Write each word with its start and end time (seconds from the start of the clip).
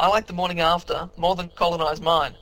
I 0.00 0.08
like 0.08 0.26
the 0.26 0.32
morning 0.32 0.60
after 0.60 1.10
more 1.18 1.36
than 1.36 1.50
Colonized 1.50 2.02
Mind. 2.02 2.34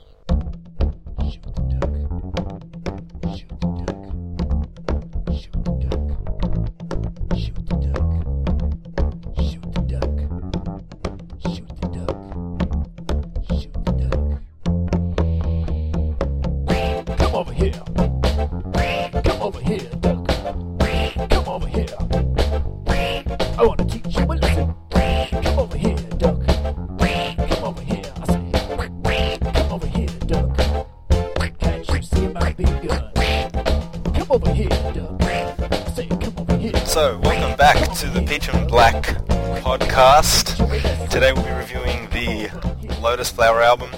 Flower 43.39 43.61
album. 43.61 43.91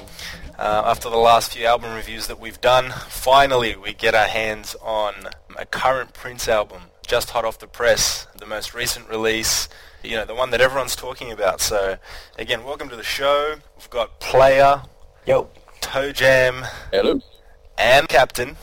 Uh, 0.60 0.84
after 0.86 1.10
the 1.10 1.18
last 1.18 1.54
few 1.54 1.66
album 1.66 1.96
reviews 1.96 2.28
that 2.28 2.40
we've 2.40 2.62
done, 2.62 2.92
finally 3.10 3.76
we 3.76 3.92
get 3.92 4.14
our 4.14 4.28
hands 4.28 4.76
on 4.84 5.30
a 5.58 5.66
current 5.66 6.14
Prince 6.14 6.48
album, 6.48 6.84
just 7.08 7.32
hot 7.32 7.44
off 7.44 7.58
the 7.58 7.66
press, 7.66 8.28
the 8.38 8.46
most 8.46 8.76
recent 8.76 9.10
release, 9.10 9.68
you 10.04 10.16
know, 10.16 10.26
the 10.26 10.36
one 10.36 10.52
that 10.52 10.62
everyone's 10.62 10.96
talking 10.96 11.32
about. 11.32 11.60
So, 11.60 11.98
again, 12.38 12.64
welcome 12.64 12.88
to 12.90 12.96
the 12.96 13.02
show. 13.02 13.56
We've 13.80 13.90
got 13.90 14.20
Player, 14.20 14.84
Yo. 15.26 15.50
Toe 15.80 16.12
Jam, 16.12 16.64
Hello. 16.92 17.20
and 17.80 18.08
Captain, 18.08 18.58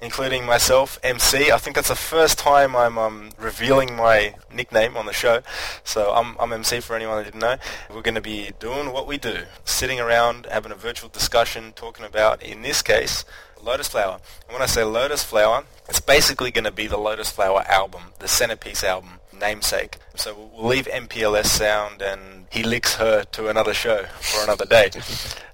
including 0.00 0.46
myself, 0.46 0.98
MC. 1.02 1.50
I 1.50 1.58
think 1.58 1.76
that's 1.76 1.88
the 1.88 1.94
first 1.94 2.38
time 2.38 2.76
I'm 2.76 2.98
um, 2.98 3.30
revealing 3.38 3.96
my 3.96 4.34
nickname 4.52 4.96
on 4.96 5.06
the 5.06 5.12
show. 5.12 5.40
So 5.84 6.12
I'm, 6.12 6.36
I'm 6.38 6.52
MC 6.52 6.80
for 6.80 6.94
anyone 6.96 7.18
that 7.18 7.24
didn't 7.24 7.40
know. 7.40 7.56
We're 7.90 8.02
going 8.02 8.14
to 8.14 8.20
be 8.20 8.50
doing 8.58 8.92
what 8.92 9.06
we 9.06 9.18
do, 9.18 9.44
sitting 9.64 10.00
around, 10.00 10.46
having 10.50 10.72
a 10.72 10.76
virtual 10.76 11.08
discussion, 11.08 11.72
talking 11.74 12.04
about, 12.04 12.42
in 12.42 12.62
this 12.62 12.82
case, 12.82 13.24
Lotus 13.62 13.88
Flower. 13.88 14.20
And 14.46 14.52
when 14.52 14.62
I 14.62 14.66
say 14.66 14.84
Lotus 14.84 15.22
Flower, 15.22 15.64
it's 15.88 16.00
basically 16.00 16.50
going 16.50 16.64
to 16.64 16.72
be 16.72 16.86
the 16.86 16.98
Lotus 16.98 17.30
Flower 17.30 17.64
album, 17.66 18.02
the 18.18 18.28
centerpiece 18.28 18.84
album, 18.84 19.20
namesake. 19.38 19.98
So 20.14 20.34
we'll- 20.34 20.68
leave 20.68 20.86
MPLS 20.88 21.46
sound 21.46 22.02
and 22.02 22.46
Elixer 22.52 23.24
to 23.32 23.48
another 23.48 23.74
show 23.74 24.04
for 24.20 24.42
another 24.42 24.64
day. 24.66 24.90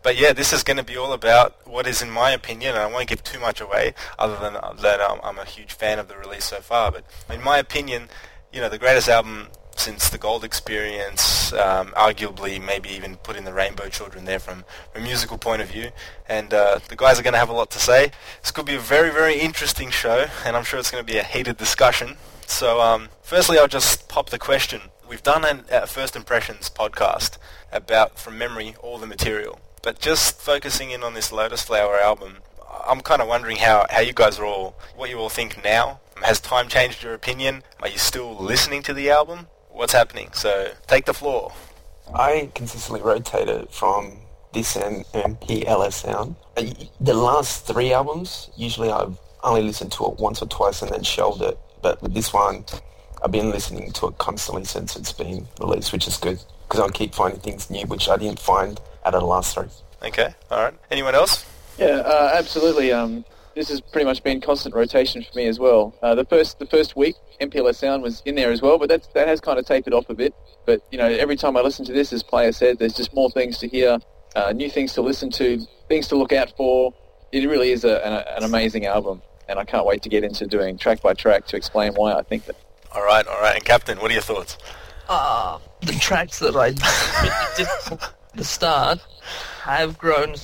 But 0.04 0.18
yeah, 0.18 0.34
this 0.34 0.52
is 0.52 0.62
going 0.62 0.76
to 0.76 0.82
be 0.82 0.98
all 0.98 1.14
about 1.14 1.66
what 1.66 1.86
is, 1.86 2.02
in 2.02 2.10
my 2.10 2.32
opinion, 2.32 2.74
and 2.74 2.82
I 2.82 2.86
won't 2.86 3.08
give 3.08 3.24
too 3.24 3.40
much 3.40 3.62
away, 3.62 3.94
other 4.18 4.36
than 4.36 4.52
that 4.82 5.00
um, 5.00 5.18
I'm 5.24 5.38
a 5.38 5.46
huge 5.46 5.72
fan 5.72 5.98
of 5.98 6.08
the 6.08 6.16
release 6.18 6.44
so 6.44 6.60
far. 6.60 6.92
But 6.92 7.04
in 7.30 7.42
my 7.42 7.56
opinion, 7.56 8.10
you 8.52 8.60
know, 8.60 8.68
the 8.68 8.76
greatest 8.76 9.08
album 9.08 9.48
since 9.76 10.10
the 10.10 10.18
Gold 10.18 10.44
Experience, 10.44 11.54
um, 11.54 11.88
arguably 11.96 12.62
maybe 12.62 12.90
even 12.90 13.16
put 13.16 13.36
in 13.36 13.44
the 13.44 13.52
Rainbow 13.54 13.88
Children 13.88 14.26
there 14.26 14.38
from 14.38 14.64
a 14.94 15.00
musical 15.00 15.38
point 15.38 15.62
of 15.62 15.68
view. 15.68 15.90
And 16.28 16.52
uh, 16.52 16.80
the 16.88 16.96
guys 16.96 17.18
are 17.18 17.22
going 17.22 17.32
to 17.32 17.38
have 17.38 17.48
a 17.48 17.54
lot 17.54 17.70
to 17.70 17.78
say. 17.78 18.12
This 18.42 18.50
could 18.50 18.66
be 18.66 18.74
a 18.74 18.80
very, 18.80 19.10
very 19.10 19.40
interesting 19.40 19.90
show, 19.90 20.26
and 20.44 20.54
I'm 20.54 20.64
sure 20.64 20.78
it's 20.78 20.90
going 20.90 21.04
to 21.04 21.12
be 21.12 21.18
a 21.18 21.24
heated 21.24 21.56
discussion. 21.56 22.16
So, 22.46 22.80
um, 22.80 23.08
firstly, 23.22 23.58
I'll 23.58 23.68
just 23.68 24.08
pop 24.08 24.30
the 24.30 24.38
question. 24.38 24.82
We've 25.08 25.22
done 25.22 25.44
a 25.70 25.86
First 25.86 26.16
Impressions 26.16 26.70
podcast 26.70 27.38
about, 27.72 28.18
from 28.18 28.38
memory, 28.38 28.74
all 28.80 28.98
the 28.98 29.06
material. 29.06 29.60
But 29.82 29.98
just 29.98 30.40
focusing 30.40 30.90
in 30.90 31.02
on 31.02 31.14
this 31.14 31.30
Lotus 31.32 31.62
Flower 31.62 31.96
album, 31.98 32.38
I'm 32.88 33.00
kind 33.00 33.20
of 33.20 33.28
wondering 33.28 33.56
how, 33.56 33.86
how 33.90 34.00
you 34.00 34.12
guys 34.12 34.38
are 34.38 34.44
all, 34.44 34.76
what 34.96 35.10
you 35.10 35.18
all 35.18 35.28
think 35.28 35.62
now. 35.62 36.00
Has 36.22 36.40
time 36.40 36.68
changed 36.68 37.02
your 37.02 37.12
opinion? 37.14 37.62
Are 37.80 37.88
you 37.88 37.98
still 37.98 38.34
listening 38.36 38.82
to 38.84 38.94
the 38.94 39.10
album? 39.10 39.48
What's 39.70 39.92
happening? 39.92 40.30
So 40.32 40.72
take 40.86 41.04
the 41.06 41.14
floor. 41.14 41.52
I 42.14 42.50
consistently 42.54 43.02
rotated 43.02 43.68
from 43.70 44.18
this 44.52 44.76
and 44.76 45.04
MPLS 45.06 45.92
sound. 45.94 46.36
Uh, 46.56 46.64
The 47.00 47.14
last 47.14 47.66
three 47.66 47.92
albums, 47.92 48.50
usually 48.56 48.90
I've 48.90 49.18
only 49.42 49.62
listened 49.62 49.92
to 49.92 50.06
it 50.06 50.18
once 50.18 50.40
or 50.40 50.46
twice 50.46 50.80
and 50.82 50.90
then 50.92 51.02
shelved 51.02 51.42
it. 51.42 51.58
But 51.84 52.00
with 52.00 52.14
this 52.14 52.32
one, 52.32 52.64
I've 53.22 53.30
been 53.30 53.50
listening 53.50 53.92
to 53.92 54.06
it 54.06 54.16
constantly 54.16 54.64
since 54.64 54.96
it's 54.96 55.12
been 55.12 55.46
released, 55.60 55.92
which 55.92 56.08
is 56.08 56.16
good 56.16 56.42
because 56.66 56.80
I 56.80 56.88
keep 56.88 57.14
finding 57.14 57.40
things 57.40 57.68
new, 57.68 57.84
which 57.86 58.08
I 58.08 58.16
didn't 58.16 58.38
find 58.38 58.80
out 59.04 59.14
of 59.14 59.20
the 59.20 59.26
last 59.26 59.54
three. 59.54 59.68
Okay, 60.02 60.34
all 60.50 60.62
right. 60.62 60.74
Anyone 60.90 61.14
else? 61.14 61.44
Yeah, 61.76 62.00
uh, 62.06 62.30
absolutely. 62.32 62.90
Um, 62.90 63.22
this 63.54 63.68
has 63.68 63.82
pretty 63.82 64.06
much 64.06 64.22
been 64.22 64.40
constant 64.40 64.74
rotation 64.74 65.22
for 65.22 65.36
me 65.36 65.44
as 65.46 65.58
well. 65.58 65.94
Uh, 66.02 66.14
the 66.14 66.24
first 66.24 66.58
the 66.58 66.64
first 66.64 66.96
week, 66.96 67.16
MPLS 67.38 67.74
Sound 67.74 68.02
was 68.02 68.22
in 68.24 68.34
there 68.34 68.50
as 68.50 68.62
well, 68.62 68.78
but 68.78 68.88
that's, 68.88 69.08
that 69.08 69.28
has 69.28 69.42
kind 69.42 69.58
of 69.58 69.66
tapered 69.66 69.92
off 69.92 70.08
a 70.08 70.14
bit. 70.14 70.34
But 70.64 70.80
you 70.90 70.96
know, 70.96 71.06
every 71.06 71.36
time 71.36 71.54
I 71.54 71.60
listen 71.60 71.84
to 71.84 71.92
this, 71.92 72.14
as 72.14 72.22
Player 72.22 72.52
said, 72.52 72.78
there's 72.78 72.94
just 72.94 73.12
more 73.12 73.30
things 73.30 73.58
to 73.58 73.68
hear, 73.68 73.98
uh, 74.34 74.52
new 74.52 74.70
things 74.70 74.94
to 74.94 75.02
listen 75.02 75.30
to, 75.32 75.60
things 75.88 76.08
to 76.08 76.16
look 76.16 76.32
out 76.32 76.50
for. 76.56 76.94
It 77.30 77.46
really 77.46 77.72
is 77.72 77.84
a, 77.84 78.06
an, 78.06 78.24
an 78.38 78.44
amazing 78.44 78.86
album, 78.86 79.20
and 79.48 79.58
I 79.58 79.64
can't 79.64 79.86
wait 79.86 80.02
to 80.02 80.08
get 80.08 80.24
into 80.24 80.46
doing 80.46 80.78
track 80.78 81.02
by 81.02 81.14
track 81.14 81.46
to 81.48 81.56
explain 81.56 81.94
why 81.94 82.14
I 82.14 82.22
think 82.22 82.46
that. 82.46 82.56
All 82.94 83.04
right, 83.04 83.26
all 83.26 83.40
right. 83.40 83.56
And 83.56 83.64
Captain, 83.64 83.98
what 83.98 84.10
are 84.10 84.14
your 84.14 84.22
thoughts? 84.22 84.56
Ah, 85.08 85.60
the 85.80 85.92
tracks 85.94 86.38
that 86.38 86.56
I 86.56 86.70
did 86.70 87.68
at 87.92 88.14
the 88.34 88.44
start 88.44 89.00
have 89.62 89.98
grown, 89.98 90.34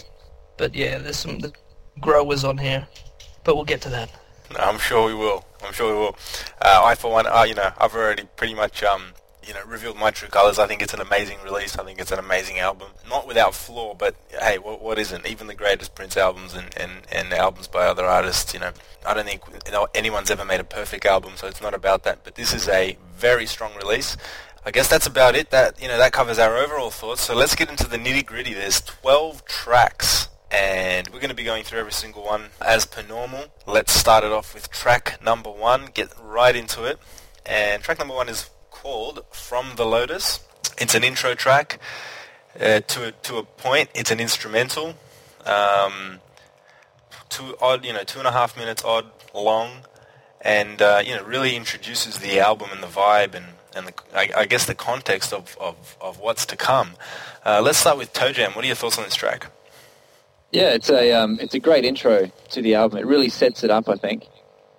but 0.58 0.74
yeah, 0.74 0.98
there's 0.98 1.16
some 1.18 1.40
growers 2.00 2.44
on 2.44 2.58
here. 2.58 2.86
But 3.44 3.56
we'll 3.56 3.64
get 3.64 3.80
to 3.82 3.88
that. 3.90 4.10
I'm 4.58 4.78
sure 4.78 5.06
we 5.06 5.14
will. 5.14 5.44
I'm 5.64 5.72
sure 5.72 5.92
we 5.92 5.98
will. 5.98 6.16
Uh, 6.60 6.82
I, 6.84 6.94
for 6.94 7.10
one, 7.10 7.26
uh, 7.26 7.44
you 7.44 7.54
know, 7.54 7.70
I've 7.78 7.94
already 7.94 8.24
pretty 8.36 8.54
much, 8.54 8.82
um, 8.82 9.12
you 9.50 9.54
know, 9.54 9.64
revealed 9.66 9.96
my 9.96 10.12
true 10.12 10.28
colors. 10.28 10.60
I 10.60 10.68
think 10.68 10.80
it's 10.80 10.94
an 10.94 11.00
amazing 11.00 11.38
release. 11.44 11.76
I 11.76 11.82
think 11.82 12.00
it's 12.00 12.12
an 12.12 12.20
amazing 12.20 12.60
album. 12.60 12.90
Not 13.08 13.26
without 13.26 13.52
flaw, 13.52 13.94
but 13.94 14.14
hey, 14.30 14.58
what, 14.58 14.80
what 14.80 14.96
isn't? 14.96 15.26
Even 15.26 15.48
the 15.48 15.56
greatest 15.56 15.96
Prince 15.96 16.16
albums 16.16 16.54
and, 16.54 16.72
and, 16.76 16.92
and 17.10 17.32
albums 17.32 17.66
by 17.66 17.80
other 17.86 18.04
artists, 18.04 18.54
you 18.54 18.60
know, 18.60 18.70
I 19.04 19.12
don't 19.12 19.26
think 19.26 19.42
anyone's 19.92 20.30
ever 20.30 20.44
made 20.44 20.60
a 20.60 20.64
perfect 20.64 21.04
album, 21.04 21.32
so 21.34 21.48
it's 21.48 21.60
not 21.60 21.74
about 21.74 22.04
that. 22.04 22.22
But 22.22 22.36
this 22.36 22.54
is 22.54 22.68
a 22.68 22.96
very 23.16 23.44
strong 23.44 23.74
release. 23.74 24.16
I 24.64 24.70
guess 24.70 24.86
that's 24.86 25.08
about 25.08 25.34
it. 25.34 25.50
That 25.50 25.82
you 25.82 25.88
know 25.88 25.98
that 25.98 26.12
covers 26.12 26.38
our 26.38 26.56
overall 26.56 26.90
thoughts. 26.90 27.22
So 27.22 27.34
let's 27.34 27.56
get 27.56 27.68
into 27.68 27.88
the 27.88 27.96
nitty 27.96 28.24
gritty. 28.26 28.54
There's 28.54 28.80
12 28.82 29.46
tracks, 29.46 30.28
and 30.52 31.08
we're 31.08 31.18
going 31.18 31.30
to 31.30 31.34
be 31.34 31.42
going 31.42 31.64
through 31.64 31.80
every 31.80 31.92
single 31.92 32.22
one 32.22 32.50
as 32.64 32.86
per 32.86 33.02
normal. 33.02 33.46
Let's 33.66 33.90
start 33.90 34.22
it 34.22 34.30
off 34.30 34.54
with 34.54 34.70
track 34.70 35.18
number 35.24 35.50
one. 35.50 35.86
Get 35.92 36.12
right 36.22 36.54
into 36.54 36.84
it. 36.84 37.00
And 37.44 37.82
track 37.82 37.98
number 37.98 38.14
one 38.14 38.28
is 38.28 38.48
called 38.82 39.24
"From 39.30 39.76
the 39.76 39.84
Lotus." 39.84 40.40
It's 40.78 40.94
an 40.94 41.04
intro 41.04 41.34
track. 41.34 41.78
Uh, 42.58 42.80
to 42.80 43.08
a, 43.08 43.12
to 43.12 43.36
a 43.36 43.44
point, 43.44 43.88
it's 43.94 44.10
an 44.10 44.20
instrumental. 44.20 44.94
Um, 45.44 46.20
two 47.28 47.56
odd, 47.60 47.84
you 47.84 47.92
know, 47.92 48.02
two 48.02 48.18
and 48.18 48.26
a 48.26 48.32
half 48.32 48.56
minutes 48.56 48.84
odd 48.84 49.06
long, 49.34 49.70
and 50.40 50.80
uh, 50.82 51.02
you 51.04 51.14
know, 51.14 51.22
really 51.24 51.56
introduces 51.56 52.18
the 52.18 52.40
album 52.40 52.70
and 52.72 52.82
the 52.82 52.88
vibe 52.88 53.34
and 53.34 53.46
and 53.76 53.86
the, 53.86 53.94
I, 54.14 54.30
I 54.36 54.46
guess 54.46 54.66
the 54.66 54.74
context 54.74 55.32
of, 55.32 55.56
of, 55.60 55.96
of 56.00 56.18
what's 56.18 56.44
to 56.46 56.56
come. 56.56 56.94
Uh, 57.46 57.62
let's 57.62 57.78
start 57.78 57.96
with 57.96 58.12
Toe 58.12 58.32
Jam. 58.32 58.52
What 58.52 58.64
are 58.64 58.66
your 58.66 58.74
thoughts 58.74 58.98
on 58.98 59.04
this 59.04 59.14
track? 59.14 59.46
Yeah, 60.50 60.70
it's 60.70 60.90
a 60.90 61.12
um, 61.12 61.38
it's 61.40 61.54
a 61.54 61.60
great 61.60 61.84
intro 61.84 62.30
to 62.50 62.62
the 62.62 62.74
album. 62.74 62.98
It 62.98 63.06
really 63.06 63.28
sets 63.28 63.62
it 63.62 63.70
up. 63.70 63.88
I 63.88 63.94
think 63.94 64.26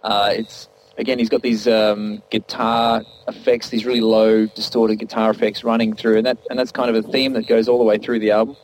uh, 0.04 0.34
it's 0.34 0.68
again 0.98 1.20
he's 1.20 1.30
got 1.30 1.42
these 1.42 1.68
um, 1.68 2.22
guitar 2.30 3.04
effects, 3.28 3.70
these 3.70 3.86
really 3.86 4.02
low 4.02 4.46
distorted 4.48 4.98
guitar 4.98 5.32
effects 5.32 5.64
running 5.64 5.96
through, 5.96 6.18
and 6.18 6.26
that 6.26 6.38
and 6.50 6.58
that's 6.58 6.72
kind 6.72 6.96
of 6.96 7.06
a 7.06 7.08
theme 7.08 7.34
that 7.34 7.48
goes 7.48 7.68
all 7.68 7.78
the 7.78 7.84
way 7.84 7.98
through 7.98 8.20
the 8.20 8.32
album. 8.32 8.56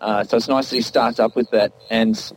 Uh, 0.00 0.24
so 0.24 0.36
it's 0.36 0.48
nice 0.48 0.70
that 0.70 0.76
he 0.76 0.82
starts 0.82 1.20
up 1.20 1.36
with 1.36 1.50
that, 1.50 1.72
and 1.90 2.32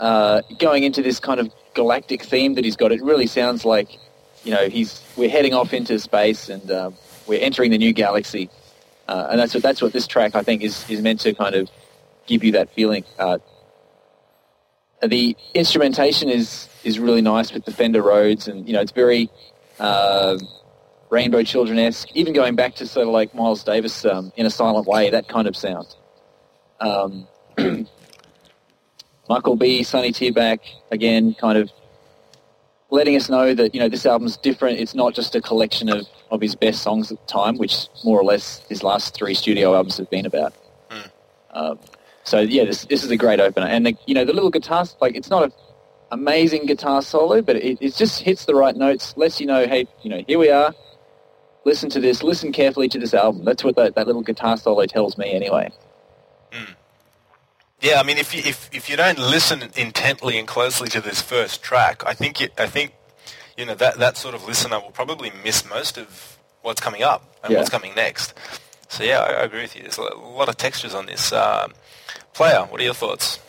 uh, 0.00 0.42
going 0.58 0.84
into 0.84 1.02
this 1.02 1.20
kind 1.20 1.40
of 1.40 1.52
galactic 1.74 2.22
theme 2.22 2.54
that 2.54 2.64
he's 2.64 2.76
got, 2.76 2.92
it 2.92 3.02
really 3.02 3.26
sounds 3.26 3.64
like 3.64 3.98
you 4.44 4.50
know 4.50 4.68
he's 4.68 5.02
we're 5.16 5.30
heading 5.30 5.54
off 5.54 5.72
into 5.72 5.98
space 5.98 6.48
and 6.48 6.70
uh, 6.70 6.90
we're 7.26 7.42
entering 7.42 7.70
the 7.70 7.78
new 7.78 7.92
galaxy, 7.92 8.50
uh, 9.08 9.28
and 9.30 9.38
that's 9.38 9.54
what 9.54 9.62
that's 9.62 9.82
what 9.82 9.92
this 9.92 10.06
track 10.06 10.34
I 10.34 10.42
think 10.42 10.62
is 10.62 10.88
is 10.90 11.00
meant 11.02 11.20
to 11.20 11.34
kind 11.34 11.54
of 11.54 11.70
give 12.26 12.44
you 12.44 12.52
that 12.52 12.72
feeling. 12.74 13.04
Uh, 13.18 13.38
the 15.02 15.36
instrumentation 15.54 16.28
is 16.28 16.68
is 16.84 16.98
really 16.98 17.22
nice 17.22 17.52
with 17.52 17.64
the 17.64 17.72
Fender 17.72 18.02
Rhodes, 18.02 18.48
and 18.48 18.66
you 18.66 18.72
know 18.72 18.80
it's 18.80 18.92
very 18.92 19.30
uh, 19.78 20.38
Rainbow 21.10 21.42
Children 21.42 21.78
esque. 21.78 22.08
Even 22.14 22.32
going 22.32 22.54
back 22.54 22.74
to 22.76 22.86
sort 22.86 23.06
of 23.06 23.12
like 23.12 23.34
Miles 23.34 23.64
Davis 23.64 24.04
um, 24.04 24.32
in 24.36 24.46
a 24.46 24.50
silent 24.50 24.86
way, 24.86 25.10
that 25.10 25.28
kind 25.28 25.46
of 25.46 25.56
sound. 25.56 25.94
Um, 26.80 27.26
Michael 29.28 29.56
B, 29.56 29.82
Sonny 29.82 30.12
T 30.12 30.30
back, 30.30 30.60
again, 30.90 31.34
kind 31.34 31.58
of 31.58 31.70
letting 32.90 33.16
us 33.16 33.28
know 33.28 33.54
that 33.54 33.74
you 33.74 33.80
know 33.80 33.88
this 33.88 34.06
album's 34.06 34.36
different. 34.36 34.78
It's 34.78 34.94
not 34.94 35.14
just 35.14 35.34
a 35.34 35.40
collection 35.40 35.88
of, 35.88 36.06
of 36.30 36.40
his 36.40 36.54
best 36.54 36.82
songs 36.82 37.10
at 37.10 37.18
the 37.18 37.26
time, 37.32 37.56
which 37.58 37.88
more 38.04 38.20
or 38.20 38.24
less 38.24 38.64
his 38.68 38.82
last 38.82 39.14
three 39.14 39.34
studio 39.34 39.74
albums 39.74 39.96
have 39.96 40.10
been 40.10 40.26
about. 40.26 40.52
Hmm. 40.90 41.08
Um, 41.50 41.78
so 42.24 42.40
yeah, 42.40 42.64
this 42.64 42.84
this 42.84 43.02
is 43.02 43.10
a 43.10 43.16
great 43.16 43.40
opener, 43.40 43.66
and 43.66 43.86
the, 43.86 43.96
you 44.06 44.14
know 44.14 44.24
the 44.24 44.32
little 44.32 44.50
guitar 44.50 44.84
like 45.00 45.16
it's 45.16 45.30
not 45.30 45.44
an 45.44 45.52
amazing 46.12 46.66
guitar 46.66 47.02
solo, 47.02 47.42
but 47.42 47.56
it, 47.56 47.78
it 47.80 47.94
just 47.96 48.20
hits 48.22 48.44
the 48.44 48.54
right 48.54 48.76
notes, 48.76 49.14
lets 49.16 49.40
you 49.40 49.46
know, 49.46 49.66
hey, 49.66 49.86
you 50.02 50.10
know, 50.10 50.22
here 50.28 50.38
we 50.38 50.50
are. 50.50 50.74
Listen 51.64 51.90
to 51.90 52.00
this. 52.00 52.22
Listen 52.22 52.52
carefully 52.52 52.88
to 52.88 52.98
this 52.98 53.14
album. 53.14 53.44
That's 53.44 53.64
what 53.64 53.76
that, 53.76 53.94
that 53.94 54.06
little 54.06 54.22
guitar 54.22 54.56
solo 54.56 54.84
tells 54.86 55.18
me, 55.18 55.32
anyway. 55.32 55.70
Yeah, 57.80 57.98
I 57.98 58.04
mean, 58.04 58.18
if 58.18 58.32
you 58.32 58.42
if, 58.44 58.70
if 58.72 58.88
you 58.88 58.96
don't 58.96 59.18
listen 59.18 59.62
intently 59.76 60.38
and 60.38 60.46
closely 60.46 60.88
to 60.90 61.00
this 61.00 61.20
first 61.20 61.64
track, 61.64 62.04
I 62.06 62.14
think 62.14 62.40
you, 62.40 62.48
I 62.56 62.66
think 62.66 62.94
you 63.56 63.66
know 63.66 63.74
that 63.74 63.98
that 63.98 64.16
sort 64.16 64.36
of 64.36 64.46
listener 64.46 64.78
will 64.78 64.92
probably 64.92 65.32
miss 65.42 65.68
most 65.68 65.98
of 65.98 66.38
what's 66.60 66.80
coming 66.80 67.02
up 67.02 67.34
and 67.42 67.52
Yeah. 67.52 67.58
what's 67.58 67.70
coming 67.70 67.92
next. 67.96 68.34
So 68.88 69.02
yeah, 69.02 69.18
I, 69.18 69.32
I 69.32 69.42
agree 69.42 69.62
with 69.62 69.74
you. 69.74 69.82
There's 69.82 69.98
a 69.98 70.02
lot 70.02 70.48
of 70.48 70.56
textures 70.56 70.94
on 70.94 71.06
this. 71.06 71.32
Um, 71.32 71.72
player, 72.34 72.60
what 72.60 72.80
are 72.80 72.84
your 72.84 72.94
thoughts? 72.94 73.40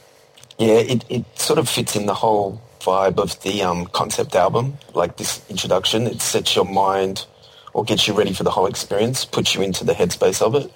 Yeah, 0.64 0.76
it, 0.76 1.04
it 1.10 1.26
sort 1.38 1.60
of 1.60 1.68
fits 1.68 1.98
in 1.98 2.06
the 2.06 2.14
whole 2.14 2.62
vibe 2.80 3.20
of 3.20 3.42
the 3.42 3.64
um, 3.64 3.86
concept 3.88 4.34
album. 4.34 4.78
Like 4.94 5.18
this 5.18 5.42
introduction, 5.50 6.08
it 6.08 6.22
sets 6.22 6.56
your 6.56 6.64
mind 6.64 7.26
or 7.74 7.84
gets 7.84 8.08
you 8.08 8.14
ready 8.14 8.32
for 8.32 8.44
the 8.44 8.50
whole 8.50 8.66
experience, 8.66 9.26
puts 9.26 9.54
you 9.54 9.62
into 9.62 9.84
the 9.84 9.92
headspace 9.92 10.42
of 10.42 10.56
it. 10.56 10.72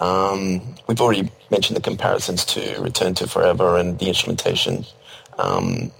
Um, 0.00 0.74
we've 0.86 1.02
already 1.02 1.30
mentioned 1.50 1.76
the 1.76 1.82
comparisons 1.82 2.46
to 2.46 2.80
Return 2.80 3.12
to 3.16 3.26
Forever 3.26 3.76
and 3.76 3.98
the 3.98 4.08
instrumentation. 4.08 4.86
Um, 5.38 5.92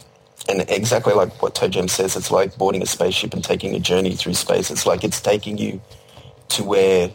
and 0.48 0.64
exactly 0.70 1.12
like 1.12 1.42
what 1.42 1.54
Toe 1.54 1.68
Jam 1.68 1.88
says, 1.88 2.16
it's 2.16 2.30
like 2.30 2.56
boarding 2.56 2.80
a 2.80 2.86
spaceship 2.86 3.34
and 3.34 3.44
taking 3.44 3.74
a 3.74 3.80
journey 3.80 4.16
through 4.16 4.32
space. 4.32 4.70
It's 4.70 4.86
like 4.86 5.04
it's 5.04 5.20
taking 5.20 5.58
you 5.58 5.78
to 6.48 6.64
where 6.64 7.10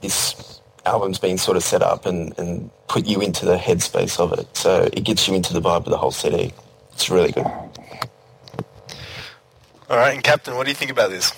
this 0.00 0.60
album's 0.84 1.20
being 1.20 1.38
sort 1.38 1.56
of 1.56 1.62
set 1.62 1.80
up 1.80 2.06
and, 2.06 2.36
and 2.40 2.70
put 2.92 3.06
you 3.06 3.20
into 3.22 3.46
the 3.46 3.56
headspace 3.56 4.20
of 4.20 4.38
it. 4.38 4.54
So 4.54 4.88
it 4.92 5.02
gets 5.02 5.26
you 5.26 5.34
into 5.34 5.54
the 5.54 5.62
vibe 5.62 5.78
of 5.78 5.84
the 5.86 5.96
whole 5.96 6.10
CD. 6.10 6.52
It's 6.92 7.08
really 7.08 7.32
good. 7.32 7.46
All 9.88 9.96
right, 9.96 10.14
and 10.14 10.22
Captain, 10.22 10.54
what 10.54 10.64
do 10.64 10.70
you 10.70 10.74
think 10.74 10.90
about 10.90 11.10
this? 11.10 11.32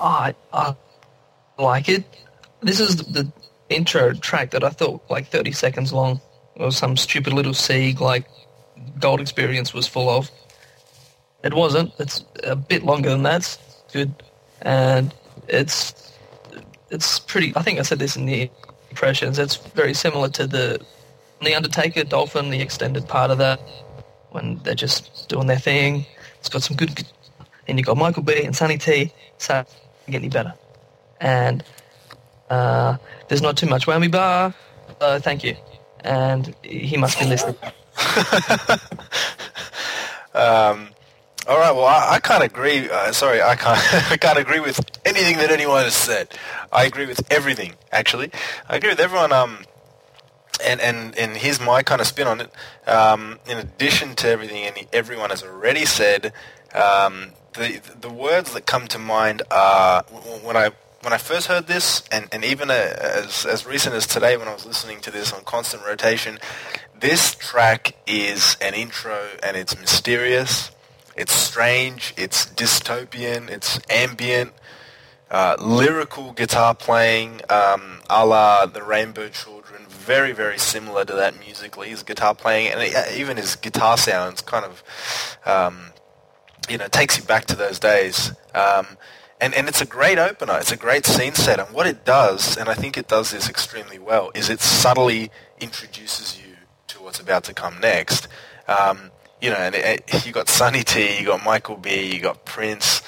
Oh, 0.00 0.06
I 0.06 0.34
I 0.52 0.74
like 1.58 1.88
it. 1.90 2.04
This 2.62 2.80
is 2.80 2.96
the, 2.96 3.04
the 3.04 3.32
intro 3.68 4.14
track 4.14 4.50
that 4.52 4.64
I 4.64 4.70
thought 4.70 5.02
like 5.10 5.28
30 5.28 5.52
seconds 5.52 5.92
long. 5.92 6.20
It 6.56 6.62
was 6.62 6.78
some 6.78 6.96
stupid 6.96 7.34
little 7.34 7.54
Sieg 7.54 8.00
like 8.00 8.26
Gold 8.98 9.20
Experience 9.20 9.74
was 9.74 9.86
full 9.86 10.08
of. 10.08 10.30
It 11.44 11.52
wasn't. 11.52 11.92
It's 11.98 12.24
a 12.42 12.56
bit 12.56 12.84
longer 12.84 13.10
than 13.10 13.22
that. 13.24 13.42
It's 13.42 13.58
good, 13.92 14.14
and 14.62 15.14
it's 15.46 16.12
it's 16.90 17.18
pretty. 17.18 17.52
I 17.54 17.62
think 17.62 17.78
I 17.78 17.82
said 17.82 17.98
this 17.98 18.16
in 18.16 18.24
the 18.24 18.50
impressions. 18.96 19.38
It's 19.38 19.56
very 19.56 19.92
similar 19.92 20.30
to 20.30 20.46
the 20.46 20.80
the 21.42 21.54
Undertaker 21.54 22.02
Dolphin, 22.02 22.48
the 22.48 22.62
extended 22.62 23.06
part 23.06 23.30
of 23.30 23.36
that 23.38 23.60
when 24.30 24.58
they're 24.64 24.74
just 24.74 25.28
doing 25.28 25.46
their 25.46 25.58
thing. 25.58 26.06
It's 26.40 26.48
got 26.48 26.62
some 26.62 26.76
good, 26.78 27.04
and 27.68 27.78
you 27.78 27.84
got 27.84 27.98
Michael 27.98 28.22
B 28.22 28.42
and 28.42 28.56
Sonny 28.56 28.78
T. 28.78 29.12
So 29.36 29.64
get 30.06 30.16
any 30.16 30.30
better. 30.30 30.54
And 31.20 31.62
uh, 32.48 32.96
there's 33.28 33.42
not 33.42 33.58
too 33.58 33.66
much 33.66 33.86
whammy 33.86 34.10
bar. 34.10 34.54
Uh, 34.98 35.18
thank 35.20 35.44
you. 35.44 35.56
And 36.00 36.54
he 36.62 36.96
must 36.96 37.18
be 37.18 37.26
listening. 37.26 37.56
Um, 40.36 40.90
all 41.48 41.58
right. 41.58 41.74
Well, 41.74 41.86
I, 41.86 42.14
I 42.14 42.20
can't 42.20 42.42
agree. 42.42 42.88
Uh, 42.88 43.12
sorry, 43.12 43.42
I 43.42 43.56
can't. 43.56 43.78
I 44.12 44.16
can't 44.16 44.38
agree 44.38 44.60
with 44.60 44.80
anything 45.04 45.36
that 45.38 45.50
anyone 45.50 45.84
has 45.84 45.94
said. 45.94 46.36
I 46.72 46.84
agree 46.84 47.06
with 47.06 47.20
everything. 47.32 47.74
Actually, 47.92 48.30
I 48.68 48.76
agree 48.76 48.90
with 48.90 49.00
everyone. 49.00 49.32
Um, 49.32 49.64
and 50.64 50.80
and 50.80 51.16
and 51.16 51.36
here's 51.36 51.60
my 51.60 51.82
kind 51.82 52.00
of 52.00 52.06
spin 52.06 52.26
on 52.26 52.40
it. 52.40 52.50
Um, 52.86 53.38
in 53.48 53.58
addition 53.58 54.14
to 54.16 54.28
everything 54.28 54.64
any, 54.64 54.88
everyone 54.92 55.30
has 55.30 55.42
already 55.42 55.84
said, 55.84 56.32
um, 56.74 57.32
the 57.54 57.80
the 58.00 58.10
words 58.10 58.52
that 58.54 58.66
come 58.66 58.86
to 58.88 58.98
mind 58.98 59.42
are 59.50 60.02
when 60.42 60.56
I 60.56 60.70
when 61.02 61.12
I 61.12 61.18
first 61.18 61.46
heard 61.46 61.68
this, 61.68 62.02
and, 62.10 62.26
and 62.32 62.44
even 62.44 62.70
uh, 62.70 62.74
as 62.74 63.46
as 63.46 63.66
recent 63.66 63.94
as 63.94 64.06
today 64.06 64.36
when 64.36 64.48
I 64.48 64.52
was 64.52 64.66
listening 64.66 65.00
to 65.02 65.10
this 65.10 65.32
on 65.32 65.44
constant 65.44 65.84
rotation, 65.84 66.38
this 66.98 67.34
track 67.34 67.94
is 68.06 68.56
an 68.60 68.74
intro, 68.74 69.28
and 69.42 69.56
it's 69.56 69.78
mysterious, 69.78 70.70
it's 71.16 71.32
strange, 71.32 72.14
it's 72.16 72.46
dystopian, 72.46 73.48
it's 73.48 73.80
ambient, 73.90 74.52
uh, 75.30 75.56
lyrical 75.60 76.32
guitar 76.32 76.74
playing, 76.74 77.40
um, 77.48 78.00
a 78.08 78.24
la 78.24 78.66
the 78.66 78.82
Rainbow 78.82 79.28
Children, 79.28 79.86
very 79.88 80.32
very 80.32 80.58
similar 80.58 81.04
to 81.04 81.14
that 81.14 81.38
musically. 81.38 81.88
His 81.88 82.02
guitar 82.02 82.34
playing, 82.34 82.72
and 82.72 82.80
uh, 82.80 83.04
even 83.14 83.36
his 83.36 83.56
guitar 83.56 83.96
sounds, 83.96 84.40
kind 84.40 84.64
of. 84.64 84.82
Um, 85.44 85.92
you 86.68 86.78
know, 86.78 86.88
takes 86.88 87.16
you 87.16 87.24
back 87.24 87.46
to 87.46 87.56
those 87.56 87.78
days. 87.78 88.32
Um, 88.54 88.96
and, 89.40 89.54
and 89.54 89.68
it's 89.68 89.80
a 89.80 89.86
great 89.86 90.18
opener. 90.18 90.56
It's 90.58 90.72
a 90.72 90.76
great 90.76 91.06
scene 91.06 91.34
set. 91.34 91.60
And 91.60 91.72
what 91.74 91.86
it 91.86 92.04
does, 92.04 92.56
and 92.56 92.68
I 92.68 92.74
think 92.74 92.96
it 92.96 93.08
does 93.08 93.30
this 93.30 93.48
extremely 93.48 93.98
well, 93.98 94.30
is 94.34 94.48
it 94.48 94.60
subtly 94.60 95.30
introduces 95.60 96.40
you 96.40 96.56
to 96.88 97.02
what's 97.02 97.20
about 97.20 97.44
to 97.44 97.54
come 97.54 97.78
next. 97.80 98.28
Um, 98.66 99.10
you 99.40 99.50
know, 99.50 99.56
and 99.56 99.74
it, 99.74 100.04
it, 100.08 100.26
you 100.26 100.32
got 100.32 100.48
Sonny 100.48 100.84
T, 100.84 101.18
you 101.20 101.26
got 101.26 101.44
Michael 101.44 101.76
B, 101.76 102.14
you 102.14 102.20
got 102.20 102.44
Prince, 102.44 103.02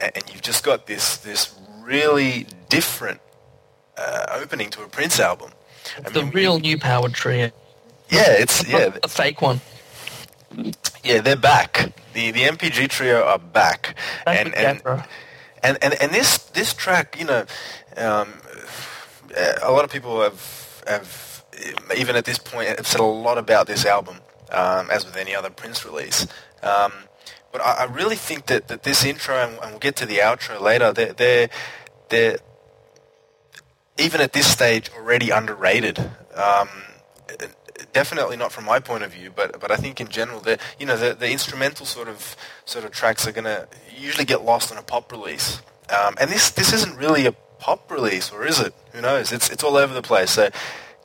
and 0.00 0.24
you've 0.32 0.42
just 0.42 0.64
got 0.64 0.86
this 0.86 1.18
this 1.18 1.54
really 1.82 2.46
different 2.68 3.20
uh, 3.96 4.26
opening 4.32 4.70
to 4.70 4.82
a 4.84 4.88
Prince 4.88 5.20
album. 5.20 5.52
I 6.04 6.10
The 6.12 6.24
mean, 6.24 6.32
real 6.32 6.58
new 6.60 6.78
power 6.78 7.08
trio. 7.10 7.50
yeah, 8.10 8.32
it's 8.38 8.66
yeah, 8.68 8.90
the 9.02 9.08
fake 9.08 9.42
one. 9.42 9.62
yeah, 11.04 11.20
they're 11.20 11.36
back. 11.36 11.92
The 12.14 12.30
the 12.32 12.42
NPG 12.42 12.88
trio 12.90 13.24
are 13.24 13.38
back, 13.38 13.96
Back 14.24 14.40
and 14.40 14.46
with 14.46 14.56
and, 14.56 14.82
and 15.62 15.78
and 15.82 15.94
and 16.02 16.12
this 16.12 16.38
this 16.38 16.74
track, 16.74 17.18
you 17.18 17.26
know, 17.26 17.46
um, 17.96 18.34
a 19.62 19.72
lot 19.72 19.84
of 19.84 19.90
people 19.92 20.22
have 20.22 20.84
have 20.86 21.44
even 21.96 22.16
at 22.16 22.24
this 22.24 22.38
point 22.38 22.68
have 22.68 22.86
said 22.86 23.00
a 23.00 23.04
lot 23.04 23.38
about 23.38 23.66
this 23.66 23.86
album, 23.86 24.20
um, 24.50 24.90
as 24.90 25.04
with 25.04 25.16
any 25.16 25.34
other 25.34 25.50
Prince 25.50 25.84
release. 25.84 26.26
Um, 26.62 26.92
but 27.52 27.60
I, 27.60 27.72
I 27.72 27.84
really 27.84 28.16
think 28.16 28.46
that, 28.46 28.68
that 28.68 28.82
this 28.82 29.04
intro, 29.04 29.36
and, 29.36 29.58
and 29.60 29.70
we'll 29.70 29.78
get 29.78 29.96
to 29.96 30.06
the 30.06 30.18
outro 30.18 30.60
later, 30.60 30.92
they're, 30.92 31.12
they're, 31.12 31.50
they're 32.08 32.38
even 33.98 34.20
at 34.20 34.32
this 34.32 34.50
stage 34.50 34.90
already 34.96 35.30
underrated. 35.30 35.98
Um, 36.34 36.68
definitely 37.92 38.36
not 38.36 38.52
from 38.52 38.64
my 38.64 38.80
point 38.80 39.04
of 39.04 39.12
view, 39.12 39.32
but 39.34 39.60
but 39.60 39.70
I 39.70 39.76
think 39.76 40.00
in 40.00 40.08
general, 40.08 40.40
the 40.40 40.58
you 40.78 40.86
know 40.86 40.96
the, 40.96 41.14
the 41.14 41.30
instrumental 41.30 41.86
sort 41.86 42.08
of 42.08 42.36
sort 42.64 42.84
of 42.84 42.90
tracks 42.90 43.26
are 43.26 43.32
to 43.32 43.68
usually 43.96 44.24
get 44.24 44.44
lost 44.44 44.70
on 44.72 44.78
a 44.78 44.82
pop 44.82 45.10
release. 45.10 45.62
Um, 45.90 46.14
and 46.20 46.30
this 46.30 46.50
this 46.50 46.72
isn't 46.72 46.96
really 46.98 47.26
a 47.26 47.32
pop 47.58 47.90
release, 47.90 48.30
or 48.30 48.46
is 48.46 48.60
it? 48.60 48.74
Who 48.92 49.00
knows? 49.00 49.32
It's 49.32 49.48
it's 49.50 49.64
all 49.64 49.76
over 49.76 49.94
the 49.94 50.02
place. 50.02 50.32
So 50.32 50.50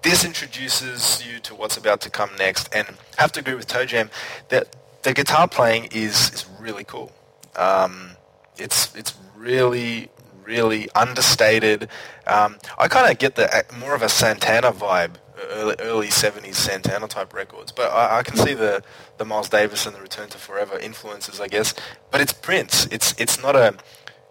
this 0.01 0.23
introduces 0.23 1.25
you 1.25 1.39
to 1.39 1.55
what's 1.55 1.77
about 1.77 2.01
to 2.01 2.09
come 2.09 2.29
next, 2.37 2.69
and 2.73 2.87
I 3.17 3.21
have 3.21 3.31
to 3.33 3.39
agree 3.39 3.55
with 3.55 3.67
Toe 3.67 3.85
Jam 3.85 4.09
that 4.49 4.75
the 5.03 5.13
guitar 5.13 5.47
playing 5.47 5.89
is 5.91 6.31
is 6.33 6.45
really 6.59 6.83
cool. 6.83 7.11
Um, 7.55 8.11
it's 8.57 8.95
it's 8.95 9.15
really 9.35 10.09
really 10.45 10.89
understated. 10.95 11.87
Um, 12.25 12.57
I 12.77 12.87
kind 12.87 13.11
of 13.11 13.19
get 13.19 13.35
the 13.35 13.65
more 13.79 13.93
of 13.93 14.01
a 14.01 14.09
Santana 14.09 14.71
vibe, 14.71 15.15
early, 15.51 15.75
early 15.79 16.07
70s 16.07 16.55
Santana 16.55 17.07
type 17.07 17.33
records. 17.33 17.71
But 17.71 17.91
I, 17.91 18.19
I 18.19 18.23
can 18.23 18.35
see 18.35 18.55
the, 18.55 18.83
the 19.17 19.25
Miles 19.25 19.47
Davis 19.47 19.85
and 19.85 19.95
the 19.95 20.01
Return 20.01 20.27
to 20.29 20.37
Forever 20.39 20.79
influences, 20.79 21.39
I 21.39 21.47
guess. 21.47 21.73
But 22.09 22.21
it's 22.21 22.33
Prince. 22.33 22.87
It's 22.87 23.13
it's 23.19 23.41
not 23.41 23.55
a 23.55 23.75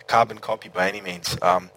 carbon 0.06 0.38
copy 0.38 0.68
by 0.68 0.88
any 0.88 1.00
means. 1.00 1.36
Um, 1.40 1.70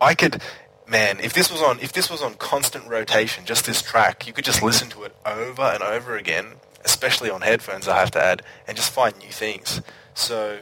I 0.00 0.14
could, 0.14 0.40
man, 0.88 1.20
if 1.20 1.32
this 1.32 1.50
was 1.50 1.62
on 1.62 1.80
if 1.80 1.92
this 1.92 2.10
was 2.10 2.22
on 2.22 2.34
constant 2.34 2.88
rotation, 2.88 3.44
just 3.44 3.66
this 3.66 3.82
track, 3.82 4.26
you 4.26 4.32
could 4.32 4.44
just 4.44 4.62
listen 4.62 4.88
to 4.90 5.04
it 5.04 5.14
over 5.26 5.62
and 5.62 5.82
over 5.82 6.16
again, 6.16 6.54
especially 6.84 7.30
on 7.30 7.42
headphones. 7.42 7.88
I 7.88 7.98
have 7.98 8.10
to 8.12 8.22
add, 8.22 8.42
and 8.66 8.76
just 8.76 8.90
find 8.90 9.16
new 9.18 9.30
things. 9.30 9.82
So 10.14 10.58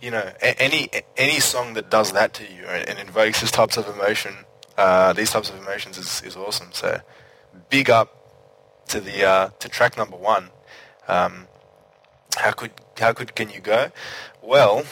you 0.00 0.10
know, 0.10 0.32
a- 0.42 0.60
any 0.60 0.90
any 1.16 1.40
song 1.40 1.74
that 1.74 1.90
does 1.90 2.12
that 2.12 2.34
to 2.34 2.44
you 2.44 2.64
and, 2.66 2.88
and 2.88 2.98
invokes 2.98 3.40
these 3.40 3.50
types 3.50 3.76
of 3.76 3.88
emotion, 3.88 4.34
uh, 4.76 5.12
these 5.12 5.30
types 5.30 5.50
of 5.50 5.56
emotions 5.56 5.98
is, 5.98 6.22
is 6.22 6.36
awesome. 6.36 6.68
So, 6.72 7.00
big 7.70 7.90
up 7.90 8.84
to 8.88 9.00
the 9.00 9.24
uh, 9.24 9.48
to 9.58 9.68
track 9.68 9.96
number 9.96 10.16
one. 10.16 10.50
Um, 11.08 11.48
how 12.36 12.52
could 12.52 12.72
how 12.98 13.12
good 13.12 13.34
can 13.34 13.50
you 13.50 13.60
go? 13.60 13.90
Well, 14.42 14.84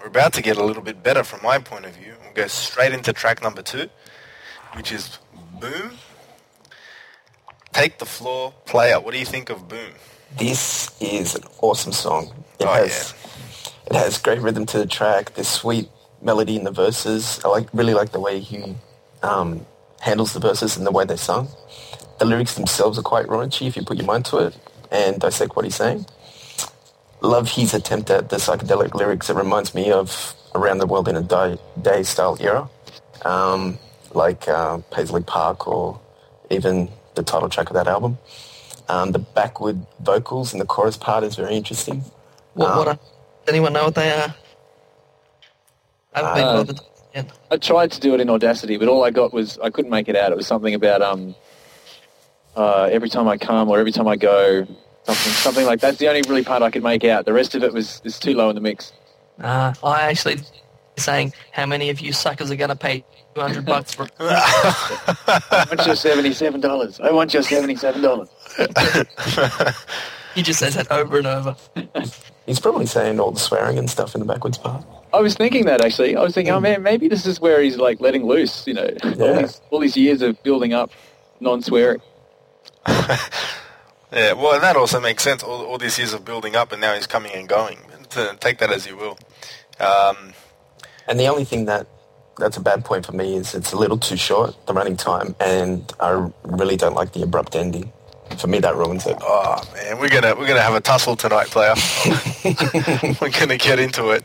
we're 0.00 0.06
about 0.06 0.32
to 0.34 0.42
get 0.42 0.56
a 0.56 0.64
little 0.64 0.82
bit 0.82 1.02
better 1.02 1.24
from 1.24 1.40
my 1.42 1.58
point 1.58 1.84
of 1.84 1.94
view. 1.94 2.14
Go 2.38 2.46
straight 2.46 2.92
into 2.92 3.12
track 3.12 3.42
number 3.42 3.62
two, 3.62 3.88
which 4.74 4.92
is 4.92 5.18
Boom. 5.58 5.90
Take 7.72 7.98
the 7.98 8.06
floor, 8.06 8.54
player. 8.64 9.00
What 9.00 9.12
do 9.12 9.18
you 9.18 9.24
think 9.24 9.50
of 9.50 9.66
Boom? 9.66 9.90
This 10.36 10.96
is 11.00 11.34
an 11.34 11.42
awesome 11.60 11.90
song. 11.90 12.32
It 12.60 12.66
Oh, 12.68 12.72
has 12.72 13.12
it 13.86 13.96
has 13.96 14.18
great 14.18 14.38
rhythm 14.40 14.66
to 14.66 14.78
the 14.78 14.86
track. 14.86 15.34
This 15.34 15.48
sweet 15.48 15.88
melody 16.22 16.54
in 16.54 16.62
the 16.62 16.70
verses. 16.70 17.40
I 17.44 17.48
like 17.48 17.68
really 17.72 17.92
like 17.94 18.12
the 18.12 18.20
way 18.20 18.38
he 18.38 18.76
um, 19.24 19.66
handles 20.00 20.32
the 20.32 20.38
verses 20.38 20.76
and 20.76 20.86
the 20.86 20.92
way 20.92 21.04
they're 21.04 21.16
sung. 21.16 21.48
the 22.20 22.24
lyrics 22.24 22.54
themselves 22.54 23.00
are 23.00 23.02
quite 23.02 23.26
raunchy 23.26 23.66
if 23.66 23.76
you 23.76 23.82
put 23.82 23.96
your 23.96 24.06
mind 24.06 24.26
to 24.26 24.36
it 24.38 24.56
and 24.92 25.20
dissect 25.20 25.56
what 25.56 25.64
he's 25.64 25.74
saying. 25.74 26.06
Love 27.20 27.50
his 27.50 27.74
attempt 27.74 28.10
at 28.10 28.28
the 28.28 28.36
psychedelic 28.36 28.94
lyrics. 28.94 29.28
It 29.28 29.34
reminds 29.34 29.74
me 29.74 29.90
of 29.90 30.36
Around 30.54 30.78
the 30.78 30.86
World 30.86 31.08
in 31.08 31.16
a 31.16 31.22
Day, 31.22 31.58
day 31.82 32.02
style 32.02 32.36
era, 32.40 32.68
um, 33.24 33.78
like 34.12 34.48
uh, 34.48 34.78
Paisley 34.90 35.22
Park 35.22 35.66
or 35.68 36.00
even 36.50 36.88
the 37.14 37.22
title 37.22 37.48
track 37.48 37.68
of 37.70 37.74
that 37.74 37.86
album. 37.86 38.18
Um, 38.88 39.12
the 39.12 39.18
backward 39.18 39.84
vocals 40.00 40.52
in 40.54 40.58
the 40.58 40.64
chorus 40.64 40.96
part 40.96 41.22
is 41.24 41.36
very 41.36 41.54
interesting. 41.54 42.02
What, 42.54 42.76
what 42.76 42.88
Um, 42.88 42.94
are, 42.94 42.94
does 42.94 43.48
anyone 43.48 43.72
know 43.74 43.84
what 43.84 43.94
they 43.94 44.10
are? 44.10 44.34
I 46.14 46.18
haven't 46.20 46.34
been 46.34 46.44
Uh, 46.44 46.54
bothered 46.54 46.80
yet. 47.14 47.30
I 47.50 47.56
tried 47.58 47.92
to 47.92 48.00
do 48.00 48.14
it 48.14 48.20
in 48.20 48.30
Audacity, 48.30 48.78
but 48.78 48.88
all 48.88 49.04
I 49.04 49.10
got 49.10 49.32
was 49.32 49.58
I 49.58 49.68
couldn't 49.70 49.90
make 49.90 50.08
it 50.08 50.16
out. 50.16 50.32
It 50.32 50.36
was 50.36 50.46
something 50.46 50.74
about 50.74 51.02
um, 51.02 51.34
uh, 52.56 52.84
every 52.90 53.10
time 53.10 53.28
I 53.28 53.36
come 53.36 53.68
or 53.68 53.78
every 53.78 53.92
time 53.92 54.08
I 54.08 54.16
go, 54.16 54.66
something 55.04 55.32
something 55.32 55.66
like 55.66 55.80
that's 55.80 55.98
the 55.98 56.08
only 56.08 56.22
really 56.22 56.44
part 56.44 56.62
I 56.62 56.70
could 56.70 56.82
make 56.82 57.04
out. 57.04 57.26
The 57.26 57.32
rest 57.34 57.54
of 57.54 57.62
it 57.62 57.72
was 57.74 58.00
is 58.04 58.18
too 58.18 58.32
low 58.34 58.48
in 58.48 58.54
the 58.54 58.60
mix. 58.62 58.92
Uh, 59.40 59.72
I 59.82 60.02
actually 60.02 60.38
saying 60.96 61.32
how 61.52 61.64
many 61.64 61.90
of 61.90 62.00
you 62.00 62.12
suckers 62.12 62.50
are 62.50 62.56
going 62.56 62.70
to 62.70 62.76
pay 62.76 63.04
200 63.34 63.64
bucks 63.66 63.94
for 63.94 64.08
I 64.18 65.66
want 65.68 65.86
your 65.86 65.96
seventy-seven 65.96 66.60
dollars. 66.60 67.00
I 67.00 67.12
want 67.12 67.32
your 67.32 67.42
seventy-seven 67.42 68.02
dollars. 68.02 68.28
He 70.34 70.42
just 70.42 70.58
says 70.58 70.74
that 70.74 70.90
over 70.90 71.18
and 71.18 71.26
over. 71.26 71.56
He's 72.46 72.60
probably 72.60 72.86
saying 72.86 73.18
all 73.20 73.30
the 73.30 73.40
swearing 73.40 73.78
and 73.78 73.88
stuff 73.90 74.14
in 74.14 74.20
the 74.20 74.26
backwards 74.26 74.58
part. 74.58 74.84
I 75.12 75.20
was 75.20 75.34
thinking 75.34 75.64
that 75.66 75.84
actually. 75.84 76.16
I 76.16 76.22
was 76.22 76.34
thinking, 76.34 76.52
oh 76.52 76.60
man, 76.60 76.82
maybe 76.82 77.08
this 77.08 77.26
is 77.26 77.40
where 77.40 77.60
he's 77.62 77.76
like 77.76 78.00
letting 78.00 78.26
loose. 78.26 78.66
You 78.66 78.74
know, 78.74 78.88
all, 79.02 79.34
these, 79.36 79.60
all 79.70 79.80
these 79.80 79.96
years 79.96 80.22
of 80.22 80.40
building 80.42 80.72
up 80.72 80.90
non-swearing. 81.40 82.00
Yeah, 84.10 84.32
well, 84.32 84.54
and 84.54 84.62
that 84.62 84.74
also 84.74 85.00
makes 85.00 85.22
sense. 85.22 85.42
All, 85.42 85.66
all 85.66 85.76
these 85.76 85.98
years 85.98 86.14
of 86.14 86.24
building 86.24 86.56
up, 86.56 86.72
and 86.72 86.80
now 86.80 86.94
he's 86.94 87.06
coming 87.06 87.30
and 87.32 87.46
going. 87.46 87.78
To 88.10 88.34
take 88.40 88.56
that 88.60 88.72
as 88.72 88.86
you 88.86 88.96
will. 88.96 89.18
Um, 89.80 90.32
And 91.08 91.18
the 91.18 91.26
only 91.28 91.44
thing 91.44 91.64
that 91.66 91.86
that's 92.38 92.56
a 92.56 92.60
bad 92.60 92.84
point 92.84 93.04
for 93.06 93.12
me 93.12 93.34
is 93.34 93.54
it's 93.54 93.72
a 93.72 93.76
little 93.76 93.98
too 93.98 94.16
short, 94.16 94.54
the 94.66 94.72
running 94.74 94.96
time, 94.96 95.34
and 95.40 95.90
I 96.00 96.30
really 96.44 96.76
don't 96.76 96.94
like 96.94 97.12
the 97.12 97.22
abrupt 97.22 97.56
ending. 97.56 97.92
For 98.38 98.46
me, 98.46 98.58
that 98.60 98.76
ruins 98.76 99.06
it. 99.06 99.16
oh 99.22 99.56
man, 99.74 99.98
we're 99.98 100.10
gonna 100.10 100.34
we're 100.36 100.46
gonna 100.46 100.60
have 100.60 100.74
a 100.74 100.80
tussle 100.82 101.16
tonight, 101.16 101.46
player. 101.48 101.74
we're 103.20 103.30
gonna 103.40 103.56
get 103.56 103.78
into 103.80 104.10
it. 104.10 104.22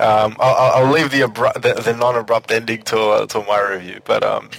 Um, 0.00 0.36
I'll, 0.40 0.54
I'll 0.62 0.72
I'll 0.86 0.92
leave 0.92 1.10
the, 1.12 1.20
abru- 1.20 1.54
the 1.62 1.74
the 1.80 1.94
non-abrupt 1.96 2.50
ending 2.50 2.82
to 2.90 2.98
uh, 2.98 3.26
till 3.26 3.44
my 3.44 3.60
review. 3.60 4.00
But 4.04 4.24
um, 4.24 4.50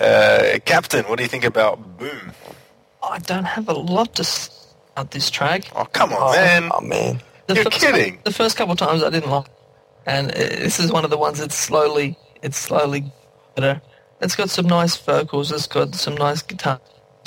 uh, 0.00 0.58
Captain, 0.64 1.04
what 1.06 1.16
do 1.18 1.24
you 1.24 1.28
think 1.28 1.44
about 1.44 1.98
Boom? 1.98 2.32
I 3.02 3.18
don't 3.18 3.44
have 3.44 3.68
a 3.68 3.74
lot 3.74 4.14
to 4.16 4.24
say 4.24 4.52
about 4.92 5.10
this 5.10 5.28
track. 5.30 5.64
Oh 5.74 5.86
come 5.92 6.12
on, 6.12 6.32
man! 6.36 6.70
Oh 6.72 6.80
man, 6.80 7.20
The 7.50 7.56
You're 7.56 7.64
first 7.64 7.80
kidding. 7.80 8.20
the 8.24 8.32
first 8.32 8.56
couple 8.56 8.72
of 8.72 8.78
times 8.78 9.02
I 9.02 9.10
didn't 9.10 9.30
like, 9.30 9.46
it. 9.46 9.52
and 10.06 10.30
uh, 10.30 10.34
this 10.34 10.78
is 10.78 10.92
one 10.92 11.04
of 11.04 11.10
the 11.10 11.18
ones 11.18 11.38
that's 11.40 11.56
slowly, 11.56 12.16
it's 12.42 12.56
slowly 12.56 13.12
better. 13.56 13.82
It's 14.20 14.36
got 14.36 14.50
some 14.50 14.66
nice 14.66 14.96
vocals. 14.96 15.50
It's 15.50 15.66
got 15.66 15.94
some 15.94 16.14
nice 16.14 16.42
guitars, 16.42 16.78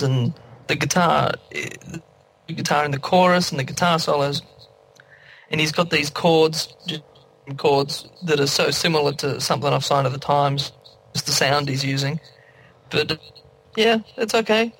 and 0.01 0.34
the 0.68 0.75
guitar, 0.75 1.32
the 1.51 2.53
guitar 2.53 2.86
in 2.86 2.92
the 2.92 3.00
chorus 3.00 3.51
and 3.51 3.60
the 3.60 3.63
guitar 3.65 4.00
solos. 4.00 4.42
And 5.51 5.60
he's 5.60 5.72
got 5.74 5.89
these 5.89 6.10
chords, 6.10 6.74
chords 7.58 8.08
that 8.25 8.39
are 8.39 8.48
so 8.48 8.72
similar 8.72 9.12
to 9.13 9.42
something 9.42 9.72
I've 9.74 9.84
Sign 9.86 10.06
o' 10.06 10.10
the 10.10 10.18
Times. 10.20 10.72
Just 11.13 11.25
the 11.25 11.32
sound 11.34 11.68
he's 11.70 11.84
using, 11.84 12.20
but 12.89 13.20
yeah, 13.75 14.00
it's 14.18 14.34
okay. 14.34 14.74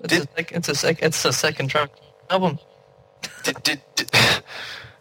It's, 0.00 0.12
a, 0.12 0.18
Did- 0.20 0.28
sec- 0.36 0.52
it's 0.52 0.68
a 0.68 0.74
sec- 0.74 1.02
it's 1.02 1.24
a 1.24 1.32
second 1.32 1.68
track 1.68 1.90
album. 2.30 2.58
Did, 3.48 3.62
did, 3.62 3.82
did, 3.96 4.10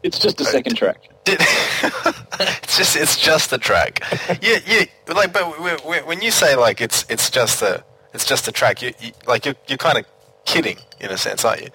It's 0.04 0.20
just 0.20 0.40
a 0.40 0.44
uh, 0.44 0.48
second 0.48 0.76
track. 0.76 1.10
it's 1.28 2.78
just 2.78 2.96
it's 2.96 3.18
just 3.18 3.52
a 3.52 3.58
track. 3.58 4.02
Yeah, 4.42 4.60
yeah. 4.66 4.86
Like, 5.14 5.34
but 5.34 5.52
w- 5.52 5.78
w- 5.78 6.06
when 6.06 6.22
you 6.22 6.32
say 6.32 6.56
like 6.56 6.80
it's 6.80 7.06
it's 7.10 7.30
just 7.30 7.62
a 7.62 7.84
it's 8.14 8.26
just 8.26 8.48
a 8.48 8.52
track, 8.54 8.82
you, 8.82 8.94
you 9.02 9.12
like 9.28 9.46
you're 9.46 9.56
you're 9.68 9.78
kind 9.78 9.98
of 9.98 10.06
kidding 10.46 10.78
in 11.02 11.12
a 11.12 11.18
sense, 11.18 11.44
aren't 11.44 11.62
you? 11.64 11.68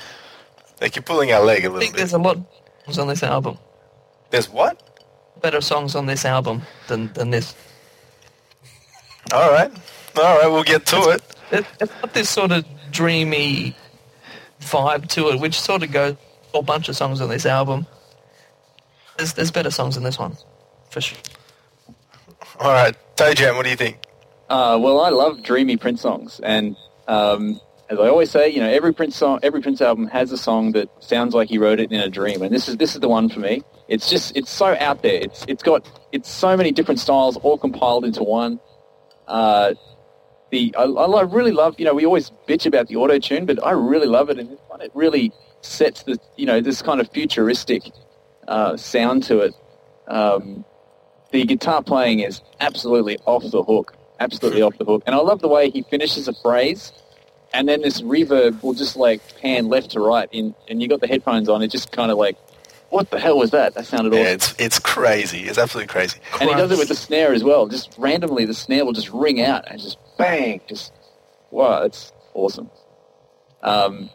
Like 0.81 0.97
you're 0.97 1.03
pulling 1.03 1.31
our 1.33 1.43
leg 1.45 1.65
a 1.65 1.69
little 1.69 1.81
think 1.81 1.93
bit. 1.93 1.99
there's 1.99 2.15
a 2.15 2.19
lot 2.19 2.37
of 2.39 2.47
songs 2.87 2.99
on 2.99 3.09
this 3.09 3.23
album. 3.23 3.59
There's 4.31 4.49
what? 4.49 4.83
Better 5.43 5.61
songs 5.61 5.95
on 5.95 6.07
this 6.07 6.25
album 6.25 6.63
than, 6.89 7.13
than 7.13 7.31
this. 7.31 7.55
All 9.33 9.51
right, 9.53 9.71
all 10.17 10.39
right. 10.39 10.49
We'll 10.49 10.63
get 10.65 10.87
to 10.87 11.11
it. 11.11 11.23
It, 11.51 11.67
it's 11.81 11.93
got 12.01 12.15
this 12.15 12.31
sort 12.31 12.53
of 12.53 12.65
dreamy 12.91 13.77
vibe 14.61 15.09
to 15.11 15.29
it, 15.29 15.41
which 15.41 15.61
sort 15.61 15.83
of 15.83 15.93
goes 15.93 16.13
a 16.13 16.17
whole 16.53 16.63
bunch 16.63 16.89
of 16.89 16.97
songs 16.97 17.21
on 17.21 17.29
this 17.29 17.47
album. 17.47 17.87
There's, 19.17 19.33
there's 19.35 19.51
better 19.51 19.71
songs 19.71 19.97
in 19.97 20.03
this 20.03 20.19
one, 20.19 20.37
for 20.91 21.01
sure. 21.01 21.19
All 22.61 22.73
right, 22.73 22.95
Toe 23.17 23.35
Jam. 23.35 23.57
What 23.57 23.65
do 23.65 23.71
you 23.71 23.77
think? 23.77 23.99
Uh, 24.49 24.79
well, 24.81 25.01
I 25.01 25.11
love 25.11 25.43
dreamy 25.43 25.77
Prince 25.77 26.03
songs, 26.03 26.41
and 26.43 26.77
um, 27.09 27.61
as 27.89 27.99
I 27.99 28.09
always 28.09 28.31
say, 28.31 28.49
you 28.49 28.61
know, 28.61 28.69
every 28.69 28.93
Prince 28.93 29.17
song, 29.17 29.41
every 29.43 29.61
Prince 29.61 29.81
album 29.81 30.07
has 30.07 30.33
a 30.33 30.39
song 30.39 30.73
that 30.73 30.89
sounds 31.03 31.35
like 31.35 31.49
he 31.49 31.59
wrote 31.59 31.81
it 31.81 31.93
in 31.93 32.01
a 32.01 32.09
dream, 32.09 32.43
and 32.43 32.55
this 32.55 32.69
is 32.69 32.77
this 32.77 32.95
is 32.95 33.01
the 33.01 33.09
one 33.09 33.29
for 33.29 33.41
me. 33.41 33.63
It's 33.89 34.09
just 34.09 34.37
it's 34.37 34.51
so 34.51 34.77
out 34.79 35.03
there. 35.03 35.21
It's 35.21 35.45
it's 35.49 35.63
got 35.63 35.87
it's 36.13 36.31
so 36.31 36.57
many 36.57 36.73
different 36.73 37.01
styles 37.01 37.37
all 37.39 37.59
compiled 37.59 38.05
into 38.05 38.23
one. 38.23 38.61
Uh, 39.27 39.75
the 40.51 40.75
I, 40.79 40.85
I 40.85 41.23
really 41.23 41.53
love 41.53 41.77
you 41.79 41.85
know 41.85 41.95
we 41.95 42.07
always 42.07 42.31
bitch 42.49 42.67
about 42.67 42.89
the 42.89 42.97
auto 42.97 43.19
tune, 43.19 43.47
but 43.47 43.65
I 43.65 43.73
really 43.73 44.07
love 44.07 44.31
it 44.31 44.39
in 44.39 44.49
this 44.49 44.61
one. 44.69 44.81
It 44.81 44.91
really 44.95 45.33
sets 45.63 46.03
the 46.03 46.19
you 46.37 46.47
know 46.47 46.61
this 46.61 46.83
kind 46.83 47.01
of 47.01 47.11
futuristic 47.11 47.83
uh, 48.47 48.77
sound 48.77 49.23
to 49.25 49.41
it. 49.41 49.55
Um, 50.09 50.65
the 51.31 51.45
guitar 51.45 51.83
playing 51.83 52.21
is 52.21 52.43
absolutely 52.61 53.19
off 53.25 53.51
the 53.51 53.63
hook, 53.63 53.97
absolutely 54.21 54.63
off 54.63 54.77
the 54.77 54.85
hook. 54.85 55.03
And 55.07 55.15
I 55.15 55.19
love 55.19 55.41
the 55.41 55.49
way 55.49 55.71
he 55.71 55.83
finishes 55.83 56.29
a 56.29 56.35
phrase, 56.35 56.93
and 57.55 57.69
then 57.69 57.81
this 57.81 58.03
reverb 58.03 58.63
will 58.63 58.75
just 58.75 58.97
like 58.97 59.21
pan 59.41 59.69
left 59.69 59.93
to 59.93 60.01
right. 60.01 60.29
In 60.33 60.55
and 60.69 60.83
you 60.83 60.89
got 60.89 61.01
the 61.01 61.09
headphones 61.09 61.49
on, 61.49 61.63
it 61.63 61.71
just 61.71 61.93
kind 61.93 62.11
of 62.11 62.19
like, 62.19 62.37
what 62.91 63.11
the 63.11 63.19
hell 63.19 63.39
was 63.39 63.53
that? 63.53 63.75
That 63.75 63.87
sounded 63.87 64.13
Yeah, 64.13 64.33
it's 64.33 64.55
it's 64.59 64.79
crazy. 64.79 65.41
It's 65.45 65.59
absolutely 65.59 65.89
crazy. 65.89 66.19
And 66.41 66.51
he 66.51 66.57
does 66.57 66.71
it 66.71 66.79
with 66.79 66.89
the 66.89 66.95
snare 66.95 67.33
as 67.33 67.43
well. 67.43 67.67
Just 67.67 67.95
randomly, 67.97 68.45
the 68.45 68.55
snare 68.55 68.85
will 68.85 68.93
just 68.93 69.11
ring 69.11 69.41
out 69.41 69.71
and 69.71 69.81
just 69.81 69.97
bang, 70.19 70.61
just 70.69 70.93
wow, 71.51 71.83
it's 71.85 72.13
awesome. 72.35 72.71
Um, 73.63 74.11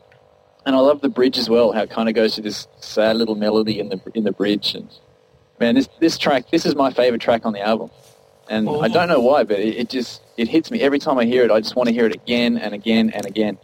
and 0.68 0.76
I 0.76 0.80
love 0.80 1.00
the 1.00 1.08
bridge 1.08 1.38
as 1.38 1.50
well. 1.50 1.72
How 1.72 1.84
it 1.84 1.90
kind 1.90 2.10
of 2.10 2.16
goes 2.16 2.36
to 2.36 2.42
this 2.42 2.68
sad 2.82 3.16
little 3.16 3.36
melody 3.36 3.80
in 3.80 3.88
the 3.88 4.02
in 4.14 4.26
the 4.26 4.34
bridge. 4.34 4.76
And 4.76 4.90
man, 5.62 5.76
this 5.76 5.88
this 6.00 6.18
track, 6.18 6.52
this 6.52 6.66
is 6.66 6.76
my 6.76 6.92
favorite 6.92 7.22
track 7.22 7.46
on 7.46 7.54
the 7.54 7.62
album. 7.62 7.90
And 8.50 8.70
I 8.70 8.90
don't 8.90 9.08
know 9.08 9.22
why, 9.22 9.46
but 9.46 9.60
it, 9.60 9.78
it 9.78 9.90
just 9.90 10.22
it 10.36 10.50
hits 10.50 10.70
me 10.70 10.82
every 10.82 11.00
time 11.00 11.18
I 11.18 11.26
hear 11.26 11.44
it. 11.46 11.52
I 11.52 11.62
just 11.62 11.78
want 11.78 11.88
to 11.88 11.94
hear 11.94 12.06
it 12.06 12.14
again 12.14 12.58
and 12.58 12.74
again 12.74 13.12
and 13.12 13.26
again. 13.26 13.58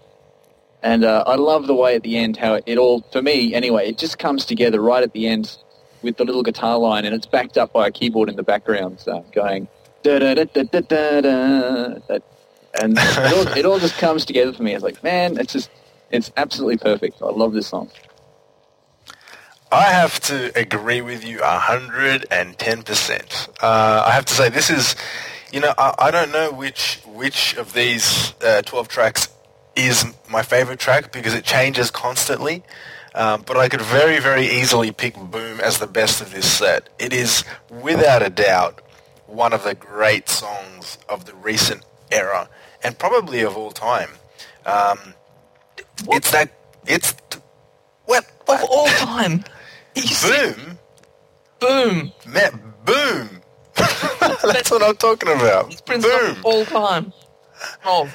And 0.82 1.04
uh, 1.04 1.26
I 1.28 1.36
love 1.36 1.68
the 1.68 1.76
way 1.76 1.96
at 1.96 2.04
the 2.04 2.18
end 2.18 2.38
how 2.38 2.60
it 2.66 2.78
all, 2.78 3.02
for 3.12 3.22
me 3.22 3.54
anyway, 3.54 3.90
it 3.90 3.98
just 3.98 4.18
comes 4.18 4.46
together 4.46 4.82
right 4.82 5.04
at 5.04 5.14
the 5.14 5.28
end 5.28 5.58
with 6.02 6.18
the 6.18 6.26
little 6.26 6.44
guitar 6.44 6.78
line, 6.78 7.06
and 7.06 7.16
it's 7.16 7.26
backed 7.26 7.58
up 7.58 7.72
by 7.74 7.88
a 7.88 7.92
keyboard 7.92 8.30
in 8.30 8.36
the 8.36 8.44
background 8.44 9.02
uh, 9.08 9.20
going 9.34 9.68
da 10.04 10.20
da 10.20 10.34
da 10.36 10.46
da 10.46 10.64
da 10.64 10.82
da 10.82 11.22
da. 12.00 12.18
And 12.82 12.98
it 12.98 13.34
all, 13.34 13.58
it 13.58 13.66
all 13.66 13.80
just 13.80 13.98
comes 13.98 14.26
together 14.26 14.52
for 14.54 14.64
me. 14.64 14.74
It's 14.74 14.84
like, 14.84 15.04
man, 15.04 15.38
it's 15.38 15.54
just, 15.54 15.70
it's 16.14 16.32
absolutely 16.38 16.78
perfect. 16.78 17.22
I 17.22 17.32
love 17.32 17.52
this 17.54 17.68
song. 17.68 17.90
I 19.72 19.86
have 19.86 20.20
to 20.22 20.52
agree 20.58 21.02
with 21.02 21.26
you 21.26 21.40
110%. 21.40 23.50
Uh, 23.60 24.04
I 24.06 24.12
have 24.12 24.26
to 24.26 24.34
say, 24.34 24.50
this 24.50 24.70
is, 24.70 24.96
you 25.52 25.60
know, 25.60 25.74
I, 25.78 25.96
I 25.98 26.12
don't 26.12 26.32
know 26.32 26.52
which 26.52 27.02
which 27.08 27.58
of 27.58 27.74
these 27.74 28.34
uh, 28.46 28.62
12 28.62 28.88
tracks 28.88 29.28
is 29.76 30.06
my 30.30 30.44
favorite 30.44 30.80
track 30.80 31.12
because 31.12 31.34
it 31.34 31.44
changes 31.44 31.90
constantly. 31.90 32.62
Um, 33.16 33.44
but 33.46 33.58
I 33.58 33.68
could 33.68 33.82
very, 33.82 34.20
very 34.20 34.46
easily 34.46 34.92
pick 34.92 35.16
Boom 35.16 35.60
as 35.60 35.80
the 35.80 35.88
best 35.88 36.22
of 36.22 36.32
this 36.32 36.52
set. 36.52 36.90
It 37.00 37.14
is, 37.14 37.44
without 37.70 38.22
a 38.24 38.30
doubt, 38.30 38.82
one 39.28 39.54
of 39.54 39.64
the 39.64 39.76
great 39.76 40.30
songs 40.30 40.98
of 41.10 41.26
the 41.26 41.34
recent 41.34 41.84
era 42.12 42.48
and 42.84 43.00
probably 43.00 43.42
of 43.42 43.58
all 43.58 43.72
time. 43.72 44.10
Um, 44.66 45.16
it's 46.10 46.32
that, 46.32 46.52
it's, 46.88 47.14
what, 48.06 48.26
Of 48.48 48.64
all 48.70 48.88
time. 48.88 49.44
Boom? 50.24 50.78
boom. 51.60 52.12
Man, 52.28 52.74
boom! 52.86 53.30
That's 53.78 54.70
what 54.72 54.84
I'm 54.84 54.96
talking 54.96 55.30
about. 55.30 55.72
It's 55.72 55.82
Prince 55.82 56.04
boom! 56.06 56.32
of 56.32 56.46
all 56.46 56.66
time. 56.66 57.14
Oh, 57.86 58.10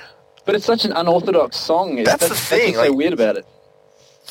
But 0.44 0.54
it's 0.54 0.64
such 0.64 0.84
an 0.84 0.92
unorthodox 0.92 1.56
song. 1.56 1.98
It's, 1.98 2.08
That's 2.10 2.28
the 2.28 2.34
thing, 2.34 2.74
what's 2.74 2.76
so 2.76 2.82
like- 2.90 2.92
weird 2.98 3.12
about 3.12 3.36
it. 3.36 3.46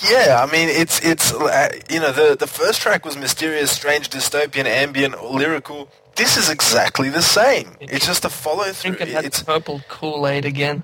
Yeah, 0.08 0.46
I 0.48 0.52
mean, 0.52 0.70
it's 0.70 1.04
it's 1.04 1.34
uh, 1.34 1.70
you 1.90 2.00
know 2.00 2.12
the 2.12 2.36
the 2.38 2.46
first 2.46 2.82
track 2.82 3.04
was 3.04 3.18
mysterious, 3.18 3.72
strange, 3.72 4.12
dystopian, 4.12 4.66
ambient, 4.66 5.24
lyrical, 5.24 5.90
this 6.16 6.38
is 6.38 6.50
exactly 6.50 7.10
the 7.10 7.22
same. 7.24 7.76
It's 7.80 8.06
just 8.06 8.24
a 8.26 8.30
follow 8.30 8.66
through. 8.74 8.96
Drinking 8.96 9.16
that 9.16 9.26
It's 9.26 9.42
purple 9.42 9.82
Kool-Aid 9.88 10.46
again. 10.46 10.84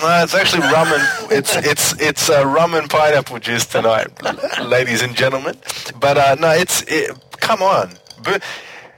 No, 0.00 0.22
it's 0.22 0.34
actually 0.34 0.62
rum 0.62 0.88
and 0.88 1.32
it's 1.32 1.56
it's 1.56 2.00
it's 2.00 2.30
uh, 2.30 2.44
rum 2.46 2.74
and 2.74 2.88
pineapple 2.88 3.38
juice 3.38 3.66
tonight, 3.66 4.08
ladies 4.62 5.02
and 5.02 5.14
gentlemen. 5.14 5.56
But 5.98 6.18
uh, 6.18 6.34
no, 6.36 6.50
it's 6.50 6.82
it, 6.82 7.10
come 7.32 7.62
on. 7.62 7.92
But 8.22 8.42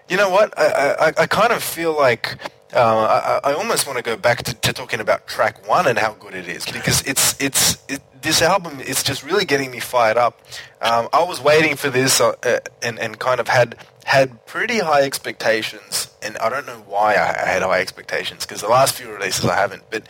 you 0.08 0.16
know 0.16 0.30
what? 0.30 0.58
I 0.58 0.94
I, 1.08 1.12
I 1.18 1.26
kind 1.26 1.52
of 1.52 1.62
feel 1.62 1.96
like. 1.96 2.36
Uh, 2.70 3.40
I, 3.42 3.52
I 3.52 3.54
almost 3.54 3.86
want 3.86 3.96
to 3.96 4.04
go 4.04 4.14
back 4.14 4.42
to, 4.42 4.52
to 4.52 4.74
talking 4.74 5.00
about 5.00 5.26
track 5.26 5.66
one 5.66 5.86
and 5.86 5.98
how 5.98 6.12
good 6.12 6.34
it 6.34 6.46
is 6.46 6.66
because 6.66 7.00
it's 7.06 7.34
it's 7.40 7.78
it, 7.88 8.02
this 8.20 8.42
album 8.42 8.78
is 8.80 9.02
just 9.02 9.24
really 9.24 9.46
getting 9.46 9.70
me 9.70 9.80
fired 9.80 10.18
up. 10.18 10.42
Um, 10.82 11.08
I 11.14 11.22
was 11.22 11.40
waiting 11.40 11.76
for 11.76 11.88
this 11.88 12.20
uh, 12.20 12.34
uh, 12.42 12.58
and 12.82 12.98
and 12.98 13.18
kind 13.18 13.40
of 13.40 13.48
had 13.48 13.76
had 14.04 14.44
pretty 14.46 14.80
high 14.80 15.02
expectations, 15.02 16.14
and 16.22 16.36
I 16.38 16.48
don't 16.48 16.66
know 16.66 16.82
why 16.86 17.14
I, 17.14 17.42
I 17.42 17.48
had 17.48 17.62
high 17.62 17.80
expectations 17.80 18.44
because 18.44 18.60
the 18.60 18.68
last 18.68 18.94
few 18.94 19.10
releases 19.10 19.46
I 19.46 19.56
haven't. 19.56 19.84
But 19.90 20.02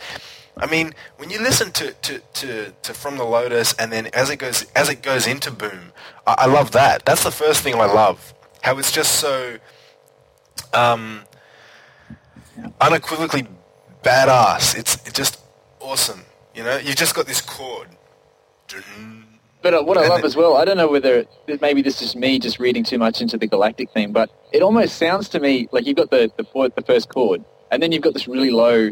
I 0.57 0.65
mean, 0.65 0.93
when 1.17 1.29
you 1.29 1.39
listen 1.39 1.71
to, 1.73 1.93
to, 1.93 2.19
to, 2.19 2.73
to 2.83 2.93
From 2.93 3.17
the 3.17 3.23
Lotus 3.23 3.73
and 3.73 3.91
then 3.91 4.07
as 4.07 4.29
it 4.29 4.37
goes 4.37 4.65
as 4.75 4.89
it 4.89 5.01
goes 5.01 5.27
into 5.27 5.51
Boom, 5.51 5.93
I, 6.27 6.35
I 6.39 6.45
love 6.47 6.71
that. 6.71 7.05
That's 7.05 7.23
the 7.23 7.31
first 7.31 7.61
thing 7.61 7.75
I 7.75 7.85
love. 7.85 8.33
How 8.61 8.77
it's 8.77 8.91
just 8.91 9.15
so 9.15 9.57
um, 10.73 11.21
unequivocally 12.81 13.47
badass. 14.03 14.77
It's, 14.77 14.95
it's 15.05 15.13
just 15.13 15.39
awesome. 15.79 16.25
You 16.53 16.63
know, 16.63 16.77
you've 16.77 16.97
just 16.97 17.15
got 17.15 17.25
this 17.25 17.41
chord. 17.41 17.87
But 19.61 19.73
uh, 19.73 19.83
what 19.83 19.97
I 19.97 20.07
love 20.07 20.23
as 20.23 20.35
well, 20.35 20.55
I 20.55 20.63
don't 20.65 20.77
know 20.77 20.87
whether 20.89 21.25
maybe 21.61 21.81
this 21.81 22.01
is 22.01 22.15
me 22.15 22.39
just 22.39 22.59
reading 22.59 22.83
too 22.83 22.97
much 22.97 23.21
into 23.21 23.37
the 23.37 23.47
galactic 23.47 23.91
theme, 23.91 24.11
but 24.11 24.29
it 24.53 24.61
almost 24.61 24.97
sounds 24.97 25.27
to 25.29 25.39
me 25.39 25.67
like 25.71 25.85
you've 25.85 25.97
got 25.97 26.11
the 26.11 26.31
the, 26.37 26.71
the 26.75 26.81
first 26.81 27.09
chord, 27.09 27.43
and 27.71 27.81
then 27.81 27.91
you've 27.91 28.01
got 28.01 28.13
this 28.13 28.27
really 28.27 28.51
low 28.51 28.91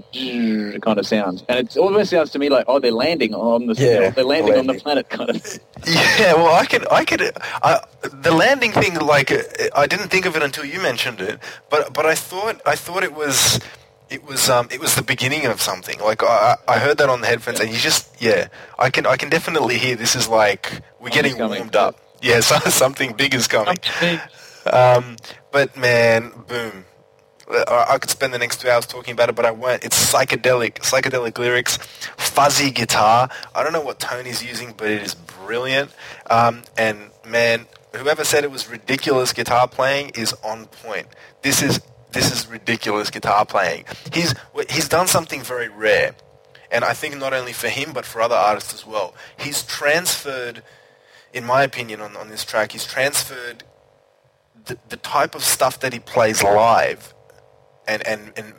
kind 0.82 1.00
of 1.00 1.06
sound, 1.06 1.44
and 1.50 1.68
it 1.68 1.78
almost 1.78 2.10
sounds 2.12 2.32
to 2.32 2.40
me 2.40 2.50
like 2.50 2.66
oh 2.68 2.80
they're 2.80 2.92
landing 2.92 3.34
on 3.34 3.68
the 3.68 3.74
Yeah, 3.74 4.10
they're 4.12 4.24
landing 4.24 4.58
on 4.58 4.68
the 4.68 4.76
planet 4.76 5.10
kind 5.10 5.30
of. 5.30 5.60
Yeah, 5.86 6.34
well, 6.34 6.54
I 6.54 6.66
could, 6.66 6.92
I 6.92 7.06
could, 7.06 7.22
I, 7.62 7.80
the 8.02 8.32
landing 8.32 8.72
thing, 8.72 8.96
like, 8.96 9.32
I 9.76 9.86
didn't 9.88 10.10
think 10.10 10.26
of 10.26 10.36
it 10.36 10.42
until 10.42 10.66
you 10.66 10.82
mentioned 10.82 11.22
it, 11.22 11.40
but, 11.70 11.94
but 11.94 12.06
I 12.06 12.16
thought, 12.16 12.62
I 12.66 12.76
thought 12.76 13.04
it 13.04 13.14
was, 13.14 13.60
it 14.10 14.26
was, 14.26 14.50
um, 14.50 14.68
it 14.72 14.80
was 14.82 14.96
the 14.96 15.04
beginning 15.04 15.46
of 15.46 15.62
something. 15.62 16.00
Like, 16.00 16.24
I, 16.24 16.58
I 16.68 16.80
heard 16.80 16.98
that 16.98 17.10
on 17.10 17.22
the 17.22 17.28
headphones, 17.28 17.60
and 17.60 17.70
you 17.70 17.78
just, 17.78 18.22
yeah, 18.22 18.48
I 18.78 18.90
can, 18.90 19.06
I 19.06 19.16
can 19.18 19.30
definitely 19.30 19.78
hear 19.78 19.96
this 19.96 20.16
is 20.16 20.28
like 20.28 20.82
we're 21.00 21.10
getting 21.10 21.38
coming. 21.38 21.60
warmed 21.60 21.76
up. 21.76 21.96
Yeah, 22.22 22.40
so, 22.50 22.58
something 22.70 23.14
big 23.14 23.34
is 23.34 23.48
coming. 23.48 23.78
Big. 24.02 24.20
Um, 24.66 25.16
but 25.52 25.78
man, 25.78 26.34
boom. 26.48 26.86
Uh, 27.50 27.64
I 27.68 27.94
I 27.94 27.98
could 27.98 28.10
spend 28.10 28.34
the 28.34 28.40
next 28.40 28.62
two 28.62 28.70
hours 28.70 28.86
talking 28.86 29.14
about 29.14 29.30
it, 29.30 29.36
but 29.36 29.46
I 29.46 29.52
won't. 29.52 29.84
It's 29.84 30.14
psychedelic, 30.14 30.76
psychedelic 30.80 31.38
lyrics, 31.38 31.78
fuzzy 32.18 32.72
guitar. 32.72 33.30
I 33.56 33.64
don't 33.64 33.74
know 33.74 33.82
what 33.82 34.00
tone 34.00 34.26
he's 34.26 34.44
using, 34.44 34.74
but 34.76 34.90
it 34.90 35.02
is 35.02 35.16
brilliant. 35.16 35.92
Um, 36.30 36.64
and 36.78 37.12
man, 37.26 37.68
whoever 37.96 38.24
said 38.24 38.44
it 38.44 38.52
was 38.52 38.70
ridiculous 38.70 39.34
guitar 39.34 39.68
playing 39.68 40.12
is 40.16 40.34
on 40.44 40.66
point. 40.66 41.08
This 41.42 41.62
is 41.62 41.80
this 42.12 42.32
is 42.32 42.48
ridiculous 42.48 43.10
guitar 43.10 43.46
playing. 43.46 43.86
He's 44.14 44.34
he's 44.70 44.90
done 44.90 45.08
something 45.08 45.42
very 45.42 45.70
rare, 45.70 46.16
and 46.72 46.84
I 46.84 46.94
think 46.94 47.18
not 47.18 47.34
only 47.34 47.54
for 47.54 47.70
him 47.70 47.94
but 47.94 48.06
for 48.06 48.22
other 48.22 48.36
artists 48.36 48.74
as 48.74 48.86
well. 48.86 49.14
He's 49.38 49.64
transferred, 49.64 50.64
in 51.34 51.46
my 51.46 51.64
opinion, 51.64 52.02
on 52.02 52.18
on 52.18 52.30
this 52.30 52.44
track, 52.44 52.74
he's 52.74 52.86
transferred 52.86 53.64
the, 54.66 54.78
the 54.90 54.98
type 54.98 55.34
of 55.34 55.44
stuff 55.44 55.80
that 55.80 55.94
he 55.94 56.00
plays 56.00 56.44
live 56.44 57.14
and, 57.88 58.06
and, 58.08 58.34
and 58.36 58.54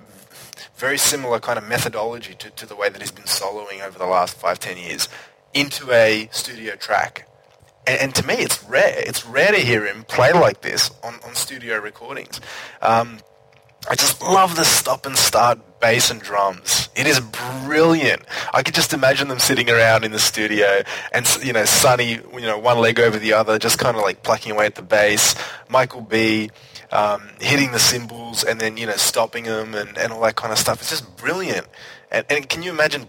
very 0.77 0.99
similar 0.99 1.41
kind 1.41 1.59
of 1.59 1.69
methodology 1.69 2.35
to, 2.35 2.51
to 2.51 2.67
the 2.67 2.77
way 2.77 2.89
that 2.89 3.01
he's 3.01 3.11
been 3.11 3.25
soloing 3.25 3.83
over 3.85 3.99
the 3.99 4.07
last 4.07 4.37
five, 4.37 4.59
ten 4.59 4.77
years 4.77 5.09
into 5.55 5.93
a 5.93 6.29
studio 6.33 6.75
track. 6.77 7.29
And, 7.87 8.01
and 8.01 8.15
to 8.15 8.27
me, 8.27 8.35
it's 8.35 8.63
rare. 8.65 8.95
It's 8.97 9.27
rare 9.27 9.53
to 9.53 9.59
hear 9.59 9.87
him 9.87 10.05
play 10.05 10.33
like 10.33 10.61
this 10.61 10.91
on, 11.03 11.15
on 11.27 11.35
studio 11.35 11.79
recordings. 11.79 12.41
Um, 12.83 13.19
I 13.89 13.95
just 13.95 14.21
love 14.23 14.57
the 14.57 14.65
stop 14.65 15.07
and 15.07 15.17
start 15.17 15.59
bass 15.81 16.11
and 16.11 16.21
drums. 16.21 16.89
It 16.95 17.07
is 17.07 17.21
brilliant. 17.65 18.23
I 18.53 18.63
could 18.63 18.75
just 18.75 18.93
imagine 18.93 19.29
them 19.29 19.39
sitting 19.39 19.71
around 19.71 20.05
in 20.05 20.13
the 20.13 20.19
studio 20.19 20.83
and, 21.13 21.27
you 21.43 21.53
know, 21.53 21.65
Sonny, 21.65 22.21
you 22.35 22.41
know, 22.41 22.59
one 22.59 22.79
leg 22.79 22.99
over 23.01 23.19
the 23.19 23.33
other, 23.33 23.59
just 23.59 23.79
kind 23.79 23.97
of 23.97 24.03
like 24.03 24.23
plucking 24.23 24.53
away 24.53 24.67
at 24.67 24.75
the 24.75 24.83
bass. 24.83 25.35
Michael 25.69 26.03
B. 26.03 26.51
Um, 26.91 27.29
hitting 27.39 27.73
the 27.73 27.79
cymbals 27.79 28.43
and 28.43 28.59
then, 28.59 28.79
you 28.79 28.87
know, 28.87 28.97
stopping 28.97 29.45
them 29.45 29.75
and, 29.75 29.99
and 29.99 30.11
all 30.11 30.23
that 30.23 30.37
kind 30.37 30.55
of 30.55 30.59
stuff. 30.59 30.81
It's 30.81 30.89
just 30.89 31.19
brilliant. 31.19 31.67
And, 32.11 32.25
and 32.31 32.49
can 32.49 32.63
you 32.63 32.71
imagine 32.71 33.07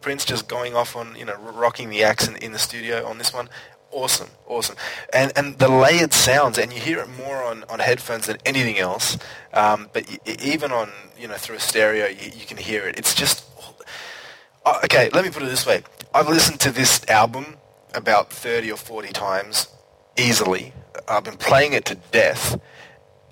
Prince, 0.00 0.24
just 0.24 0.48
going 0.48 0.74
off 0.74 0.96
on, 0.96 1.14
you 1.14 1.26
know, 1.26 1.36
rocking 1.36 1.90
the 1.90 2.04
axe 2.04 2.26
in, 2.26 2.36
in 2.36 2.52
the 2.52 2.58
studio 2.58 3.06
on 3.06 3.18
this 3.18 3.34
one? 3.34 3.50
Awesome, 3.92 4.30
awesome, 4.46 4.76
and 5.14 5.32
and 5.36 5.58
the 5.58 5.68
layered 5.68 6.12
sounds, 6.14 6.58
and 6.58 6.72
you 6.72 6.80
hear 6.80 7.00
it 7.00 7.08
more 7.08 7.42
on, 7.44 7.64
on 7.70 7.80
headphones 7.80 8.26
than 8.26 8.38
anything 8.46 8.78
else. 8.78 9.18
Um, 9.54 9.88
but 9.92 10.06
y- 10.08 10.36
even 10.42 10.72
on 10.72 10.90
you 11.18 11.28
know 11.28 11.36
through 11.36 11.56
a 11.56 11.60
stereo, 11.60 12.06
you, 12.06 12.32
you 12.36 12.46
can 12.46 12.58
hear 12.58 12.86
it. 12.88 12.98
It's 12.98 13.14
just 13.14 13.44
Uh, 14.66 14.80
okay. 14.84 15.10
Let 15.12 15.24
me 15.24 15.30
put 15.30 15.42
it 15.42 15.46
this 15.48 15.66
way: 15.66 15.82
I've 16.14 16.28
listened 16.28 16.60
to 16.60 16.72
this 16.72 17.06
album 17.08 17.56
about 17.94 18.32
thirty 18.32 18.70
or 18.72 18.78
forty 18.78 19.12
times 19.12 19.68
easily. 20.18 20.72
I've 21.08 21.24
been 21.24 21.38
playing 21.38 21.74
it 21.74 21.84
to 21.86 21.96
death. 22.12 22.60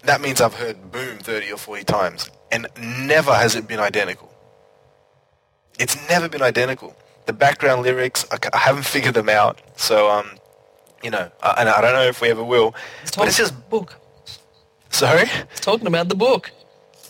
That 0.05 0.21
means 0.21 0.40
I've 0.40 0.55
heard 0.55 0.92
Boom 0.92 1.19
thirty 1.19 1.53
or 1.53 1.59
forty 1.59 1.85
times, 1.85 2.31
and 2.53 2.69
never 2.81 3.35
has 3.35 3.57
it 3.57 3.69
been 3.69 3.81
identical. 3.81 4.33
It's 5.79 5.97
never 6.09 6.29
been 6.29 6.42
identical. 6.42 6.97
The 7.27 7.35
background 7.35 7.83
lyrics, 7.83 8.27
I, 8.33 8.38
I 8.55 8.59
haven't 8.59 8.85
figured 8.87 9.14
them 9.14 9.29
out. 9.31 9.61
So, 9.77 10.11
um, 10.11 10.31
you 11.07 11.11
know, 11.12 11.31
and 11.59 11.69
I 11.69 11.81
don't 11.81 11.92
know 11.95 12.03
if 12.09 12.21
we 12.21 12.31
ever 12.31 12.42
will. 12.42 12.75
It's 13.03 13.14
But 13.16 13.29
it's 13.29 13.37
just 13.38 13.55
book. 13.71 13.95
sorry. 14.90 15.27
It's 15.53 15.61
talking 15.61 15.87
about 15.87 16.09
the 16.09 16.16
book. 16.16 16.51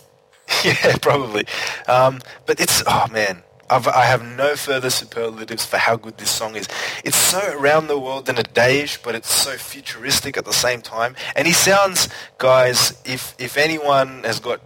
yeah, 0.64 0.96
probably. 1.00 1.46
Um, 1.88 2.20
but 2.44 2.60
it's 2.60 2.82
oh 2.86 3.06
man, 3.10 3.42
I've, 3.70 3.88
I 3.88 4.04
have 4.04 4.22
no 4.22 4.54
further 4.54 4.90
superlatives 4.90 5.64
for 5.64 5.78
how 5.78 5.96
good 5.96 6.18
this 6.18 6.30
song 6.30 6.56
is. 6.56 6.68
It's 7.04 7.16
so 7.16 7.40
around 7.58 7.86
the 7.88 7.98
world 7.98 8.28
in 8.28 8.36
a 8.38 8.42
dayish, 8.42 9.02
but 9.02 9.14
it's 9.14 9.32
so 9.32 9.52
futuristic 9.56 10.36
at 10.36 10.44
the 10.44 10.52
same 10.52 10.82
time. 10.82 11.16
And 11.34 11.46
he 11.46 11.54
sounds, 11.54 12.10
guys, 12.36 13.00
if 13.06 13.34
if 13.38 13.56
anyone 13.56 14.24
has 14.24 14.40
got 14.40 14.60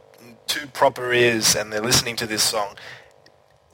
two 0.48 0.66
proper 0.66 1.12
ears 1.12 1.54
and 1.54 1.72
they're 1.72 1.80
listening 1.90 2.16
to 2.16 2.26
this 2.26 2.42
song, 2.42 2.74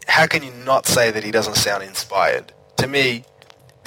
how 0.06 0.26
can 0.26 0.42
you 0.42 0.52
not 0.66 0.86
say 0.86 1.10
that 1.10 1.24
he 1.24 1.30
doesn't 1.30 1.56
sound 1.56 1.82
inspired? 1.82 2.52
To 2.76 2.86
me, 2.86 3.24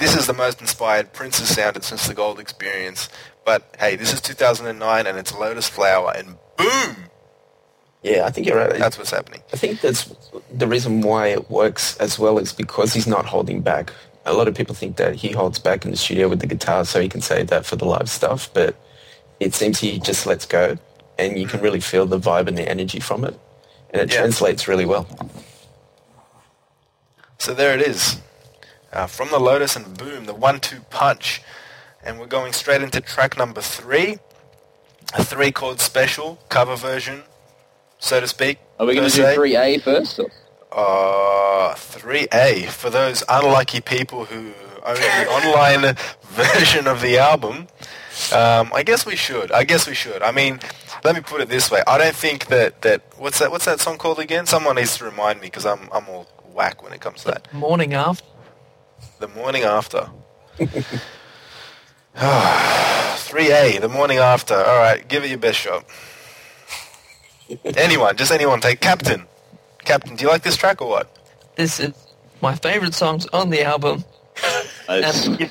this 0.00 0.16
is 0.16 0.26
the 0.26 0.32
most 0.32 0.60
inspired 0.60 1.12
Prince 1.12 1.38
has 1.38 1.48
sounded 1.50 1.84
since 1.84 2.08
the 2.08 2.14
Gold 2.14 2.40
Experience. 2.40 3.08
But 3.44 3.76
hey, 3.78 3.94
this 3.96 4.12
is 4.12 4.20
2009 4.20 5.06
and 5.06 5.18
it's 5.18 5.32
Lotus 5.34 5.68
Flower 5.68 6.12
and 6.16 6.36
boom, 6.56 6.96
Yeah, 8.02 8.24
I 8.24 8.30
think 8.30 8.46
you're 8.46 8.56
right. 8.56 8.76
that's 8.78 8.98
what's 8.98 9.10
happening. 9.10 9.42
I 9.52 9.56
think 9.56 9.80
that's 9.80 10.12
the 10.52 10.66
reason 10.66 11.02
why 11.02 11.28
it 11.28 11.50
works 11.50 11.96
as 11.98 12.18
well 12.18 12.38
is 12.38 12.52
because 12.52 12.92
he's 12.94 13.06
not 13.06 13.26
holding 13.26 13.60
back. 13.60 13.92
A 14.26 14.32
lot 14.32 14.48
of 14.48 14.54
people 14.54 14.74
think 14.74 14.96
that 14.96 15.14
he 15.16 15.32
holds 15.32 15.58
back 15.58 15.84
in 15.84 15.90
the 15.90 15.96
studio 15.96 16.28
with 16.28 16.40
the 16.40 16.46
guitar 16.46 16.84
so 16.84 17.00
he 17.00 17.08
can 17.08 17.20
save 17.22 17.46
that 17.48 17.64
for 17.66 17.76
the 17.76 17.86
live 17.86 18.10
stuff, 18.10 18.50
but 18.52 18.76
it 19.38 19.54
seems 19.54 19.80
he 19.80 19.98
just 19.98 20.26
lets 20.26 20.44
go 20.46 20.76
and 21.18 21.38
you 21.38 21.46
can 21.46 21.60
really 21.60 21.80
feel 21.80 22.06
the 22.06 22.18
vibe 22.18 22.46
and 22.48 22.56
the 22.58 22.68
energy 22.68 23.00
from 23.00 23.24
it. 23.24 23.38
And 23.90 24.02
it 24.02 24.12
Yeah. 24.12 24.20
translates 24.20 24.68
really 24.68 24.86
well. 24.86 25.06
So 27.38 27.54
there 27.54 27.74
it 27.74 27.80
is. 27.82 28.20
Uh, 28.92 29.06
from 29.06 29.28
the 29.30 29.38
Lotus 29.38 29.76
and 29.76 29.96
boom, 29.96 30.26
the 30.26 30.34
one-two 30.34 30.80
punch. 30.90 31.42
And 32.02 32.18
we're 32.18 32.26
going 32.26 32.52
straight 32.52 32.82
into 32.82 33.00
track 33.00 33.36
number 33.36 33.60
three. 33.60 34.18
A 35.14 35.24
three-chord 35.24 35.80
special, 35.80 36.38
cover 36.48 36.76
version, 36.76 37.24
so 37.98 38.20
to 38.20 38.28
speak. 38.28 38.58
Are 38.78 38.86
we 38.86 38.94
going 38.94 39.10
to 39.10 39.14
do 39.14 39.34
three 39.34 39.56
A 39.56 39.78
first? 39.78 40.18
Or? 40.20 40.30
Uh, 40.72 41.74
3A. 41.74 42.66
For 42.68 42.90
those 42.90 43.24
unlucky 43.28 43.80
people 43.80 44.26
who 44.26 44.52
own 44.84 44.94
the 44.94 45.26
online 45.30 45.96
version 46.22 46.86
of 46.86 47.00
the 47.00 47.18
album, 47.18 47.66
um, 48.32 48.70
I 48.72 48.82
guess 48.84 49.04
we 49.04 49.16
should. 49.16 49.50
I 49.50 49.64
guess 49.64 49.88
we 49.88 49.94
should. 49.94 50.22
I 50.22 50.30
mean, 50.30 50.60
let 51.02 51.14
me 51.16 51.20
put 51.22 51.40
it 51.40 51.48
this 51.48 51.70
way. 51.70 51.82
I 51.86 51.98
don't 51.98 52.14
think 52.14 52.46
that, 52.46 52.82
that 52.82 53.02
what's 53.18 53.40
that 53.40 53.50
what's 53.50 53.64
that 53.64 53.80
song 53.80 53.98
called 53.98 54.20
again? 54.20 54.46
Someone 54.46 54.76
needs 54.76 54.96
to 54.98 55.04
remind 55.04 55.40
me 55.40 55.48
because 55.48 55.66
I'm 55.66 55.88
I'm 55.92 56.08
all 56.08 56.28
whack 56.52 56.82
when 56.82 56.92
it 56.92 57.00
comes 57.00 57.22
to 57.24 57.32
that. 57.32 57.52
Morning 57.52 57.94
after. 57.94 58.24
The 59.20 59.28
morning 59.28 59.62
after. 59.62 60.10
3A, 62.16 63.80
the 63.80 63.88
morning 63.88 64.18
after. 64.18 64.54
All 64.54 64.78
right, 64.78 65.06
give 65.08 65.22
it 65.24 65.30
your 65.30 65.38
best 65.38 65.58
shot. 65.58 65.84
anyone, 67.76 68.16
just 68.16 68.32
anyone 68.32 68.60
take 68.60 68.80
Captain. 68.80 69.26
Captain, 69.84 70.16
do 70.16 70.24
you 70.24 70.30
like 70.30 70.42
this 70.42 70.56
track 70.56 70.82
or 70.82 70.88
what? 70.88 71.16
This 71.56 71.78
is 71.80 71.92
my 72.42 72.54
favorite 72.54 72.94
songs 72.94 73.26
on 73.32 73.50
the 73.50 73.62
album. 73.62 74.04
It's- 74.88 75.26
And 75.28 75.50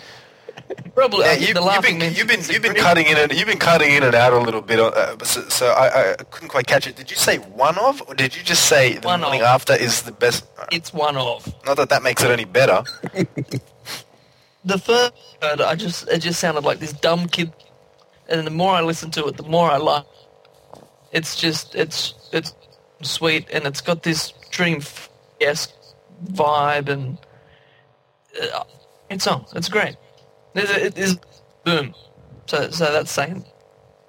Probably 0.99 1.25
Yeah, 1.25 1.31
uh, 1.31 1.35
you, 1.35 1.47
you've 1.47 1.81
been 1.81 2.13
you've 2.13 2.27
been 2.27 2.41
you've 2.49 2.61
been 2.61 2.75
cutting 2.75 3.05
in 3.05 3.17
and 3.17 3.31
you've 3.31 3.47
been 3.47 3.57
cutting 3.57 3.91
in 3.91 4.03
and 4.03 4.13
out 4.13 4.33
a 4.33 4.39
little 4.39 4.61
bit. 4.61 4.79
Uh, 4.79 5.17
so 5.23 5.47
so 5.47 5.67
I, 5.67 6.11
I 6.11 6.15
couldn't 6.29 6.49
quite 6.49 6.67
catch 6.67 6.87
it. 6.87 6.97
Did 6.97 7.09
you 7.09 7.15
say 7.15 7.37
one 7.37 7.77
of, 7.77 8.01
or 8.07 8.15
did 8.15 8.35
you 8.35 8.43
just 8.43 8.65
say 8.65 8.97
the 8.97 9.07
One 9.07 9.21
morning 9.21 9.39
of. 9.39 9.47
after 9.47 9.73
is 9.73 10.01
the 10.03 10.11
best? 10.11 10.45
It's 10.73 10.93
one 10.93 11.15
of. 11.15 11.47
Not 11.65 11.77
that 11.77 11.89
that 11.89 12.03
makes 12.03 12.21
it 12.23 12.31
any 12.31 12.45
better. 12.45 12.83
The 14.65 14.77
first 14.77 15.13
word, 15.41 15.61
I 15.61 15.75
just 15.75 16.09
it 16.09 16.19
just 16.19 16.37
sounded 16.37 16.65
like 16.65 16.79
this 16.79 16.91
dumb 16.91 17.27
kid, 17.27 17.53
and 18.27 18.45
the 18.45 18.51
more 18.51 18.73
I 18.73 18.81
listen 18.81 19.09
to 19.11 19.25
it, 19.27 19.37
the 19.37 19.43
more 19.43 19.71
I 19.71 19.77
like. 19.77 20.05
It's 21.13 21.37
just 21.37 21.75
it's 21.75 22.13
it's 22.33 22.53
sweet, 23.01 23.47
and 23.53 23.65
it's 23.65 23.79
got 23.79 24.03
this 24.03 24.33
dream 24.51 24.81
esque 25.39 25.73
vibe, 26.25 26.89
and 26.89 27.17
uh, 28.53 28.65
it's 29.09 29.25
on. 29.27 29.45
It's 29.55 29.69
great. 29.69 29.95
It, 30.59 30.69
it 30.69 30.97
is 30.97 31.17
boom. 31.63 31.93
So 32.47 32.69
so 32.71 32.91
that's 32.91 33.11
saying, 33.11 33.45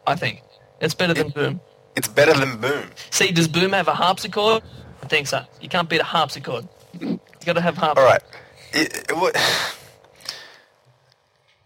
I 0.06 0.16
think 0.16 0.42
it's 0.80 0.94
better 0.94 1.14
than 1.14 1.28
boom. 1.30 1.60
It's 1.96 2.08
better 2.08 2.32
than 2.32 2.58
Boom. 2.60 2.84
See, 3.10 3.32
does 3.32 3.48
boom 3.48 3.72
have 3.72 3.88
a 3.88 3.94
harpsichord? 3.94 4.62
I 5.02 5.06
think 5.06 5.26
so. 5.26 5.42
You 5.60 5.68
can't 5.68 5.88
beat 5.88 6.00
a 6.00 6.04
harpsichord. 6.04 6.68
You 6.98 7.18
got 7.44 7.54
to 7.54 7.60
have 7.60 7.76
harp. 7.76 7.98
All 7.98 8.04
right. 8.04 8.22
It, 8.72 9.10
it, 9.10 9.16
wa- 9.16 9.32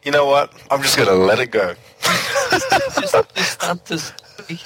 you 0.03 0.11
know 0.11 0.27
what? 0.27 0.53
I'm 0.71 0.83
just 0.83 0.97
gonna 0.97 1.13
let 1.13 1.39
it 1.39 1.51
go. 1.51 1.75
Just, 2.51 2.71
just 3.35 3.53
start 3.53 3.85
to 3.87 3.99
speak. 3.99 4.65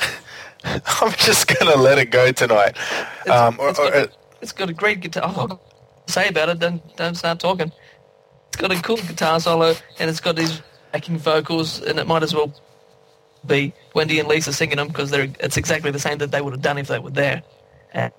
I'm 0.64 1.12
just 1.12 1.46
gonna 1.58 1.76
let 1.76 1.98
it 1.98 2.06
go 2.10 2.30
tonight. 2.32 2.76
It's, 3.26 3.30
Um, 3.30 3.56
or, 3.58 3.70
it's 3.70 3.78
or, 3.78 3.90
got, 3.90 3.96
a- 3.96 4.12
it's 4.40 4.52
got 4.52 4.70
a 4.70 4.72
great 4.72 5.00
guitar. 5.00 5.24
Oh, 5.36 5.46
to 6.06 6.12
say 6.12 6.28
about 6.28 6.48
it. 6.50 6.58
Don't 6.60 6.96
don't 6.96 7.14
start 7.16 7.40
talking. 7.40 7.72
It's 8.58 8.66
got 8.66 8.76
a 8.76 8.82
cool 8.82 8.96
guitar 8.96 9.38
solo, 9.38 9.72
and 10.00 10.10
it's 10.10 10.18
got 10.18 10.34
these 10.34 10.60
backing 10.90 11.16
vocals, 11.16 11.80
and 11.80 11.96
it 12.00 12.08
might 12.08 12.24
as 12.24 12.34
well 12.34 12.52
be 13.46 13.72
Wendy 13.94 14.18
and 14.18 14.28
Lisa 14.28 14.52
singing 14.52 14.78
them 14.78 14.88
because 14.88 15.12
they're 15.12 15.28
it's 15.38 15.56
exactly 15.56 15.92
the 15.92 16.00
same 16.00 16.18
that 16.18 16.32
they 16.32 16.40
would 16.40 16.54
have 16.54 16.60
done 16.62 16.76
if 16.76 16.88
they 16.88 16.98
were 16.98 17.10
there. 17.12 17.44
And 17.92 18.12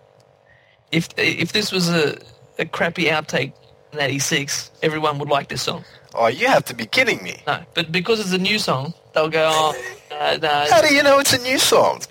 if 0.94 1.10
if 1.18 1.52
this 1.52 1.74
was 1.74 1.90
a 1.90 2.18
a 2.58 2.64
crappy 2.66 3.08
outtake 3.08 3.52
in 3.92 4.00
'86, 4.00 4.72
everyone 4.82 5.20
would 5.20 5.28
like 5.28 5.50
this 5.50 5.62
song. 5.62 5.84
oh, 6.16 6.28
you 6.28 6.48
have 6.48 6.64
to 6.66 6.74
be 6.74 6.86
kidding 6.86 7.22
me. 7.22 7.36
No, 7.46 7.60
but 7.74 7.92
because 7.92 8.22
it's 8.22 8.32
a 8.32 8.38
new 8.38 8.60
song, 8.60 8.94
they'll 9.14 9.28
go, 9.30 9.50
oh, 9.54 9.76
uh, 10.18 10.38
no, 10.42 10.66
How 10.70 10.82
do 10.82 10.96
you 10.96 11.04
know 11.04 11.20
it's 11.20 11.34
a 11.34 11.42
new 11.42 11.60
song? 11.60 12.02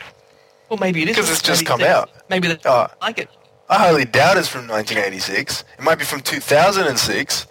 well, 0.69 0.79
maybe 0.79 1.01
it 1.03 1.09
is 1.09 1.17
'Cause 1.17 1.31
it's 1.31 1.41
just 1.41 1.65
come 1.65 1.81
out. 1.81 2.11
Maybe 2.29 2.49
they 2.49 2.59
Oh. 2.67 2.89
like 3.01 3.17
it. 3.21 3.31
I 3.71 3.79
highly 3.79 4.05
doubt 4.05 4.37
it's 4.37 4.49
from 4.49 4.67
1986. 4.67 5.65
It 5.79 5.83
might 5.83 5.99
be 5.99 6.05
from 6.05 6.21
2006. 6.21 7.47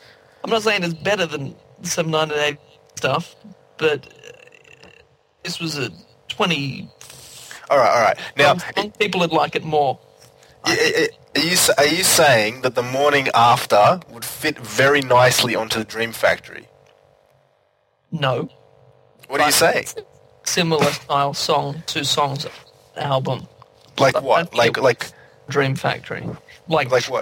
I'm 0.48 0.52
not 0.52 0.64
saying 0.64 0.84
it's 0.86 0.94
better 0.94 1.26
than 1.26 1.54
some 1.84 2.10
1980 2.10 2.58
stuff, 2.96 3.36
but 3.78 4.08
this 5.44 5.60
was 5.60 5.78
a 5.78 5.92
20. 6.30 6.90
All 7.70 7.78
right, 7.78 7.90
all 7.94 8.02
right. 8.02 8.18
Now, 8.38 8.56
some 8.56 8.92
people 8.92 9.20
would 9.20 9.34
like 9.34 9.58
it 9.58 9.66
more. 9.66 10.00
are 10.64 10.74
you 10.74 11.58
are 11.78 11.86
you 11.86 12.04
saying 12.04 12.62
that 12.62 12.76
the 12.76 12.82
morning 12.82 13.28
after 13.34 14.00
would 14.10 14.24
fit 14.24 14.58
very 14.58 15.02
nicely 15.02 15.54
onto 15.54 15.80
the 15.80 15.86
Dream 15.86 16.14
Factory? 16.14 16.70
No, 18.10 18.50
What 19.28 19.40
do 19.40 19.46
you 19.48 19.52
say? 19.52 19.84
similar 20.46 20.86
style 20.94 21.34
song, 21.34 21.84
two 21.88 22.06
songs 22.06 22.48
album, 22.96 23.46
Like 24.00 24.22
what? 24.22 24.56
Like 24.56 24.78
like 24.78 25.12
Dream 25.50 25.76
Factory, 25.76 26.24
like, 26.70 26.90
Like 26.90 27.04
what? 27.10 27.22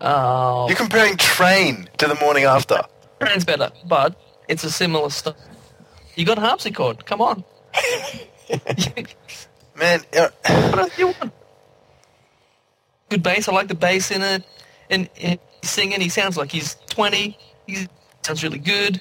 Uh, 0.00 0.66
you're 0.68 0.76
comparing 0.76 1.16
Train 1.16 1.88
to 1.98 2.06
the 2.06 2.14
morning 2.16 2.44
after. 2.44 2.80
Train's 3.20 3.44
better, 3.44 3.70
but 3.86 4.18
it's 4.48 4.64
a 4.64 4.70
similar 4.70 5.10
stuff. 5.10 5.36
You 6.14 6.24
got 6.24 6.38
harpsichord. 6.38 7.04
Come 7.06 7.20
on. 7.20 7.44
Man, 9.76 10.00
uh, 10.16 10.28
What 10.46 10.78
else 10.78 10.96
do 10.96 11.02
you 11.02 11.06
want? 11.08 11.32
Good 13.08 13.22
bass. 13.22 13.48
I 13.48 13.52
like 13.52 13.68
the 13.68 13.74
bass 13.74 14.10
in 14.10 14.22
it. 14.22 14.44
And, 14.90 15.08
and 15.20 15.38
he's 15.60 15.70
singing. 15.70 16.00
He 16.00 16.08
sounds 16.08 16.36
like 16.36 16.50
he's 16.50 16.74
20. 16.90 17.38
He 17.66 17.88
sounds 18.22 18.42
really 18.42 18.58
good. 18.58 19.00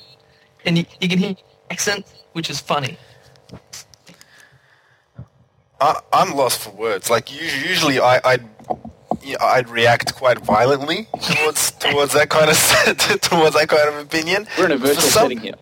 And 0.65 0.77
you, 0.77 0.85
you 1.01 1.09
can 1.09 1.17
hear 1.19 1.35
accent, 1.71 2.05
which 2.33 2.49
is 2.49 2.59
funny. 2.59 2.97
I, 5.79 5.99
I'm 6.13 6.35
lost 6.35 6.59
for 6.59 6.71
words. 6.71 7.09
Like 7.09 7.31
usually, 7.33 7.99
I, 7.99 8.19
I'd 8.23 8.45
you 9.27 9.33
know, 9.33 9.45
I'd 9.45 9.69
react 9.69 10.15
quite 10.15 10.39
violently 10.39 11.07
towards 11.21 11.71
towards 11.71 12.13
that 12.13 12.29
kind 12.29 12.49
of 12.49 12.57
towards 13.21 13.55
that 13.55 13.67
kind 13.69 13.89
of 13.89 13.95
opinion. 14.05 14.47
We're 14.57 14.65
in 14.65 14.71
a 14.71 14.77
virtual 14.77 15.01
some- 15.01 15.23
setting 15.23 15.39
here. 15.39 15.55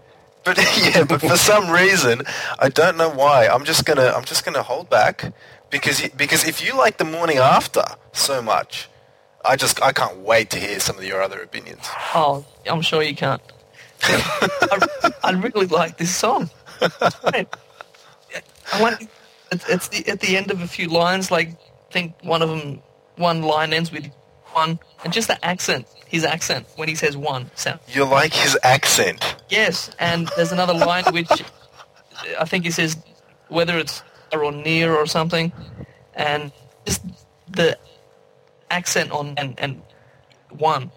But 0.44 0.58
yeah, 0.78 1.04
but 1.06 1.22
for 1.22 1.38
some 1.38 1.72
reason, 1.72 2.22
I 2.60 2.70
don't 2.70 2.98
know 2.98 3.10
why. 3.10 3.48
I'm 3.48 3.66
just 3.66 3.84
gonna 3.86 4.14
I'm 4.16 4.26
just 4.26 4.46
gonna 4.46 4.62
hold 4.62 4.90
back 4.90 5.34
because 5.72 6.08
because 6.10 6.48
if 6.48 6.64
you 6.64 6.78
like 6.78 6.98
the 6.98 7.06
morning 7.06 7.38
after 7.38 7.84
so 8.14 8.44
much, 8.44 8.88
I 9.44 9.56
just 9.56 9.82
I 9.82 9.92
can't 9.92 10.20
wait 10.20 10.52
to 10.52 10.60
hear 10.60 10.80
some 10.80 10.98
of 10.98 11.04
your 11.04 11.22
other 11.24 11.42
opinions. 11.42 11.82
Oh, 12.14 12.46
I'm 12.70 12.84
sure 12.84 13.02
you 13.02 13.16
can't. 13.16 13.42
I, 14.04 15.12
I 15.24 15.32
really 15.32 15.66
like 15.66 15.98
this 15.98 16.16
song. 16.16 16.52
I 16.80 17.48
like 18.80 19.10
it's, 19.52 19.70
it's 19.70 19.88
the, 19.90 20.08
at 20.10 20.20
the 20.20 20.38
end 20.38 20.52
of 20.52 20.62
a 20.62 20.68
few 20.68 20.88
lines. 20.90 21.32
Like 21.32 21.50
I 21.50 21.92
think 21.92 22.14
one 22.22 22.42
of 22.42 22.50
them, 22.50 22.82
one 23.18 23.42
line 23.42 23.74
ends 23.74 23.92
with 23.92 24.10
one, 24.54 24.80
and 25.04 25.12
just 25.12 25.28
the 25.28 25.44
accent, 25.46 25.88
his 26.08 26.24
accent 26.24 26.66
when 26.76 26.88
he 26.88 26.96
says 26.96 27.18
one 27.18 27.52
sound. 27.56 27.80
You 27.88 28.06
like 28.06 28.34
his 28.34 28.58
accent. 28.64 29.36
Yes, 29.50 29.92
and 30.00 30.30
there's 30.36 30.52
another 30.52 30.74
line 30.74 31.04
which 31.12 31.30
I 32.40 32.46
think 32.46 32.64
he 32.66 32.72
says 32.72 32.98
whether 33.50 33.78
it's 33.78 34.02
or 34.32 34.52
near 34.52 34.96
or 34.96 35.06
something, 35.06 35.52
and 36.14 36.52
just 36.86 37.02
the 37.50 37.78
accent 38.70 39.12
on 39.12 39.34
and 39.38 39.60
and 39.60 39.82
one. 40.50 40.92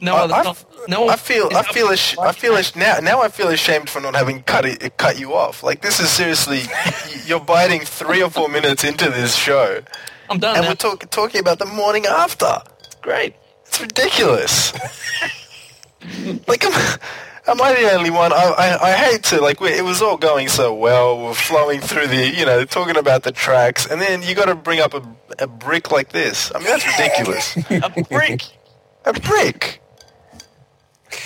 No 0.00 0.16
I, 0.16 0.20
other, 0.22 0.34
I 0.34 0.42
no, 0.42 0.54
no. 0.88 1.08
I 1.08 1.16
feel 1.16 1.48
I 1.54 1.62
feel 1.62 1.86
ash- 1.88 2.18
I 2.18 2.32
feel 2.32 2.54
ash- 2.54 2.74
now 2.74 2.98
now 2.98 3.22
I 3.22 3.28
feel 3.28 3.48
ashamed 3.48 3.88
for 3.88 4.00
not 4.00 4.16
having 4.16 4.42
cut 4.42 4.66
it, 4.66 4.96
cut 4.96 5.18
you 5.18 5.34
off. 5.34 5.62
Like 5.62 5.80
this 5.80 6.00
is 6.00 6.10
seriously, 6.10 6.62
you're 7.26 7.40
biting 7.40 7.82
three 7.82 8.20
or 8.20 8.28
four 8.28 8.48
minutes 8.48 8.82
into 8.82 9.10
this 9.10 9.36
show, 9.36 9.82
I'm 10.30 10.38
done 10.38 10.56
and 10.56 10.64
now. 10.64 10.70
we're 10.70 10.74
talk- 10.76 11.10
talking 11.10 11.40
about 11.40 11.58
the 11.58 11.66
morning 11.66 12.06
after. 12.06 12.58
Great. 13.00 13.34
It's 13.66 13.80
ridiculous. 13.80 14.72
like, 16.46 16.64
am, 16.64 16.72
am 17.48 17.60
I 17.62 17.74
the 17.74 17.92
only 17.92 18.10
one? 18.10 18.32
I, 18.32 18.36
I, 18.36 18.90
I 18.90 18.92
hate 18.92 19.22
to, 19.24 19.40
like, 19.40 19.60
we, 19.60 19.70
it 19.70 19.84
was 19.84 20.02
all 20.02 20.16
going 20.16 20.48
so 20.48 20.74
well. 20.74 21.20
We're 21.22 21.34
flowing 21.34 21.80
through 21.80 22.08
the, 22.08 22.28
you 22.28 22.44
know, 22.44 22.64
talking 22.64 22.96
about 22.96 23.22
the 23.22 23.32
tracks, 23.32 23.86
and 23.86 24.00
then 24.00 24.22
you 24.22 24.34
got 24.34 24.46
to 24.46 24.54
bring 24.54 24.80
up 24.80 24.94
a, 24.94 25.02
a 25.38 25.46
brick 25.46 25.90
like 25.90 26.10
this. 26.10 26.52
I 26.54 26.58
mean, 26.58 26.68
that's 26.68 26.86
ridiculous. 26.86 27.56
A 27.70 28.02
brick. 28.08 28.42
a 29.04 29.12
brick. 29.14 29.80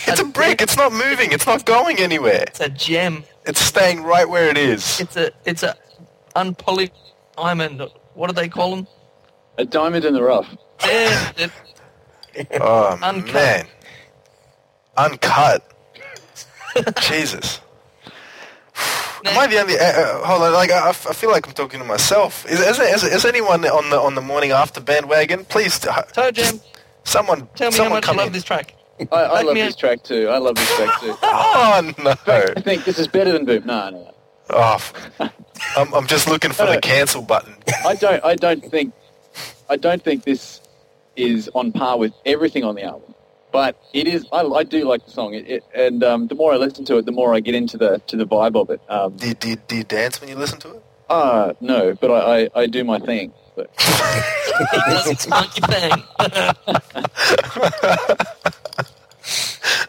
It's 0.08 0.20
a 0.20 0.24
brick. 0.24 0.62
It's 0.62 0.76
not 0.76 0.92
moving. 0.92 1.32
It's 1.32 1.46
not 1.46 1.64
going 1.64 1.98
anywhere. 1.98 2.44
It's 2.46 2.60
a 2.60 2.68
gem. 2.68 3.24
It's 3.44 3.60
staying 3.60 4.02
right 4.02 4.28
where 4.28 4.48
it 4.48 4.56
is. 4.58 5.00
It's 5.00 5.16
a 5.16 5.30
it's 5.44 5.62
a 5.62 5.76
unpolished 6.34 6.92
diamond. 7.36 7.82
What 8.16 8.28
do 8.28 8.32
they 8.32 8.48
call 8.48 8.74
them? 8.74 8.86
A 9.58 9.64
diamond 9.64 10.04
in 10.04 10.14
the 10.14 10.22
rough. 10.22 10.48
Yeah, 10.84 11.32
it- 11.36 11.50
Oh, 12.60 12.98
Uncut. 13.02 13.32
man. 13.34 13.66
Uncut. 14.96 15.62
Jesus. 17.00 17.60
Am 19.24 19.38
I 19.38 19.46
the 19.46 19.58
only? 19.60 19.78
Uh, 19.78 19.84
uh, 19.84 20.24
hold 20.26 20.42
on, 20.42 20.52
like 20.52 20.70
I, 20.70 20.90
I 20.90 20.92
feel 20.92 21.30
like 21.30 21.46
I'm 21.46 21.54
talking 21.54 21.80
to 21.80 21.86
myself. 21.86 22.44
Is, 22.46 22.60
is, 22.60 22.78
is, 22.78 23.02
is 23.04 23.24
anyone 23.24 23.64
on 23.66 23.88
the 23.90 23.98
on 23.98 24.14
the 24.14 24.20
morning 24.20 24.50
after 24.50 24.80
bandwagon? 24.80 25.44
Please, 25.46 25.84
uh, 25.86 26.02
Toe 26.12 26.30
Jam, 26.30 26.60
someone, 27.04 27.48
tell 27.54 27.70
me 27.70 27.76
how 27.78 27.84
someone 27.84 27.90
much 27.96 28.04
you 28.04 28.06
come 28.08 28.16
love 28.18 28.26
in. 28.28 28.32
this 28.34 28.44
track. 28.44 28.74
I, 29.10 29.16
I 29.16 29.42
love 29.42 29.54
me- 29.54 29.62
this 29.62 29.76
track 29.76 30.02
too. 30.02 30.28
I 30.28 30.38
love 30.38 30.54
this 30.56 30.76
track 30.76 31.00
too. 31.00 31.14
Oh 31.22 31.92
no! 31.98 32.14
I 32.26 32.60
think 32.60 32.84
this 32.84 32.98
is 32.98 33.08
better 33.08 33.32
than 33.32 33.44
Boom. 33.46 33.62
No, 33.66 33.90
no, 33.90 33.98
no. 33.98 34.14
Oh, 34.50 34.74
f- 34.74 35.10
I'm, 35.76 35.92
I'm 35.94 36.06
just 36.06 36.28
looking 36.28 36.52
for 36.52 36.64
No, 36.64 36.66
the 36.66 36.72
cancel 36.80 37.22
button. 37.22 37.56
I 37.84 37.94
don't. 37.96 38.24
I 38.24 38.34
don't 38.36 38.64
think. 38.64 38.94
I 39.68 39.76
don't 39.76 40.02
think 40.02 40.24
this 40.24 40.60
is 41.16 41.48
on 41.54 41.72
par 41.72 41.98
with 41.98 42.12
everything 42.26 42.64
on 42.64 42.74
the 42.76 42.84
album. 42.84 43.14
But 43.52 43.76
it 43.94 44.06
is. 44.08 44.26
I, 44.32 44.42
I 44.42 44.64
do 44.64 44.84
like 44.88 45.04
the 45.06 45.10
song. 45.12 45.34
It, 45.34 45.48
it, 45.48 45.64
and 45.74 46.02
um, 46.04 46.28
the 46.28 46.34
more 46.36 46.52
I 46.52 46.56
listen 46.56 46.84
to 46.86 46.98
it, 46.98 47.06
the 47.06 47.12
more 47.12 47.34
I 47.34 47.40
get 47.40 47.54
into 47.54 47.78
the 47.78 48.00
to 48.08 48.16
the 48.16 48.26
vibe 48.26 48.56
of 48.60 48.70
it. 48.70 48.80
Um, 48.88 49.18
Do 49.18 49.28
you, 49.28 49.34
do, 49.34 49.48
you, 49.50 49.56
do 49.56 49.76
you 49.76 49.84
dance 49.84 50.20
when 50.20 50.30
you 50.30 50.36
listen 50.36 50.58
to 50.60 50.74
it? 50.76 50.82
uh, 51.10 51.52
no, 51.60 51.94
but 51.94 52.10
I, 52.10 52.44
I, 52.44 52.50
I 52.62 52.66
do 52.66 52.84
my 52.84 52.98
thing. 53.00 53.32
But 53.56 53.70
He 54.70 54.82
does 54.82 55.08
his 55.08 55.26
funky 55.26 55.62
thing. 55.62 56.04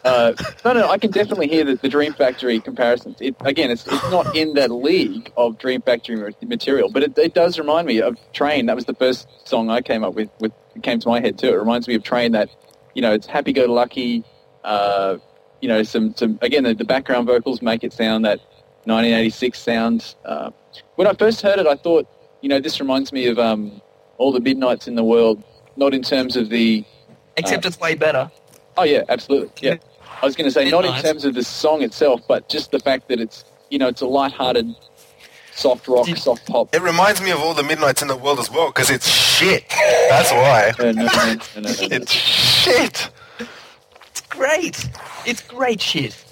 uh, 0.03 0.33
no, 0.65 0.73
no, 0.73 0.89
I 0.89 0.97
can 0.97 1.11
definitely 1.11 1.47
hear 1.47 1.63
the, 1.63 1.75
the 1.75 1.89
Dream 1.89 2.13
Factory 2.13 2.59
comparisons. 2.59 3.17
It, 3.19 3.35
again, 3.41 3.71
it's, 3.71 3.85
it's 3.85 4.11
not 4.11 4.35
in 4.35 4.53
that 4.53 4.71
league 4.71 5.31
of 5.37 5.57
Dream 5.57 5.81
Factory 5.81 6.33
material, 6.41 6.89
but 6.91 7.03
it, 7.03 7.17
it 7.17 7.33
does 7.33 7.59
remind 7.59 7.87
me 7.87 8.01
of 8.01 8.17
Train. 8.33 8.65
That 8.67 8.75
was 8.75 8.85
the 8.85 8.93
first 8.95 9.27
song 9.47 9.69
I 9.69 9.81
came 9.81 10.03
up 10.03 10.13
with. 10.13 10.29
With 10.39 10.53
it 10.75 10.83
came 10.83 10.99
to 10.99 11.09
my 11.09 11.19
head 11.19 11.37
too. 11.37 11.49
It 11.49 11.57
reminds 11.57 11.87
me 11.87 11.95
of 11.95 12.03
Train. 12.03 12.31
That 12.31 12.49
you 12.93 13.01
know, 13.01 13.13
it's 13.13 13.27
happy-go-lucky, 13.27 14.23
uh, 14.63 15.17
you 15.61 15.67
know, 15.67 15.83
some 15.83 16.15
some 16.15 16.39
again 16.41 16.63
the, 16.63 16.73
the 16.73 16.85
background 16.85 17.27
vocals 17.27 17.61
make 17.61 17.83
it 17.83 17.93
sound 17.93 18.25
that 18.25 18.39
1986 18.85 19.59
sound. 19.59 20.15
Uh, 20.25 20.51
when 20.95 21.07
I 21.07 21.13
first 21.13 21.41
heard 21.41 21.59
it, 21.59 21.67
I 21.67 21.75
thought, 21.75 22.07
you 22.41 22.49
know, 22.49 22.59
this 22.59 22.79
reminds 22.79 23.11
me 23.11 23.27
of 23.27 23.39
um, 23.39 23.81
all 24.17 24.31
the 24.31 24.39
midnights 24.39 24.87
in 24.87 24.95
the 24.95 25.03
world. 25.03 25.43
Not 25.75 25.93
in 25.93 26.01
terms 26.01 26.35
of 26.35 26.49
the 26.49 26.83
Except 27.37 27.65
Uh, 27.65 27.67
it's 27.67 27.79
way 27.79 27.93
better. 27.93 28.31
Oh 28.77 28.83
yeah, 28.83 29.03
absolutely. 29.09 29.51
Yeah, 29.67 29.75
I 30.21 30.25
was 30.25 30.35
going 30.35 30.45
to 30.45 30.51
say 30.51 30.69
not 30.69 30.85
in 30.85 30.93
terms 31.01 31.25
of 31.25 31.33
the 31.33 31.43
song 31.43 31.81
itself, 31.81 32.21
but 32.27 32.49
just 32.49 32.71
the 32.71 32.79
fact 32.79 33.07
that 33.09 33.19
it's 33.19 33.43
you 33.69 33.79
know 33.79 33.87
it's 33.87 34.01
a 34.01 34.07
light-hearted, 34.07 34.73
soft 35.51 35.87
rock, 35.87 36.05
Did- 36.05 36.17
soft 36.19 36.45
pop. 36.47 36.73
It 36.73 36.81
reminds 36.81 37.21
me 37.21 37.31
of 37.31 37.39
all 37.39 37.53
the 37.53 37.63
midnights 37.63 38.01
in 38.01 38.07
the 38.07 38.15
world 38.17 38.39
as 38.39 38.49
well 38.51 38.67
because 38.67 38.89
it's 38.89 39.07
shit. 39.09 39.65
That's 40.09 40.31
why. 40.31 40.73
No, 40.79 40.91
no, 40.91 41.03
no. 41.03 41.71
It's 41.81 42.11
shit. 42.11 43.09
It's 44.09 44.21
great. 44.29 44.89
It's 45.25 45.41
great 45.41 45.81
shit. 45.81 46.23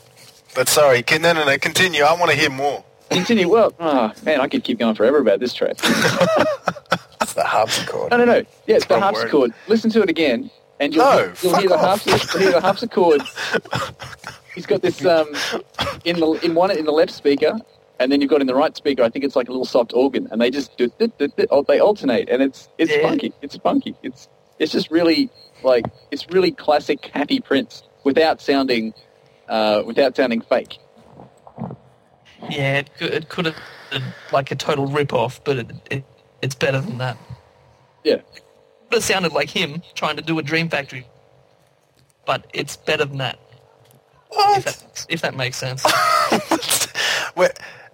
But 0.54 0.70
sorry, 0.70 1.04
can, 1.04 1.22
no, 1.22 1.34
no, 1.34 1.46
no. 1.46 1.58
Continue. 1.58 2.04
I 2.04 2.14
want 2.14 2.32
to 2.32 2.38
hear 2.38 2.50
more. 2.50 2.84
Continue. 3.10 3.50
Well, 3.50 3.74
oh, 3.80 4.14
man, 4.24 4.40
I 4.42 4.48
could 4.48 4.64
keep 4.64 4.80
going 4.80 4.96
forever 4.96 5.18
about 5.20 5.40
this 5.40 5.54
track. 5.54 5.76
It's 7.22 7.34
the 7.34 7.44
harpsichord. 7.44 8.12
No, 8.12 8.18
no, 8.18 8.26
no. 8.26 8.44
Yeah, 8.68 8.76
it's 8.76 8.86
the 8.86 8.94
wrong 8.96 9.02
word. 9.02 9.14
harpsichord. 9.14 9.54
Listen 9.68 9.90
to 9.92 10.02
it 10.04 10.10
again, 10.10 10.52
and 10.80 10.94
you'll, 10.94 11.06
No, 11.06 11.20
you'll 11.42 11.52
fuck 11.52 11.60
hear 11.62 11.70
the 11.70 11.76
off. 11.76 12.04
harpsichord. 12.06 12.34
You'll 12.34 12.42
hear 12.44 12.52
the 12.52 12.62
harpsichord. 12.62 13.22
He's 14.56 14.66
got 14.66 14.82
this 14.82 15.04
um, 15.06 15.28
in 16.06 16.20
the 16.20 16.32
in 16.44 16.56
one 16.56 16.72
in 16.72 16.86
the 16.86 16.92
left 16.92 17.12
speaker, 17.12 17.58
and 18.00 18.12
then 18.12 18.22
you've 18.22 18.30
got 18.30 18.42
in 18.42 18.48
the 18.48 18.56
right 18.56 18.76
speaker. 18.76 19.04
I 19.04 19.10
think 19.10 19.26
it's 19.26 19.36
like 19.36 19.48
a 19.48 19.52
little 19.52 19.66
soft 19.66 19.94
organ, 19.94 20.28
and 20.32 20.40
they 20.42 20.50
just 20.50 20.78
do, 20.78 20.92
do, 20.98 21.12
do, 21.18 21.28
do, 21.28 21.46
oh, 21.52 21.64
they 21.64 21.80
alternate, 21.80 22.30
and 22.30 22.42
it's 22.42 22.70
it's 22.78 22.92
Yeah. 22.92 23.02
funky. 23.02 23.34
It's 23.42 23.58
funky. 23.58 23.96
It's 24.04 24.30
it's 24.60 24.72
just 24.72 24.90
really 24.92 25.30
like 25.64 25.86
it's 26.12 26.26
really 26.30 26.52
classic 26.52 27.06
happy 27.14 27.40
Prince 27.42 27.84
without 28.04 28.40
sounding 28.42 28.94
uh, 29.50 29.84
without 29.86 30.16
sounding 30.16 30.42
fake. 30.42 30.78
Yeah, 32.50 32.78
it 32.80 32.90
could, 32.98 33.14
it 33.14 33.30
could 33.30 33.46
have 33.46 33.56
been 33.92 34.04
like 34.32 34.52
a 34.52 34.56
total 34.56 34.86
rip-off, 34.88 35.44
but 35.44 35.58
it, 35.58 35.72
it, 35.90 36.04
it's 36.42 36.56
better 36.56 36.80
than 36.80 36.98
that. 37.00 37.18
Yeah. 38.04 38.18
It 38.92 38.94
have 38.94 39.04
sounded 39.04 39.34
like 39.34 39.50
him 39.50 39.82
trying 39.94 40.16
to 40.16 40.22
do 40.22 40.40
a 40.40 40.44
Dream 40.44 40.70
Factory, 40.70 41.08
but 42.26 42.46
it's 42.54 42.78
better 42.78 43.06
than 43.06 43.18
that. 43.18 43.40
If 44.32 44.66
that, 44.66 45.06
if 45.10 45.22
that 45.22 45.36
makes 45.36 45.58
sense. 45.58 45.86
We're, 47.36 47.52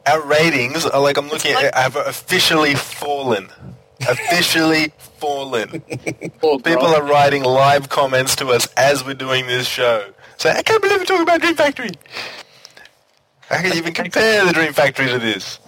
our 0.08 0.21
ratings 0.21 0.86
are 0.86 1.01
like 1.01 1.17
I'm 1.17 1.30
looking 1.30 1.54
at. 1.54 1.75
Have 1.75 1.95
officially 1.95 2.75
fallen. 2.75 3.49
Officially 4.01 4.91
fallen. 4.97 5.84
Or 6.41 6.60
People 6.60 6.88
are 6.88 7.04
writing 7.04 7.43
live 7.43 7.89
comments 7.89 8.36
to 8.38 8.47
us 8.47 8.67
as 8.75 9.06
we're 9.06 9.13
doing 9.13 9.45
this 9.45 9.67
show. 9.67 10.12
So 10.38 10.49
I 10.49 10.63
can't 10.63 10.82
believe 10.82 10.99
we're 10.99 11.06
talking 11.06 11.21
about 11.21 11.41
Dream 11.41 11.56
Factory. 11.56 11.91
How 13.41 13.58
can 13.58 13.71
you 13.73 13.77
even 13.77 13.93
compare 13.93 14.45
the 14.45 14.54
Dream 14.54 14.73
Factory 14.73 15.08
to 15.08 15.19
this? 15.19 15.60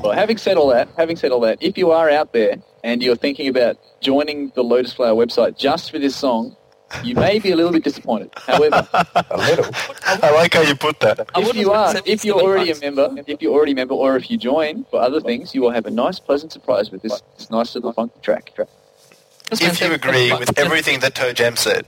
Well, 0.00 0.12
having 0.12 0.38
said 0.38 0.56
all 0.56 0.68
that, 0.68 0.88
having 0.96 1.16
said 1.16 1.30
all 1.30 1.40
that, 1.40 1.58
if 1.60 1.76
you 1.76 1.90
are 1.90 2.08
out 2.08 2.32
there 2.32 2.56
and 2.84 3.02
you're 3.02 3.16
thinking 3.16 3.48
about 3.48 3.78
joining 4.00 4.50
the 4.50 4.62
Lotus 4.62 4.92
Flower 4.92 5.14
website 5.26 5.56
just 5.56 5.90
for 5.90 5.98
this 5.98 6.14
song, 6.14 6.54
you 7.02 7.14
may 7.14 7.38
be 7.38 7.50
a 7.50 7.56
little 7.56 7.72
bit 7.72 7.82
disappointed. 7.82 8.30
However, 8.36 8.86
A 8.92 9.36
little. 9.38 9.66
I 10.06 10.30
like 10.34 10.52
how 10.52 10.60
you 10.60 10.76
put 10.76 11.00
that. 11.00 11.26
If 11.34 11.56
you 11.56 11.72
are, 11.72 11.94
if 12.04 12.24
you're 12.24 12.40
already 12.40 12.70
a 12.70 12.78
member, 12.78 13.08
if 13.26 13.40
you're 13.42 13.52
already 13.52 13.72
a 13.72 13.74
member, 13.74 13.94
or 13.94 14.16
if 14.16 14.30
you 14.30 14.36
join 14.36 14.84
for 14.90 15.00
other 15.00 15.20
things, 15.20 15.54
you 15.54 15.62
will 15.62 15.70
have 15.72 15.86
a 15.86 15.90
nice, 15.90 16.20
pleasant 16.20 16.52
surprise 16.52 16.90
with 16.92 17.02
this, 17.02 17.20
this 17.38 17.50
nice 17.50 17.74
little 17.74 17.92
funky 17.92 18.20
track. 18.20 18.52
Just 19.50 19.62
If 19.62 19.80
you 19.80 19.92
agree 19.92 20.32
with 20.34 20.56
everything 20.58 21.00
that 21.00 21.14
Toe 21.14 21.32
Jam 21.32 21.56
said. 21.56 21.86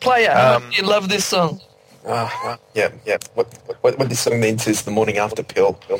Player, 0.00 0.30
how 0.30 0.56
Um, 0.56 0.70
you 0.72 0.82
love 0.84 1.08
this 1.08 1.24
song? 1.24 1.60
Ah, 2.10 2.40
well, 2.42 2.60
yeah, 2.74 2.90
yeah. 3.04 3.18
What, 3.34 3.52
what 3.82 3.98
what 3.98 4.08
this 4.08 4.20
song 4.20 4.40
means 4.40 4.66
is 4.66 4.82
the 4.82 4.90
morning 4.90 5.18
after 5.18 5.42
pill. 5.42 5.74
pill. 5.74 5.98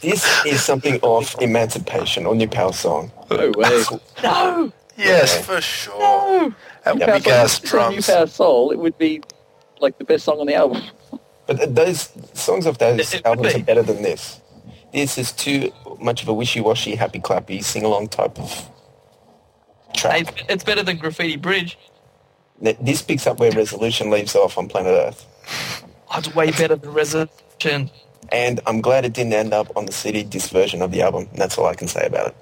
this 0.00 0.24
is 0.46 0.62
something 0.62 1.00
of 1.02 1.34
emancipation 1.40 2.24
or 2.26 2.34
new 2.34 2.48
power 2.48 2.72
song. 2.72 3.10
No 3.30 3.50
way. 3.56 3.82
No! 4.22 4.72
Yes, 4.96 5.34
Okay. 5.34 5.42
for 5.42 5.60
sure. 5.60 6.54
That 6.84 6.96
New 6.96 7.04
Power 7.06 7.18
big 7.18 7.28
ass 7.28 7.52
Soul- 7.54 7.58
it 7.58 7.64
New 7.64 7.68
drums. 7.70 8.06
Power 8.06 8.26
Soul, 8.28 8.70
it 8.70 8.78
would 8.78 8.96
be 8.96 9.22
like 9.80 9.98
the 9.98 10.04
best 10.04 10.24
song 10.24 10.38
on 10.38 10.46
the 10.46 10.54
album. 10.54 10.82
But 11.46 11.74
those 11.74 12.10
songs 12.34 12.64
of 12.66 12.78
those 12.78 13.00
It- 13.00 13.14
it 13.20 13.26
albums 13.26 13.54
be. 13.54 13.60
are 13.60 13.64
better 13.64 13.82
than 13.82 14.02
this. 14.02 14.40
This 14.92 15.18
is 15.18 15.32
too 15.32 15.72
much 15.98 16.22
of 16.22 16.28
a 16.28 16.32
wishy-washy, 16.32 16.94
happy 16.94 17.18
clappy, 17.18 17.64
sing-along 17.64 18.08
type 18.08 18.38
of 18.38 18.68
track. 19.94 20.20
It's, 20.20 20.32
it's 20.48 20.64
better 20.64 20.84
than 20.84 20.98
Graffiti 20.98 21.36
Bridge. 21.36 21.76
Th- 22.62 22.76
This 22.80 23.02
picks 23.02 23.26
up 23.26 23.38
where 23.40 23.50
Resolution 23.52 24.10
leaves 24.10 24.34
off 24.34 24.58
on 24.58 24.68
Planet 24.68 24.92
Earth. 24.92 25.26
Oh, 26.10 26.18
it's 26.18 26.34
way 26.34 26.50
better 26.50 26.76
than 26.76 26.92
Resolution. 26.92 27.90
And 28.30 28.60
I'm 28.66 28.80
glad 28.80 29.04
it 29.04 29.12
didn't 29.12 29.32
end 29.34 29.52
up 29.52 29.76
on 29.76 29.86
the 29.86 29.92
CD 29.92 30.22
disc 30.22 30.50
version 30.50 30.82
of 30.82 30.90
the 30.90 31.02
album. 31.02 31.28
That's 31.34 31.58
all 31.58 31.66
I 31.66 31.74
can 31.74 31.88
say 31.88 32.06
about 32.06 32.28
it. 32.28 32.36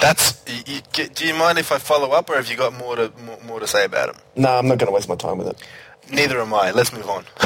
That's. 0.00 0.42
You, 0.66 0.80
you, 0.96 1.08
do 1.08 1.26
you 1.26 1.34
mind 1.34 1.58
if 1.58 1.72
I 1.72 1.78
follow 1.78 2.10
up, 2.10 2.28
or 2.30 2.36
have 2.36 2.50
you 2.50 2.56
got 2.56 2.74
more 2.74 2.96
to 2.96 3.12
more, 3.24 3.38
more 3.46 3.60
to 3.60 3.66
say 3.66 3.84
about 3.84 4.10
it? 4.10 4.16
No, 4.36 4.50
I'm 4.50 4.68
not 4.68 4.78
going 4.78 4.86
to 4.88 4.92
waste 4.92 5.08
my 5.08 5.16
time 5.16 5.38
with 5.38 5.48
it. 5.48 5.56
Neither 6.12 6.40
am 6.40 6.52
I. 6.54 6.70
Let's 6.70 6.92
move 6.92 7.08
on. 7.08 7.24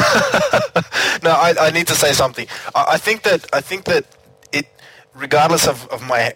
no, 1.22 1.30
I, 1.30 1.54
I 1.61 1.70
need 1.70 1.87
to 1.88 1.94
say 1.94 2.12
something. 2.12 2.46
I, 2.74 2.85
I 2.92 2.98
think 2.98 3.22
that 3.22 3.46
I 3.52 3.61
think 3.61 3.85
that 3.85 4.04
it, 4.52 4.66
regardless 5.14 5.66
of, 5.68 5.87
of 5.88 6.02
my, 6.07 6.35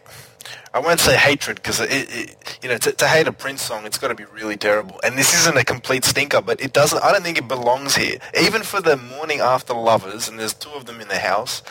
I 0.75 0.81
won't 0.81 1.01
say 1.01 1.17
hatred 1.17 1.57
because 1.57 1.81
it, 1.81 1.91
it, 1.91 2.59
you 2.63 2.69
know, 2.69 2.77
to, 2.79 2.93
to 2.93 3.09
hate 3.09 3.27
a 3.27 3.33
Prince 3.33 3.63
song, 3.63 3.87
it's 3.87 3.99
got 3.99 4.09
to 4.09 4.15
be 4.15 4.25
really 4.27 4.57
terrible. 4.57 5.01
And 5.03 5.17
this 5.17 5.35
isn't 5.41 5.57
a 5.57 5.65
complete 5.65 6.05
stinker, 6.05 6.41
but 6.43 6.61
it 6.61 6.73
doesn't. 6.73 7.03
I 7.03 7.13
don't 7.13 7.23
think 7.23 7.39
it 7.39 7.49
belongs 7.49 7.97
here. 7.97 8.19
Even 8.41 8.63
for 8.63 8.81
the 8.81 8.97
morning 8.97 9.41
after 9.41 9.73
lovers, 9.75 10.29
and 10.29 10.39
there's 10.39 10.55
two 10.55 10.71
of 10.71 10.85
them 10.87 11.01
in 11.01 11.09
the 11.09 11.19
house, 11.19 11.63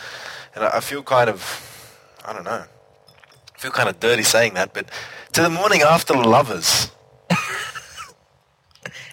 and 0.56 0.64
I, 0.64 0.78
I 0.78 0.80
feel 0.80 1.04
kind 1.04 1.30
of, 1.30 1.42
I 2.26 2.34
don't 2.34 2.44
know, 2.46 2.66
I 3.56 3.60
feel 3.60 3.72
kind 3.72 3.90
of 3.90 4.00
dirty 4.00 4.24
saying 4.24 4.56
that, 4.56 4.74
but 4.74 4.90
to 5.34 5.42
the 5.42 5.50
morning 5.50 5.82
after 5.82 6.14
lovers. 6.14 6.92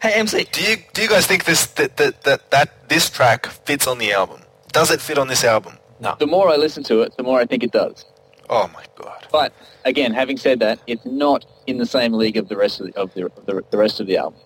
Hey, 0.02 0.12
MC, 0.20 0.44
Do 0.52 0.62
you 0.62 0.76
do 0.92 1.00
you 1.00 1.08
guys 1.08 1.26
think 1.26 1.46
this 1.46 1.64
that 1.64 1.96
that, 1.96 2.24
that 2.24 2.50
that 2.50 2.90
this 2.90 3.08
track 3.08 3.46
fits 3.46 3.86
on 3.86 3.96
the 3.96 4.12
album? 4.12 4.42
Does 4.70 4.90
it 4.90 5.00
fit 5.00 5.16
on 5.16 5.28
this 5.28 5.42
album? 5.44 5.78
No. 5.98 6.14
The 6.18 6.26
more 6.26 6.50
I 6.50 6.56
listen 6.56 6.82
to 6.84 7.00
it, 7.00 7.16
the 7.16 7.22
more 7.22 7.40
I 7.40 7.46
think 7.46 7.62
it 7.62 7.72
does. 7.72 8.04
Oh 8.50 8.68
my 8.74 8.84
god! 8.96 9.23
But 9.34 9.52
again, 9.84 10.14
having 10.14 10.36
said 10.36 10.60
that, 10.60 10.78
it's 10.86 11.04
not 11.04 11.44
in 11.66 11.78
the 11.78 11.86
same 11.86 12.12
league 12.12 12.36
of 12.36 12.48
the 12.48 12.56
rest 12.56 12.80
of 12.80 12.86
the, 12.86 12.96
of 12.96 13.12
the, 13.14 13.26
of 13.26 13.46
the, 13.46 13.64
the 13.72 13.76
rest 13.76 13.98
of 13.98 14.06
the 14.06 14.16
album. 14.16 14.38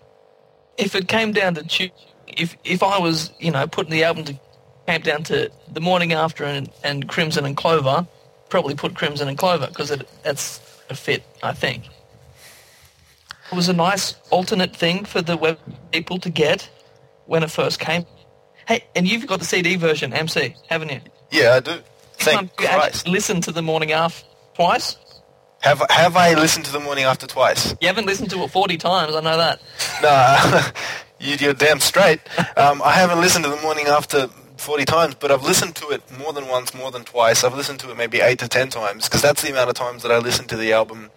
if 0.78 0.94
it 0.94 1.08
came 1.08 1.30
down 1.32 1.56
to 1.56 1.62
choo- 1.62 1.90
if 2.26 2.56
if 2.64 2.82
I 2.82 2.98
was 2.98 3.30
you 3.38 3.50
know 3.50 3.66
putting 3.66 3.92
the 3.92 4.02
album 4.04 4.24
to 4.24 4.34
came 4.86 5.02
down 5.02 5.24
to 5.24 5.50
the 5.70 5.80
morning 5.82 6.14
after 6.14 6.42
and, 6.44 6.70
and 6.82 7.06
Crimson 7.06 7.44
and 7.44 7.54
Clover, 7.54 8.06
probably 8.48 8.74
put 8.74 8.94
Crimson 8.94 9.28
and 9.28 9.36
Clover 9.36 9.66
because 9.66 9.90
it 9.90 10.08
that's 10.22 10.58
a 10.88 10.94
fit 10.94 11.22
I 11.42 11.52
think. 11.52 11.84
It 13.52 13.56
was 13.56 13.68
a 13.68 13.74
nice 13.74 14.14
alternate 14.30 14.74
thing 14.74 15.04
for 15.04 15.20
the 15.20 15.36
web 15.36 15.58
people 15.92 16.18
to 16.20 16.30
get 16.30 16.70
when 17.26 17.42
it 17.42 17.50
first 17.50 17.78
came. 17.78 18.06
Hey, 18.66 18.84
and 18.96 19.06
you've 19.06 19.26
got 19.26 19.38
the 19.38 19.44
CD 19.44 19.76
version, 19.76 20.14
MC, 20.14 20.54
haven't 20.70 20.90
you? 20.90 21.00
Yeah, 21.30 21.56
I 21.56 21.60
do. 21.60 21.76
Thank 22.14 22.50
you 22.58 22.66
Christ. 22.66 22.86
actually 22.86 23.12
listened 23.12 23.42
to 23.44 23.52
the 23.52 23.62
morning 23.62 23.92
after 23.92 24.27
twice. 24.58 24.96
Have 25.60 25.82
have 25.90 26.16
I 26.16 26.34
listened 26.34 26.64
to 26.66 26.72
the 26.72 26.80
morning 26.80 27.04
after 27.04 27.26
twice? 27.26 27.74
You 27.80 27.86
haven't 27.86 28.06
listened 28.06 28.30
to 28.30 28.42
it 28.42 28.50
forty 28.50 28.76
times. 28.76 29.14
I 29.14 29.20
know 29.20 29.36
that. 29.36 29.60
No, 30.02 30.62
you, 31.26 31.36
you're 31.36 31.54
damn 31.54 31.78
straight. 31.80 32.20
Um, 32.56 32.82
I 32.84 32.92
haven't 32.92 33.20
listened 33.20 33.44
to 33.44 33.50
the 33.50 33.60
morning 33.62 33.86
after 33.86 34.28
40 34.56 34.84
times, 34.84 35.14
but 35.14 35.30
I've 35.30 35.42
listened 35.44 35.76
to 35.76 35.90
it 35.90 36.02
more 36.18 36.32
than 36.32 36.48
once, 36.48 36.74
more 36.74 36.90
than 36.90 37.04
twice. 37.04 37.44
I've 37.44 37.54
listened 37.54 37.78
to 37.80 37.90
it 37.92 37.96
maybe 37.96 38.20
eight 38.20 38.40
to 38.40 38.48
ten 38.48 38.68
times 38.68 39.04
because 39.08 39.22
that's 39.22 39.42
the 39.42 39.50
amount 39.50 39.68
of 39.70 39.74
times 39.76 40.02
that 40.02 40.10
I 40.10 40.18
listened 40.18 40.48
to 40.50 40.56
the 40.56 40.72
album, 40.72 41.10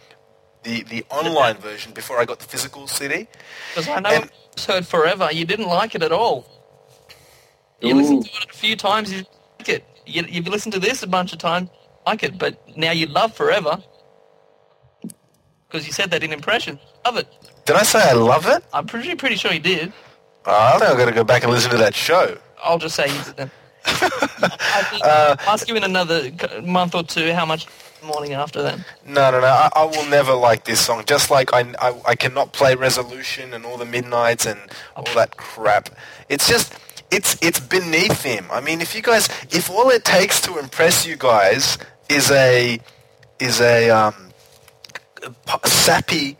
the 0.63 0.83
the 0.83 1.03
online 1.09 1.57
version 1.57 1.91
before 1.93 2.19
I 2.19 2.25
got 2.25 2.39
the 2.39 2.45
physical 2.47 2.87
CD. 2.87 3.27
Because 3.73 3.87
I 3.89 3.99
know 3.99 4.09
And- 4.09 4.31
it's 4.53 4.65
heard 4.65 4.85
forever. 4.85 5.29
You 5.31 5.45
didn't 5.45 5.67
like 5.67 5.95
it 5.95 6.03
at 6.03 6.11
all. 6.11 6.45
You 7.79 7.95
listened 7.95 8.25
to 8.25 8.31
it 8.41 8.49
a 8.49 8.53
few 8.53 8.75
times, 8.75 9.11
you 9.11 9.23
like 9.59 9.69
it. 9.69 9.83
You, 10.05 10.23
you've 10.27 10.47
listened 10.47 10.73
to 10.73 10.79
this 10.79 11.01
a 11.03 11.07
bunch 11.07 11.31
of 11.33 11.39
times, 11.39 11.69
like 12.05 12.23
it, 12.23 12.37
but 12.37 12.59
now 12.77 12.91
you 12.91 13.07
love 13.07 13.33
forever. 13.35 13.81
Because 15.67 15.87
you 15.87 15.93
said 15.93 16.11
that 16.11 16.23
in 16.23 16.33
impression. 16.33 16.79
Love 17.05 17.17
it. 17.17 17.27
Did 17.65 17.75
I 17.77 17.83
say 17.83 18.01
I 18.09 18.13
love 18.13 18.45
it? 18.47 18.63
I'm 18.73 18.85
pretty 18.87 19.15
pretty 19.15 19.35
sure 19.35 19.53
you 19.53 19.59
did. 19.59 19.93
Oh, 20.45 20.51
I 20.51 20.79
think 20.79 20.91
I've 20.91 20.97
got 20.97 21.05
to 21.05 21.11
go 21.11 21.23
back 21.23 21.43
and 21.43 21.51
listen 21.51 21.71
to 21.71 21.77
that 21.77 21.95
show. 21.95 22.37
I'll 22.63 22.79
just 22.79 22.95
say 22.95 23.07
you 23.07 23.23
didn't. 23.23 23.51
I 23.85 24.87
think, 24.89 25.03
Uh, 25.05 25.35
ask 25.47 25.67
you 25.69 25.75
in 25.75 25.83
another 25.83 26.31
month 26.63 26.93
or 26.95 27.03
two 27.03 27.33
how 27.33 27.45
much 27.45 27.67
morning 28.03 28.33
after 28.33 28.61
then. 28.63 28.83
No, 29.05 29.29
no, 29.31 29.39
no. 29.39 29.47
I, 29.47 29.69
I 29.75 29.85
will 29.85 30.05
never 30.09 30.33
like 30.33 30.65
this 30.65 30.79
song. 30.79 31.03
Just 31.05 31.29
like 31.29 31.53
I, 31.53 31.73
I, 31.79 32.01
I 32.05 32.15
cannot 32.15 32.51
play 32.53 32.75
Resolution 32.75 33.53
and 33.53 33.65
all 33.65 33.77
the 33.77 33.85
Midnights 33.85 34.45
and 34.47 34.59
all 34.95 35.03
that 35.15 35.37
crap. 35.37 35.89
It's 36.27 36.47
just, 36.49 36.73
it's, 37.11 37.37
it's 37.41 37.59
beneath 37.59 38.23
him. 38.23 38.45
I 38.51 38.61
mean, 38.61 38.81
if 38.81 38.95
you 38.95 39.01
guys, 39.01 39.27
if 39.51 39.69
all 39.69 39.89
it 39.89 40.03
takes 40.05 40.41
to 40.41 40.57
impress 40.57 41.05
you 41.05 41.17
guys 41.17 41.77
is 42.09 42.31
a, 42.31 42.79
is 43.39 43.61
a 43.61 43.89
um, 43.89 44.29
sappy 45.65 46.37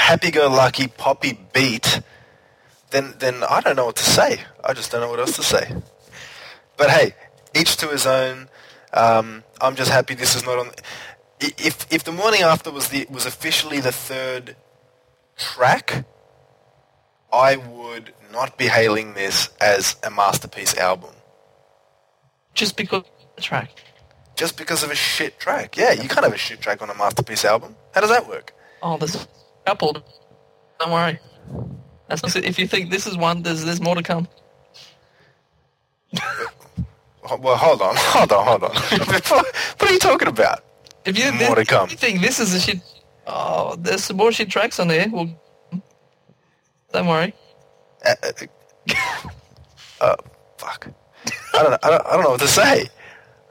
happy-go-lucky 0.00 0.88
poppy 0.88 1.38
beat, 1.52 2.00
then 2.90 3.14
then 3.18 3.44
I 3.44 3.60
don't 3.60 3.76
know 3.76 3.86
what 3.86 3.96
to 3.96 4.02
say. 4.02 4.40
I 4.64 4.72
just 4.72 4.90
don't 4.90 5.00
know 5.00 5.10
what 5.10 5.20
else 5.20 5.36
to 5.36 5.42
say. 5.42 5.72
But 6.76 6.90
hey, 6.90 7.14
each 7.54 7.76
to 7.76 7.88
his 7.88 8.06
own. 8.06 8.48
Um, 8.92 9.44
I'm 9.60 9.76
just 9.76 9.90
happy 9.90 10.14
this 10.14 10.34
is 10.34 10.44
not 10.44 10.58
on. 10.58 10.70
If 11.40 11.86
if 11.92 12.02
the 12.04 12.12
morning 12.12 12.42
after 12.42 12.70
was 12.72 12.88
the 12.88 13.06
was 13.10 13.24
officially 13.26 13.80
the 13.80 13.92
third 13.92 14.56
track, 15.36 16.04
I 17.32 17.56
would 17.56 18.12
not 18.32 18.56
be 18.58 18.66
hailing 18.66 19.14
this 19.14 19.48
as 19.60 19.96
a 20.02 20.10
masterpiece 20.10 20.76
album 20.76 21.10
Just 22.54 22.76
because 22.76 23.02
of 23.02 23.34
the 23.36 23.42
track. 23.42 23.70
just 24.36 24.56
because 24.56 24.82
of 24.82 24.90
a 24.90 24.94
shit 24.94 25.38
track. 25.38 25.76
Yeah, 25.76 25.92
you 25.92 26.08
can't 26.08 26.24
have 26.24 26.32
a 26.32 26.38
shit 26.38 26.60
track 26.60 26.80
on 26.82 26.90
a 26.90 26.94
masterpiece 26.94 27.44
album. 27.44 27.76
How 27.94 28.00
does 28.00 28.10
that 28.10 28.26
work? 28.28 28.52
Oh, 28.82 28.96
there's 28.96 29.14
a 29.16 29.26
couple. 29.66 29.92
Don't 30.78 30.90
worry. 30.90 31.18
That's 32.08 32.22
not, 32.22 32.34
if 32.36 32.58
you 32.58 32.66
think 32.66 32.90
this 32.90 33.06
is 33.06 33.16
one, 33.16 33.42
there's 33.42 33.64
there's 33.64 33.80
more 33.80 33.94
to 33.94 34.02
come. 34.02 34.26
Well, 37.38 37.56
hold 37.56 37.82
on, 37.82 37.94
hold 37.96 38.32
on, 38.32 38.46
hold 38.46 38.64
on. 38.64 38.74
what 38.74 39.82
are 39.82 39.92
you 39.92 39.98
talking 39.98 40.28
about? 40.28 40.64
If 41.04 41.18
you, 41.18 41.32
More 41.32 41.54
to 41.54 41.64
come. 41.64 41.84
if 41.86 41.92
you 41.92 41.96
think 41.98 42.20
this 42.20 42.40
is 42.40 42.52
a 42.54 42.60
shit, 42.60 42.78
oh, 43.26 43.76
there's 43.76 44.04
some 44.04 44.16
more 44.16 44.32
shit 44.32 44.50
tracks 44.50 44.78
on 44.80 44.88
there. 44.88 45.06
Well, 45.08 45.30
don't 46.92 47.06
worry. 47.06 47.34
Uh, 48.04 48.14
uh, 48.22 48.94
uh, 50.00 50.16
fuck. 50.58 50.88
I 51.54 51.62
don't, 51.62 51.70
know, 51.72 51.78
I, 51.82 51.90
don't, 51.90 52.06
I 52.06 52.12
don't 52.12 52.22
know 52.22 52.30
what 52.30 52.40
to 52.40 52.48
say. 52.48 52.88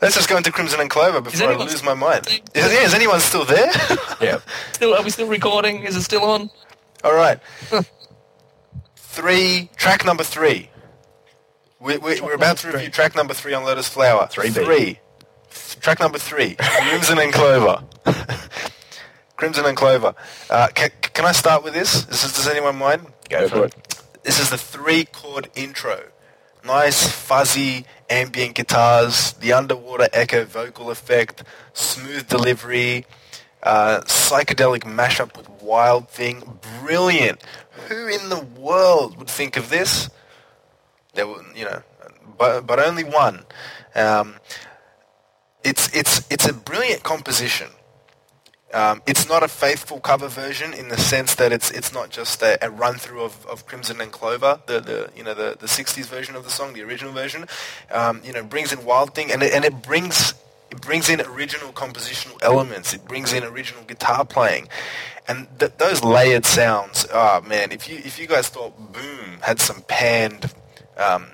Let's 0.02 0.16
just 0.16 0.30
go 0.30 0.38
into 0.38 0.52
Crimson 0.52 0.80
and 0.80 0.90
Clover 0.90 1.22
before 1.22 1.50
I 1.50 1.56
lose 1.56 1.84
my 1.84 1.94
mind. 1.94 2.28
Is, 2.28 2.42
yeah, 2.56 2.84
is 2.84 2.94
anyone 2.94 3.20
still 3.20 3.46
there? 3.46 3.72
Yeah. 4.22 4.40
Still, 4.74 4.96
are 4.96 5.02
we 5.04 5.12
still 5.12 5.28
recording? 5.30 5.84
Is 5.84 5.96
it 5.96 6.02
still 6.02 6.24
on? 6.26 6.50
All 7.06 7.16
right. 7.16 7.40
three, 8.98 9.70
track 9.78 10.04
number 10.04 10.24
three. 10.26 10.70
We, 11.80 11.98
we, 11.98 12.20
we're 12.20 12.34
about 12.34 12.58
to 12.58 12.72
review 12.72 12.90
track 12.90 13.16
number 13.16 13.34
three 13.34 13.54
on 13.54 13.64
Lotus 13.64 13.88
Flower. 13.88 14.28
Three 14.30 14.50
B. 14.50 14.66
Three. 14.66 15.00
Track 15.80 16.02
number 16.02 16.18
three, 16.20 16.56
Crimson 16.60 17.18
and 17.20 17.32
Clover. 17.32 17.84
Crimson 19.38 19.66
and 19.66 19.78
Clover. 19.78 20.14
Uh, 20.50 20.68
can, 20.76 20.90
can 21.02 21.26
I 21.26 21.32
start 21.32 21.64
with 21.64 21.74
this? 21.74 21.96
Is 21.96 22.08
this 22.08 22.36
does 22.36 22.48
anyone 22.48 22.76
mind? 22.78 23.08
Go 23.30 23.48
for 23.48 23.66
it. 23.66 23.99
This 24.30 24.40
is 24.40 24.52
the 24.52 24.60
three-chord 24.60 25.50
intro. 25.56 26.04
Nice, 26.64 27.10
fuzzy, 27.10 27.88
ambient 28.12 28.54
guitars, 28.54 29.34
the 29.34 29.54
underwater 29.54 30.08
echo 30.14 30.46
vocal 30.46 30.92
effect, 30.92 31.42
smooth 31.74 32.28
delivery, 32.28 33.08
uh, 33.64 34.02
psychedelic 34.02 34.84
mashup 34.84 35.36
with 35.36 35.50
Wild 35.64 36.10
Thing. 36.10 36.60
Brilliant. 36.84 37.44
Who 37.88 38.06
in 38.06 38.30
the 38.30 38.46
world 38.56 39.18
would 39.18 39.32
think 39.32 39.58
of 39.58 39.72
this? 39.72 40.12
There 41.16 41.26
were, 41.26 41.42
you 41.56 41.66
know, 41.66 41.82
but, 42.38 42.68
but 42.68 42.78
only 42.78 43.04
one. 43.04 43.46
Um, 43.96 44.36
it's, 45.64 45.92
it's, 45.96 46.22
it's 46.30 46.48
a 46.48 46.54
brilliant 46.54 47.02
composition. 47.02 47.70
Um, 48.74 49.02
it's 49.08 49.28
not 49.28 49.42
a 49.42 49.48
faithful 49.48 50.00
cover 50.00 50.28
version 50.28 50.74
in 50.74 50.90
the 50.90 50.98
sense 50.98 51.36
that 51.36 51.52
it's 51.52 51.72
it's 51.72 51.92
not 51.94 52.12
just 52.12 52.42
a, 52.44 52.64
a 52.64 52.70
run 52.70 52.96
through 52.96 53.24
of, 53.24 53.46
of 53.48 53.66
Crimson 53.66 54.00
and 54.00 54.12
Clover, 54.12 54.62
the, 54.68 54.80
the 54.80 55.10
you 55.16 55.24
know 55.24 55.34
the, 55.34 55.58
the 55.60 55.66
'60s 55.66 56.06
version 56.06 56.36
of 56.36 56.44
the 56.44 56.52
song, 56.52 56.74
the 56.74 56.84
original 56.84 57.12
version. 57.12 57.46
Um, 57.92 58.22
you 58.24 58.32
know, 58.32 58.44
brings 58.44 58.72
in 58.72 58.86
Wild 58.86 59.16
Thing, 59.16 59.32
and 59.32 59.42
it, 59.42 59.54
and 59.54 59.66
it 59.66 59.82
brings 59.82 60.36
it 60.70 60.82
brings 60.82 61.10
in 61.10 61.20
original 61.22 61.72
compositional 61.74 62.38
elements. 62.44 62.94
It 62.94 63.06
brings 63.06 63.34
in 63.34 63.44
original 63.44 63.84
guitar 63.86 64.24
playing, 64.24 64.68
and 65.28 65.48
th- 65.58 65.74
those 65.78 66.04
layered 66.04 66.46
sounds. 66.46 67.08
Oh 67.12 67.42
man, 67.42 67.72
if 67.72 67.90
you 67.90 67.98
if 67.98 68.20
you 68.20 68.28
guys 68.28 68.50
thought 68.50 68.94
Boom 68.94 69.40
had 69.42 69.60
some 69.60 69.82
panned. 69.88 70.54
Um, 70.96 71.28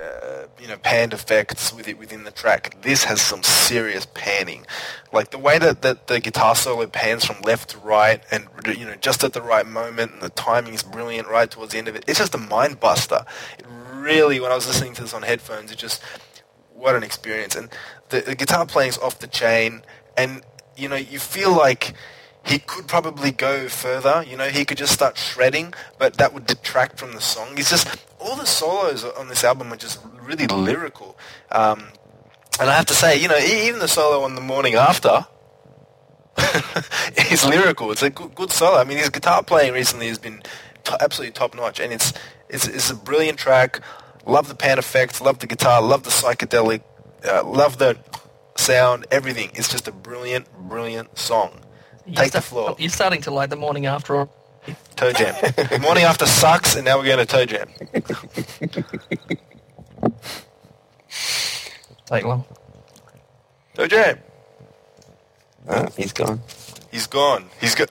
uh, 0.00 0.46
you 0.58 0.66
know, 0.66 0.76
panned 0.78 1.12
effects 1.12 1.72
with 1.72 1.88
it 1.88 1.98
within 1.98 2.24
the 2.24 2.30
track. 2.30 2.80
This 2.82 3.04
has 3.04 3.20
some 3.20 3.42
serious 3.42 4.06
panning, 4.14 4.66
like 5.12 5.30
the 5.30 5.38
way 5.38 5.58
that, 5.58 5.82
that 5.82 6.06
the 6.06 6.20
guitar 6.20 6.54
solo 6.54 6.86
pans 6.86 7.24
from 7.24 7.40
left 7.42 7.70
to 7.70 7.78
right, 7.78 8.22
and 8.30 8.48
you 8.66 8.86
know, 8.86 8.94
just 8.96 9.22
at 9.24 9.32
the 9.32 9.42
right 9.42 9.66
moment, 9.66 10.12
and 10.12 10.22
the 10.22 10.30
timing 10.30 10.74
is 10.74 10.82
brilliant 10.82 11.28
right 11.28 11.50
towards 11.50 11.72
the 11.72 11.78
end 11.78 11.88
of 11.88 11.96
it. 11.96 12.04
It's 12.06 12.18
just 12.18 12.34
a 12.34 12.38
mind 12.38 12.80
buster. 12.80 13.24
It 13.58 13.66
really, 13.92 14.40
when 14.40 14.50
I 14.50 14.54
was 14.54 14.66
listening 14.66 14.94
to 14.94 15.02
this 15.02 15.14
on 15.14 15.22
headphones, 15.22 15.70
it 15.70 15.78
just 15.78 16.02
what 16.74 16.94
an 16.94 17.02
experience. 17.02 17.54
And 17.54 17.68
the, 18.08 18.20
the 18.20 18.34
guitar 18.34 18.64
playing's 18.66 18.98
off 18.98 19.18
the 19.18 19.26
chain, 19.26 19.82
and 20.16 20.42
you 20.76 20.88
know, 20.88 20.96
you 20.96 21.18
feel 21.18 21.52
like 21.52 21.94
he 22.44 22.58
could 22.58 22.88
probably 22.88 23.30
go 23.30 23.68
further. 23.68 24.24
You 24.28 24.36
know, 24.36 24.48
he 24.48 24.64
could 24.64 24.78
just 24.78 24.92
start 24.92 25.16
shredding, 25.16 25.74
but 25.98 26.14
that 26.14 26.32
would 26.32 26.46
detract 26.46 26.98
from 26.98 27.12
the 27.12 27.20
song. 27.20 27.56
He's 27.56 27.70
just 27.70 27.88
all 28.18 28.36
the 28.36 28.46
solos 28.46 29.04
on 29.04 29.28
this 29.28 29.44
album 29.44 29.72
are 29.72 29.76
just 29.76 30.00
really 30.22 30.46
lyrical. 30.46 31.18
Um, 31.50 31.88
and 32.60 32.68
I 32.68 32.76
have 32.76 32.86
to 32.86 32.94
say, 32.94 33.20
you 33.20 33.28
know, 33.28 33.38
even 33.38 33.80
the 33.80 33.88
solo 33.88 34.24
on 34.24 34.34
the 34.34 34.40
morning 34.40 34.74
after 34.74 35.26
is 37.30 37.44
lyrical. 37.46 37.90
It's 37.90 38.02
a 38.02 38.10
good, 38.10 38.34
good 38.34 38.50
solo. 38.50 38.78
I 38.78 38.84
mean, 38.84 38.98
his 38.98 39.10
guitar 39.10 39.42
playing 39.42 39.72
recently 39.72 40.08
has 40.08 40.18
been 40.18 40.42
t- 40.84 40.94
absolutely 41.00 41.32
top 41.32 41.54
notch, 41.54 41.80
and 41.80 41.92
it's, 41.92 42.12
it's 42.48 42.66
it's 42.66 42.90
a 42.90 42.94
brilliant 42.94 43.38
track. 43.38 43.80
Love 44.26 44.48
the 44.48 44.54
pan 44.54 44.78
effects. 44.78 45.20
Love 45.20 45.38
the 45.38 45.46
guitar. 45.46 45.80
Love 45.80 46.02
the 46.02 46.10
psychedelic. 46.10 46.82
Uh, 47.24 47.44
love 47.44 47.78
the 47.78 47.98
sound. 48.56 49.06
Everything. 49.10 49.50
It's 49.54 49.68
just 49.68 49.88
a 49.88 49.92
brilliant, 49.92 50.46
brilliant 50.68 51.18
song. 51.18 51.60
You're 52.10 52.16
Take 52.24 52.32
the 52.32 52.40
start- 52.40 52.44
floor. 52.44 52.76
You're 52.78 52.90
starting 52.90 53.22
to 53.22 53.30
like 53.30 53.50
the 53.50 53.56
morning 53.56 53.86
after. 53.86 54.28
Toe 54.96 55.12
Jam. 55.12 55.34
Morning 55.80 56.04
After 56.04 56.26
sucks, 56.26 56.76
and 56.76 56.84
now 56.84 56.98
we're 56.98 57.04
going 57.06 57.18
to 57.18 57.24
Toe 57.26 57.46
Jam. 57.46 57.68
Take 62.06 62.24
long. 62.24 62.44
Toe 63.74 63.86
Jam. 63.86 64.18
Ah, 65.68 65.86
he's 65.96 66.12
gone. 66.12 66.40
He's 66.90 67.06
gone. 67.06 67.46
He's 67.60 67.74
go- 67.74 67.86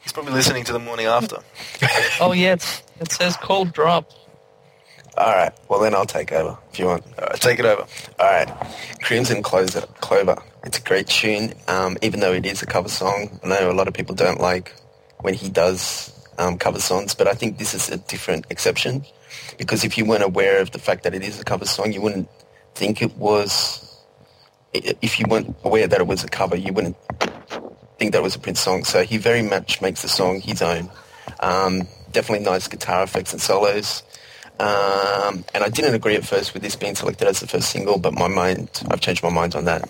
He's 0.00 0.12
probably 0.12 0.32
listening 0.32 0.64
to 0.64 0.72
the 0.72 0.78
Morning 0.78 1.06
After. 1.06 1.36
Oh 2.20 2.32
yeah, 2.32 2.54
it 3.00 3.12
says 3.12 3.36
cold 3.36 3.72
drop. 3.72 4.10
All 5.16 5.32
right. 5.32 5.52
Well, 5.68 5.80
then 5.80 5.94
I'll 5.94 6.04
take 6.06 6.32
over 6.32 6.56
if 6.72 6.78
you 6.78 6.86
want. 6.86 7.04
All 7.18 7.26
right, 7.28 7.40
take 7.40 7.58
it 7.58 7.64
over. 7.64 7.86
All 8.18 8.26
right. 8.26 8.48
Crimson 9.02 9.42
Closer, 9.42 9.82
Clover. 10.00 10.36
It's 10.64 10.78
a 10.78 10.82
great 10.82 11.06
tune, 11.06 11.54
um, 11.68 11.96
even 12.02 12.20
though 12.20 12.32
it 12.32 12.44
is 12.44 12.62
a 12.62 12.66
cover 12.66 12.88
song. 12.88 13.40
I 13.42 13.48
know 13.48 13.70
a 13.70 13.72
lot 13.72 13.88
of 13.88 13.94
people 13.94 14.14
don't 14.14 14.40
like 14.40 14.74
when 15.20 15.32
he 15.32 15.48
does 15.48 16.12
um, 16.38 16.58
cover 16.58 16.78
songs, 16.80 17.14
but 17.14 17.26
I 17.26 17.32
think 17.32 17.58
this 17.58 17.72
is 17.72 17.88
a 17.88 17.96
different 17.96 18.46
exception 18.50 19.04
because 19.56 19.84
if 19.84 19.96
you 19.96 20.04
weren't 20.04 20.22
aware 20.22 20.60
of 20.60 20.70
the 20.72 20.78
fact 20.78 21.04
that 21.04 21.14
it 21.14 21.22
is 21.22 21.40
a 21.40 21.44
cover 21.44 21.64
song, 21.64 21.92
you 21.92 22.02
wouldn't 22.02 22.28
think 22.74 23.00
it 23.00 23.16
was. 23.16 23.86
If 24.74 25.18
you 25.18 25.26
weren't 25.28 25.56
aware 25.64 25.88
that 25.88 26.00
it 26.00 26.06
was 26.06 26.24
a 26.24 26.28
cover, 26.28 26.56
you 26.56 26.72
wouldn't 26.72 26.96
think 27.98 28.12
that 28.12 28.18
it 28.18 28.22
was 28.22 28.36
a 28.36 28.38
Prince 28.38 28.60
song. 28.60 28.84
So 28.84 29.02
he 29.02 29.16
very 29.16 29.42
much 29.42 29.80
makes 29.80 30.02
the 30.02 30.08
song 30.08 30.40
his 30.40 30.62
own. 30.62 30.90
Um, 31.40 31.88
definitely 32.12 32.44
nice 32.44 32.68
guitar 32.68 33.02
effects 33.02 33.32
and 33.32 33.40
solos. 33.40 34.02
Um, 34.60 35.44
and 35.54 35.64
I 35.64 35.70
didn't 35.70 35.94
agree 35.94 36.16
at 36.16 36.24
first 36.24 36.52
with 36.52 36.62
this 36.62 36.76
being 36.76 36.94
selected 36.94 37.26
as 37.26 37.40
the 37.40 37.46
first 37.46 37.70
single, 37.70 37.98
but 37.98 38.12
my 38.12 38.28
mind, 38.28 38.82
I've 38.90 39.00
changed 39.00 39.22
my 39.22 39.30
mind 39.30 39.54
on 39.54 39.64
that 39.64 39.88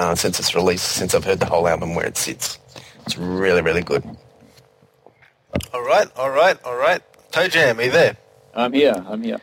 uh, 0.00 0.14
since 0.14 0.40
its 0.40 0.54
release, 0.54 0.80
since 0.80 1.14
I've 1.14 1.24
heard 1.24 1.40
the 1.40 1.46
whole 1.46 1.68
album 1.68 1.94
where 1.94 2.06
it 2.06 2.16
sits. 2.16 2.58
It's 3.04 3.18
really, 3.18 3.60
really 3.60 3.82
good. 3.82 4.02
All 5.74 5.84
right, 5.84 6.08
all 6.16 6.30
right, 6.30 6.56
all 6.64 6.76
right. 6.76 7.02
Toe 7.32 7.48
Jam, 7.48 7.78
are 7.78 7.82
you 7.82 7.90
there? 7.90 8.16
I'm 8.54 8.72
here. 8.72 8.94
I'm 9.06 9.22
here. 9.22 9.38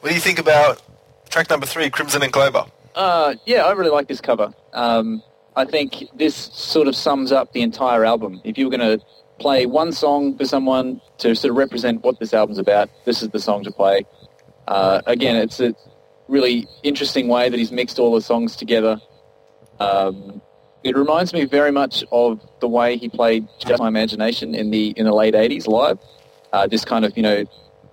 What 0.00 0.10
do 0.10 0.14
you 0.14 0.20
think 0.20 0.38
about 0.38 0.80
track 1.28 1.50
number 1.50 1.66
three, 1.66 1.90
Crimson 1.90 2.22
and 2.22 2.32
Clover? 2.32 2.66
Uh, 2.94 3.34
yeah, 3.46 3.64
I 3.64 3.72
really 3.72 3.90
like 3.90 4.06
this 4.06 4.20
cover. 4.20 4.54
Um, 4.72 5.22
I 5.56 5.64
think 5.64 6.04
this 6.14 6.36
sort 6.36 6.86
of 6.86 6.94
sums 6.94 7.32
up 7.32 7.52
the 7.52 7.62
entire 7.62 8.04
album. 8.04 8.40
If 8.44 8.56
you 8.58 8.66
were 8.66 8.76
going 8.76 8.98
to 8.98 9.04
play 9.40 9.66
one 9.66 9.90
song 9.90 10.38
for 10.38 10.44
someone 10.44 11.00
to 11.18 11.34
sort 11.34 11.50
of 11.50 11.56
represent 11.56 12.04
what 12.04 12.20
this 12.20 12.32
album's 12.32 12.58
about, 12.58 12.90
this 13.04 13.22
is 13.22 13.30
the 13.30 13.40
song 13.40 13.64
to 13.64 13.72
play. 13.72 14.06
Uh, 14.68 15.02
again, 15.06 15.34
it's 15.34 15.58
a 15.58 15.74
really 16.28 16.68
interesting 16.84 17.26
way 17.26 17.48
that 17.48 17.58
he's 17.58 17.72
mixed 17.72 17.98
all 17.98 18.14
the 18.14 18.20
songs 18.20 18.54
together. 18.54 19.00
Um, 19.80 20.40
it 20.82 20.96
reminds 20.96 21.32
me 21.32 21.44
very 21.44 21.72
much 21.72 22.04
of 22.12 22.40
the 22.60 22.68
way 22.68 22.96
he 22.96 23.08
played 23.08 23.48
Just 23.58 23.80
My 23.80 23.88
Imagination 23.88 24.54
in 24.54 24.70
the 24.70 24.90
in 24.96 25.04
the 25.04 25.12
late 25.12 25.34
'80s 25.34 25.66
live. 25.66 25.98
Uh, 26.52 26.66
this 26.66 26.84
kind 26.84 27.04
of 27.04 27.16
you 27.16 27.22
know 27.22 27.44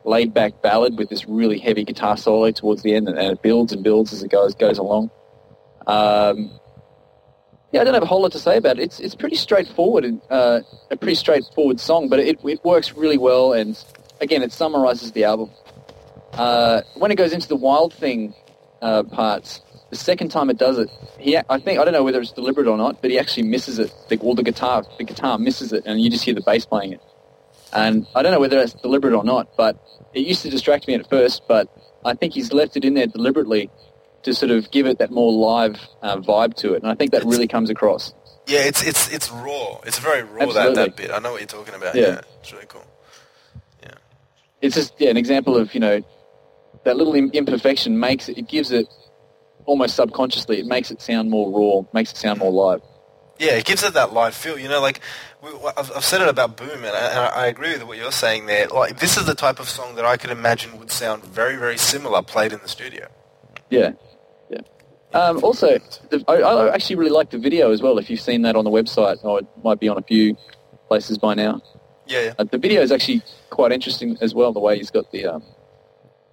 laid 0.05 0.33
back 0.33 0.61
ballad 0.61 0.97
with 0.97 1.09
this 1.09 1.27
really 1.27 1.57
heavy 1.59 1.83
guitar 1.83 2.17
solo 2.17 2.51
towards 2.51 2.83
the 2.83 2.93
end, 2.93 3.07
and, 3.07 3.17
and 3.17 3.31
it 3.31 3.41
builds 3.41 3.73
and 3.73 3.83
builds 3.83 4.13
as 4.13 4.21
it 4.21 4.29
goes 4.29 4.53
goes 4.53 4.77
along. 4.77 5.09
Um, 5.87 6.51
yeah, 7.71 7.81
I 7.81 7.83
don't 7.83 7.95
have 7.95 8.03
a 8.03 8.07
whole 8.07 8.21
lot 8.21 8.31
to 8.33 8.39
say 8.39 8.57
about 8.57 8.77
it. 8.77 8.83
It's 8.83 8.99
it's 8.99 9.15
pretty 9.15 9.35
straightforward, 9.35 10.05
and 10.05 10.21
uh, 10.29 10.59
a 10.91 10.95
pretty 10.95 11.15
straightforward 11.15 11.79
song, 11.79 12.09
but 12.09 12.19
it 12.19 12.39
it 12.43 12.63
works 12.63 12.93
really 12.93 13.17
well, 13.17 13.53
and 13.53 13.83
again, 14.21 14.43
it 14.43 14.51
summarizes 14.51 15.13
the 15.13 15.23
album. 15.23 15.49
Uh, 16.33 16.81
when 16.93 17.11
it 17.11 17.15
goes 17.15 17.33
into 17.33 17.47
the 17.47 17.55
wild 17.55 17.91
thing 17.91 18.35
uh, 18.83 19.01
parts, 19.01 19.61
the 19.93 19.99
second 19.99 20.29
time 20.29 20.49
it 20.49 20.57
does 20.57 20.79
it, 20.79 20.89
he 21.19 21.37
I 21.37 21.59
think 21.59 21.79
I 21.79 21.85
don't 21.85 21.93
know 21.93 22.03
whether 22.03 22.19
it's 22.19 22.31
deliberate 22.31 22.67
or 22.67 22.77
not, 22.77 23.01
but 23.01 23.11
he 23.11 23.19
actually 23.19 23.43
misses 23.43 23.77
it. 23.77 23.93
The, 24.09 24.17
all 24.17 24.33
the 24.33 24.43
guitar 24.43 24.83
the 24.97 25.03
guitar 25.03 25.37
misses 25.37 25.71
it, 25.71 25.83
and 25.85 26.01
you 26.01 26.09
just 26.09 26.25
hear 26.25 26.33
the 26.33 26.41
bass 26.41 26.65
playing 26.65 26.93
it. 26.93 27.01
And 27.71 28.07
I 28.15 28.23
don't 28.23 28.31
know 28.31 28.39
whether 28.39 28.57
that's 28.57 28.73
deliberate 28.73 29.13
or 29.13 29.23
not, 29.23 29.55
but 29.55 29.77
it 30.13 30.25
used 30.25 30.41
to 30.43 30.49
distract 30.49 30.87
me 30.87 30.95
at 30.95 31.09
first, 31.09 31.43
but 31.47 31.69
I 32.03 32.13
think 32.15 32.33
he's 32.33 32.51
left 32.51 32.75
it 32.75 32.85
in 32.85 32.95
there 32.95 33.07
deliberately 33.07 33.69
to 34.23 34.33
sort 34.33 34.51
of 34.51 34.71
give 34.71 34.87
it 34.87 34.99
that 34.99 35.11
more 35.11 35.31
live 35.31 35.79
uh, 36.01 36.17
vibe 36.17 36.55
to 36.55 36.73
it. 36.73 36.81
And 36.81 36.91
I 36.91 36.95
think 36.95 37.11
that 37.11 37.23
really 37.23 37.47
comes 37.47 37.69
across. 37.69 38.13
Yeah, 38.47 38.59
it's 38.59 38.83
it's 38.83 39.11
it's 39.13 39.29
raw. 39.31 39.79
It's 39.85 39.99
very 39.99 40.23
raw 40.23 40.51
that, 40.53 40.75
that 40.75 40.97
bit. 40.97 41.11
I 41.11 41.19
know 41.19 41.33
what 41.33 41.41
you're 41.41 41.47
talking 41.47 41.75
about. 41.75 41.95
Yeah. 41.95 42.07
Yeah, 42.07 42.21
it's 42.41 42.51
really 42.51 42.65
cool. 42.67 42.85
Yeah, 43.83 43.93
it's 44.61 44.75
just 44.75 44.93
yeah, 44.99 45.09
an 45.11 45.17
example 45.17 45.55
of, 45.55 45.73
you 45.73 45.79
know, 45.79 46.01
that 46.83 46.97
little 46.97 47.13
imperfection 47.13 47.99
makes 47.99 48.27
it, 48.27 48.37
it 48.37 48.47
gives 48.47 48.71
it 48.71 48.87
almost 49.65 49.95
subconsciously, 49.95 50.59
it 50.59 50.65
makes 50.65 50.91
it 50.91 51.01
sound 51.01 51.29
more 51.29 51.51
raw, 51.51 51.87
makes 51.93 52.11
it 52.11 52.17
sound 52.17 52.39
more 52.39 52.51
live. 52.51 52.81
Yeah, 53.39 53.53
it 53.53 53.65
gives 53.65 53.83
it 53.83 53.93
that 53.95 54.13
live 54.13 54.35
feel. 54.35 54.59
You 54.59 54.69
know, 54.69 54.79
like 54.81 54.99
we, 55.41 55.49
I've, 55.77 55.91
I've 55.95 56.05
said 56.05 56.21
it 56.21 56.27
about 56.27 56.55
Boom, 56.55 56.69
and 56.69 56.85
I, 56.85 57.07
and 57.09 57.19
I 57.35 57.45
agree 57.47 57.73
with 57.73 57.83
what 57.83 57.97
you're 57.97 58.11
saying 58.11 58.45
there. 58.45 58.67
Like 58.67 58.99
this 58.99 59.17
is 59.17 59.25
the 59.25 59.35
type 59.35 59.59
of 59.59 59.67
song 59.67 59.95
that 59.95 60.05
I 60.05 60.17
could 60.17 60.29
imagine 60.29 60.77
would 60.79 60.91
sound 60.91 61.23
very, 61.25 61.55
very 61.55 61.77
similar 61.77 62.21
played 62.21 62.53
in 62.53 62.59
the 62.59 62.67
studio. 62.67 63.07
Yeah, 63.69 63.93
yeah. 64.49 64.59
Um, 65.13 65.43
also, 65.43 65.79
the, 66.09 66.23
I, 66.27 66.35
I 66.35 66.73
actually 66.73 66.97
really 66.97 67.11
like 67.11 67.31
the 67.31 67.39
video 67.39 67.71
as 67.71 67.81
well. 67.81 67.97
If 67.97 68.09
you've 68.09 68.21
seen 68.21 68.43
that 68.43 68.55
on 68.55 68.65
the 68.65 68.71
website, 68.71 69.23
or 69.23 69.39
it 69.39 69.47
might 69.63 69.79
be 69.79 69.89
on 69.89 69.97
a 69.97 70.03
few 70.03 70.37
places 70.87 71.17
by 71.17 71.33
now. 71.33 71.61
Yeah, 72.05 72.21
yeah. 72.21 72.33
Uh, 72.37 72.43
the 72.43 72.57
video 72.57 72.81
is 72.81 72.91
actually 72.91 73.23
quite 73.49 73.71
interesting 73.71 74.17
as 74.21 74.35
well. 74.35 74.51
The 74.53 74.59
way 74.59 74.77
he's 74.77 74.91
got 74.91 75.11
the, 75.11 75.25
um, 75.25 75.43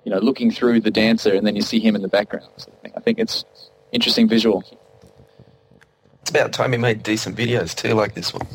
you 0.05 0.11
know, 0.11 0.18
looking 0.18 0.51
through 0.51 0.80
the 0.80 0.90
dancer, 0.90 1.34
and 1.34 1.46
then 1.46 1.57
you 1.57 1.62
see 1.62 1.80
him 1.80 1.94
in 1.94 2.03
the 2.03 2.09
background. 2.09 2.46
sort 2.57 2.74
of 2.74 2.82
thing. 2.82 2.92
I 2.96 3.01
think 3.01 3.18
it's 3.18 3.44
interesting 3.92 4.28
visual. 4.28 4.64
It's 6.22 6.30
about 6.30 6.53
time 6.53 6.72
he 6.72 6.78
made 6.78 7.03
decent 7.03 7.36
videos 7.36 7.74
too, 7.74 7.94
like 7.94 8.14
this 8.14 8.32
one. 8.32 8.46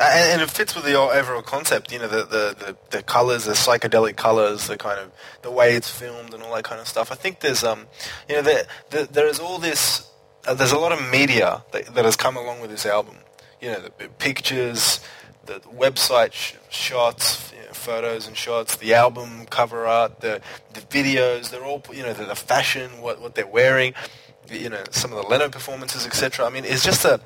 And, 0.00 0.32
and 0.32 0.42
it 0.42 0.50
fits 0.50 0.74
with 0.76 0.84
the 0.84 0.94
overall 0.94 1.42
concept. 1.42 1.92
You 1.92 1.98
know, 1.98 2.08
the, 2.08 2.24
the, 2.24 2.54
the, 2.58 2.76
the 2.90 3.02
colors, 3.02 3.44
the 3.44 3.52
psychedelic 3.52 4.16
colors, 4.16 4.68
the 4.68 4.76
kind 4.76 5.00
of 5.00 5.10
the 5.42 5.50
way 5.50 5.74
it's 5.74 5.90
filmed, 5.90 6.34
and 6.34 6.42
all 6.42 6.54
that 6.54 6.64
kind 6.64 6.80
of 6.80 6.86
stuff. 6.86 7.10
I 7.10 7.16
think 7.16 7.40
there's 7.40 7.64
um, 7.64 7.86
you 8.28 8.36
know, 8.36 8.42
there, 8.42 8.64
there, 8.90 9.06
there 9.06 9.26
is 9.26 9.40
all 9.40 9.58
this. 9.58 10.08
Uh, 10.46 10.54
there's 10.54 10.72
a 10.72 10.78
lot 10.78 10.92
of 10.92 11.10
media 11.10 11.64
that, 11.72 11.94
that 11.94 12.04
has 12.04 12.16
come 12.16 12.36
along 12.36 12.60
with 12.60 12.70
this 12.70 12.86
album. 12.86 13.16
You 13.60 13.72
know, 13.72 13.80
the, 13.80 13.92
the 13.98 14.08
pictures, 14.08 15.00
the 15.48 15.60
website 15.70 16.32
sh- 16.32 16.54
shots, 16.68 17.52
you 17.52 17.64
know, 17.64 17.72
photos 17.72 18.28
and 18.28 18.36
shots, 18.36 18.76
the 18.76 18.94
album 18.94 19.46
cover 19.46 19.86
art, 19.86 20.20
the 20.20 20.40
the 20.74 20.80
videos. 20.80 21.50
They're 21.50 21.64
all 21.64 21.82
you 21.92 22.02
know, 22.02 22.12
the, 22.12 22.26
the 22.26 22.36
fashion, 22.36 23.00
what 23.00 23.20
what 23.20 23.34
they're 23.34 23.46
wearing. 23.46 23.94
You 24.50 24.70
know, 24.70 24.82
some 24.90 25.12
of 25.12 25.22
the 25.22 25.28
Leno 25.28 25.50
performances, 25.50 26.06
etc. 26.06 26.46
I 26.46 26.50
mean, 26.50 26.64
it's 26.64 26.84
just 26.84 27.04
a 27.04 27.20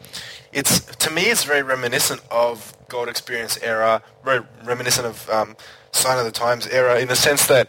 it's 0.53 0.81
to 0.97 1.11
me 1.11 1.23
it's 1.23 1.45
very 1.45 1.63
reminiscent 1.63 2.21
of 2.31 2.75
Gold 2.89 3.09
Experience 3.09 3.59
era, 3.63 4.03
very 4.25 4.41
reminiscent 4.65 5.07
of 5.07 5.31
um, 5.31 5.57
Sign 5.93 6.19
o' 6.19 6.25
the 6.25 6.33
Times 6.33 6.67
era 6.67 7.01
in 7.01 7.09
the 7.09 7.17
sense 7.17 7.47
that 7.47 7.69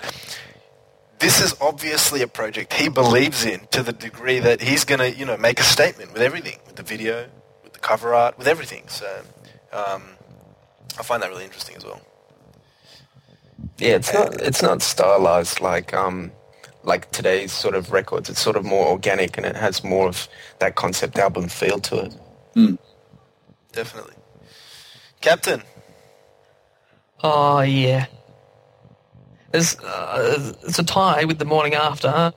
this 1.19 1.41
is 1.41 1.55
obviously 1.61 2.21
a 2.21 2.27
project 2.27 2.73
he 2.73 2.89
believes 2.89 3.45
in 3.45 3.61
to 3.71 3.81
the 3.81 3.93
degree 3.93 4.39
that 4.39 4.61
he's 4.61 4.83
going 4.83 4.99
to 4.99 5.17
you 5.17 5.25
know 5.25 5.37
make 5.37 5.59
a 5.59 5.63
statement 5.63 6.13
with 6.13 6.21
everything, 6.21 6.57
with 6.65 6.75
the 6.75 6.83
video, 6.83 7.27
with 7.63 7.73
the 7.73 7.79
cover 7.79 8.13
art, 8.13 8.37
with 8.37 8.47
everything. 8.47 8.87
So 8.87 9.21
um, 9.71 10.03
I 10.99 11.03
find 11.03 11.21
that 11.23 11.29
really 11.29 11.45
interesting 11.45 11.75
as 11.75 11.85
well. 11.85 12.01
Yeah, 13.77 13.95
it's 13.95 14.13
not 14.13 14.41
it's 14.41 14.61
not 14.61 14.81
stylized 14.81 15.61
like 15.61 15.93
um 15.93 16.31
like 16.83 17.11
today's 17.11 17.51
sort 17.51 17.75
of 17.75 17.91
records. 17.91 18.29
It's 18.29 18.39
sort 18.41 18.55
of 18.55 18.65
more 18.65 18.87
organic 18.87 19.37
and 19.37 19.45
it 19.45 19.55
has 19.55 19.83
more 19.83 20.07
of 20.07 20.27
that 20.59 20.75
concept 20.75 21.17
album 21.17 21.47
feel 21.47 21.79
to 21.79 22.05
it. 22.05 22.15
Definitely, 23.71 24.15
Captain. 25.21 25.63
Oh 27.23 27.61
yeah. 27.61 28.05
It's 29.53 29.79
uh, 29.79 30.53
it's 30.63 30.79
a 30.79 30.83
tie 30.83 31.25
with 31.25 31.37
the 31.37 31.45
morning 31.45 31.75
after. 31.75 32.33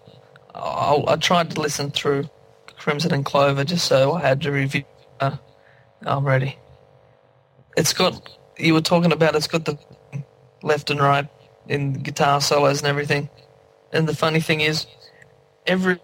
I, 0.55 1.05
I 1.07 1.17
tried 1.17 1.51
to 1.53 1.61
listen 1.61 1.91
through 1.91 2.29
Crimson 2.79 3.13
and 3.13 3.25
Clover 3.25 3.65
just 3.65 3.87
so 3.87 4.13
I 4.13 4.21
had 4.21 4.43
to 4.43 4.53
review. 4.53 4.85
Uh, 5.19 5.37
I'm 6.03 6.25
ready. 6.25 6.59
It's 7.77 7.93
got 7.93 8.37
you 8.59 8.75
were 8.75 8.81
talking 8.81 9.13
about. 9.13 9.35
It's 9.35 9.47
got 9.47 9.65
the 9.65 9.79
left 10.63 10.91
and 10.91 11.01
right 11.01 11.29
in 11.69 11.95
guitar 11.95 12.41
solos 12.41 12.79
and 12.79 12.89
everything. 12.89 13.29
And 13.93 14.09
the 14.09 14.15
funny 14.15 14.41
thing 14.41 14.61
is, 14.61 14.87
every 15.67 15.99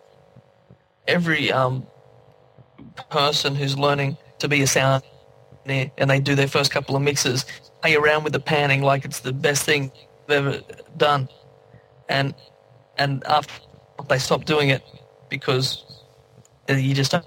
every 1.06 1.52
um 1.52 1.86
person 3.10 3.54
who's 3.54 3.78
learning 3.78 4.16
to 4.38 4.48
be 4.48 4.62
a 4.62 4.66
sound 4.66 5.02
and 5.66 6.10
they 6.10 6.20
do 6.20 6.34
their 6.34 6.48
first 6.48 6.70
couple 6.70 6.96
of 6.96 7.02
mixes, 7.02 7.44
play 7.80 7.94
around 7.94 8.24
with 8.24 8.32
the 8.32 8.40
panning 8.40 8.82
like 8.82 9.04
it's 9.04 9.20
the 9.20 9.32
best 9.32 9.64
thing 9.64 9.92
they've 10.26 10.44
ever 10.44 10.60
done. 10.96 11.28
And 12.08 12.34
and 12.98 13.24
after 13.26 13.52
they 14.08 14.18
stop 14.18 14.44
doing 14.44 14.68
it 14.70 14.82
because 15.28 15.84
you 16.68 16.94
just 16.94 17.12
don't. 17.12 17.26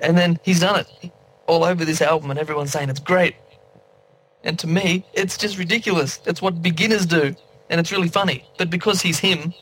And 0.00 0.16
then 0.16 0.38
he's 0.44 0.60
done 0.60 0.80
it 0.80 1.12
all 1.46 1.64
over 1.64 1.84
this 1.84 2.00
album, 2.00 2.30
and 2.30 2.38
everyone's 2.38 2.72
saying 2.72 2.88
it's 2.88 3.00
great. 3.00 3.34
And 4.44 4.58
to 4.60 4.66
me, 4.66 5.04
it's 5.12 5.36
just 5.36 5.58
ridiculous. 5.58 6.18
It's 6.26 6.40
what 6.40 6.62
beginners 6.62 7.04
do, 7.06 7.34
and 7.68 7.80
it's 7.80 7.92
really 7.92 8.08
funny. 8.08 8.44
But 8.58 8.70
because 8.70 9.02
he's 9.02 9.18
him, 9.18 9.52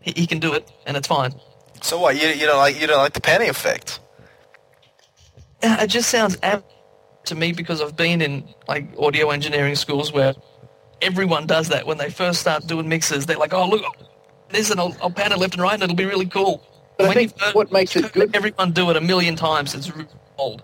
he, 0.00 0.12
he 0.16 0.26
can 0.26 0.38
do 0.38 0.54
it, 0.54 0.70
and 0.86 0.96
it's 0.96 1.08
fine. 1.08 1.32
So 1.82 2.00
what? 2.00 2.14
You, 2.20 2.28
you 2.28 2.46
don't 2.46 2.58
like 2.58 2.80
you 2.80 2.86
don't 2.86 2.98
like 2.98 3.12
the 3.12 3.20
panning 3.20 3.48
effect? 3.48 4.00
Uh, 5.62 5.78
it 5.80 5.88
just 5.88 6.10
sounds 6.10 6.36
am- 6.42 6.62
to 7.24 7.34
me 7.34 7.52
because 7.52 7.80
I've 7.80 7.96
been 7.96 8.22
in 8.22 8.48
like 8.68 8.86
audio 8.98 9.30
engineering 9.30 9.74
schools 9.74 10.12
where 10.12 10.34
everyone 11.02 11.46
does 11.46 11.68
that 11.68 11.86
when 11.86 11.98
they 11.98 12.10
first 12.10 12.40
start 12.40 12.66
doing 12.66 12.88
mixes. 12.88 13.26
They're 13.26 13.36
like, 13.36 13.52
"Oh, 13.52 13.68
look, 13.68 13.84
this 14.50 14.70
and 14.70 14.78
I'll, 14.78 14.96
I'll 15.02 15.10
pan 15.10 15.32
it 15.32 15.38
left 15.38 15.54
and 15.54 15.62
right, 15.62 15.74
and 15.74 15.82
it'll 15.82 15.96
be 15.96 16.04
really 16.04 16.26
cool." 16.26 16.64
But 16.98 17.04
I 17.04 17.08
When 17.08 17.16
think 17.16 17.32
you 17.32 17.38
first- 17.38 17.54
what 17.56 17.72
makes 17.72 17.96
it 17.96 18.12
good- 18.12 18.34
everyone 18.34 18.72
do 18.72 18.90
it 18.90 18.96
a 18.96 19.00
million 19.00 19.34
times. 19.36 19.74
It's 19.74 19.90
really 19.94 20.08
old. 20.38 20.62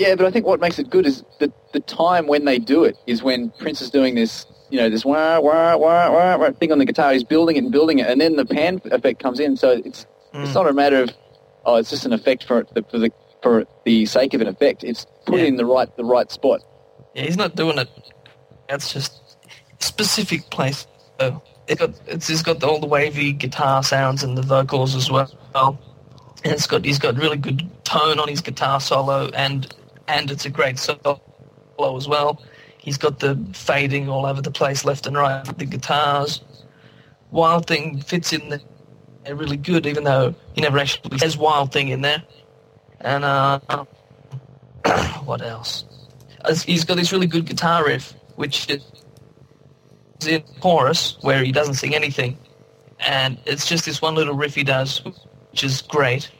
Yeah, 0.00 0.14
but 0.14 0.24
I 0.24 0.30
think 0.30 0.46
what 0.46 0.60
makes 0.60 0.78
it 0.78 0.88
good 0.88 1.04
is 1.04 1.22
the 1.40 1.52
the 1.74 1.80
time 1.80 2.26
when 2.26 2.46
they 2.46 2.58
do 2.58 2.84
it 2.84 2.96
is 3.06 3.22
when 3.22 3.50
Prince 3.58 3.82
is 3.82 3.90
doing 3.90 4.14
this, 4.14 4.46
you 4.70 4.78
know, 4.78 4.88
this 4.88 5.04
wah 5.04 5.38
wah 5.40 5.76
wah 5.76 6.10
wah, 6.10 6.38
wah 6.38 6.50
thing 6.52 6.72
on 6.72 6.78
the 6.78 6.86
guitar. 6.86 7.12
He's 7.12 7.22
building 7.22 7.56
it 7.56 7.64
and 7.64 7.70
building 7.70 7.98
it, 7.98 8.06
and 8.06 8.18
then 8.18 8.36
the 8.36 8.46
pan 8.46 8.80
effect 8.86 9.22
comes 9.22 9.38
in. 9.40 9.58
So 9.58 9.72
it's 9.84 10.06
hmm. 10.32 10.44
it's 10.44 10.54
not 10.54 10.66
a 10.66 10.72
matter 10.72 11.02
of 11.02 11.10
oh, 11.66 11.76
it's 11.76 11.90
just 11.90 12.06
an 12.06 12.14
effect 12.14 12.44
for 12.44 12.66
the 12.72 12.82
for 12.90 12.98
the 12.98 13.10
for 13.42 13.66
the 13.84 14.06
sake 14.06 14.32
of 14.32 14.40
an 14.40 14.46
effect. 14.46 14.84
It's 14.84 15.06
put 15.26 15.40
Yeah. 15.40 15.48
in 15.48 15.56
the 15.56 15.66
right 15.66 15.94
the 15.98 16.04
right 16.04 16.32
spot. 16.32 16.62
Yeah, 17.14 17.24
he's 17.24 17.36
not 17.36 17.54
doing 17.54 17.76
it. 17.76 17.90
That's 18.70 18.94
just 18.94 19.12
specific 19.80 20.48
place. 20.48 20.86
So 21.20 21.42
it 21.66 21.78
got 21.78 21.90
it's 22.06 22.26
just 22.28 22.46
got 22.46 22.64
all 22.64 22.80
the 22.80 22.86
wavy 22.86 23.34
guitar 23.34 23.82
sounds 23.82 24.22
and 24.22 24.38
the 24.38 24.42
vocals 24.42 24.94
as 24.94 25.10
well. 25.10 25.30
And 26.42 26.54
it's 26.54 26.66
got 26.66 26.86
he's 26.86 26.98
got 26.98 27.16
really 27.18 27.36
good 27.36 27.68
tone 27.84 28.18
on 28.18 28.28
his 28.28 28.40
guitar 28.40 28.80
solo 28.80 29.28
and 29.34 29.70
and 30.10 30.30
it's 30.30 30.44
a 30.44 30.50
great 30.50 30.78
solo 30.78 31.20
as 31.96 32.08
well. 32.08 32.42
He's 32.78 32.98
got 32.98 33.20
the 33.20 33.38
fading 33.52 34.08
all 34.08 34.26
over 34.26 34.42
the 34.42 34.50
place, 34.50 34.84
left 34.84 35.06
and 35.06 35.16
right 35.16 35.46
with 35.46 35.58
the 35.58 35.66
guitars. 35.66 36.42
Wild 37.30 37.66
Thing 37.66 38.00
fits 38.00 38.32
in 38.32 38.48
there 38.48 39.36
really 39.36 39.56
good, 39.56 39.86
even 39.86 40.04
though 40.04 40.34
he 40.54 40.60
never 40.62 40.78
actually 40.78 41.18
says 41.18 41.36
Wild 41.36 41.72
Thing 41.72 41.88
in 41.88 42.00
there. 42.00 42.22
And 43.00 43.24
uh, 43.24 43.60
what 45.24 45.42
else? 45.42 45.84
He's 46.64 46.84
got 46.84 46.96
this 46.96 47.12
really 47.12 47.26
good 47.26 47.46
guitar 47.46 47.86
riff, 47.86 48.14
which 48.34 48.68
is 48.68 48.82
in 50.26 50.42
chorus 50.60 51.18
where 51.20 51.44
he 51.44 51.52
doesn't 51.52 51.74
sing 51.74 51.94
anything, 51.94 52.36
and 52.98 53.38
it's 53.46 53.66
just 53.66 53.84
this 53.84 54.02
one 54.02 54.14
little 54.14 54.34
riff 54.34 54.54
he 54.54 54.64
does, 54.64 55.04
which 55.50 55.62
is 55.62 55.82
great. 55.82 56.30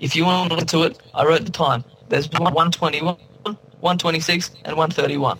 If 0.00 0.16
you 0.16 0.24
want 0.24 0.48
to 0.48 0.54
listen 0.56 0.68
to 0.68 0.82
it, 0.84 1.00
I 1.14 1.24
wrote 1.24 1.44
the 1.44 1.52
time. 1.52 1.84
There's 2.08 2.30
121, 2.30 3.16
126, 3.44 4.50
and 4.64 4.76
131. 4.76 5.38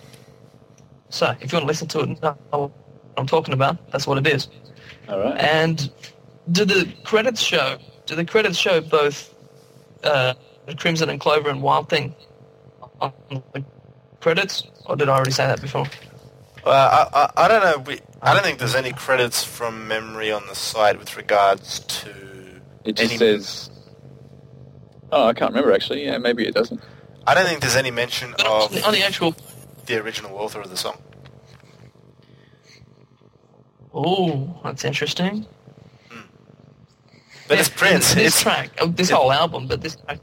So 1.11 1.35
if 1.41 1.53
you 1.53 1.57
want 1.57 1.65
to 1.65 1.67
listen 1.67 1.89
to 1.89 2.01
it, 2.01 2.09
and 2.09 2.23
know 2.23 2.37
what 2.51 2.73
I'm 3.17 3.27
talking 3.27 3.55
about. 3.55 3.91
That's 3.91 4.07
what 4.07 4.19
it 4.19 4.27
is. 4.27 4.49
All 5.09 5.19
right. 5.19 5.39
And 5.39 5.91
do 6.51 6.65
the 6.65 6.93
credits 7.05 7.41
show? 7.41 7.79
Do 8.07 8.15
the 8.17 8.25
credits 8.25 8.59
show 8.59 8.81
both 8.81 9.35
uh, 10.03 10.35
Crimson 10.77 11.11
and 11.11 11.21
Clover 11.21 11.51
and 11.51 11.63
Wild 11.63 11.89
Thing 11.89 12.15
on 13.01 13.13
the 13.53 13.65
credits, 14.21 14.65
or 14.87 14.97
did 14.97 15.09
I 15.09 15.15
already 15.15 15.31
say 15.31 15.47
that 15.47 15.61
before? 15.61 15.87
Well, 16.65 16.75
I, 16.75 17.09
I, 17.37 17.45
I 17.45 17.49
don't 17.49 17.63
know. 17.63 17.79
We, 17.87 18.01
I 18.23 18.33
don't 18.33 18.43
think 18.43 18.59
there's 18.59 18.75
any 18.75 18.93
credits 18.93 19.45
from 19.45 19.87
memory 19.87 20.33
on 20.33 20.47
the 20.47 20.55
site 20.55 20.99
with 20.99 21.17
regards 21.17 21.81
to. 21.81 22.11
It 22.85 22.97
just 22.97 23.13
any- 23.13 23.19
says. 23.19 23.71
Oh, 25.13 25.27
I 25.29 25.33
can't 25.33 25.51
remember 25.53 25.73
actually. 25.73 26.05
Yeah, 26.05 26.19
maybe 26.19 26.47
it 26.47 26.55
doesn't. 26.55 26.81
I 27.27 27.35
don't 27.35 27.47
think 27.47 27.61
there's 27.61 27.77
any 27.77 27.91
mention 27.91 28.33
But 28.37 28.47
of 28.47 28.73
the, 28.73 28.85
on 28.87 28.93
the 28.93 29.03
actual, 29.03 29.35
the 29.87 29.97
original 30.03 30.37
author 30.37 30.61
of 30.61 30.71
the 30.71 30.77
song. 30.77 30.99
oh, 33.95 34.59
that's 34.65 34.85
interesting. 34.85 35.47
But 37.47 37.59
it's 37.59 37.69
Prince. 37.69 38.15
This 38.15 38.29
It's, 38.35 38.43
track, 38.43 38.71
oh, 38.81 38.87
this 38.87 39.11
it- 39.11 39.15
whole 39.15 39.31
album, 39.33 39.67
but 39.67 39.81
this 39.83 39.97
track, 39.97 40.19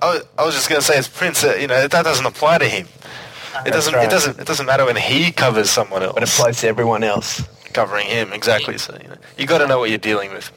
I 0.00 0.06
was, 0.14 0.24
I 0.38 0.44
was 0.44 0.54
just 0.54 0.68
going 0.68 0.80
to 0.80 0.86
say, 0.86 0.98
it's 0.98 1.08
Prince, 1.08 1.42
uh, 1.44 1.54
you 1.54 1.66
know, 1.66 1.88
that 1.88 2.04
doesn't 2.04 2.26
apply 2.26 2.58
to 2.58 2.68
him. 2.68 2.86
It 3.64 3.70
doesn't. 3.70 3.94
right. 3.94 4.06
It 4.06 4.10
doesn't. 4.10 4.38
It 4.40 4.46
doesn't 4.46 4.66
matter 4.66 4.84
when 4.84 4.96
he 4.96 5.30
covers 5.30 5.70
someone 5.70 6.02
else. 6.02 6.12
But 6.14 6.24
it 6.24 6.28
applies 6.28 6.60
to 6.60 6.66
everyone 6.68 7.04
else. 7.04 7.42
covering 7.72 8.06
him 8.08 8.32
exactly. 8.32 8.76
So 8.78 8.98
you 9.00 9.08
know, 9.08 9.16
you 9.38 9.46
got 9.46 9.58
to 9.58 9.68
know 9.68 9.78
what 9.78 9.90
you're 9.90 9.98
dealing 9.98 10.32
with. 10.32 10.50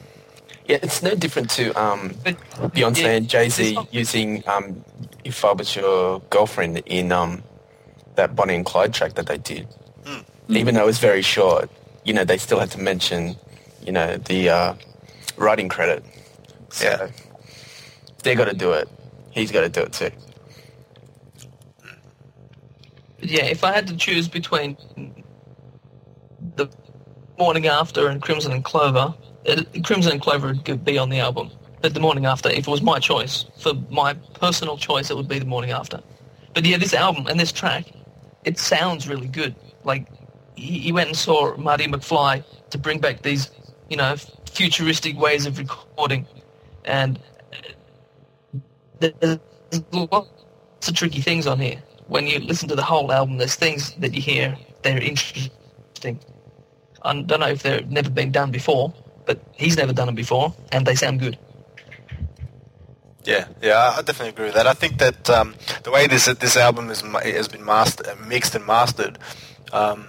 Yeah, 0.68 0.78
it's 0.82 1.02
no 1.02 1.14
different 1.14 1.48
to 1.52 1.72
um, 1.80 2.14
But 2.22 2.36
Beyonce 2.74 3.02
yeah, 3.02 3.08
and 3.08 3.28
Jay 3.28 3.48
Z 3.48 3.78
using 3.90 4.46
um, 4.46 4.84
"If 5.24 5.42
I 5.44 5.52
Was 5.52 5.74
Your 5.74 6.20
Girlfriend" 6.28 6.82
in 6.84 7.10
um, 7.10 7.42
that 8.16 8.36
Bonnie 8.36 8.54
and 8.54 8.66
Clyde 8.66 8.92
track 8.92 9.14
that 9.14 9.26
they 9.26 9.38
did. 9.38 9.66
Even 10.50 10.74
though 10.74 10.82
it 10.82 10.86
was 10.86 10.98
very 10.98 11.20
short, 11.22 11.70
you 12.04 12.14
know, 12.14 12.24
they 12.24 12.38
still 12.38 12.58
had 12.58 12.70
to 12.70 12.80
mention, 12.80 13.36
you 13.84 13.92
know, 13.92 14.16
the 14.16 14.48
uh, 14.48 14.74
writing 15.36 15.68
credit. 15.68 16.02
So 16.70 16.86
Yeah. 16.86 17.08
they 18.22 18.34
got 18.34 18.46
to 18.46 18.54
do 18.56 18.72
it. 18.72 18.88
He's 19.30 19.50
got 19.52 19.60
to 19.60 19.68
do 19.68 19.82
it 19.82 19.92
too. 19.92 20.10
Yeah, 23.20 23.44
if 23.44 23.62
I 23.62 23.72
had 23.72 23.86
to 23.88 23.96
choose 23.96 24.26
between 24.26 24.76
the 26.56 26.68
morning 27.38 27.66
after 27.66 28.08
and 28.08 28.22
Crimson 28.22 28.52
and 28.52 28.64
Clover, 28.64 29.14
Crimson 29.84 30.12
and 30.12 30.20
Clover 30.20 30.54
would 30.66 30.84
be 30.84 30.98
on 30.98 31.08
the 31.08 31.20
album. 31.20 31.50
But 31.80 31.94
the 31.94 32.00
morning 32.00 32.26
after, 32.26 32.48
if 32.48 32.66
it 32.66 32.68
was 32.68 32.82
my 32.82 32.98
choice, 32.98 33.44
for 33.58 33.72
my 33.90 34.14
personal 34.34 34.76
choice, 34.76 35.10
it 35.10 35.16
would 35.16 35.28
be 35.28 35.38
the 35.38 35.46
morning 35.46 35.70
after. 35.70 36.02
But 36.54 36.66
yeah, 36.66 36.76
this 36.76 36.92
album 36.92 37.26
and 37.28 37.38
this 37.38 37.52
track, 37.52 37.86
it 38.44 38.58
sounds 38.58 39.08
really 39.08 39.28
good. 39.28 39.54
Like 39.84 40.08
he, 40.56 40.80
he 40.80 40.92
went 40.92 41.08
and 41.08 41.16
saw 41.16 41.56
Marty 41.56 41.86
McFly 41.86 42.42
to 42.70 42.78
bring 42.78 42.98
back 42.98 43.22
these, 43.22 43.50
you 43.88 43.96
know, 43.96 44.16
futuristic 44.50 45.16
ways 45.16 45.46
of 45.46 45.58
recording, 45.58 46.26
and 46.84 47.20
uh, 47.52 47.58
there's 48.98 49.38
lots 49.92 50.88
of 50.88 50.94
tricky 50.94 51.20
things 51.20 51.46
on 51.46 51.60
here. 51.60 51.80
When 52.08 52.26
you 52.26 52.40
listen 52.40 52.68
to 52.70 52.74
the 52.74 52.82
whole 52.82 53.12
album, 53.12 53.36
there's 53.38 53.54
things 53.54 53.94
that 53.98 54.14
you 54.14 54.22
hear 54.22 54.56
that 54.82 54.96
are 54.96 55.00
interesting. 55.00 56.20
I 57.02 57.22
don't 57.22 57.40
know 57.40 57.48
if 57.48 57.62
they've 57.62 57.88
never 57.88 58.10
been 58.10 58.32
done 58.32 58.50
before, 58.50 58.92
but 59.28 59.38
he's 59.52 59.76
never 59.76 59.92
done 59.92 60.06
them 60.06 60.14
before, 60.14 60.54
and 60.72 60.86
they 60.86 60.94
sound 60.94 61.20
good. 61.20 61.38
Yeah, 63.24 63.46
yeah, 63.60 63.92
I 63.94 64.00
definitely 64.00 64.30
agree 64.30 64.46
with 64.46 64.54
that. 64.54 64.66
I 64.66 64.72
think 64.72 64.96
that 64.98 65.28
um, 65.28 65.54
the 65.84 65.90
way 65.90 66.06
this 66.06 66.24
this 66.24 66.56
album 66.56 66.88
is 66.90 67.02
has 67.02 67.46
been 67.46 67.64
master, 67.64 68.16
mixed 68.26 68.54
and 68.54 68.66
mastered 68.66 69.18
um, 69.70 70.08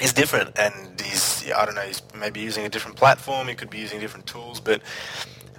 is 0.00 0.12
different, 0.12 0.58
and 0.58 1.00
he's 1.00 1.48
I 1.52 1.64
don't 1.64 1.76
know, 1.76 1.82
he's 1.82 2.02
maybe 2.18 2.40
using 2.40 2.66
a 2.66 2.68
different 2.68 2.96
platform. 2.96 3.46
He 3.46 3.54
could 3.54 3.70
be 3.70 3.78
using 3.78 4.00
different 4.00 4.26
tools, 4.26 4.58
but 4.58 4.82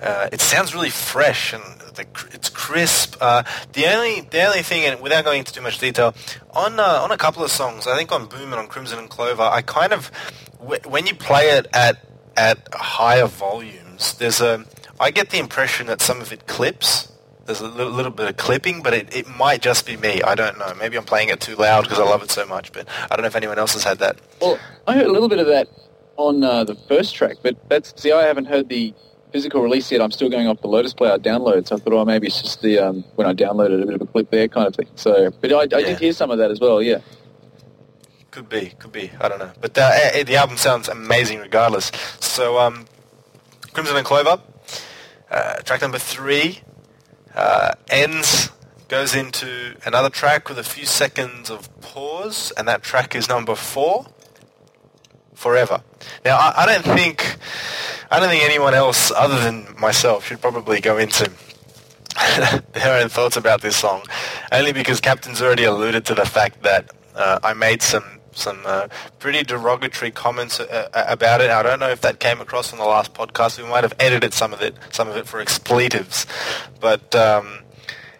uh, 0.03 0.27
it 0.33 0.41
sounds 0.41 0.75
really 0.75 0.89
fresh 0.89 1.53
and 1.53 1.63
the, 1.95 2.05
it's 2.33 2.49
crisp. 2.49 3.15
Uh, 3.21 3.43
the 3.71 3.85
only 3.85 4.21
the 4.21 4.43
only 4.43 4.61
thing, 4.61 4.83
and 4.83 4.99
without 4.99 5.23
going 5.23 5.39
into 5.39 5.53
too 5.53 5.61
much 5.61 5.79
detail, 5.79 6.13
on 6.51 6.77
uh, 6.77 6.99
on 7.05 7.11
a 7.11 7.17
couple 7.17 7.41
of 7.41 7.51
songs, 7.51 7.87
I 7.87 7.95
think 7.95 8.11
on 8.11 8.25
Boom 8.25 8.51
and 8.51 8.55
on 8.55 8.67
Crimson 8.67 8.99
and 8.99 9.09
Clover, 9.09 9.43
I 9.43 9.61
kind 9.61 9.93
of 9.93 10.11
w- 10.59 10.81
when 10.89 11.07
you 11.07 11.15
play 11.15 11.51
it 11.51 11.67
at 11.71 11.95
at 12.37 12.57
higher 12.73 13.27
volumes, 13.27 14.13
there's 14.15 14.41
a 14.41 14.65
I 14.99 15.11
get 15.11 15.29
the 15.29 15.39
impression 15.39 15.87
that 15.87 16.01
some 16.01 16.21
of 16.21 16.31
it 16.31 16.47
clips. 16.47 17.11
There's 17.45 17.61
a 17.61 17.67
little, 17.67 17.91
little 17.93 18.11
bit 18.11 18.27
of 18.27 18.37
clipping, 18.37 18.81
but 18.81 18.93
it, 18.95 19.15
it 19.15 19.27
might 19.27 19.61
just 19.61 19.85
be 19.85 19.97
me. 19.97 20.21
I 20.23 20.33
don't 20.33 20.57
know. 20.57 20.73
Maybe 20.79 20.97
I'm 20.97 21.03
playing 21.03 21.29
it 21.29 21.39
too 21.41 21.55
loud 21.55 21.83
because 21.83 21.99
I 21.99 22.03
love 22.03 22.23
it 22.23 22.31
so 22.31 22.43
much, 22.47 22.71
but 22.73 22.87
I 23.03 23.15
don't 23.15 23.21
know 23.21 23.27
if 23.27 23.35
anyone 23.35 23.59
else 23.59 23.73
has 23.73 23.83
had 23.83 23.99
that. 23.99 24.17
Well, 24.41 24.57
I 24.87 24.95
heard 24.95 25.05
a 25.05 25.11
little 25.11 25.29
bit 25.29 25.37
of 25.39 25.45
that 25.47 25.67
on 26.17 26.43
uh, 26.43 26.63
the 26.63 26.73
first 26.87 27.13
track, 27.13 27.35
but 27.43 27.55
that's 27.69 27.93
see, 28.01 28.11
I 28.11 28.23
haven't 28.23 28.45
heard 28.45 28.67
the 28.69 28.95
physical 29.31 29.61
release 29.61 29.91
yet. 29.91 30.01
I'm 30.01 30.11
still 30.11 30.29
going 30.29 30.47
off 30.47 30.61
the 30.61 30.67
Lotus 30.69 30.93
Player 30.93 31.19
download, 31.19 31.67
so 31.67 31.75
I 31.75 31.79
thought, 31.79 31.93
oh, 31.93 32.03
maybe 32.05 32.25
it's 32.27 32.41
just 32.41 32.61
the 32.63 32.79
um, 32.79 33.03
when 33.15 33.27
I 33.27 33.33
downloaded 33.33 33.83
a 33.83 33.85
bit 33.85 33.93
of 33.95 34.01
a 34.01 34.07
clip 34.07 34.31
there, 34.31 34.47
kind 34.47 34.65
of 34.67 34.75
thing. 34.75 34.87
So, 34.95 35.29
but 35.41 35.51
I, 35.51 35.59
I 35.59 35.63
Yeah. 35.63 35.85
did 35.87 35.99
hear 35.99 36.13
some 36.13 36.31
of 36.31 36.39
that 36.39 36.49
as 36.49 36.59
well. 36.59 36.81
Yeah. 36.81 36.99
Could 38.35 38.49
be, 38.49 38.73
could 38.77 38.91
be. 38.91 39.11
I 39.21 39.29
don't 39.29 39.39
know. 39.39 39.53
But 39.61 39.77
uh, 39.77 39.91
the 40.25 40.35
album 40.35 40.57
sounds 40.57 40.89
amazing 40.89 41.39
regardless. 41.39 41.89
So, 42.19 42.59
um, 42.59 42.85
Crimson 43.71 43.95
and 43.95 44.05
Clover, 44.05 44.41
uh, 45.31 45.53
track 45.61 45.81
number 45.81 45.99
three, 45.99 46.59
uh, 47.33 47.71
ends, 47.89 48.51
goes 48.89 49.15
into 49.15 49.77
another 49.85 50.09
track 50.09 50.49
with 50.49 50.59
a 50.59 50.65
few 50.65 50.85
seconds 50.85 51.49
of 51.49 51.69
pause, 51.79 52.51
and 52.57 52.67
that 52.67 52.83
track 52.83 53.15
is 53.15 53.29
number 53.29 53.55
four, 53.55 54.05
Forever. 55.33 55.81
Now, 56.25 56.35
I, 56.35 56.63
I 56.63 56.65
don't 56.65 56.83
think, 56.83 57.37
I 58.11 58.19
don't 58.19 58.27
think 58.27 58.43
anyone 58.43 58.73
else 58.73 59.11
other 59.11 59.39
than 59.39 59.65
myself 59.79 60.25
should 60.27 60.41
probably 60.41 60.81
go 60.81 60.97
into 60.97 61.31
their 62.73 63.01
own 63.01 63.07
thoughts 63.07 63.37
about 63.37 63.61
this 63.61 63.77
song, 63.77 64.03
only 64.51 64.73
because 64.73 64.99
Captain's 64.99 65.41
already 65.41 65.63
alluded 65.63 66.05
to 66.07 66.15
the 66.15 66.25
fact 66.25 66.63
that 66.63 66.91
uh, 67.15 67.39
I 67.41 67.53
made 67.53 67.81
some 67.81 68.03
some 68.35 68.61
uh, 68.65 68.87
pretty 69.19 69.43
derogatory 69.43 70.11
comments 70.11 70.59
uh, 70.59 70.89
uh, 70.93 71.05
about 71.07 71.41
it. 71.41 71.49
I 71.49 71.63
don't 71.63 71.79
know 71.79 71.89
if 71.89 72.01
that 72.01 72.19
came 72.19 72.41
across 72.41 72.71
on 72.71 72.79
the 72.79 72.85
last 72.85 73.13
podcast. 73.13 73.61
We 73.61 73.67
might 73.67 73.83
have 73.83 73.93
edited 73.99 74.33
some 74.33 74.53
of 74.53 74.61
it, 74.61 74.75
some 74.91 75.07
of 75.07 75.17
it 75.17 75.27
for 75.27 75.39
expletives, 75.39 76.27
but 76.79 77.15
um, 77.15 77.59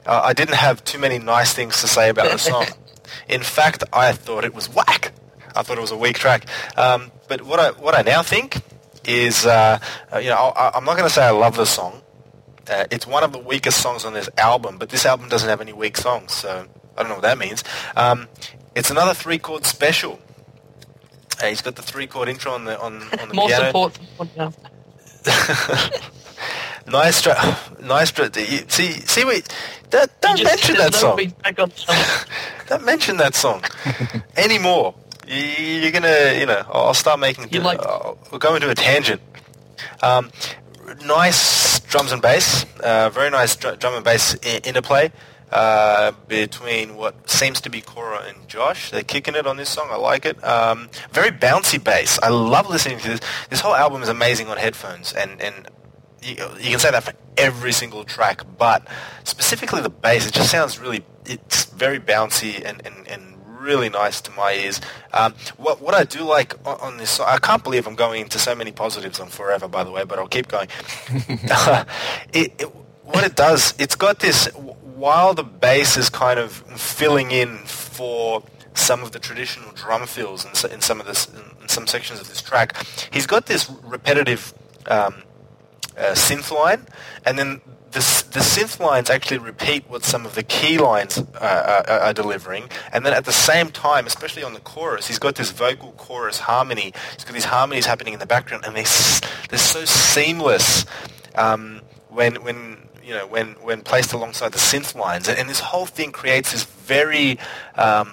I 0.05 0.34
didn't 0.34 0.55
have 0.55 0.84
too 0.84 0.99
many 0.99 1.20
nice 1.20 1.53
things 1.53 1.82
to 1.82 1.88
say 1.88 2.09
about 2.09 2.32
the 2.32 2.38
song. 2.51 2.66
In 3.28 3.41
fact, 3.41 3.84
I 3.93 4.11
thought 4.11 4.43
it 4.43 4.53
was 4.53 4.70
whack. 4.70 5.13
I 5.55 5.63
thought 5.63 5.78
it 5.78 5.82
was 5.82 5.91
a 5.91 5.97
weak 5.97 6.18
track. 6.18 6.45
Um, 6.78 7.11
but 7.28 7.41
what 7.43 7.59
I 7.59 7.72
what 7.72 7.95
I 7.95 8.01
now 8.01 8.22
think 8.22 8.61
is, 9.05 9.45
uh, 9.45 9.80
uh, 10.13 10.18
you 10.18 10.30
know, 10.30 10.36
I, 10.36 10.72
I'm 10.76 10.84
not 10.84 10.97
going 10.97 11.07
to 11.07 11.13
say 11.13 11.24
I 11.24 11.32
love 11.32 11.55
the 11.55 11.66
song. 11.66 12.01
Uh, 12.70 12.86
it's 12.91 13.05
one 13.05 13.24
of 13.24 13.32
the 13.32 13.39
weakest 13.39 13.82
songs 13.82 14.05
on 14.05 14.13
this 14.13 14.30
album, 14.38 14.78
but 14.78 14.89
this 14.89 15.05
album 15.05 15.30
doesn't 15.30 15.47
have 15.47 15.61
any 15.61 15.74
weak 15.74 15.97
songs, 15.97 16.34
so 16.34 16.68
I 16.97 17.01
don't 17.01 17.09
know 17.09 17.16
what 17.16 17.24
that 17.24 17.38
means. 17.38 17.63
Um, 17.95 18.28
it's 18.76 18.91
another 18.91 19.13
three 19.13 19.38
chord 19.39 19.65
special. 19.65 20.19
Uh, 21.41 21.47
he's 21.47 21.61
got 21.61 21.76
the 21.76 21.82
three 21.82 22.07
chord 22.07 22.30
intro 22.30 22.51
on 22.53 22.65
the 22.65 22.80
on, 22.80 23.01
on 23.19 23.28
the 23.30 23.34
More 23.34 23.47
piano. 23.47 23.65
support 23.67 23.97
for 24.17 24.26
morning 24.26 24.53
after. 25.26 26.01
nice, 26.88 27.21
tra- 27.21 27.57
nice. 27.82 28.11
Tra- 28.11 28.30
you- 28.36 28.65
see, 28.67 28.91
see, 28.91 29.26
wait, 29.26 29.47
don't, 29.89 30.09
don't 30.21 30.38
just- 30.38 30.49
mention 30.51 30.76
there's 30.76 30.91
that 30.91 31.01
no 31.01 31.15
song. 31.17 31.34
back 31.43 31.59
on 31.59 31.71
song. 31.71 31.95
Don't 32.67 32.84
mention 32.84 33.17
that 33.17 33.36
song 33.36 33.63
anymore. 34.38 34.95
You- 35.28 35.36
You're 35.36 35.91
gonna, 35.91 36.34
you 36.39 36.45
know, 36.47 36.63
I'll 36.71 36.95
start 36.95 37.19
making. 37.19 37.49
You 37.51 37.59
like- 37.59 37.80
I'll, 37.80 38.17
we'll 38.32 38.39
go 38.39 38.55
into 38.55 38.69
a 38.71 38.76
tangent. 38.76 39.21
Um, 40.01 40.32
nice 41.05 41.80
drums 41.82 42.11
and 42.11 42.21
bass. 42.23 42.65
Uh, 42.82 43.09
very 43.11 43.30
nice 43.30 43.55
dr- 43.55 43.78
drum 43.78 43.93
and 43.95 44.03
bass 44.03 44.36
I- 44.43 44.61
interplay 44.63 45.11
uh, 45.55 46.11
between 46.27 46.97
what 46.97 47.29
seems 47.29 47.61
to 47.61 47.69
be 47.69 47.79
Cora 47.79 48.23
and 48.27 48.45
Josh. 48.49 48.91
They're 48.91 49.03
kicking 49.03 49.35
it 49.35 49.47
on 49.47 49.55
this 49.55 49.69
song. 49.69 49.87
I 49.89 49.95
like 49.95 50.25
it. 50.25 50.43
Um, 50.43 50.89
very 51.11 51.31
bouncy 51.31 51.81
bass. 51.81 52.19
I 52.21 52.27
love 52.27 52.69
listening 52.69 52.99
to 52.99 53.07
this. 53.07 53.21
This 53.49 53.61
whole 53.61 53.73
album 53.73 54.03
is 54.03 54.09
amazing 54.09 54.49
on 54.49 54.57
headphones, 54.57 55.13
and 55.13 55.41
and 55.41 55.69
you, 56.21 56.35
you 56.59 56.71
can 56.71 56.79
say 56.79 56.91
that 56.91 57.03
for 57.03 57.13
every 57.37 57.71
single 57.71 58.03
track, 58.03 58.41
but 58.57 58.85
specifically 59.23 59.81
the 59.81 59.89
bass, 59.89 60.27
it 60.27 60.33
just 60.33 60.51
sounds 60.51 60.77
really, 60.77 61.05
it's 61.25 61.65
very 61.65 61.99
bouncy 61.99 62.61
and, 62.65 62.85
and, 62.85 63.07
and 63.07 63.37
really 63.59 63.89
nice 63.89 64.21
to 64.21 64.31
my 64.31 64.53
ears. 64.53 64.81
Um, 65.13 65.35
what, 65.57 65.81
what 65.81 65.93
I 65.93 66.03
do 66.03 66.23
like 66.23 66.55
on, 66.67 66.79
on 66.81 66.97
this 66.97 67.11
song, 67.11 67.27
I 67.29 67.37
can't 67.37 67.63
believe 67.63 67.87
I'm 67.87 67.95
going 67.95 68.21
into 68.21 68.39
so 68.39 68.55
many 68.55 68.71
positives 68.71 69.19
on 69.19 69.27
Forever, 69.27 69.67
by 69.67 69.83
the 69.83 69.91
way, 69.91 70.03
but 70.03 70.19
I'll 70.19 70.27
keep 70.27 70.47
going. 70.47 70.67
it, 72.33 72.53
it, 72.59 72.75
what 73.03 73.23
it 73.23 73.35
does, 73.35 73.73
it's 73.77 73.95
got 73.95 74.19
this, 74.19 74.49
while 74.95 75.33
the 75.33 75.43
bass 75.43 75.97
is 75.97 76.09
kind 76.09 76.39
of 76.39 76.51
filling 76.77 77.31
in 77.31 77.57
for 77.65 78.43
some 78.73 79.03
of 79.03 79.11
the 79.11 79.19
traditional 79.19 79.71
drum 79.71 80.05
fills 80.05 80.45
in, 80.45 80.71
in 80.71 80.81
some 80.81 80.99
of 80.99 81.05
this, 81.05 81.27
in 81.61 81.67
some 81.69 81.87
sections 81.87 82.19
of 82.19 82.27
this 82.27 82.41
track, 82.41 82.85
he's 83.11 83.25
got 83.27 83.45
this 83.45 83.69
repetitive 83.83 84.53
um, 84.87 85.15
uh, 85.97 86.11
synth 86.13 86.51
line, 86.51 86.85
and 87.25 87.37
then 87.39 87.61
the, 87.91 87.99
the 88.31 88.41
synth 88.41 88.79
lines 88.79 89.09
actually 89.09 89.37
repeat 89.37 89.89
what 89.89 90.03
some 90.03 90.25
of 90.25 90.35
the 90.35 90.43
key 90.43 90.77
lines 90.77 91.17
uh, 91.39 91.83
are, 91.87 91.99
are 92.07 92.13
delivering, 92.13 92.69
and 92.91 93.05
then 93.05 93.13
at 93.13 93.23
the 93.25 93.31
same 93.31 93.69
time, 93.69 94.05
especially 94.05 94.43
on 94.43 94.53
the 94.53 94.59
chorus, 94.59 95.07
he's 95.07 95.19
got 95.19 95.35
this 95.35 95.51
vocal 95.51 95.93
chorus 95.93 96.39
harmony. 96.39 96.93
He's 97.13 97.23
got 97.23 97.33
these 97.33 97.45
harmonies 97.45 97.85
happening 97.85 98.13
in 98.13 98.19
the 98.19 98.25
background, 98.25 98.65
and 98.65 98.75
they 98.75 98.81
s- 98.81 99.21
they're 99.49 99.57
so 99.59 99.85
seamless 99.85 100.85
um, 101.35 101.81
when 102.09 102.35
when 102.43 102.84
you 103.05 103.13
know 103.13 103.27
when 103.27 103.49
when 103.61 103.81
placed 103.81 104.13
alongside 104.13 104.51
the 104.51 104.57
synth 104.57 104.95
lines, 104.95 105.27
and, 105.27 105.37
and 105.37 105.49
this 105.49 105.59
whole 105.59 105.85
thing 105.85 106.11
creates 106.11 106.51
this 106.51 106.63
very 106.63 107.37
um, 107.75 108.11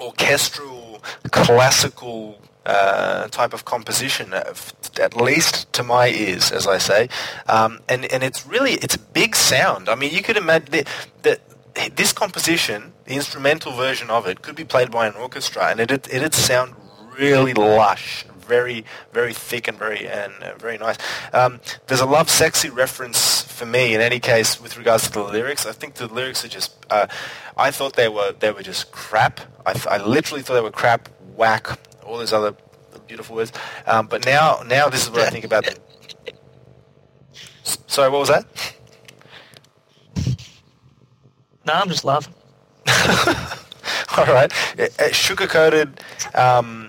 orchestral, 0.00 1.02
classical 1.30 2.40
uh, 2.66 3.28
type 3.28 3.54
of 3.54 3.64
composition, 3.64 4.34
at 4.34 5.16
least 5.16 5.72
to 5.72 5.82
my 5.82 6.08
ears, 6.08 6.52
as 6.52 6.66
I 6.66 6.78
say. 6.78 7.08
Um, 7.48 7.80
and 7.88 8.04
and 8.12 8.22
it's 8.22 8.46
really 8.46 8.72
it's 8.72 8.96
a 8.96 9.00
big 9.00 9.34
sound. 9.34 9.88
I 9.88 9.94
mean, 9.94 10.12
you 10.12 10.22
could 10.22 10.36
imagine 10.36 10.84
that, 11.22 11.40
this 11.96 12.12
composition, 12.12 12.92
the 13.06 13.14
instrumental 13.14 13.72
version 13.72 14.10
of 14.10 14.26
it, 14.26 14.42
could 14.42 14.56
be 14.56 14.64
played 14.64 14.90
by 14.90 15.06
an 15.06 15.14
orchestra, 15.14 15.68
and 15.70 15.80
it 15.80 15.90
it'd 15.90 16.34
sound 16.34 16.74
really 17.18 17.54
lush. 17.54 18.24
Very, 18.48 18.86
very 19.12 19.34
thick 19.34 19.68
and 19.68 19.78
very 19.78 20.08
and 20.08 20.32
uh, 20.42 20.54
very 20.56 20.78
nice. 20.78 20.96
Um, 21.34 21.60
there's 21.86 22.00
a 22.00 22.06
Lovesexy 22.06 22.74
reference 22.74 23.42
for 23.58 23.66
me, 23.66 23.94
in 23.94 24.00
any 24.00 24.20
case, 24.20 24.60
with 24.60 24.78
regards 24.78 25.04
to 25.08 25.10
the 25.10 25.24
lyrics, 25.24 25.66
I 25.66 25.72
think 25.72 25.94
the 25.94 26.06
lyrics 26.06 26.44
are 26.44 26.48
just. 26.48 26.74
Uh, 26.88 27.08
I 27.56 27.70
thought 27.72 27.94
they 27.94 28.08
were 28.08 28.32
they 28.38 28.52
were 28.52 28.62
just 28.62 28.92
crap. 28.92 29.40
I, 29.66 29.72
th- 29.72 29.86
I 29.86 30.02
literally 30.02 30.42
thought 30.42 30.54
they 30.54 30.60
were 30.60 30.70
crap, 30.70 31.08
whack, 31.36 31.78
all 32.04 32.18
those 32.18 32.32
other 32.32 32.54
beautiful 33.08 33.36
words. 33.36 33.52
Um, 33.86 34.06
but 34.06 34.24
now, 34.24 34.62
now 34.66 34.88
this 34.88 35.02
is 35.04 35.10
what 35.10 35.22
I 35.22 35.30
think 35.30 35.44
about 35.44 35.64
them. 35.64 35.74
Sorry, 37.62 38.10
what 38.10 38.20
was 38.20 38.28
that? 38.28 38.46
No, 41.66 41.74
I'm 41.74 41.88
just 41.88 42.04
laughing. 42.04 42.34
All 44.16 44.24
right, 44.24 44.50
sugar 45.12 45.46
coated, 45.46 46.00
um, 46.34 46.87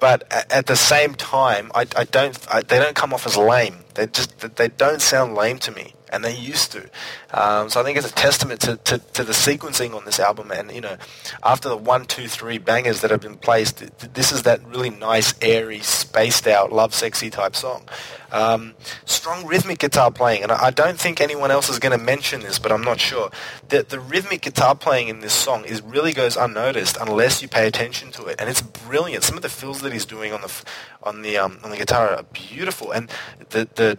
but 0.00 0.24
at 0.50 0.66
the 0.66 0.76
same 0.76 1.14
time, 1.14 1.70
I, 1.74 1.86
I 1.96 2.04
don't. 2.04 2.38
I, 2.52 2.62
they 2.62 2.78
don't 2.78 2.96
come 2.96 3.14
off 3.14 3.26
as 3.26 3.36
lame. 3.36 3.84
They 3.94 4.06
just 4.06 4.56
they 4.56 4.68
don't 4.68 5.02
sound 5.02 5.34
lame 5.34 5.58
to 5.60 5.72
me, 5.72 5.94
and 6.10 6.24
they 6.24 6.34
used 6.34 6.72
to. 6.72 6.88
Um, 7.32 7.70
so 7.70 7.80
I 7.80 7.84
think 7.84 7.96
it's 7.96 8.10
a 8.10 8.14
testament 8.14 8.60
to, 8.62 8.76
to, 8.76 8.98
to 8.98 9.24
the 9.24 9.32
sequencing 9.32 9.94
on 9.94 10.04
this 10.04 10.20
album, 10.20 10.50
and 10.50 10.70
you 10.72 10.80
know, 10.80 10.96
after 11.42 11.68
the 11.68 11.76
one, 11.76 12.04
two, 12.04 12.28
three 12.28 12.58
bangers 12.58 13.00
that 13.00 13.10
have 13.10 13.20
been 13.20 13.36
placed, 13.36 13.78
th- 13.78 13.92
th- 13.98 14.12
this 14.12 14.32
is 14.32 14.42
that 14.44 14.64
really 14.66 14.90
nice, 14.90 15.34
airy, 15.40 15.80
spaced 15.80 16.46
out, 16.46 16.70
Lovesexy 16.70 17.30
type 17.30 17.56
song. 17.56 17.84
Um, 18.32 18.74
strong 19.06 19.46
rhythmic 19.46 19.78
guitar 19.78 20.10
playing, 20.10 20.44
and 20.44 20.52
I, 20.52 20.70
don't 20.70 20.98
think 20.98 21.20
anyone 21.20 21.50
else 21.50 21.68
is 21.68 21.80
going 21.80 21.98
to 21.98 22.04
mention 22.04 22.40
this, 22.40 22.58
but 22.60 22.70
I'm 22.70 22.82
not 22.82 23.00
sure. 23.00 23.30
The, 23.68 23.82
the 23.82 23.98
rhythmic 23.98 24.42
guitar 24.42 24.76
playing 24.76 25.08
in 25.08 25.20
this 25.20 25.32
song 25.32 25.64
is 25.64 25.82
really 25.82 26.12
goes 26.12 26.36
unnoticed 26.36 26.96
unless 27.00 27.42
you 27.42 27.48
pay 27.48 27.66
attention 27.66 28.12
to 28.12 28.26
it, 28.26 28.36
and 28.38 28.48
it's 28.48 28.62
brilliant. 28.62 29.24
Some 29.24 29.36
of 29.36 29.42
the 29.42 29.48
fills 29.48 29.80
that 29.80 29.92
he's 29.92 30.04
doing 30.04 30.32
on 30.32 30.42
the 30.42 30.62
on 31.02 31.22
the 31.22 31.38
um, 31.38 31.58
on 31.64 31.70
the 31.70 31.76
guitar 31.76 32.10
are 32.10 32.22
beautiful, 32.22 32.92
and 32.92 33.10
the 33.50 33.68
the 33.74 33.98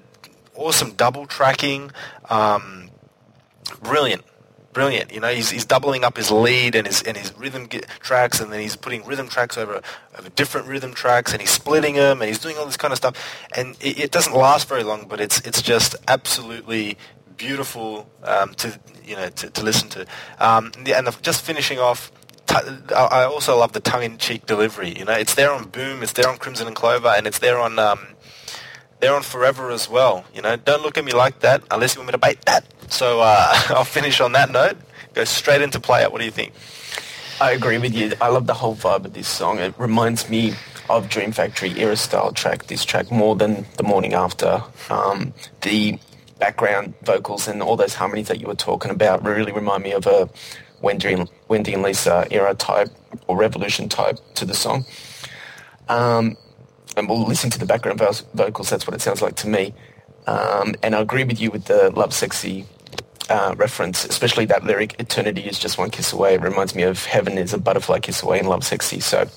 awesome 0.55 0.91
double 0.93 1.25
tracking, 1.25 1.91
um, 2.29 2.89
brilliant. 3.81 4.23
Brilliant, 4.73 5.11
you 5.11 5.19
know. 5.19 5.27
He's, 5.27 5.49
he's 5.49 5.65
doubling 5.65 6.05
up 6.05 6.15
his 6.15 6.31
lead 6.31 6.75
and 6.75 6.87
his 6.87 7.01
and 7.03 7.17
his 7.17 7.37
rhythm 7.37 7.67
tracks, 7.99 8.39
and 8.39 8.53
then 8.53 8.61
he's 8.61 8.77
putting 8.77 9.05
rhythm 9.05 9.27
tracks 9.27 9.57
over 9.57 9.81
over 10.17 10.29
different 10.29 10.65
rhythm 10.65 10.93
tracks, 10.93 11.33
and 11.33 11.41
he's 11.41 11.49
splitting 11.49 11.95
them, 11.95 12.21
and 12.21 12.29
he's 12.29 12.39
doing 12.39 12.55
all 12.55 12.65
this 12.65 12.77
kind 12.77 12.93
of 12.93 12.97
stuff. 12.97 13.17
And 13.53 13.75
it, 13.81 13.99
it 13.99 14.11
doesn't 14.11 14.33
last 14.33 14.69
very 14.69 14.83
long, 14.83 15.07
but 15.09 15.19
it's 15.19 15.41
it's 15.41 15.61
just 15.61 15.97
absolutely 16.07 16.97
beautiful 17.35 18.09
um, 18.23 18.53
to 18.53 18.79
you 19.03 19.17
know 19.17 19.27
to, 19.27 19.49
to 19.49 19.61
listen 19.61 19.89
to. 19.89 20.05
Um, 20.39 20.71
and 20.87 21.05
the, 21.05 21.17
just 21.21 21.41
finishing 21.41 21.77
off, 21.77 22.09
I 22.47 23.25
also 23.25 23.57
love 23.57 23.73
the 23.73 23.81
tongue-in-cheek 23.81 24.45
delivery. 24.45 24.97
You 24.97 25.03
know, 25.03 25.13
it's 25.13 25.35
there 25.35 25.51
on 25.51 25.67
Boom, 25.67 26.01
it's 26.01 26.13
there 26.13 26.29
on 26.29 26.37
Crimson 26.37 26.67
and 26.67 26.75
Clover, 26.77 27.09
and 27.09 27.27
it's 27.27 27.39
there 27.39 27.59
on 27.59 27.77
um, 27.77 28.07
they're 29.01 29.15
on 29.15 29.23
Forever 29.23 29.71
as 29.71 29.89
well. 29.89 30.23
You 30.33 30.41
know, 30.41 30.55
don't 30.55 30.83
look 30.83 30.97
at 30.97 31.03
me 31.03 31.11
like 31.11 31.39
that 31.41 31.63
unless 31.71 31.95
you 31.95 32.01
want 32.01 32.09
me 32.09 32.11
to 32.13 32.17
bait 32.17 32.41
that. 32.45 32.63
So 32.89 33.19
uh, 33.19 33.51
I'll 33.69 33.83
finish 33.83 34.21
on 34.21 34.31
that 34.33 34.51
note. 34.51 34.77
Go 35.13 35.25
straight 35.25 35.61
into 35.61 35.79
play 35.79 36.03
out. 36.03 36.11
What 36.11 36.19
do 36.19 36.25
you 36.25 36.31
think? 36.31 36.53
I 37.41 37.51
agree 37.51 37.79
with 37.79 37.93
you. 37.93 38.13
I 38.21 38.27
love 38.27 38.45
the 38.45 38.53
whole 38.53 38.75
vibe 38.75 39.05
of 39.05 39.13
this 39.13 39.27
song. 39.27 39.57
It 39.57 39.73
reminds 39.77 40.29
me 40.29 40.53
of 40.89 41.09
Dream 41.09 41.31
Factory 41.31 41.71
era 41.79 41.95
style 41.95 42.31
track, 42.31 42.67
this 42.67 42.85
track 42.85 43.11
more 43.11 43.35
than 43.35 43.65
The 43.77 43.83
Morning 43.83 44.13
After. 44.13 44.63
Um, 44.89 45.33
the 45.61 45.97
background 46.37 46.93
vocals 47.03 47.47
and 47.47 47.61
all 47.63 47.75
those 47.75 47.95
harmonies 47.95 48.27
that 48.27 48.39
you 48.39 48.47
were 48.47 48.55
talking 48.55 48.91
about 48.91 49.23
really 49.23 49.51
remind 49.51 49.83
me 49.83 49.91
of 49.91 50.05
a 50.05 50.29
Wendy 50.81 51.13
and, 51.13 51.29
Wendy 51.47 51.73
and 51.73 51.81
Lisa 51.81 52.27
era 52.29 52.53
type 52.53 52.89
or 53.27 53.37
revolution 53.37 53.89
type 53.89 54.17
to 54.35 54.45
the 54.45 54.53
song. 54.53 54.85
Um, 55.89 56.37
and 56.97 57.07
we'll 57.07 57.23
listen 57.23 57.49
to 57.49 57.59
the 57.59 57.65
background 57.65 57.99
vocals. 58.33 58.69
That's 58.69 58.85
what 58.85 58.93
it 58.93 59.01
sounds 59.01 59.21
like 59.21 59.35
to 59.37 59.47
me. 59.47 59.73
Um, 60.27 60.75
and 60.83 60.95
I 60.95 61.01
agree 61.01 61.23
with 61.23 61.39
you 61.39 61.51
with 61.51 61.65
the 61.65 61.91
Lovesexy 61.91 62.65
uh, 63.29 63.55
reference, 63.57 64.05
especially 64.05 64.45
that 64.45 64.63
lyric, 64.63 64.99
eternity 64.99 65.41
is 65.41 65.57
just 65.57 65.77
one 65.77 65.89
kiss 65.89 66.13
away. 66.13 66.35
It 66.35 66.41
reminds 66.41 66.75
me 66.75 66.83
of 66.83 67.05
heaven 67.05 67.37
is 67.37 67.53
a 67.53 67.57
butterfly 67.57 67.99
kiss 67.99 68.21
away 68.21 68.39
in 68.39 68.45
Lovesexy. 68.45 69.01
So 69.01 69.27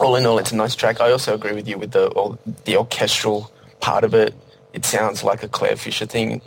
all 0.00 0.16
in 0.16 0.26
all, 0.26 0.38
it's 0.38 0.52
a 0.52 0.56
nice 0.56 0.74
track. 0.74 1.00
I 1.00 1.12
also 1.12 1.34
agree 1.34 1.52
with 1.52 1.68
you 1.68 1.78
with 1.78 1.92
the, 1.92 2.08
all, 2.08 2.38
the 2.64 2.76
orchestral 2.76 3.52
part 3.80 4.04
of 4.04 4.14
it. 4.14 4.34
It 4.72 4.84
sounds 4.84 5.22
like 5.22 5.42
a 5.42 5.48
Clare 5.48 5.76
Fischer 5.76 6.06
thing. 6.06 6.40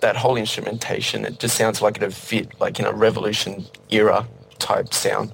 That 0.00 0.16
whole 0.16 0.36
instrumentation, 0.36 1.24
it 1.24 1.38
just 1.38 1.56
sounds 1.56 1.80
like 1.80 1.96
it'd 1.96 2.14
fit 2.14 2.58
like 2.60 2.78
in 2.78 2.86
a 2.86 2.92
revolution 2.92 3.66
era 3.90 4.26
type 4.58 4.92
sound. 4.92 5.32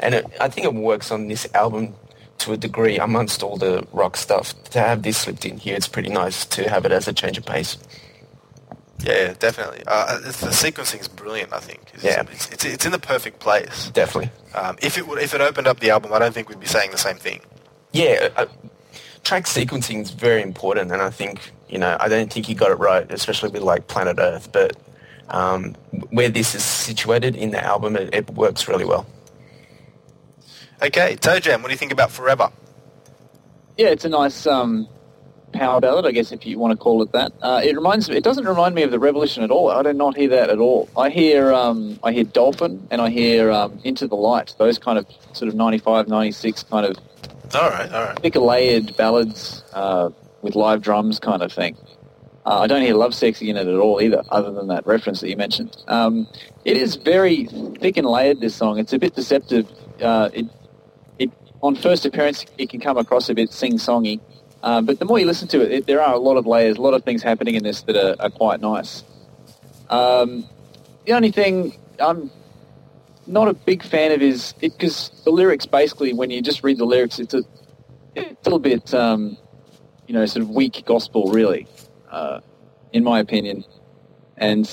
And 0.00 0.14
it, 0.14 0.26
I 0.40 0.48
think 0.48 0.66
it 0.66 0.74
works 0.74 1.10
on 1.10 1.28
this 1.28 1.46
album 1.54 1.94
to 2.38 2.52
a 2.52 2.56
degree 2.56 2.98
amongst 2.98 3.42
all 3.42 3.56
the 3.56 3.86
rock 3.92 4.16
stuff. 4.16 4.54
To 4.70 4.80
have 4.80 5.02
this 5.02 5.18
slipped 5.18 5.44
in 5.44 5.58
here, 5.58 5.76
it's 5.76 5.88
pretty 5.88 6.10
nice 6.10 6.44
to 6.46 6.68
have 6.68 6.84
it 6.84 6.92
as 6.92 7.08
a 7.08 7.12
change 7.12 7.38
of 7.38 7.46
pace. 7.46 7.78
Yeah, 9.00 9.34
definitely. 9.38 9.82
Uh, 9.86 10.18
it's, 10.24 10.40
the 10.40 10.46
sequencing 10.48 11.00
is 11.00 11.08
brilliant. 11.08 11.52
I 11.52 11.58
think. 11.60 11.80
It's, 11.94 12.04
Yeah. 12.04 12.22
it's, 12.30 12.50
it's, 12.50 12.64
it's 12.64 12.86
in 12.86 12.92
the 12.92 12.98
perfect 12.98 13.38
place. 13.38 13.90
Definitely. 13.92 14.30
Um, 14.54 14.76
if 14.80 14.96
it 14.96 15.06
would, 15.06 15.20
if 15.20 15.34
it 15.34 15.40
opened 15.40 15.66
up 15.66 15.80
the 15.80 15.90
album, 15.90 16.12
I 16.12 16.18
don't 16.18 16.32
think 16.32 16.48
we'd 16.48 16.60
be 16.60 16.66
saying 16.66 16.90
the 16.90 16.98
same 16.98 17.16
thing. 17.16 17.40
Yeah, 17.92 18.28
uh, 18.36 18.46
track 19.22 19.44
sequencing 19.44 20.00
is 20.02 20.10
very 20.10 20.42
important, 20.42 20.90
and 20.90 21.02
I 21.02 21.10
think 21.10 21.52
you 21.68 21.78
know 21.78 21.96
I 22.00 22.08
don't 22.08 22.32
think 22.32 22.46
he 22.46 22.54
got 22.54 22.70
it 22.70 22.78
right, 22.78 23.10
especially 23.10 23.50
with 23.50 23.62
like 23.62 23.88
Planet 23.88 24.16
Earth. 24.18 24.50
But 24.52 24.76
um, 25.28 25.74
where 26.10 26.28
this 26.28 26.54
is 26.54 26.62
situated 26.64 27.36
in 27.36 27.50
the 27.50 27.62
album, 27.62 27.96
it, 27.96 28.14
it 28.14 28.30
works 28.30 28.68
really 28.68 28.84
well. 28.84 29.06
Okay, 30.84 31.16
Toe 31.16 31.40
Jam, 31.40 31.62
what 31.62 31.68
do 31.68 31.72
you 31.72 31.78
think 31.78 31.92
about 31.92 32.10
Forever? 32.10 32.50
Yeah, 33.78 33.88
it's 33.88 34.04
a 34.04 34.08
nice 34.10 34.46
um, 34.46 34.86
power 35.52 35.80
ballad, 35.80 36.04
I 36.04 36.10
guess, 36.12 36.30
if 36.30 36.44
you 36.44 36.58
want 36.58 36.72
to 36.72 36.76
call 36.76 37.02
it 37.02 37.10
that. 37.12 37.32
Uh, 37.40 37.62
it 37.64 37.74
reminds 37.74 38.10
me. 38.10 38.16
It 38.16 38.24
doesn't 38.24 38.44
remind 38.44 38.74
me 38.74 38.82
of 38.82 38.90
the 38.90 38.98
Revolution 38.98 39.42
at 39.42 39.50
all. 39.50 39.70
I 39.70 39.82
do 39.82 39.94
not 39.94 40.14
hear 40.14 40.28
that 40.28 40.50
at 40.50 40.58
all. 40.58 40.90
I 40.96 41.08
hear 41.08 41.54
um, 41.54 41.98
I 42.04 42.12
hear 42.12 42.24
Dolphin 42.24 42.86
and 42.90 43.00
I 43.00 43.08
hear 43.08 43.50
um, 43.50 43.80
Into 43.82 44.06
the 44.06 44.14
Light. 44.14 44.54
Those 44.58 44.78
kind 44.78 44.98
of 44.98 45.06
sort 45.32 45.48
of 45.48 45.54
95, 45.54 46.06
96 46.06 46.62
kind 46.64 46.86
of 46.86 46.98
All 47.54 47.70
right, 47.70 47.90
all 47.90 48.04
right. 48.04 48.18
thicker 48.20 48.40
layered 48.40 48.94
ballads 48.96 49.64
uh, 49.72 50.10
with 50.42 50.54
live 50.54 50.82
drums 50.82 51.18
kind 51.18 51.42
of 51.42 51.50
thing. 51.50 51.78
Uh, 52.44 52.60
I 52.60 52.66
don't 52.66 52.82
hear 52.82 52.94
Lovesexy 52.94 53.48
in 53.48 53.56
it 53.56 53.66
at 53.66 53.74
all 53.74 54.02
either, 54.02 54.22
other 54.28 54.52
than 54.52 54.68
that 54.68 54.86
reference 54.86 55.22
that 55.22 55.30
you 55.30 55.36
mentioned. 55.36 55.74
Um, 55.88 56.28
it 56.66 56.76
is 56.76 56.96
very 56.96 57.46
thick 57.80 57.96
and 57.96 58.06
layered, 58.06 58.40
this 58.40 58.54
song. 58.54 58.78
It's 58.78 58.92
a 58.92 58.98
bit 58.98 59.14
deceptive. 59.14 59.66
Uh, 59.98 60.28
it, 60.34 60.44
it, 60.44 60.50
on 61.64 61.74
first 61.74 62.04
appearance, 62.04 62.44
it 62.58 62.68
can 62.68 62.78
come 62.78 62.98
across 62.98 63.30
a 63.30 63.34
bit 63.34 63.50
sing-songy. 63.50 64.20
Uh, 64.62 64.82
but 64.82 64.98
the 64.98 65.06
more 65.06 65.18
you 65.18 65.24
listen 65.24 65.48
to 65.48 65.62
it, 65.62 65.72
it, 65.72 65.86
there 65.86 66.02
are 66.02 66.12
a 66.12 66.18
lot 66.18 66.36
of 66.36 66.46
layers, 66.46 66.76
a 66.76 66.80
lot 66.82 66.92
of 66.92 67.02
things 67.04 67.22
happening 67.22 67.54
in 67.54 67.62
this 67.62 67.82
that 67.82 67.96
are, 67.96 68.14
are 68.22 68.30
quite 68.30 68.60
nice. 68.60 69.02
Um, 69.88 70.46
the 71.06 71.14
only 71.14 71.30
thing 71.30 71.76
I'm 71.98 72.30
not 73.26 73.48
a 73.48 73.54
big 73.54 73.82
fan 73.82 74.12
of 74.12 74.20
is 74.20 74.52
because 74.60 75.10
the 75.24 75.30
lyrics 75.30 75.64
basically, 75.64 76.12
when 76.12 76.30
you 76.30 76.42
just 76.42 76.62
read 76.62 76.76
the 76.76 76.84
lyrics, 76.84 77.18
it's 77.18 77.32
a, 77.32 77.42
it's 78.14 78.30
a 78.30 78.44
little 78.44 78.58
bit, 78.58 78.92
um, 78.92 79.38
you 80.06 80.12
know, 80.12 80.26
sort 80.26 80.42
of 80.42 80.50
weak 80.50 80.84
gospel, 80.84 81.30
really, 81.32 81.66
uh, 82.10 82.40
in 82.92 83.04
my 83.04 83.20
opinion. 83.20 83.64
And 84.36 84.70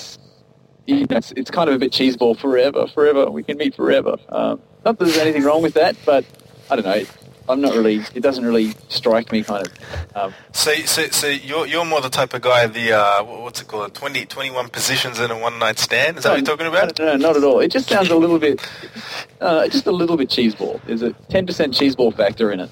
you 0.86 1.06
know, 1.06 1.16
it's, 1.16 1.32
it's 1.32 1.50
kind 1.50 1.70
of 1.70 1.76
a 1.76 1.78
bit 1.78 1.92
cheeseball 1.92 2.38
forever, 2.38 2.86
forever. 2.86 3.30
We 3.30 3.42
can 3.42 3.56
meet 3.56 3.74
forever. 3.74 4.16
Um, 4.28 4.60
not 4.84 4.98
that 4.98 5.04
there's 5.06 5.16
anything 5.16 5.44
wrong 5.44 5.62
with 5.62 5.74
that, 5.74 5.96
but 6.04 6.26
I 6.72 6.76
don't 6.76 6.84
know. 6.86 7.04
I'm 7.48 7.60
not 7.60 7.74
really. 7.74 7.96
It 8.14 8.20
doesn't 8.22 8.44
really 8.44 8.74
strike 8.88 9.30
me, 9.30 9.42
kind 9.42 9.66
of. 9.66 10.16
Um, 10.16 10.34
So, 10.52 10.72
so, 10.86 11.08
so 11.08 11.26
you're 11.26 11.66
you're 11.66 11.84
more 11.84 12.00
the 12.00 12.08
type 12.08 12.34
of 12.34 12.40
guy 12.40 12.66
the 12.66 12.92
uh, 12.92 13.24
what's 13.24 13.60
it 13.60 13.68
called? 13.68 13.92
20, 13.94 14.26
21 14.26 14.68
positions 14.68 15.18
in 15.18 15.30
a 15.30 15.38
one 15.38 15.58
night 15.58 15.78
stand. 15.78 16.18
Is 16.18 16.22
that 16.24 16.30
what 16.30 16.38
you're 16.38 16.46
talking 16.46 16.66
about? 16.66 16.98
No, 16.98 17.04
no, 17.06 17.16
not 17.16 17.36
at 17.36 17.44
all. 17.44 17.60
It 17.60 17.68
just 17.72 17.88
sounds 17.88 18.08
a 18.10 18.16
little 18.16 18.38
bit, 18.38 18.66
uh, 19.40 19.68
just 19.68 19.86
a 19.86 19.92
little 19.92 20.16
bit 20.16 20.28
cheeseball. 20.30 20.80
There's 20.86 21.02
a 21.02 21.10
10% 21.10 21.46
cheeseball 21.74 22.16
factor 22.16 22.52
in 22.52 22.60
it. 22.60 22.70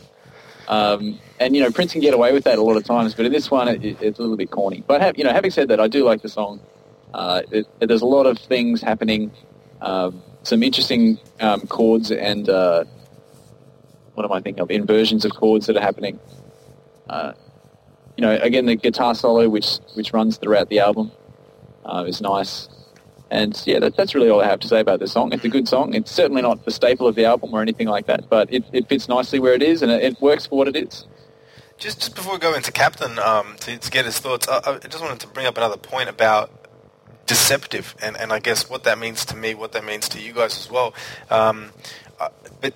Um, 0.68 1.18
and, 1.40 1.56
you 1.56 1.62
know, 1.62 1.70
Prince 1.72 1.92
can 1.92 2.00
get 2.00 2.14
away 2.14 2.32
with 2.32 2.44
that 2.44 2.56
a 2.56 2.62
lot 2.62 2.76
of 2.76 2.84
times, 2.84 3.14
but 3.14 3.26
in 3.26 3.32
this 3.32 3.50
one, 3.50 3.66
it, 3.66 3.84
it's 4.00 4.18
a 4.18 4.22
little 4.22 4.36
bit 4.36 4.50
corny. 4.52 4.84
But, 4.86 5.00
have, 5.00 5.18
you 5.18 5.24
know, 5.24 5.32
having 5.32 5.50
said 5.50 5.68
that, 5.68 5.80
I 5.80 5.88
do 5.88 6.04
like 6.04 6.22
the 6.22 6.28
song. 6.28 6.60
Uh, 7.12 7.42
it, 7.50 7.66
there's 7.80 8.02
a 8.02 8.06
lot 8.06 8.26
of 8.26 8.38
things 8.38 8.80
happening, 8.80 9.32
um, 9.80 10.22
some 10.44 10.62
interesting 10.62 11.18
um, 11.40 11.62
chords 11.66 12.12
and, 12.12 12.48
uh, 12.48 12.84
what 14.14 14.24
am 14.24 14.32
I 14.32 14.40
thinking 14.40 14.62
of, 14.62 14.70
inversions 14.70 15.24
of 15.24 15.32
chords 15.32 15.66
that 15.66 15.76
are 15.76 15.82
happening. 15.82 16.18
Uh, 17.08 17.32
you 18.16 18.22
know, 18.22 18.36
again, 18.36 18.66
the 18.66 18.76
guitar 18.76 19.14
solo, 19.14 19.48
which, 19.48 19.78
which 19.94 20.12
runs 20.12 20.36
throughout 20.36 20.68
the 20.68 20.80
album, 20.80 21.10
uh, 21.84 22.04
is 22.06 22.20
nice. 22.20 22.68
And 23.30 23.60
yeah, 23.64 23.78
that, 23.78 23.96
that's 23.96 24.14
really 24.14 24.28
all 24.28 24.40
I 24.40 24.46
have 24.46 24.60
to 24.60 24.68
say 24.68 24.80
about 24.80 24.98
this 24.98 25.12
song. 25.12 25.32
It's 25.32 25.44
a 25.44 25.48
good 25.48 25.68
song. 25.68 25.94
It's 25.94 26.10
certainly 26.10 26.42
not 26.42 26.64
the 26.64 26.70
staple 26.70 27.06
of 27.06 27.14
the 27.14 27.24
album 27.24 27.54
or 27.54 27.62
anything 27.62 27.86
like 27.86 28.06
that, 28.06 28.28
but 28.28 28.52
it, 28.52 28.64
it 28.72 28.88
fits 28.88 29.08
nicely 29.08 29.38
where 29.38 29.54
it 29.54 29.62
is 29.62 29.82
and 29.82 29.90
it, 29.90 30.02
it 30.02 30.20
works 30.20 30.46
for 30.46 30.58
what 30.58 30.68
it 30.68 30.76
is. 30.76 31.06
Just, 31.78 32.00
just 32.00 32.14
before 32.14 32.34
we 32.34 32.38
go 32.38 32.54
into 32.54 32.72
Captain, 32.72 33.18
um, 33.20 33.56
to, 33.60 33.78
to 33.78 33.90
get 33.90 34.04
his 34.04 34.18
thoughts, 34.18 34.46
I, 34.48 34.58
I 34.58 34.78
just 34.78 35.00
wanted 35.00 35.20
to 35.20 35.28
bring 35.28 35.46
up 35.46 35.56
another 35.56 35.78
point 35.78 36.10
about 36.10 36.50
deceptive, 37.26 37.94
and, 38.02 38.20
and 38.20 38.32
I 38.32 38.40
guess 38.40 38.68
what 38.68 38.84
that 38.84 38.98
means 38.98 39.24
to 39.26 39.36
me, 39.36 39.54
what 39.54 39.72
that 39.72 39.84
means 39.84 40.08
to 40.10 40.20
you 40.20 40.32
guys 40.32 40.58
as 40.58 40.68
well. 40.68 40.92
Um, 41.30 41.70
uh, 42.18 42.28
but 42.60 42.74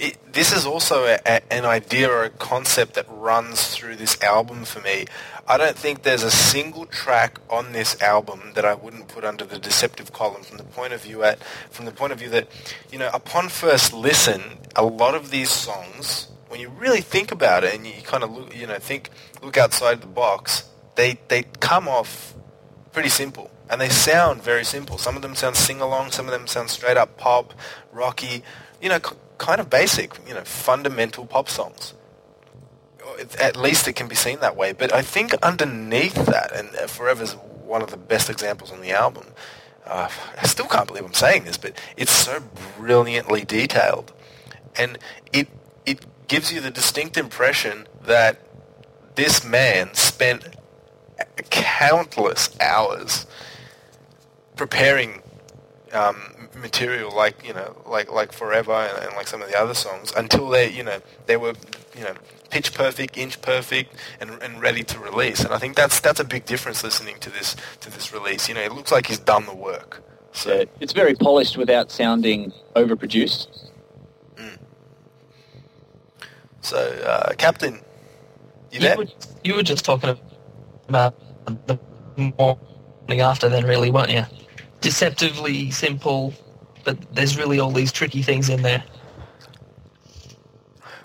it, 0.00 0.32
this 0.32 0.52
is 0.52 0.66
also 0.66 1.04
a, 1.04 1.18
a, 1.26 1.52
an 1.52 1.64
idea 1.64 2.10
or 2.10 2.24
a 2.24 2.30
concept 2.30 2.94
that 2.94 3.06
runs 3.08 3.68
through 3.74 3.96
this 3.96 4.20
album 4.22 4.64
for 4.64 4.80
me. 4.80 5.06
I 5.46 5.56
don't 5.56 5.76
think 5.76 6.02
there's 6.02 6.22
a 6.22 6.30
single 6.30 6.86
track 6.86 7.38
on 7.48 7.72
this 7.72 8.00
album 8.02 8.52
that 8.54 8.64
I 8.64 8.74
wouldn't 8.74 9.08
put 9.08 9.24
under 9.24 9.44
the 9.44 9.58
deceptive 9.58 10.12
column 10.12 10.42
from 10.42 10.58
the 10.58 10.64
point 10.64 10.92
of 10.92 11.02
view 11.02 11.22
at 11.22 11.42
from 11.70 11.86
the 11.86 11.92
point 11.92 12.12
of 12.12 12.18
view 12.18 12.28
that 12.30 12.48
you 12.92 12.98
know 12.98 13.10
upon 13.12 13.48
first 13.48 13.92
listen, 13.92 14.42
a 14.76 14.84
lot 14.84 15.14
of 15.14 15.30
these 15.30 15.50
songs, 15.50 16.28
when 16.48 16.60
you 16.60 16.68
really 16.68 17.00
think 17.00 17.32
about 17.32 17.64
it 17.64 17.74
and 17.74 17.86
you 17.86 18.02
kind 18.02 18.22
of 18.22 18.30
look, 18.30 18.54
you 18.56 18.66
know 18.66 18.78
think 18.78 19.10
look 19.42 19.56
outside 19.56 20.00
the 20.00 20.06
box, 20.06 20.68
they 20.96 21.18
they 21.28 21.44
come 21.60 21.88
off 21.88 22.34
pretty 22.92 23.08
simple 23.08 23.50
and 23.70 23.80
they 23.80 23.88
sound 23.88 24.42
very 24.42 24.64
simple. 24.64 24.98
Some 24.98 25.16
of 25.16 25.22
them 25.22 25.34
sound 25.34 25.56
sing 25.56 25.80
along, 25.80 26.10
some 26.10 26.26
of 26.26 26.32
them 26.32 26.46
sound 26.46 26.70
straight 26.70 26.96
up 26.96 27.16
pop, 27.16 27.54
rocky, 27.92 28.42
you 28.80 28.88
know, 28.88 28.98
kind 29.38 29.60
of 29.60 29.70
basic, 29.70 30.18
you 30.26 30.34
know, 30.34 30.44
fundamental 30.44 31.26
pop 31.26 31.48
songs 31.48 31.94
at 33.40 33.56
least 33.56 33.88
it 33.88 33.94
can 33.94 34.08
be 34.08 34.14
seen 34.14 34.40
that 34.40 34.56
way. 34.56 34.72
But 34.72 34.92
I 34.92 35.02
think 35.02 35.34
underneath 35.42 36.14
that, 36.26 36.52
and 36.54 36.68
Forever's 36.90 37.32
one 37.34 37.82
of 37.82 37.90
the 37.90 37.96
best 37.96 38.30
examples 38.30 38.72
on 38.72 38.80
the 38.80 38.92
album. 38.92 39.26
Uh, 39.84 40.08
I 40.40 40.46
still 40.46 40.66
can't 40.66 40.86
believe 40.86 41.04
I'm 41.04 41.14
saying 41.14 41.44
this, 41.44 41.56
but 41.56 41.72
it's 41.96 42.12
so 42.12 42.42
brilliantly 42.76 43.44
detailed, 43.44 44.12
and 44.76 44.98
it 45.32 45.48
it 45.86 46.04
gives 46.28 46.52
you 46.52 46.60
the 46.60 46.70
distinct 46.70 47.16
impression 47.16 47.86
that 48.02 48.38
this 49.14 49.44
man 49.44 49.94
spent 49.94 50.46
countless 51.50 52.54
hours 52.60 53.26
preparing 54.56 55.22
um, 55.92 56.37
material 56.58 57.14
like 57.14 57.46
you 57.46 57.54
know 57.54 57.76
like 57.86 58.10
like 58.12 58.32
Forever 58.32 58.72
and, 58.72 59.06
and 59.06 59.16
like 59.16 59.26
some 59.28 59.42
of 59.42 59.48
the 59.50 59.58
other 59.58 59.74
songs 59.74 60.12
until 60.16 60.48
they 60.48 60.70
you 60.70 60.84
know 60.84 61.00
they 61.26 61.36
were 61.36 61.54
you 61.96 62.04
know 62.04 62.14
pitch 62.50 62.74
perfect, 62.74 63.16
inch 63.16 63.40
perfect, 63.42 63.94
and, 64.20 64.30
and 64.42 64.60
ready 64.62 64.82
to 64.82 64.98
release. 64.98 65.44
And 65.44 65.52
I 65.52 65.58
think 65.58 65.76
that's 65.76 66.00
that's 66.00 66.20
a 66.20 66.24
big 66.24 66.44
difference 66.44 66.82
listening 66.82 67.18
to 67.20 67.30
this 67.30 67.56
to 67.80 67.90
this 67.90 68.12
release. 68.12 68.48
You 68.48 68.54
know, 68.54 68.62
it 68.62 68.72
looks 68.72 68.92
like 68.92 69.06
he's 69.06 69.18
done 69.18 69.46
the 69.46 69.54
work. 69.54 70.02
So 70.32 70.54
Yeah, 70.54 70.64
it's 70.80 70.92
very 70.92 71.14
polished 71.14 71.56
without 71.56 71.90
sounding 71.90 72.52
overproduced. 72.76 73.48
so 76.60 76.78
uh, 76.78 77.34
Captain, 77.38 77.80
you 78.70 78.80
You 78.80 78.94
were, 78.96 79.06
you 79.44 79.54
were 79.54 79.62
just 79.62 79.84
talking 79.84 80.18
about 80.88 81.14
the 81.66 81.78
morning 82.16 83.20
after 83.20 83.48
then, 83.48 83.64
really, 83.64 83.90
weren't 83.90 84.10
you? 84.10 84.24
Deceptively 84.80 85.70
simple, 85.70 86.34
but 86.88 87.14
there's 87.14 87.36
really 87.36 87.60
all 87.60 87.70
these 87.70 87.92
tricky 87.92 88.22
things 88.22 88.48
in 88.48 88.62
there. 88.62 88.82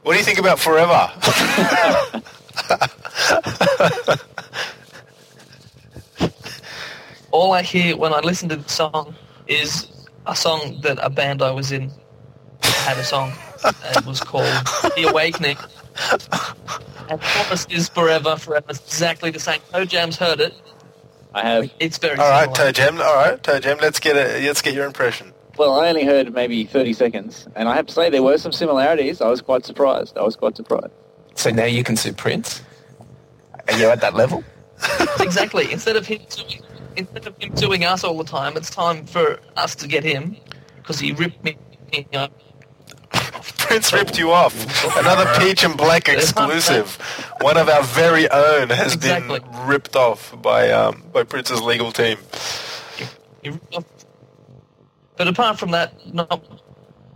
What 0.04 0.14
do 0.14 0.18
you 0.18 0.24
think 0.24 0.40
about 0.40 0.58
Forever? 0.58 0.96
All 7.32 7.52
I 7.52 7.64
hear 7.64 7.98
when 7.98 8.14
I 8.14 8.20
listen 8.20 8.48
to 8.48 8.56
the 8.56 8.70
song 8.70 9.14
is 9.48 9.92
a 10.26 10.34
song 10.34 10.80
that 10.84 10.98
a 11.02 11.10
band 11.10 11.42
I 11.42 11.52
was 11.52 11.74
in 11.74 11.92
had 12.64 12.98
a 12.98 13.04
song. 13.04 13.34
It 13.66 14.06
was 14.06 14.22
called 14.22 14.46
The 14.96 15.08
Awakening. 15.10 15.58
And 17.10 17.20
the 17.20 17.26
chorus 17.26 17.68
is 17.70 17.90
forever, 17.90 18.38
forever. 18.38 18.68
It's 18.70 18.80
exactly 18.80 19.32
the 19.32 19.40
same. 19.40 19.60
Toe 19.74 19.84
Jam's 19.84 20.16
heard 20.16 20.40
it. 20.40 20.54
I 21.34 21.42
have. 21.42 21.70
It's 21.80 21.98
very 21.98 22.18
All 22.18 22.30
right, 22.30 22.56
similar. 22.56 22.56
Toe 22.56 22.72
Jam. 22.72 23.02
All 23.02 23.16
right, 23.16 23.44
Toe 23.44 23.60
Jam. 23.60 23.80
Let's 23.82 24.00
get 24.00 24.16
a, 24.16 24.46
let's 24.46 24.62
get 24.62 24.76
your 24.76 24.86
impression. 24.86 25.33
Well, 25.58 25.80
I 25.80 25.90
only 25.90 26.04
heard 26.04 26.34
maybe 26.34 26.64
30 26.66 26.94
seconds, 26.94 27.48
and 27.56 27.70
I 27.70 27.76
have 27.76 27.86
to 27.88 27.94
say 27.94 28.10
there 28.10 28.24
were 28.24 28.38
some 28.40 28.52
similarities. 28.52 29.22
I 29.22 29.28
was 29.30 29.42
quite 29.42 29.66
surprised. 29.66 30.18
I 30.18 30.24
was 30.24 30.36
quite 30.36 30.56
surprised. 30.58 30.92
So 31.36 31.52
now 31.52 31.66
you 31.66 31.84
can 31.84 31.96
sue 31.96 32.14
Prince? 32.14 32.62
Are 33.68 33.78
you 33.78 33.88
at 33.90 34.02
that 34.02 34.16
level? 34.16 34.44
exactly. 35.20 35.72
Instead 35.72 35.96
of 35.96 36.08
him 36.08 36.22
suing, 36.28 36.62
instead 36.98 37.28
of 37.28 37.38
him 37.38 37.56
suing 37.56 37.84
us 37.86 38.04
all 38.04 38.18
the 38.18 38.24
time, 38.24 38.58
it's 38.58 38.70
time 38.70 39.06
for 39.06 39.40
us 39.56 39.76
to 39.76 39.88
get 39.88 40.04
him 40.04 40.36
because 40.78 41.00
he 41.00 41.12
ripped 41.14 41.44
me. 41.44 41.56
up. 42.14 42.32
Prince 43.58 43.94
ripped 43.94 44.18
you 44.18 44.32
off. 44.32 44.54
Another 44.98 45.32
Peach 45.40 45.64
and 45.64 45.78
Black 45.78 46.10
exclusive. 46.10 46.96
One 47.42 47.58
of 47.58 47.70
our 47.70 47.84
very 47.84 48.30
own 48.30 48.70
has 48.70 48.96
Exactly. 48.96 49.40
been 49.40 49.68
ripped 49.68 49.96
off 49.96 50.36
by 50.42 50.72
um, 50.72 51.04
by 51.14 51.24
Prince's 51.24 51.62
legal 51.62 51.92
team. 51.92 52.18
He 53.42 53.50
ripped 53.50 53.76
off- 53.76 53.86
But 55.18 55.28
apart 55.28 55.60
from 55.60 55.72
that, 55.72 55.94
not 56.14 56.44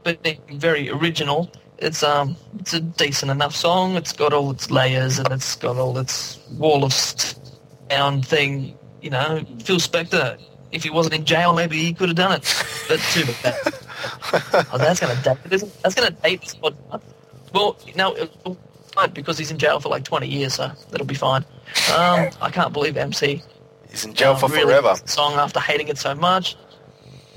being 0.04 0.42
very 0.54 0.90
original, 0.90 1.52
it's 1.80 2.04
um, 2.04 2.36
it's 2.60 2.74
a 2.74 2.80
decent 2.80 3.32
enough 3.32 3.56
song. 3.56 3.96
It's 3.96 4.14
got 4.14 4.34
all 4.34 4.52
its 4.52 4.70
layers 4.72 5.20
and 5.20 5.32
it's 5.32 5.56
got 5.56 5.78
all 5.78 5.98
its 5.98 6.40
wall 6.52 6.84
of 6.84 6.94
sound 6.94 8.26
thing. 8.26 8.78
You 9.02 9.12
know, 9.12 9.46
Phil 9.64 9.78
Spector. 9.78 10.40
If 10.72 10.84
he 10.84 10.90
wasn't 10.90 11.16
in 11.16 11.26
jail, 11.26 11.54
maybe 11.54 11.78
he 11.78 11.94
could 11.94 12.10
have 12.10 12.18
done 12.18 12.34
it. 12.34 12.66
But 12.90 13.00
too 13.12 13.24
bad. 13.42 13.56
oh, 14.74 14.78
that's 14.78 15.00
gonna 15.00 15.16
date. 15.24 15.38
That's 15.82 15.96
gonna 15.96 16.12
date 16.12 16.42
this 16.42 16.56
podcast. 16.56 17.02
Well, 17.54 17.78
no, 17.96 18.28
because 19.14 19.38
he's 19.38 19.52
in 19.52 19.58
jail 19.58 19.80
for 19.80 19.90
like 19.90 20.04
20 20.04 20.28
years, 20.28 20.56
so 20.56 20.70
that'll 20.92 21.08
be 21.08 21.16
fine. 21.16 21.46
Um, 21.96 22.30
I 22.42 22.50
can't 22.52 22.74
believe 22.74 22.98
MC 22.98 23.42
He's 23.90 24.06
in 24.06 24.14
jail 24.14 24.32
uh, 24.32 24.36
for 24.36 24.50
really 24.50 24.64
forever. 24.66 24.96
song 25.06 25.34
after 25.34 25.60
hating 25.60 25.88
it 25.88 25.98
so 25.98 26.14
much. 26.16 26.56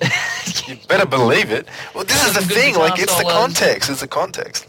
You 0.68 0.76
better 0.88 1.06
believe 1.06 1.50
it. 1.50 1.66
Well, 1.94 2.04
this 2.04 2.26
is 2.26 2.34
the 2.34 2.42
thing. 2.42 2.76
Like, 2.76 2.98
it's 2.98 3.16
the 3.16 3.24
context. 3.24 3.90
It's 3.90 4.00
the 4.00 4.08
context. 4.08 4.66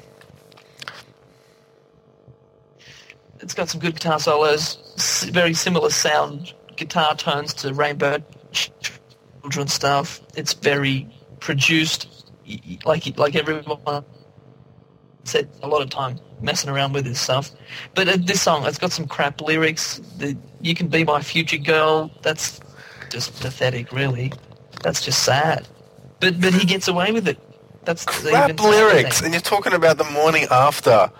It's 3.39 3.53
got 3.53 3.69
some 3.69 3.82
good 3.82 3.95
guitar 3.95 4.19
solos, 4.19 5.27
very 5.32 5.53
similar 5.53 5.89
sound 5.89 6.53
guitar 6.75 7.15
tones 7.15 7.53
to 7.55 7.73
Rainbow 7.73 8.23
Children 9.41 9.67
stuff. 9.67 10.21
It's 10.36 10.53
very 10.53 11.07
produced, 11.39 12.25
like 12.86 13.17
like 13.17 13.36
everyone 13.36 14.05
said 15.23 15.49
a 15.61 15.67
lot 15.67 15.82
of 15.82 15.89
time 15.89 16.19
messing 16.41 16.69
around 16.69 16.93
with 16.93 17.05
this 17.05 17.19
stuff. 17.19 17.51
But 17.95 18.07
uh, 18.07 18.17
this 18.19 18.41
song, 18.41 18.65
it's 18.65 18.77
got 18.77 18.91
some 18.91 19.07
crap 19.07 19.41
lyrics. 19.41 19.99
The 20.17 20.38
"You 20.61 20.75
Can 20.75 20.88
Be 20.88 21.03
My 21.03 21.21
Future 21.21 21.57
Girl," 21.57 22.11
that's 22.21 22.59
just 23.09 23.39
pathetic, 23.41 23.91
really. 23.91 24.32
That's 24.84 25.03
just 25.03 25.23
sad. 25.23 25.67
But 26.19 26.39
but 26.41 26.53
he 26.53 26.65
gets 26.65 26.88
away 26.88 27.11
with 27.11 27.27
it. 27.27 27.39
That's 27.84 28.05
Crap 28.05 28.51
even 28.51 28.65
lyrics, 28.69 29.21
and 29.21 29.34
you're 29.34 29.41
talking 29.41 29.73
about 29.73 29.97
the 29.97 30.05
morning 30.05 30.47
after. 30.51 31.11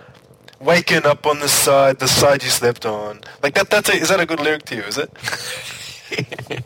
Waking 0.60 1.08
up 1.08 1.26
on 1.26 1.40
the 1.40 1.48
side, 1.50 1.98
the 1.98 2.08
side 2.08 2.44
you 2.44 2.50
slept 2.52 2.86
on. 2.86 3.22
Like 3.42 3.56
that. 3.56 3.72
That's 3.72 3.90
a, 3.90 3.94
is 3.94 4.10
that 4.10 4.20
a 4.20 4.28
good 4.28 4.40
lyric 4.40 4.64
to 4.66 4.76
you? 4.76 4.84
Is 4.84 5.00
it? 5.00 5.10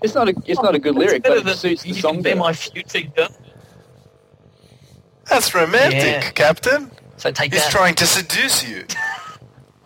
It's 0.00 0.14
not 0.14 0.28
a, 0.28 0.34
it's 0.46 0.62
not 0.62 0.74
a 0.74 0.78
good 0.78 0.94
lyric, 0.94 1.24
but 1.24 1.38
it 1.38 1.44
than, 1.44 1.54
suits 1.56 1.82
the 1.82 1.88
you 1.88 1.94
song 1.94 2.22
be 2.22 2.34
my 2.34 2.52
future 2.52 3.00
girl. 3.00 3.28
That's 5.28 5.54
romantic, 5.54 6.00
Yeah. 6.22 6.30
Captain. 6.30 6.90
So 7.16 7.32
take 7.32 7.52
He's 7.52 7.64
that. 7.64 7.72
trying 7.72 7.96
to 7.96 8.06
seduce 8.06 8.66
you. 8.68 8.84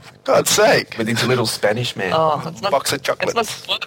For 0.00 0.14
God's 0.24 0.50
sake. 0.50 0.96
With 0.98 1.08
his 1.08 1.26
little 1.26 1.46
Spanish 1.46 1.96
man. 1.96 2.12
Oh, 2.14 2.42
it's 2.46 2.60
not. 2.60 2.70
Box 2.70 2.92
of 2.92 2.98
It's 2.98 3.06
chocolates. 3.06 3.66
not. 3.68 3.86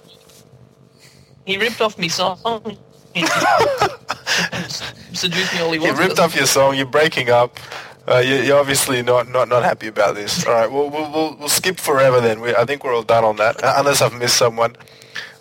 He 1.45 1.57
ripped 1.57 1.81
off 1.81 1.97
me 1.97 2.09
song. 2.09 2.77
He 3.13 3.25
seduced 5.13 5.53
me 5.53 5.61
all 5.61 5.71
he 5.71 5.79
He 5.79 5.91
ripped 5.91 6.19
off 6.19 6.35
your 6.35 6.45
song. 6.47 6.75
You're 6.75 6.85
breaking 6.85 7.29
up. 7.29 7.59
Uh, 8.07 8.17
you, 8.19 8.35
you're 8.35 8.59
obviously 8.59 9.01
not, 9.01 9.27
not, 9.29 9.47
not 9.47 9.63
happy 9.63 9.87
about 9.87 10.13
this. 10.15 10.45
All 10.45 10.53
right, 10.53 10.71
we'll, 10.71 10.89
we'll, 10.91 11.11
we'll, 11.11 11.35
we'll 11.37 11.49
skip 11.49 11.79
forever 11.79 12.21
then. 12.21 12.39
We, 12.39 12.53
I 12.55 12.63
think 12.65 12.83
we're 12.83 12.93
all 12.95 13.01
done 13.01 13.23
on 13.23 13.37
that, 13.37 13.63
uh, 13.63 13.73
unless 13.77 14.01
I've 14.01 14.13
missed 14.13 14.37
someone. 14.37 14.75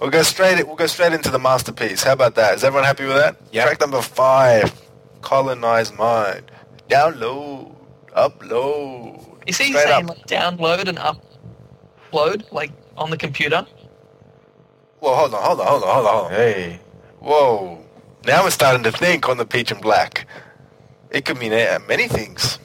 We'll 0.01 0.11
go 0.11 0.23
straight. 0.23 0.67
We'll 0.67 0.77
go 0.77 0.87
straight 0.87 1.13
into 1.13 1.31
the 1.31 1.39
masterpiece. 1.39 2.03
How 2.05 2.13
about 2.13 2.37
that? 2.37 2.55
Is 2.55 2.65
everyone 2.65 2.85
happy 2.87 3.05
with 3.05 3.17
that? 3.17 3.37
Yeah. 3.53 3.65
Track 3.65 3.81
number 3.81 4.01
five, 4.01 4.73
"Colonized 5.21 5.95
Mind." 5.95 6.51
Download, 6.89 7.75
upload. 8.17 9.47
You 9.47 9.53
see, 9.53 9.65
he's 9.65 9.77
Straight 9.79 9.89
saying 9.89 10.11
up. 10.11 10.17
like 10.17 10.27
download 10.27 10.89
and 10.89 10.99
upload, 12.13 12.51
like 12.53 12.71
on 12.97 13.11
the 13.11 13.17
computer. 13.17 13.67
Well, 15.05 15.17
hold 15.17 15.35
on, 15.35 15.43
hold 15.43 15.61
on, 15.61 15.67
hold 15.67 15.83
on, 15.83 15.95
hold 15.95 16.07
on, 16.07 16.15
hold 16.15 16.25
on. 16.25 16.31
Hey, 16.33 16.81
whoa! 17.21 17.85
Now 18.25 18.43
we're 18.43 18.51
starting 18.51 18.85
to 18.85 18.91
think 18.91 19.29
on 19.29 19.37
the 19.37 19.45
peach 19.45 19.71
and 19.71 19.83
black. 19.83 20.27
It 21.11 21.27
could 21.27 21.37
mean 21.37 21.53
uh, 21.53 21.79
many 21.87 22.09
things. 22.09 22.59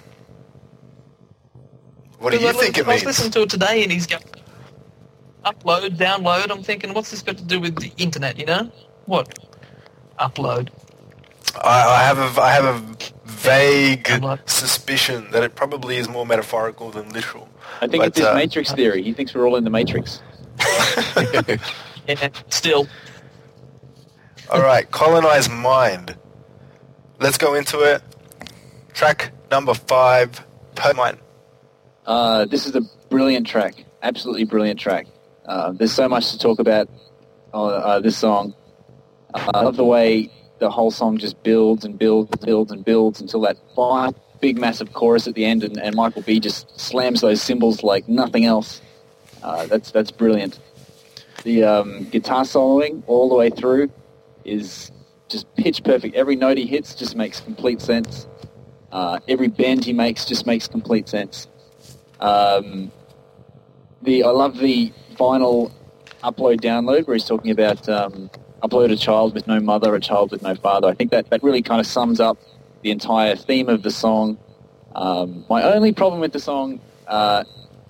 What 2.20 2.30
do 2.30 2.38
you 2.38 2.48
Because 2.48 2.56
I, 2.56 2.60
think 2.64 2.78
it 2.78 2.88
means? 2.88 3.04
I 3.04 3.08
was 3.08 3.18
listening 3.18 3.32
to 3.32 3.42
it 3.42 3.50
today, 3.50 3.84
and 3.84 3.92
he's 3.92 4.08
going 4.08 4.24
upload, 5.44 5.98
download. 5.98 6.50
I'm 6.50 6.64
thinking, 6.64 6.94
what's 6.94 7.12
this 7.12 7.22
got 7.22 7.38
to 7.40 7.44
do 7.44 7.60
with 7.60 7.76
the 7.76 7.92
internet? 8.02 8.40
You 8.40 8.46
know, 8.46 8.72
what? 9.06 9.38
Upload. 10.18 10.70
I, 11.62 11.90
I 11.90 12.04
have 12.04 12.20
a, 12.20 12.42
I 12.42 12.52
have 12.54 12.64
a 12.64 12.96
vague 13.26 14.10
I'm 14.10 14.40
suspicion 14.46 15.30
that 15.32 15.44
it 15.44 15.56
probably 15.56 15.98
is 15.98 16.08
more 16.08 16.26
metaphorical 16.26 16.90
than 16.90 17.10
literal. 17.10 17.50
I 17.82 17.88
think 17.88 18.02
But, 18.02 18.08
it's 18.08 18.20
his 18.20 18.28
uh, 18.28 18.34
Matrix 18.34 18.72
theory. 18.72 19.04
He 19.04 19.12
thinks 19.12 19.36
we're 19.36 19.46
all 19.46 19.58
in 19.58 19.66
the 19.66 19.70
Matrix. 19.70 20.22
Yeah, 22.10 22.30
still. 22.50 22.88
All 24.50 24.62
right, 24.62 24.90
Colonized 24.90 25.52
Mind. 25.52 26.18
Let's 27.20 27.38
go 27.38 27.54
into 27.54 27.80
it. 27.82 28.02
track 28.94 29.32
number 29.52 29.74
five, 29.74 30.44
Permine. 30.76 31.20
Uh, 32.06 32.46
this 32.46 32.66
is 32.66 32.76
a 32.76 32.82
brilliant 33.10 33.46
track, 33.46 33.86
absolutely 34.02 34.46
brilliant 34.46 34.80
track. 34.80 35.06
Uh, 35.46 35.72
there's 35.72 35.94
so 35.94 36.10
much 36.10 36.32
to 36.32 36.40
talk 36.40 36.60
about 36.60 36.90
on 37.54 37.74
uh, 37.74 38.00
this 38.00 38.18
song. 38.18 38.56
Uh, 39.34 39.52
I 39.54 39.62
love 39.62 39.76
the 39.76 39.86
way 39.86 40.32
the 40.60 40.70
whole 40.70 40.92
song 40.92 41.18
just 41.18 41.42
builds 41.44 41.86
and 41.86 41.98
builds 41.98 42.32
and 42.32 42.42
builds 42.42 42.72
and 42.72 42.84
builds 42.84 43.22
until 43.22 43.42
that 43.42 43.58
final 43.76 44.16
big 44.40 44.58
massive 44.58 44.94
chorus 44.94 45.28
at 45.28 45.36
the 45.36 45.46
end, 45.46 45.64
and, 45.64 45.78
and 45.78 45.96
Michael 45.96 46.22
B 46.22 46.40
just 46.40 46.80
slams 46.80 47.22
those 47.22 47.42
cymbals 47.42 47.84
like 47.84 48.08
nothing 48.08 48.46
else. 48.46 48.82
Uh, 49.44 49.66
that's 49.68 49.92
that's 49.92 50.12
brilliant. 50.12 50.60
The 51.44 51.64
um, 51.64 52.04
guitar 52.06 52.44
soloing 52.44 53.04
all 53.08 53.30
the 53.30 53.36
way 53.36 53.50
through 53.50 53.92
is 54.44 54.92
just 55.30 55.54
pitch 55.56 55.84
perfect. 55.84 56.16
Every 56.16 56.36
note 56.36 56.58
he 56.58 56.66
hits 56.66 56.96
just 56.96 57.16
makes 57.16 57.40
complete 57.40 57.82
sense. 57.82 58.28
Uh, 58.92 59.20
every 59.28 59.48
bend 59.48 59.86
he 59.86 59.94
makes 59.94 60.26
just 60.26 60.46
makes 60.46 60.68
complete 60.68 61.08
sense. 61.08 61.48
Um, 62.20 62.92
the 64.02 64.24
I 64.24 64.30
love 64.30 64.58
the 64.58 64.92
final 65.18 65.72
upload 66.24 66.62
download 66.62 67.08
where 67.08 67.16
he's 67.16 67.26
talking 67.26 67.52
about 67.52 67.88
um, 67.88 68.30
upload 68.64 68.92
a 68.92 68.96
child 68.96 69.34
with 69.34 69.48
no 69.48 69.60
mother, 69.60 69.96
a 69.96 70.00
child 70.00 70.32
with 70.32 70.42
no 70.42 70.56
father. 70.56 70.88
I 70.88 70.94
think 70.94 71.12
that, 71.12 71.30
that 71.30 71.44
really 71.44 71.62
kind 71.62 71.80
of 71.80 71.88
sums 71.88 72.20
up 72.20 72.38
the 72.82 72.92
entire 72.92 73.36
theme 73.36 73.70
of 73.70 73.84
the 73.84 73.92
song. 73.92 74.38
Um, 74.96 75.46
my 75.50 75.64
only 75.64 75.94
problem 75.94 76.20
with 76.20 76.34
the 76.34 76.40
song 76.40 76.82
uh, 77.08 77.44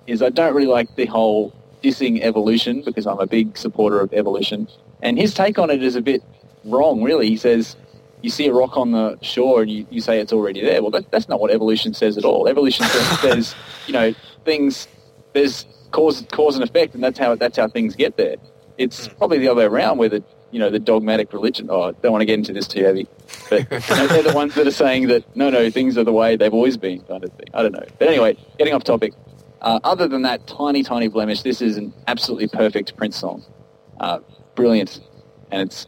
is 0.06 0.22
I 0.22 0.28
don't 0.28 0.54
really 0.54 0.68
like 0.68 0.94
the 0.96 1.06
whole 1.06 1.54
dissing 1.82 2.20
evolution 2.20 2.82
because 2.84 3.06
I'm 3.06 3.18
a 3.18 3.26
big 3.26 3.56
supporter 3.56 4.00
of 4.00 4.12
evolution. 4.12 4.68
And 5.02 5.18
his 5.18 5.34
take 5.34 5.58
on 5.58 5.70
it 5.70 5.82
is 5.82 5.96
a 5.96 6.02
bit 6.02 6.22
wrong, 6.64 7.02
really. 7.02 7.28
He 7.28 7.36
says, 7.36 7.76
you 8.22 8.30
see 8.30 8.46
a 8.46 8.52
rock 8.52 8.76
on 8.76 8.92
the 8.92 9.18
shore 9.22 9.62
and 9.62 9.70
you, 9.70 9.86
you 9.90 10.00
say 10.00 10.20
it's 10.20 10.32
already 10.32 10.60
there. 10.60 10.82
Well, 10.82 10.90
that, 10.90 11.10
that's 11.10 11.28
not 11.28 11.40
what 11.40 11.50
evolution 11.50 11.94
says 11.94 12.18
at 12.18 12.24
all. 12.24 12.48
Evolution 12.48 12.86
says, 12.86 13.54
you 13.86 13.92
know, 13.92 14.14
things, 14.44 14.88
there's 15.32 15.64
cause, 15.90 16.24
cause 16.30 16.54
and 16.54 16.64
effect, 16.64 16.94
and 16.94 17.02
that's 17.02 17.18
how, 17.18 17.34
that's 17.34 17.56
how 17.56 17.68
things 17.68 17.96
get 17.96 18.16
there. 18.16 18.36
It's 18.78 19.06
hmm. 19.06 19.16
probably 19.16 19.38
the 19.38 19.48
other 19.48 19.60
way 19.60 19.64
around 19.64 19.98
where 19.98 20.08
the, 20.08 20.22
you 20.50 20.58
know, 20.58 20.68
the 20.68 20.78
dogmatic 20.78 21.32
religion, 21.32 21.68
oh, 21.70 21.82
I 21.82 21.92
don't 21.92 22.12
want 22.12 22.22
to 22.22 22.26
get 22.26 22.34
into 22.34 22.52
this 22.52 22.66
too 22.66 22.84
heavy, 22.84 23.06
but 23.48 23.70
you 23.70 23.96
know, 23.96 24.06
they're 24.08 24.22
the 24.22 24.32
ones 24.34 24.54
that 24.56 24.66
are 24.66 24.72
saying 24.72 25.06
that, 25.06 25.36
no, 25.36 25.48
no, 25.48 25.70
things 25.70 25.96
are 25.96 26.02
the 26.02 26.12
way 26.12 26.34
they've 26.34 26.52
always 26.52 26.76
been 26.76 27.00
kind 27.02 27.22
of 27.22 27.32
thing. 27.34 27.46
I 27.54 27.62
don't 27.62 27.72
know. 27.72 27.86
But 27.98 28.08
anyway, 28.08 28.36
getting 28.58 28.74
off 28.74 28.82
topic. 28.82 29.14
Uh, 29.60 29.78
other 29.84 30.08
than 30.08 30.22
that 30.22 30.46
tiny, 30.46 30.82
tiny 30.82 31.08
blemish, 31.08 31.42
this 31.42 31.60
is 31.60 31.76
an 31.76 31.92
absolutely 32.06 32.48
perfect 32.48 32.96
Prince 32.96 33.16
song. 33.16 33.44
Uh, 33.98 34.20
brilliant. 34.54 35.00
And 35.50 35.62
it's, 35.62 35.86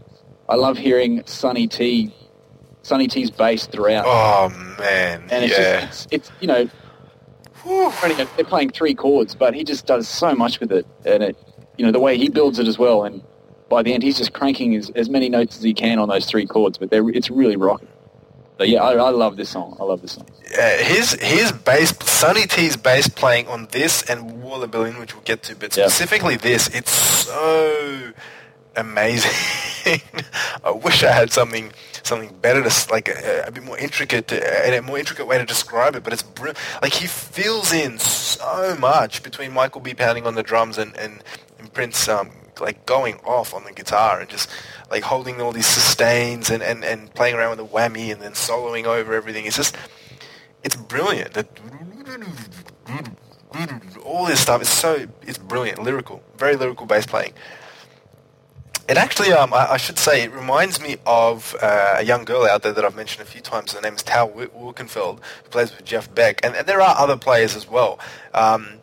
I 0.49 0.57
love 0.57 0.77
hearing 0.77 1.23
Sonny 1.27 1.67
T, 1.67 2.15
Sonny 2.83 3.09
T's 3.09 3.31
bass 3.31 3.67
throughout. 3.67 4.05
Oh 4.07 4.49
man, 4.79 5.23
and 5.31 5.45
it's 5.45 5.57
yeah. 5.57 5.87
just, 5.87 6.13
it's, 6.13 6.29
it's, 6.29 6.41
you 6.41 6.49
know, 6.49 6.69
they're 7.65 8.45
playing 8.45 8.71
three 8.71 8.95
chords, 8.95 9.35
but 9.35 9.55
he 9.55 9.65
just 9.65 9.87
does 9.87 10.09
so 10.09 10.35
much 10.35 10.61
with 10.61 10.73
it. 10.73 10.87
And 11.07 11.23
it, 11.23 11.37
you 11.79 11.87
know, 11.87 11.93
the 11.93 12.01
way 12.01 12.19
he 12.19 12.29
builds 12.29 12.59
it 12.59 12.67
as 12.67 12.77
well. 12.79 13.05
And 13.05 13.23
by 13.69 13.83
the 13.83 13.95
end, 13.95 14.03
he's 14.03 14.19
just 14.19 14.33
cranking 14.35 14.75
as, 14.75 14.91
as 14.91 15.09
many 15.09 15.29
notes 15.29 15.57
as 15.57 15.63
he 15.63 15.73
can 15.73 15.99
on 15.99 16.09
those 16.09 16.27
three 16.27 16.45
chords, 16.45 16.77
but 16.77 16.91
they're, 16.91 17.09
it's 17.09 17.31
really 17.31 17.57
rocking. 17.57 17.89
So 18.59 18.65
yeah, 18.65 18.83
I, 18.83 18.93
I 18.95 19.11
love 19.11 19.37
this 19.37 19.49
song. 19.51 19.77
I 19.81 19.85
love 19.85 20.03
this 20.03 20.13
song. 20.13 20.27
Yeah, 20.51 20.77
his 20.83 21.13
his 21.15 21.53
bass, 21.53 21.95
Sonny 22.05 22.47
T's 22.47 22.77
bass 22.77 23.09
playing 23.09 23.49
on 23.49 23.67
this 23.71 24.03
and 24.09 24.43
Wall 24.43 24.63
of 24.63 24.71
Berlin, 24.71 24.99
which 24.99 25.15
we'll 25.15 25.25
get 25.25 25.43
to, 25.45 25.57
but 25.57 25.77
Yeah. 25.77 25.87
specifically 25.87 26.37
this, 26.37 26.69
it's 26.69 26.93
so 26.93 28.13
amazing. 28.77 29.33
I 30.65 30.71
wish 30.71 31.03
I 31.03 31.11
had 31.13 31.33
something 31.33 31.73
something 32.05 32.35
better 32.41 32.63
to 32.63 32.93
like 32.93 33.09
a, 33.09 33.45
a 33.47 33.51
bit 33.51 33.65
more 33.65 33.79
intricate 33.79 34.29
to, 34.29 34.65
and 34.67 34.75
a 34.75 34.83
more 34.83 34.99
intricate 34.99 35.27
way 35.27 35.39
to 35.39 35.47
describe 35.47 35.97
it. 35.97 36.05
But 36.05 36.13
it's 36.13 36.23
br- 36.23 36.51
like 36.83 36.93
he 36.93 37.07
fills 37.07 37.73
in 37.73 37.99
so 37.99 38.77
much 38.79 39.23
between 39.23 39.53
Michael 39.53 39.81
B 39.81 39.95
pounding 39.95 40.27
on 40.27 40.35
the 40.35 40.43
drums 40.43 40.79
and 40.79 40.95
and, 40.99 41.23
and 41.59 41.73
Prince 41.73 42.07
um, 42.09 42.31
like 42.61 42.85
going 42.87 43.17
off 43.25 43.55
on 43.55 43.65
the 43.65 43.73
guitar 43.73 44.21
and 44.21 44.29
just 44.29 44.49
like 44.93 45.03
holding 45.03 45.41
all 45.41 45.53
these 45.53 45.67
sustains 45.67 46.51
and, 46.51 46.63
and, 46.63 46.85
and 46.85 47.13
playing 47.15 47.35
around 47.35 47.57
with 47.57 47.59
the 47.59 47.75
whammy 47.75 48.13
and 48.13 48.21
then 48.21 48.33
soloing 48.33 48.85
over 48.85 49.15
everything. 49.15 49.47
It's 49.47 49.57
just 49.57 49.75
it's 50.63 50.77
brilliant. 50.77 51.37
All 54.05 54.27
this 54.27 54.41
stuff 54.41 54.61
is 54.61 54.69
so 54.69 55.09
it's 55.23 55.39
brilliant, 55.39 55.83
lyrical, 55.83 56.23
very 56.37 56.57
lyrical 56.57 56.85
bass 56.87 57.07
playing. 57.07 57.33
It 58.87 58.99
actually, 58.99 59.33
um, 59.33 59.55
I, 59.55 59.73
I 59.73 59.77
should 59.79 59.99
say, 59.99 60.25
it 60.25 60.33
reminds 60.33 60.81
me 60.81 60.97
of 61.07 61.57
uh, 61.63 61.95
a 61.99 62.03
young 62.03 62.25
girl 62.25 62.45
out 62.45 62.63
there 62.63 62.73
that 62.73 62.85
I've 62.85 62.97
mentioned 62.97 63.23
a 63.23 63.31
few 63.31 63.41
times. 63.41 63.73
Her 63.73 63.81
name 63.81 63.95
is 63.95 64.03
Tal 64.03 64.27
Wi- 64.27 64.49
Wilkenfeld, 64.49 65.21
who 65.45 65.51
plays 65.51 65.75
with 65.75 65.87
Jeff 65.87 66.13
Beck, 66.15 66.45
and, 66.45 66.55
and 66.57 66.67
there 66.67 66.83
are 66.83 66.95
other 66.99 67.17
players 67.17 67.57
as 67.57 67.67
well. 67.67 67.99
Um, 68.35 68.81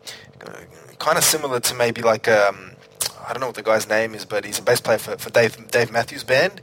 kind 1.00 1.18
of 1.18 1.24
similar 1.24 1.60
to 1.60 1.76
maybe 1.76 2.02
like 2.02 2.28
um, 2.30 2.69
I 3.30 3.34
don't 3.34 3.42
know 3.42 3.46
what 3.46 3.56
the 3.56 3.62
guy's 3.62 3.88
name 3.88 4.16
is, 4.16 4.26
but 4.26 4.44
he's 4.44 4.58
a 4.58 4.64
bass 4.64 4.82
player 4.82 4.98
for, 4.98 5.16
for 5.20 5.30
Dave 5.30 5.70
Dave 5.70 5.92
Matthews 5.92 6.24
Band. 6.24 6.62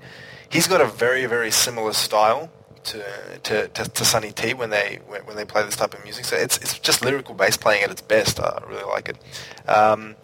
He's 0.48 0.66
got 0.66 0.80
a 0.80 0.86
very 0.86 1.24
very 1.26 1.52
similar 1.52 1.92
style 1.92 2.50
to 2.84 3.04
to, 3.44 3.68
to, 3.68 3.84
to 3.84 4.04
Sonny 4.04 4.32
T 4.32 4.52
when 4.52 4.70
they 4.70 4.98
when, 5.06 5.24
when 5.26 5.36
they 5.36 5.44
play 5.44 5.62
this 5.62 5.76
type 5.76 5.94
of 5.94 6.02
music. 6.02 6.24
So 6.24 6.34
it's 6.34 6.58
it's 6.58 6.76
just 6.80 7.04
lyrical 7.04 7.36
bass 7.36 7.56
playing 7.56 7.84
at 7.84 7.92
its 7.92 8.02
best. 8.02 8.40
I 8.40 8.64
really 8.68 8.82
like 8.82 9.08
it. 9.08 9.16
Um, 9.68 10.16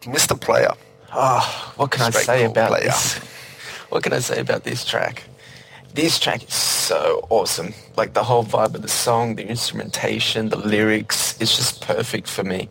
Mr. 0.00 0.38
Player. 0.40 0.72
Oh, 1.12 1.72
what 1.76 1.92
can 1.92 2.02
I 2.02 2.10
say 2.10 2.44
about 2.44 2.70
player. 2.70 2.84
this? 2.84 3.18
What 3.90 4.02
can 4.02 4.12
I 4.12 4.18
say 4.18 4.40
about 4.40 4.64
this 4.64 4.84
track? 4.84 5.24
This 5.94 6.18
track 6.18 6.42
is 6.42 6.54
so 6.54 7.26
awesome. 7.30 7.74
Like 7.96 8.14
the 8.14 8.24
whole 8.24 8.44
vibe 8.44 8.74
of 8.74 8.82
the 8.82 8.88
song, 8.88 9.36
the 9.36 9.46
instrumentation, 9.46 10.48
the 10.48 10.56
lyrics, 10.56 11.40
it's 11.40 11.56
just 11.56 11.80
perfect 11.80 12.28
for 12.28 12.44
me. 12.44 12.68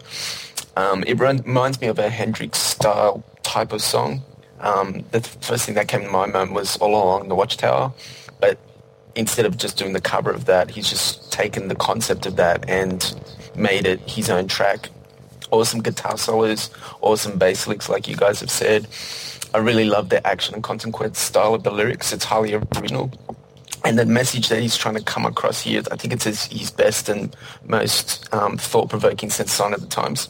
Um, 0.79 1.03
it 1.05 1.19
reminds 1.19 1.81
me 1.81 1.87
of 1.87 1.99
a 1.99 2.09
Hendrix 2.09 2.57
style 2.57 3.21
type 3.43 3.73
of 3.73 3.81
song. 3.81 4.23
Um, 4.61 5.03
the 5.11 5.19
th- 5.19 5.35
first 5.43 5.65
thing 5.65 5.75
that 5.75 5.89
came 5.89 6.03
to 6.03 6.09
my 6.09 6.25
mind 6.25 6.55
was 6.55 6.77
All 6.77 6.91
Along 6.95 7.27
the 7.27 7.35
Watchtower, 7.35 7.91
but 8.39 8.57
instead 9.13 9.45
of 9.45 9.57
just 9.57 9.77
doing 9.77 9.91
the 9.91 9.99
cover 9.99 10.31
of 10.31 10.45
that, 10.45 10.71
he's 10.71 10.89
just 10.89 11.33
taken 11.33 11.67
the 11.67 11.75
concept 11.75 12.25
of 12.25 12.37
that 12.37 12.63
and 12.69 13.13
made 13.57 13.85
it 13.85 13.99
his 14.09 14.29
own 14.29 14.47
track. 14.47 14.89
Awesome 15.51 15.81
guitar 15.81 16.17
solos, 16.17 16.69
awesome 17.01 17.37
bass 17.37 17.67
licks, 17.67 17.89
like 17.89 18.07
you 18.07 18.15
guys 18.15 18.39
have 18.39 18.51
said. 18.51 18.87
I 19.53 19.57
really 19.57 19.85
love 19.85 20.07
the 20.07 20.25
action 20.25 20.55
and 20.55 20.63
consequence 20.63 21.19
style 21.19 21.55
of 21.55 21.63
the 21.63 21.71
lyrics. 21.71 22.13
It's 22.13 22.23
highly 22.23 22.53
original. 22.53 23.11
And 23.83 23.99
the 23.99 24.05
message 24.05 24.47
that 24.47 24.61
he's 24.61 24.77
trying 24.77 24.95
to 24.95 25.03
come 25.03 25.25
across 25.25 25.61
here, 25.61 25.81
I 25.91 25.97
think 25.97 26.13
it's 26.13 26.23
his, 26.23 26.45
his 26.45 26.71
best 26.71 27.09
and 27.09 27.35
most 27.65 28.33
um, 28.33 28.57
thought-provoking 28.57 29.29
sense 29.29 29.51
song 29.51 29.73
of 29.73 29.81
the 29.81 29.87
times. 29.87 30.29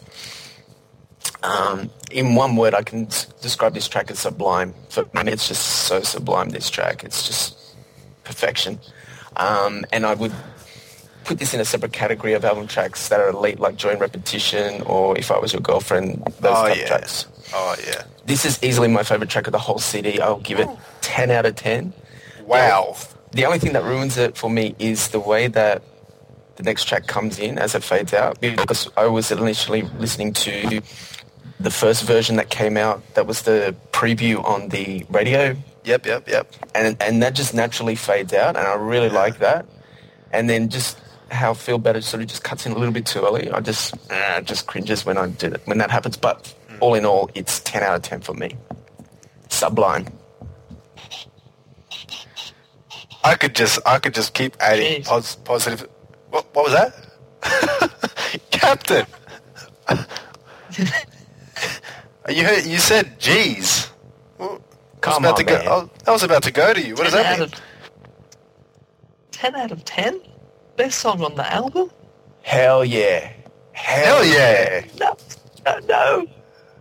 Um, 1.43 1.89
in 2.11 2.35
one 2.35 2.55
word, 2.55 2.73
I 2.73 2.81
can 2.83 3.07
describe 3.41 3.73
this 3.73 3.87
track 3.87 4.11
as 4.11 4.19
sublime. 4.19 4.73
For 4.89 5.03
me, 5.13 5.31
it's 5.31 5.47
just 5.47 5.65
so 5.87 6.01
sublime, 6.01 6.49
this 6.49 6.69
track. 6.69 7.03
It's 7.03 7.25
just 7.25 7.57
perfection. 8.23 8.79
Um, 9.37 9.85
and 9.93 10.05
I 10.05 10.15
would 10.15 10.33
put 11.23 11.39
this 11.39 11.53
in 11.53 11.59
a 11.61 11.65
separate 11.65 11.93
category 11.93 12.33
of 12.33 12.43
album 12.43 12.67
tracks 12.67 13.07
that 13.09 13.19
are 13.19 13.29
elite, 13.29 13.59
like 13.59 13.75
Joy 13.77 13.91
and 13.91 14.01
Repetition, 14.01 14.81
or 14.81 15.17
If 15.17 15.31
I 15.31 15.37
Was 15.39 15.53
Your 15.53 15.61
Girlfriend, 15.61 16.23
those 16.41 16.57
Oh 16.57 16.67
type 16.67 16.77
yeah. 16.77 16.87
tracks. 16.87 17.27
Oh 17.53 17.75
yeah. 17.87 18.03
This 18.25 18.45
is 18.45 18.61
easily 18.63 18.87
my 18.87 19.03
favorite 19.03 19.29
track 19.29 19.47
of 19.47 19.51
the 19.53 19.59
whole 19.59 19.79
CD. 19.79 20.19
I'll 20.19 20.39
give 20.39 20.59
it 20.59 20.67
10 21.01 21.31
out 21.31 21.45
of 21.45 21.55
10. 21.55 21.93
Wow. 22.45 22.95
The 23.31 23.45
only 23.45 23.59
thing 23.59 23.73
that 23.73 23.83
ruins 23.83 24.17
it 24.17 24.35
for 24.37 24.49
me 24.49 24.75
is 24.79 25.09
the 25.09 25.19
way 25.19 25.47
that 25.47 25.83
the 26.55 26.63
next 26.63 26.85
track 26.85 27.07
comes 27.07 27.39
in 27.39 27.57
as 27.57 27.73
it 27.75 27.83
fades 27.83 28.13
out 28.13 28.41
because 28.41 28.89
I 28.97 29.05
was 29.05 29.31
initially 29.31 29.83
listening 29.97 30.33
to 30.33 30.81
the 31.60 31.72
first 31.72 32.03
version 32.03 32.38
that 32.38 32.49
came 32.49 32.78
out 32.78 33.01
that 33.16 33.28
was 33.28 33.41
the 33.43 33.76
preview 33.91 34.43
on 34.43 34.70
the 34.70 35.05
radio 35.10 35.55
Yep. 35.84 36.05
Yep. 36.05 36.28
Yep. 36.28 36.53
and 36.76 36.97
and 37.01 37.24
that 37.24 37.34
just 37.36 37.53
naturally 37.53 37.95
fades 37.95 38.34
out 38.34 38.55
and 38.57 38.66
I 38.68 38.76
really 38.76 39.10
like 39.10 39.39
that 39.39 39.66
and 40.32 40.49
then 40.49 40.70
just 40.70 40.97
how 41.32 41.53
Feel 41.53 41.78
Better 41.78 42.01
sort 42.01 42.22
of 42.24 42.28
just 42.30 42.43
cuts 42.43 42.66
in 42.66 42.72
a 42.72 42.78
little 42.78 42.93
bit 42.93 43.05
too 43.05 43.22
early 43.26 43.49
I 43.51 43.60
just 43.60 43.93
uh, 44.12 44.41
just 44.41 44.68
cringes 44.68 45.05
when 45.05 45.18
I 45.18 45.28
do 45.28 45.49
that 45.49 45.66
when 45.68 45.78
that 45.80 45.91
happens 45.91 46.18
but 46.18 46.53
all 46.80 46.93
in 46.95 47.05
all 47.05 47.30
it's 47.36 47.60
10 47.62 47.84
out 47.84 47.95
of 47.95 48.01
10 48.03 48.22
for 48.22 48.34
me 48.34 48.55
sublime 49.49 50.05
I 53.24 53.36
could 53.36 53.53
just 53.55 53.80
I 53.86 53.99
could 53.99 54.14
just 54.14 54.34
keep 54.34 54.55
adding 54.62 55.03
pos- 55.03 55.36
positive. 55.36 55.88
What, 56.30 56.45
what 56.55 56.66
was 56.66 56.74
that, 56.74 58.41
Captain? 58.51 59.05
you 62.30 62.43
heard, 62.45 62.65
you 62.65 62.77
said 62.77 63.19
"geez." 63.19 63.89
Well, 64.38 64.49
I 64.49 64.53
was 64.53 64.61
Come 65.01 65.23
about 65.25 65.39
on, 65.39 65.45
to 65.45 65.51
man. 65.53 65.65
go. 65.65 65.89
I 66.07 66.11
was 66.11 66.23
about 66.23 66.43
to 66.43 66.51
go 66.51 66.73
to 66.73 66.82
you. 66.86 66.93
What 66.95 67.03
does 67.05 67.13
that 67.13 67.25
out 67.25 67.39
mean? 67.39 67.43
of 67.49 67.53
10 69.32 69.55
out 69.55 69.71
of 69.71 69.86
10? 69.86 70.21
Best 70.75 70.99
song 70.99 71.21
on 71.23 71.36
the 71.36 71.51
album? 71.53 71.89
hell 72.41 72.84
yeah 72.86 73.32
Hell 73.73 74.25
yeah! 74.25 74.84
No, 74.99 75.15
no, 75.65 75.80
no, 75.88 76.25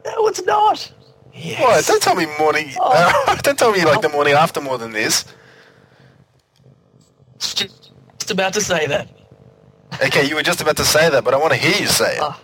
no, 0.05 0.27
it's 0.29 0.43
not. 0.43 0.93
yes. 1.33 1.61
What? 1.61 1.85
Don't 1.87 2.03
tell 2.03 2.17
me 2.17 2.27
morning. 2.39 2.71
Oh. 2.81 3.37
don't 3.43 3.57
tell 3.59 3.71
me 3.71 3.85
like 3.85 4.01
the 4.01 4.09
morning 4.09 4.35
after 4.35 4.61
more 4.61 4.79
than 4.79 4.91
this. 4.93 5.25
Just, 7.39 7.57
just 8.19 8.31
about 8.33 8.53
to 8.55 8.61
say 8.61 8.87
that. 8.89 9.09
Okay, 10.05 10.29
you 10.29 10.35
were 10.35 10.43
just 10.43 10.61
about 10.61 10.77
to 10.79 10.85
say 10.85 11.09
that, 11.09 11.23
but 11.25 11.35
I 11.35 11.37
want 11.37 11.53
to 11.53 11.59
hear 11.59 11.81
you 11.81 11.87
say 11.87 12.15
it. 12.17 12.21
Ah. 12.21 12.41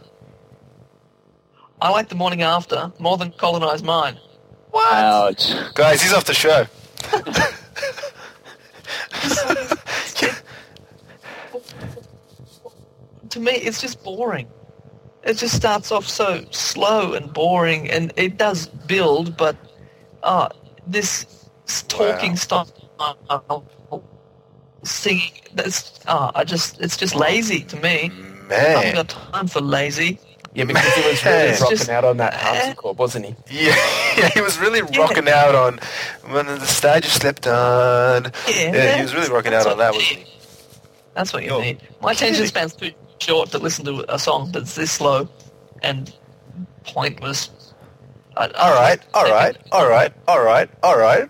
I 1.85 1.91
like 1.91 2.09
the 2.09 2.15
morning 2.15 2.41
after 2.41 2.91
more 2.99 3.19
than 3.19 3.31
Colonized 3.33 3.85
Mind. 3.85 4.19
Ouch. 4.75 5.53
Guys, 5.75 6.01
he's 6.01 6.15
off 6.15 6.25
the 6.25 6.33
show. 6.33 6.65
To 13.31 13.41
me, 13.41 13.53
it's 13.53 13.81
just 13.81 14.03
boring. 14.03 14.49
It 15.25 15.39
just 15.39 15.57
starts 15.57 15.91
off 15.91 16.07
so 16.07 16.45
slow 16.51 17.15
and 17.15 17.33
boring, 17.33 17.91
and 17.91 18.13
it 18.17 18.37
does 18.37 18.67
build, 18.69 19.37
but 19.37 19.57
uh, 20.23 20.49
this 20.87 21.27
talking 21.89 22.33
Wow. 22.33 22.37
style, 22.37 23.65
singing, 24.85 25.33
that's 25.55 25.99
uh, 26.07 26.31
I 26.35 26.45
just 26.45 26.81
it's 26.81 26.97
just 26.97 27.15
lazy 27.15 27.61
to 27.65 27.77
me. 27.77 28.13
Man. 28.49 28.51
I 28.51 28.55
haven't 28.55 28.85
Man. 28.85 28.95
got 28.95 29.09
time 29.09 29.47
for 29.49 29.61
lazy. 29.61 30.19
Yeah, 30.55 30.65
because 30.65 30.95
he 30.95 31.03
was 31.09 31.25
really 31.25 31.49
It's 31.49 31.61
rocking 31.61 31.77
just- 31.79 31.91
out 31.91 32.05
on 32.05 32.17
that 32.19 32.35
harpsichord, 32.35 32.97
wasn't 33.05 33.27
he? 33.27 33.35
Yeah, 33.67 33.77
yeah, 34.17 34.29
he 34.29 34.41
was 34.41 34.59
really 34.59 34.83
rocking 34.83 35.29
out 35.29 35.55
on 35.55 35.81
when 36.31 36.47
the 36.47 36.61
stage 36.67 37.07
slept 37.07 37.47
on. 37.47 38.31
Yeah, 38.49 38.97
he 38.97 39.03
was 39.03 39.15
really 39.15 39.29
rocking 39.31 39.51
that's 39.53 39.67
out 39.67 39.73
on 39.73 39.79
that, 39.79 39.93
you 39.95 39.99
wasn't 39.99 40.19
he? 40.21 40.27
That's 41.15 41.33
what 41.33 41.43
you 41.43 41.49
Yo. 41.51 41.61
need. 41.61 41.81
My 42.03 42.13
attention 42.13 42.47
span's 42.47 42.75
too 42.75 42.93
short 43.19 43.51
to 43.51 43.59
listen 43.59 43.85
to 43.87 44.05
a 44.13 44.19
song 44.19 44.51
that's 44.53 44.75
this 44.75 44.93
slow 44.93 45.29
and 45.83 46.13
pointless. 46.85 47.51
I, 48.37 48.49
All 48.49 48.75
right, 48.75 49.01
all 49.15 49.25
right, 49.31 49.57
all 49.73 49.89
right, 49.89 50.13
all 50.27 50.41
right, 50.43 50.69
all 50.83 50.99
right. 50.99 51.29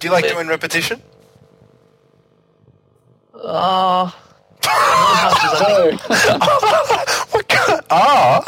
Do 0.00 0.06
you 0.08 0.12
like 0.12 0.28
doing 0.28 0.48
repetition? 0.48 1.00
Uh, 3.34 4.10
not 4.64 5.16
as 5.16 5.22
much 5.22 5.44
as 5.44 5.62
I 5.62 7.26
what 7.30 7.48
kind? 7.48 7.80
Ah, 7.90 8.42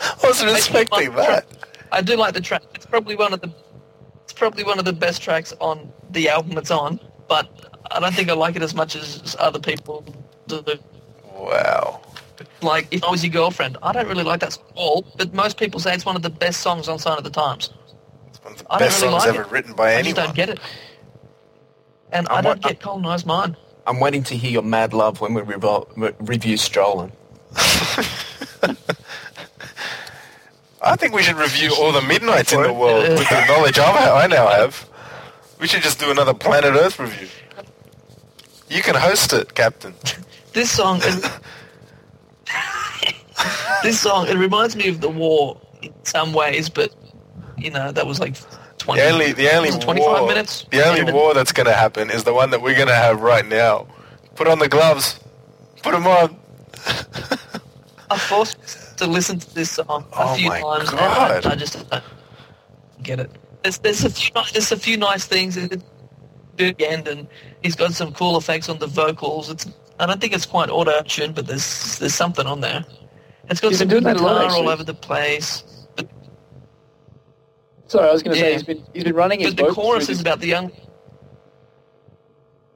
I 0.00 0.26
wasn't 0.26 0.50
expecting 0.52 1.12
that. 1.14 1.46
I 1.92 2.00
do 2.00 2.16
like 2.16 2.34
the 2.34 2.40
track. 2.40 2.62
It's 2.74 2.86
probably 2.86 3.16
one 3.16 3.32
of 3.32 3.40
the 3.40 3.52
it's 4.24 4.32
probably 4.32 4.64
one 4.64 4.78
of 4.78 4.84
the 4.84 4.92
best 4.92 5.22
tracks 5.22 5.52
on 5.60 5.92
the 6.10 6.28
album 6.28 6.58
it's 6.58 6.70
on, 6.70 6.98
but 7.28 7.48
I 7.90 8.00
don't 8.00 8.14
think 8.14 8.28
I 8.30 8.34
like 8.34 8.56
it 8.56 8.62
as 8.62 8.74
much 8.74 8.96
as 8.96 9.36
other 9.38 9.58
people 9.58 10.04
do. 10.46 10.62
Wow. 11.34 12.00
Like, 12.62 12.88
if 12.90 13.04
I 13.04 13.10
was 13.10 13.22
your 13.22 13.32
girlfriend, 13.32 13.76
I 13.82 13.92
don't 13.92 14.08
really 14.08 14.24
like 14.24 14.40
that 14.40 14.54
song 14.54 14.64
at 14.70 14.76
all, 14.76 15.06
but 15.16 15.32
most 15.34 15.56
people 15.58 15.78
say 15.78 15.94
it's 15.94 16.06
one 16.06 16.16
of 16.16 16.22
the 16.22 16.30
best 16.30 16.60
songs 16.62 16.88
on 16.88 16.98
Sign 16.98 17.18
o' 17.18 17.20
the 17.20 17.30
Times. 17.30 17.70
It's 18.28 18.42
one 18.42 18.52
of 18.54 18.58
the 18.58 18.72
I 18.72 18.78
best 18.78 19.00
really 19.02 19.12
songs 19.12 19.24
like 19.26 19.34
ever 19.34 19.42
it. 19.42 19.50
written 19.50 19.74
by 19.74 19.90
I 19.90 19.94
anyone. 19.94 20.14
just 20.14 20.26
don't 20.26 20.34
get 20.34 20.48
it. 20.48 20.58
And 22.12 22.26
I'm 22.28 22.38
I 22.38 22.40
don't 22.40 22.62
get 22.62 22.80
Colonized 22.80 23.26
Mind. 23.26 23.56
I'm 23.86 24.00
waiting 24.00 24.22
to 24.24 24.36
hear 24.36 24.50
your 24.50 24.62
mad 24.62 24.92
love 24.92 25.20
when 25.20 25.34
we 25.34 25.42
revol- 25.42 25.88
re- 25.96 26.14
review 26.20 26.56
Strolling. 26.56 27.12
I 30.82 30.96
think 30.96 31.14
we 31.14 31.22
should 31.22 31.36
review 31.36 31.74
all 31.78 31.92
the 31.92 32.02
midnights 32.02 32.52
in 32.52 32.62
the 32.62 32.72
world 32.72 33.08
with 33.08 33.28
the 33.28 33.46
knowledge 33.46 33.78
I 33.78 34.24
I 34.24 34.26
now 34.26 34.48
have. 34.48 34.88
We 35.60 35.66
should 35.66 35.82
just 35.82 35.98
do 35.98 36.10
another 36.10 36.34
Planet 36.34 36.74
Earth 36.74 36.98
review. 36.98 37.28
You 38.68 38.82
can 38.82 38.94
host 38.94 39.32
it, 39.32 39.54
Captain. 39.54 39.94
This 40.52 40.70
song, 40.70 41.00
it, 41.02 41.40
this 43.82 43.98
song, 43.98 44.28
it 44.28 44.36
reminds 44.36 44.76
me 44.76 44.86
of 44.86 45.00
the 45.00 45.08
war 45.08 45.60
in 45.82 45.92
some 46.04 46.32
ways, 46.32 46.68
but 46.68 46.94
you 47.58 47.72
know 47.72 47.90
that 47.90 48.06
was 48.06 48.20
like 48.20 48.36
twenty. 48.84 49.02
The 49.02 49.08
only, 49.10 49.32
the 49.32 49.50
only 49.54 49.70
25 49.72 50.06
war, 50.20 50.28
minutes. 50.28 50.66
the 50.70 50.86
only 50.86 51.02
Yeah, 51.02 51.12
war 51.12 51.34
that's 51.34 51.52
going 51.52 51.66
to 51.66 51.74
happen 51.74 52.10
is 52.10 52.24
the 52.24 52.34
one 52.34 52.50
that 52.50 52.62
we're 52.62 52.76
going 52.76 52.88
to 52.88 52.94
have 52.94 53.22
right 53.22 53.46
now. 53.46 53.88
Put 54.36 54.48
on 54.48 54.58
the 54.60 54.68
gloves. 54.68 55.20
Put 55.82 55.92
them 55.92 56.06
on. 56.06 56.36
I'm 58.10 58.20
forced 58.20 58.98
to 58.98 59.06
listen 59.06 59.38
to 59.40 59.54
this 59.54 59.72
song 59.72 60.06
a 60.18 60.24
Oh 60.24 60.34
few 60.36 60.50
times, 60.50 60.90
God. 60.90 61.32
and 61.32 61.46
I, 61.46 61.52
I 61.52 61.56
just 61.56 61.88
don't 61.90 62.04
get 63.02 63.20
it. 63.20 63.30
There's, 63.62 63.78
there's 63.78 64.04
a 64.04 64.10
few, 64.10 64.32
there's 64.52 64.72
a 64.72 64.78
few 64.78 64.96
nice 64.96 65.26
things 65.26 65.56
at 65.56 65.70
the 66.56 66.76
end, 66.80 67.08
and 67.08 67.28
he's 67.62 67.76
got 67.76 67.92
some 67.94 68.12
cool 68.14 68.36
effects 68.36 68.68
on 68.68 68.78
the 68.78 68.86
vocals. 68.86 69.50
It's, 69.50 69.66
I 69.98 70.06
don't 70.06 70.20
think 70.20 70.34
it's 70.34 70.46
quite 70.46 70.70
auto 70.70 71.02
tune, 71.02 71.32
but 71.32 71.46
there's 71.46 71.98
there's 71.98 72.14
something 72.14 72.46
on 72.46 72.60
there. 72.60 72.84
It's 73.50 73.60
got 73.60 73.70
He's 73.70 73.78
some 73.78 73.88
been 73.88 74.02
doing 74.02 74.04
that 74.04 74.16
guitar 74.18 74.50
all 74.52 74.68
over 74.68 74.84
the 74.84 74.94
place. 74.94 75.64
But, 77.94 77.98
sorry, 78.00 78.08
I 78.10 78.12
was 78.12 78.22
going 78.24 78.34
to 78.34 78.40
say 78.40 78.52
he's 78.52 78.62
been 78.64 78.82
he's 78.92 79.04
been 79.04 79.14
running 79.14 79.38
his 79.40 79.50
but 79.54 79.56
the 79.56 79.62
vocals 79.68 79.76
chorus 79.86 80.06
through 80.06 80.12
is 80.12 80.18
this- 80.18 80.20
about 80.22 80.40
the 80.40 80.48
young. 80.48 80.72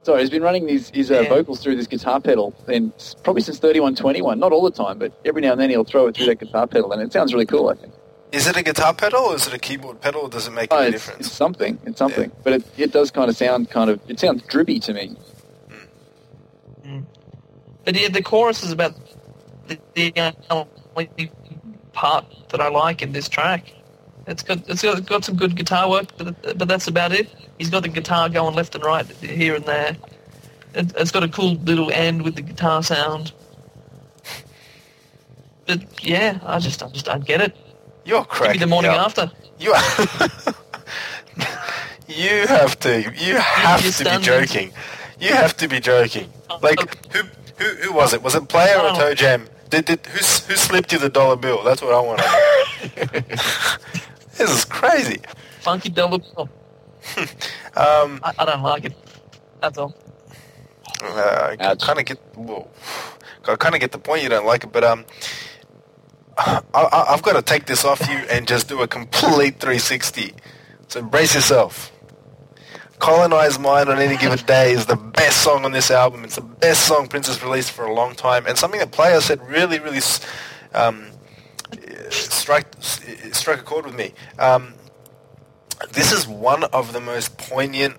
Sorry, 0.03 0.21
he's 0.21 0.29
been 0.29 0.41
running 0.41 0.65
his, 0.67 0.89
his 0.91 1.11
uh, 1.11 1.19
Yeah. 1.21 1.29
vocals 1.29 1.59
through 1.61 1.75
this 1.75 1.85
guitar 1.85 2.21
pedal, 2.21 2.53
and 2.67 2.93
probably 3.21 3.41
since 3.41 3.59
3121. 3.59 4.39
Not 4.39 4.53
all 4.53 4.63
the 4.63 4.71
time, 4.71 4.97
but 4.97 5.11
every 5.25 5.41
now 5.41 5.51
and 5.51 5.59
then 5.59 5.69
he'll 5.69 5.83
throw 5.83 6.07
it 6.07 6.15
through 6.15 6.27
that 6.27 6.39
guitar 6.39 6.65
pedal, 6.67 6.93
and 6.93 7.01
it 7.01 7.11
sounds 7.11 7.33
really 7.33 7.45
cool. 7.45 7.67
I 7.67 7.75
think. 7.75 7.93
Is 8.31 8.47
it 8.47 8.55
a 8.55 8.63
guitar 8.63 8.93
pedal 8.93 9.19
or 9.25 9.35
is 9.35 9.45
it 9.47 9.53
a 9.53 9.59
keyboard 9.59 9.99
pedal? 9.99 10.21
Or 10.21 10.29
does 10.29 10.47
it 10.47 10.51
make 10.51 10.73
Oh, 10.73 10.77
any 10.77 10.95
it's, 10.95 11.05
difference? 11.05 11.27
it's 11.27 11.35
something. 11.35 11.77
It's 11.85 11.97
something, 11.99 12.31
but 12.43 12.53
it, 12.53 12.63
it 12.77 12.91
does 12.93 13.11
kind 13.11 13.29
of 13.29 13.35
sound 13.35 13.69
kind 13.69 13.89
of. 13.89 13.99
It 14.07 14.19
sounds 14.21 14.41
drippy 14.43 14.79
to 14.79 14.93
me. 14.93 15.17
But 17.83 17.99
yeah, 17.99 18.07
the 18.07 18.21
chorus 18.23 18.63
is 18.63 18.71
about 18.71 18.93
the, 19.67 19.77
the 19.95 20.33
only 20.49 21.31
part 21.91 22.25
that 22.49 22.61
I 22.61 22.69
like 22.69 23.01
in 23.01 23.11
this 23.11 23.27
track. 23.27 23.73
It's 24.29 24.43
got 24.43 24.69
it's 24.69 24.83
got, 24.83 25.03
got 25.07 25.25
some 25.25 25.35
good 25.35 25.55
guitar 25.55 25.89
work, 25.89 26.09
but 26.17 26.57
but 26.57 26.67
that's 26.67 26.87
about 26.87 27.11
it. 27.11 27.27
He's 27.57 27.71
got 27.71 27.81
the 27.81 27.89
guitar 27.89 28.29
going 28.29 28.53
left 28.53 28.75
and 28.75 28.83
right 28.83 29.05
here 29.07 29.55
and 29.55 29.65
there. 29.65 29.97
It, 30.75 30.93
it's 30.95 31.09
got 31.09 31.23
a 31.23 31.27
cool 31.27 31.55
little 31.55 31.91
end 31.91 32.21
with 32.21 32.35
the 32.35 32.43
guitar 32.43 32.83
sound. 32.83 33.31
But 35.65 36.05
yeah, 36.05 36.39
I 36.45 36.59
just 36.59 36.83
I 36.83 36.89
just 36.89 37.05
don't 37.07 37.25
get 37.25 37.41
it. 37.41 37.57
You're 38.05 38.21
Give 38.21 38.29
me 38.29 38.35
cracking 38.35 38.59
the 38.61 38.67
morning 38.67 38.91
me 38.91 38.97
up. 38.97 39.07
after. 39.07 39.31
You 39.59 39.71
are. 39.73 39.81
you 42.07 42.47
have 42.47 42.79
to. 42.81 43.01
You 43.01 43.37
have 43.37 43.97
to 43.97 44.03
be 44.03 44.17
joking. 44.21 44.71
You 45.19 45.33
have 45.33 45.57
to 45.57 45.67
be 45.67 45.79
joking. 45.79 46.31
Like 46.61 46.79
who? 47.11 47.23
Who? 47.57 47.65
Who 47.65 47.93
was 47.93 48.13
it? 48.13 48.21
Was 48.21 48.35
it 48.35 48.47
Player 48.47 48.77
or. 48.77 48.95
Toe 48.95 49.15
Jam? 49.15 49.47
Did, 49.71 49.85
did 49.85 50.05
who? 50.05 50.19
Who 50.19 50.55
slipped 50.55 50.91
you 50.93 50.99
the 50.99 51.09
dollar 51.09 51.35
bill? 51.35 51.63
That's 51.63 51.81
what 51.81 51.93
I 51.93 51.99
want 51.99 52.19
to 52.21 53.21
know. 53.21 53.35
this 54.39 54.49
is 54.49 54.65
crazy. 54.65 55.19
Funky 55.61 55.89
double. 55.89 56.19
bill. 56.19 56.49
Um, 57.75 58.19
I, 58.23 58.33
I 58.39 58.45
don't 58.45 58.63
like 58.63 58.83
it. 58.85 58.93
That's 59.61 59.77
all. 59.77 59.93
uh, 61.01 61.55
I 61.59 61.75
kind 61.75 61.99
of 61.99 62.05
get. 62.05 62.17
Whoa. 62.35 62.67
I 63.47 63.55
kind 63.55 63.73
of 63.75 63.79
get 63.79 63.91
the 63.93 63.99
point. 63.99 64.23
You 64.23 64.29
don't 64.29 64.45
like 64.45 64.63
it, 64.65 64.71
but 64.73 64.83
um, 64.83 65.05
I, 66.37 66.61
I, 66.73 67.05
I've 67.13 67.21
got 67.21 67.33
to 67.33 67.41
take 67.41 67.65
this 67.67 67.85
off 67.85 68.01
you 68.09 68.17
and 68.29 68.47
just 68.47 68.67
do 68.67 68.81
a 68.81 68.87
complete 68.87 69.59
360. 69.59 70.33
So 70.87 71.01
brace 71.03 71.35
yourself. 71.35 71.91
Colonized 72.99 73.61
Mind 73.61 73.87
on 73.87 73.97
any 73.99 74.17
given 74.17 74.37
day 74.45 74.73
is 74.73 74.85
the 74.87 74.97
best 74.97 75.41
song 75.41 75.63
on 75.63 75.71
this 75.71 75.89
album. 75.89 76.25
It's 76.25 76.35
the 76.35 76.41
best 76.41 76.85
song 76.85 77.07
Prince 77.07 77.27
has 77.27 77.41
released 77.41 77.71
for 77.71 77.85
a 77.85 77.93
long 77.93 78.13
time, 78.13 78.45
and 78.45 78.57
something 78.57 78.79
that 78.79 78.91
Player 78.91 79.21
said 79.21 79.39
really, 79.47 79.79
really 79.79 80.01
um, 80.73 81.07
strike 82.09 82.67
struck 82.79 83.59
a 83.59 83.63
chord 83.63 83.85
with 83.85 83.95
me. 83.95 84.13
Um, 84.37 84.73
this 85.91 86.11
is 86.11 86.27
one 86.27 86.63
of 86.65 86.93
the 86.93 86.99
most 86.99 87.37
poignant 87.37 87.95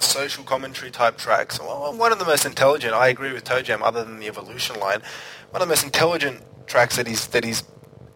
social 0.00 0.44
commentary 0.44 0.90
type 0.90 1.16
tracks. 1.16 1.58
Well, 1.60 1.94
one 1.96 2.12
of 2.12 2.18
the 2.18 2.24
most 2.24 2.44
intelligent. 2.44 2.94
I 2.94 3.08
agree 3.08 3.32
with 3.32 3.44
Toe 3.44 3.62
Jam, 3.62 3.82
other 3.82 4.04
than 4.04 4.18
the 4.18 4.26
Evolution 4.26 4.78
line. 4.78 5.02
One 5.50 5.62
of 5.62 5.68
the 5.68 5.72
most 5.72 5.84
intelligent 5.84 6.42
tracks 6.66 6.96
that 6.96 7.06
he's 7.06 7.26
that 7.28 7.44
he's 7.44 7.64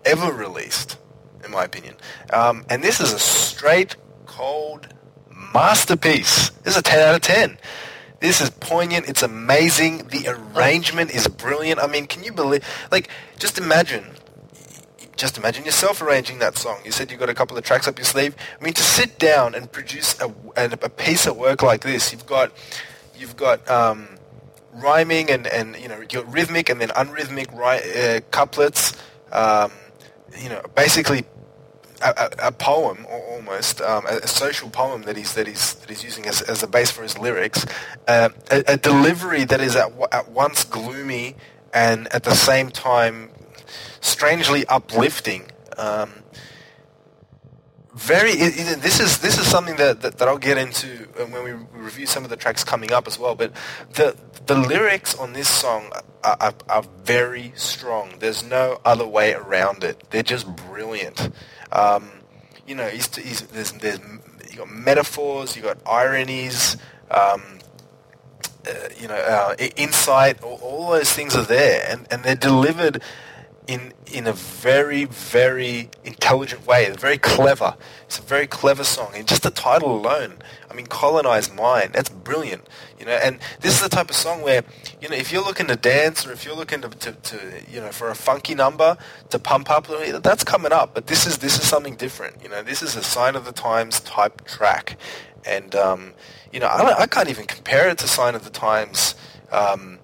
ever 0.05 0.33
released, 0.33 0.99
in 1.45 1.51
my 1.51 1.65
opinion. 1.65 1.97
Um, 2.33 2.65
and 2.69 2.83
this 2.83 3.01
is 3.01 3.13
a 3.13 3.19
straight, 3.19 3.97
cold 4.27 4.89
masterpiece. 5.53 6.51
This 6.63 6.75
is 6.75 6.81
a 6.81 6.83
10 6.83 7.09
out 7.09 7.15
of 7.15 7.21
10. 7.23 7.59
This 8.21 8.41
is 8.41 8.51
poignant. 8.51 9.09
It's 9.09 9.23
amazing. 9.23 10.09
The 10.09 10.29
arrangement 10.29 11.11
is 11.11 11.27
brilliant. 11.27 11.81
I 11.81 11.87
mean, 11.89 12.07
can 12.07 12.23
you 12.23 12.33
believe? 12.33 12.65
Like, 12.91 13.09
just 13.39 13.59
imagine. 13.59 14.05
Just 15.23 15.39
imagine 15.39 15.65
yourself 15.65 16.03
arranging 16.03 16.41
that 16.41 16.59
song. 16.59 16.81
You 16.85 16.91
said 16.91 17.13
you 17.13 17.17
got 17.17 17.29
a 17.29 17.35
couple 17.35 17.57
of 17.57 17.63
tracks 17.63 17.87
up 17.87 17.97
your 17.97 18.05
sleeve. 18.05 18.35
I 18.61 18.65
mean, 18.65 18.73
to 18.73 18.83
sit 18.83 19.21
down 19.21 19.55
and 19.55 19.71
produce 19.71 20.21
a, 20.21 20.35
a, 20.57 20.89
piece 20.89 21.29
of 21.29 21.37
work 21.37 21.63
like 21.63 21.83
this, 21.83 22.11
you've 22.11 22.27
got, 22.27 22.51
you've 23.17 23.37
got 23.37 23.71
um, 23.71 24.09
rhyming 24.73 25.31
and, 25.31 25.47
and 25.47 25.77
you 25.77 25.87
know, 25.87 26.05
got 26.09 26.27
rhythmic 26.33 26.69
and 26.69 26.81
then 26.81 26.89
unrhythmic 26.89 27.53
ri- 27.57 28.17
uh, 28.17 28.21
couplets. 28.33 29.01
Um, 29.31 29.71
you 30.37 30.49
know, 30.49 30.61
basically 30.75 31.25
a, 32.03 32.09
a, 32.17 32.49
a 32.49 32.51
poem 32.51 33.07
almost, 33.09 33.81
um, 33.81 34.05
a, 34.07 34.17
a 34.25 34.27
social 34.27 34.71
poem 34.71 35.03
that 35.03 35.17
he's 35.17 35.35
that 35.35 35.47
he's 35.47 35.75
that 35.75 35.89
he's 35.89 36.03
using 36.03 36.27
as, 36.27 36.43
as 36.43 36.65
a 36.65 36.67
base 36.67 36.91
for 36.91 37.05
his 37.05 37.17
lyrics, 37.17 37.65
uh, 38.09 38.31
a, 38.51 38.77
delivery 38.77 39.45
that 39.45 39.61
is 39.61 39.77
at, 39.77 39.93
at 40.11 40.33
once 40.33 40.65
gloomy 40.65 41.37
and 41.73 42.13
at 42.13 42.25
the 42.25 42.35
same 42.35 42.71
time 42.71 43.31
strangely 44.03 44.67
uplifting. 44.67 45.51
Um, 45.79 46.13
very. 47.95 48.33
It, 48.33 48.59
it, 48.59 48.83
this 48.83 49.01
is 49.01 49.19
this 49.19 49.39
is 49.39 49.47
something 49.47 49.77
that, 49.77 50.03
that, 50.03 50.19
that 50.19 50.29
I'll 50.29 50.39
get 50.39 50.59
into 50.59 51.09
uh, 51.19 51.25
when 51.27 51.45
we 51.45 51.53
review 51.79 52.07
some 52.07 52.25
of 52.25 52.31
the 52.31 52.37
tracks 52.37 52.65
coming 52.65 52.93
up 52.93 53.07
as 53.07 53.19
well. 53.19 53.35
But 53.35 53.53
the 53.95 54.17
the 54.47 54.55
lyrics 54.55 55.15
on 55.15 55.33
this 55.33 55.49
song 55.49 55.91
are, 56.25 56.37
are, 56.41 56.55
are 56.69 56.83
very 57.05 57.53
strong. 57.55 58.15
There's 58.19 58.43
no 58.43 58.81
other 58.85 59.07
way 59.07 59.35
around 59.35 59.85
it. 59.85 60.05
They're 60.11 60.23
just 60.23 60.55
brilliant. 60.69 61.31
Um, 61.71 62.11
you 62.67 62.75
know, 62.75 62.89
he's, 62.89 63.15
he's, 63.17 63.43
there's, 63.49 63.73
there's 63.73 63.99
you 64.51 64.59
got 64.59 64.71
metaphors, 64.71 65.57
you 65.57 65.63
got 65.63 65.79
ironies. 65.87 66.77
Um, 67.11 67.43
uh, 68.67 68.73
you 69.01 69.09
know, 69.09 69.15
uh, 69.15 69.57
insight, 69.77 70.41
all, 70.43 70.59
all, 70.63 70.91
those 70.91 71.13
things 71.13 71.35
are 71.35 71.45
there, 71.45 71.85
and, 71.89 72.07
and 72.13 72.23
they're 72.23 72.37
delivered 72.37 73.03
in 73.67 73.93
in 74.13 74.27
a 74.27 74.33
very 74.33 75.05
very 75.05 75.89
intelligent 76.05 76.67
way. 76.67 76.85
It's 76.85 77.01
very 77.01 77.19
clever. 77.19 77.77
It's 78.07 78.19
a 78.19 78.23
very 78.23 78.47
clever 78.47 78.85
song, 78.85 79.13
and 79.15 79.27
just 79.27 79.43
the 79.43 79.51
title 79.51 79.95
alone. 79.95 80.35
I 80.71 80.75
mean, 80.75 80.87
colonize 80.87 81.53
mind. 81.53 81.93
That's 81.93 82.09
brilliant. 82.09 82.69
You 82.99 83.07
know, 83.07 83.13
and 83.13 83.39
this 83.61 83.75
is 83.75 83.83
the 83.83 83.89
type 83.89 84.11
of 84.11 84.17
song 84.17 84.43
where 84.43 84.65
you 85.01 85.09
know 85.09 85.17
if 85.17 85.33
you're 85.33 85.45
looking 85.45 85.69
to 85.69 85.77
dance 85.77 86.27
or 86.27 86.33
if 86.33 86.45
you're 86.45 86.57
looking 86.57 86.81
to, 86.81 86.89
to, 86.89 87.13
to 87.13 87.63
you 87.71 87.81
know 87.81 87.91
for 87.91 88.11
a 88.11 88.15
funky 88.15 88.55
number 88.55 88.97
to 89.31 89.39
pump 89.39 89.71
up, 89.71 89.87
that's 90.23 90.45
coming 90.45 90.73
up. 90.73 90.95
But 90.95 91.07
this 91.07 91.27
is 91.27 91.39
this 91.39 91.59
is 91.59 91.67
something 91.69 91.97
different. 91.97 92.43
You 92.43 92.49
know, 92.49 92.63
this 92.63 92.83
is 92.83 92.97
a 92.97 93.03
sign 93.03 93.37
of 93.37 93.45
the 93.45 93.53
times 93.53 94.01
type 94.01 94.45
track, 94.45 94.99
and 95.47 95.75
um, 95.75 96.15
you 96.53 96.61
know 96.61 96.67
I, 96.67 97.03
I 97.03 97.07
can't 97.07 97.29
even 97.29 97.47
compare 97.47 97.89
it 97.89 97.99
to 97.99 98.09
Sign 98.09 98.35
o' 98.35 98.39
the 98.39 98.51
Times. 98.51 99.15
Um, 99.51 99.99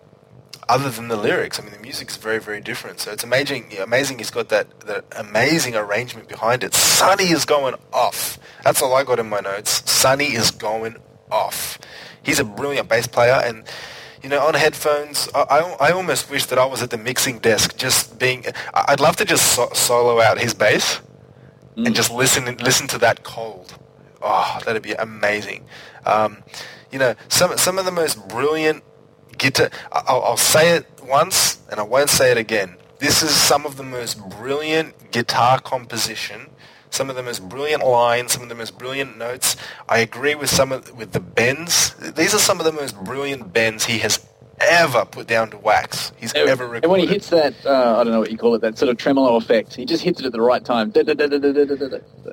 other 0.69 0.91
than 0.91 1.09
the 1.09 1.17
lyrics. 1.17 1.59
I 1.59 1.63
mean, 1.63 1.73
the 1.73 1.81
music's 1.81 2.17
very, 2.17 2.39
very 2.39 2.61
different. 2.61 3.01
So 3.01 3.11
it's 3.11 3.25
amazing. 3.25 3.73
Amazing. 3.81 4.19
He's 4.19 4.31
got 4.31 4.49
that, 4.51 4.81
that 4.81 5.05
amazing 5.17 5.75
arrangement 5.75 6.29
behind 6.29 6.63
it. 6.63 6.75
Sonny 6.75 7.31
is 7.31 7.45
going 7.45 7.75
off. 7.93 8.39
That's 8.65 8.83
all 8.83 8.95
I 8.95 9.05
got 9.05 9.19
in 9.19 9.29
my 9.29 9.41
notes. 9.41 9.91
Sonny 9.91 10.35
is 10.35 10.51
going 10.51 10.97
off. 11.31 11.79
He's 12.23 12.39
a 12.39 12.45
brilliant 12.45 12.89
bass 12.89 13.07
player, 13.07 13.41
and 13.45 13.65
you 14.23 14.29
know, 14.29 14.45
on 14.47 14.55
headphones, 14.55 15.29
I, 15.35 15.41
I, 15.43 15.89
I 15.89 15.93
almost 15.93 16.31
wish 16.31 16.47
that 16.47 16.59
I 16.59 16.67
was 16.67 16.83
at 16.83 16.91
the 16.91 16.99
mixing 16.99 17.39
desk, 17.39 17.77
just 17.77 18.19
being. 18.19 18.45
I'd 18.75 19.01
love 19.01 19.17
to 19.17 19.25
just 19.25 19.55
so- 19.55 19.71
solo 19.73 20.21
out 20.21 20.39
his 20.39 20.55
bass 20.55 21.01
mm. 21.77 21.87
and 21.87 21.95
just 21.95 22.11
listen 22.11 22.45
listen 22.59 22.87
to 22.89 22.99
that 22.99 23.23
cold. 23.23 23.79
Oh, 24.21 24.59
that'd 24.65 24.83
be 24.83 24.93
amazing. 24.93 25.65
Um, 26.05 26.43
you 26.91 26.99
know, 26.99 27.15
some 27.29 27.57
some 27.57 27.79
of 27.79 27.85
the 27.85 27.93
most 27.93 28.29
brilliant 28.29 28.83
guitar. 29.39 29.71
I'll, 29.93 30.23
I'll 30.23 30.37
say 30.37 30.77
it 30.77 30.87
once 31.03 31.59
and 31.71 31.81
I 31.81 31.83
won't 31.83 32.11
say 32.11 32.31
it 32.31 32.39
again. 32.39 32.77
This 32.99 33.23
is 33.23 33.31
some 33.31 33.65
of 33.65 33.77
the 33.77 33.85
most 33.85 34.19
brilliant 34.29 35.13
guitar 35.13 35.61
composition 35.61 36.51
some 36.91 37.11
of 37.11 37.17
the 37.17 37.23
most 37.23 37.47
brilliant 37.49 37.85
lines, 37.85 38.33
some 38.33 38.43
of 38.43 38.49
the 38.49 38.55
most 38.55 38.79
brilliant 38.79 39.19
notes. 39.19 39.57
I 39.89 39.99
agree 39.99 40.35
with 40.35 40.51
some 40.51 40.73
of 40.73 40.97
with 40.97 41.13
the 41.13 41.21
bends. 41.21 41.95
These 41.95 42.35
are 42.35 42.39
some 42.39 42.59
of 42.59 42.65
the 42.65 42.73
most 42.73 42.97
brilliant 43.05 43.53
bends 43.53 43.85
he 43.85 43.99
has 43.99 44.27
ever 44.61 45.05
put 45.05 45.27
down 45.27 45.51
to 45.51 45.59
wax. 45.59 46.13
He's 46.17 46.33
and, 46.33 46.49
ever 46.49 46.65
recorded. 46.65 46.85
And 46.85 46.93
when 46.93 47.01
he 47.01 47.07
hits 47.07 47.31
that, 47.31 47.55
uh, 47.65 47.99
I 48.01 48.05
don't 48.05 48.13
know 48.13 48.21
what 48.21 48.31
you 48.31 48.39
call 48.39 48.55
it, 48.55 48.61
that 48.63 48.79
sort 48.79 48.89
of 48.89 48.97
tremolo 48.97 49.37
effect, 49.37 49.75
he 49.75 49.85
just 49.85 50.03
hits 50.03 50.21
it 50.21 50.27
at 50.27 50.33
the 50.33 50.41
right 50.41 50.65
time. 50.65 50.93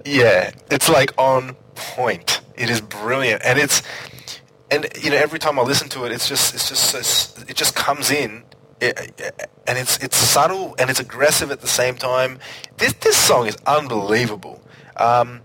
Yeah, 0.05 0.51
it's 0.71 0.89
like 0.89 1.11
on 1.17 1.55
point. 1.75 2.41
It 2.55 2.69
is 2.69 2.81
brilliant, 2.81 3.41
and 3.43 3.59
it's 3.59 3.81
and 4.71 4.87
you 5.01 5.09
know 5.09 5.17
every 5.17 5.39
time 5.39 5.59
I 5.59 5.63
listen 5.63 5.89
to 5.89 6.05
it, 6.05 6.11
it's 6.11 6.27
just 6.27 6.53
it's 6.53 6.69
just 6.69 6.91
so, 6.91 7.43
it 7.47 7.55
just 7.55 7.75
comes 7.75 8.11
in, 8.11 8.43
it, 8.81 8.97
and 9.67 9.77
it's 9.77 9.97
it's 10.03 10.17
subtle 10.17 10.75
and 10.79 10.89
it's 10.89 10.99
aggressive 10.99 11.51
at 11.51 11.61
the 11.61 11.67
same 11.67 11.95
time. 11.95 12.39
This 12.77 12.93
this 12.93 13.17
song 13.17 13.47
is 13.47 13.57
unbelievable. 13.65 14.61
Um, 14.97 15.41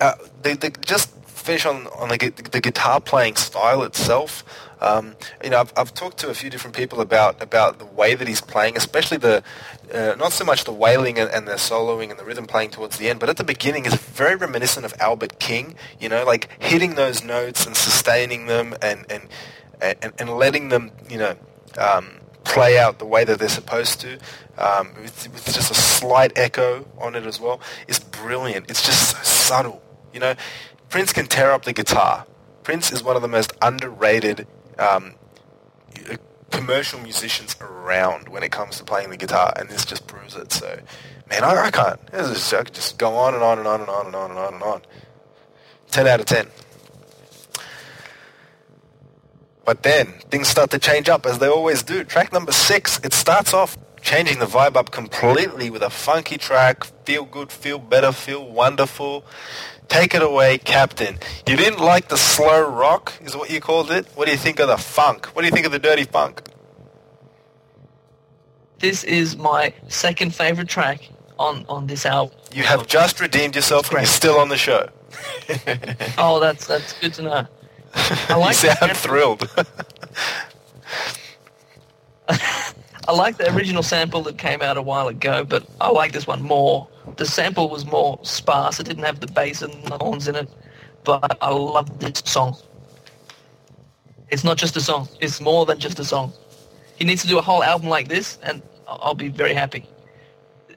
uh, 0.00 0.14
just 0.84 1.14
finish 1.26 1.66
on 1.66 1.86
on 1.88 2.08
the, 2.08 2.32
the 2.52 2.60
guitar 2.60 3.00
playing 3.00 3.36
style 3.36 3.82
itself. 3.82 4.44
Um, 4.80 5.16
you 5.44 5.50
know, 5.50 5.60
I've, 5.60 5.72
I've 5.76 5.94
talked 5.94 6.18
to 6.18 6.30
a 6.30 6.34
few 6.34 6.48
different 6.48 6.74
people 6.74 7.00
about 7.00 7.42
about 7.42 7.78
the 7.78 7.84
way 7.84 8.14
that 8.14 8.26
he's 8.26 8.40
playing, 8.40 8.76
especially 8.76 9.18
the 9.18 9.42
uh, 9.92 10.14
not 10.18 10.32
so 10.32 10.44
much 10.44 10.64
the 10.64 10.72
wailing 10.72 11.18
and, 11.18 11.30
and, 11.30 11.46
the 11.46 11.54
soloing 11.54 12.10
and 12.10 12.18
the 12.18 12.24
rhythm 12.24 12.46
playing 12.46 12.70
towards 12.70 12.96
the 12.98 13.08
end, 13.08 13.20
but 13.20 13.28
at 13.28 13.36
the 13.36 13.44
beginning 13.44 13.84
is 13.84 13.94
very 13.94 14.36
reminiscent 14.36 14.86
of 14.86 14.94
Albert 14.98 15.38
King. 15.38 15.74
You 16.00 16.08
know, 16.08 16.24
like 16.24 16.48
hitting 16.62 16.94
those 16.94 17.22
notes 17.22 17.66
and 17.66 17.76
sustaining 17.76 18.46
them 18.46 18.74
and 18.80 19.04
and 19.10 19.28
and, 19.82 20.12
and 20.18 20.30
letting 20.30 20.68
them, 20.68 20.92
you 21.08 21.18
know. 21.18 21.36
Um, 21.78 22.16
play 22.42 22.78
out 22.78 22.98
the 22.98 23.04
way 23.04 23.22
that 23.22 23.38
they're 23.38 23.48
supposed 23.48 24.00
to, 24.00 24.18
um, 24.58 24.92
with, 24.94 25.28
with, 25.32 25.44
just 25.44 25.70
a 25.70 25.74
slight 25.74 26.32
echo 26.36 26.84
on 26.98 27.14
it 27.14 27.24
as 27.24 27.38
well, 27.38 27.60
is 27.86 28.00
brilliant. 28.00 28.68
It's 28.68 28.84
just 28.84 29.10
so 29.10 29.22
subtle. 29.22 29.82
You 30.12 30.20
know, 30.20 30.34
Prince 30.88 31.12
can 31.12 31.26
tear 31.26 31.52
up 31.52 31.64
the 31.64 31.72
guitar. 31.72 32.26
Prince 32.62 32.92
is 32.92 33.04
one 33.04 33.14
of 33.14 33.22
the 33.22 33.28
most 33.28 33.52
underrated 33.62 34.46
um, 34.80 35.14
commercial 36.50 37.00
musicians 37.00 37.56
around 37.60 38.28
when 38.28 38.42
it 38.42 38.50
comes 38.50 38.78
to 38.78 38.84
playing 38.84 39.10
the 39.10 39.16
guitar, 39.16 39.52
and 39.56 39.68
this 39.68 39.84
just 39.84 40.06
proves 40.06 40.34
it. 40.34 40.52
So, 40.52 40.80
man, 41.28 41.44
I, 41.44 41.66
I 41.66 41.70
can't. 41.70 42.00
Just, 42.12 42.52
I 42.54 42.64
could 42.64 42.74
just 42.74 42.98
go 42.98 43.14
on 43.14 43.34
and 43.34 43.42
on 43.42 43.58
and 43.58 43.68
on 43.68 43.80
and 43.80 43.88
on 43.88 44.06
and 44.06 44.14
on 44.16 44.30
and 44.30 44.38
on 44.38 44.54
and 44.54 44.62
on. 44.62 44.82
Ten 45.90 46.06
out 46.06 46.20
of 46.20 46.26
ten. 46.26 46.48
But 49.64 49.82
then 49.82 50.06
things 50.30 50.48
start 50.48 50.70
to 50.70 50.78
change 50.78 51.08
up 51.08 51.26
as 51.26 51.38
they 51.38 51.48
always 51.48 51.82
do. 51.82 52.02
Track 52.02 52.32
number 52.32 52.52
six, 52.52 52.98
it 53.04 53.12
starts 53.12 53.54
off 53.54 53.76
changing 54.02 54.38
the 54.38 54.46
vibe 54.46 54.76
up 54.76 54.90
completely 54.90 55.70
with 55.70 55.82
a 55.82 55.90
funky 55.90 56.38
track. 56.38 56.84
Feel 57.04 57.24
good, 57.24 57.52
feel 57.52 57.78
better, 57.78 58.12
feel 58.12 58.44
wonderful. 58.44 59.24
Take 59.90 60.14
it 60.14 60.22
away, 60.22 60.56
Captain. 60.58 61.18
You 61.48 61.56
didn't 61.56 61.80
like 61.80 62.08
the 62.08 62.16
slow 62.16 62.62
rock, 62.70 63.12
is 63.22 63.36
what 63.36 63.50
you 63.50 63.60
called 63.60 63.90
it? 63.90 64.06
What 64.14 64.26
do 64.26 64.30
you 64.30 64.38
think 64.38 64.60
of 64.60 64.68
the 64.68 64.78
funk? 64.78 65.26
What 65.26 65.42
do 65.42 65.48
you 65.48 65.52
think 65.52 65.66
of 65.66 65.72
the 65.72 65.80
dirty 65.80 66.04
funk? 66.04 66.42
This 68.78 69.02
is 69.02 69.36
my 69.36 69.74
second 69.88 70.32
favorite 70.32 70.68
track 70.68 71.10
on, 71.40 71.66
on 71.68 71.88
this 71.88 72.06
album. 72.06 72.38
You 72.52 72.62
have 72.62 72.86
just 72.86 73.20
redeemed 73.20 73.56
yourself 73.56 73.90
and 73.90 73.98
you're 73.98 74.06
still 74.06 74.38
on 74.38 74.48
the 74.48 74.56
show. 74.56 74.88
oh, 76.18 76.38
that's 76.38 76.68
that's 76.68 76.92
good 77.00 77.12
to 77.14 77.22
know. 77.22 77.46
I 77.94 78.36
like 78.36 78.56
that. 78.58 78.80
you 78.80 78.86
sound 78.86 78.96
thrilled. 78.96 79.50
I 83.08 83.12
like 83.12 83.38
the 83.38 83.52
original 83.54 83.82
sample 83.82 84.22
that 84.22 84.38
came 84.38 84.62
out 84.62 84.76
a 84.76 84.82
while 84.82 85.08
ago, 85.08 85.44
but 85.44 85.66
I 85.80 85.90
like 85.90 86.12
this 86.12 86.26
one 86.26 86.42
more. 86.42 86.88
The 87.16 87.26
sample 87.26 87.68
was 87.68 87.86
more 87.86 88.18
sparse. 88.22 88.78
It 88.78 88.86
didn't 88.86 89.04
have 89.04 89.20
the 89.20 89.26
bass 89.26 89.62
and 89.62 89.72
the 89.84 89.96
horns 89.98 90.28
in 90.28 90.36
it, 90.36 90.48
but 91.04 91.38
I 91.40 91.50
love 91.50 91.98
this 91.98 92.22
song. 92.24 92.56
It's 94.28 94.44
not 94.44 94.58
just 94.58 94.76
a 94.76 94.80
song. 94.80 95.08
It's 95.20 95.40
more 95.40 95.66
than 95.66 95.78
just 95.78 95.98
a 95.98 96.04
song. 96.04 96.32
He 96.96 97.04
needs 97.04 97.22
to 97.22 97.28
do 97.28 97.38
a 97.38 97.42
whole 97.42 97.64
album 97.64 97.88
like 97.88 98.08
this, 98.08 98.38
and 98.42 98.62
I'll 98.86 99.14
be 99.14 99.28
very 99.28 99.54
happy. 99.54 99.86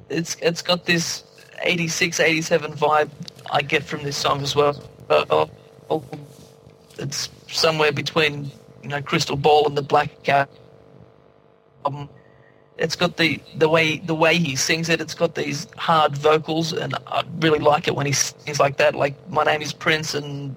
It's 0.09 0.35
it's 0.41 0.61
got 0.61 0.85
this 0.85 1.23
86, 1.61 2.19
87 2.19 2.73
vibe 2.73 3.09
I 3.51 3.61
get 3.61 3.83
from 3.83 4.03
this 4.03 4.17
song 4.17 4.41
as 4.41 4.55
well. 4.55 4.81
Uh, 5.09 5.45
it's 6.97 7.29
somewhere 7.47 7.91
between 7.91 8.51
you 8.81 8.89
know 8.89 9.01
Crystal 9.01 9.35
Ball 9.35 9.67
and 9.67 9.77
the 9.77 9.81
Black 9.81 10.23
Cat. 10.23 10.49
Um, 11.85 12.09
it's 12.77 12.95
got 12.95 13.17
the 13.17 13.39
the 13.57 13.69
way 13.69 13.97
the 13.97 14.15
way 14.15 14.35
he 14.37 14.55
sings 14.55 14.89
it. 14.89 14.99
It's 14.99 15.13
got 15.13 15.35
these 15.35 15.67
hard 15.77 16.17
vocals, 16.17 16.73
and 16.73 16.95
I 17.07 17.23
really 17.39 17.59
like 17.59 17.87
it 17.87 17.95
when 17.95 18.05
he 18.05 18.11
sings 18.11 18.59
like 18.59 18.77
that. 18.77 18.95
Like 18.95 19.15
my 19.29 19.43
name 19.43 19.61
is 19.61 19.73
Prince, 19.73 20.13
and 20.15 20.55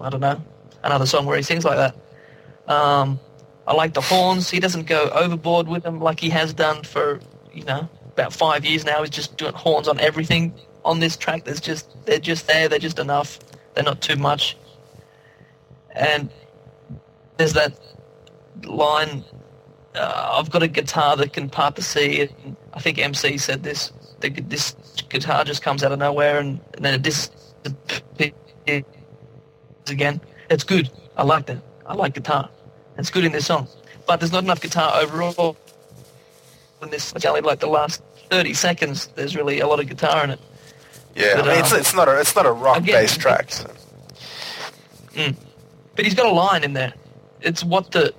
I 0.00 0.08
don't 0.10 0.20
know 0.20 0.42
another 0.82 1.06
song 1.06 1.26
where 1.26 1.36
he 1.36 1.42
sings 1.42 1.64
like 1.64 1.76
that. 1.76 2.72
Um, 2.72 3.20
I 3.66 3.74
like 3.74 3.94
the 3.94 4.00
horns. 4.00 4.50
He 4.50 4.60
doesn't 4.60 4.86
go 4.86 5.10
overboard 5.10 5.68
with 5.68 5.82
them 5.82 6.00
like 6.00 6.20
he 6.20 6.30
has 6.30 6.54
done 6.54 6.82
for 6.84 7.20
you 7.52 7.64
know 7.64 7.88
about 8.06 8.32
five 8.32 8.64
years 8.64 8.84
now. 8.84 9.00
He's 9.02 9.10
just 9.10 9.36
doing 9.36 9.54
horns 9.54 9.88
on 9.88 10.00
everything 10.00 10.54
on 10.84 11.00
this 11.00 11.16
track. 11.16 11.44
There's 11.44 11.60
just 11.60 11.94
they're 12.06 12.18
just 12.18 12.46
there. 12.46 12.68
They're 12.68 12.78
just 12.78 12.98
enough. 12.98 13.38
They're 13.74 13.84
not 13.84 14.00
too 14.00 14.16
much. 14.16 14.56
And 15.90 16.30
there's 17.36 17.52
that 17.54 17.78
line 18.64 19.24
uh, 19.98 20.38
I've 20.38 20.50
got 20.50 20.62
a 20.62 20.68
guitar 20.68 21.16
that 21.16 21.32
can 21.32 21.50
part 21.50 21.76
the 21.76 21.82
sea. 21.82 22.22
And 22.22 22.56
I 22.72 22.80
think 22.80 22.98
MC 22.98 23.38
said 23.38 23.62
this. 23.62 23.92
The, 24.20 24.30
this 24.30 24.74
guitar 25.08 25.44
just 25.44 25.62
comes 25.62 25.84
out 25.84 25.92
of 25.92 25.98
nowhere 25.98 26.38
and, 26.38 26.60
and 26.74 26.84
then 26.84 26.94
it 26.94 27.02
disappears 27.02 28.32
again. 29.86 30.20
It's 30.50 30.64
good. 30.64 30.90
I 31.16 31.22
like 31.22 31.46
that. 31.46 31.62
I 31.86 31.94
like 31.94 32.14
guitar. 32.14 32.48
It's 32.96 33.10
good 33.10 33.24
in 33.24 33.32
this 33.32 33.46
song. 33.46 33.68
But 34.06 34.20
there's 34.20 34.32
not 34.32 34.44
enough 34.44 34.60
guitar 34.60 35.00
overall 35.00 35.56
in 36.82 36.90
this. 36.90 37.12
It's 37.14 37.24
only 37.24 37.40
like 37.40 37.60
the 37.60 37.68
last 37.68 38.02
30 38.30 38.54
seconds. 38.54 39.08
There's 39.14 39.36
really 39.36 39.60
a 39.60 39.66
lot 39.66 39.80
of 39.80 39.88
guitar 39.88 40.24
in 40.24 40.30
it. 40.30 40.40
Yeah, 41.14 41.36
but, 41.36 41.44
I 41.44 41.48
mean, 41.48 41.58
um, 41.58 41.64
it's, 41.64 41.72
it's 41.72 41.94
not 41.94 42.08
a 42.08 42.20
it's 42.20 42.36
not 42.36 42.46
a 42.46 42.52
rock 42.52 42.84
based 42.84 43.20
track. 43.20 43.50
So. 43.50 43.70
Mm. 45.14 45.36
But 45.96 46.04
he's 46.04 46.14
got 46.14 46.26
a 46.26 46.30
line 46.32 46.62
in 46.62 46.74
there. 46.74 46.92
It's 47.40 47.64
what 47.64 47.90
the 47.90 48.14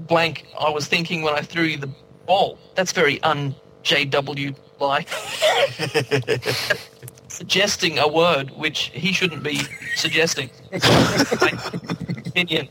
blank 0.00 0.46
I 0.58 0.70
was 0.70 0.86
thinking 0.86 1.22
when 1.22 1.34
I 1.34 1.42
threw 1.42 1.64
you 1.64 1.76
the 1.76 1.90
ball. 2.26 2.58
That's 2.74 2.92
very 2.92 3.22
un 3.22 3.54
JW 3.84 4.56
like. 4.80 5.08
suggesting 7.28 7.98
a 7.98 8.08
word 8.08 8.50
which 8.50 8.90
he 8.94 9.12
shouldn't 9.12 9.42
be 9.42 9.60
suggesting. 9.94 10.50
My 10.72 11.52
opinion. 12.26 12.68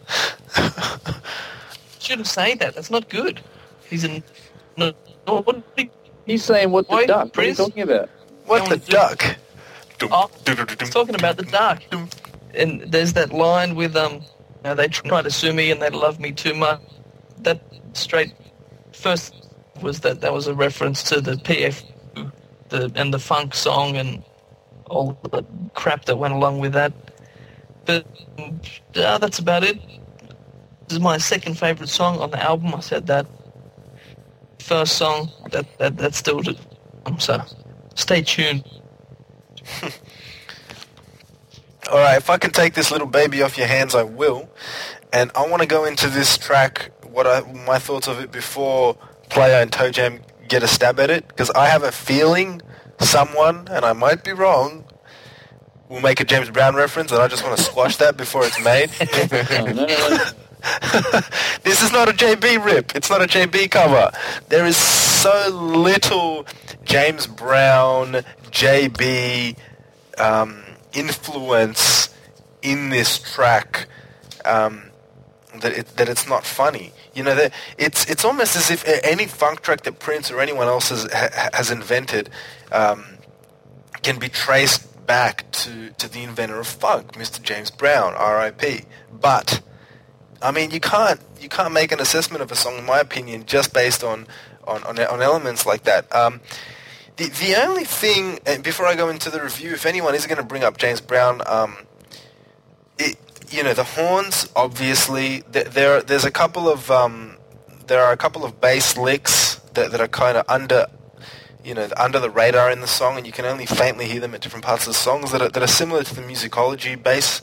Shouldn't 2.00 2.28
say 2.28 2.56
that. 2.56 2.76
That's 2.76 2.92
not 2.92 3.10
good. 3.10 3.42
He's 3.90 4.04
an 4.04 4.24
no, 4.76 4.94
naughty 5.26 5.90
He's 6.26 6.44
saying 6.44 6.72
what 6.72 6.88
the 6.88 6.94
Why, 6.94 7.06
duck? 7.06 7.36
What 7.36 7.38
are 7.38 7.48
you 7.48 7.56
talking 7.56 7.84
about? 7.84 8.10
What 8.46 8.70
the 8.70 8.78
duck? 8.78 9.38
Oh, 10.04 10.30
He's 10.80 10.90
talking 10.90 11.16
about 11.16 11.38
the 11.38 11.44
duck. 11.44 11.82
And 12.54 12.82
there's 12.82 13.14
that 13.14 13.32
line 13.32 13.76
with 13.76 13.96
um, 13.96 14.16
you 14.16 14.22
know, 14.66 14.76
they 14.76 14.90
try 14.90 15.22
to 15.22 15.32
sue 15.32 15.54
me 15.54 15.72
and 15.72 15.82
they 15.82 15.90
love 15.90 16.20
me 16.20 16.34
too 16.34 16.54
much. 16.54 16.82
That 17.40 17.62
straight 17.94 18.34
first 18.94 19.34
was 19.82 20.00
that 20.02 20.22
that 20.22 20.34
was 20.34 20.48
a 20.48 20.54
reference 20.54 21.04
to 21.04 21.22
the 21.22 21.34
PF, 21.34 21.84
the 22.70 22.92
and 22.96 23.14
the 23.14 23.20
funk 23.20 23.54
song 23.54 23.96
and 23.96 24.24
all 24.90 25.18
the 25.32 25.44
crap 25.74 26.06
that 26.06 26.18
went 26.18 26.34
along 26.34 26.60
with 26.60 26.74
that. 26.74 26.94
But 27.86 28.06
uh, 28.96 29.18
that's 29.18 29.40
about 29.40 29.64
it. 29.64 29.80
This 30.88 30.98
is 30.98 31.00
my 31.00 31.18
second 31.18 31.58
favorite 31.58 31.90
song 31.90 32.20
on 32.20 32.32
the 32.32 32.42
album. 32.42 32.74
I 32.74 32.80
said 32.80 33.08
that. 33.08 33.26
First 34.60 34.98
song 34.98 35.32
that 35.52 35.66
that 35.78 35.98
that's 35.98 36.18
still 36.18 36.42
um, 37.06 37.20
so. 37.20 37.42
Stay 37.96 38.22
tuned. 38.22 38.64
All 41.92 42.00
right, 42.00 42.18
if 42.18 42.30
I 42.30 42.38
can 42.38 42.52
take 42.52 42.74
this 42.74 42.92
little 42.92 43.08
baby 43.08 43.42
off 43.42 43.58
your 43.58 43.68
hands, 43.68 43.96
I 43.96 44.04
will. 44.04 44.50
And 45.14 45.32
I 45.36 45.48
want 45.48 45.62
to 45.62 45.68
go 45.68 45.86
into 45.86 46.10
this 46.10 46.38
track, 46.38 46.92
what 47.18 47.26
I, 47.26 47.42
my 47.66 47.80
thoughts 47.80 48.08
of 48.08 48.20
it 48.20 48.32
before 48.32 48.96
Player 49.30 49.60
and 49.60 49.74
Toe 49.74 49.90
Jam 49.90 50.20
get 50.48 50.62
a 50.62 50.68
stab 50.68 51.00
at 51.00 51.10
it, 51.10 51.28
because 51.28 51.50
I 51.50 51.66
have 51.66 51.82
a 51.82 51.92
feeling 51.92 52.62
someone, 53.00 53.68
and 53.72 53.84
I 53.84 53.94
might 53.94 54.24
be 54.24 54.34
wrong, 54.34 54.86
will 55.90 56.00
make 56.00 56.20
a 56.20 56.24
James 56.24 56.52
Brown 56.52 56.76
reference, 56.76 57.12
and 57.12 57.20
I 57.20 57.28
just 57.28 57.44
want 57.44 57.58
to 57.58 57.64
squash 57.64 57.98
that 57.98 58.18
before 58.18 58.46
it's 58.46 58.64
made. 58.64 58.92
No, 59.52 59.66
no, 59.66 59.86
no, 59.86 60.10
no. 60.10 60.26
this 61.64 61.82
is 61.82 61.92
not 61.92 62.08
a 62.08 62.12
JB 62.12 62.64
rip. 62.64 62.96
It's 62.96 63.10
not 63.10 63.22
a 63.24 63.26
JB 63.26 63.72
cover. 63.72 64.12
There 64.50 64.66
is 64.68 64.78
so 64.78 65.50
little 65.50 66.46
James 66.86 67.26
Brown, 67.26 68.24
JB 68.52 69.58
um, 70.20 70.64
influence 70.94 72.14
in 72.62 72.90
this 72.90 73.18
track 73.18 73.88
um, 74.46 74.92
that 75.62 75.74
it, 75.74 75.88
that 75.98 76.10
it's 76.10 76.28
not 76.28 76.44
funny. 76.44 76.92
You 77.18 77.24
know, 77.24 77.50
it's 77.80 78.06
it's 78.06 78.24
almost 78.24 78.56
as 78.56 78.70
if 78.70 78.84
any 79.04 79.26
funk 79.26 79.62
track 79.62 79.82
that 79.82 79.98
Prince 79.98 80.30
or 80.30 80.40
anyone 80.40 80.68
else 80.68 80.90
has 80.90 81.12
has 81.12 81.72
invented 81.72 82.30
um, 82.72 83.18
can 84.04 84.20
be 84.20 84.30
traced 84.30 85.06
back 85.08 85.50
to, 85.52 85.90
to 85.98 86.08
the 86.08 86.22
inventor 86.22 86.60
of 86.60 86.68
funk, 86.68 87.14
Mr. 87.14 87.42
James 87.42 87.72
Brown, 87.72 88.14
R.I.P. 88.14 88.84
But 89.20 89.62
I 90.44 90.52
mean, 90.52 90.70
you 90.70 90.80
can't 90.80 91.20
you 91.42 91.50
can't 91.50 91.74
make 91.74 91.92
an 91.92 92.00
assessment 92.00 92.44
of 92.44 92.52
a 92.52 92.56
song, 92.56 92.78
in 92.78 92.86
my 92.86 93.00
opinion, 93.00 93.46
just 93.48 93.74
based 93.74 94.04
on 94.04 94.28
on, 94.66 94.84
on, 94.84 95.00
on 95.00 95.22
elements 95.24 95.66
like 95.66 95.86
that. 95.86 96.14
Um, 96.14 96.42
the 97.16 97.30
the 97.30 97.56
only 97.56 97.86
thing, 97.86 98.38
and 98.46 98.64
before 98.64 98.86
I 98.86 98.96
go 98.96 99.10
into 99.10 99.32
the 99.32 99.42
review, 99.42 99.72
if 99.72 99.88
anyone 99.88 100.14
is 100.14 100.28
going 100.28 100.38
to 100.38 100.44
bring 100.44 100.64
up 100.64 100.78
James 100.78 101.02
Brown, 101.02 101.42
um, 101.48 101.78
it, 103.00 103.18
you 103.50 103.64
know, 103.64 103.74
the 103.74 103.84
horns, 103.84 104.50
obviously, 104.56 105.44
th- 105.54 105.68
there 105.68 106.02
there's 106.02 106.26
a 106.26 106.32
couple 106.32 106.70
of 106.70 106.92
um, 106.92 107.38
there 107.88 108.04
are 108.04 108.12
a 108.12 108.18
couple 108.18 108.44
of 108.44 108.60
bass 108.60 108.98
licks 108.98 109.56
that, 109.74 109.92
that 109.92 110.02
are 110.02 110.08
kind 110.08 110.38
of 110.38 110.46
under 110.50 110.88
you 111.64 111.74
know, 111.74 111.90
under 111.98 112.18
the 112.20 112.30
radar 112.30 112.72
in 112.72 112.80
the 112.80 112.88
song, 112.88 113.18
and 113.18 113.26
you 113.28 113.34
can 113.34 113.44
only 113.44 113.66
faintly 113.66 114.08
hear 114.08 114.22
them 114.22 114.34
at 114.34 114.40
different 114.40 114.64
parts 114.64 114.88
of 114.88 114.94
the 114.94 115.00
songs 115.00 115.34
that 115.34 115.42
are, 115.42 115.50
that 115.50 115.62
are 115.62 115.68
similar 115.68 116.02
to 116.02 116.16
the 116.16 116.22
musicology 116.22 117.02
bass 117.02 117.42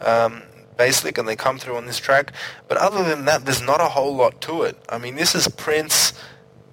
um, 0.00 0.42
bass 0.76 1.04
lick, 1.04 1.18
and 1.18 1.28
they 1.28 1.36
come 1.36 1.58
through 1.58 1.76
on 1.76 1.86
this 1.86 2.00
track. 2.00 2.32
But 2.66 2.78
other 2.78 3.04
than 3.04 3.26
that, 3.26 3.44
there's 3.44 3.62
not 3.62 3.80
a 3.80 3.84
whole 3.84 4.16
lot 4.16 4.40
to 4.42 4.62
it. 4.62 4.76
I 4.88 4.98
mean, 4.98 5.14
this 5.14 5.36
is 5.36 5.46
Prince 5.46 6.12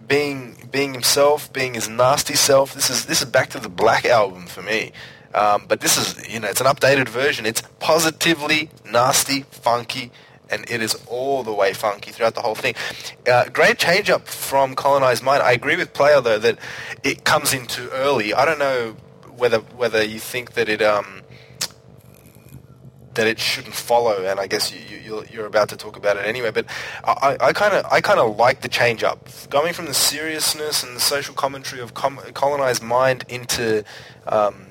being 0.08 0.70
being 0.72 0.94
himself, 0.94 1.54
being 1.54 1.76
his 1.76 1.88
nasty 1.88 2.36
self. 2.36 2.74
This 2.74 2.90
is 2.90 3.06
this 3.06 3.22
is 3.22 3.30
back 3.30 3.50
to 3.52 3.60
the 3.60 3.70
Black 3.70 4.06
album 4.06 4.48
for 4.48 4.64
me. 4.64 4.92
Um, 5.34 5.66
but 5.68 5.82
this 5.82 5.98
is, 5.98 6.28
you 6.32 6.40
know, 6.40 6.48
it's 6.48 6.62
an 6.62 6.68
updated 6.68 7.10
version. 7.10 7.46
It's 7.46 7.62
positively 7.80 8.70
nasty, 8.90 9.42
funky, 9.52 10.12
and 10.50 10.70
it 10.70 10.82
is 10.82 10.96
all 11.08 11.44
the 11.44 11.54
way 11.54 11.74
funky 11.74 12.12
throughout 12.12 12.34
the 12.36 12.42
whole 12.42 12.56
thing. 12.56 12.74
Uh, 13.30 13.46
great 13.50 13.78
change 13.78 14.10
up 14.10 14.28
from 14.28 14.76
Colonized 14.76 15.24
Mind. 15.24 15.44
I 15.44 15.52
agree 15.52 15.76
with 15.76 15.94
Player 15.94 16.22
though 16.22 16.40
that 16.40 16.58
it 17.04 17.24
comes 17.26 17.54
in 17.54 17.66
too 17.68 17.90
early. 17.92 18.34
I 18.34 18.46
don't 18.46 18.60
know 18.60 18.96
whether 19.36 19.60
whether 19.60 20.02
you 20.04 20.20
think 20.20 20.54
that 20.54 20.70
it 20.70 20.82
um, 20.82 21.22
that 23.16 23.26
it 23.28 23.40
shouldn't 23.40 23.74
follow, 23.74 24.26
and 24.26 24.40
I 24.40 24.46
guess 24.48 24.72
you, 24.72 24.80
you, 24.80 24.98
you're- 25.04 25.28
you're 25.32 25.46
about 25.48 25.70
to 25.70 25.76
talk 25.78 25.98
about 25.98 26.18
it 26.18 26.26
anyway. 26.26 26.52
But 26.52 26.66
I 27.04 27.52
kind 27.54 27.74
of 27.74 27.86
I 27.92 28.00
kind 28.00 28.20
of 28.20 28.38
like 28.38 28.62
the 28.62 28.68
change 28.70 29.04
up, 29.04 29.28
going 29.50 29.74
from 29.74 29.86
the 29.86 29.94
seriousness 29.94 30.84
and 30.84 30.96
the 30.96 31.00
social 31.00 31.34
commentary 31.34 31.82
of 31.82 31.94
com- 31.96 32.20
colonized 32.36 32.84
mind 32.84 33.26
into 33.28 33.84
um, 34.28 34.67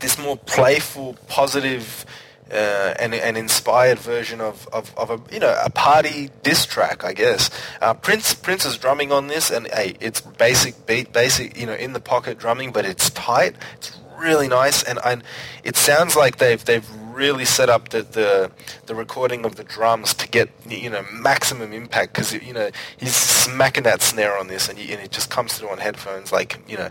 this 0.00 0.18
more 0.18 0.36
playful, 0.36 1.16
positive, 1.28 2.04
uh, 2.50 2.94
and 2.98 3.14
and 3.14 3.36
inspired 3.36 3.98
version 3.98 4.40
of, 4.40 4.68
of, 4.72 4.96
of 4.96 5.10
a 5.10 5.34
you 5.34 5.40
know 5.40 5.58
a 5.64 5.70
party 5.70 6.30
diss 6.42 6.66
track, 6.66 7.04
I 7.04 7.12
guess. 7.12 7.50
Uh, 7.80 7.94
Prince 7.94 8.34
Prince 8.34 8.64
is 8.66 8.76
drumming 8.76 9.10
on 9.10 9.28
this, 9.28 9.50
and 9.50 9.66
hey, 9.68 9.94
it's 10.00 10.20
basic 10.20 10.86
beat, 10.86 11.12
basic 11.12 11.58
you 11.58 11.66
know 11.66 11.74
in 11.74 11.92
the 11.92 12.00
pocket 12.00 12.38
drumming, 12.38 12.72
but 12.72 12.84
it's 12.84 13.10
tight. 13.10 13.56
It's 13.76 13.98
really 14.18 14.48
nice, 14.48 14.82
and 14.82 14.98
and 15.04 15.22
it 15.64 15.76
sounds 15.76 16.14
like 16.14 16.38
they've 16.38 16.62
they've 16.64 16.88
really 17.12 17.44
set 17.44 17.68
up 17.68 17.90
the, 17.90 18.02
the 18.02 18.50
the 18.86 18.94
recording 18.94 19.44
of 19.44 19.56
the 19.56 19.64
drums 19.64 20.14
to 20.14 20.28
get 20.28 20.50
you 20.68 20.90
know 20.90 21.04
maximum 21.12 21.72
impact 21.72 22.12
because 22.12 22.32
you 22.32 22.52
know 22.52 22.70
he's 22.96 23.14
smacking 23.14 23.84
that 23.84 24.02
snare 24.02 24.38
on 24.38 24.48
this, 24.48 24.68
and, 24.68 24.78
and 24.78 25.00
it 25.00 25.10
just 25.10 25.30
comes 25.30 25.54
through 25.54 25.68
on 25.68 25.78
headphones 25.78 26.32
like 26.32 26.58
you 26.68 26.76
know 26.76 26.90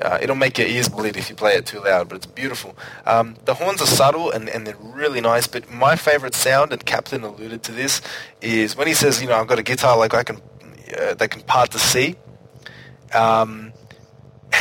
uh, 0.00 0.18
it'll 0.20 0.36
make 0.36 0.58
your 0.58 0.66
ears 0.66 0.88
bleed 0.88 1.16
if 1.16 1.28
you 1.28 1.36
play 1.36 1.54
it 1.54 1.66
too 1.66 1.80
loud, 1.80 2.08
but 2.08 2.16
it's 2.16 2.26
beautiful. 2.26 2.76
Um, 3.06 3.36
the 3.44 3.54
horns 3.54 3.82
are 3.82 3.86
subtle 3.86 4.30
and, 4.30 4.48
and 4.48 4.66
they're 4.66 4.76
really 4.80 5.20
nice, 5.20 5.46
but 5.46 5.70
my 5.70 5.96
favorite 5.96 6.34
sound, 6.34 6.72
and 6.72 6.84
Captain 6.84 7.22
alluded 7.22 7.62
to 7.64 7.72
this, 7.72 8.00
is 8.40 8.76
when 8.76 8.86
he 8.86 8.94
says, 8.94 9.20
you 9.20 9.28
know, 9.28 9.36
I've 9.36 9.46
got 9.46 9.58
a 9.58 9.62
guitar 9.62 9.96
like 9.98 10.14
I 10.14 10.22
can, 10.22 10.36
uh, 10.36 11.14
that 11.14 11.30
can 11.30 11.42
part 11.42 11.70
the 11.70 11.78
sea. 11.78 12.16
Um, 13.14 13.72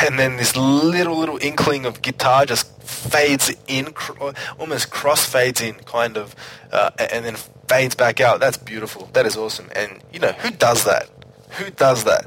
and 0.04 0.18
then 0.18 0.38
this 0.38 0.56
little, 0.56 1.18
little 1.18 1.38
inkling 1.42 1.86
of 1.86 2.02
guitar 2.02 2.46
just 2.46 2.82
fades 2.82 3.54
in, 3.68 3.94
cr- 3.94 4.32
almost 4.60 4.90
cross 4.90 5.26
fades 5.26 5.62
in, 5.62 5.76
kind 5.76 6.18
of, 6.18 6.36
uh, 6.72 6.92
and 6.98 7.26
then 7.26 7.36
fades 7.68 7.96
back 7.96 8.20
out. 8.20 8.40
That's 8.40 8.58
beautiful. 8.58 9.10
That 9.14 9.26
is 9.26 9.38
awesome. 9.38 9.70
And, 9.76 10.02
you 10.12 10.20
know, 10.20 10.32
who 10.34 10.52
does 10.52 10.84
that? 10.86 11.10
Who 11.52 11.70
does 11.72 12.04
that? 12.06 12.26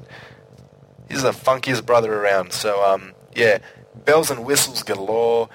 He's 1.08 1.22
the 1.22 1.32
funkiest 1.32 1.84
brother 1.84 2.12
around. 2.14 2.52
So, 2.52 2.84
um, 2.84 3.12
yeah, 3.34 3.58
bells 4.04 4.30
and 4.30 4.44
whistles 4.44 4.82
galore. 4.82 5.48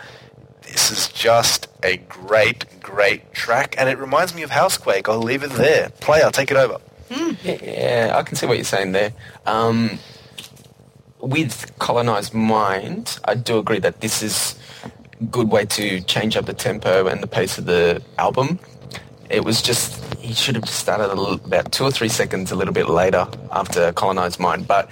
This 0.64 0.92
is 0.92 1.08
just 1.10 1.68
a 1.84 1.98
great, 1.98 2.82
great 2.82 3.34
track, 3.34 3.76
and 3.78 3.90
it 3.90 3.98
reminds 3.98 4.36
me 4.36 4.44
of 4.44 4.52
Housequake. 4.52 5.10
I'll 5.10 5.18
leave 5.18 5.44
it 5.44 5.52
there. 5.52 5.90
Play, 6.02 6.22
I'll 6.22 6.32
take 6.32 6.52
it 6.52 6.58
over. 6.58 6.78
Yeah, 7.44 8.14
I 8.16 8.22
can 8.22 8.36
see 8.36 8.46
what 8.46 8.58
you're 8.58 8.64
saying 8.64 8.92
there. 8.92 9.14
Um, 9.48 9.98
with 11.22 11.72
colonized 11.80 12.34
mind, 12.34 13.20
I 13.26 13.34
do 13.34 13.58
agree 13.58 13.80
that 13.80 14.02
this 14.02 14.22
is 14.22 14.60
a 14.84 15.24
good 15.26 15.50
way 15.50 15.66
to 15.66 16.02
change 16.02 16.38
up 16.38 16.46
the 16.46 16.54
tempo 16.54 17.08
and 17.08 17.22
the 17.22 17.28
pace 17.28 17.58
of 17.58 17.66
the 17.66 18.02
album. 18.20 18.60
It 19.30 19.44
was 19.44 19.62
just 19.62 20.04
he 20.16 20.34
should 20.34 20.56
have 20.56 20.70
started 20.70 21.12
a 21.12 21.16
little, 21.16 21.34
about 21.46 21.72
two 21.72 21.84
or 21.84 21.92
three 21.92 22.10
seconds 22.10 22.52
a 22.52 22.56
little 22.56 22.74
bit 22.74 22.90
later 22.90 23.28
after 23.52 23.92
colonized 23.94 24.40
mind, 24.40 24.68
but 24.68 24.90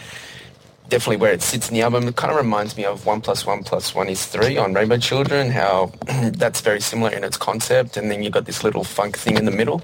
definitely 0.89 1.17
where 1.17 1.33
it 1.33 1.41
sits 1.41 1.69
in 1.69 1.75
the 1.75 1.81
album, 1.81 2.07
it 2.07 2.15
kind 2.15 2.31
of 2.31 2.37
reminds 2.37 2.77
me 2.77 2.85
of 2.85 3.05
one 3.05 3.21
plus 3.21 3.45
one 3.45 3.63
plus 3.63 3.93
one 3.93 4.07
is 4.09 4.25
three 4.25 4.57
on 4.57 4.73
Rainbow 4.73 4.97
Children. 4.97 5.51
How 5.51 5.91
that's 6.31 6.61
very 6.61 6.81
similar 6.81 7.11
in 7.11 7.23
its 7.23 7.37
concept, 7.37 7.97
and 7.97 8.09
then 8.09 8.23
you've 8.23 8.33
got 8.33 8.45
this 8.45 8.63
little 8.63 8.83
funk 8.83 9.17
thing 9.17 9.37
in 9.37 9.45
the 9.45 9.51
middle. 9.51 9.81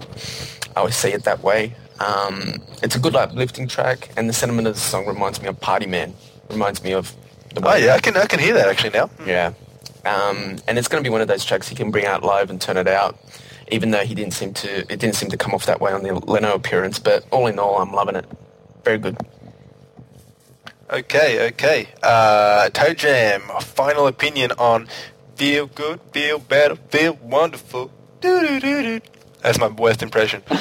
I 0.75 0.79
always 0.79 0.95
see 0.95 1.09
it 1.09 1.23
that 1.25 1.43
way. 1.43 1.75
Um, 1.99 2.55
it's 2.81 2.95
a 2.95 2.99
good 2.99 3.15
uplifting 3.15 3.67
track, 3.67 4.09
and 4.17 4.27
the 4.27 4.33
sentiment 4.33 4.67
of 4.67 4.73
the 4.75 4.79
song 4.79 5.05
reminds 5.05 5.41
me 5.41 5.47
of 5.47 5.59
Party 5.59 5.85
Man. 5.85 6.13
Reminds 6.49 6.83
me 6.83 6.93
of 6.93 7.13
the 7.53 7.67
Oh 7.67 7.75
yeah, 7.75 7.93
I 7.93 7.99
can 7.99 8.17
I 8.17 8.25
can 8.25 8.39
hear 8.39 8.53
that 8.55 8.67
actually 8.67 8.91
now. 8.91 9.09
yeah. 9.25 9.53
Um, 10.05 10.57
and 10.67 10.77
it's 10.77 10.89
going 10.89 11.01
to 11.01 11.07
be 11.07 11.11
one 11.11 11.21
of 11.21 11.29
those 11.29 11.45
tracks 11.45 11.69
he 11.69 11.75
can 11.75 11.89
bring 11.89 12.05
out 12.05 12.23
live 12.23 12.49
and 12.49 12.59
turn 12.59 12.75
it 12.75 12.89
out, 12.89 13.17
even 13.71 13.91
though 13.91 14.03
he 14.03 14.13
didn't 14.15 14.33
seem 14.33 14.53
to. 14.55 14.79
It 14.91 14.99
didn't 14.99 15.15
seem 15.15 15.29
to 15.29 15.37
come 15.37 15.53
off 15.53 15.65
that 15.67 15.79
way 15.79 15.93
on 15.93 16.03
the 16.03 16.13
Leno 16.13 16.53
appearance. 16.55 16.99
But 16.99 17.25
all 17.31 17.47
in 17.47 17.57
all, 17.57 17.77
I'm 17.77 17.93
loving 17.93 18.15
it. 18.17 18.25
Very 18.83 18.97
good. 18.97 19.15
Okay, 20.93 21.47
okay. 21.47 21.87
Uh, 22.03 22.69
Toe 22.69 22.93
Jam, 22.93 23.41
final 23.61 24.05
opinion 24.05 24.51
on 24.59 24.87
feel 25.35 25.65
good, 25.65 25.99
feel 26.11 26.37
better, 26.37 26.75
feel 26.75 27.13
wonderful. 27.15 27.89
Doo-doo-doo-doo. 28.21 29.01
That's 29.41 29.59
my 29.59 29.69
worst 29.69 30.03
impression. 30.03 30.43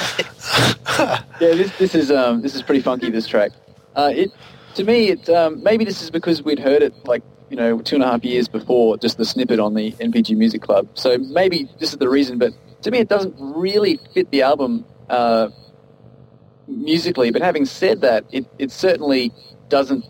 Yeah, 0.98 1.54
this 1.54 1.76
this 1.78 1.94
is 1.94 2.10
um 2.10 2.40
this 2.40 2.54
is 2.54 2.62
pretty 2.62 2.80
funky. 2.80 3.10
This 3.10 3.26
track, 3.26 3.50
uh, 3.96 4.10
it 4.14 4.30
to 4.74 4.84
me 4.84 5.10
it 5.10 5.28
um, 5.28 5.62
maybe 5.62 5.84
this 5.84 6.00
is 6.02 6.10
because 6.10 6.42
we'd 6.42 6.58
heard 6.58 6.82
it 6.82 6.94
like 7.06 7.22
you 7.50 7.56
know, 7.56 7.80
two 7.80 7.96
and 7.96 8.04
a 8.04 8.06
half 8.06 8.24
years 8.24 8.48
before 8.48 8.96
just 8.96 9.18
the 9.18 9.24
snippet 9.26 9.60
on 9.60 9.74
the 9.74 9.92
NPG 9.92 10.36
Music 10.36 10.62
Club. 10.62 10.88
So 10.94 11.18
maybe 11.18 11.68
this 11.78 11.92
is 11.92 11.98
the 11.98 12.08
reason, 12.08 12.38
but 12.38 12.54
to 12.82 12.90
me 12.90 12.98
it 12.98 13.08
doesn't 13.08 13.34
really 13.38 14.00
fit 14.14 14.30
the 14.30 14.42
album 14.42 14.86
uh, 15.10 15.48
musically. 16.66 17.30
But 17.30 17.42
having 17.42 17.66
said 17.66 18.00
that, 18.00 18.24
it, 18.32 18.46
it 18.58 18.70
certainly 18.70 19.32
doesn't 19.68 20.04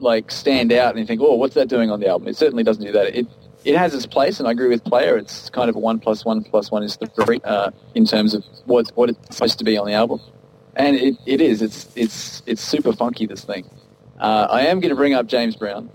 like 0.00 0.30
stand 0.30 0.72
out 0.72 0.90
and 0.90 0.98
you 0.98 1.06
think, 1.06 1.20
oh, 1.20 1.34
what's 1.34 1.54
that 1.54 1.68
doing 1.68 1.90
on 1.90 2.00
the 2.00 2.08
album? 2.08 2.28
It 2.28 2.36
certainly 2.36 2.64
doesn't 2.64 2.84
do 2.84 2.92
that. 2.92 3.16
It 3.16 3.26
it 3.64 3.76
has 3.76 3.94
its 3.94 4.06
place, 4.06 4.38
and 4.38 4.48
I 4.48 4.52
agree 4.52 4.68
with 4.68 4.84
Player. 4.84 5.16
It's 5.16 5.50
kind 5.50 5.68
of 5.68 5.76
a 5.76 5.78
one 5.78 5.98
plus 5.98 6.24
one 6.24 6.42
plus 6.42 6.70
one 6.70 6.82
is 6.82 6.96
three 7.24 7.40
uh, 7.44 7.70
in 7.94 8.06
terms 8.06 8.34
of 8.34 8.44
what 8.64 8.90
what 8.94 9.10
it's 9.10 9.36
supposed 9.36 9.58
to 9.58 9.64
be 9.64 9.76
on 9.76 9.86
the 9.86 9.92
album, 9.92 10.20
and 10.76 10.96
it, 10.96 11.16
it 11.26 11.40
is. 11.40 11.62
It's 11.62 11.88
it's 11.94 12.42
it's 12.46 12.62
super 12.62 12.92
funky. 12.92 13.26
This 13.26 13.44
thing. 13.44 13.68
Uh, 14.18 14.46
I 14.50 14.62
am 14.62 14.80
going 14.80 14.90
to 14.90 14.96
bring 14.96 15.14
up 15.14 15.26
James 15.26 15.56
Brown, 15.56 15.90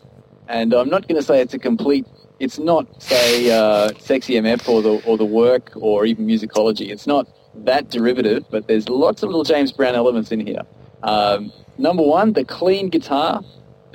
and 0.48 0.74
I'm 0.74 0.90
not 0.90 1.08
going 1.08 1.20
to 1.20 1.26
say 1.26 1.42
it's 1.42 1.54
a 1.54 1.60
complete. 1.60 2.06
It's 2.40 2.60
not 2.60 3.02
say 3.02 3.50
uh, 3.52 3.92
sexy 4.00 4.34
MF 4.34 4.68
or 4.70 4.82
the 4.82 5.02
or 5.06 5.18
the 5.18 5.26
work 5.26 5.72
or 5.76 6.06
even 6.06 6.28
musicology. 6.28 6.90
It's 6.90 7.08
not 7.08 7.28
that 7.64 7.90
derivative, 7.90 8.46
but 8.52 8.68
there's 8.68 8.90
lots 8.90 9.24
of 9.24 9.30
little 9.30 9.44
James 9.44 9.72
Brown 9.72 9.96
elements 9.96 10.32
in 10.32 10.46
here. 10.46 10.62
Um, 11.04 11.52
number 11.78 12.04
one, 12.04 12.34
the 12.34 12.44
clean 12.44 12.90
guitar 12.90 13.44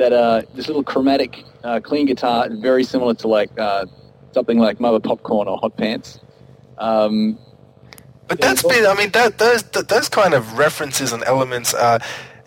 that 0.01 0.13
uh, 0.13 0.43
this 0.55 0.67
little 0.67 0.83
chromatic 0.83 1.45
uh, 1.65 1.81
clean 1.81 2.07
guitar, 2.07 2.49
very 2.51 2.85
similar 2.85 3.15
to 3.15 3.29
like 3.29 3.51
uh, 3.59 3.87
something 4.33 4.59
like 4.59 4.81
Mother 4.81 5.01
Popcorn 5.01 5.47
or 5.49 5.59
Hot 5.59 5.77
Pants. 5.77 6.19
Um, 6.79 7.39
But 8.29 8.41
that's 8.41 8.63
been, 8.63 8.87
I 8.87 8.95
mean, 8.95 9.11
that 9.13 9.39
those 9.39 9.63
th- 9.63 9.87
those 9.87 10.09
kind 10.09 10.35
of 10.35 10.59
references 10.59 11.13
and 11.13 11.23
elements 11.25 11.75
are. 11.75 12.01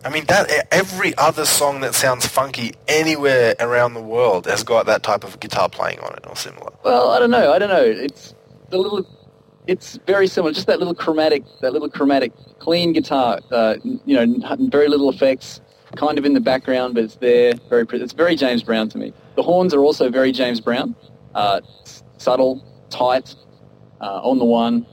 I 0.06 0.10
mean, 0.10 0.26
that 0.26 0.52
every 0.70 1.16
other 1.18 1.46
song 1.46 1.80
that 1.82 1.96
sounds 1.96 2.26
funky 2.28 2.74
anywhere 2.90 3.56
around 3.62 3.94
the 3.94 4.02
world 4.02 4.48
has 4.48 4.62
got 4.64 4.86
that 4.88 5.02
type 5.02 5.24
of 5.24 5.40
guitar 5.40 5.70
playing 5.70 6.00
on 6.00 6.12
it 6.18 6.26
or 6.28 6.36
similar. 6.36 6.72
well, 6.84 7.12
I 7.12 7.20
don't 7.20 7.32
know. 7.32 7.54
I 7.54 7.58
don't 7.60 7.70
know. 7.70 7.86
It's 8.08 8.36
the 8.70 8.78
little. 8.80 9.08
It's 9.66 9.98
very 10.06 10.28
similar. 10.28 10.52
Just 10.52 10.68
that 10.68 10.80
little 10.80 10.94
chromatic, 10.96 11.44
that 11.62 11.72
little 11.72 11.90
chromatic, 11.90 12.34
clean 12.60 12.92
guitar. 12.92 13.40
Uh, 13.50 13.76
you 13.84 14.14
know, 14.18 14.26
very 14.68 14.90
little 14.90 15.10
effects, 15.10 15.62
kind 15.96 16.18
of 16.18 16.26
in 16.26 16.34
the 16.34 16.40
background, 16.40 16.96
but 16.96 17.04
it's 17.04 17.16
there. 17.16 17.54
Very. 17.70 17.86
It's 17.94 18.14
very 18.14 18.36
James 18.36 18.64
Brown 18.64 18.90
to 18.90 18.98
me. 18.98 19.14
The 19.36 19.44
horns 19.44 19.74
are 19.74 19.84
also 19.84 20.10
very 20.10 20.32
James 20.32 20.60
Brown. 20.60 20.96
Uh, 21.36 21.62
subtle, 22.18 22.64
tight, 22.90 23.36
uh, 24.02 24.22
on 24.24 24.40
the 24.40 24.46
one. 24.46 24.86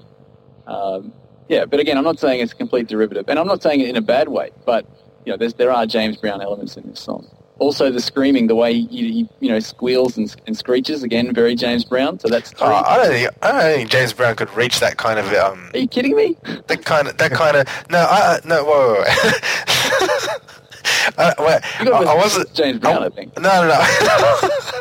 Um, 0.67 1.13
yeah, 1.49 1.65
but 1.65 1.81
again, 1.81 1.99
I'm 1.99 2.05
not 2.05 2.19
saying 2.19 2.41
it's 2.41 2.53
a 2.53 2.57
complete 2.57 2.87
derivative, 2.87 3.25
and 3.29 3.39
I'm 3.39 3.47
not 3.47 3.63
saying 3.63 3.81
it 3.81 3.89
in 3.89 3.97
a 3.97 4.03
bad 4.03 4.29
way. 4.29 4.51
But 4.65 4.87
you 5.25 5.37
know, 5.37 5.49
there 5.49 5.73
are 5.73 5.87
James 5.87 6.17
Brown 6.17 6.41
elements 6.41 6.77
in 6.77 6.89
this 6.89 7.01
song. 7.01 7.27
Also, 7.59 7.91
the 7.91 8.01
screaming, 8.01 8.47
the 8.47 8.55
way 8.55 8.73
he, 8.73 8.87
he 8.87 9.29
you 9.41 9.49
know 9.51 9.59
squeals 9.61 10.17
and, 10.17 10.35
and 10.47 10.57
screeches, 10.57 11.03
again, 11.03 11.35
very 11.35 11.55
James 11.55 11.85
Brown. 11.85 12.19
So 12.19 12.29
that's 12.29 12.53
three. 12.53 12.67
Uh, 12.67 12.83
I 12.87 12.97
don't 12.97 13.09
think 13.09 13.31
I 13.43 13.53
don't 13.53 13.61
think 13.61 13.91
James 13.91 14.13
Brown 14.15 14.35
could 14.37 14.51
reach 14.57 14.81
that 14.81 14.97
kind 14.97 15.19
of 15.19 15.27
um 15.35 15.71
Are 15.75 15.79
you 15.79 15.89
kidding 15.89 16.17
me? 16.17 16.37
that 16.69 16.85
kind 16.87 17.07
of 17.09 17.19
that 17.19 17.33
kind 17.33 17.57
of 17.59 17.67
no 17.91 17.99
I 17.99 18.37
I- 18.37 18.41
no 18.49 18.65
whoa 18.65 18.95
whoa. 18.95 19.05
whoa. 19.05 20.11
uh, 21.19 21.35
wait, 21.39 21.61
I, 21.81 21.89
I 21.89 22.15
wasn't 22.15 22.53
James 22.55 22.79
Brown, 22.79 23.03
I 23.03 23.09
think. 23.09 23.37
No, 23.39 23.63
no, 23.63 23.69
no. 23.69 24.81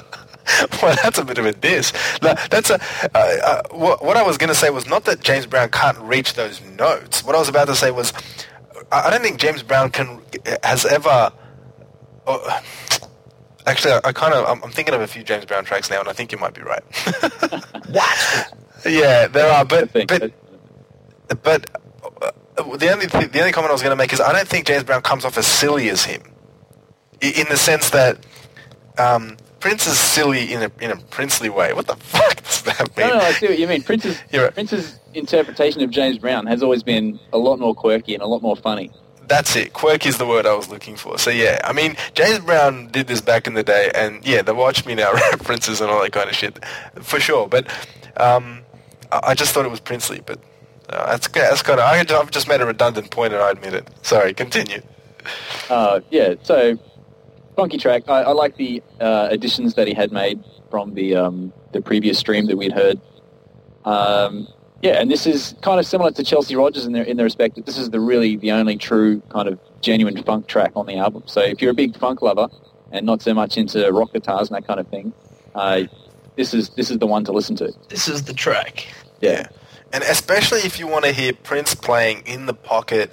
well, 0.82 0.96
that's 1.04 1.18
a 1.18 1.26
bit 1.26 1.38
of 1.38 1.46
a 1.46 1.54
diss. 1.54 1.94
No, 2.22 2.34
that's 2.50 2.70
a. 2.70 2.80
Uh, 3.16 3.18
uh, 3.18 3.62
what, 3.72 4.04
what 4.04 4.18
I 4.18 4.24
was 4.24 4.38
going 4.38 4.50
to 4.50 4.56
say 4.56 4.70
was 4.70 4.88
not 4.88 5.06
that 5.06 5.22
James 5.22 5.46
Brown 5.46 5.70
can't 5.70 5.98
reach 6.00 6.34
those 6.34 6.62
notes. 6.62 7.24
What 7.24 7.36
I 7.36 7.40
was 7.40 7.50
about 7.50 7.68
to 7.68 7.76
say 7.76 7.91
was, 7.91 8.14
I, 8.91 9.08
I 9.08 9.10
don't 9.10 9.22
think 9.22 9.40
James 9.40 9.64
Brown 9.64 9.91
can 9.91 10.22
has 10.64 10.86
ever. 10.86 11.32
Uh, 12.26 12.62
actually, 13.66 13.94
I, 13.94 14.02
I 14.06 14.12
kind 14.12 14.34
of 14.34 14.46
I'm, 14.46 14.64
I'm 14.64 14.72
thinking 14.72 14.94
of 14.96 15.02
a 15.02 15.08
few 15.08 15.24
James 15.24 15.46
Brown 15.46 15.66
tracks 15.66 15.90
now, 15.90 16.00
and 16.00 16.10
I 16.10 16.14
think 16.14 16.32
you 16.32 16.38
might 16.38 16.54
be 16.54 16.62
right. 16.62 16.84
What? 17.90 18.54
yeah, 18.86 19.28
there 19.28 19.52
are, 19.52 19.66
but 19.66 19.91
but 19.94 20.32
but 21.41 21.82
the 22.64 22.91
only 22.91 23.07
th- 23.07 23.31
the 23.31 23.40
only 23.40 23.52
comment 23.52 23.69
I 23.69 23.73
was 23.73 23.81
going 23.81 23.91
to 23.91 23.95
make 24.02 24.14
is 24.14 24.19
I 24.22 24.31
don't 24.34 24.48
think 24.48 24.68
James 24.68 24.84
Brown 24.84 25.02
comes 25.02 25.26
off 25.26 25.38
as 25.38 25.48
silly 25.48 25.90
as 25.90 26.03
him, 26.06 26.22
I- 27.23 27.34
in 27.38 27.48
the 27.49 27.57
sense 27.57 27.90
that 27.91 28.18
um, 28.98 29.38
Prince 29.60 29.88
is 29.88 29.98
silly 29.99 30.52
in 30.53 30.64
a 30.64 30.72
in 30.81 30.91
a 30.91 30.95
princely 30.98 31.49
way. 31.49 31.73
What 31.73 31.88
the 31.88 31.95
fuck 31.95 32.41
does 32.44 32.61
that 32.64 32.95
mean? 32.98 33.07
no, 33.07 33.14
no, 33.15 33.19
I 33.22 33.31
see 33.34 33.48
what 33.48 33.60
you 33.60 33.68
mean. 33.68 33.84
Prince's 33.84 34.18
right. 34.34 34.53
Prince's 34.53 34.99
interpretation 35.14 35.81
of 35.81 35.90
James 35.90 36.18
Brown 36.18 36.45
has 36.48 36.61
always 36.64 36.84
been 36.84 37.19
a 37.34 37.38
lot 37.38 37.60
more 37.60 37.73
quirky 37.73 38.14
and 38.14 38.22
a 38.23 38.27
lot 38.27 38.41
more 38.41 38.56
funny. 38.56 38.91
That's 39.27 39.56
it. 39.56 39.73
Quirk 39.73 40.06
is 40.07 40.18
the 40.18 40.26
word 40.26 40.48
I 40.48 40.56
was 40.56 40.69
looking 40.69 40.95
for. 40.95 41.19
So 41.19 41.30
yeah, 41.30 41.60
I 41.64 41.72
mean 41.73 41.95
James 42.14 42.40
Brown 42.40 42.88
did 42.88 43.07
this 43.07 43.22
back 43.22 43.48
in 43.48 43.53
the 43.53 43.64
day, 43.64 43.91
and 43.94 44.26
yeah, 44.26 44.41
the 44.41 44.56
Watch 44.56 44.86
Me 44.86 44.95
Now 44.95 45.14
references 45.31 45.81
and 45.81 45.90
all 45.91 46.02
that 46.02 46.11
kind 46.14 46.30
of 46.30 46.36
shit, 46.36 46.57
for 47.02 47.19
sure. 47.19 47.48
But 47.48 47.68
um, 48.18 48.61
I 49.11 49.19
I 49.30 49.34
just 49.36 49.53
thought 49.53 49.65
it 49.65 49.72
was 49.72 49.80
princely, 49.81 50.22
but. 50.26 50.40
Uh, 50.90 51.11
that's 51.11 51.28
that's 51.28 51.61
kind 51.61 51.80
of. 51.80 51.86
I, 51.86 51.99
I've 52.20 52.32
just 52.32 52.48
made 52.48 52.61
a 52.61 52.66
redundant 52.66 53.11
point, 53.11 53.34
and 53.34 53.41
I 53.41 53.52
admit 53.52 53.74
it. 53.74 53.88
Sorry, 54.02 54.34
continue. 54.34 54.82
Uh, 55.70 55.99
yeah, 56.10 56.36
so 56.44 56.78
funky 57.56 57.78
track. 57.78 58.03
I, 58.07 58.24
I 58.24 58.32
like 58.32 58.56
the 58.56 58.82
uh, 58.99 59.28
additions 59.30 59.76
that 59.76 59.88
he 59.88 59.94
had 59.94 60.11
made 60.11 60.44
from 60.72 60.94
the 60.95 61.16
um, 61.16 61.53
the 61.74 61.82
previous 61.82 62.18
stream 62.18 62.48
that 62.48 62.57
we'd 62.57 62.72
heard. 62.72 62.99
Um, 63.86 64.48
yeah, 64.82 64.94
and 64.94 65.11
this 65.11 65.28
is 65.28 65.56
kind 65.61 65.80
of 65.80 65.86
similar 65.86 66.11
to 66.11 66.24
Chelsea 66.24 66.56
Rodgers 66.56 66.86
in 66.86 66.94
their 66.94 67.03
in 67.03 67.18
the 67.18 67.24
respect 67.24 67.56
that 67.56 67.66
this 67.66 67.78
is 67.78 67.90
the 67.90 67.99
really 67.99 68.38
the 68.38 68.52
only 68.52 68.78
true 68.78 69.22
kind 69.30 69.48
of 69.48 69.60
genuine 69.82 70.24
funk 70.24 70.48
track 70.48 70.72
on 70.76 70.86
the 70.86 70.95
album. 70.95 71.24
So 71.26 71.41
if 71.41 71.61
you're 71.61 71.72
a 71.72 71.76
big 71.76 71.98
funk 71.98 72.22
lover 72.22 72.48
and 72.91 73.06
not 73.06 73.22
so 73.22 73.34
much 73.34 73.57
into 73.57 73.91
rock 73.91 74.14
guitars 74.14 74.49
and 74.49 74.56
that 74.56 74.66
kind 74.66 74.80
of 74.80 74.88
thing, 74.88 75.14
uh, 75.53 75.84
this 76.36 76.53
is 76.53 76.70
this 76.70 76.90
is 76.90 76.98
the 76.98 77.07
one 77.07 77.26
to 77.26 77.32
listen 77.32 77.56
to. 77.57 77.74
This 77.90 78.07
is 78.07 78.24
the 78.24 78.34
track. 78.34 78.88
Yeah. 79.22 79.48
And 79.91 80.03
especially 80.03 80.60
if 80.60 80.80
you 80.80 80.88
want 80.88 81.06
to 81.06 81.11
hear 81.11 81.34
Prince 81.34 81.74
playing 81.76 82.24
in 82.26 82.45
the 82.45 82.53
pocket, 82.53 83.11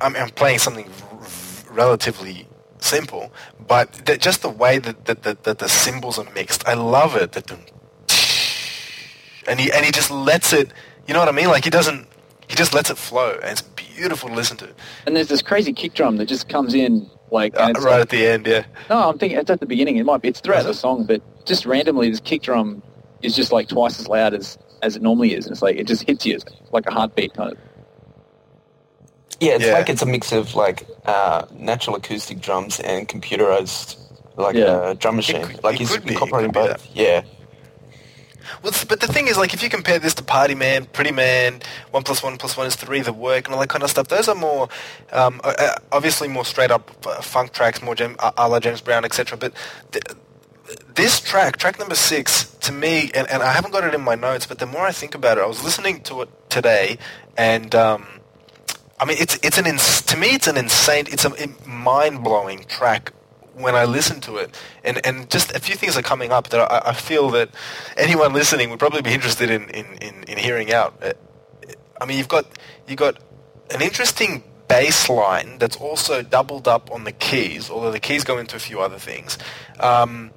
I 0.00 0.08
mean, 0.08 0.22
I'm 0.22 0.30
playing 0.30 0.58
something 0.58 0.88
relatively 1.70 2.46
simple, 2.78 3.32
but 3.66 3.92
that 4.06 4.20
just 4.20 4.42
the 4.42 4.48
way 4.48 4.78
that, 4.78 5.06
that, 5.06 5.22
that, 5.24 5.42
that 5.44 5.58
the 5.58 5.68
cymbals 5.68 6.18
are 6.18 6.30
mixed, 6.32 6.66
I 6.68 6.74
love 6.74 7.16
it. 7.16 7.32
That 7.32 7.50
and 9.48 9.58
he 9.58 9.72
and 9.72 9.84
he 9.84 9.90
just 9.90 10.10
lets 10.10 10.52
it. 10.52 10.72
You 11.06 11.14
know 11.14 11.20
what 11.20 11.28
I 11.28 11.32
mean? 11.32 11.48
Like 11.48 11.64
he 11.64 11.70
doesn't. 11.70 12.06
He 12.48 12.54
just 12.54 12.74
lets 12.74 12.90
it 12.90 12.96
flow, 12.96 13.32
and 13.42 13.50
it's 13.50 13.62
beautiful 13.62 14.28
to 14.28 14.34
listen 14.34 14.56
to. 14.58 14.68
And 15.06 15.16
there's 15.16 15.28
this 15.28 15.42
crazy 15.42 15.72
kick 15.72 15.94
drum 15.94 16.16
that 16.16 16.26
just 16.26 16.48
comes 16.48 16.74
in 16.74 17.10
like 17.30 17.54
Uh, 17.58 17.72
right 17.76 17.76
like- 17.76 18.00
at 18.02 18.08
the 18.10 18.26
end, 18.26 18.46
yeah. 18.46 18.64
No, 18.88 19.08
I'm 19.08 19.18
thinking 19.18 19.38
it's 19.38 19.50
at 19.50 19.60
the 19.60 19.66
beginning. 19.66 19.96
It 19.96 20.04
might 20.04 20.22
be. 20.22 20.28
It's 20.28 20.40
throughout 20.40 20.64
the 20.64 20.74
song, 20.74 21.04
but 21.04 21.20
just 21.44 21.66
randomly, 21.66 22.10
this 22.10 22.20
kick 22.20 22.42
drum 22.42 22.82
is 23.22 23.34
just 23.34 23.52
like 23.52 23.68
twice 23.68 23.98
as 23.98 24.08
loud 24.08 24.32
as 24.34 24.56
as 24.82 24.96
it 24.96 25.02
normally 25.02 25.34
is, 25.34 25.46
and 25.46 25.52
it's 25.52 25.62
like 25.62 25.76
it 25.76 25.86
just 25.86 26.02
hits 26.04 26.24
you 26.26 26.34
it's 26.36 26.44
like 26.72 26.86
a 26.86 26.90
heartbeat 26.92 27.34
kind 27.34 27.52
of. 27.52 27.58
Yeah, 29.40 29.52
it's 29.54 29.64
Yeah. 29.66 29.72
like 29.74 29.88
it's 29.88 30.02
a 30.02 30.06
mix 30.06 30.32
of 30.32 30.54
like 30.54 30.86
uh, 31.06 31.46
natural 31.54 31.96
acoustic 31.96 32.40
drums 32.40 32.80
and 32.80 33.08
computerized 33.08 33.96
like 34.36 34.56
Yeah. 34.56 34.64
uh, 34.66 34.94
drum 34.94 35.16
machine. 35.16 35.42
could- 35.44 35.62
like 35.64 35.76
he's 35.78 35.90
could 35.90 36.02
be, 36.04 36.10
it 36.10 36.12
incorporating 36.14 36.52
both. 36.52 36.86
Yeah. 36.94 37.22
Well, 38.62 38.72
but 38.88 39.00
the 39.00 39.06
thing 39.06 39.28
is, 39.28 39.36
like, 39.36 39.52
if 39.52 39.62
you 39.62 39.68
compare 39.68 39.98
this 39.98 40.14
to 40.14 40.22
Party 40.24 40.54
Man, 40.54 40.86
Pretty 40.86 41.12
Man, 41.12 41.60
One 41.90 42.02
Plus 42.02 42.22
One 42.22 42.38
Plus 42.38 42.56
One 42.56 42.66
is 42.66 42.76
Three, 42.76 43.00
The 43.02 43.12
Work, 43.12 43.44
and 43.46 43.54
all 43.54 43.60
that 43.60 43.68
kind 43.68 43.84
of 43.84 43.90
stuff, 43.90 44.08
those 44.08 44.26
are 44.26 44.34
more, 44.34 44.68
um, 45.12 45.38
obviously 45.92 46.28
more 46.28 46.46
straight 46.46 46.70
up 46.70 46.90
uh, 47.06 47.20
funk 47.20 47.52
tracks, 47.52 47.82
more 47.82 47.94
Jam- 47.94 48.16
a 48.20 48.32
a 48.38 48.48
la 48.48 48.58
James 48.58 48.80
Brown, 48.80 49.04
etc. 49.04 49.36
But 49.36 49.52
th- 49.92 50.02
this 50.98 51.20
track, 51.20 51.56
track 51.58 51.78
number 51.78 51.94
six, 51.94 52.56
to 52.56 52.72
me, 52.72 53.08
and, 53.14 53.30
and 53.30 53.40
I 53.40 53.52
haven't 53.52 53.70
got 53.70 53.84
it 53.84 53.94
in 53.94 54.00
my 54.00 54.16
notes, 54.16 54.46
but 54.46 54.58
the 54.58 54.66
more 54.66 54.82
I 54.82 54.90
think 54.90 55.14
about 55.14 55.38
it, 55.38 55.42
I 55.42 55.46
was 55.46 55.62
listening 55.62 56.00
to 56.02 56.22
it 56.22 56.50
today, 56.50 56.98
and 57.36 57.72
um, 57.76 58.04
I 58.98 59.04
mean, 59.04 59.16
it's 59.20 59.38
it's 59.44 59.58
an 59.58 59.66
ins- 59.66 60.02
to 60.02 60.16
me, 60.16 60.34
it's 60.34 60.48
an 60.48 60.56
insane, 60.56 61.04
it's 61.06 61.24
a 61.24 61.30
mind 61.68 62.24
blowing 62.24 62.64
track 62.64 63.12
when 63.54 63.76
I 63.76 63.84
listen 63.84 64.20
to 64.22 64.38
it, 64.38 64.58
and 64.82 65.00
and 65.06 65.30
just 65.30 65.54
a 65.54 65.60
few 65.60 65.76
things 65.76 65.96
are 65.96 66.02
coming 66.02 66.32
up 66.32 66.48
that 66.48 66.60
I, 66.60 66.90
I 66.90 66.92
feel 66.94 67.30
that 67.30 67.50
anyone 67.96 68.32
listening 68.32 68.68
would 68.70 68.80
probably 68.80 69.02
be 69.02 69.14
interested 69.14 69.50
in 69.50 69.70
in, 69.70 69.86
in, 70.02 70.24
in 70.24 70.36
hearing 70.36 70.72
out. 70.72 71.00
Uh, 71.00 71.12
I 72.00 72.06
mean, 72.06 72.18
you've 72.18 72.34
got 72.36 72.46
you 72.88 72.96
got 72.96 73.22
an 73.70 73.82
interesting 73.82 74.42
bass 74.66 75.08
line 75.08 75.58
that's 75.58 75.76
also 75.76 76.22
doubled 76.22 76.66
up 76.66 76.90
on 76.90 77.04
the 77.04 77.12
keys, 77.12 77.70
although 77.70 77.92
the 77.92 78.00
keys 78.00 78.24
go 78.24 78.36
into 78.36 78.56
a 78.56 78.58
few 78.58 78.80
other 78.80 78.98
things. 78.98 79.38
Um, 79.78 80.32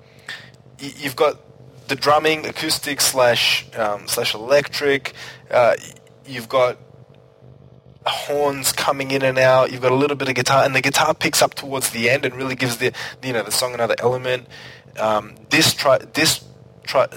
you've 0.81 1.15
got 1.15 1.39
the 1.87 1.95
drumming, 1.95 2.45
acoustic 2.45 3.01
slash 3.01 3.65
um, 3.75 4.07
slash 4.07 4.33
electric. 4.33 5.13
Uh, 5.49 5.75
you've 6.25 6.49
got 6.49 6.77
horns 8.05 8.71
coming 8.71 9.11
in 9.11 9.21
and 9.21 9.37
out. 9.37 9.71
You've 9.71 9.81
got 9.81 9.91
a 9.91 9.95
little 9.95 10.15
bit 10.15 10.29
of 10.29 10.35
guitar, 10.35 10.63
and 10.63 10.75
the 10.75 10.81
guitar 10.81 11.13
picks 11.13 11.41
up 11.41 11.53
towards 11.53 11.91
the 11.91 12.09
end 12.09 12.25
and 12.25 12.35
really 12.35 12.55
gives 12.55 12.77
the 12.77 12.93
you 13.23 13.33
know 13.33 13.43
the 13.43 13.51
song 13.51 13.73
another 13.73 13.95
element. 13.99 14.47
Um, 14.99 15.35
this 15.49 15.73
tri- 15.73 15.99
this 16.13 16.43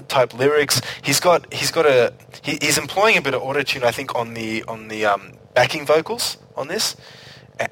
type 0.09 0.35
lyrics, 0.35 0.81
he's 1.03 1.20
got 1.20 1.53
he's 1.53 1.70
got 1.70 1.86
a 1.86 2.12
he, 2.43 2.59
he's 2.61 2.78
employing 2.78 3.16
a 3.16 3.23
bit 3.23 3.35
of 3.35 3.43
auto 3.43 3.62
tune 3.62 3.85
I 3.85 3.91
think, 3.91 4.15
on 4.15 4.35
the 4.35 4.62
on 4.65 4.89
the 4.89 5.07
um, 5.07 5.32
backing 5.55 5.86
vocals 5.86 6.36
on 6.57 6.69
this, 6.69 6.97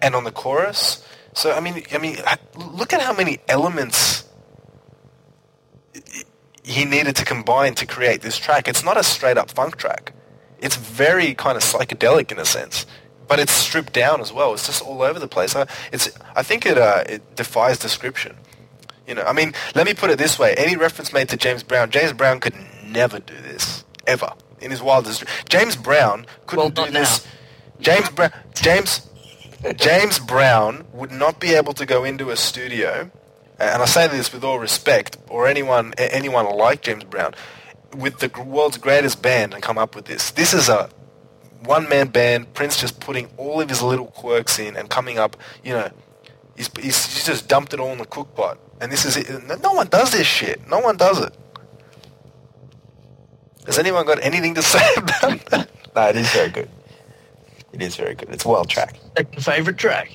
and 0.01 0.15
on 0.15 0.25
the 0.25 0.33
chorus. 0.33 1.07
So 1.35 1.53
I 1.53 1.61
mean, 1.61 1.83
I 1.93 1.99
mean, 1.99 2.17
look 2.57 2.93
at 2.93 3.01
how 3.01 3.13
many 3.13 3.39
elements 3.49 4.25
he 6.63 6.85
needed 6.85 7.17
to 7.17 7.25
combine 7.25 7.75
to 7.77 7.87
create 7.87 8.23
this 8.23 8.39
track. 8.39 8.69
It's 8.69 8.85
not 8.85 8.97
a 8.97 9.03
straight 9.03 9.39
up 9.39 9.51
funk 9.51 9.77
track. 9.77 10.13
It's 10.61 10.77
very 10.77 11.35
kind 11.35 11.57
of 11.57 11.63
psychedelic 11.63 12.31
in 12.31 12.39
a 12.39 12.45
sense, 12.45 12.87
but 13.27 13.41
it's 13.41 13.53
stripped 13.53 13.93
down 13.93 14.21
as 14.21 14.33
well. 14.33 14.53
It's 14.55 14.67
just 14.67 14.83
all 14.83 15.03
over 15.03 15.19
the 15.19 15.27
place. 15.29 15.57
I, 15.57 15.67
it's 15.93 16.11
I 16.37 16.43
think 16.43 16.65
it 16.67 16.79
uh, 16.79 17.03
it 17.09 17.35
defies 17.35 17.79
description. 17.79 18.37
You 19.09 19.17
know, 19.17 19.23
I 19.25 19.33
mean, 19.33 19.55
let 19.75 19.87
me 19.87 19.95
put 19.95 20.11
it 20.11 20.19
this 20.19 20.39
way: 20.39 20.55
any 20.57 20.77
reference 20.77 21.13
made 21.13 21.29
to 21.31 21.37
James 21.37 21.65
Brown, 21.65 21.91
James 21.91 22.13
Brown 22.13 22.39
could 22.39 22.55
never 22.87 23.19
do 23.19 23.35
this 23.43 23.85
ever 24.07 24.33
in 24.61 24.71
his 24.71 24.81
wildest. 24.81 25.25
James 25.49 25.75
Brown 25.75 26.27
couldn't 26.47 26.77
Well, 26.79 26.87
do 26.87 26.93
this. 26.93 27.27
James 27.81 28.09
Brown, 28.11 28.31
James, 28.55 29.09
James 29.75 30.21
Brown 30.21 30.87
would 30.93 31.11
not 31.11 31.41
be 31.41 31.55
able 31.55 31.73
to 31.73 31.85
go 31.85 32.05
into 32.05 32.31
a 32.31 32.37
studio, 32.37 33.11
and 33.63 33.83
I 33.83 33.87
say 33.87 34.09
this 34.09 34.33
with 34.33 34.45
all 34.45 34.59
respect, 34.59 35.19
or 35.29 35.47
anyone 35.47 35.93
anyone 35.99 36.47
like 36.57 36.83
James 36.83 37.05
Brown, 37.05 37.35
with 37.97 38.19
the 38.19 38.31
world's 38.43 38.79
greatest 38.79 39.23
band 39.23 39.55
and 39.55 39.63
come 39.63 39.79
up 39.79 39.95
with 39.95 40.07
this. 40.07 40.31
This 40.33 40.53
is 40.55 40.69
a 40.69 40.91
one-man 41.65 42.09
band. 42.09 42.53
Prince 42.55 42.81
just 42.81 43.01
putting 43.01 43.29
all 43.37 43.61
of 43.61 43.69
his 43.69 43.83
little 43.83 44.07
quirks 44.07 44.59
in 44.59 44.77
and 44.77 44.91
coming 44.91 45.19
up. 45.19 45.37
You 45.63 45.75
know, 45.75 45.91
he's, 46.57 46.69
he's, 46.81 47.15
he's 47.15 47.25
just 47.27 47.49
dumped 47.49 47.73
it 47.75 47.81
all 47.81 47.93
in 47.93 47.99
the 47.99 48.07
cook 48.07 48.35
pot. 48.35 48.59
And 48.81 48.91
this 48.91 49.05
is 49.05 49.17
it. 49.17 49.47
No- 49.47 49.55
No 49.57 49.73
one 49.73 49.87
does 49.89 50.11
this 50.13 50.27
shit. 50.27 50.67
No 50.69 50.81
one 50.81 50.97
does 50.97 51.21
it. 51.21 51.33
Has 53.67 53.79
anyone 53.79 54.07
got 54.07 54.19
anything 54.23 54.55
to 54.57 54.63
say 54.75 54.95
about 54.97 55.45
that? 55.47 55.69
No, 55.95 56.09
it 56.09 56.17
is 56.17 56.31
very 56.33 56.49
good. 56.49 56.71
It 57.75 57.83
is 57.83 57.97
very 57.97 58.15
good. 58.15 58.31
It's 58.31 58.47
a 58.47 58.49
well 58.49 58.65
track. 58.65 58.97
Second 59.15 59.45
favorite 59.45 59.77
track. 59.77 60.11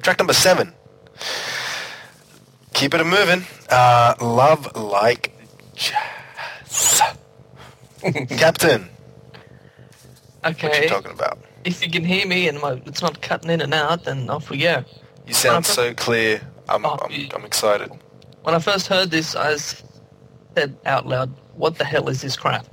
Track 0.00 0.18
number 0.20 0.32
seven. 0.32 0.72
Keep 2.76 2.92
it 2.92 3.00
a 3.00 3.04
moving. 3.04 3.42
Uh, 3.70 4.14
love 4.20 4.76
like 4.76 5.32
jazz. 5.74 7.00
Captain, 8.28 8.90
Okay. 10.44 10.68
what 10.68 10.82
you 10.82 10.88
talking 10.90 11.10
about? 11.12 11.38
If 11.64 11.82
you 11.82 11.90
can 11.90 12.04
hear 12.04 12.26
me 12.26 12.48
and 12.48 12.60
my, 12.60 12.72
it's 12.84 13.00
not 13.00 13.22
cutting 13.22 13.48
in 13.50 13.62
and 13.62 13.72
out, 13.72 14.04
then 14.04 14.28
off 14.28 14.50
we 14.50 14.58
go. 14.58 14.84
You 15.26 15.32
sound 15.32 15.64
so 15.64 15.94
clear. 15.94 16.42
I'm, 16.68 16.84
Oh, 16.84 16.98
I'm, 17.02 17.28
I'm 17.34 17.44
excited. 17.46 17.90
When 18.42 18.54
I 18.54 18.58
first 18.58 18.88
heard 18.88 19.10
this, 19.10 19.34
I 19.34 19.56
said 19.56 20.76
out 20.84 21.06
loud, 21.06 21.32
"What 21.54 21.78
the 21.78 21.84
hell 21.84 22.10
is 22.10 22.20
this 22.20 22.36
crap?" 22.36 22.66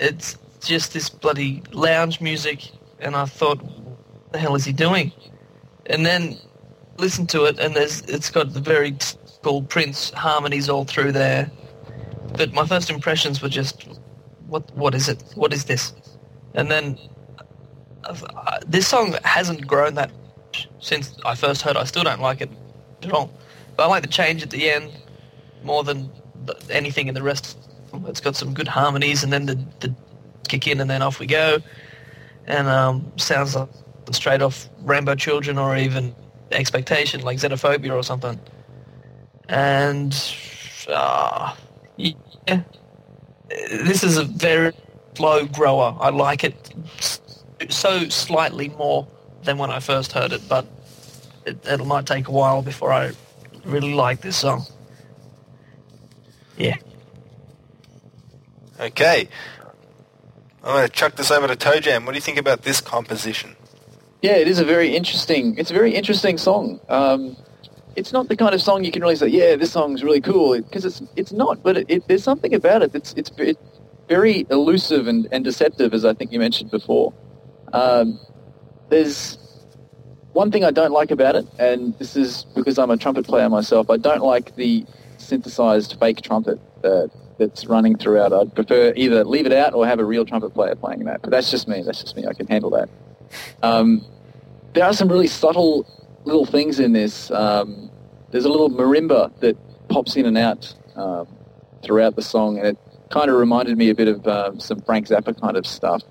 It's 0.00 0.38
just 0.64 0.94
this 0.94 1.10
bloody 1.10 1.62
lounge 1.72 2.22
music, 2.22 2.70
and 3.00 3.14
I 3.14 3.26
thought, 3.26 3.62
"What 3.62 4.32
the 4.32 4.38
hell 4.38 4.54
is 4.54 4.64
he 4.64 4.72
doing?" 4.72 5.12
And 5.84 6.06
then 6.06 6.38
listen 6.96 7.26
to 7.28 7.44
it, 7.44 7.58
and 7.60 7.76
there's 7.76 8.00
it's 8.02 8.30
got 8.30 8.52
the 8.54 8.60
very 8.60 8.96
cool 9.46 9.62
Prince 9.62 10.10
harmonies 10.10 10.68
all 10.68 10.84
through 10.84 11.12
there. 11.12 11.48
But 12.36 12.52
my 12.52 12.66
first 12.66 12.90
impressions 12.90 13.40
were 13.40 13.48
just, 13.48 13.86
"What? 14.48 14.64
What 14.74 14.92
is 14.92 15.08
it? 15.08 15.22
What 15.36 15.52
is 15.52 15.66
this?" 15.66 15.94
And 16.54 16.68
then 16.68 16.98
uh, 18.04 18.58
this 18.66 18.88
song 18.88 19.16
hasn't 19.22 19.64
grown 19.64 19.94
that 19.94 20.10
since 20.80 21.16
I 21.24 21.36
first 21.36 21.62
heard. 21.62 21.76
I 21.76 21.84
still 21.84 22.02
don't 22.02 22.20
like 22.20 22.40
it 22.40 22.50
at 23.04 23.12
all. 23.12 23.30
But 23.76 23.84
I 23.84 23.86
like 23.86 24.02
the 24.02 24.08
change 24.20 24.42
at 24.42 24.50
the 24.50 24.68
end 24.68 24.90
more 25.62 25.84
than 25.84 26.10
th- 26.46 26.58
anything 26.68 27.06
in 27.06 27.14
the 27.14 27.22
rest. 27.22 27.56
It's 28.08 28.20
got 28.20 28.34
some 28.34 28.52
good 28.52 28.68
harmonies, 28.68 29.22
and 29.22 29.32
then 29.32 29.46
the, 29.46 29.54
the 29.78 29.94
kick 30.48 30.66
in, 30.66 30.80
and 30.80 30.90
then 30.90 31.02
off 31.02 31.20
we 31.20 31.26
go. 31.26 31.58
And 32.46 32.66
um, 32.66 33.12
sounds 33.16 33.54
like 33.54 33.68
straight 34.10 34.42
off 34.42 34.68
Rainbow 34.82 35.14
Children, 35.14 35.56
or 35.56 35.76
even 35.76 36.16
Xpectation, 36.50 37.22
like 37.22 37.38
Xenophobia 37.38 37.94
or 37.94 38.02
something. 38.02 38.40
And 39.48 40.12
uh, 40.88 41.54
yeah, 41.96 42.62
this 43.48 44.02
is 44.02 44.16
a 44.16 44.24
very 44.24 44.72
slow 45.14 45.46
grower. 45.46 45.96
I 46.00 46.10
like 46.10 46.44
it 46.44 46.74
so 47.68 48.08
slightly 48.08 48.68
more 48.70 49.06
than 49.42 49.58
when 49.58 49.70
I 49.70 49.80
first 49.80 50.12
heard 50.12 50.32
it, 50.32 50.48
but 50.48 50.66
it, 51.44 51.64
it 51.64 51.84
might 51.84 52.06
take 52.06 52.28
a 52.28 52.32
while 52.32 52.62
before 52.62 52.92
I 52.92 53.12
really 53.64 53.94
like 53.94 54.20
this 54.20 54.36
song. 54.36 54.66
Yeah. 56.56 56.76
Okay. 58.80 59.28
I'm 60.62 60.74
going 60.74 60.86
to 60.86 60.92
chuck 60.92 61.14
this 61.14 61.30
over 61.30 61.46
to 61.46 61.56
Toe 61.56 61.80
Jam. 61.80 62.04
What 62.04 62.12
do 62.12 62.16
you 62.16 62.22
think 62.22 62.38
about 62.38 62.62
this 62.62 62.80
composition? 62.80 63.56
Yeah, 64.20 64.36
it 64.36 64.48
is 64.48 64.58
a 64.58 64.64
very 64.64 64.96
interesting. 64.96 65.56
It's 65.58 65.70
a 65.70 65.74
very 65.74 65.94
interesting 65.94 66.38
song. 66.38 66.80
Um, 66.88 67.36
it's 67.96 68.12
not 68.12 68.28
the 68.28 68.36
kind 68.36 68.54
of 68.54 68.62
song 68.62 68.84
you 68.84 68.92
can 68.92 69.02
really 69.02 69.16
say, 69.16 69.28
"Yeah, 69.28 69.56
this 69.56 69.72
song's 69.72 70.04
really 70.04 70.20
cool," 70.20 70.60
because 70.60 70.84
it's 70.84 71.02
it's 71.16 71.32
not. 71.32 71.62
But 71.62 71.78
it, 71.78 71.86
it, 71.90 72.08
there's 72.08 72.22
something 72.22 72.54
about 72.54 72.82
it 72.82 72.92
that's 72.92 73.12
it's, 73.14 73.32
it's 73.38 73.60
very 74.08 74.46
elusive 74.50 75.08
and, 75.08 75.26
and 75.32 75.44
deceptive, 75.44 75.92
as 75.94 76.04
I 76.04 76.14
think 76.14 76.32
you 76.32 76.38
mentioned 76.38 76.70
before. 76.70 77.12
Um, 77.72 78.20
there's 78.88 79.38
one 80.32 80.50
thing 80.50 80.64
I 80.64 80.70
don't 80.70 80.92
like 80.92 81.10
about 81.10 81.34
it, 81.34 81.46
and 81.58 81.98
this 81.98 82.14
is 82.14 82.44
because 82.54 82.78
I'm 82.78 82.90
a 82.90 82.96
trumpet 82.96 83.26
player 83.26 83.48
myself. 83.48 83.90
I 83.90 83.96
don't 83.96 84.22
like 84.22 84.54
the 84.56 84.84
synthesized 85.18 85.96
fake 85.98 86.20
trumpet 86.20 86.60
that 86.82 87.10
that's 87.38 87.66
running 87.66 87.96
throughout. 87.96 88.32
I'd 88.32 88.54
prefer 88.54 88.92
either 88.96 89.24
leave 89.24 89.46
it 89.46 89.52
out 89.52 89.74
or 89.74 89.86
have 89.86 89.98
a 89.98 90.04
real 90.04 90.24
trumpet 90.24 90.54
player 90.54 90.74
playing 90.74 91.04
that. 91.04 91.22
But 91.22 91.30
that's 91.30 91.50
just 91.50 91.68
me. 91.68 91.82
That's 91.82 92.02
just 92.02 92.16
me. 92.16 92.26
I 92.26 92.34
can 92.34 92.46
handle 92.46 92.70
that. 92.70 92.88
Um, 93.62 94.04
there 94.74 94.84
are 94.84 94.92
some 94.92 95.08
really 95.08 95.26
subtle 95.26 95.86
little 96.26 96.44
things 96.46 96.80
in 96.80 96.92
this. 96.92 97.30
Um, 97.30 97.90
there's 98.30 98.44
a 98.44 98.48
little 98.48 98.70
marimba 98.70 99.38
that 99.40 99.56
pops 99.88 100.16
in 100.16 100.26
and 100.26 100.36
out 100.36 100.74
um, 100.96 101.26
throughout 101.82 102.16
the 102.16 102.22
song, 102.22 102.58
and 102.58 102.66
it 102.68 102.78
kind 103.10 103.30
of 103.30 103.36
reminded 103.36 103.78
me 103.78 103.88
a 103.88 103.94
bit 103.94 104.08
of 104.08 104.26
um, 104.26 104.60
some 104.60 104.80
Frank 104.80 105.06
Zappa 105.08 105.40
kind 105.40 105.56
of 105.56 105.66
stuff. 105.66 106.02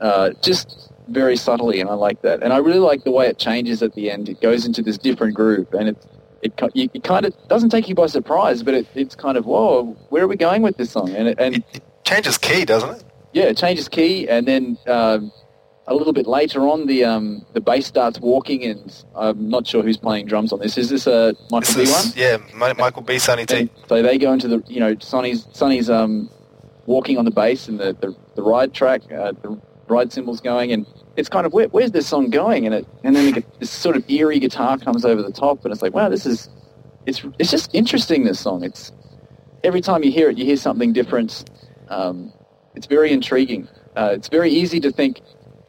Uh, 0.00 0.30
just 0.42 0.92
very 1.08 1.36
subtly, 1.36 1.80
and 1.80 1.90
I 1.90 1.94
like 1.94 2.22
that. 2.22 2.42
And 2.42 2.52
I 2.52 2.58
really 2.58 2.78
like 2.78 3.02
the 3.04 3.10
way 3.10 3.26
it 3.26 3.38
changes 3.38 3.82
at 3.82 3.94
the 3.94 4.10
end. 4.10 4.28
It 4.28 4.40
goes 4.40 4.64
into 4.64 4.80
this 4.82 4.96
different 4.96 5.34
groove, 5.34 5.66
and 5.72 5.88
it 5.88 6.06
it, 6.40 6.52
it 6.94 7.02
kind 7.02 7.26
of 7.26 7.34
doesn't 7.48 7.70
take 7.70 7.88
you 7.88 7.96
by 7.96 8.06
surprise, 8.06 8.62
but 8.62 8.74
it, 8.74 8.86
it's 8.94 9.16
kind 9.16 9.36
of 9.36 9.44
whoa, 9.44 9.96
where 10.10 10.22
are 10.22 10.28
we 10.28 10.36
going 10.36 10.62
with 10.62 10.76
this 10.76 10.92
song? 10.92 11.10
And 11.10 11.26
it, 11.28 11.40
and 11.40 11.56
It, 11.56 11.64
it 11.74 11.82
changes 12.04 12.38
key, 12.38 12.64
doesn't 12.64 12.90
it? 12.90 13.04
yeah, 13.32 13.44
it 13.44 13.56
changes 13.56 13.88
key, 13.88 14.28
and 14.28 14.46
then 14.46 14.78
um, 14.86 15.32
a 15.88 15.94
little 15.94 16.12
bit 16.12 16.26
later 16.26 16.68
on, 16.68 16.86
the 16.86 17.04
um, 17.04 17.44
the 17.54 17.60
bass 17.60 17.86
starts 17.86 18.20
walking, 18.20 18.62
and 18.62 19.04
I'm 19.14 19.48
not 19.48 19.66
sure 19.66 19.82
who's 19.82 19.96
playing 19.96 20.26
drums 20.26 20.52
on 20.52 20.60
this. 20.60 20.76
Is 20.76 20.90
this 20.90 21.06
a 21.06 21.34
Michael 21.50 21.74
This 21.74 22.14
B 22.14 22.28
one? 22.30 22.40
yeah, 22.54 22.74
Michael 22.74 23.02
B. 23.02 23.18
Sonny 23.18 23.46
T. 23.46 23.70
So 23.88 24.02
they 24.02 24.18
go 24.18 24.32
into 24.32 24.48
the 24.48 24.62
you 24.68 24.80
know 24.80 24.94
Sonny's 25.00 25.48
Sonny's 25.52 25.88
um, 25.88 26.30
walking 26.86 27.16
on 27.18 27.24
the 27.24 27.30
bass 27.30 27.68
and 27.68 27.80
the 27.80 27.96
the, 28.00 28.14
the 28.36 28.42
ride 28.42 28.74
track, 28.74 29.02
uh, 29.10 29.32
the 29.42 29.60
ride 29.88 30.12
cymbals 30.12 30.40
going, 30.40 30.72
and 30.72 30.86
it's 31.16 31.30
kind 31.30 31.46
of 31.46 31.54
where, 31.54 31.68
where's 31.68 31.92
this 31.92 32.06
song 32.06 32.28
going? 32.28 32.66
And 32.66 32.74
it 32.74 32.86
and 33.02 33.16
then 33.16 33.32
the, 33.32 33.44
this 33.58 33.70
sort 33.70 33.96
of 33.96 34.08
eerie 34.10 34.38
guitar 34.38 34.76
comes 34.76 35.06
over 35.06 35.22
the 35.22 35.32
top, 35.32 35.64
and 35.64 35.72
it's 35.72 35.82
like 35.82 35.94
wow, 35.94 36.10
this 36.10 36.26
is 36.26 36.50
it's 37.06 37.24
it's 37.38 37.50
just 37.50 37.74
interesting. 37.74 38.24
This 38.24 38.38
song, 38.38 38.62
it's 38.62 38.92
every 39.64 39.80
time 39.80 40.04
you 40.04 40.12
hear 40.12 40.28
it, 40.28 40.36
you 40.36 40.44
hear 40.44 40.56
something 40.56 40.92
different. 40.92 41.50
Um, 41.88 42.32
it's 42.74 42.86
very 42.86 43.10
intriguing. 43.10 43.68
Uh, 43.96 44.10
it's 44.12 44.28
very 44.28 44.50
easy 44.50 44.78
to 44.78 44.92
think, 44.92 45.20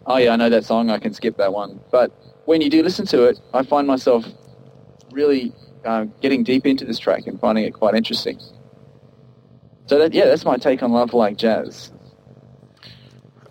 oh 0.09 0.17
yeah, 0.17 0.33
I 0.33 0.35
know 0.35 0.49
that 0.49 0.65
song, 0.65 0.89
I 0.89 0.97
can 0.97 1.13
skip 1.13 1.37
that 1.37 1.53
one. 1.53 1.79
But 1.91 2.11
when 2.45 2.61
you 2.61 2.69
do 2.69 2.83
listen 2.83 3.05
to 3.07 3.23
it, 3.25 3.39
I 3.53 3.63
find 3.63 3.87
myself 3.87 4.25
really 5.11 5.53
uh, 5.85 6.05
getting 6.19 6.43
deep 6.43 6.65
into 6.65 6.83
this 6.83 6.99
track 6.99 7.27
and 7.27 7.39
finding 7.39 7.63
it 7.63 7.73
quite 7.73 7.95
interesting. 7.95 8.39
So 9.85 9.99
that, 9.99 10.13
yeah, 10.13 10.25
that's 10.25 10.43
my 10.45 10.57
take 10.57 10.83
on 10.83 10.91
Love 10.91 11.13
Like 11.13 11.37
Jazz. 11.37 11.91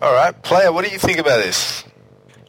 All 0.01 0.13
right, 0.13 0.39
player, 0.43 0.71
what 0.71 0.85
do 0.85 0.91
you 0.91 0.99
think 0.99 1.17
about 1.17 1.37
this? 1.37 1.83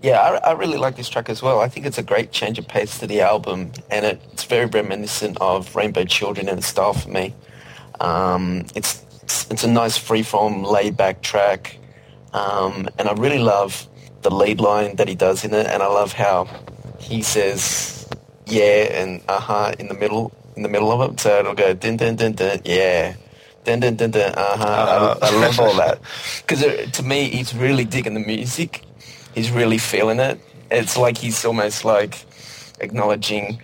Yeah, 0.02 0.20
I, 0.20 0.50
I 0.50 0.52
really 0.52 0.78
like 0.78 0.96
this 0.96 1.08
track 1.08 1.28
as 1.28 1.42
well. 1.42 1.60
I 1.60 1.68
think 1.68 1.84
it's 1.86 1.98
a 1.98 2.02
great 2.02 2.32
change 2.32 2.58
of 2.58 2.66
pace 2.66 2.98
to 3.00 3.06
the 3.06 3.20
album, 3.20 3.72
and 3.90 4.06
it, 4.06 4.22
it's 4.32 4.44
very 4.44 4.66
reminiscent 4.66 5.36
of 5.40 5.74
Rainbow 5.76 6.04
Children 6.04 6.48
in 6.48 6.58
its 6.58 6.68
style 6.68 6.94
for 6.94 7.10
me. 7.10 7.34
Um, 8.00 8.64
it's 8.74 9.04
it's 9.50 9.62
a 9.62 9.68
nice 9.68 9.96
free-form, 9.96 10.64
laid-back 10.64 11.22
track, 11.22 11.78
um, 12.32 12.88
and 12.98 13.08
I 13.08 13.12
really 13.12 13.38
love 13.38 13.86
the 14.22 14.30
lead 14.30 14.60
line 14.60 14.96
that 14.96 15.08
he 15.08 15.14
does 15.14 15.44
in 15.44 15.54
it, 15.54 15.66
and 15.66 15.82
I 15.82 15.86
love 15.86 16.12
how 16.12 16.46
he 16.98 17.22
says 17.22 18.08
"yeah" 18.46 19.00
and 19.00 19.22
"uh-huh" 19.28 19.74
in 19.78 19.88
the 19.88 19.94
middle 19.94 20.32
in 20.56 20.62
the 20.62 20.68
middle 20.68 20.90
of 20.92 21.00
it. 21.10 21.20
So 21.20 21.40
it'll 21.40 21.54
go 21.54 21.72
din 21.74 21.96
din 21.96 22.16
din 22.16 22.32
din 22.32 22.60
yeah. 22.64 23.14
Dun, 23.62 23.78
dun, 23.78 23.94
dun, 23.94 24.10
dun, 24.10 24.32
uh-huh. 24.32 24.64
Uh-huh. 24.64 25.18
I, 25.20 25.28
I 25.28 25.30
love 25.38 25.60
all 25.60 25.74
that 25.74 26.00
because 26.40 26.64
to 26.92 27.02
me, 27.02 27.28
he's 27.28 27.54
really 27.54 27.84
digging 27.84 28.14
the 28.14 28.20
music, 28.20 28.82
he's 29.34 29.50
really 29.50 29.76
feeling 29.76 30.18
it. 30.18 30.40
It's 30.70 30.96
like 30.96 31.18
he's 31.18 31.44
almost 31.44 31.84
like 31.84 32.24
acknowledging 32.80 33.60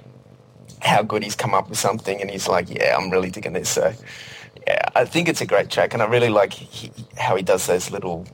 how 0.80 1.02
good 1.02 1.22
he's 1.22 1.34
come 1.34 1.54
up 1.54 1.70
with 1.70 1.78
something, 1.78 2.20
and 2.20 2.30
he's 2.30 2.46
like, 2.46 2.68
"Yeah, 2.68 2.94
I'm 2.96 3.10
really 3.10 3.30
digging 3.30 3.54
this." 3.54 3.70
So, 3.70 3.92
yeah, 4.66 4.88
I 4.94 5.06
think 5.06 5.28
it's 5.28 5.40
a 5.40 5.46
great 5.46 5.70
track, 5.70 5.94
and 5.94 6.02
I 6.02 6.06
really 6.06 6.28
like 6.28 6.52
he, 6.52 6.92
how 7.16 7.34
he 7.34 7.42
does 7.42 7.66
those 7.66 7.90
little 7.90 8.26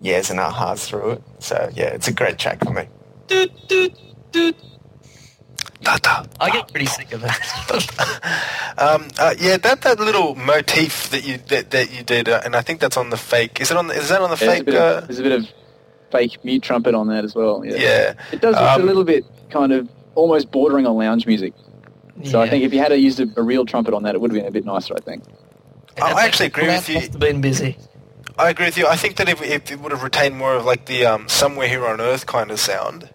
yeahs 0.00 0.30
and 0.30 0.38
hearts 0.38 0.88
through 0.88 1.10
it. 1.12 1.22
So, 1.38 1.70
yeah, 1.74 1.86
it's 1.86 2.08
a 2.08 2.12
great 2.12 2.38
track 2.38 2.64
for 2.64 2.72
me. 2.72 2.86
Doot, 3.26 3.68
doot, 3.68 3.94
doot. 4.32 4.56
Da-da. 5.82 6.24
I 6.38 6.50
get 6.50 6.70
pretty 6.70 6.86
sick 6.86 7.12
of 7.12 7.22
that. 7.22 8.36
Um, 8.78 9.08
uh, 9.18 9.34
yeah, 9.38 9.58
that 9.58 9.82
that 9.82 10.00
little 10.00 10.34
motif 10.36 11.10
that 11.10 11.26
you 11.26 11.36
that, 11.48 11.70
that 11.72 11.92
you 11.92 12.02
did, 12.02 12.30
uh, 12.30 12.40
and 12.46 12.56
I 12.56 12.62
think 12.62 12.80
that's 12.80 12.96
on 12.96 13.10
the 13.10 13.16
fake. 13.18 13.60
Is 13.60 13.70
it 13.70 13.76
on? 13.76 13.88
The, 13.88 13.94
is 13.94 14.08
that 14.08 14.22
on 14.22 14.30
the 14.30 14.36
Yeah, 14.36 14.46
there's, 14.46 14.60
a 14.60 14.64
fake? 14.64 14.74
Uh, 14.74 14.78
of, 14.78 15.06
there's 15.06 15.18
a 15.18 15.22
bit 15.22 15.32
of 15.32 15.46
fake 16.10 16.42
mute 16.44 16.62
trumpet 16.62 16.94
on 16.94 17.08
that 17.08 17.24
as 17.24 17.34
well. 17.34 17.62
Yeah, 17.62 17.76
yeah. 17.76 18.14
it 18.32 18.40
does 18.40 18.54
look 18.54 18.62
Um, 18.62 18.80
a 18.80 18.84
little 18.84 19.04
bit 19.04 19.24
kind 19.50 19.72
of 19.72 19.86
almost 20.14 20.50
bordering 20.50 20.86
on 20.86 20.96
lounge 20.96 21.26
music. 21.26 21.52
So 22.24 22.40
I 22.40 22.48
think 22.48 22.64
if 22.64 22.72
you 22.72 22.78
had 22.78 22.92
used 22.92 23.20
a, 23.20 23.26
a 23.36 23.42
real 23.42 23.66
trumpet 23.66 23.92
on 23.92 24.04
that, 24.04 24.14
it 24.14 24.20
would 24.20 24.30
have 24.30 24.40
been 24.40 24.48
a 24.48 24.50
bit 24.50 24.64
nicer. 24.64 24.94
I 24.94 25.00
think. 25.00 25.24
I 26.00 26.24
actually 26.24 26.46
agree 26.46 26.68
with 26.68 26.88
you. 26.88 26.94
Must 26.94 27.12
have 27.12 27.20
been 27.20 27.40
busy. 27.42 27.76
I 28.46 28.50
agree 28.50 28.66
with 28.66 28.78
you. 28.78 28.86
I 28.86 28.96
think 28.96 29.16
that 29.16 29.28
if, 29.28 29.42
if 29.42 29.70
it 29.70 29.80
would 29.80 29.92
have 29.92 30.02
retained 30.02 30.36
more 30.36 30.54
of 30.56 30.64
like 30.64 30.86
the 30.86 31.06
um, 31.06 31.28
somewhere 31.28 31.68
here 31.68 31.86
on 31.86 32.00
Earth 32.00 32.26
kind 32.26 32.50
of 32.50 32.60
sound 32.60 33.10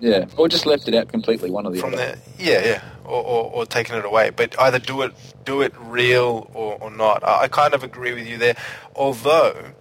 Yeah, 0.00 0.26
or 0.36 0.48
just 0.48 0.66
left 0.66 0.88
it 0.88 0.94
out 0.94 1.08
completely. 1.08 1.50
One 1.50 1.66
of 1.66 1.74
the 1.74 1.80
from 1.80 1.94
other. 1.94 1.98
there, 1.98 2.18
yeah, 2.38 2.64
yeah, 2.66 2.82
or, 3.04 3.22
or, 3.22 3.50
or 3.52 3.66
taking 3.66 3.96
it 3.96 4.04
away. 4.04 4.30
But 4.30 4.58
either 4.60 4.78
do 4.78 5.02
it 5.02 5.12
do 5.44 5.62
it 5.62 5.74
real 5.78 6.50
or, 6.54 6.78
or 6.80 6.90
not. 6.90 7.24
I, 7.24 7.42
I 7.44 7.48
kind 7.48 7.74
of 7.74 7.84
agree 7.84 8.14
with 8.14 8.26
you 8.26 8.38
there. 8.38 8.56
Although 8.96 9.72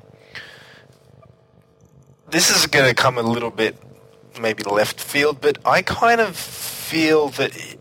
this 2.29 2.49
is 2.55 2.67
going 2.67 2.87
to 2.89 2.95
come 2.95 3.17
a 3.17 3.23
little 3.23 3.51
bit 3.51 3.77
maybe 4.41 4.63
left 4.63 4.99
field, 5.01 5.41
but 5.41 5.57
I 5.65 5.81
kind 5.83 6.21
of 6.21 6.35
feel 6.35 7.29
that. 7.31 7.77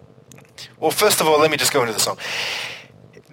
Well, 0.81 0.93
first 0.93 1.21
of 1.21 1.27
all, 1.29 1.41
let 1.41 1.51
me 1.51 1.57
just 1.59 1.73
go 1.73 1.83
into 1.83 1.93
the 1.95 2.01
song. 2.01 2.19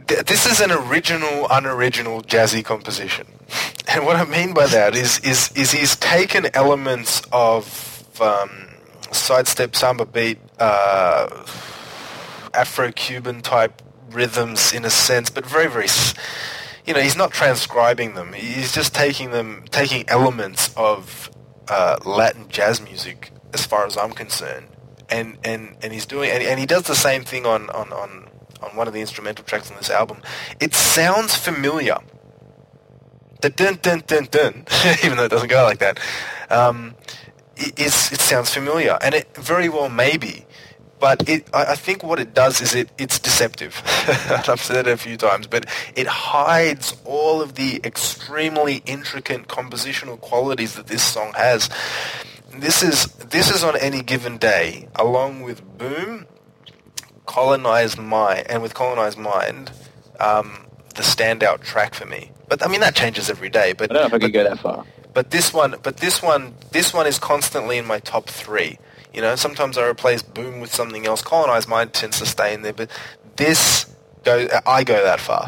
Th- 0.07 0.25
This 0.25 0.45
is 0.45 0.59
an 0.61 0.71
original, 0.71 1.47
unoriginal 1.49 2.21
jazzy 2.23 2.63
composition, 2.63 3.27
and 3.87 4.05
what 4.05 4.15
I 4.17 4.25
mean 4.25 4.53
by 4.53 4.67
that 4.67 4.95
is 4.95 5.19
is 5.19 5.51
is 5.55 5.71
he's 5.71 5.95
taken 5.95 6.47
elements 6.55 7.21
of 7.31 8.05
um, 8.21 8.69
sidestep 9.11 9.75
samba 9.75 10.05
beat, 10.05 10.39
uh, 10.59 11.45
Afro-Cuban 12.53 13.41
type 13.41 13.81
rhythms 14.11 14.73
in 14.73 14.85
a 14.85 14.89
sense, 14.89 15.29
but 15.29 15.45
very 15.45 15.67
very. 15.67 15.87
You 16.85 16.93
know, 16.93 17.01
he's 17.01 17.17
not 17.17 17.31
transcribing 17.31 18.13
them. 18.15 18.31
He's 18.31 18.71
just 18.71 18.95
taking 18.95 19.31
them, 19.31 19.65
taking 19.71 20.07
elements 20.07 20.73
of 20.77 21.29
uh, 21.67 21.97
Latin 22.05 22.47
jazz 22.47 22.79
music, 22.81 23.31
as 23.53 23.65
far 23.65 23.85
as 23.85 23.97
I'm 23.97 24.11
concerned, 24.13 24.67
and 25.09 25.37
and 25.43 25.75
and 25.81 25.91
he's 25.91 26.05
doing, 26.05 26.31
and, 26.31 26.41
and 26.43 26.59
he 26.59 26.65
does 26.65 26.83
the 26.83 26.95
same 26.95 27.23
thing 27.23 27.45
on 27.45 27.69
on 27.71 27.91
on 27.91 28.26
on 28.61 28.75
one 28.75 28.87
of 28.87 28.93
the 28.93 29.01
instrumental 29.01 29.43
tracks 29.45 29.71
on 29.71 29.77
this 29.77 29.89
album. 29.89 30.21
It 30.59 30.73
sounds 30.73 31.35
familiar. 31.35 31.97
The 33.41 33.49
dun 33.49 33.79
dun 33.81 34.03
dun 34.07 34.27
dun, 34.31 34.65
even 35.03 35.17
though 35.17 35.25
it 35.25 35.31
doesn't 35.31 35.49
go 35.49 35.63
like 35.63 35.79
that, 35.79 35.99
um, 36.49 36.95
it, 37.55 37.79
it 37.79 37.91
sounds 37.91 38.53
familiar, 38.53 38.97
and 39.01 39.13
it 39.15 39.35
very 39.35 39.69
well 39.69 39.89
may 39.89 40.17
be. 40.17 40.45
But 40.99 41.29
it, 41.29 41.47
I, 41.53 41.65
I 41.65 41.75
think 41.75 42.03
what 42.03 42.19
it 42.19 42.33
does 42.33 42.61
is 42.61 42.73
it, 42.73 42.89
it's 42.97 43.19
deceptive. 43.19 43.81
I've 44.47 44.61
said 44.61 44.87
it 44.87 44.91
a 44.91 44.97
few 44.97 45.17
times, 45.17 45.47
but 45.47 45.65
it 45.95 46.07
hides 46.07 46.97
all 47.05 47.41
of 47.41 47.55
the 47.55 47.79
extremely 47.83 48.81
intricate 48.85 49.47
compositional 49.47 50.19
qualities 50.19 50.75
that 50.75 50.87
this 50.87 51.03
song 51.03 51.33
has. 51.35 51.69
This 52.51 52.81
is 52.81 53.05
this 53.29 53.53
is 53.53 53.63
on 53.63 53.77
any 53.77 54.01
given 54.01 54.37
day, 54.37 54.87
along 54.95 55.41
with 55.41 55.61
Boom, 55.77 56.25
Colonized 57.27 57.99
Mind, 57.99 58.47
and 58.49 58.63
with 58.63 58.73
Colonized 58.73 59.19
Mind, 59.19 59.71
um, 60.19 60.65
the 60.95 61.03
standout 61.03 61.61
track 61.61 61.93
for 61.93 62.05
me. 62.07 62.31
But 62.49 62.65
I 62.65 62.67
mean 62.67 62.79
that 62.81 62.95
changes 62.95 63.29
every 63.29 63.49
day. 63.49 63.73
But 63.73 63.91
I 63.91 63.93
don't 63.93 64.01
know 64.03 64.07
if 64.07 64.13
I 64.13 64.17
but- 64.17 64.21
could 64.21 64.33
go 64.33 64.43
that 64.43 64.59
far. 64.59 64.83
but 65.13 65.29
this 65.29 65.53
one, 65.53 65.75
but 65.83 65.97
this 65.97 66.21
one, 66.23 66.55
this 66.71 66.93
one 66.93 67.05
is 67.05 67.19
constantly 67.19 67.77
in 67.77 67.85
my 67.85 67.99
top 67.99 68.27
three. 68.27 68.79
You 69.13 69.21
know, 69.21 69.35
sometimes 69.35 69.77
I 69.77 69.83
replace 69.87 70.21
Boom 70.21 70.59
with 70.59 70.73
something 70.73 71.05
else. 71.05 71.21
Colonized 71.21 71.67
Mind 71.67 71.93
tends 71.93 72.19
to 72.19 72.25
stay 72.25 72.53
in 72.53 72.61
there, 72.63 72.73
but 72.73 72.89
this 73.35 73.85
go, 74.23 74.47
I 74.65 74.83
go 74.83 75.03
that 75.03 75.19
far, 75.19 75.47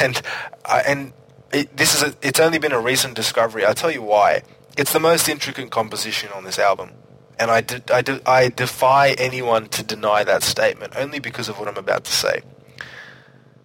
and 0.02 0.20
I, 0.64 0.80
and 0.80 1.12
it, 1.52 1.76
this 1.76 1.94
is 1.94 2.02
a, 2.02 2.14
it's 2.22 2.40
only 2.40 2.58
been 2.58 2.72
a 2.72 2.80
recent 2.80 3.14
discovery. 3.14 3.64
I'll 3.64 3.74
tell 3.74 3.90
you 3.90 4.02
why. 4.02 4.42
It's 4.76 4.92
the 4.92 5.00
most 5.00 5.28
intricate 5.28 5.70
composition 5.70 6.30
on 6.34 6.44
this 6.44 6.58
album, 6.58 6.92
and 7.38 7.50
I 7.50 7.60
de- 7.60 7.82
I, 7.92 8.02
de- 8.02 8.28
I 8.28 8.48
defy 8.48 9.10
anyone 9.12 9.68
to 9.70 9.82
deny 9.82 10.24
that 10.24 10.42
statement 10.42 10.94
only 10.96 11.18
because 11.18 11.48
of 11.48 11.58
what 11.58 11.68
I'm 11.68 11.76
about 11.76 12.04
to 12.04 12.12
say. 12.12 12.42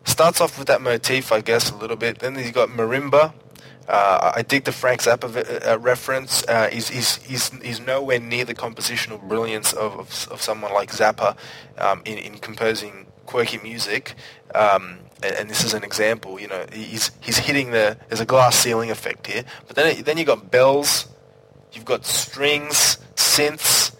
Starts 0.04 0.40
off 0.40 0.58
with 0.58 0.68
that 0.68 0.82
motif, 0.82 1.32
I 1.32 1.42
guess, 1.42 1.70
a 1.70 1.76
little 1.76 1.98
bit. 1.98 2.20
Then 2.20 2.36
you 2.36 2.52
got 2.52 2.70
marimba. 2.70 3.34
Uh, 3.88 4.34
I 4.36 4.42
dig 4.42 4.66
the 4.66 4.72
Frank 4.72 5.02
Zappa 5.02 5.30
vi- 5.30 5.70
uh, 5.70 5.78
reference. 5.78 6.46
Uh, 6.48 6.70
he's, 6.70 6.90
he's, 6.90 7.18
he's, 7.24 7.50
he's 7.62 7.80
nowhere 7.80 8.20
near 8.20 8.44
the 8.44 8.54
compositional 8.56 9.22
brilliance 9.28 9.72
of, 9.74 9.94
of, 9.94 10.28
of 10.32 10.42
someone 10.42 10.74
like 10.74 10.92
Zappa 10.92 11.38
um, 11.78 12.02
in, 12.04 12.18
in 12.18 12.38
composing 12.40 13.08
quirky 13.26 13.60
music. 13.60 14.16
Um, 14.54 15.00
and, 15.24 15.36
and 15.36 15.50
this 15.50 15.64
is 15.64 15.74
an 15.74 15.84
example. 15.84 16.40
You 16.40 16.48
know, 16.48 16.66
he's, 16.72 17.12
he's 17.22 17.38
hitting 17.38 17.72
the. 17.72 17.98
There's 18.10 18.22
a 18.22 18.26
glass 18.26 18.56
ceiling 18.58 18.92
effect 18.92 19.28
here. 19.28 19.44
But 19.68 19.76
then 19.76 20.04
then 20.04 20.18
you 20.18 20.26
got 20.26 20.52
bells. 20.52 21.08
You've 21.74 21.86
got 21.86 22.06
strings, 22.06 22.98
synths, 23.38 23.96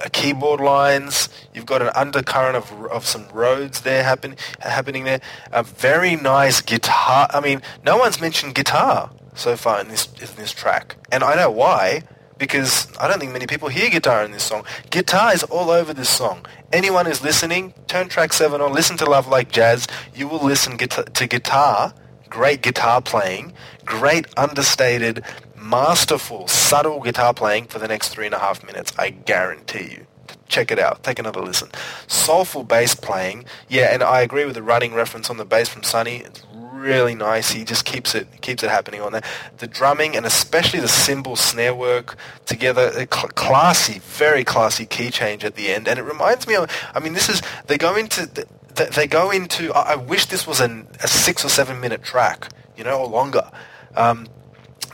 uh, 0.00 0.08
keyboard 0.12 0.60
lines. 0.60 1.28
You've 1.52 1.66
got 1.66 1.82
an 1.82 1.90
undercurrent 1.94 2.56
of, 2.56 2.70
of 2.86 3.04
some 3.04 3.26
Rhodes 3.32 3.80
there 3.80 4.04
happen, 4.04 4.36
happening 4.60 5.04
there. 5.04 5.20
A 5.52 5.62
very 5.62 6.16
nice 6.16 6.60
guitar. 6.60 7.28
I 7.30 7.40
mean, 7.40 7.60
no 7.84 7.96
one's 7.96 8.20
mentioned 8.20 8.54
guitar 8.54 9.10
so 9.34 9.56
far 9.56 9.80
in 9.80 9.88
this 9.88 10.06
in 10.20 10.28
this 10.36 10.52
track, 10.52 10.96
and 11.10 11.24
I 11.24 11.34
know 11.34 11.50
why. 11.50 12.02
Because 12.38 12.86
I 13.00 13.08
don't 13.08 13.18
think 13.18 13.32
many 13.32 13.46
people 13.46 13.68
hear 13.68 13.88
guitar 13.88 14.22
in 14.22 14.30
this 14.30 14.42
song. 14.42 14.66
Guitar 14.90 15.32
is 15.32 15.42
all 15.44 15.70
over 15.70 15.94
this 15.94 16.10
song. 16.10 16.44
Anyone 16.70 17.06
who's 17.06 17.22
listening, 17.22 17.72
turn 17.86 18.10
track 18.10 18.34
seven 18.34 18.60
on. 18.60 18.74
Listen 18.74 18.98
to 18.98 19.06
Love 19.08 19.26
Like 19.26 19.50
Jazz. 19.50 19.86
You 20.14 20.28
will 20.28 20.44
listen 20.44 20.76
to 20.76 21.26
guitar. 21.26 21.94
Great 22.28 22.60
guitar 22.60 23.00
playing. 23.00 23.54
Great 23.86 24.26
understated 24.36 25.24
masterful, 25.70 26.48
subtle 26.48 27.00
guitar 27.00 27.34
playing 27.34 27.66
for 27.66 27.78
the 27.78 27.88
next 27.88 28.10
three 28.10 28.26
and 28.26 28.34
a 28.34 28.38
half 28.38 28.64
minutes. 28.64 28.92
I 28.98 29.10
guarantee 29.10 29.90
you. 29.90 30.06
Check 30.48 30.70
it 30.70 30.78
out. 30.78 31.02
Take 31.02 31.18
another 31.18 31.40
listen. 31.40 31.70
Soulful 32.06 32.64
bass 32.64 32.94
playing. 32.94 33.44
Yeah, 33.68 33.92
and 33.92 34.02
I 34.02 34.20
agree 34.20 34.44
with 34.44 34.54
the 34.54 34.62
running 34.62 34.94
reference 34.94 35.28
on 35.28 35.38
the 35.38 35.44
bass 35.44 35.68
from 35.68 35.82
Sonny. 35.82 36.18
It's 36.18 36.42
really 36.52 37.14
nice. 37.14 37.50
He 37.50 37.64
just 37.64 37.84
keeps 37.84 38.14
it 38.14 38.28
keeps 38.42 38.62
it 38.62 38.70
happening 38.70 39.00
on 39.00 39.12
there. 39.12 39.22
The 39.58 39.66
drumming 39.66 40.16
and 40.16 40.24
especially 40.24 40.80
the 40.80 40.88
cymbal 40.88 41.36
snare 41.36 41.74
work 41.74 42.16
together, 42.44 42.88
a 42.94 43.06
cl- 43.12 43.28
classy, 43.34 43.98
very 43.98 44.44
classy 44.44 44.86
key 44.86 45.10
change 45.10 45.44
at 45.44 45.56
the 45.56 45.68
end. 45.68 45.88
And 45.88 45.98
it 45.98 46.02
reminds 46.02 46.46
me 46.46 46.54
of. 46.54 46.70
I 46.94 47.00
mean, 47.00 47.12
this 47.12 47.28
is 47.28 47.42
they 47.66 47.78
go 47.78 47.96
into 47.96 48.26
th- 48.26 48.90
they 48.90 49.06
go 49.06 49.30
into. 49.30 49.72
I 49.74 49.92
I 49.92 49.96
wish 49.96 50.26
this 50.26 50.46
was 50.46 50.60
an, 50.60 50.86
a 51.02 51.08
six 51.08 51.44
or 51.44 51.48
seven 51.48 51.80
minute 51.80 52.04
track, 52.04 52.48
you 52.76 52.84
know, 52.84 53.00
or 53.00 53.08
longer. 53.08 53.50
Um, 53.96 54.28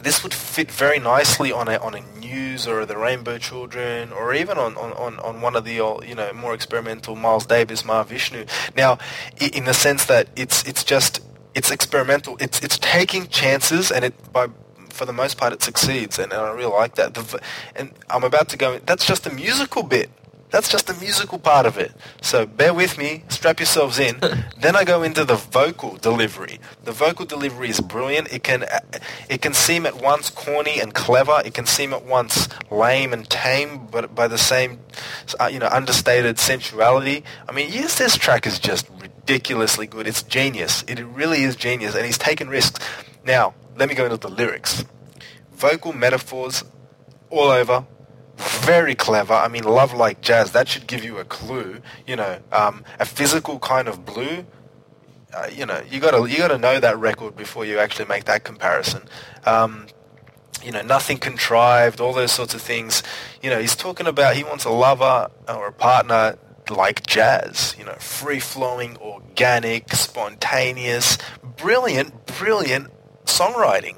this 0.03 0.23
would 0.23 0.35
fit 0.35 0.71
very 0.71 0.99
nicely 0.99 1.53
on 1.53 1.69
a 1.69 1.79
on 1.79 1.95
a 1.95 2.03
news 2.19 2.67
or 2.67 2.85
the 2.87 2.97
Rainbow 2.97 3.39
Children 3.39 4.13
or 4.13 4.35
even 4.35 4.59
on, 4.59 4.77
on, 4.77 4.93
on, 4.93 5.19
on 5.21 5.41
one 5.41 5.57
of 5.57 5.65
the 5.65 5.75
you 5.75 6.15
know 6.15 6.33
more 6.33 6.55
experimental 6.55 7.17
Miles 7.17 7.47
Davis, 7.47 7.83
Mahavishnu. 7.83 8.49
Now, 8.77 8.99
in 9.41 9.65
the 9.65 9.75
sense 9.75 10.07
that 10.07 10.29
it's 10.37 10.67
it's 10.67 10.85
just 10.85 11.21
it's 11.55 11.71
experimental. 11.71 12.37
It's 12.41 12.61
it's 12.61 12.79
taking 12.79 13.27
chances 13.29 13.91
and 13.91 14.05
it 14.05 14.33
by 14.33 14.49
for 14.89 15.07
the 15.07 15.13
most 15.13 15.39
part 15.39 15.53
it 15.53 15.63
succeeds 15.63 16.19
and, 16.19 16.33
and 16.33 16.43
I 16.43 16.51
really 16.51 16.73
like 16.73 16.97
that. 16.97 17.15
The, 17.15 17.41
and 17.75 17.93
I'm 18.11 18.25
about 18.25 18.49
to 18.51 18.57
go. 18.57 18.79
That's 18.79 19.07
just 19.07 19.25
the 19.25 19.31
musical 19.31 19.83
bit. 19.83 20.11
That's 20.53 20.69
just 20.69 20.87
the 20.87 20.95
musical 20.95 21.39
part 21.39 21.65
of 21.65 21.79
it. 21.79 21.93
So 22.21 22.45
bear 22.45 22.75
with 22.75 22.99
me, 22.99 23.25
strap 23.29 23.59
yourselves 23.59 23.99
in. 23.99 24.21
then 24.61 24.77
I 24.77 24.85
go 24.85 25.03
into 25.03 25.25
the 25.25 25.35
vocal 25.35 25.97
delivery. 25.97 26.61
The 26.85 26.93
vocal 26.93 27.25
delivery 27.25 27.71
is 27.71 27.81
brilliant. 27.81 28.31
It 28.31 28.45
can 28.45 28.67
it 29.31 29.41
can 29.41 29.55
seem 29.55 29.87
at 29.87 30.03
once 30.03 30.29
corny 30.29 30.79
and 30.79 30.93
clever. 30.93 31.41
It 31.43 31.55
can 31.55 31.65
seem 31.65 31.95
at 31.95 32.05
once 32.05 32.51
lame 32.71 33.15
and 33.15 33.29
tame, 33.31 33.89
but 33.91 34.15
by 34.15 34.29
the 34.29 34.37
same 34.37 34.81
uh, 35.41 35.47
you 35.47 35.59
know 35.59 35.69
understated 35.69 36.39
sensuality. 36.39 37.25
I 37.49 37.53
mean, 37.53 37.73
yes, 37.73 37.97
this 37.97 38.19
track 38.19 38.47
is 38.47 38.59
just 38.59 38.87
ridiculously 39.01 39.87
good. 39.87 40.07
It's 40.07 40.23
genius. 40.23 40.85
It 40.87 41.01
really 41.01 41.45
is 41.45 41.57
genius, 41.57 41.95
and 41.95 42.05
he's 42.05 42.19
taken 42.19 42.51
risks. 42.51 42.79
Now, 43.25 43.55
let 43.79 43.89
me 43.89 43.95
go 43.95 44.05
into 44.05 44.19
the 44.19 44.29
lyrics. 44.29 44.85
Vocal 45.55 45.95
metaphors 45.95 46.63
all 47.31 47.49
over 47.49 47.87
very 48.43 48.95
clever. 48.95 49.35
I 49.35 49.49
mean, 49.49 49.65
love 49.65 49.93
like 49.93 50.21
jazz. 50.21 50.53
That 50.53 50.69
should 50.69 50.87
give 50.87 51.05
you 51.05 51.19
a 51.19 51.25
clue. 51.25 51.81
You 52.07 52.17
know, 52.17 52.39
um, 52.53 52.85
a 52.99 53.05
physical 53.05 53.59
kind 53.59 53.89
of 53.89 54.05
blue. 54.05 54.45
Uh, 55.35 55.49
you 55.53 55.65
know, 55.65 55.83
you 55.91 56.01
gotta 56.01 56.29
you 56.29 56.37
gotta 56.39 56.59
know 56.59 56.79
that 56.79 56.99
record 56.99 57.37
before 57.37 57.65
you 57.65 57.79
actually 57.79 58.07
make 58.07 58.25
that 58.25 58.45
comparison. 58.45 59.03
Um, 59.47 59.87
you 60.63 60.71
know, 60.71 60.83
nothing 60.83 61.19
contrived, 61.19 62.01
all 62.01 62.13
those 62.13 62.33
sorts 62.33 62.55
of 62.55 62.61
things. 62.61 63.03
You 63.43 63.51
know, 63.51 63.59
he's 63.59 63.75
talking 63.75 64.07
about 64.07 64.37
he 64.37 64.45
wants 64.45 64.65
a 64.65 64.71
lover 64.71 65.29
or 65.49 65.67
a 65.67 65.73
partner 65.73 66.39
like 66.71 67.07
jazz. 67.07 67.75
You 67.79 67.85
know, 67.85 67.95
free 67.95 68.41
flowing, 68.41 68.97
organic, 68.99 69.93
spontaneous, 69.95 71.19
brilliant, 71.57 72.27
brilliant 72.27 72.91
songwriting. 73.25 73.97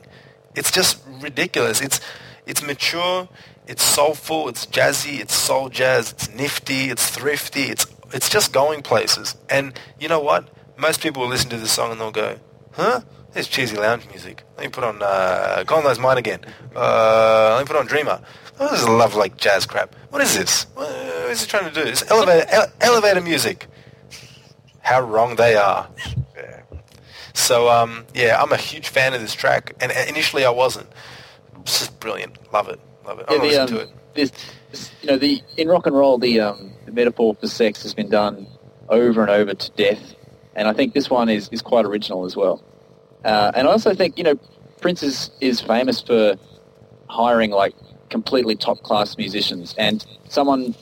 It's 0.54 0.70
just 0.70 1.02
ridiculous. 1.20 1.80
It's 1.80 2.00
it's 2.46 2.62
mature. 2.62 3.28
It's 3.66 3.82
soulful, 3.82 4.48
it's 4.48 4.66
jazzy, 4.66 5.20
it's 5.20 5.34
soul 5.34 5.68
jazz, 5.68 6.12
it's 6.12 6.32
nifty, 6.34 6.90
it's 6.90 7.08
thrifty, 7.08 7.64
it's 7.64 7.86
it's 8.12 8.28
just 8.28 8.52
going 8.52 8.82
places. 8.82 9.36
And 9.48 9.78
you 9.98 10.08
know 10.08 10.20
what? 10.20 10.48
Most 10.76 11.00
people 11.00 11.22
will 11.22 11.28
listen 11.28 11.50
to 11.50 11.56
this 11.56 11.72
song 11.72 11.90
and 11.92 12.00
they'll 12.00 12.10
go, 12.10 12.38
huh? 12.72 13.00
It's 13.34 13.48
cheesy 13.48 13.76
lounge 13.76 14.06
music. 14.08 14.44
Let 14.56 14.66
me 14.66 14.70
put 14.70 14.84
on 14.84 15.02
uh, 15.02 15.64
Colonized 15.66 16.00
Mind 16.00 16.18
again. 16.18 16.40
Uh, 16.76 17.54
let 17.56 17.60
me 17.60 17.66
put 17.66 17.76
on 17.76 17.86
Dreamer. 17.86 18.20
Oh, 18.60 18.70
this 18.70 18.82
is 18.82 18.88
love 18.88 19.16
like 19.16 19.36
jazz 19.36 19.66
crap. 19.66 19.94
What 20.10 20.22
is 20.22 20.36
this? 20.36 20.64
What 20.74 20.88
is 21.30 21.42
it 21.42 21.48
trying 21.48 21.72
to 21.72 21.74
do? 21.74 21.88
It's 21.88 22.08
elevator, 22.08 22.46
ele- 22.48 22.72
elevator 22.80 23.20
music. 23.20 23.66
How 24.80 25.00
wrong 25.00 25.34
they 25.36 25.56
are. 25.56 25.88
So, 27.32 27.68
um, 27.68 28.04
yeah, 28.14 28.40
I'm 28.40 28.52
a 28.52 28.56
huge 28.56 28.88
fan 28.88 29.12
of 29.14 29.20
this 29.20 29.34
track. 29.34 29.74
And 29.80 29.90
initially 30.08 30.44
I 30.44 30.50
wasn't. 30.50 30.86
It's 31.62 31.80
just 31.80 31.98
brilliant. 31.98 32.52
Love 32.52 32.68
it. 32.68 32.78
Love 33.04 33.20
it. 33.20 33.26
I'm 33.28 33.42
Yeah, 33.42 33.48
the, 33.48 33.50
to 33.50 33.62
um, 33.62 33.68
to 33.68 33.78
it. 33.80 33.88
this, 34.14 34.32
this- 34.70 34.90
you 35.02 35.08
know, 35.08 35.18
the 35.18 35.40
in 35.56 35.68
rock 35.68 35.86
and 35.86 35.96
roll, 35.96 36.18
the 36.18 36.40
um, 36.40 36.72
the 36.86 36.92
metaphor 36.92 37.34
for 37.34 37.46
sex 37.46 37.82
has 37.82 37.94
been 37.94 38.08
done 38.08 38.46
over 38.88 39.20
and 39.22 39.30
over 39.30 39.54
to 39.54 39.70
death, 39.72 40.14
and 40.54 40.66
I 40.68 40.72
think 40.72 40.94
this 40.94 41.08
one 41.08 41.28
is, 41.28 41.48
is 41.50 41.62
quite 41.62 41.84
original 41.84 42.24
as 42.24 42.36
well. 42.36 42.62
Uh, 43.24 43.52
and 43.54 43.66
I 43.66 43.70
also 43.70 43.94
think, 43.94 44.18
you 44.18 44.24
know, 44.24 44.38
Prince 44.80 45.02
is, 45.02 45.30
is 45.40 45.60
famous 45.60 46.02
for 46.02 46.34
hiring 47.08 47.50
like 47.50 47.74
completely 48.10 48.54
top 48.56 48.82
class 48.82 49.16
musicians, 49.16 49.74
and 49.78 50.04
someone 50.28 50.74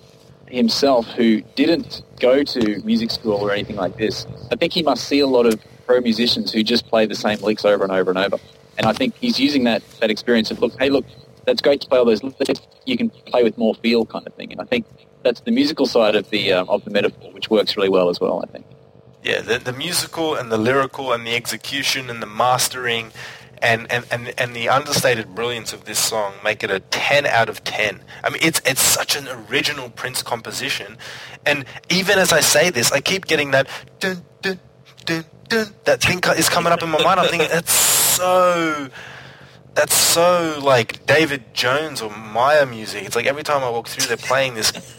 himself 0.48 1.06
who 1.12 1.40
didn't 1.54 2.02
go 2.20 2.42
to 2.42 2.80
music 2.84 3.10
school 3.10 3.36
or 3.36 3.52
anything 3.52 3.76
like 3.76 3.96
this. 3.96 4.26
I 4.50 4.56
think 4.56 4.72
he 4.72 4.82
must 4.82 5.04
see 5.04 5.20
a 5.20 5.26
lot 5.26 5.46
of 5.46 5.60
pro 5.86 6.00
musicians 6.00 6.52
who 6.52 6.62
just 6.62 6.86
play 6.88 7.06
the 7.06 7.14
same 7.14 7.38
licks 7.40 7.64
over 7.64 7.84
and 7.84 7.92
over 7.92 8.10
and 8.10 8.18
over. 8.18 8.38
And 8.78 8.86
I 8.86 8.92
think 8.92 9.14
he's 9.16 9.38
using 9.40 9.64
that, 9.64 9.82
that 10.00 10.10
experience 10.10 10.50
of, 10.50 10.60
look, 10.60 10.72
hey, 10.78 10.90
look, 10.90 11.04
that's 11.44 11.60
great 11.60 11.80
to 11.82 11.88
play 11.88 11.98
all 11.98 12.04
those 12.04 12.22
licks. 12.22 12.60
You 12.84 12.96
can 12.96 13.10
play 13.10 13.42
with 13.42 13.58
more 13.58 13.74
feel 13.74 14.06
kind 14.06 14.26
of 14.26 14.34
thing. 14.34 14.52
And 14.52 14.60
I 14.60 14.64
think 14.64 14.86
that's 15.22 15.40
the 15.40 15.50
musical 15.50 15.86
side 15.86 16.14
of 16.14 16.30
the, 16.30 16.52
um, 16.52 16.68
of 16.68 16.84
the 16.84 16.90
metaphor, 16.90 17.32
which 17.32 17.50
works 17.50 17.76
really 17.76 17.88
well 17.88 18.08
as 18.08 18.20
well, 18.20 18.42
I 18.46 18.50
think. 18.50 18.66
Yeah, 19.22 19.40
the, 19.40 19.58
the 19.58 19.72
musical 19.72 20.34
and 20.34 20.50
the 20.50 20.58
lyrical 20.58 21.12
and 21.12 21.26
the 21.26 21.34
execution 21.34 22.10
and 22.10 22.20
the 22.20 22.26
mastering 22.26 23.12
and, 23.62 23.90
and, 23.92 24.04
and, 24.10 24.34
and 24.36 24.56
the 24.56 24.68
understated 24.68 25.34
brilliance 25.36 25.72
of 25.72 25.84
this 25.84 25.98
song 25.98 26.34
make 26.42 26.64
it 26.64 26.70
a 26.70 26.80
10 26.80 27.26
out 27.26 27.48
of 27.48 27.62
10. 27.62 28.00
I 28.24 28.30
mean, 28.30 28.40
it's, 28.42 28.60
it's 28.66 28.82
such 28.82 29.14
an 29.14 29.28
original 29.28 29.88
Prince 29.90 30.22
composition. 30.22 30.98
And 31.46 31.64
even 31.88 32.18
as 32.18 32.32
I 32.32 32.40
say 32.40 32.70
this, 32.70 32.90
I 32.90 33.00
keep 33.00 33.26
getting 33.26 33.52
that 33.52 33.68
dun, 34.00 34.24
dun, 34.42 34.58
dun, 35.04 35.24
dun, 35.48 35.66
that 35.84 36.02
thing 36.02 36.20
is 36.36 36.48
coming 36.48 36.72
up 36.72 36.82
in 36.82 36.88
my 36.88 37.02
mind. 37.02 37.20
I'm 37.20 37.28
thinking, 37.28 37.48
that's 37.48 37.72
so... 37.72 38.90
That's 39.74 39.94
so 39.94 40.60
like 40.62 41.06
David 41.06 41.54
Jones 41.54 42.02
or 42.02 42.14
Myer 42.14 42.66
music. 42.66 43.04
It's 43.04 43.16
like 43.16 43.24
every 43.24 43.42
time 43.42 43.62
I 43.62 43.70
walk 43.70 43.88
through, 43.88 44.06
they're 44.06 44.18
playing 44.18 44.54
this 44.54 44.70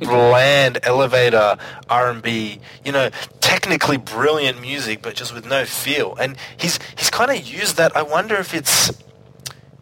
bland 0.00 0.78
elevator 0.82 1.58
R&B, 1.90 2.58
you 2.84 2.92
know, 2.92 3.10
technically 3.40 3.98
brilliant 3.98 4.62
music, 4.62 5.02
but 5.02 5.14
just 5.14 5.34
with 5.34 5.46
no 5.46 5.66
feel. 5.66 6.16
And 6.16 6.36
he's 6.56 6.78
he's 6.96 7.10
kind 7.10 7.30
of 7.30 7.46
used 7.46 7.76
that. 7.76 7.94
I 7.94 8.02
wonder 8.02 8.34
if 8.36 8.54
it's, 8.54 8.90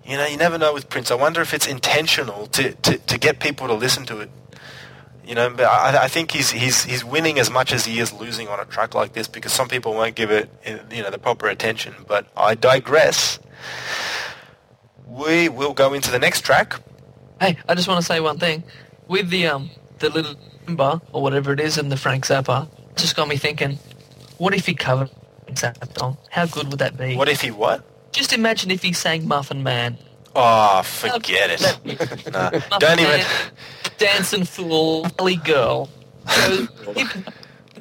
you 0.05 0.17
know, 0.17 0.27
you 0.27 0.37
never 0.37 0.59
know 0.59 0.75
with 0.75 0.89
Prince. 0.89 1.13
I 1.13 1.15
wonder 1.15 1.41
if 1.41 1.55
it's 1.55 1.69
intentional 1.69 2.49
to, 2.49 2.73
to, 2.73 2.99
to 2.99 3.19
get 3.19 3.39
people 3.39 3.69
to 3.69 3.75
listen 3.75 4.05
to 4.07 4.19
it. 4.21 4.31
You 5.25 5.37
know, 5.37 5.51
but 5.51 5.67
I, 5.67 6.05
I 6.05 6.09
think 6.09 6.33
he's 6.33 6.51
he's 6.51 6.83
he's 6.83 7.05
winning 7.05 7.39
as 7.39 7.49
much 7.49 7.73
as 7.73 7.85
he 7.85 8.01
is 8.01 8.13
losing 8.13 8.49
on 8.49 8.59
a 8.59 8.65
track 8.65 8.93
like 8.93 9.13
this 9.13 9.29
because 9.29 9.53
some 9.53 9.69
people 9.69 9.95
won't 9.95 10.17
give 10.17 10.33
it, 10.33 10.51
you 10.91 11.03
know, 11.05 11.11
the 11.11 11.19
proper 11.19 11.47
attention. 11.47 11.95
But 12.09 12.27
I 12.37 12.57
digress. 12.57 13.39
We 15.07 15.49
will 15.49 15.73
go 15.75 15.93
into 15.95 16.11
the 16.11 16.19
next 16.19 16.43
track. 16.45 16.75
Hey, 17.41 17.57
I 17.69 17.75
just 17.75 17.89
want 17.89 18.01
to 18.01 18.07
say 18.07 18.21
one 18.21 18.39
thing. 18.39 18.63
With 19.09 19.29
the 19.31 19.47
um 19.47 19.71
the 19.99 20.09
little 20.11 20.35
timber 20.67 21.01
or 21.13 21.23
whatever 21.23 21.53
it 21.53 21.61
is 21.61 21.77
in 21.79 21.89
the 21.89 21.97
Frank 21.97 22.25
Zappa, 22.27 22.69
just 22.97 23.17
got 23.17 23.29
me 23.29 23.37
thinking, 23.37 23.79
what 24.39 24.55
if 24.55 24.67
he 24.67 24.75
covered 24.75 25.11
Zappa 25.49 25.99
song? 25.99 26.17
How 26.31 26.47
good 26.47 26.69
would 26.71 26.79
that 26.79 26.97
be? 26.97 27.17
What 27.17 27.29
if 27.29 27.41
he 27.41 27.51
what? 27.51 27.85
Just 28.13 28.33
imagine 28.33 28.71
if 28.71 28.83
he 28.83 28.93
sang 28.93 29.27
Muffin 29.27 29.63
Man. 29.63 29.99
Oh, 30.35 30.83
forget 30.83 31.51
it. 31.51 31.63
Nah, 32.33 32.51
Muffin 32.51 32.79
don't 32.79 33.01
even. 33.01 33.27
Dancing 33.99 34.45
Fool, 34.45 35.05
Valley 35.19 35.37
Girl, 35.37 35.89
Joe's, 36.27 36.69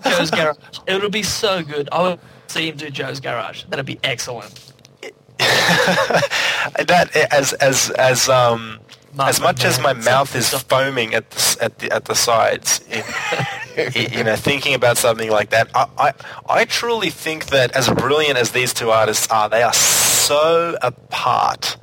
Joe's 0.03 0.31
Garage. 0.31 0.57
It 0.88 1.02
would 1.02 1.11
be 1.11 1.23
so 1.23 1.64
good. 1.64 1.88
I 1.91 2.02
would 2.02 2.19
see 2.48 2.68
him 2.69 2.77
do 2.77 2.89
Joe's 2.89 3.19
Garage. 3.19 3.64
That'd 3.65 3.85
be 3.85 3.99
excellent. 4.03 4.70
that 6.88 7.09
as 7.31 7.53
as 7.53 7.89
as 7.91 8.30
um 8.30 8.80
as 9.19 9.41
much 9.41 9.65
as 9.65 9.80
my 9.80 9.93
mouth 9.93 10.35
is 10.35 10.49
foaming 10.53 11.13
at 11.13 11.30
the 11.31 11.57
at 11.61 11.80
the 11.80 11.91
at 11.91 12.05
the 12.05 12.15
sides, 12.15 12.81
it- 12.89 13.05
you 14.18 14.23
know, 14.23 14.35
thinking 14.35 14.73
about 14.73 14.97
something 14.97 15.31
like 15.31 15.49
that, 15.51 15.69
I, 15.76 15.88
I 15.97 16.13
I 16.49 16.65
truly 16.65 17.09
think 17.09 17.47
that 17.47 17.72
as 17.72 17.89
brilliant 17.89 18.38
as 18.38 18.51
these 18.51 18.73
two 18.73 18.91
artists 18.91 19.27
are, 19.31 19.49
they 19.49 19.63
are 19.63 19.73
so 19.73 20.77
apart. 20.81 21.77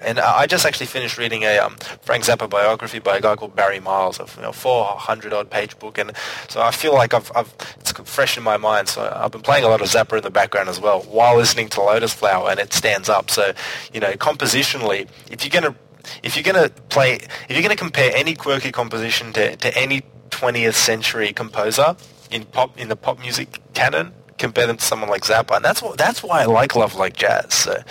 And 0.00 0.18
I 0.18 0.46
just 0.46 0.64
actually 0.64 0.86
finished 0.86 1.18
reading 1.18 1.42
a 1.42 1.58
um, 1.58 1.76
Frank 2.02 2.24
Zappa 2.24 2.48
biography 2.48 2.98
by 2.98 3.18
a 3.18 3.20
guy 3.20 3.36
called 3.36 3.54
Barry 3.54 3.80
Miles, 3.80 4.18
a 4.18 4.26
you 4.36 4.42
know, 4.42 4.52
400 4.52 5.32
odd 5.32 5.50
page 5.50 5.78
book, 5.78 5.98
and 5.98 6.12
so 6.48 6.62
I 6.62 6.70
feel 6.70 6.94
like 6.94 7.12
I've, 7.12 7.30
I've 7.34 7.54
it's 7.80 7.92
fresh 7.92 8.36
in 8.36 8.42
my 8.42 8.56
mind. 8.56 8.88
So 8.88 9.12
I've 9.14 9.32
been 9.32 9.42
playing 9.42 9.64
a 9.64 9.68
lot 9.68 9.80
of 9.80 9.88
Zappa 9.88 10.16
in 10.16 10.22
the 10.22 10.30
background 10.30 10.68
as 10.68 10.80
well 10.80 11.02
while 11.02 11.36
listening 11.36 11.68
to 11.70 11.82
Lotus 11.82 12.14
Flower, 12.14 12.50
and 12.50 12.60
it 12.60 12.72
stands 12.72 13.08
up. 13.08 13.30
So 13.30 13.52
you 13.92 14.00
know, 14.00 14.12
compositionally, 14.12 15.08
if 15.30 15.44
you're 15.44 15.50
gonna 15.50 15.76
if 16.22 16.36
you're 16.36 16.42
gonna 16.42 16.68
play 16.88 17.14
if 17.48 17.50
you're 17.50 17.62
gonna 17.62 17.76
compare 17.76 18.10
any 18.14 18.34
quirky 18.34 18.72
composition 18.72 19.32
to, 19.34 19.56
to 19.56 19.76
any 19.76 20.02
20th 20.30 20.74
century 20.74 21.32
composer 21.32 21.96
in 22.30 22.44
pop 22.44 22.78
in 22.78 22.88
the 22.88 22.96
pop 22.96 23.20
music 23.20 23.60
canon, 23.74 24.12
compare 24.38 24.66
them 24.66 24.76
to 24.76 24.84
someone 24.84 25.08
like 25.10 25.22
Zappa, 25.22 25.56
and 25.56 25.64
that's 25.64 25.80
what 25.82 25.96
that's 25.98 26.22
why 26.22 26.42
I 26.42 26.44
like 26.46 26.74
Love 26.76 26.94
Like 26.94 27.16
Jazz. 27.16 27.54
So 27.54 27.82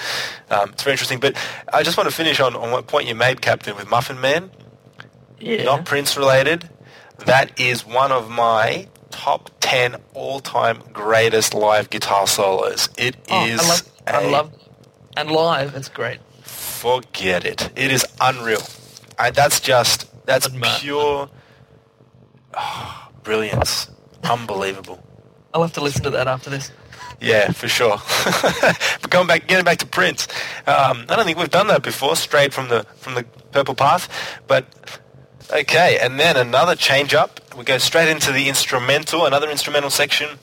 um, 0.50 0.70
it's 0.72 0.84
very 0.84 0.94
interesting. 0.94 1.20
But 1.20 1.36
I 1.72 1.84
just 1.84 1.98
want 1.98 2.10
to 2.10 2.16
finish 2.16 2.40
on, 2.40 2.56
on 2.56 2.72
what 2.72 2.88
point 2.88 3.08
you 3.08 3.16
made, 3.16 3.42
Captain, 3.42 3.76
with 3.76 3.90
Muffin 3.90 4.20
Man. 4.22 4.52
Yeah. 5.40 5.64
Not 5.64 5.86
Prince 5.86 6.16
related. 6.18 6.70
That 7.26 7.60
is 7.60 7.86
one 7.86 8.12
of 8.12 8.30
my 8.30 8.88
top 9.12 9.52
10 9.60 9.96
all-time 10.14 10.82
greatest 10.92 11.54
live 11.54 11.90
guitar 11.90 12.26
solos. 12.28 12.90
It 12.98 13.16
Oh, 13.30 13.46
is 13.46 13.60
I 13.62 13.68
love, 13.68 13.82
I 14.08 14.22
a- 14.22 14.30
love, 14.32 14.54
and 15.16 15.32
live, 15.32 15.76
it's 15.76 15.90
great. 15.90 16.20
forget 16.42 17.46
it. 17.46 17.70
It 17.76 17.92
is 17.92 18.06
unreal. 18.20 18.62
I, 19.20 19.30
that's 19.32 19.60
just 19.60 20.10
that's 20.26 20.50
pure 20.80 21.30
ah, 22.54 23.10
brilliance. 23.24 23.90
Unbelievable. 24.24 25.04
I'll 25.54 25.62
have 25.62 25.74
to 25.74 25.82
listen 25.82 26.04
to 26.04 26.10
that 26.12 26.28
after 26.28 26.50
this. 26.50 26.72
Yeah, 27.22 27.52
for 27.52 27.68
sure. 27.68 27.98
but 29.02 29.10
going 29.10 29.28
back, 29.28 29.48
getting 29.48 29.64
back 29.64 29.78
to 29.78 29.86
Prince, 29.86 30.28
um, 30.68 31.06
I 31.08 31.16
don't 31.16 31.26
think 31.26 31.38
we've 31.38 31.50
done 31.50 31.68
that 31.68 31.84
before. 31.84 32.16
straight 32.16 32.54
from 32.54 32.70
the 32.70 32.84
from 32.98 33.16
the 33.16 33.24
purple 33.52 33.76
path, 33.76 34.10
but 34.48 34.66
okay. 35.52 36.00
And 36.02 36.20
then 36.20 36.36
another 36.36 36.76
change 36.76 37.14
up. 37.14 37.40
We 37.56 37.64
go 37.64 37.78
straight 37.78 38.10
into 38.10 38.32
the 38.32 38.50
instrumental, 38.50 39.26
another 39.26 39.50
instrumental 39.50 39.90
section, 39.90 40.38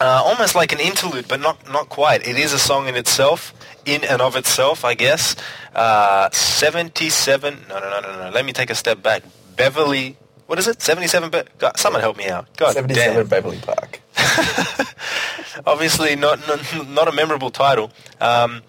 uh, 0.00 0.22
almost 0.24 0.54
like 0.54 0.72
an 0.72 0.80
interlude, 0.80 1.28
but 1.28 1.40
not 1.40 1.70
not 1.70 1.88
quite. 1.88 2.26
It 2.26 2.36
is 2.36 2.52
a 2.52 2.58
song 2.58 2.88
in 2.88 2.96
itself, 2.96 3.52
in 3.84 4.02
and 4.02 4.20
of 4.20 4.36
itself, 4.36 4.84
I 4.84 4.94
guess. 4.94 5.36
Uh, 5.74 6.28
Seventy-seven. 6.30 7.66
No, 7.68 7.78
no, 7.78 7.90
no, 7.90 8.00
no, 8.00 8.24
no. 8.24 8.30
Let 8.30 8.44
me 8.44 8.52
take 8.52 8.70
a 8.70 8.74
step 8.74 9.02
back. 9.02 9.22
Beverly. 9.56 10.16
What 10.50 10.58
is 10.58 10.66
it? 10.66 10.82
Seventy-seven. 10.82 11.30
Be- 11.30 11.44
God, 11.58 11.78
someone 11.78 12.02
help 12.02 12.16
me 12.16 12.28
out. 12.28 12.56
God 12.56 12.72
77 12.74 13.14
damn. 13.14 13.26
Beverly 13.28 13.58
Park. 13.58 14.00
Obviously, 15.64 16.16
not, 16.16 16.40
not 16.48 16.88
not 16.88 17.06
a 17.06 17.12
memorable 17.12 17.50
title. 17.50 17.92
Um, 18.20 18.62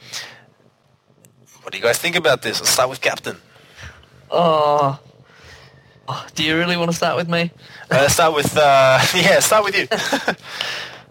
what 1.64 1.72
do 1.72 1.80
you 1.80 1.84
guys 1.84 1.98
think 1.98 2.16
about 2.16 2.44
this? 2.44 2.60
Let's 2.60 2.70
start 2.70 2.88
with 2.88 3.02
Captain. 3.02 3.38
Oh, 4.30 4.99
Oh, 6.08 6.28
do 6.36 6.44
you 6.44 6.56
really 6.56 6.78
want 6.78 6.91
to 6.91 6.95
start 6.95 7.16
with 7.18 7.28
me? 7.28 7.49
Uh, 7.90 8.08
start 8.10 8.36
with 8.36 8.56
uh, 8.56 8.99
yeah. 9.16 9.40
Start 9.40 9.64
with 9.64 9.76
you. 9.76 9.88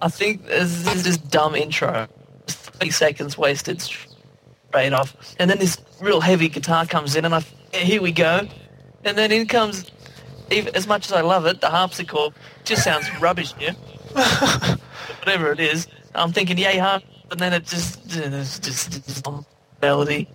I 0.01 0.09
think 0.09 0.47
this 0.47 0.87
is 0.87 1.03
just 1.03 1.29
dumb 1.33 1.57
intro. 1.57 2.07
Just 2.47 2.59
30 2.59 2.91
seconds 2.91 3.37
wasted 3.37 3.83
straight 3.83 4.93
off. 4.93 5.17
And 5.41 5.51
then 5.51 5.59
this 5.59 5.79
real 6.01 6.21
heavy 6.21 6.49
guitar 6.49 6.87
comes 6.87 7.17
in 7.17 7.25
and 7.25 7.35
I, 7.35 7.41
here 7.73 8.01
we 8.01 8.13
go. 8.13 8.47
And 9.05 9.19
then 9.19 9.33
in 9.33 9.49
comes, 9.49 9.91
even, 10.51 10.75
as 10.75 10.87
much 10.87 11.07
as 11.07 11.13
I 11.13 11.21
love 11.21 11.47
it, 11.47 11.61
the 11.61 11.71
harpsichord 11.71 12.35
just 12.65 12.85
sounds 12.85 13.07
rubbish 13.21 13.55
here. 13.55 13.73
Whatever 15.21 15.53
it 15.53 15.61
is. 15.61 15.87
I'm 16.15 16.33
thinking, 16.33 16.59
yay, 16.59 16.79
harp. 16.79 17.03
And 17.31 17.39
then 17.39 17.53
it 17.53 17.65
just, 17.65 18.01
it's 18.07 18.59
just, 18.59 18.97
it's 18.97 19.07
just 19.07 19.27
melody. 19.81 20.29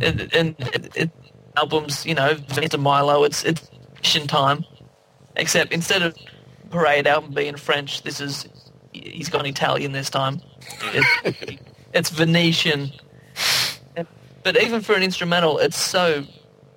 And, 0.00 0.20
and 0.34 0.54
it, 0.58 0.96
it, 0.96 1.10
albums, 1.56 2.04
you 2.04 2.14
know, 2.14 2.34
Venus 2.34 2.70
de 2.70 2.78
Milo, 2.78 3.24
it's, 3.24 3.44
it's 3.44 3.70
mission 3.96 4.26
time. 4.26 4.64
Except 5.36 5.72
instead 5.72 6.02
of 6.02 6.14
parade 6.70 7.06
album 7.06 7.32
being 7.32 7.56
French, 7.56 8.02
this 8.02 8.20
is 8.20 8.46
he's 8.92 9.28
gone 9.28 9.46
Italian 9.46 9.92
this 9.92 10.10
time. 10.10 10.40
It, 10.92 11.60
it's 11.94 12.10
Venetian. 12.10 12.92
But 14.44 14.60
even 14.60 14.80
for 14.80 14.94
an 14.94 15.02
instrumental, 15.02 15.58
it's 15.58 15.78
so 15.78 16.24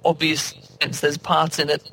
obvious 0.05 0.53
there's 1.01 1.17
parts 1.17 1.59
in 1.59 1.69
it, 1.69 1.91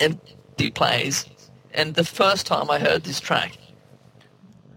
and 0.00 0.18
he 0.58 0.70
plays. 0.70 1.26
And 1.72 1.94
the 1.94 2.04
first 2.04 2.46
time 2.46 2.70
I 2.70 2.78
heard 2.78 3.04
this 3.04 3.20
track, 3.20 3.56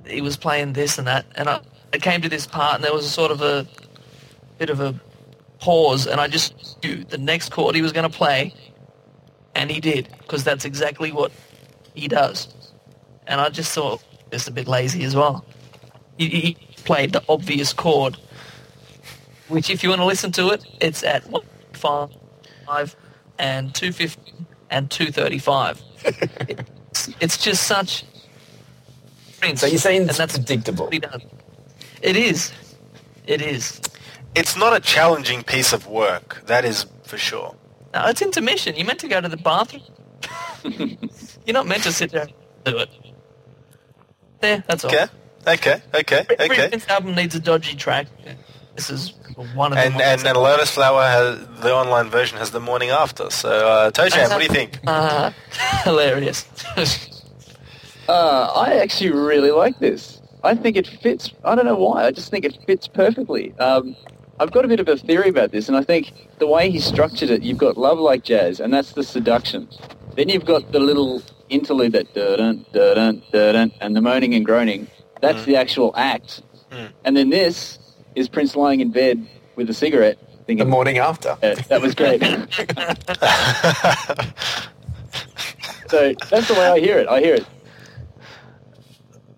he 0.05 0.21
was 0.21 0.37
playing 0.37 0.73
this 0.73 0.97
and 0.97 1.07
that, 1.07 1.25
and 1.35 1.49
I, 1.49 1.61
I 1.93 1.97
came 1.97 2.21
to 2.21 2.29
this 2.29 2.47
part, 2.47 2.75
and 2.75 2.83
there 2.83 2.93
was 2.93 3.05
a 3.05 3.09
sort 3.09 3.31
of 3.31 3.41
a 3.41 3.67
bit 4.57 4.69
of 4.69 4.79
a 4.79 4.99
pause, 5.59 6.07
and 6.07 6.19
I 6.19 6.27
just 6.27 6.83
knew 6.83 7.03
the 7.03 7.17
next 7.17 7.49
chord 7.49 7.75
he 7.75 7.81
was 7.81 7.91
going 7.91 8.09
to 8.09 8.17
play, 8.17 8.53
and 9.53 9.69
he 9.69 9.79
did, 9.79 10.09
because 10.19 10.43
that's 10.43 10.65
exactly 10.65 11.11
what 11.11 11.31
he 11.93 12.07
does. 12.07 12.47
And 13.27 13.41
I 13.41 13.49
just 13.49 13.73
thought, 13.73 14.03
just 14.31 14.47
a 14.47 14.51
bit 14.51 14.67
lazy 14.67 15.03
as 15.03 15.15
well. 15.15 15.45
He, 16.17 16.29
he 16.29 16.57
played 16.85 17.13
the 17.13 17.23
obvious 17.29 17.73
chord, 17.73 18.17
which 19.49 19.69
if 19.69 19.83
you 19.83 19.89
want 19.89 20.01
to 20.01 20.05
listen 20.05 20.31
to 20.33 20.49
it, 20.49 20.65
it's 20.81 21.03
at 21.03 21.23
155 21.29 22.95
and 23.39 23.75
250 23.75 24.46
and 24.69 24.89
235. 24.89 25.81
it's, 26.05 27.09
it's 27.19 27.37
just 27.37 27.63
such... 27.63 28.03
So 29.55 29.67
you're 29.67 29.77
saying 29.77 30.01
and 30.01 30.09
that's 30.09 30.37
predictable? 30.37 30.87
what. 30.87 31.23
It 32.01 32.17
is. 32.17 32.51
It 33.25 33.41
is. 33.41 33.79
It's 34.35 34.55
not 34.57 34.75
a 34.75 34.79
challenging 34.79 35.43
piece 35.43 35.73
of 35.73 35.87
work, 35.87 36.43
that 36.45 36.65
is 36.65 36.85
for 37.03 37.17
sure. 37.17 37.55
No, 37.93 38.05
it's 38.07 38.21
intermission. 38.21 38.75
You're 38.75 38.85
meant 38.85 38.99
to 38.99 39.07
go 39.07 39.21
to 39.21 39.29
the 39.29 39.37
bathroom. 39.37 39.83
You're 41.45 41.53
not 41.53 41.67
meant 41.67 41.83
to 41.83 41.91
sit 41.91 42.11
there 42.11 42.23
and 42.23 42.33
do 42.65 42.77
it. 42.77 42.89
There, 44.41 44.63
that's 44.67 44.83
all. 44.85 44.91
Okay, 44.91 45.07
okay, 45.47 45.81
okay, 45.93 46.25
Every 46.37 46.55
okay. 46.57 46.69
Prince 46.69 46.87
album 46.87 47.15
needs 47.15 47.35
a 47.35 47.39
dodgy 47.39 47.75
track. 47.75 48.07
This 48.77 48.91
is 48.91 49.13
one 49.55 49.73
of 49.73 49.77
the 49.77 49.83
And 49.85 49.95
them. 49.95 50.01
and 50.01 50.21
then 50.21 50.35
Lotus 50.35 50.69
Flower 50.69 51.01
has 51.01 51.39
the 51.61 51.73
online 51.73 52.11
version 52.11 52.37
has 52.37 52.51
the 52.51 52.59
morning 52.59 52.91
after. 52.91 53.31
So 53.31 53.49
uh, 53.67 53.89
Toe 53.91 54.03
what 54.03 54.37
do 54.37 54.43
you 54.43 54.49
think? 54.49 54.79
Uh, 54.87 55.31
hilarious. 55.83 56.45
Uh, 58.09 58.49
I 58.55 58.77
actually 58.77 59.11
really 59.11 59.51
like 59.51 59.79
this. 59.79 60.21
I 60.41 60.55
think 60.55 60.77
it 60.77 60.87
fits. 60.87 61.29
I 61.43 61.55
don't 61.55 61.65
know 61.65 61.75
why. 61.75 62.05
I 62.05 62.11
just 62.11 62.31
think 62.31 62.45
it 62.45 62.57
fits 62.65 62.87
perfectly. 62.87 63.53
Um, 63.59 63.97
I've 64.39 64.51
got 64.51 64.63
a 64.63 64.69
bit 64.69 64.79
of 64.79 64.87
a 64.87 64.95
theory 64.95 65.27
about 65.27 65.51
this, 65.51 65.67
and 65.67 65.75
I 65.75 65.83
think 65.83 66.13
the 66.39 66.47
way 66.47 66.69
he 66.71 66.79
structured 66.79 67.29
it, 67.29 67.43
you've 67.43 67.57
got 67.57 67.75
Love 67.75 67.99
Like 67.99 68.23
Jazz, 68.23 68.61
and 68.61 68.73
that's 68.73 68.93
the 68.93 69.03
seduction. 69.03 69.67
Then 70.15 70.29
you've 70.29 70.45
got 70.45 70.71
the 70.71 70.79
little 70.79 71.21
interlude 71.49 71.91
that 71.91 72.13
dun 72.13 72.65
dun 72.71 73.21
dun 73.33 73.53
dun 73.53 73.73
and 73.81 73.93
the 73.93 74.01
moaning 74.01 74.33
and 74.35 74.45
groaning. 74.45 74.87
That's 75.19 75.43
the 75.43 75.57
actual 75.57 75.91
act. 75.97 76.43
Mm. 76.71 76.91
And 77.03 77.17
then 77.17 77.29
this 77.29 77.77
is 78.17 78.27
Prince 78.27 78.55
lying 78.55 78.79
in 78.79 78.91
bed 78.91 79.25
with 79.55 79.69
a 79.69 79.73
cigarette, 79.73 80.17
Thinking, 80.45 80.65
The 80.65 80.69
morning 80.69 80.97
after. 80.97 81.37
"Yeah, 81.43 81.55
"That 81.55 81.81
was 81.81 81.93
great." 81.93 82.21
so 85.89 86.13
that's 86.29 86.47
the 86.47 86.53
way 86.53 86.67
I 86.67 86.79
hear 86.79 86.97
it. 86.97 87.07
I 87.07 87.19
hear 87.19 87.35
it. 87.35 87.45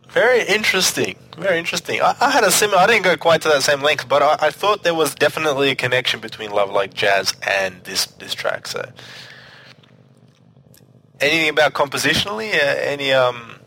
Very 0.10 0.42
interesting. 0.44 1.18
Very 1.38 1.60
interesting. 1.60 2.02
I, 2.02 2.16
I 2.20 2.32
had 2.32 2.44
a 2.44 2.52
similar. 2.52 2.80
I 2.80 2.88
didn't 2.88 3.04
go 3.04 3.18
quite 3.18 3.42
to 3.42 3.50
that 3.50 3.64
same 3.64 3.82
length, 3.82 4.08
but 4.08 4.24
I, 4.24 4.48
I 4.48 4.52
thought 4.52 4.84
there 4.84 4.96
was 4.96 5.14
definitely 5.14 5.70
a 5.72 5.76
connection 5.76 6.20
between 6.20 6.52
Love 6.52 6.72
Like 6.72 6.94
Jazz 6.94 7.34
and 7.48 7.84
this 7.84 8.06
this 8.06 8.34
track. 8.34 8.68
So, 8.68 8.90
anything 11.20 11.50
about 11.50 11.74
compositionally? 11.74 12.54
Uh, 12.54 12.92
any 12.94 13.12
um, 13.12 13.60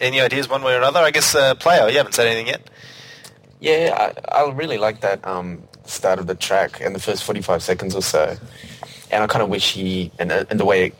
any 0.00 0.20
ideas 0.20 0.48
one 0.48 0.62
way 0.62 0.74
or 0.74 0.78
another? 0.78 1.00
I 1.00 1.10
guess 1.10 1.34
uh, 1.34 1.54
player. 1.54 1.88
You 1.88 1.98
haven't 1.98 2.14
said 2.14 2.26
anything 2.26 2.48
yet. 2.48 2.68
Yeah, 3.64 4.12
I, 4.30 4.42
I 4.42 4.52
really 4.52 4.76
like 4.76 5.00
that 5.00 5.26
um, 5.26 5.62
start 5.86 6.18
of 6.18 6.26
the 6.26 6.34
track 6.34 6.82
and 6.82 6.94
the 6.94 7.00
first 7.00 7.24
45 7.24 7.62
seconds 7.62 7.94
or 7.94 8.02
so. 8.02 8.36
And 9.10 9.24
I 9.24 9.26
kind 9.26 9.42
of 9.42 9.48
wish 9.48 9.72
he, 9.72 10.12
and, 10.18 10.30
uh, 10.30 10.44
and 10.50 10.60
the 10.60 10.66
way 10.66 10.88
it 10.88 10.94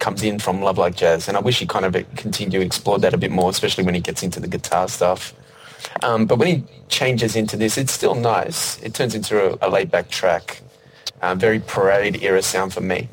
comes 0.00 0.24
in 0.24 0.40
from 0.40 0.60
Love 0.60 0.76
Like 0.76 0.96
Jazz, 0.96 1.28
and 1.28 1.36
I 1.36 1.40
wish 1.40 1.60
he 1.60 1.66
kind 1.66 1.84
of 1.84 1.92
continued 2.16 2.58
to 2.58 2.66
explore 2.66 2.98
that 2.98 3.14
a 3.14 3.16
bit 3.16 3.30
more, 3.30 3.48
especially 3.48 3.84
when 3.84 3.94
he 3.94 4.00
gets 4.00 4.24
into 4.24 4.40
the 4.40 4.48
guitar 4.48 4.88
stuff. 4.88 5.34
Um, 6.02 6.26
but 6.26 6.36
when 6.36 6.48
he 6.48 6.64
changes 6.88 7.36
into 7.36 7.56
this, 7.56 7.78
it's 7.78 7.92
still 7.92 8.16
nice. 8.16 8.82
It 8.82 8.92
turns 8.92 9.14
into 9.14 9.52
a, 9.52 9.68
a 9.68 9.70
laid-back 9.70 10.08
track, 10.08 10.62
uh, 11.22 11.36
very 11.36 11.60
parade 11.60 12.24
era 12.24 12.42
sound 12.42 12.74
for 12.74 12.80
me. 12.80 13.08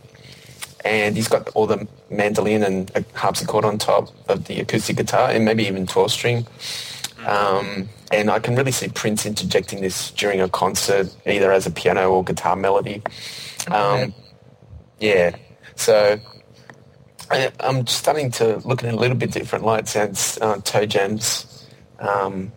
And 0.83 1.15
he's 1.15 1.27
got 1.27 1.49
all 1.49 1.67
the 1.67 1.87
mandolin 2.09 2.63
and 2.63 3.05
harpsichord 3.13 3.63
on 3.63 3.77
top 3.77 4.09
of 4.27 4.45
the 4.45 4.59
acoustic 4.59 4.97
guitar, 4.97 5.29
and 5.29 5.45
maybe 5.45 5.67
even 5.67 5.85
12-string. 5.85 6.47
Um, 7.27 7.87
and 8.11 8.29
I 8.29 8.39
can 8.39 8.55
really 8.55 8.71
see 8.71 8.89
Prince 8.89 9.25
interjecting 9.25 9.81
this 9.81 10.11
during 10.11 10.41
a 10.41 10.49
concert, 10.49 11.15
either 11.25 11.51
as 11.51 11.65
a 11.65 11.71
piano 11.71 12.09
or 12.11 12.23
guitar 12.23 12.55
melody. 12.55 13.01
Um, 13.69 14.13
yeah, 14.99 15.35
so 15.75 16.19
I, 17.29 17.51
I'm 17.59 17.87
starting 17.87 18.31
to 18.31 18.57
look 18.65 18.83
at 18.83 18.89
it 18.89 18.93
a 18.93 18.97
little 18.97 19.17
bit 19.17 19.31
different 19.31 19.65
light 19.65 19.87
since 19.87 20.39
uh, 20.41 20.57
Toe 20.57 20.85
Jam's 20.85 21.67
um, 21.99 22.51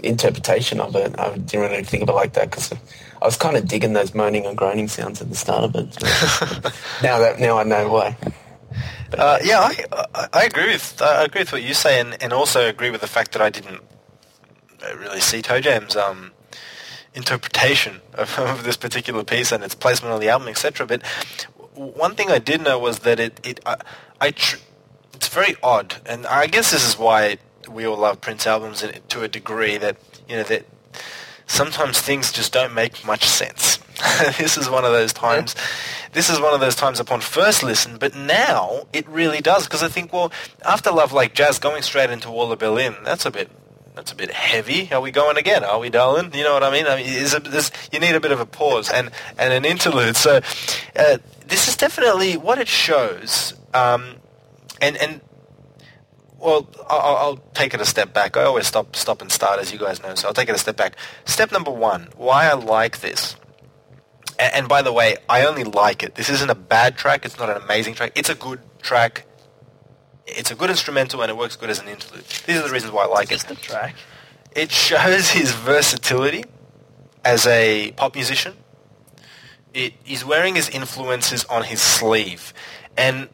interpretation 0.00 0.80
of 0.80 0.96
it. 0.96 1.18
I 1.18 1.36
didn't 1.38 1.70
really 1.70 1.84
think 1.84 2.02
of 2.02 2.08
it 2.08 2.12
like 2.12 2.32
that 2.34 2.50
because 2.50 2.72
I 2.72 3.24
was 3.24 3.36
kind 3.36 3.56
of 3.56 3.66
digging 3.66 3.92
those 3.92 4.14
moaning 4.14 4.46
and 4.46 4.56
groaning 4.56 4.88
sounds 4.88 5.22
at 5.22 5.28
the 5.30 5.36
start 5.36 5.64
of 5.64 5.76
it. 5.76 6.02
now 7.02 7.18
that 7.18 7.38
now 7.38 7.58
I 7.58 7.62
know 7.62 7.88
why. 7.88 8.16
Uh, 9.16 9.38
yeah, 9.42 9.60
I, 9.60 9.84
I, 10.14 10.28
I 10.32 10.44
agree 10.44 10.66
with 10.66 11.00
I 11.00 11.24
agree 11.24 11.42
with 11.42 11.52
what 11.52 11.62
you 11.62 11.74
say, 11.74 12.00
and, 12.00 12.20
and 12.22 12.32
also 12.32 12.66
agree 12.68 12.90
with 12.90 13.00
the 13.00 13.06
fact 13.06 13.32
that 13.32 13.42
I 13.42 13.50
didn't 13.50 13.80
really 14.92 15.20
see 15.20 15.42
Toe 15.42 15.60
Jam's 15.60 15.96
um, 15.96 16.32
interpretation 17.14 18.00
of, 18.14 18.38
of 18.38 18.64
this 18.64 18.76
particular 18.76 19.24
piece 19.24 19.52
and 19.52 19.64
its 19.64 19.74
placement 19.74 20.14
on 20.14 20.20
the 20.20 20.28
album, 20.28 20.48
etc. 20.48 20.86
But 20.86 21.04
one 21.74 22.14
thing 22.14 22.30
I 22.30 22.38
did 22.38 22.62
know 22.62 22.78
was 22.78 23.00
that 23.00 23.20
it 23.20 23.40
it 23.44 23.60
I, 23.66 23.76
I 24.20 24.30
tr- 24.30 24.58
it's 25.14 25.28
very 25.28 25.56
odd, 25.62 25.96
and 26.06 26.26
I 26.26 26.46
guess 26.46 26.70
this 26.70 26.86
is 26.86 26.98
why 26.98 27.38
we 27.68 27.86
all 27.86 27.96
love 27.96 28.20
Prince 28.20 28.46
albums 28.46 28.84
to 29.08 29.22
a 29.22 29.28
degree 29.28 29.76
that 29.78 29.96
you 30.28 30.36
know 30.36 30.42
that 30.44 30.66
sometimes 31.46 32.00
things 32.00 32.32
just 32.32 32.52
don't 32.52 32.74
make 32.74 33.04
much 33.04 33.24
sense. 33.24 33.78
this 34.38 34.58
is 34.58 34.68
one 34.68 34.84
of 34.84 34.92
those 34.92 35.12
times. 35.12 35.54
This 36.12 36.28
is 36.30 36.40
one 36.40 36.54
of 36.54 36.60
those 36.60 36.74
times 36.74 37.00
upon 37.00 37.20
first 37.20 37.62
listen, 37.62 37.98
but 37.98 38.14
now 38.14 38.86
it 38.92 39.08
really 39.08 39.40
does 39.40 39.64
because 39.64 39.82
I 39.82 39.88
think, 39.88 40.12
well, 40.12 40.32
after 40.64 40.90
Love 40.90 41.12
Like 41.12 41.34
Jazz, 41.34 41.58
going 41.58 41.82
straight 41.82 42.10
into 42.10 42.30
Wall 42.30 42.52
of 42.52 42.58
Berlin, 42.58 42.96
that's 43.04 43.26
a 43.26 43.30
bit. 43.30 43.50
That's 43.96 44.12
a 44.12 44.14
bit 44.14 44.30
heavy. 44.30 44.92
Are 44.92 45.00
we 45.00 45.10
going 45.10 45.38
again? 45.38 45.64
Are 45.64 45.78
we, 45.78 45.88
darling? 45.88 46.34
You 46.34 46.44
know 46.44 46.52
what 46.52 46.62
I 46.62 46.70
mean? 46.70 46.86
I 46.86 46.96
mean, 46.96 47.06
is 47.06 47.32
it, 47.32 47.44
this, 47.44 47.72
you 47.90 47.98
need 47.98 48.14
a 48.14 48.20
bit 48.20 48.30
of 48.30 48.40
a 48.40 48.44
pause 48.44 48.90
and, 48.90 49.10
and 49.38 49.54
an 49.54 49.64
interlude. 49.64 50.16
So, 50.16 50.42
uh, 50.94 51.16
this 51.46 51.66
is 51.66 51.76
definitely 51.78 52.36
what 52.36 52.58
it 52.58 52.68
shows. 52.68 53.54
Um, 53.72 54.16
and 54.82 54.98
and 54.98 55.22
well, 56.38 56.68
I'll, 56.90 57.16
I'll 57.16 57.36
take 57.54 57.72
it 57.72 57.80
a 57.80 57.86
step 57.86 58.12
back. 58.12 58.36
I 58.36 58.42
always 58.42 58.66
stop, 58.66 58.94
stop 58.94 59.22
and 59.22 59.32
start, 59.32 59.60
as 59.60 59.72
you 59.72 59.78
guys 59.78 60.02
know. 60.02 60.14
So 60.14 60.28
I'll 60.28 60.34
take 60.34 60.50
it 60.50 60.54
a 60.54 60.58
step 60.58 60.76
back. 60.76 60.96
Step 61.24 61.50
number 61.50 61.70
one: 61.70 62.08
why 62.16 62.50
I 62.50 62.52
like 62.52 63.00
this. 63.00 63.36
And, 64.38 64.54
and 64.54 64.68
by 64.68 64.82
the 64.82 64.92
way, 64.92 65.16
I 65.26 65.46
only 65.46 65.64
like 65.64 66.02
it. 66.02 66.16
This 66.16 66.28
isn't 66.28 66.50
a 66.50 66.54
bad 66.54 66.98
track. 66.98 67.24
It's 67.24 67.38
not 67.38 67.48
an 67.48 67.62
amazing 67.62 67.94
track. 67.94 68.12
It's 68.14 68.28
a 68.28 68.34
good 68.34 68.60
track. 68.82 69.24
It's 70.26 70.50
a 70.50 70.54
good 70.54 70.70
instrumental, 70.70 71.22
and 71.22 71.30
it 71.30 71.36
works 71.36 71.56
good 71.56 71.70
as 71.70 71.80
an 71.80 71.88
interlude. 71.88 72.24
These 72.46 72.56
are 72.56 72.66
the 72.66 72.72
reasons 72.72 72.92
why 72.92 73.04
I 73.04 73.06
like 73.06 73.30
it. 73.30 73.40
Track. 73.62 73.94
It 74.54 74.70
shows 74.72 75.30
his 75.30 75.52
versatility 75.52 76.44
as 77.24 77.46
a 77.46 77.92
pop 77.92 78.14
musician. 78.14 78.54
It, 79.74 79.92
he's 80.04 80.24
wearing 80.24 80.54
his 80.54 80.68
influences 80.70 81.44
on 81.44 81.64
his 81.64 81.80
sleeve. 81.80 82.54
And, 82.96 83.28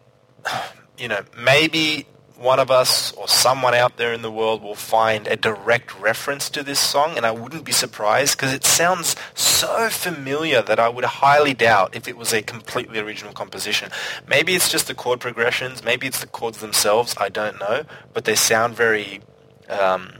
you 0.99 1.09
know, 1.09 1.21
maybe 1.39 2.07
one 2.43 2.59
of 2.59 2.71
us 2.71 3.13
or 3.13 3.29
someone 3.29 3.73
out 3.73 3.97
there 3.97 4.13
in 4.13 4.23
the 4.23 4.31
world 4.31 4.63
will 4.63 4.75
find 4.75 5.27
a 5.29 5.37
direct 5.37 5.99
reference 6.01 6.51
to 6.51 6.63
this 6.63 6.81
song, 6.81 7.17
and 7.17 7.25
I 7.25 7.31
wouldn't 7.31 7.65
be 7.65 7.73
surprised 7.73 8.37
because 8.37 8.53
it 8.53 8.65
sounds 8.65 9.15
so 9.35 9.89
familiar 9.89 10.61
that 10.61 10.81
I 10.81 10.89
would 10.89 11.05
highly 11.05 11.55
doubt 11.55 11.95
if 11.95 12.09
it 12.09 12.17
was 12.17 12.33
a 12.33 12.43
completely 12.43 12.99
original 12.99 13.33
composition. 13.33 13.91
Maybe 14.27 14.55
it's 14.55 14.69
just 14.69 14.89
the 14.89 14.95
chord 14.95 15.21
progressions, 15.21 15.85
maybe 15.85 16.09
it's 16.09 16.21
the 16.21 16.27
chords 16.27 16.59
themselves, 16.59 17.15
I 17.17 17.29
don't 17.29 17.61
know, 17.61 17.85
but 18.13 18.25
they 18.25 18.35
sound 18.35 18.75
very 18.75 19.21
um, 19.69 20.15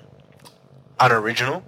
unoriginal. 1.01 1.65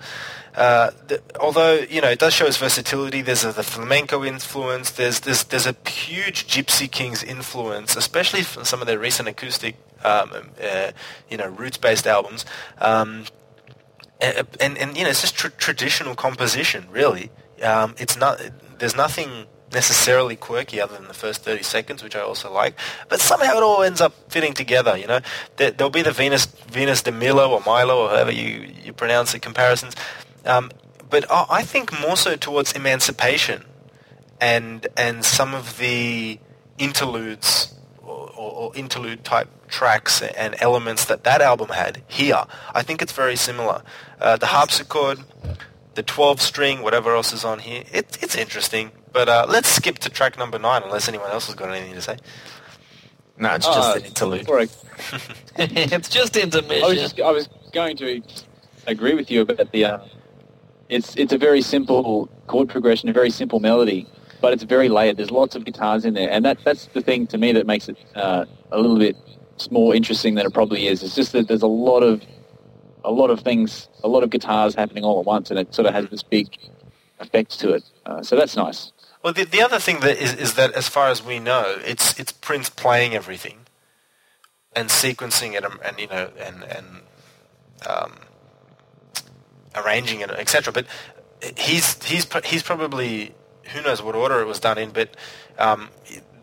Uh, 0.55 0.93
the, 1.09 1.21
although 1.41 1.75
you 1.91 2.01
know 2.01 2.09
it 2.09 2.21
does 2.21 2.33
show 2.33 2.47
its 2.47 2.59
versatility, 2.59 3.23
there's 3.23 3.45
a, 3.45 3.53
the 3.53 3.65
flamenco 3.65 4.23
influence. 4.23 4.93
There's 4.93 5.19
there's 5.21 5.43
there's 5.45 5.67
a 5.67 5.75
huge 5.89 6.47
Gypsy 6.47 6.89
Kings 6.89 7.25
influence, 7.25 7.97
especially 7.97 8.43
from 8.43 8.65
some 8.65 8.81
of 8.81 8.87
their 8.87 9.01
recent 9.01 9.29
acoustic, 9.29 9.75
um, 10.05 10.31
uh, 10.63 10.93
you 11.31 11.37
know, 11.37 11.49
roots-based 11.49 12.07
albums. 12.07 12.45
Um, 12.79 13.25
and, 14.21 14.47
and 14.61 14.79
and 14.79 14.97
you 14.97 15.05
know 15.05 15.11
it's 15.11 15.21
just 15.21 15.35
tr- 15.35 15.49
traditional 15.49 16.15
composition, 16.15 16.87
really. 16.91 17.31
Um, 17.63 17.95
it's 17.99 18.17
not 18.17 18.41
there's 18.79 18.97
nothing 18.97 19.47
necessarily 19.73 20.37
quirky 20.37 20.81
other 20.81 20.97
than 20.97 21.09
the 21.09 21.15
first 21.15 21.43
30 21.43 21.65
seconds, 21.65 22.03
which 22.03 22.15
I 22.15 22.21
also 22.21 22.53
like. 22.53 22.79
But 23.09 23.21
somehow 23.21 23.57
it 23.57 23.63
all 23.63 23.83
ends 23.83 24.01
up 24.01 24.15
fitting 24.31 24.55
together, 24.55 24.97
you 24.97 25.09
know. 25.09 25.21
There, 25.57 25.73
there'll 25.73 25.91
be 25.91 26.03
the 26.03 26.13
Venus 26.13 26.47
Venus 26.47 27.03
de 27.03 27.13
Milo 27.13 27.51
or 27.51 27.61
Milo 27.67 28.05
or 28.05 28.11
however 28.11 28.31
you, 28.31 28.73
you 28.85 28.93
pronounce 28.93 29.35
it 29.35 29.43
comparisons. 29.43 29.95
Um, 30.45 30.71
but 31.11 31.31
I 31.31 31.47
I 31.51 31.63
think 31.63 31.99
more 32.01 32.17
so 32.17 32.37
towards 32.37 32.73
emancipation 32.73 33.65
and 34.41 34.87
and 34.97 35.25
some 35.25 35.55
of 35.55 35.79
the 35.79 36.39
interludes 36.79 37.75
or, 38.45 38.53
or, 38.53 38.71
or 38.71 38.77
interlude 38.77 39.25
type 39.25 39.49
tracks 39.69 40.23
and 40.23 40.55
elements 40.61 41.05
that 41.07 41.25
that 41.25 41.41
album 41.41 41.69
had 41.69 42.03
here. 42.09 42.45
I 42.75 42.83
think 42.83 43.03
it's 43.03 43.13
very 43.13 43.37
similar. 43.37 43.83
Uh, 44.21 44.37
the 44.37 44.47
harpsichord, 44.47 45.19
the 45.95 46.03
12 46.03 46.41
string, 46.41 46.83
whatever 46.83 47.15
else 47.15 47.33
is 47.33 47.45
on 47.45 47.59
here, 47.61 47.85
it, 47.93 48.19
it's 48.23 48.37
interesting. 48.37 48.91
But 49.13 49.29
uh, 49.29 49.47
let's 49.49 49.69
skip 49.69 49.99
to 50.01 50.11
track 50.11 50.39
number 50.39 50.59
nine 50.59 50.83
unless 50.83 51.09
anyone 51.09 51.31
else 51.31 51.47
has 51.47 51.55
got 51.55 51.71
anything 51.71 51.95
to 51.95 52.03
say. 52.03 52.17
No, 53.37 53.55
it's 53.55 53.67
just 53.67 53.79
Uh, 53.97 53.99
an 53.99 54.05
interlude. 54.05 54.41
before 54.41 54.61
I- 54.61 54.69
it's 55.59 56.09
just 56.09 56.37
intermission. 56.37 56.85
I 56.85 56.89
was 56.89 56.99
just 57.01 57.21
I 57.21 57.31
was 57.31 57.49
going 57.73 57.97
to 57.99 58.23
agree 58.87 59.15
with 59.15 59.31
you 59.31 59.41
about 59.43 59.73
the. 59.73 59.85
Uh, 59.85 59.99
it's 60.89 61.17
it's 61.17 61.33
a 61.33 61.39
very 61.39 61.61
simple 61.63 62.29
chord 62.47 62.69
progression, 62.69 63.09
a 63.09 63.13
very 63.13 63.31
simple 63.31 63.59
melody, 63.59 64.07
but 64.45 64.53
it's 64.53 64.63
very 64.63 64.91
layered. 64.91 65.17
There's 65.17 65.31
lots 65.31 65.57
of 65.57 65.65
guitars 65.65 66.05
in 66.05 66.13
there, 66.13 66.31
and 66.31 66.45
that 66.45 66.59
that's 66.65 66.85
the 66.89 67.01
thing 67.01 67.27
to 67.29 67.39
me 67.39 67.53
that 67.53 67.67
makes 67.67 67.89
it 67.89 67.97
uh, 68.15 68.45
a 68.73 68.79
little 68.79 68.99
bit 68.99 69.17
more 69.71 69.95
interesting 69.95 70.35
than 70.35 70.45
it 70.45 70.53
probably 70.53 70.87
is. 70.87 71.03
It's 71.03 71.15
just 71.15 71.33
that 71.33 71.49
there's 71.49 71.63
a 71.63 71.67
lot 71.67 72.03
of 72.03 72.21
a 73.05 73.11
lot 73.11 73.31
of 73.31 73.41
things, 73.41 73.89
a 74.03 74.09
lot 74.09 74.23
of 74.23 74.29
guitars 74.29 74.75
happening 74.75 75.03
all 75.03 75.19
at 75.19 75.25
once, 75.25 75.49
and 75.49 75.59
it 75.59 75.75
sort 75.75 75.89
of 75.89 75.95
has 75.95 76.11
this 76.11 76.23
big 76.23 76.49
effect 77.21 77.59
to 77.61 77.73
it. 77.73 77.85
Uh, 78.05 78.23
so 78.23 78.37
that's 78.37 78.55
nice. 78.55 78.93
Well, 79.23 79.33
the, 79.33 79.47
the 79.47 79.63
other 79.63 79.79
thing 79.79 80.01
that 80.01 80.19
is, 80.19 80.35
is 80.35 80.53
that 80.57 80.73
as 80.73 80.91
far 80.91 81.09
as 81.09 81.25
we 81.25 81.39
know, 81.39 81.77
it's 81.83 82.21
it's 82.21 82.33
Prince 82.33 82.69
playing 82.69 83.15
everything 83.15 83.61
and 84.77 84.91
sequencing 84.91 85.55
it 85.55 85.65
and, 85.65 85.79
and 85.83 85.99
you 85.99 86.09
know 86.09 86.29
and 86.39 86.65
and 86.65 86.87
um, 87.87 88.13
arranging 89.75 90.21
it, 90.21 90.31
etc. 90.33 90.71
But 90.71 90.85
he's 91.57 92.05
he's 92.05 92.27
he's 92.45 92.63
probably 92.63 93.35
who 93.73 93.83
knows 93.83 94.03
what 94.03 94.15
order 94.15 94.41
it 94.41 94.47
was 94.47 94.61
done 94.61 94.79
in, 94.79 94.91
but 94.91 95.17
um, 95.59 95.89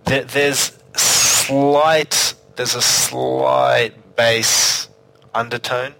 there, 0.05 0.23
there's 0.23 0.77
slight 0.95 2.35
there's 2.55 2.75
a 2.75 2.81
slight 2.81 4.15
bass 4.15 4.89
undertone 5.33 5.95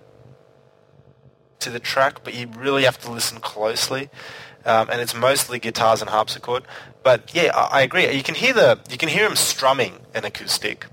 to 1.59 1.69
the 1.69 1.79
track, 1.79 2.23
but 2.23 2.33
you 2.33 2.47
really 2.57 2.83
have 2.83 2.99
to 2.99 3.11
listen 3.11 3.39
closely. 3.39 4.09
Um, 4.63 4.89
and 4.91 5.01
it's 5.01 5.15
mostly 5.15 5.57
guitars 5.57 6.01
and 6.01 6.09
harpsichord. 6.09 6.63
But 7.03 7.33
yeah, 7.33 7.51
I, 7.55 7.79
I 7.79 7.81
agree. 7.81 8.11
You 8.11 8.21
can 8.21 8.35
hear 8.35 8.53
the 8.53 8.79
you 8.89 8.97
can 8.97 9.09
hear 9.09 9.25
him 9.25 9.35
strumming 9.35 9.93
an 10.13 10.23
acoustic, 10.23 10.85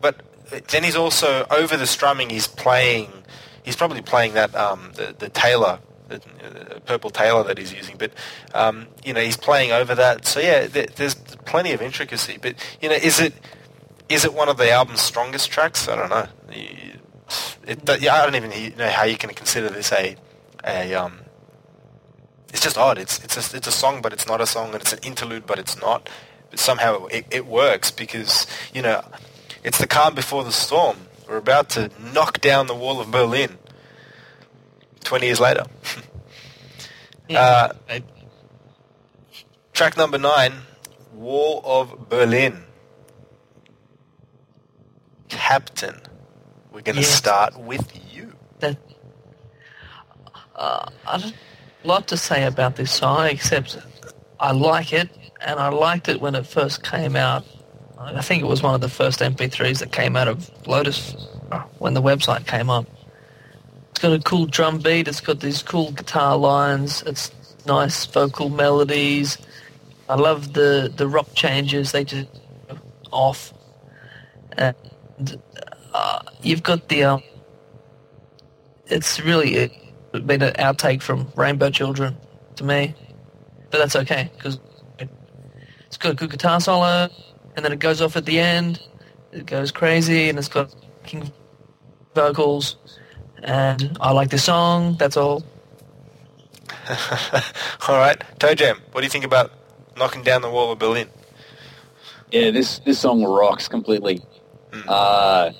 but 0.00 0.22
then 0.68 0.84
he's 0.84 0.94
also 0.94 1.46
over 1.50 1.76
the 1.76 1.86
strumming. 1.86 2.30
He's 2.30 2.46
playing. 2.46 3.10
He's 3.64 3.74
probably 3.74 4.02
playing 4.02 4.34
that 4.34 4.54
um, 4.54 4.92
the 4.94 5.14
the 5.18 5.28
Taylor, 5.28 5.80
purple 6.86 7.10
Taylor 7.10 7.42
that 7.44 7.58
he's 7.58 7.72
using. 7.72 7.96
But 7.96 8.12
um, 8.52 8.86
you 9.04 9.12
know, 9.12 9.20
he's 9.20 9.36
playing 9.36 9.72
over 9.72 9.94
that. 9.94 10.26
So 10.26 10.40
yeah, 10.40 10.66
there, 10.66 10.86
there's 10.86 11.14
plenty 11.14 11.72
of 11.72 11.82
intricacy. 11.82 12.38
But 12.40 12.56
you 12.80 12.88
know, 12.88 12.96
is 12.96 13.20
it 13.20 13.34
is 14.08 14.24
it 14.24 14.34
one 14.34 14.48
of 14.48 14.56
the 14.56 14.70
album's 14.70 15.00
strongest 15.00 15.50
tracks? 15.50 15.88
I 15.88 15.96
don't 15.96 16.10
know. 16.10 16.28
It, 17.66 18.02
yeah, 18.02 18.14
I 18.14 18.24
don't 18.24 18.34
even 18.34 18.76
know 18.76 18.90
how 18.90 19.04
you 19.04 19.16
can 19.16 19.30
consider 19.30 19.70
this 19.70 19.92
a 19.92 20.16
a 20.64 20.94
um, 20.94 21.20
it's 22.50 22.62
just 22.62 22.78
odd. 22.78 22.98
It's 22.98 23.22
it's 23.24 23.36
a, 23.36 23.56
it's 23.56 23.66
a 23.66 23.72
song, 23.72 24.02
but 24.02 24.12
it's 24.12 24.26
not 24.26 24.40
a 24.40 24.46
song, 24.46 24.72
and 24.72 24.80
it's 24.80 24.92
an 24.92 25.00
interlude, 25.02 25.46
but 25.46 25.58
it's 25.58 25.80
not. 25.80 26.08
But 26.50 26.58
somehow 26.58 27.06
it, 27.06 27.26
it 27.30 27.46
works 27.46 27.90
because 27.90 28.46
you 28.72 28.82
know 28.82 29.02
it's 29.64 29.78
the 29.78 29.86
calm 29.86 30.14
before 30.14 30.44
the 30.44 30.52
storm. 30.52 31.08
We're 31.28 31.38
about 31.38 31.70
to 31.70 31.90
knock 31.98 32.40
down 32.40 32.66
the 32.66 32.74
wall 32.74 33.00
of 33.00 33.10
Berlin. 33.10 33.58
Twenty 35.04 35.26
years 35.26 35.38
later, 35.40 35.64
uh, 37.30 37.68
track 39.72 39.96
number 39.96 40.18
nine, 40.18 40.52
Wall 41.12 41.60
of 41.64 42.08
Berlin. 42.08 42.64
Captain, 45.28 46.00
we're 46.72 46.80
going 46.82 46.96
to 46.96 47.02
Yes. 47.02 47.10
start 47.10 47.58
with 47.58 47.92
you. 48.14 48.32
that 48.60 48.76
uh, 50.56 50.86
I 51.06 51.18
don't 51.18 51.34
lot 51.82 52.06
to 52.08 52.16
say 52.16 52.44
about 52.44 52.76
this 52.76 52.90
song 52.90 53.26
except 53.26 53.76
I 54.40 54.52
like 54.52 54.92
it 54.92 55.10
and 55.40 55.58
I 55.60 55.68
liked 55.68 56.08
it 56.08 56.20
when 56.20 56.34
it 56.34 56.46
first 56.46 56.82
came 56.82 57.14
out. 57.16 57.44
I 57.98 58.22
think 58.22 58.42
it 58.42 58.46
was 58.46 58.62
one 58.62 58.74
of 58.74 58.80
the 58.80 58.88
first 58.88 59.20
MP3s 59.20 59.80
that 59.80 59.92
came 59.92 60.16
out 60.16 60.28
of 60.28 60.50
Lotus 60.66 61.14
uh, 61.52 61.60
when 61.78 61.92
the 61.94 62.00
website 62.02 62.46
came 62.46 62.70
up. 62.70 62.86
Got 64.04 64.12
a 64.12 64.18
cool 64.18 64.44
drum 64.44 64.80
beat. 64.80 65.08
It's 65.08 65.22
got 65.22 65.40
these 65.40 65.62
cool 65.62 65.90
guitar 65.92 66.36
lines. 66.36 67.02
It's 67.06 67.32
nice 67.64 68.04
vocal 68.04 68.50
melodies. 68.50 69.38
I 70.10 70.16
love 70.16 70.52
the 70.52 70.92
the 70.94 71.08
rock 71.08 71.28
changes. 71.32 71.92
They 71.92 72.04
just 72.04 72.28
off. 73.10 73.54
And 74.58 75.40
uh, 75.94 76.20
you've 76.42 76.62
got 76.62 76.90
the 76.90 77.04
um, 77.04 77.22
it's 78.88 79.20
really 79.20 79.54
it, 79.54 79.72
been 80.26 80.42
an 80.42 80.52
outtake 80.56 81.00
from 81.00 81.32
Rainbow 81.34 81.70
Children 81.70 82.14
to 82.56 82.64
me, 82.64 82.94
but 83.70 83.78
that's 83.78 83.96
okay 83.96 84.30
because 84.36 84.60
it's 85.86 85.96
got 85.96 86.12
a 86.12 86.14
good 86.14 86.30
guitar 86.30 86.60
solo, 86.60 87.08
and 87.56 87.64
then 87.64 87.72
it 87.72 87.78
goes 87.78 88.02
off 88.02 88.18
at 88.18 88.26
the 88.26 88.38
end. 88.38 88.86
It 89.32 89.46
goes 89.46 89.70
crazy, 89.70 90.28
and 90.28 90.38
it's 90.38 90.48
got 90.48 90.74
vocals, 92.14 92.76
and 93.44 93.96
I 94.00 94.12
like 94.12 94.30
the 94.30 94.38
song. 94.38 94.96
That's 94.98 95.16
all. 95.16 95.44
All 97.88 97.96
right, 97.96 98.22
Toe 98.38 98.54
Jam, 98.54 98.80
what 98.92 99.00
do 99.00 99.06
you 99.06 99.10
think 99.10 99.24
about 99.24 99.52
knocking 99.96 100.22
down 100.22 100.42
the 100.42 100.50
wall 100.50 100.72
of 100.72 100.78
Berlin? 100.78 101.08
Yeah, 102.30 102.50
this 102.50 102.80
this 102.80 102.98
song 102.98 103.22
rocks 103.22 103.68
completely. 103.68 104.20
Uh, 104.88 105.52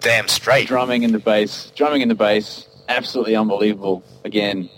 Damn 0.00 0.28
straight. 0.28 0.66
drumming 0.66 1.02
in 1.02 1.12
the 1.12 1.18
bass, 1.18 1.72
drumming 1.76 2.02
in 2.02 2.08
the 2.08 2.14
bass, 2.14 2.66
absolutely 2.88 3.36
unbelievable. 3.36 4.02
Again, 4.24 4.68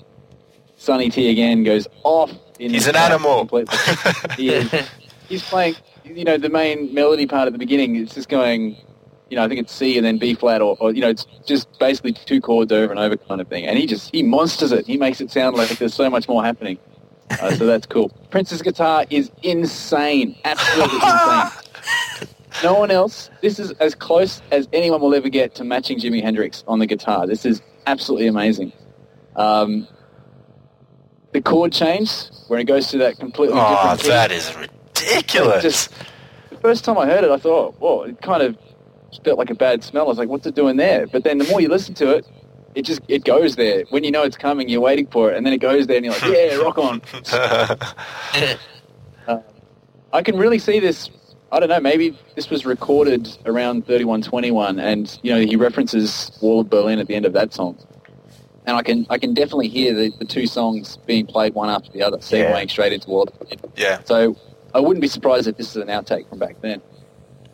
Sonny 0.76 1.10
T 1.10 1.30
again 1.30 1.64
goes 1.64 1.88
off. 2.04 2.30
In 2.58 2.72
He's 2.72 2.86
an 2.86 2.96
animal. 2.96 3.48
he 4.36 4.50
is. 4.50 4.88
He's 5.28 5.42
playing. 5.42 5.76
You 6.04 6.24
know, 6.24 6.38
the 6.38 6.48
main 6.48 6.92
melody 6.94 7.26
part 7.26 7.46
at 7.46 7.52
the 7.52 7.58
beginning. 7.58 7.96
It's 7.96 8.14
just 8.14 8.28
going. 8.28 8.76
You 9.30 9.36
know, 9.36 9.44
I 9.44 9.48
think 9.48 9.60
it's 9.60 9.72
C 9.72 9.96
and 9.98 10.06
then 10.06 10.16
B 10.18 10.34
flat, 10.34 10.62
or, 10.62 10.76
or 10.80 10.92
you 10.92 11.00
know, 11.02 11.10
it's 11.10 11.26
just 11.46 11.68
basically 11.78 12.12
two 12.14 12.40
chords 12.40 12.72
over 12.72 12.90
and 12.90 12.98
over 12.98 13.16
kind 13.16 13.40
of 13.40 13.48
thing. 13.48 13.66
And 13.66 13.78
he 13.78 13.86
just 13.86 14.14
he 14.14 14.22
monsters 14.22 14.72
it. 14.72 14.86
He 14.86 14.96
makes 14.96 15.20
it 15.20 15.30
sound 15.30 15.56
like 15.56 15.68
there's 15.78 15.94
so 15.94 16.08
much 16.08 16.28
more 16.28 16.42
happening. 16.44 16.78
Uh, 17.30 17.50
so 17.54 17.66
that's 17.66 17.86
cool. 17.86 18.08
Prince's 18.30 18.62
guitar 18.62 19.04
is 19.10 19.30
insane, 19.42 20.34
absolutely 20.44 20.96
insane. 21.02 22.28
No 22.62 22.74
one 22.74 22.90
else. 22.90 23.28
This 23.42 23.58
is 23.58 23.70
as 23.72 23.94
close 23.94 24.40
as 24.50 24.66
anyone 24.72 25.00
will 25.02 25.14
ever 25.14 25.28
get 25.28 25.54
to 25.56 25.64
matching 25.64 26.00
Jimi 26.00 26.22
Hendrix 26.22 26.64
on 26.66 26.78
the 26.78 26.86
guitar. 26.86 27.26
This 27.26 27.44
is 27.44 27.60
absolutely 27.86 28.26
amazing. 28.28 28.72
Um, 29.36 29.86
the 31.32 31.42
chord 31.42 31.72
change, 31.72 32.10
where 32.48 32.58
it 32.58 32.64
goes 32.64 32.88
to 32.88 32.98
that 32.98 33.18
completely 33.18 33.58
Oh, 33.60 33.90
different 33.94 34.00
key. 34.00 34.08
that 34.08 34.32
is 34.32 34.56
ridiculous. 34.56 35.62
Just 35.62 35.92
the 36.50 36.56
first 36.56 36.84
time 36.84 36.96
I 36.98 37.04
heard 37.06 37.22
it, 37.24 37.30
I 37.30 37.36
thought, 37.36 37.74
"Whoa!" 37.78 38.02
It 38.04 38.20
kind 38.22 38.42
of 38.42 38.56
felt 39.24 39.38
like 39.38 39.50
a 39.50 39.54
bad 39.54 39.82
smell. 39.84 40.04
I 40.04 40.08
was 40.08 40.18
like, 40.18 40.28
"What's 40.28 40.46
it 40.46 40.54
doing 40.54 40.76
there?" 40.76 41.06
But 41.06 41.24
then 41.24 41.38
the 41.38 41.44
more 41.44 41.60
you 41.60 41.68
listen 41.68 41.94
to 41.94 42.10
it, 42.10 42.26
it 42.74 42.82
just 42.82 43.00
it 43.08 43.24
goes 43.24 43.56
there. 43.56 43.84
When 43.90 44.04
you 44.04 44.10
know 44.10 44.22
it's 44.22 44.36
coming, 44.36 44.68
you're 44.68 44.80
waiting 44.80 45.06
for 45.06 45.30
it, 45.30 45.36
and 45.36 45.44
then 45.46 45.52
it 45.52 45.58
goes 45.58 45.86
there, 45.86 45.96
and 45.96 46.04
you're 46.04 46.14
like, 46.14 46.24
"Yeah, 46.24 46.56
rock 46.56 46.78
on." 46.78 47.02
Um, 49.26 49.42
I 50.12 50.22
can 50.22 50.38
really 50.38 50.58
see 50.58 50.80
this. 50.80 51.10
I 51.52 51.60
don't 51.60 51.68
know. 51.68 51.80
Maybe 51.80 52.18
this 52.34 52.48
was 52.48 52.64
recorded 52.64 53.36
around 53.44 53.86
3121, 53.86 54.78
and 54.78 55.18
you 55.22 55.34
know 55.34 55.40
he 55.40 55.56
references 55.56 56.30
Wall 56.40 56.60
of 56.60 56.70
Berlin 56.70 56.98
at 56.98 57.06
the 57.08 57.14
end 57.14 57.26
of 57.26 57.34
that 57.34 57.52
song, 57.52 57.76
and 58.66 58.76
I 58.76 58.82
can 58.82 59.06
I 59.10 59.18
can 59.18 59.34
definitely 59.34 59.68
hear 59.68 59.94
the, 59.94 60.10
the 60.18 60.24
two 60.24 60.46
songs 60.46 60.96
being 61.06 61.26
played 61.26 61.54
one 61.54 61.68
after 61.68 61.90
the 61.92 62.02
other, 62.02 62.16
segueing 62.18 62.70
straight 62.70 62.92
into 62.94 63.08
Wall 63.10 63.24
of 63.24 63.38
Berlin. 63.38 63.58
yeah. 63.76 64.00
So 64.04 64.36
I 64.74 64.80
wouldn't 64.80 65.02
be 65.02 65.08
surprised 65.08 65.46
if 65.46 65.56
this 65.58 65.70
is 65.70 65.76
an 65.76 65.88
outtake 65.88 66.28
from 66.28 66.38
back 66.38 66.60
then. 66.62 66.80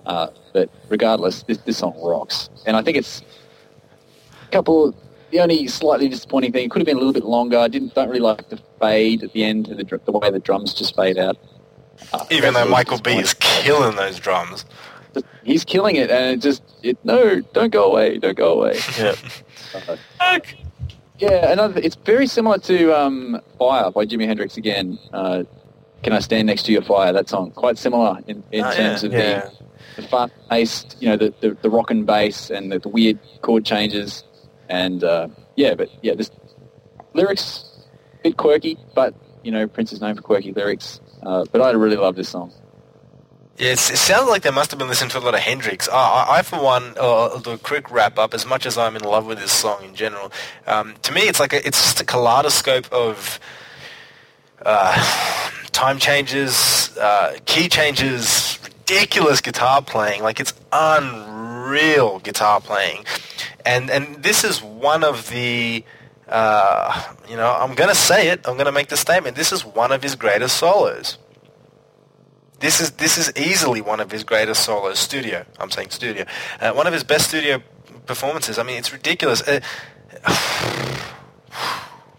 Uh, 0.06 0.28
but 0.52 0.68
regardless, 0.88 1.42
this, 1.44 1.58
this 1.58 1.78
song 1.78 1.94
rocks, 2.02 2.50
and 2.66 2.76
I 2.76 2.82
think 2.82 2.96
it's 2.96 3.22
a 4.46 4.50
couple. 4.52 4.94
The 5.30 5.40
only 5.40 5.66
slightly 5.66 6.08
disappointing 6.08 6.52
thing 6.52 6.66
it 6.66 6.70
could 6.70 6.78
have 6.80 6.86
been 6.86 6.96
a 6.96 7.00
little 7.00 7.12
bit 7.12 7.24
longer. 7.24 7.58
I 7.58 7.66
didn't 7.68 7.94
don't 7.94 8.08
really 8.08 8.20
like 8.20 8.48
the 8.50 8.60
fade 8.80 9.24
at 9.24 9.32
the 9.32 9.42
end, 9.42 9.66
the, 9.66 10.00
the 10.04 10.12
way 10.12 10.30
the 10.30 10.38
drums 10.38 10.72
just 10.74 10.94
fade 10.94 11.18
out. 11.18 11.36
Uh, 12.12 12.24
Even 12.30 12.54
though 12.54 12.66
Michael 12.68 12.98
B 13.00 13.12
is 13.12 13.34
killing 13.34 13.96
those 13.96 14.20
drums. 14.20 14.64
he's 15.42 15.64
killing 15.64 15.96
it, 15.96 16.10
and 16.10 16.36
it 16.36 16.40
just 16.40 16.62
it 16.82 16.98
no, 17.04 17.40
don't 17.52 17.70
go 17.72 17.84
away, 17.90 18.18
don't 18.18 18.36
go 18.36 18.52
away. 18.60 18.78
Yeah. 18.98 19.14
Uh, 20.20 20.38
yeah, 21.18 21.50
another. 21.50 21.80
It's 21.82 21.96
very 21.96 22.26
similar 22.28 22.58
to 22.58 22.92
um, 22.92 23.40
"Fire" 23.58 23.90
by 23.90 24.04
Jimi 24.06 24.26
Hendrix 24.26 24.56
again. 24.56 24.98
Uh, 25.12 25.42
Can 26.04 26.12
I 26.12 26.20
stand 26.20 26.46
next 26.46 26.64
to 26.66 26.72
your 26.72 26.82
fire? 26.82 27.12
That 27.12 27.28
song 27.28 27.50
quite 27.52 27.76
similar 27.78 28.18
in, 28.28 28.42
in 28.52 28.64
Oh, 28.64 28.72
terms 28.72 29.02
yeah, 29.02 29.06
of 29.08 29.12
yeah. 29.12 29.40
the, 29.40 29.63
the 29.96 30.02
fast-paced, 30.02 30.96
you 31.00 31.08
know, 31.08 31.16
the 31.16 31.34
the, 31.40 31.56
the 31.62 31.70
rock 31.70 31.90
and 31.90 32.06
bass 32.06 32.50
and 32.50 32.72
the, 32.72 32.78
the 32.78 32.88
weird 32.88 33.18
chord 33.42 33.64
changes, 33.64 34.24
and 34.68 35.04
uh, 35.04 35.28
yeah, 35.56 35.74
but 35.74 35.88
yeah, 36.02 36.14
this 36.14 36.30
lyrics 37.12 37.64
a 38.20 38.22
bit 38.24 38.36
quirky, 38.36 38.78
but 38.94 39.14
you 39.42 39.52
know, 39.52 39.66
Prince 39.66 39.92
is 39.92 40.00
known 40.00 40.16
for 40.16 40.22
quirky 40.22 40.52
lyrics. 40.52 41.00
Uh, 41.22 41.44
but 41.50 41.60
I 41.60 41.70
really 41.70 41.96
love 41.96 42.16
this 42.16 42.28
song. 42.28 42.52
Yeah, 43.56 43.70
it 43.70 43.78
sounds 43.78 44.28
like 44.28 44.42
they 44.42 44.50
must 44.50 44.72
have 44.72 44.78
been 44.78 44.88
listening 44.88 45.10
to 45.10 45.18
a 45.18 45.20
lot 45.20 45.34
of 45.34 45.40
Hendrix. 45.40 45.88
I, 45.88 45.94
I, 45.94 46.38
I 46.38 46.42
for 46.42 46.60
one, 46.60 46.94
uh, 46.98 47.26
I'll 47.26 47.38
do 47.38 47.52
a 47.52 47.58
quick 47.58 47.88
wrap 47.90 48.18
up. 48.18 48.34
As 48.34 48.44
much 48.44 48.66
as 48.66 48.76
I'm 48.76 48.96
in 48.96 49.02
love 49.02 49.26
with 49.26 49.38
this 49.38 49.52
song 49.52 49.84
in 49.84 49.94
general, 49.94 50.32
um, 50.66 50.94
to 51.02 51.12
me, 51.12 51.22
it's 51.22 51.38
like 51.38 51.52
a, 51.52 51.64
it's 51.64 51.80
just 51.80 52.00
a 52.00 52.04
kaleidoscope 52.04 52.92
of 52.92 53.38
uh, 54.66 55.50
time 55.70 55.98
changes, 55.98 56.96
uh, 56.98 57.38
key 57.46 57.68
changes, 57.68 58.58
ridiculous 58.84 59.40
guitar 59.40 59.82
playing. 59.82 60.22
Like 60.22 60.40
it's 60.40 60.54
unreal 60.72 62.18
guitar 62.20 62.60
playing, 62.60 63.04
and 63.64 63.90
and 63.90 64.22
this 64.22 64.44
is 64.44 64.62
one 64.62 65.04
of 65.04 65.30
the. 65.30 65.84
Uh, 66.26 67.14
you 67.28 67.36
know, 67.36 67.52
I'm 67.52 67.74
going 67.74 67.90
to 67.90 67.94
say 67.94 68.28
it. 68.28 68.48
I'm 68.48 68.54
going 68.54 68.64
to 68.64 68.72
make 68.72 68.88
the 68.88 68.96
statement. 68.96 69.36
This 69.36 69.52
is 69.52 69.62
one 69.62 69.92
of 69.92 70.02
his 70.02 70.14
greatest 70.14 70.56
solos. 70.56 71.18
This 72.60 72.80
is 72.80 72.92
this 72.92 73.18
is 73.18 73.30
easily 73.36 73.82
one 73.82 74.00
of 74.00 74.10
his 74.10 74.24
greatest 74.24 74.64
solos. 74.64 74.98
Studio, 74.98 75.44
I'm 75.58 75.70
saying 75.70 75.90
studio. 75.90 76.24
Uh, 76.60 76.72
one 76.72 76.86
of 76.86 76.94
his 76.94 77.04
best 77.04 77.28
studio 77.28 77.62
performances. 78.06 78.58
I 78.58 78.62
mean, 78.62 78.78
it's 78.78 78.92
ridiculous. 78.92 79.42
Uh, 79.42 79.60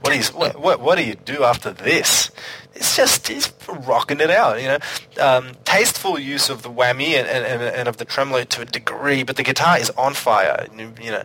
what 0.01 0.11
do 0.11 0.17
you 0.17 0.23
what, 0.25 0.59
what, 0.59 0.79
what 0.81 0.97
do 0.97 1.03
you 1.03 1.15
do 1.15 1.43
after 1.43 1.71
this? 1.71 2.29
It's 2.75 2.97
just 2.97 3.27
he's 3.29 3.51
rocking 3.67 4.19
it 4.19 4.29
out, 4.29 4.61
you 4.61 4.67
know. 4.67 4.79
Um, 5.19 5.51
tasteful 5.63 6.19
use 6.19 6.49
of 6.49 6.61
the 6.61 6.69
whammy 6.69 7.13
and, 7.13 7.27
and, 7.27 7.61
and 7.61 7.87
of 7.87 7.97
the 7.97 8.05
tremolo 8.05 8.43
to 8.43 8.61
a 8.61 8.65
degree, 8.65 9.23
but 9.23 9.37
the 9.37 9.43
guitar 9.43 9.79
is 9.79 9.89
on 9.91 10.13
fire. 10.13 10.67
You 10.75 11.11
know, 11.11 11.23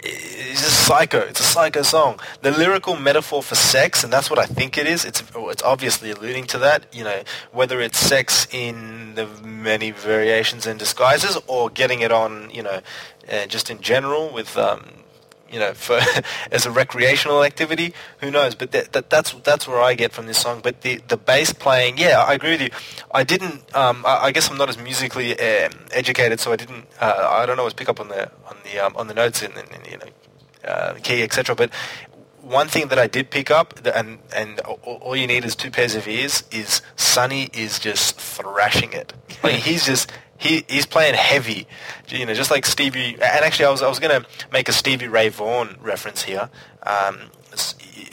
it's 0.00 0.62
just 0.62 0.86
psycho. 0.86 1.18
It's 1.20 1.40
a 1.40 1.44
psycho 1.44 1.82
song. 1.82 2.20
The 2.42 2.50
lyrical 2.50 2.96
metaphor 2.96 3.42
for 3.42 3.54
sex, 3.54 4.04
and 4.04 4.12
that's 4.12 4.28
what 4.28 4.38
I 4.38 4.44
think 4.44 4.76
it 4.76 4.86
is. 4.86 5.04
It's 5.04 5.22
it's 5.34 5.62
obviously 5.62 6.10
alluding 6.10 6.44
to 6.48 6.58
that. 6.58 6.94
You 6.94 7.04
know, 7.04 7.22
whether 7.52 7.80
it's 7.80 7.98
sex 7.98 8.46
in 8.52 9.14
the 9.14 9.26
many 9.42 9.90
variations 9.90 10.66
and 10.66 10.78
disguises, 10.78 11.38
or 11.46 11.70
getting 11.70 12.00
it 12.00 12.12
on, 12.12 12.50
you 12.50 12.62
know, 12.62 12.80
uh, 13.32 13.46
just 13.46 13.70
in 13.70 13.80
general 13.80 14.28
with 14.28 14.56
um, 14.58 14.84
you 15.50 15.58
know, 15.58 15.74
for 15.74 16.00
as 16.50 16.66
a 16.66 16.70
recreational 16.70 17.42
activity. 17.44 17.94
Who 18.20 18.30
knows? 18.30 18.54
But 18.54 18.72
that, 18.72 18.92
that, 18.92 19.10
that's 19.10 19.32
that's 19.32 19.66
where 19.66 19.80
I 19.80 19.94
get 19.94 20.12
from 20.12 20.26
this 20.26 20.38
song. 20.38 20.60
But 20.62 20.82
the 20.82 21.00
the 21.08 21.16
bass 21.16 21.52
playing, 21.52 21.98
yeah, 21.98 22.24
I 22.26 22.34
agree 22.34 22.50
with 22.50 22.62
you. 22.62 22.70
I 23.12 23.24
didn't. 23.24 23.74
Um, 23.74 24.04
I, 24.06 24.24
I, 24.24 24.32
guess 24.32 24.50
I'm 24.50 24.58
not 24.58 24.68
as 24.68 24.78
musically 24.78 25.32
um, 25.38 25.72
educated, 25.92 26.40
so 26.40 26.52
I 26.52 26.56
didn't. 26.56 26.86
Uh, 27.00 27.28
I 27.30 27.46
don't 27.46 27.58
always 27.58 27.74
pick 27.74 27.88
up 27.88 28.00
on 28.00 28.08
the 28.08 28.30
on 28.46 28.56
the 28.64 28.78
um, 28.78 28.96
on 28.96 29.06
the 29.08 29.14
notes 29.14 29.42
and, 29.42 29.54
and 29.56 29.86
you 29.90 29.98
know, 29.98 30.70
uh, 30.70 30.94
key 31.02 31.22
etc. 31.22 31.54
But 31.54 31.70
one 32.42 32.68
thing 32.68 32.88
that 32.88 32.98
I 32.98 33.06
did 33.06 33.30
pick 33.30 33.50
up, 33.50 33.78
and 33.86 34.18
and 34.34 34.60
all 34.60 35.16
you 35.16 35.26
need 35.26 35.44
is 35.44 35.54
two 35.54 35.70
pairs 35.70 35.94
of 35.94 36.08
ears, 36.08 36.44
is 36.50 36.82
Sonny 36.96 37.48
is 37.52 37.78
just 37.78 38.20
thrashing 38.20 38.92
it. 38.92 39.12
He's 39.44 39.86
just 39.86 40.10
he 40.38 40.64
he's 40.68 40.86
playing 40.86 41.14
heavy, 41.14 41.66
you 42.08 42.24
know, 42.24 42.34
just 42.34 42.50
like 42.50 42.64
Stevie. 42.64 43.14
And 43.14 43.44
actually, 43.44 43.66
I 43.66 43.70
was 43.70 43.82
I 43.82 43.88
was 43.88 43.98
going 43.98 44.22
to 44.22 44.28
make 44.52 44.68
a 44.68 44.72
Stevie 44.72 45.08
Ray 45.08 45.28
Vaughan 45.28 45.76
reference 45.80 46.22
here. 46.22 46.48
Um, 46.84 47.30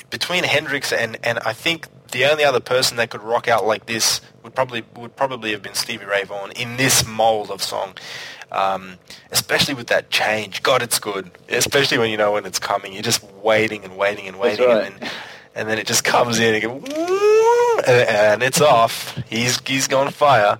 between 0.09 0.43
Hendrix 0.43 0.91
and 0.91 1.17
and 1.23 1.39
I 1.39 1.53
think 1.53 1.87
the 2.11 2.25
only 2.25 2.43
other 2.43 2.59
person 2.59 2.97
that 2.97 3.09
could 3.09 3.21
rock 3.21 3.47
out 3.47 3.65
like 3.65 3.85
this 3.85 4.21
would 4.43 4.55
probably 4.55 4.83
would 4.95 5.15
probably 5.15 5.51
have 5.51 5.61
been 5.61 5.75
Stevie 5.75 6.05
Ray 6.05 6.23
Vaughan 6.23 6.51
in 6.51 6.77
this 6.77 7.07
mold 7.07 7.51
of 7.51 7.61
song. 7.61 7.95
Um, 8.51 8.99
especially 9.31 9.73
with 9.73 9.87
that 9.87 10.09
change, 10.09 10.63
God, 10.63 10.81
it's 10.81 10.99
good. 10.99 11.29
Especially 11.49 11.97
when 11.97 12.09
you 12.09 12.17
know 12.17 12.31
when 12.31 12.45
it's 12.45 12.59
coming, 12.59 12.93
you're 12.93 13.01
just 13.01 13.23
waiting 13.43 13.83
and 13.83 13.97
waiting 13.97 14.27
and 14.27 14.39
waiting, 14.39 14.67
right. 14.67 14.85
and, 14.85 15.01
then, 15.01 15.11
and 15.55 15.69
then 15.69 15.77
it 15.77 15.87
just 15.87 16.03
comes 16.03 16.39
in 16.39 16.55
and, 16.55 16.63
go, 16.63 16.75
and, 17.85 18.09
and 18.09 18.43
it's 18.43 18.61
off. 18.61 19.21
He's 19.29 19.59
he's 19.67 19.87
going 19.87 20.11
fire. 20.11 20.57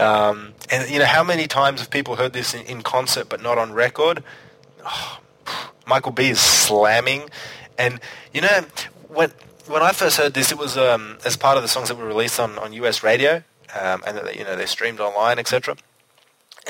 Um, 0.00 0.54
and 0.70 0.88
you 0.90 0.98
know 0.98 1.04
how 1.04 1.22
many 1.22 1.46
times 1.46 1.80
have 1.80 1.90
people 1.90 2.16
heard 2.16 2.32
this 2.32 2.54
in, 2.54 2.64
in 2.66 2.82
concert 2.82 3.28
but 3.28 3.42
not 3.42 3.58
on 3.58 3.72
record? 3.72 4.22
Oh, 4.84 5.20
Michael 5.86 6.12
B 6.12 6.30
is 6.30 6.40
slamming, 6.40 7.28
and 7.78 8.00
you 8.32 8.40
know 8.40 8.64
when 9.08 9.32
when 9.66 9.82
I 9.82 9.92
first 9.92 10.16
heard 10.16 10.34
this, 10.34 10.50
it 10.50 10.58
was 10.58 10.76
um, 10.76 11.18
as 11.24 11.36
part 11.36 11.56
of 11.56 11.62
the 11.62 11.68
songs 11.68 11.88
that 11.88 11.96
were 11.96 12.06
released 12.06 12.40
on, 12.40 12.58
on 12.58 12.72
US 12.72 13.02
radio, 13.02 13.42
um, 13.78 14.02
and 14.06 14.20
you 14.36 14.44
know 14.44 14.56
they 14.56 14.66
streamed 14.66 15.00
online, 15.00 15.38
etc. 15.38 15.76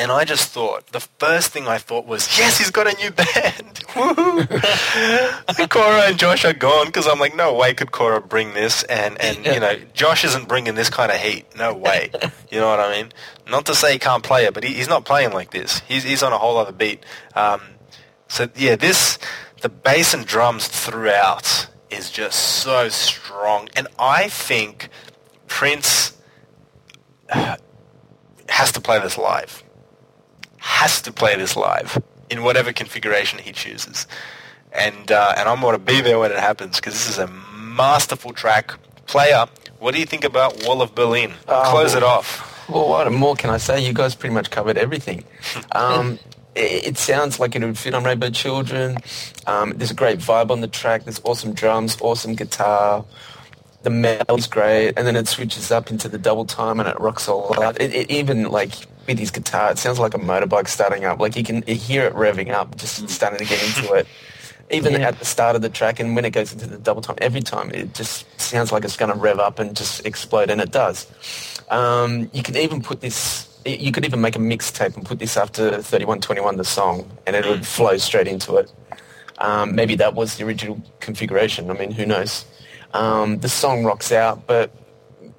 And 0.00 0.10
I 0.10 0.24
just 0.24 0.48
thought, 0.48 0.86
the 0.92 1.00
first 1.00 1.50
thing 1.50 1.68
I 1.68 1.76
thought 1.76 2.06
was, 2.06 2.38
yes, 2.38 2.56
he's 2.56 2.70
got 2.70 2.86
a 2.86 2.96
new 2.96 3.10
band. 3.10 3.26
Woohoo! 3.90 5.68
Cora 5.68 6.04
and 6.04 6.18
Josh 6.18 6.42
are 6.46 6.54
gone 6.54 6.86
because 6.86 7.06
I'm 7.06 7.18
like, 7.18 7.36
no 7.36 7.52
way 7.52 7.74
could 7.74 7.92
Cora 7.92 8.22
bring 8.22 8.54
this. 8.54 8.82
And, 8.84 9.20
and 9.20 9.44
you 9.44 9.60
know, 9.60 9.76
Josh 9.92 10.24
isn't 10.24 10.48
bringing 10.48 10.74
this 10.74 10.88
kind 10.88 11.12
of 11.12 11.18
heat. 11.18 11.54
No 11.54 11.74
way. 11.74 12.10
You 12.50 12.58
know 12.58 12.68
what 12.68 12.80
I 12.80 12.90
mean? 12.90 13.12
Not 13.48 13.66
to 13.66 13.76
say 13.76 13.92
he 13.92 14.00
can't 14.00 14.24
play 14.24 14.44
it, 14.44 14.54
but 14.54 14.64
he, 14.64 14.74
he's 14.74 14.88
not 14.88 15.04
playing 15.04 15.30
like 15.30 15.52
this. 15.52 15.82
He's, 15.86 16.02
he's 16.02 16.20
on 16.20 16.32
a 16.32 16.38
whole 16.38 16.56
other 16.56 16.72
beat. 16.72 17.04
Um, 17.36 17.60
so, 18.26 18.48
yeah, 18.56 18.74
this, 18.74 19.20
the 19.60 19.68
bass 19.68 20.12
and 20.12 20.26
drums 20.26 20.66
throughout 20.66 21.68
is 21.88 22.10
just 22.10 22.40
so 22.40 22.88
strong. 22.88 23.68
And 23.76 23.86
I 24.00 24.26
think 24.28 24.88
Prince 25.46 26.18
has 27.28 28.72
to 28.72 28.80
play 28.80 28.98
this 28.98 29.16
live 29.16 29.62
has 30.60 31.02
to 31.02 31.12
play 31.12 31.36
this 31.36 31.56
live 31.56 32.02
in 32.30 32.44
whatever 32.44 32.72
configuration 32.72 33.38
he 33.38 33.52
chooses. 33.52 34.06
And, 34.72 35.10
uh, 35.10 35.34
and 35.36 35.48
I'm 35.48 35.60
going 35.60 35.74
to 35.74 35.78
be 35.78 36.00
there 36.00 36.18
when 36.18 36.30
it 36.30 36.38
happens 36.38 36.76
because 36.76 36.92
this 36.94 37.08
is 37.08 37.18
a 37.18 37.26
masterful 37.26 38.32
track. 38.32 38.72
Player, 39.06 39.46
what 39.80 39.94
do 39.94 40.00
you 40.00 40.06
think 40.06 40.24
about 40.24 40.64
Wall 40.64 40.80
of 40.80 40.94
Berlin? 40.94 41.32
Uh, 41.48 41.70
Close 41.70 41.94
it 41.94 42.04
off. 42.04 42.68
Well, 42.68 42.88
what 42.88 43.10
more 43.10 43.34
can 43.34 43.50
I 43.50 43.56
say? 43.56 43.84
You 43.84 43.92
guys 43.92 44.14
pretty 44.14 44.34
much 44.34 44.50
covered 44.50 44.78
everything. 44.78 45.24
Um, 45.72 46.18
it, 46.54 46.86
it, 46.86 46.98
sounds 46.98 47.38
like 47.38 47.54
it 47.54 47.62
would 47.62 47.78
fit 47.78 47.94
on 47.94 48.02
Rainbow 48.02 48.30
Children. 48.30 48.98
Um, 49.46 49.72
there's 49.76 49.92
a 49.92 49.94
great 49.94 50.18
vibe 50.18 50.50
on 50.50 50.60
the 50.60 50.66
track. 50.66 51.04
There's 51.04 51.20
awesome 51.22 51.52
drums, 51.52 51.96
awesome 52.00 52.34
guitar. 52.34 53.04
The 53.82 53.90
melody's 53.90 54.48
great, 54.48 54.94
and 54.96 55.06
then 55.06 55.14
it 55.14 55.28
switches 55.28 55.70
up 55.70 55.90
into 55.90 56.08
the 56.08 56.18
double 56.18 56.44
time 56.44 56.80
and 56.80 56.88
it 56.88 56.98
rocks 56.98 57.28
all 57.28 57.62
out. 57.62 57.80
It, 57.80 57.94
it 57.94 58.10
even 58.10 58.50
like 58.50 58.72
with 59.10 59.18
his 59.18 59.30
guitar. 59.30 59.72
It 59.72 59.78
sounds 59.78 59.98
like 59.98 60.14
a 60.14 60.18
motorbike 60.18 60.68
starting 60.68 61.04
up. 61.04 61.18
Like 61.18 61.36
you 61.36 61.42
can 61.42 61.62
hear 61.62 62.04
it 62.06 62.14
revving 62.14 62.50
up, 62.52 62.76
just 62.76 63.08
starting 63.10 63.38
to 63.38 63.44
get 63.44 63.62
into 63.62 63.92
it. 63.94 64.06
Even 64.70 64.92
yeah. 64.92 65.08
at 65.08 65.18
the 65.18 65.24
start 65.24 65.56
of 65.56 65.62
the 65.62 65.68
track 65.68 65.98
and 65.98 66.14
when 66.14 66.24
it 66.24 66.30
goes 66.30 66.52
into 66.52 66.68
the 66.68 66.78
double 66.78 67.02
time, 67.02 67.16
every 67.18 67.40
time 67.40 67.72
it 67.72 67.92
just 67.92 68.24
sounds 68.40 68.70
like 68.70 68.84
it's 68.84 68.96
going 68.96 69.12
to 69.12 69.18
rev 69.18 69.40
up 69.40 69.58
and 69.58 69.76
just 69.76 70.06
explode, 70.06 70.48
and 70.48 70.60
it 70.60 70.70
does. 70.70 71.10
Um, 71.70 72.30
you 72.32 72.44
can 72.44 72.56
even 72.56 72.80
put 72.80 73.00
this. 73.00 73.48
You 73.66 73.90
could 73.90 74.04
even 74.04 74.20
make 74.20 74.36
a 74.36 74.38
mixtape 74.38 74.96
and 74.96 75.04
put 75.04 75.18
this 75.18 75.36
after 75.36 75.70
3121, 75.70 76.56
the 76.56 76.64
song, 76.64 77.10
and 77.26 77.34
it 77.34 77.44
would 77.44 77.66
flow 77.66 77.96
straight 77.96 78.28
into 78.28 78.56
it. 78.56 78.72
Um, 79.38 79.74
maybe 79.74 79.96
that 79.96 80.14
was 80.14 80.36
the 80.36 80.44
original 80.44 80.80
configuration. 81.00 81.68
I 81.68 81.74
mean, 81.74 81.90
who 81.90 82.06
knows? 82.06 82.44
Um, 82.94 83.38
the 83.38 83.48
song 83.48 83.84
rocks 83.84 84.12
out, 84.12 84.46
but 84.46 84.70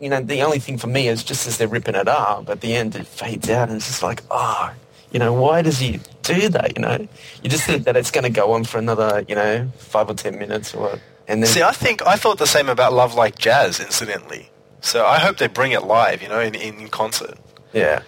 you 0.02 0.10
know, 0.10 0.20
the 0.20 0.42
only 0.42 0.58
thing 0.58 0.78
for 0.78 0.88
me 0.88 1.08
is 1.08 1.24
just 1.24 1.46
as 1.46 1.58
they're 1.58 1.68
ripping 1.68 1.96
it 1.96 2.08
up, 2.08 2.50
at 2.50 2.62
the 2.62 2.74
end 2.74 2.96
it 2.96 3.06
fades 3.06 3.50
out 3.50 3.70
and 3.70 3.78
it's 3.78 3.86
just 3.86 4.02
like, 4.02 4.24
oh, 4.32 4.74
you 5.12 5.20
know, 5.20 5.32
why 5.32 5.62
does 5.62 5.78
he 5.78 6.00
do 6.24 6.50
that? 6.50 6.76
You 6.76 6.82
know, 6.82 7.08
you 7.44 7.50
just 7.50 7.66
think 7.66 7.84
that 7.84 7.96
it's 7.96 8.10
going 8.10 8.24
to 8.24 8.30
go 8.30 8.54
on 8.54 8.64
for 8.64 8.80
another, 8.80 9.24
you 9.28 9.36
know, 9.36 9.70
five 9.78 10.10
or 10.10 10.16
ten 10.16 10.40
minutes 10.40 10.74
or 10.74 10.82
what. 10.82 11.00
And 11.28 11.44
then, 11.44 11.50
See, 11.50 11.62
I 11.62 11.72
think 11.72 12.06
I 12.06 12.16
thought 12.16 12.40
the 12.40 12.48
same 12.48 12.68
about 12.68 12.94
Love 12.94 13.14
Like 13.14 13.38
Jazz, 13.38 13.80
incidentally. 13.80 14.50
So 14.82 15.06
I 15.06 15.20
hope 15.20 15.38
they 15.38 15.48
bring 15.48 15.72
it 15.72 15.84
live, 15.84 16.24
you 16.24 16.30
know, 16.30 16.40
in, 16.40 16.56
in 16.56 16.88
concert. 16.88 17.38
Yeah. 17.72 18.02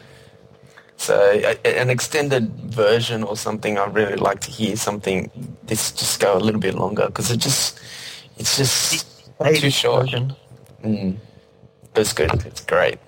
So 0.98 1.15
a, 1.15 1.80
an 1.80 1.91
extended 1.91 2.49
version 2.74 3.22
or 3.22 3.38
something, 3.38 3.78
I'd 3.78 3.94
really 3.94 4.15
like 4.15 4.40
to 4.41 4.52
hear 4.52 4.76
something. 4.78 5.30
This 5.64 5.91
just 5.91 6.20
go 6.20 6.36
a 6.36 6.40
little 6.40 6.61
bit 6.61 6.74
longer 6.74 7.06
because 7.06 7.30
it 7.30 7.38
just, 7.38 7.80
it's 8.38 8.57
just 8.57 9.06
too 9.56 9.70
short. 9.70 10.10
Mm. 10.84 11.18
It's 11.95 12.14
good. 12.14 12.45
It's 12.45 12.61
great. 12.61 12.99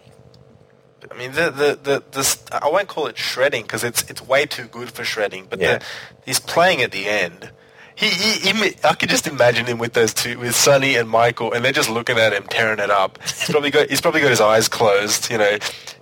I 1.09 1.17
mean, 1.17 1.31
the 1.31 1.49
the 1.49 1.79
the 1.81 2.03
this 2.11 2.43
I 2.51 2.69
won't 2.69 2.87
call 2.87 3.07
it 3.07 3.17
shredding 3.17 3.63
because 3.63 3.83
it's 3.83 4.09
it's 4.09 4.21
way 4.21 4.45
too 4.45 4.65
good 4.65 4.91
for 4.91 5.03
shredding. 5.03 5.47
But 5.49 5.59
yeah. 5.59 5.77
the, 5.77 5.85
he's 6.25 6.39
playing 6.39 6.81
at 6.81 6.91
the 6.91 7.07
end. 7.07 7.51
He, 7.97 8.09
he, 8.09 8.51
he, 8.51 8.75
I 8.83 8.93
could 8.93 9.09
just 9.09 9.25
imagine 9.25 9.65
him 9.67 9.77
with 9.77 9.93
those 9.93 10.13
two, 10.13 10.37
with 10.37 10.53
Sonny 10.53 10.97
and 10.97 11.09
Michael, 11.09 11.53
and 11.53 11.63
they're 11.63 11.71
just 11.71 11.89
looking 11.89 12.17
at 12.17 12.33
him, 12.33 12.43
tearing 12.43 12.79
it 12.79 12.89
up. 12.91 13.21
He's 13.23 13.49
probably 13.49 13.71
got 13.71 13.89
he's 13.89 14.01
probably 14.01 14.19
got 14.19 14.31
his 14.31 14.41
eyes 14.41 14.67
closed, 14.67 15.31
you 15.31 15.37
know, 15.37 15.57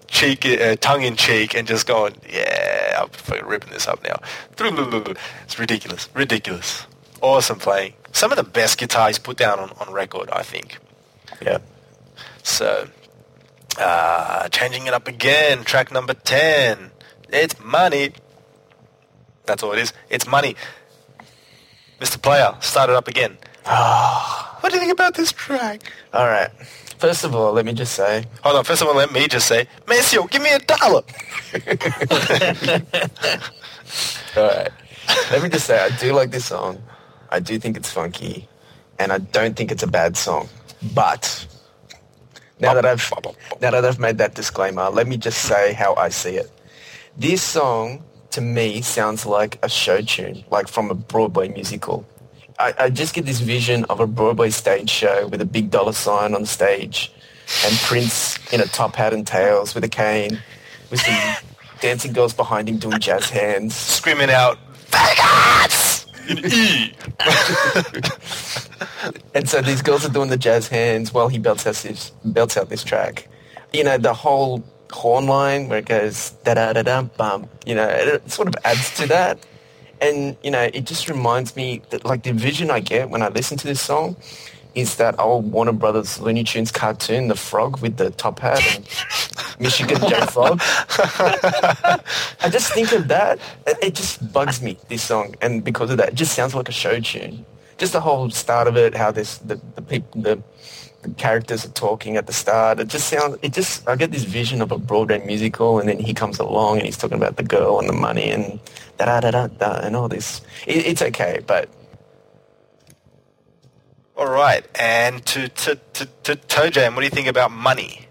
cheek, 0.08 0.44
uh, 0.46 0.76
tongue 0.78 1.04
in 1.04 1.16
cheek, 1.16 1.56
and 1.56 1.68
just 1.68 1.86
going, 1.86 2.16
yeah, 2.28 3.00
I'm 3.00 3.10
fucking 3.10 3.46
ripping 3.46 3.72
this 3.72 3.88
up 3.88 4.04
now. 4.04 4.16
It's 4.58 5.60
ridiculous, 5.60 6.10
ridiculous. 6.16 6.88
Awesome 7.22 7.60
playing. 7.60 7.94
Some 8.12 8.32
of 8.32 8.38
the 8.38 8.44
best 8.44 8.80
guitar 8.80 9.08
he's 9.08 9.20
put 9.20 9.38
down 9.38 9.60
on, 9.60 9.72
on 9.80 9.94
record, 9.94 10.30
I 10.32 10.42
think. 10.42 10.80
Yeah. 11.42 11.60
So, 12.44 12.88
uh, 13.80 14.50
changing 14.50 14.88
it 14.88 14.94
up 14.94 15.08
again, 15.08 15.64
track 15.64 15.92
number 15.92 16.14
10. 16.14 16.92
It's 17.30 17.60
money. 17.64 18.12
That's 19.46 19.64
all 19.64 19.72
it 19.74 19.80
is. 19.80 19.94
It's 20.10 20.28
money. 20.28 20.56
Mr. 22.00 22.22
Player, 22.22 22.56
start 22.60 22.90
it 22.90 22.96
up 22.96 23.08
again. 23.08 23.38
Ah, 23.66 24.58
What 24.60 24.70
do 24.72 24.76
you 24.76 24.82
think 24.82 24.94
about 24.94 25.16
this 25.16 25.32
track? 25.32 25.82
All 26.14 26.26
right. 26.28 26.50
First 26.98 27.24
of 27.24 27.36
all, 27.36 27.54
let 27.54 27.66
me 27.66 27.74
just 27.74 27.94
say, 27.94 28.26
Hold 28.44 28.58
on. 28.58 28.64
First 28.64 28.82
of 28.82 28.88
all, 28.88 28.96
let 28.96 29.12
me 29.12 29.28
just 29.28 29.48
say, 29.48 29.68
Maceo, 29.88 30.30
give 30.30 30.42
me 30.42 30.54
a 30.54 30.60
dollar. 30.60 31.02
all 34.38 34.48
right. 34.48 34.70
Let 35.32 35.44
me 35.44 35.50
just 35.50 35.66
say, 35.66 35.80
I 35.80 35.90
do 35.98 36.14
like 36.14 36.32
this 36.32 36.46
song. 36.46 36.82
I 37.30 37.40
do 37.40 37.58
think 37.60 37.76
it's 37.78 37.92
funky, 37.92 38.48
and 39.00 39.12
I 39.12 39.18
don't 39.18 39.56
think 39.56 39.72
it's 39.72 39.84
a 39.84 39.88
bad 39.88 40.16
song. 40.16 40.48
But 40.94 41.46
now 42.64 42.74
that 42.74 42.86
I've 42.86 43.14
now 43.62 43.72
that 43.72 43.86
I've 43.86 44.00
made 44.00 44.18
that 44.18 44.36
disclaimer, 44.36 44.90
let 44.90 45.08
me 45.08 45.18
just 45.18 45.40
say 45.44 45.74
how 45.74 45.96
I 45.96 46.10
see 46.10 46.38
it. 46.38 46.50
This 47.18 47.42
song 47.42 48.04
to 48.32 48.42
me 48.42 48.82
sounds 48.82 49.26
like 49.26 49.60
a 49.62 49.70
show 49.70 50.02
tune, 50.02 50.44
like 50.50 50.68
from 50.68 50.90
a 50.90 50.96
Broadway 50.96 51.50
musical. 51.50 52.06
I, 52.58 52.74
I 52.80 52.90
just 52.90 53.14
get 53.14 53.26
this 53.26 53.40
vision 53.40 53.86
of 53.86 54.00
a 54.00 54.08
Broadway 54.08 54.50
stage 54.50 54.90
show 54.90 55.28
with 55.28 55.42
a 55.42 55.46
big 55.46 55.72
dollar 55.72 55.94
sign 55.94 56.34
on 56.34 56.46
stage 56.46 57.12
and 57.66 57.76
Prince 57.80 58.38
in 58.54 58.62
a 58.62 58.66
top 58.66 58.96
hat 58.96 59.14
and 59.14 59.26
tails 59.28 59.76
with 59.76 59.84
a 59.84 59.90
cane 59.90 60.42
with 60.90 61.02
some 61.02 61.36
dancing 61.82 62.14
girls 62.14 62.34
behind 62.34 62.70
him 62.70 62.78
doing 62.78 63.00
jazz 63.00 63.30
hands. 63.30 63.76
Screaming 63.76 64.30
out, 64.30 64.58
Vegas! 64.88 65.93
In 66.28 66.40
E. 66.46 66.94
And 69.34 69.50
so 69.50 69.62
these 69.62 69.82
girls 69.82 70.06
are 70.06 70.10
doing 70.10 70.30
the 70.30 70.38
jazz 70.38 70.68
hands 70.68 71.14
while 71.14 71.28
he 71.28 71.40
belts 71.40 71.66
out 71.66 71.76
this, 71.76 72.12
belts 72.24 72.56
out 72.56 72.70
this 72.70 72.84
track. 72.84 73.28
You 73.74 73.84
know, 73.84 73.98
the 73.98 74.14
whole 74.14 74.64
horn 74.92 75.26
line 75.26 75.70
where 75.70 75.80
it 75.80 75.86
goes 75.86 76.32
da-da-da-da 76.44 77.04
bum, 77.04 77.50
you 77.66 77.76
know, 77.76 77.88
it 77.88 78.32
sort 78.32 78.48
of 78.48 78.56
adds 78.64 78.96
to 78.98 79.08
that. 79.08 79.40
And, 80.00 80.38
you 80.44 80.52
know, 80.52 80.62
it 80.62 80.86
just 80.86 81.10
reminds 81.10 81.56
me 81.56 81.82
that, 81.90 82.06
like, 82.06 82.24
the 82.24 82.34
vision 82.34 82.70
I 82.70 82.80
get 82.80 83.10
when 83.10 83.22
I 83.22 83.30
listen 83.30 83.58
to 83.58 83.68
this 83.68 83.82
song 83.82 84.18
is 84.76 84.96
that 84.96 85.20
old 85.20 85.52
Warner 85.52 85.72
Brothers 85.72 86.20
Looney 86.20 86.44
Tunes 86.44 86.72
cartoon, 86.72 87.28
The 87.28 87.36
Frog 87.36 87.80
with 87.82 87.98
the 87.98 88.12
top 88.12 88.40
hat 88.40 88.62
and 88.76 88.88
Michigan 89.60 90.00
J. 90.10 90.26
Frog. 90.28 90.60
I 90.62 92.50
just 92.50 92.74
think 92.74 92.92
of 92.92 93.08
that. 93.08 93.40
It 93.68 93.78
it 93.82 93.96
just 93.96 94.34
bugs 94.34 94.62
me, 94.62 94.78
this 94.90 95.04
song. 95.04 95.36
And 95.42 95.64
because 95.64 95.92
of 95.92 95.98
that, 95.98 96.10
it 96.10 96.16
just 96.16 96.34
sounds 96.34 96.56
like 96.56 96.70
a 96.70 96.72
show 96.72 97.00
tune. 97.00 97.46
Just 97.78 97.94
the 97.94 98.02
whole 98.02 98.30
start 98.30 98.68
of 98.68 98.78
it, 98.78 98.96
how 98.96 99.12
this, 99.12 99.38
the, 99.40 99.60
the 99.76 99.82
people, 99.82 100.22
the, 100.22 100.42
the 101.02 101.10
characters 101.16 101.66
are 101.66 101.70
talking 101.72 102.18
at 102.18 102.28
the 102.28 102.34
start. 102.34 102.80
It 102.80 102.88
just 102.88 103.08
sounds, 103.10 103.38
it 103.42 103.54
just, 103.54 103.88
I 103.88 103.96
get 103.96 104.12
this 104.12 104.24
vision 104.24 104.62
of 104.62 104.72
a 104.72 104.78
Broadway 104.78 105.24
musical 105.26 105.80
and 105.80 105.88
then 105.88 106.00
he 106.00 106.14
comes 106.14 106.40
along 106.40 106.78
and 106.78 106.86
he's 106.86 106.98
talking 106.98 107.18
about 107.18 107.38
the 107.38 107.44
girl 107.44 107.80
and 107.80 107.90
the 107.90 107.94
money 107.94 108.30
and 108.32 108.60
da 108.98 109.20
da 109.20 109.32
da 109.32 109.48
da 109.48 109.80
and 109.82 109.96
all 109.96 110.08
this. 110.08 110.42
It, 110.66 110.86
it's 110.86 111.02
okay, 111.02 111.42
but 111.46 111.70
All 114.16 114.30
right. 114.30 114.66
And 114.76 115.26
to, 115.28 115.50
to, 115.50 115.76
to, 115.94 116.06
to 116.24 116.36
Toe 116.36 116.70
Jam, 116.70 116.96
what 116.96 117.02
do 117.02 117.06
you 117.06 117.12
think 117.12 117.28
about 117.28 117.52
money? 117.52 118.08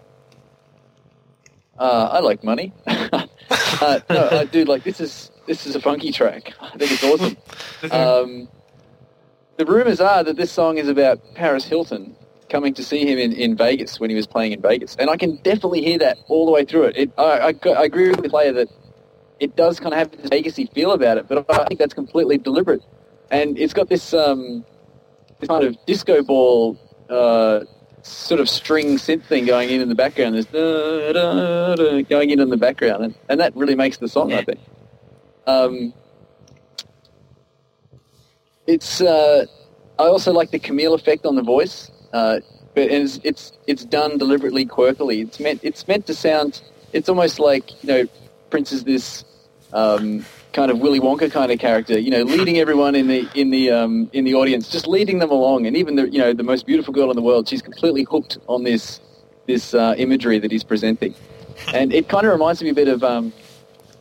Uh, 1.77 2.09
I 2.11 2.19
like 2.19 2.43
money. 2.43 2.73
uh, 2.87 3.99
no, 4.09 4.29
I 4.31 4.45
do 4.45 4.63
like 4.65 4.83
this 4.83 4.99
is 4.99 5.31
this 5.47 5.65
is 5.65 5.75
a 5.75 5.81
funky 5.81 6.11
track. 6.11 6.53
I 6.61 6.77
think 6.77 6.91
it's 6.91 7.03
awesome. 7.03 7.37
Um, 7.91 8.47
the 9.57 9.65
rumors 9.65 9.99
are 9.99 10.23
that 10.23 10.37
this 10.37 10.51
song 10.51 10.77
is 10.77 10.87
about 10.87 11.35
Paris 11.35 11.65
Hilton 11.65 12.15
coming 12.49 12.73
to 12.75 12.83
see 12.83 13.05
him 13.05 13.19
in, 13.19 13.33
in 13.33 13.57
Vegas 13.57 13.99
when 13.99 14.09
he 14.09 14.15
was 14.15 14.25
playing 14.25 14.53
in 14.53 14.61
Vegas, 14.61 14.95
and 14.95 15.09
I 15.09 15.17
can 15.17 15.35
definitely 15.37 15.81
hear 15.81 15.97
that 15.99 16.17
all 16.27 16.45
the 16.45 16.51
way 16.51 16.63
through 16.63 16.83
it. 16.83 16.97
it 16.97 17.11
I, 17.17 17.49
I, 17.49 17.69
I 17.71 17.83
agree 17.83 18.09
with 18.09 18.23
the 18.23 18.29
player 18.29 18.53
that 18.53 18.69
it 19.39 19.57
does 19.57 19.81
kind 19.81 19.93
of 19.93 19.99
have 19.99 20.11
this 20.11 20.29
Vegasy 20.29 20.71
feel 20.73 20.91
about 20.91 21.17
it, 21.17 21.27
but 21.27 21.45
I 21.49 21.65
think 21.65 21.79
that's 21.79 21.93
completely 21.93 22.37
deliberate, 22.37 22.83
and 23.29 23.59
it's 23.59 23.73
got 23.73 23.89
this 23.89 24.13
um, 24.13 24.63
this 24.63 24.63
kind 25.47 25.63
of 25.63 25.77
disco 25.85 26.23
ball. 26.23 26.79
Uh, 27.09 27.65
sort 28.03 28.41
of 28.41 28.49
string 28.49 28.97
synth 28.97 29.23
thing 29.23 29.45
going 29.45 29.69
in 29.69 29.81
in 29.81 29.89
the 29.89 29.95
background. 29.95 30.35
There's 30.35 30.45
da, 30.45 31.13
da, 31.13 31.75
da, 31.75 32.01
going 32.03 32.29
in 32.29 32.39
in 32.39 32.49
the 32.49 32.57
background, 32.57 33.03
and, 33.03 33.15
and 33.29 33.39
that 33.39 33.55
really 33.55 33.75
makes 33.75 33.97
the 33.97 34.07
song. 34.07 34.33
I 34.33 34.43
think. 34.43 34.59
Um, 35.47 35.93
it's. 38.67 39.01
Uh, 39.01 39.45
I 39.99 40.03
also 40.03 40.33
like 40.33 40.51
the 40.51 40.59
Camille 40.59 40.93
effect 40.93 41.25
on 41.25 41.35
the 41.35 41.43
voice, 41.43 41.91
uh, 42.13 42.39
but 42.73 42.83
it's, 42.91 43.19
it's 43.23 43.53
it's 43.67 43.85
done 43.85 44.17
deliberately 44.17 44.65
quirkily. 44.65 45.21
It's 45.21 45.39
meant 45.39 45.59
it's 45.63 45.87
meant 45.87 46.07
to 46.07 46.13
sound. 46.13 46.61
It's 46.91 47.09
almost 47.09 47.39
like 47.39 47.83
you 47.83 47.87
know, 47.87 48.07
Prince 48.49 48.71
is 48.71 48.83
this. 48.83 49.23
Um, 49.71 50.25
kind 50.53 50.71
of 50.71 50.79
Willy 50.79 50.99
Wonka 50.99 51.31
kind 51.31 51.51
of 51.51 51.59
character, 51.59 51.99
you 51.99 52.11
know, 52.11 52.23
leading 52.23 52.59
everyone 52.59 52.95
in 52.95 53.07
the 53.07 53.27
in 53.35 53.49
the 53.49 53.71
um, 53.71 54.09
in 54.13 54.23
the 54.23 54.35
audience, 54.35 54.69
just 54.69 54.87
leading 54.87 55.19
them 55.19 55.31
along, 55.31 55.65
and 55.67 55.75
even 55.75 55.95
the 55.95 56.09
you 56.09 56.19
know 56.19 56.31
the 56.33 56.43
most 56.43 56.65
beautiful 56.65 56.93
girl 56.93 57.09
in 57.09 57.15
the 57.15 57.21
world, 57.21 57.47
she's 57.49 57.61
completely 57.61 58.03
hooked 58.03 58.37
on 58.47 58.63
this 58.63 59.01
this 59.47 59.73
uh, 59.73 59.95
imagery 59.97 60.39
that 60.39 60.51
he's 60.51 60.63
presenting, 60.63 61.13
and 61.73 61.91
it 61.91 62.07
kind 62.07 62.25
of 62.25 62.31
reminds 62.31 62.61
me 62.63 62.69
a 62.69 62.73
bit 62.73 62.87
of 62.87 63.03
um, 63.03 63.33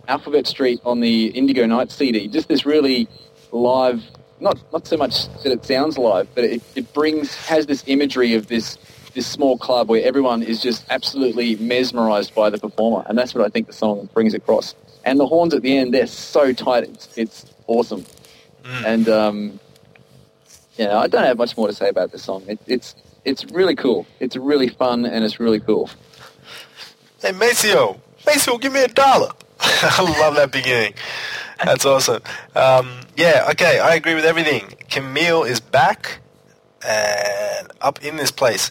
Alphabet 0.06 0.46
Street 0.46 0.80
on 0.84 1.00
the 1.00 1.26
Indigo 1.28 1.66
Night 1.66 1.90
CD, 1.90 2.28
just 2.28 2.48
this 2.48 2.64
really 2.64 3.08
live, 3.50 4.02
not 4.40 4.58
not 4.72 4.86
so 4.86 4.96
much 4.96 5.28
that 5.42 5.52
it 5.52 5.64
sounds 5.64 5.98
live, 5.98 6.28
but 6.34 6.44
it, 6.44 6.62
it 6.76 6.92
brings 6.92 7.34
has 7.46 7.66
this 7.66 7.82
imagery 7.86 8.34
of 8.34 8.46
this 8.46 8.78
this 9.14 9.26
small 9.26 9.58
club 9.58 9.88
where 9.88 10.02
everyone 10.04 10.42
is 10.42 10.62
just 10.62 10.84
absolutely 10.90 11.56
mesmerized 11.56 12.34
by 12.34 12.50
the 12.50 12.58
performer, 12.58 13.04
and 13.08 13.16
that's 13.16 13.34
what 13.34 13.44
I 13.44 13.48
think 13.48 13.66
the 13.66 13.72
song 13.72 14.08
brings 14.12 14.34
across. 14.34 14.74
And 15.04 15.18
the 15.18 15.26
horns 15.26 15.54
at 15.54 15.62
the 15.62 15.76
end, 15.76 15.92
they're 15.92 16.06
so 16.06 16.52
tight, 16.52 16.84
it's, 16.84 17.18
it's 17.18 17.46
awesome. 17.66 18.04
And 18.84 19.08
um, 19.08 19.60
yeah, 20.76 20.98
I 20.98 21.06
don't 21.06 21.24
have 21.24 21.38
much 21.38 21.56
more 21.56 21.66
to 21.66 21.72
say 21.72 21.88
about 21.88 22.12
this 22.12 22.22
song. 22.22 22.44
It, 22.46 22.58
it's 22.66 22.94
it's 23.24 23.44
really 23.46 23.74
cool. 23.74 24.06
It's 24.20 24.36
really 24.36 24.68
fun 24.68 25.04
and 25.04 25.24
it's 25.24 25.38
really 25.38 25.60
cool. 25.60 25.90
Hey, 27.20 27.32
Maceo. 27.32 28.00
Maceo, 28.26 28.58
give 28.58 28.72
me 28.72 28.82
a 28.82 28.88
dollar. 28.88 29.30
I 29.60 30.16
love 30.20 30.34
that 30.36 30.50
beginning. 30.50 30.94
That's 31.64 31.86
awesome. 31.86 32.22
Um, 32.56 33.00
yeah, 33.16 33.46
okay, 33.50 33.78
I 33.78 33.94
agree 33.94 34.14
with 34.14 34.24
everything. 34.24 34.74
Camille 34.90 35.44
is 35.44 35.60
back 35.60 36.18
and 36.84 37.70
up 37.80 38.04
in 38.04 38.16
this 38.16 38.32
place. 38.32 38.70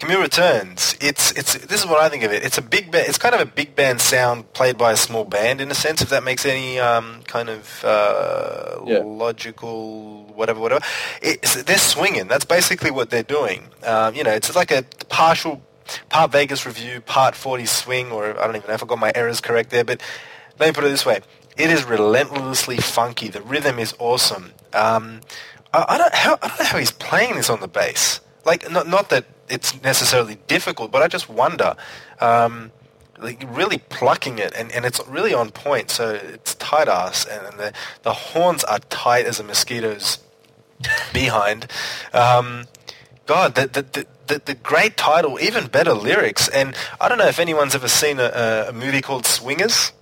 Camille 0.00 0.20
returns. 0.20 0.96
It's 1.00 1.30
it's 1.32 1.54
this 1.66 1.80
is 1.80 1.86
what 1.86 2.00
I 2.00 2.08
think 2.08 2.24
of 2.24 2.32
it. 2.32 2.42
It's 2.44 2.58
a 2.58 2.62
big 2.62 2.90
band. 2.90 3.08
It's 3.08 3.16
kind 3.18 3.34
of 3.34 3.40
a 3.40 3.46
big 3.46 3.76
band 3.76 4.00
sound 4.00 4.52
played 4.52 4.76
by 4.76 4.92
a 4.92 4.96
small 4.96 5.24
band 5.24 5.60
in 5.60 5.70
a 5.70 5.74
sense. 5.74 6.02
If 6.02 6.08
that 6.10 6.24
makes 6.24 6.44
any 6.44 6.78
um, 6.80 7.22
kind 7.26 7.48
of 7.48 7.84
uh, 7.84 8.80
Yeah. 8.84 8.98
logical 9.04 10.24
whatever 10.34 10.58
whatever. 10.60 10.84
It's, 11.22 11.62
they're 11.62 11.78
swinging. 11.78 12.26
That's 12.26 12.44
basically 12.44 12.90
what 12.90 13.10
they're 13.10 13.22
doing. 13.22 13.68
Um, 13.84 14.14
you 14.14 14.24
know, 14.24 14.32
it's 14.32 14.54
like 14.56 14.72
a 14.72 14.84
partial 15.08 15.62
part 16.08 16.32
Vegas 16.32 16.66
revue, 16.66 17.00
part 17.00 17.34
40 17.36 17.64
swing, 17.66 18.10
or 18.10 18.30
I 18.40 18.46
don't 18.46 18.56
even 18.56 18.66
know 18.68 18.74
if 18.74 18.82
I 18.82 18.86
got 18.86 18.98
my 18.98 19.12
errors 19.14 19.40
correct 19.40 19.70
there, 19.70 19.84
but 19.84 20.02
let 20.58 20.66
me 20.68 20.72
put 20.72 20.84
it 20.84 20.88
this 20.88 21.06
way. 21.06 21.20
It 21.56 21.70
is 21.70 21.84
relentlessly 21.84 22.78
funky. 22.78 23.28
The 23.28 23.42
rhythm 23.42 23.78
is 23.78 23.94
awesome. 24.00 24.52
Um, 24.72 25.20
I, 25.72 25.84
I, 25.90 25.98
don't, 25.98 26.14
how, 26.14 26.38
I 26.42 26.48
don't 26.48 26.58
know 26.58 26.64
how 26.66 26.78
he's 26.78 26.90
playing 26.90 27.36
this 27.36 27.48
on 27.48 27.60
the 27.60 27.68
bass. 27.68 28.20
Like, 28.44 28.68
not, 28.72 28.88
not 28.88 29.10
that 29.10 29.24
it's 29.48 29.82
necessarily 29.82 30.36
difficult, 30.46 30.90
but 30.90 31.02
I 31.02 31.08
just 31.08 31.28
wonder. 31.28 31.76
Um, 32.20 32.72
like 33.20 33.44
really 33.48 33.78
plucking 33.78 34.38
it, 34.38 34.52
and, 34.56 34.72
and 34.72 34.84
it's 34.84 35.00
really 35.06 35.32
on 35.32 35.50
point. 35.50 35.88
So 35.90 36.14
it's 36.14 36.56
tight 36.56 36.88
ass, 36.88 37.24
and 37.24 37.58
the, 37.58 37.72
the 38.02 38.12
horns 38.12 38.64
are 38.64 38.80
tight 38.80 39.24
as 39.26 39.38
a 39.38 39.44
mosquito's 39.44 40.18
behind. 41.12 41.66
Um, 42.12 42.66
God, 43.26 43.54
the, 43.54 43.66
the, 43.68 44.06
the, 44.26 44.38
the, 44.44 44.54
great 44.54 44.96
title, 44.96 45.38
even 45.40 45.66
better 45.66 45.94
lyrics. 45.94 46.48
And 46.48 46.74
I 47.00 47.08
don't 47.08 47.18
know 47.18 47.26
if 47.26 47.38
anyone's 47.38 47.74
ever 47.74 47.88
seen 47.88 48.18
a, 48.20 48.66
a, 48.68 48.72
movie 48.72 49.00
called 49.00 49.24
Swingers. 49.24 49.92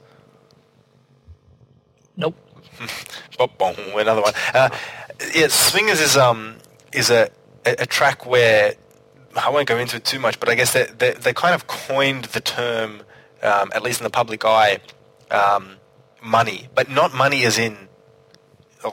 Nope. 2.16 2.36
Another 3.39 4.23
one. 4.23 4.32
Uh, 4.52 4.70
yeah, 5.35 5.48
Swingers 5.48 6.01
is 6.01 6.16
um 6.16 6.56
is 6.93 7.10
a, 7.10 7.31
a, 7.64 7.77
a 7.81 7.86
track 7.86 8.27
where 8.27 8.74
I 9.36 9.50
won't 9.50 9.68
go 9.68 9.78
into 9.78 9.96
it 9.96 10.04
too 10.04 10.18
much, 10.18 10.38
but 10.40 10.48
I 10.48 10.54
guess 10.54 10.72
they 10.72 10.84
they, 10.84 11.12
they 11.12 11.32
kind 11.32 11.54
of 11.54 11.66
coined 11.66 12.26
the 12.26 12.40
term, 12.40 13.02
um, 13.42 13.70
at 13.74 13.82
least 13.82 14.00
in 14.00 14.04
the 14.04 14.10
public 14.10 14.44
eye, 14.44 14.78
um, 15.30 15.76
money, 16.22 16.68
but 16.74 16.90
not 16.90 17.14
money 17.14 17.44
as 17.44 17.59
in 17.59 17.88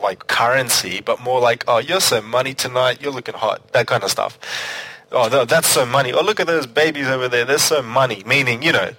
like 0.02 0.28
currency, 0.28 1.02
but 1.02 1.20
more 1.20 1.40
like 1.40 1.64
oh 1.68 1.80
you're 1.80 2.02
so 2.02 2.22
money 2.22 2.54
tonight, 2.54 3.02
you're 3.02 3.12
looking 3.12 3.36
hot, 3.36 3.72
that 3.74 3.88
kind 3.88 4.04
of 4.04 4.12
stuff. 4.12 4.38
Oh, 5.12 5.28
that's 5.46 5.68
so 5.68 5.86
money. 5.86 6.14
Oh, 6.14 6.22
look 6.22 6.40
at 6.40 6.46
those 6.46 6.68
babies 6.68 7.08
over 7.08 7.28
there. 7.28 7.44
They're 7.44 7.58
so 7.58 7.82
money. 7.82 8.22
Meaning, 8.28 8.62
you 8.62 8.72
know, 8.72 8.92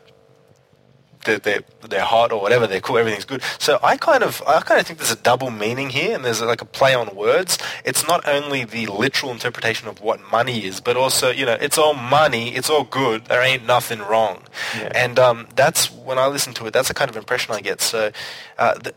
they're, 1.25 1.39
they're, 1.39 1.61
they're 1.89 2.01
hot 2.05 2.33
or 2.33 2.41
whatever, 2.41 2.67
they're 2.67 2.81
cool, 2.81 2.99
everything's 2.99 3.25
good. 3.25 3.43
So 3.59 3.79
I 3.83 3.97
kind 3.97 4.23
of 4.23 4.43
I 4.47 4.61
kind 4.61 4.81
of 4.81 4.87
think 4.87 4.99
there's 4.99 5.13
a 5.13 5.17
double 5.17 5.51
meaning 5.51 5.91
here, 5.91 6.15
and 6.15 6.25
there's 6.25 6.41
like 6.43 6.61
a 6.63 6.65
play 6.65 6.95
on 6.95 7.15
words. 7.15 7.59
It's 7.85 8.07
not 8.07 8.27
only 8.29 8.65
the 8.65 8.87
literal 8.87 9.33
interpretation 9.33 9.89
of 9.89 10.01
what 10.01 10.21
money 10.31 10.65
is, 10.65 10.81
but 10.81 10.97
also 10.97 11.31
you 11.31 11.45
know 11.47 11.57
it's 11.61 11.79
all 11.79 11.95
money, 11.95 12.55
it's 12.55 12.71
all 12.71 12.85
good. 12.85 13.27
There 13.27 13.43
ain't 13.43 13.67
nothing 13.67 14.01
wrong, 14.01 14.43
Yeah. 14.77 14.93
and 14.95 15.19
um, 15.19 15.47
that's 15.57 15.91
when 15.91 16.19
I 16.19 16.27
listen 16.27 16.55
to 16.55 16.67
it. 16.67 16.73
That's 16.73 16.89
the 16.89 16.95
kind 16.95 17.11
of 17.11 17.17
impression 17.17 17.55
I 17.55 17.61
get. 17.61 17.81
So 17.81 18.11
uh, 18.59 18.75
th- 18.75 18.95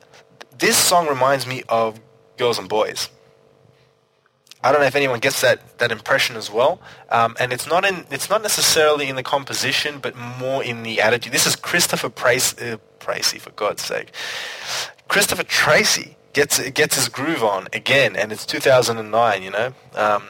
this 0.57 0.77
song 0.77 1.07
reminds 1.07 1.45
me 1.47 1.63
of 1.69 1.99
Girls 2.37 2.57
and 2.59 2.69
Boys. 2.69 3.09
I 4.63 4.71
don't 4.71 4.79
know 4.79 4.87
if 4.87 4.95
anyone 4.95 5.19
gets 5.19 5.41
that, 5.41 5.77
that 5.79 5.91
impression 5.91 6.37
as 6.37 6.49
well. 6.49 6.79
Um, 7.09 7.35
and 7.39 7.51
it's 7.51 7.67
not 7.67 7.83
in 7.83 8.05
it's 8.09 8.29
not 8.29 8.41
necessarily 8.41 9.09
in 9.09 9.15
the 9.15 9.23
composition, 9.23 9.99
but 9.99 10.15
more 10.15 10.63
in 10.63 10.83
the 10.83 11.01
attitude. 11.01 11.33
This 11.33 11.45
is 11.45 11.55
Christopher 11.55 12.09
Prace, 12.09 12.57
uh, 12.61 12.77
Pracey, 12.99 13.39
for 13.39 13.51
God's 13.51 13.83
sake. 13.83 14.11
Christopher 15.09 15.43
Tracy 15.43 16.15
gets 16.31 16.69
gets 16.71 16.95
his 16.95 17.09
groove 17.09 17.43
on 17.43 17.67
again, 17.73 18.15
and 18.15 18.31
it's 18.31 18.45
2009. 18.45 19.43
You 19.43 19.51
know, 19.51 19.73
um, 19.95 20.23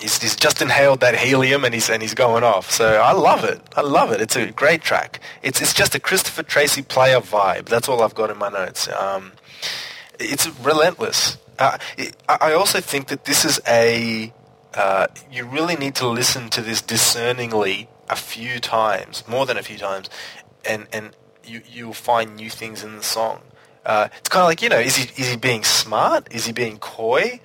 he's, 0.00 0.20
he's 0.20 0.36
just 0.36 0.60
inhaled 0.60 1.00
that 1.00 1.16
helium 1.16 1.64
and 1.64 1.72
he's 1.72 1.88
and 1.88 2.02
he's 2.02 2.14
going 2.14 2.44
off. 2.44 2.70
So 2.70 3.00
I 3.00 3.12
love 3.12 3.44
it. 3.44 3.60
I 3.76 3.82
love 3.82 4.12
it. 4.12 4.20
It's 4.20 4.36
a 4.36 4.50
great 4.50 4.82
track. 4.82 5.20
It's 5.42 5.60
it's 5.60 5.74
just 5.74 5.94
a 5.94 6.00
Christopher 6.00 6.42
Tracy 6.42 6.82
player 6.82 7.20
vibe. 7.20 7.66
That's 7.66 7.88
all 7.88 8.02
I've 8.02 8.14
got 8.14 8.30
in 8.30 8.38
my 8.38 8.48
notes. 8.48 8.88
Um, 8.88 9.32
it's 10.18 10.48
relentless. 10.60 11.38
Uh, 11.58 11.78
I 12.28 12.52
also 12.52 12.80
think 12.80 13.08
that 13.08 13.24
this 13.24 13.44
is 13.44 13.60
a 13.66 14.32
uh, 14.74 15.06
you 15.30 15.44
really 15.44 15.76
need 15.76 15.94
to 15.96 16.06
listen 16.06 16.50
to 16.50 16.60
this 16.60 16.82
discerningly 16.82 17.88
a 18.10 18.16
few 18.16 18.60
times, 18.60 19.24
more 19.26 19.46
than 19.46 19.56
a 19.56 19.62
few 19.62 19.78
times, 19.78 20.10
and 20.64 20.86
and 20.92 21.16
you 21.44 21.62
you'll 21.66 21.94
find 21.94 22.36
new 22.36 22.50
things 22.50 22.82
in 22.82 22.96
the 22.96 23.02
song. 23.02 23.40
Uh, 23.84 24.08
it's 24.18 24.28
kind 24.28 24.42
of 24.42 24.48
like 24.48 24.60
you 24.62 24.68
know, 24.68 24.78
is 24.78 24.96
he 24.96 25.22
is 25.22 25.30
he 25.30 25.36
being 25.36 25.64
smart? 25.64 26.28
Is 26.30 26.46
he 26.46 26.52
being 26.52 26.78
coy? 26.78 27.40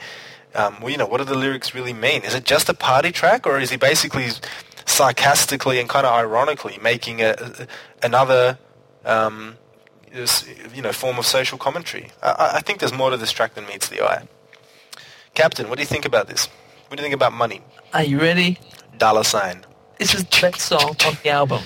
Um, 0.54 0.82
well, 0.82 0.90
you 0.90 0.98
know, 0.98 1.06
what 1.06 1.20
do 1.20 1.24
the 1.24 1.38
lyrics 1.38 1.74
really 1.74 1.94
mean? 1.94 2.24
Is 2.24 2.36
it 2.36 2.44
just 2.44 2.68
a 2.68 2.74
party 2.74 3.12
track, 3.12 3.48
or 3.48 3.60
is 3.60 3.70
he 3.70 3.78
basically 3.78 4.28
sarcastically 4.86 5.80
and 5.80 5.88
kind 5.88 6.06
of 6.06 6.12
ironically 6.12 6.78
making 6.82 7.22
a, 7.22 7.68
another 8.04 8.58
um, 9.06 9.56
you 10.74 10.82
know 10.82 10.92
form 10.92 11.18
of 11.18 11.26
social 11.26 11.58
commentary? 11.58 12.10
I, 12.22 12.52
I 12.56 12.60
think 12.62 12.80
there's 12.80 12.94
more 12.94 13.10
to 13.10 13.18
this 13.18 13.32
track 13.32 13.56
than 13.56 13.66
meets 13.66 13.90
the 13.90 14.02
eye. 14.02 14.28
Captain, 15.34 15.70
what 15.70 15.78
do 15.78 15.82
you 15.82 15.88
think 15.88 16.06
about 16.06 16.28
this? 16.28 16.48
What 16.88 16.98
do 16.98 17.04
you 17.04 17.06
think 17.06 17.16
about 17.16 17.34
money? 17.34 17.62
Are 17.94 18.04
you 18.04 18.20
ready? 18.20 18.60
Dollar 18.98 19.24
sign. 19.24 19.66
This 19.98 20.14
is 20.14 20.24
the 20.26 20.40
best 20.42 20.62
song 20.62 20.96
on 21.06 21.18
the 21.24 21.30
album. 21.30 21.62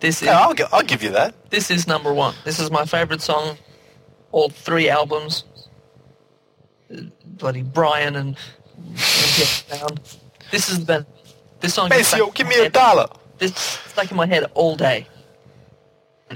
This 0.00 0.22
is. 0.22 0.26
Yeah, 0.26 0.40
I'll, 0.40 0.54
I'll 0.72 0.82
give 0.82 1.02
you 1.02 1.10
that. 1.10 1.50
This 1.50 1.70
is 1.70 1.86
number 1.86 2.12
one. 2.12 2.34
This 2.44 2.58
is 2.60 2.70
my 2.70 2.84
favorite 2.84 3.22
song. 3.22 3.56
All 4.32 4.50
three 4.50 4.88
albums. 4.88 5.44
Bloody 7.24 7.62
Brian 7.62 8.16
and. 8.16 8.36
and 9.72 10.00
this 10.50 10.68
is 10.70 10.84
the 10.84 11.06
This 11.60 11.74
song. 11.74 11.88
Maceo, 11.88 12.30
give 12.30 12.46
me 12.46 12.60
a 12.60 12.70
dollar. 12.70 13.06
This 13.38 13.54
stuck 13.54 14.10
in 14.10 14.16
my 14.16 14.26
head 14.26 14.44
all 14.54 14.76
day. 14.76 15.06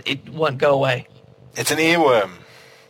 It 0.05 0.28
won't 0.31 0.59
go 0.59 0.74
away. 0.74 1.06
It's 1.56 1.70
an 1.70 1.78
earworm. 1.78 2.31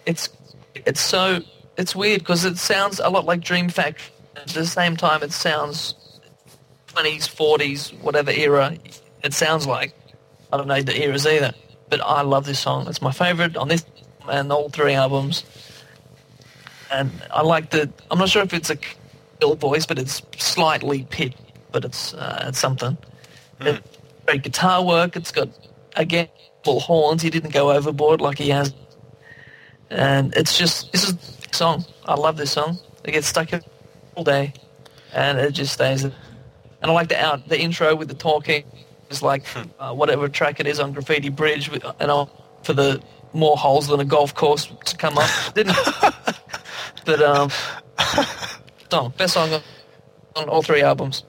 It's 0.07 0.29
it's 0.75 1.01
so 1.01 1.41
it's 1.77 1.95
weird 1.95 2.21
because 2.21 2.45
it 2.45 2.59
sounds 2.59 3.01
a 3.01 3.09
lot 3.09 3.25
like 3.25 3.41
Dream 3.41 3.69
Factory. 3.69 4.13
At 4.37 4.49
the 4.49 4.67
same 4.67 4.97
time, 4.97 5.23
it 5.23 5.33
sounds 5.33 5.95
20s, 6.89 7.29
40s, 7.29 8.01
whatever 8.03 8.31
era 8.31 8.77
it 9.23 9.33
sounds 9.33 9.67
like. 9.67 9.95
I 10.53 10.57
don't 10.57 10.67
know 10.67 10.83
the 10.83 11.01
eras 11.01 11.27
either, 11.27 11.53
but 11.89 12.01
I 12.01 12.23
love 12.23 12.45
this 12.45 12.59
song. 12.59 12.87
It's 12.89 13.01
my 13.01 13.13
favorite 13.13 13.57
on 13.57 13.69
this 13.69 13.85
and 14.29 14.53
all 14.53 14.69
three 14.69 14.95
albums. 14.95 15.45
And 16.91 17.11
I 17.31 17.43
like 17.43 17.71
the. 17.71 17.91
I'm 18.11 18.19
not 18.19 18.29
sure 18.29 18.43
if 18.43 18.53
it's 18.53 18.71
a 18.71 18.77
ill 19.41 19.55
voice, 19.55 19.87
but 19.87 19.99
it's 19.99 20.21
slightly 20.37 21.05
pitched, 21.09 21.39
but 21.71 21.85
it's 21.85 22.13
uh, 22.15 22.45
it's 22.49 22.59
something. 22.59 22.99
Mm. 23.61 23.67
It, 23.67 23.99
great 24.27 24.43
guitar 24.43 24.85
work. 24.85 25.17
It's 25.17 25.33
got 25.33 25.49
again 25.97 26.29
full 26.65 26.81
horns. 26.81 27.23
He 27.23 27.31
didn't 27.31 27.53
go 27.53 27.73
overboard 27.73 28.21
like 28.21 28.39
he 28.39 28.51
has. 28.51 28.73
And 29.91 30.35
it's 30.35 30.57
just 30.57 30.91
this 30.93 31.09
is 31.09 31.17
song. 31.53 31.85
I 32.07 32.15
love 32.15 32.37
this 32.37 32.53
song. 32.53 32.79
It 33.05 33.13
gets 33.13 33.27
stuck 33.27 33.53
in 33.53 33.63
all 34.15 34.25
day, 34.25 34.55
and 35.13 35.39
it 35.39 35.53
just 35.53 35.73
stays. 35.73 36.05
And 36.05 36.15
I 36.83 36.91
like 36.91 37.09
the 37.09 37.23
out 37.23 37.49
the 37.49 37.61
intro 37.61 37.95
with 37.95 38.09
the 38.09 38.15
talking. 38.15 38.65
It's 39.11 39.23
like 39.23 39.47
hmm. 39.49 39.69
uh, 39.79 39.93
whatever 39.93 40.29
track 40.29 40.61
it 40.61 40.67
is 40.67 40.81
on 40.81 40.93
Graffiti 40.93 41.29
Bridge, 41.29 41.71
with, 41.71 41.85
and 42.01 42.11
I'll, 42.11 42.31
for 42.63 42.73
the 42.73 43.03
more 43.35 43.57
holes 43.57 43.89
than 43.89 44.01
a 44.01 44.05
golf 44.05 44.35
course 44.35 44.73
to 44.87 44.97
come 44.97 45.19
up. 45.19 45.31
Didn't, 45.55 45.77
but 47.05 47.23
um, 47.23 47.51
song 48.91 49.13
best 49.17 49.35
song 49.35 49.53
on, 49.53 49.63
on 50.37 50.49
all 50.49 50.63
three 50.63 50.83
albums. 50.83 51.25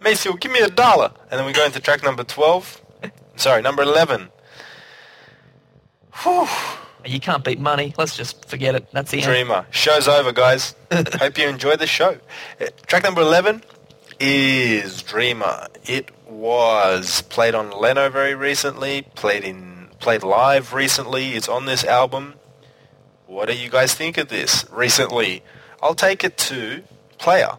Maceo, 0.00 0.32
give 0.32 0.50
me 0.50 0.58
a 0.58 0.68
dollar, 0.68 1.12
and 1.30 1.38
then 1.38 1.46
we 1.46 1.52
go 1.52 1.64
into 1.64 1.78
track 1.80 2.02
number 2.02 2.24
twelve. 2.24 2.81
Sorry, 3.42 3.60
number 3.60 3.82
eleven. 3.82 4.28
Whew. 6.22 6.46
You 7.04 7.18
can't 7.18 7.42
beat 7.42 7.58
money. 7.58 7.92
Let's 7.98 8.16
just 8.16 8.48
forget 8.48 8.76
it. 8.76 8.86
That's 8.92 9.10
the 9.10 9.20
Dreamer. 9.20 9.54
end. 9.56 9.66
Show's 9.72 10.06
over, 10.06 10.30
guys. 10.30 10.76
Hope 10.92 11.36
you 11.36 11.48
enjoyed 11.48 11.80
the 11.80 11.88
show. 11.88 12.18
Uh, 12.60 12.66
track 12.86 13.02
number 13.02 13.20
11 13.20 13.64
is 14.20 15.02
Dreamer. 15.02 15.66
It 15.84 16.12
was 16.28 17.22
played 17.22 17.56
on 17.56 17.72
Leno 17.72 18.08
very 18.10 18.36
recently, 18.36 19.02
played 19.16 19.42
in 19.42 19.88
played 19.98 20.22
live 20.22 20.72
recently. 20.72 21.30
It's 21.30 21.48
on 21.48 21.66
this 21.66 21.82
album. 21.82 22.34
What 23.26 23.48
do 23.48 23.56
you 23.56 23.68
guys 23.68 23.92
think 23.94 24.16
of 24.18 24.28
this 24.28 24.64
recently? 24.70 25.42
I'll 25.82 25.96
take 25.96 26.22
it 26.22 26.36
to 26.38 26.84
player. 27.18 27.50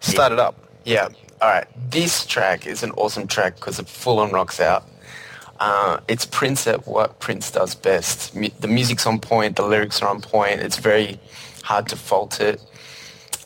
Start 0.00 0.32
it 0.32 0.38
up. 0.38 0.54
Yeah. 0.86 1.08
All 1.40 1.50
right. 1.50 1.66
This 1.90 2.24
track 2.24 2.66
is 2.66 2.82
an 2.82 2.92
awesome 2.92 3.26
track 3.26 3.56
because 3.56 3.78
it 3.78 3.88
full 3.88 4.20
on 4.20 4.32
rocks 4.32 4.60
out. 4.60 4.84
Uh, 5.58 6.00
it's 6.08 6.24
Prince 6.24 6.66
at 6.66 6.86
what 6.86 7.18
Prince 7.20 7.50
does 7.50 7.74
best. 7.74 8.34
the 8.34 8.68
music's 8.68 9.06
on 9.06 9.18
point, 9.18 9.56
the 9.56 9.66
lyrics 9.66 10.02
are 10.02 10.08
on 10.08 10.20
point. 10.20 10.60
It's 10.60 10.76
very 10.76 11.18
hard 11.62 11.88
to 11.88 11.96
fault 11.96 12.40
it. 12.40 12.60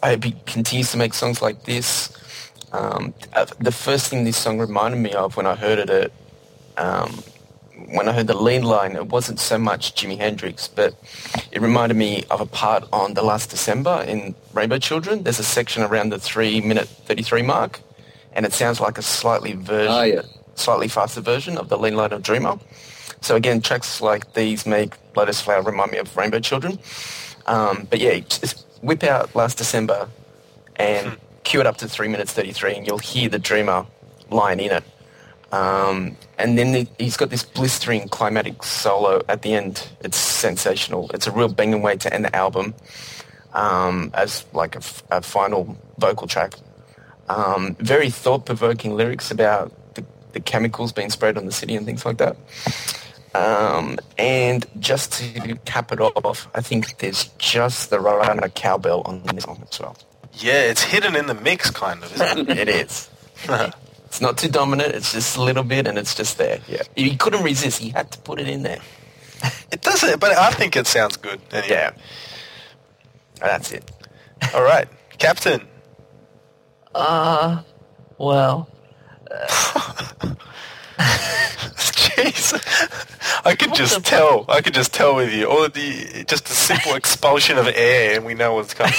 I 0.03 0.11
hope 0.11 0.25
he 0.25 0.37
continues 0.47 0.91
to 0.93 0.97
make 0.97 1.15
songs 1.15 1.43
like 1.43 1.65
this. 1.65 2.17
Um, 2.73 3.15
uh, 3.33 3.47
the 3.59 3.73
first 3.73 4.09
thing 4.09 4.25
this 4.25 4.37
song 4.37 4.59
reminded 4.59 4.99
me 4.99 5.13
of 5.13 5.37
when 5.37 5.47
I 5.47 5.55
heard 5.55 5.79
it, 5.91 6.13
um, 6.77 7.23
when 7.91 8.09
I 8.09 8.13
heard 8.13 8.27
the 8.27 8.37
lead 8.37 8.65
line, 8.65 8.97
it 8.97 9.07
wasn't 9.09 9.41
so 9.41 9.59
much 9.59 9.95
Jimi 9.95 10.17
Hendrix, 10.17 10.69
but 10.69 10.95
it 11.53 11.61
reminded 11.61 11.97
me 11.97 12.25
of 12.31 12.41
a 12.41 12.47
part 12.47 12.85
on 12.93 13.15
The 13.15 13.23
Last 13.23 13.51
December 13.51 14.05
in 14.07 14.35
Rainbow 14.53 14.79
Children. 14.79 15.23
There's 15.23 15.39
a 15.39 15.45
section 15.45 15.83
around 15.83 16.11
the 16.11 16.19
3 16.19 16.61
minute 16.61 16.89
33 16.89 17.43
mark, 17.43 17.81
and 18.33 18.47
it 18.47 18.53
sounds 18.53 18.81
like 18.81 18.99
a 18.99 19.03
slightly 19.03 19.53
version. 19.53 19.93
Oh, 19.93 20.03
yeah 20.03 20.23
slightly 20.61 20.89
faster 20.89 21.21
version 21.21 21.59
of 21.59 21.69
the 21.69 21.79
Lean 21.79 21.97
line 21.97 22.13
of 22.13 22.23
Dreamer. 22.23 22.59
So 23.21 23.37
again, 23.37 23.61
tracks 23.61 24.01
like 24.01 24.35
these 24.35 24.67
make 24.67 24.95
Lotus 25.17 25.41
Flower 25.41 25.63
remind 25.63 25.93
me 25.93 25.99
of 25.99 26.17
Rainbow 26.17 26.41
Children. 26.41 26.79
Um, 27.47 27.87
but 27.91 27.99
yeah, 27.99 28.19
just 28.21 28.67
whip 28.83 29.03
out 29.03 29.35
Last 29.35 29.59
December 29.59 30.09
and 30.77 31.09
hmm. 31.09 31.15
cue 31.43 31.61
it 31.61 31.67
up 31.67 31.79
to 31.79 31.89
3 31.89 32.09
minutes 32.09 32.33
33 32.33 32.77
and 32.77 32.87
you'll 32.87 32.99
hear 32.99 33.29
the 33.29 33.39
Dreamer 33.39 33.87
line 34.31 34.61
in 34.61 34.71
it. 34.71 34.85
Um, 35.53 36.17
and 36.39 36.57
then 36.57 36.73
the, 36.73 36.89
he's 36.99 37.17
got 37.17 37.31
this 37.31 37.43
blistering 37.43 38.09
climatic 38.09 38.63
solo 38.63 39.23
at 39.29 39.43
the 39.43 39.55
end. 39.55 39.89
It's 40.01 40.17
sensational. 40.17 41.11
It's 41.13 41.27
a 41.27 41.33
real 41.33 41.49
banging 41.49 41.83
way 41.83 41.97
to 41.97 42.13
end 42.13 42.25
the 42.25 42.35
album 42.37 42.75
um, 43.53 44.11
as 44.15 44.45
like 44.53 44.77
a, 44.77 44.83
a, 45.11 45.23
final 45.23 45.77
vocal 45.99 46.29
track. 46.29 46.55
Um, 47.29 47.77
very 47.81 48.11
thought-provoking 48.11 48.95
lyrics 48.95 49.31
about 49.31 49.73
the 50.33 50.41
chemicals 50.41 50.93
being 50.93 51.11
sprayed 51.11 51.37
on 51.37 51.47
the 51.47 51.53
city 51.53 51.77
and 51.77 51.87
things 51.87 52.05
like 52.05 52.19
that. 52.19 52.37
Um, 53.35 53.99
and 54.19 54.67
just 54.79 55.13
to 55.15 55.57
cap 55.65 55.93
it 55.93 56.01
off, 56.01 56.49
I 56.55 56.61
think 56.61 56.99
there's 56.99 57.27
just 57.39 57.91
the 57.91 58.01
right 58.01 58.25
amount 58.25 58.45
of 58.45 58.55
cowbell 58.55 59.03
on 59.05 59.23
this 59.23 59.45
song 59.45 59.63
as 59.71 59.81
well. 59.81 59.97
Yeah, 60.35 60.63
it's 60.63 60.83
hidden 60.83 61.17
in 61.17 61.27
the 61.27 61.35
mix, 61.35 61.71
kind 61.71 62.03
of, 62.03 62.13
isn't 62.15 62.51
it? 62.51 62.59
it 62.59 62.69
is. 62.69 63.09
it's 64.11 64.21
not 64.21 64.37
too 64.37 64.49
dominant. 64.49 64.93
It's 64.93 65.13
just 65.13 65.37
a 65.37 65.43
little 65.43 65.63
bit, 65.63 65.87
and 65.87 65.97
it's 65.97 66.17
just 66.17 66.37
there. 66.37 66.59
Yeah, 66.67 66.83
he 66.97 67.17
couldn't 67.17 67.45
resist. 67.45 67.79
He 67.79 67.91
had 67.91 68.11
to 68.11 68.19
put 68.19 68.41
it 68.41 68.49
in 68.49 68.65
there. 68.65 68.81
It 69.73 69.83
doesn't, 69.83 70.19
but 70.19 70.37
I 70.37 70.51
think 70.51 70.75
it 70.75 70.89
sounds 70.89 71.17
good. 71.17 71.41
Anyway. 71.53 71.69
Yeah, 71.71 71.93
that's 73.39 73.71
it. 73.71 73.89
All 74.55 74.65
right, 74.65 74.89
Captain. 75.19 75.63
Uh, 76.93 77.63
well, 78.19 78.69
Jeez, 80.99 82.53
I 83.45 83.55
could 83.55 83.73
just 83.75 84.05
tell. 84.05 84.45
I 84.49 84.61
could 84.61 84.75
just 84.75 84.93
tell 84.93 85.15
with 85.15 85.33
you. 85.33 85.49
All 85.49 85.63
of 85.65 85.73
the 85.73 86.25
just 86.27 86.51
a 86.51 86.53
simple 86.53 86.97
expulsion 86.97 87.59
of 87.59 87.69
air, 87.69 88.17
and 88.17 88.27
we 88.27 88.35
know 88.35 88.55
what's 88.55 88.75
coming. 88.75 88.93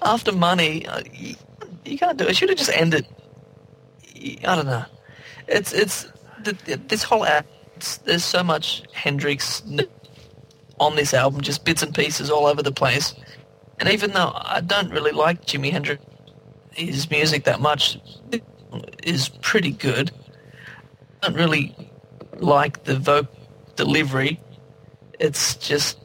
After 0.00 0.32
money, 0.32 0.86
uh, 0.86 1.02
you, 1.12 1.34
you, 1.84 1.98
can't 1.98 2.16
do 2.16 2.26
it. 2.26 2.34
Should 2.34 2.48
have 2.48 2.56
just 2.56 2.72
ended. 2.72 3.06
I 4.46 4.56
don't 4.56 4.66
know. 4.66 4.84
It's 5.48 5.72
it's 5.72 6.06
this 6.88 7.02
whole 7.02 7.24
act. 7.24 7.48
There's 8.04 8.24
so 8.24 8.42
much 8.42 8.82
Hendrix 8.92 9.62
on 10.78 10.96
this 10.96 11.14
album, 11.14 11.40
just 11.40 11.64
bits 11.64 11.82
and 11.82 11.94
pieces 11.94 12.30
all 12.30 12.46
over 12.46 12.62
the 12.62 12.72
place. 12.72 13.14
And 13.78 13.88
even 13.88 14.12
though 14.12 14.32
I 14.34 14.60
don't 14.60 14.90
really 14.90 15.12
like 15.12 15.44
Jimi 15.44 15.70
Hendrix, 15.70 16.02
his 16.72 17.10
music 17.10 17.44
that 17.44 17.60
much, 17.60 17.98
is 19.02 19.28
pretty 19.28 19.72
good. 19.72 20.10
I 21.22 21.28
don't 21.28 21.36
really 21.36 21.74
like 22.38 22.84
the 22.84 22.96
vocal 22.96 23.36
delivery. 23.76 24.40
It's 25.18 25.54
just 25.56 25.98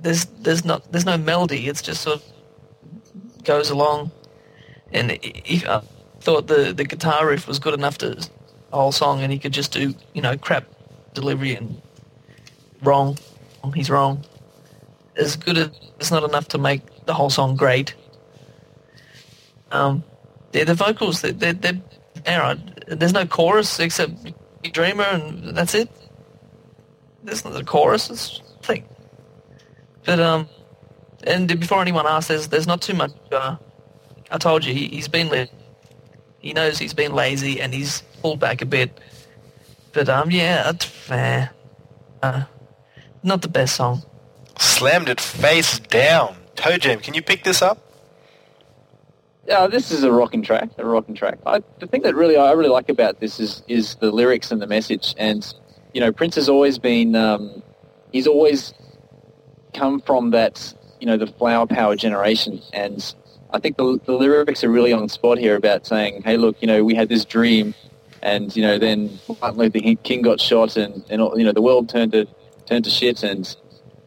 there's 0.00 0.24
there's 0.42 0.64
not 0.64 0.90
there's 0.92 1.06
no 1.06 1.18
melody. 1.18 1.68
It's 1.68 1.82
just 1.82 2.02
sort 2.02 2.16
of 2.16 3.44
goes 3.44 3.70
along, 3.70 4.10
and 4.92 5.18
if 5.22 5.66
I 5.68 5.82
thought 6.20 6.46
the 6.46 6.72
the 6.72 6.84
guitar 6.84 7.26
riff 7.26 7.46
was 7.46 7.58
good 7.58 7.74
enough 7.74 7.98
to 7.98 8.28
whole 8.72 8.92
song, 8.92 9.20
and 9.22 9.32
he 9.32 9.38
could 9.38 9.52
just 9.52 9.72
do 9.72 9.94
you 10.14 10.22
know 10.22 10.36
crap 10.36 10.64
delivery 11.14 11.54
and 11.54 11.80
wrong, 12.82 13.18
he's 13.74 13.90
wrong. 13.90 14.24
As 15.16 15.36
good 15.36 15.58
as 15.58 15.70
it's 15.98 16.10
not 16.10 16.24
enough 16.24 16.48
to 16.48 16.58
make 16.58 17.04
the 17.06 17.14
whole 17.14 17.30
song 17.30 17.56
great. 17.56 17.94
Um, 19.70 20.04
yeah, 20.52 20.64
the 20.64 20.74
vocals 20.74 21.20
they 21.22 21.32
they 21.32 21.52
they're, 21.52 21.80
they're 22.24 22.56
there's 22.88 23.12
no 23.12 23.26
chorus 23.26 23.78
except 23.80 24.12
Dreamer 24.72 25.04
and 25.04 25.56
that's 25.56 25.74
it. 25.74 25.88
There's 27.22 27.44
not 27.44 27.60
a 27.60 27.64
chorus. 27.64 28.10
It's 28.10 28.40
thing. 28.62 28.84
But 30.04 30.20
um, 30.20 30.48
and 31.24 31.48
before 31.60 31.80
anyone 31.80 32.06
asks, 32.06 32.28
there's 32.28 32.48
there's 32.48 32.66
not 32.66 32.82
too 32.82 32.94
much. 32.94 33.12
Uh, 33.30 33.56
I 34.30 34.38
told 34.38 34.64
you 34.64 34.74
he, 34.74 34.88
he's 34.88 35.08
been 35.08 35.28
lit. 35.28 35.50
He 36.40 36.52
knows 36.52 36.78
he's 36.78 36.94
been 36.94 37.12
lazy 37.12 37.60
and 37.60 37.72
he's 37.72 38.02
pulled 38.22 38.40
back 38.40 38.62
a 38.62 38.66
bit. 38.66 38.98
But 39.92 40.08
um, 40.08 40.30
yeah, 40.30 40.64
that's 40.64 40.84
fair. 40.84 41.50
Uh, 42.22 42.44
not 43.22 43.42
the 43.42 43.48
best 43.48 43.76
song. 43.76 44.02
Slammed 44.58 45.08
it 45.08 45.20
face 45.20 45.78
down. 45.78 46.36
Toe 46.56 46.78
Jam, 46.78 47.00
can 47.00 47.14
you 47.14 47.22
pick 47.22 47.44
this 47.44 47.62
up? 47.62 47.78
Yeah, 49.46 49.66
this 49.66 49.90
is 49.90 50.02
a 50.04 50.12
rocking 50.12 50.42
track. 50.42 50.70
A 50.78 50.84
rocking 50.84 51.14
track. 51.14 51.38
I, 51.46 51.62
the 51.78 51.86
thing 51.86 52.02
that 52.02 52.14
really 52.14 52.36
I 52.36 52.52
really 52.52 52.70
like 52.70 52.88
about 52.88 53.20
this 53.20 53.40
is 53.40 53.62
is 53.68 53.96
the 53.96 54.10
lyrics 54.10 54.50
and 54.50 54.62
the 54.62 54.66
message. 54.66 55.14
And 55.18 55.52
you 55.92 56.00
know, 56.00 56.12
Prince 56.12 56.36
has 56.36 56.48
always 56.48 56.78
been. 56.78 57.16
Um, 57.16 57.62
he's 58.12 58.26
always 58.26 58.72
come 59.74 60.00
from 60.00 60.30
that. 60.30 60.74
You 61.00 61.06
know, 61.06 61.16
the 61.16 61.26
flower 61.26 61.66
power 61.66 61.96
generation, 61.96 62.60
and 62.74 63.14
I 63.52 63.58
think 63.58 63.76
the, 63.76 64.00
the 64.04 64.12
lyrics 64.12 64.64
are 64.64 64.70
really 64.70 64.92
on 64.92 65.08
spot 65.08 65.38
here 65.38 65.56
about 65.56 65.86
saying, 65.86 66.22
"Hey, 66.22 66.36
look, 66.36 66.56
you 66.60 66.66
know, 66.66 66.84
we 66.84 66.94
had 66.94 67.08
this 67.08 67.24
dream, 67.24 67.74
and 68.22 68.54
you 68.54 68.62
know, 68.62 68.78
then 68.78 69.18
Martin 69.40 69.58
Luther 69.58 69.80
King 70.02 70.22
got 70.22 70.40
shot, 70.40 70.76
and 70.76 71.04
and 71.10 71.20
you 71.36 71.44
know, 71.44 71.52
the 71.52 71.62
world 71.62 71.88
turned 71.88 72.12
to 72.12 72.26
turned 72.66 72.84
to 72.84 72.90
shit, 72.90 73.22
and 73.22 73.56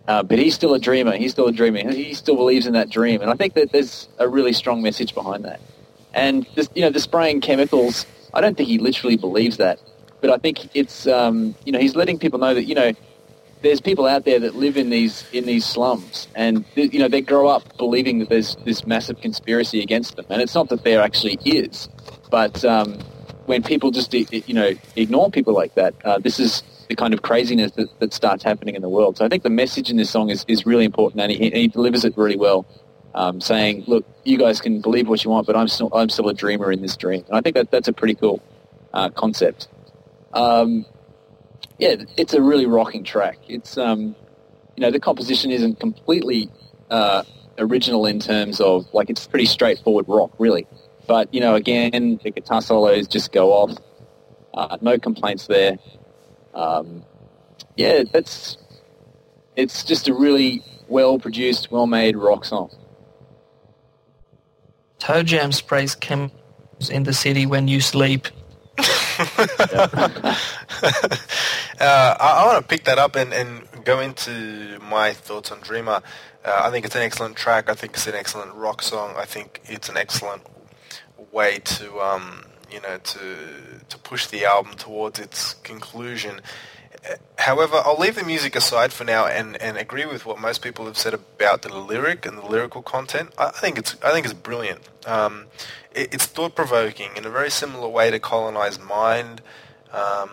uh, 0.07 0.23
but 0.23 0.39
he's 0.39 0.55
still 0.55 0.73
a 0.73 0.79
dreamer. 0.79 1.15
He's 1.15 1.31
still 1.31 1.47
a 1.47 1.51
dreamer. 1.51 1.91
He 1.91 2.13
still 2.13 2.35
believes 2.35 2.67
in 2.67 2.73
that 2.73 2.89
dream, 2.89 3.21
and 3.21 3.29
I 3.29 3.35
think 3.35 3.53
that 3.53 3.71
there's 3.71 4.07
a 4.19 4.27
really 4.27 4.53
strong 4.53 4.81
message 4.81 5.13
behind 5.13 5.45
that. 5.45 5.59
And 6.13 6.45
this, 6.55 6.69
you 6.75 6.81
know, 6.81 6.89
the 6.89 6.99
spraying 6.99 7.41
chemicals. 7.41 8.05
I 8.33 8.41
don't 8.41 8.57
think 8.57 8.67
he 8.67 8.79
literally 8.79 9.15
believes 9.15 9.57
that, 9.57 9.79
but 10.19 10.31
I 10.31 10.37
think 10.37 10.75
it's 10.75 11.05
um, 11.07 11.55
you 11.65 11.71
know 11.71 11.79
he's 11.79 11.95
letting 11.95 12.17
people 12.19 12.39
know 12.39 12.53
that 12.53 12.63
you 12.63 12.75
know 12.75 12.93
there's 13.63 13.79
people 13.79 14.05
out 14.05 14.25
there 14.25 14.39
that 14.39 14.55
live 14.55 14.77
in 14.77 14.89
these 14.89 15.25
in 15.31 15.45
these 15.45 15.65
slums, 15.65 16.27
and 16.35 16.65
you 16.75 16.99
know 16.99 17.07
they 17.07 17.21
grow 17.21 17.47
up 17.47 17.77
believing 17.77 18.19
that 18.19 18.29
there's 18.29 18.55
this 18.65 18.85
massive 18.85 19.19
conspiracy 19.21 19.81
against 19.81 20.17
them, 20.17 20.25
and 20.29 20.41
it's 20.41 20.53
not 20.53 20.69
that 20.69 20.83
there 20.83 21.01
actually 21.01 21.39
is, 21.45 21.87
but 22.29 22.63
um, 22.65 22.99
when 23.45 23.63
people 23.63 23.89
just 23.89 24.13
you 24.13 24.53
know 24.53 24.73
ignore 24.95 25.31
people 25.31 25.53
like 25.53 25.73
that, 25.75 25.95
uh, 26.03 26.19
this 26.19 26.39
is 26.39 26.61
the 26.89 26.95
kind 26.95 27.13
of 27.13 27.21
craziness 27.21 27.71
that, 27.71 27.87
that 27.99 28.13
starts 28.13 28.43
happening 28.43 28.75
in 28.75 28.81
the 28.81 28.89
world. 28.89 29.17
So 29.17 29.25
I 29.25 29.29
think 29.29 29.43
the 29.43 29.49
message 29.49 29.89
in 29.89 29.95
this 29.95 30.09
song 30.09 30.29
is, 30.29 30.43
is 30.49 30.65
really 30.65 30.83
important, 30.83 31.21
and 31.21 31.31
he, 31.31 31.49
he 31.49 31.67
delivers 31.69 32.03
it 32.03 32.17
really 32.17 32.35
well, 32.35 32.65
um, 33.15 33.39
saying, 33.39 33.85
"Look, 33.87 34.05
you 34.25 34.37
guys 34.37 34.59
can 34.59 34.81
believe 34.81 35.07
what 35.07 35.23
you 35.23 35.31
want, 35.31 35.47
but 35.47 35.55
I'm 35.55 35.69
still 35.69 35.89
I'm 35.93 36.09
still 36.09 36.27
a 36.27 36.33
dreamer 36.33 36.69
in 36.69 36.81
this 36.81 36.97
dream." 36.97 37.23
And 37.29 37.37
I 37.37 37.41
think 37.41 37.55
that 37.55 37.71
that's 37.71 37.87
a 37.87 37.93
pretty 37.93 38.15
cool 38.15 38.43
uh, 38.93 39.09
concept. 39.09 39.69
Um, 40.33 40.85
yeah, 41.79 41.95
it's 42.17 42.33
a 42.33 42.41
really 42.41 42.65
rocking 42.65 43.03
track. 43.03 43.37
It's 43.47 43.77
um, 43.77 44.15
you 44.75 44.81
know 44.81 44.91
the 44.91 44.99
composition 44.99 45.51
isn't 45.51 45.79
completely 45.79 46.49
uh, 46.89 47.23
original 47.57 48.05
in 48.05 48.19
terms 48.19 48.59
of 48.59 48.85
like 48.93 49.09
it's 49.09 49.27
pretty 49.27 49.45
straightforward 49.45 50.05
rock, 50.07 50.31
really. 50.39 50.67
But 51.07 51.33
you 51.33 51.41
know, 51.41 51.55
again, 51.55 52.19
the 52.23 52.31
guitar 52.31 52.61
solos 52.61 53.07
just 53.07 53.31
go 53.31 53.51
off. 53.51 53.77
Uh, 54.53 54.77
no 54.81 54.99
complaints 54.99 55.47
there. 55.47 55.77
Um, 56.53 57.03
yeah, 57.75 58.03
that's 58.11 58.57
it's 59.55 59.83
just 59.83 60.07
a 60.07 60.13
really 60.13 60.63
well 60.87 61.19
produced, 61.19 61.71
well 61.71 61.87
made 61.87 62.15
rock 62.15 62.45
song. 62.45 62.69
Toe 64.99 65.23
Jam 65.23 65.51
sprays 65.51 65.95
chemicals 65.95 66.89
in 66.89 67.03
the 67.03 67.13
city 67.13 67.45
when 67.45 67.67
you 67.67 67.81
sleep. 67.81 68.27
Uh, 69.19 70.35
I, 71.79 72.15
I, 72.19 72.45
want 72.45 72.61
to 72.61 72.67
pick 72.67 72.85
that 72.85 72.97
up 72.97 73.15
and, 73.15 73.33
and 73.33 73.67
go 73.83 73.99
into 73.99 74.79
my 74.79 75.13
thoughts 75.13 75.51
on 75.51 75.59
Dreamer. 75.61 76.01
Uh, 76.43 76.61
I 76.63 76.71
think 76.71 76.85
it's 76.85 76.95
an 76.95 77.01
excellent 77.01 77.35
track. 77.35 77.69
I 77.69 77.75
think 77.75 77.93
it's 77.93 78.07
an 78.07 78.15
excellent 78.15 78.53
rock 78.55 78.81
song. 78.81 79.13
I 79.17 79.25
think 79.25 79.61
it's 79.65 79.89
an 79.89 79.97
excellent 79.97 80.43
way 81.31 81.59
to 81.59 81.99
um, 81.99 82.43
you 82.71 82.81
know 82.81 82.97
to 82.97 83.37
to 83.89 83.97
push 83.99 84.27
the 84.27 84.45
album 84.45 84.73
towards 84.75 85.19
its 85.19 85.53
conclusion. 85.53 86.41
However, 87.37 87.81
I'll 87.83 87.99
leave 87.99 88.15
the 88.15 88.23
music 88.23 88.55
aside 88.55 88.93
for 88.93 89.03
now 89.03 89.25
and, 89.25 89.61
and 89.61 89.77
agree 89.77 90.05
with 90.05 90.25
what 90.25 90.39
most 90.39 90.61
people 90.61 90.85
have 90.85 90.97
said 90.97 91.13
about 91.13 91.61
the 91.61 91.73
lyric 91.73 92.25
and 92.25 92.37
the 92.37 92.45
lyrical 92.45 92.81
content. 92.81 93.33
I 93.37 93.49
think 93.49 93.77
it's 93.77 93.95
I 94.01 94.11
think 94.11 94.25
it's 94.25 94.33
brilliant. 94.33 94.87
Um, 95.05 95.47
it, 95.93 96.13
it's 96.13 96.25
thought 96.25 96.55
provoking 96.55 97.09
in 97.17 97.25
a 97.25 97.29
very 97.29 97.51
similar 97.51 97.89
way 97.89 98.09
to 98.11 98.19
Colonized 98.19 98.81
Mind, 98.81 99.41
um, 99.91 100.29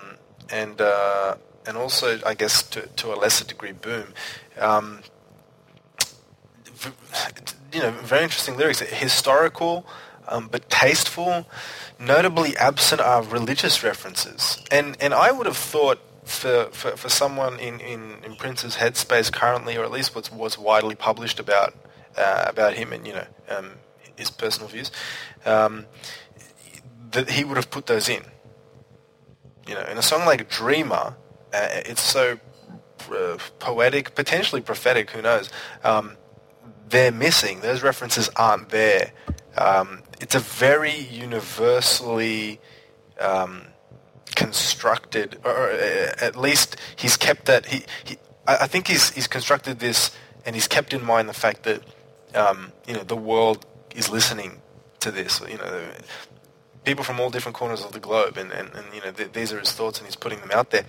and 0.51 0.81
uh, 0.81 1.37
and 1.67 1.77
also 1.77 2.21
I 2.25 2.35
guess 2.35 2.63
to, 2.71 2.83
to 2.83 3.13
a 3.13 3.17
lesser 3.17 3.45
degree 3.45 3.73
Boom. 3.73 4.15
Um, 4.59 5.01
you 7.73 7.81
know, 7.81 7.91
very 7.91 8.23
interesting 8.23 8.57
lyrics. 8.57 8.81
Historical, 8.81 9.85
um, 10.29 10.49
but 10.51 10.71
tasteful. 10.71 11.49
Notably 11.99 12.57
absent 12.57 13.01
are 13.01 13.23
religious 13.23 13.83
references, 13.83 14.63
and 14.71 14.97
and 15.01 15.13
I 15.13 15.33
would 15.33 15.47
have 15.47 15.57
thought 15.57 16.01
for, 16.31 16.67
for, 16.73 16.97
for 16.97 17.09
someone 17.09 17.59
in, 17.59 17.81
in, 17.81 18.17
in 18.25 18.37
Prince's 18.37 18.77
headspace 18.77 19.33
currently, 19.33 19.77
or 19.77 19.85
at 19.85 19.91
least 19.91 20.15
what's 20.15 20.31
what's 20.31 20.57
widely 20.57 20.95
published 20.95 21.41
about 21.41 21.75
uh, 22.17 22.45
about 22.47 22.75
him 22.75 22.93
and 22.93 23.07
you 23.07 23.13
know 23.13 23.27
um, 23.49 23.73
his 24.17 24.31
personal 24.31 24.69
views, 24.69 24.91
um, 25.45 25.87
that 27.11 27.31
he 27.31 27.45
would 27.45 27.57
have 27.57 27.71
put 27.71 27.87
those 27.87 28.09
in. 28.09 28.23
You 29.67 29.75
know, 29.75 29.83
in 29.83 29.99
a 29.99 30.03
song 30.03 30.25
like 30.27 30.49
Dreamer, 30.49 31.17
uh, 31.53 31.69
it's 31.87 32.01
so 32.01 32.39
uh, 33.13 33.39
poetic, 33.59 34.15
potentially 34.15 34.61
prophetic. 34.61 35.11
Who 35.11 35.23
knows? 35.23 35.51
Um, 35.85 36.17
they're 36.89 37.13
missing. 37.13 37.61
Those 37.61 37.83
references 37.83 38.29
aren't 38.37 38.71
there. 38.71 39.13
Um, 39.57 40.03
it's 40.21 40.35
a 40.35 40.41
very 40.41 40.97
universally 40.97 42.61
um, 43.21 43.67
constructed, 44.41 45.39
or 45.45 45.71
uh, 45.71 46.13
at 46.21 46.35
least 46.35 46.77
he's 46.97 47.17
kept 47.17 47.45
that. 47.45 47.67
He, 47.67 47.85
he 48.05 48.17
I 48.47 48.67
think 48.67 48.89
he's 48.89 49.11
he's 49.11 49.27
constructed 49.27 49.81
this, 49.81 50.11
and 50.47 50.55
he's 50.55 50.67
kept 50.67 50.93
in 50.93 51.05
mind 51.05 51.29
the 51.29 51.35
fact 51.35 51.65
that 51.65 51.83
um, 52.35 52.73
you 52.87 52.95
know 52.95 53.05
the 53.05 53.17
world 53.17 53.67
is 53.95 54.09
listening 54.09 54.63
to 55.01 55.11
this. 55.11 55.41
You 55.41 55.59
know, 55.59 55.89
people 56.85 57.05
from 57.05 57.21
all 57.21 57.29
different 57.29 57.57
corners 57.57 57.85
of 57.85 57.93
the 57.93 58.01
globe, 58.01 58.39
and, 58.39 58.51
and, 58.51 58.71
and 58.75 58.87
you 58.95 59.03
know 59.03 59.13
th- 59.13 59.33
these 59.33 59.53
are 59.53 59.61
his 59.61 59.73
thoughts, 59.73 59.99
and 59.99 60.07
he's 60.07 60.17
putting 60.17 60.41
them 60.41 60.51
out 60.53 60.71
there. 60.71 60.85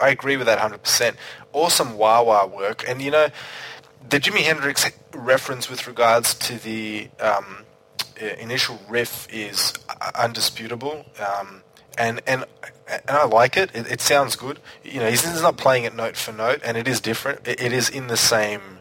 I 0.00 0.08
agree 0.10 0.36
with 0.36 0.46
that 0.46 0.58
100%. 0.58 1.14
Awesome 1.52 1.96
wah 1.96 2.22
wah 2.22 2.44
work, 2.44 2.84
and 2.88 3.00
you 3.00 3.12
know 3.12 3.28
the 4.08 4.18
Jimi 4.18 4.40
Hendrix 4.40 4.90
reference 5.14 5.70
with 5.70 5.86
regards 5.86 6.34
to 6.34 6.58
the 6.58 7.08
um, 7.20 7.64
initial 8.38 8.80
riff 8.88 9.28
is 9.32 9.72
undisputable. 10.14 11.06
Um, 11.20 11.62
and 11.98 12.20
and 12.26 12.44
and 12.88 13.02
I 13.08 13.24
like 13.24 13.56
it. 13.56 13.70
It, 13.74 13.90
it 13.90 14.00
sounds 14.00 14.36
good. 14.36 14.60
You 14.84 15.00
know, 15.00 15.10
he's, 15.10 15.24
not 15.42 15.56
playing 15.56 15.84
it 15.84 15.94
note 15.94 16.16
for 16.16 16.32
note, 16.32 16.60
and 16.64 16.76
it 16.76 16.86
is 16.86 17.00
different. 17.00 17.46
it, 17.46 17.60
it 17.60 17.72
is 17.72 17.88
in 17.88 18.06
the 18.06 18.16
same 18.16 18.78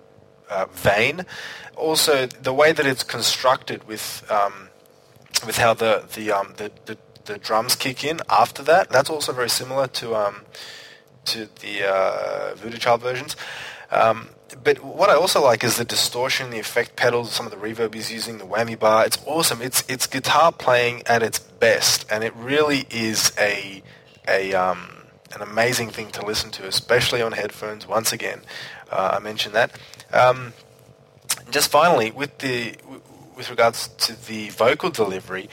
uh, 0.50 0.66
vein. 0.72 1.26
Also, 1.76 2.26
the 2.26 2.54
way 2.54 2.72
that 2.72 2.86
it's 2.86 3.04
constructed 3.04 3.88
with 3.88 4.24
um, 4.32 4.70
with 5.46 5.58
how 5.58 5.74
the 5.74 6.06
the, 6.14 6.32
um, 6.32 6.54
the, 6.58 6.72
the 6.86 6.98
the 7.26 7.38
drums 7.38 7.76
kick 7.76 8.04
in 8.04 8.22
after 8.30 8.64
that, 8.64 8.90
that's 8.90 9.10
also 9.10 9.34
very 9.34 9.50
similar 9.50 9.88
to 9.88 10.16
um, 10.16 10.42
to 11.26 11.50
the 11.62 11.84
uh, 11.84 12.56
Voodoo 12.56 12.78
Child 12.78 13.02
versions. 13.02 13.36
Um, 13.92 14.30
but 14.64 14.84
what 14.84 15.10
I 15.10 15.16
also 15.16 15.42
like 15.42 15.64
is 15.64 15.78
the 15.78 15.86
distortion, 15.86 16.50
the 16.50 16.60
effect 16.60 16.96
pedals, 16.96 17.32
some 17.32 17.46
of 17.46 17.52
the 17.52 17.58
reverb 17.58 17.94
he's 17.94 18.12
using, 18.12 18.38
the 18.38 18.46
whammy 18.46 18.78
bar. 18.78 19.06
It's 19.06 19.18
awesome. 19.26 19.62
It's 19.62 19.84
it's 19.88 20.08
guitar 20.08 20.52
playing 20.52 21.04
at 21.06 21.24
its 21.24 21.40
best, 21.40 22.06
and 22.12 22.24
it 22.24 22.36
really 22.36 22.86
is 22.90 23.32
a 23.40 23.84
a 24.28 24.54
um, 24.54 24.90
an 25.34 25.42
amazing 25.42 25.90
thing 25.90 26.10
to 26.12 26.26
listen 26.26 26.52
to, 26.52 26.68
especially 26.68 27.22
on 27.22 27.34
headphones. 27.34 27.88
Once 27.88 28.14
again, 28.14 28.42
uh, 28.92 29.12
I 29.14 29.20
mentioned 29.20 29.56
that. 29.56 29.72
Um, 30.12 30.54
just 31.52 31.70
finally, 31.70 32.12
with 32.12 32.38
the 32.40 32.76
with 33.36 33.50
regards 33.50 33.90
to 33.90 34.26
the 34.28 34.50
vocal 34.50 34.90
delivery, 34.90 35.50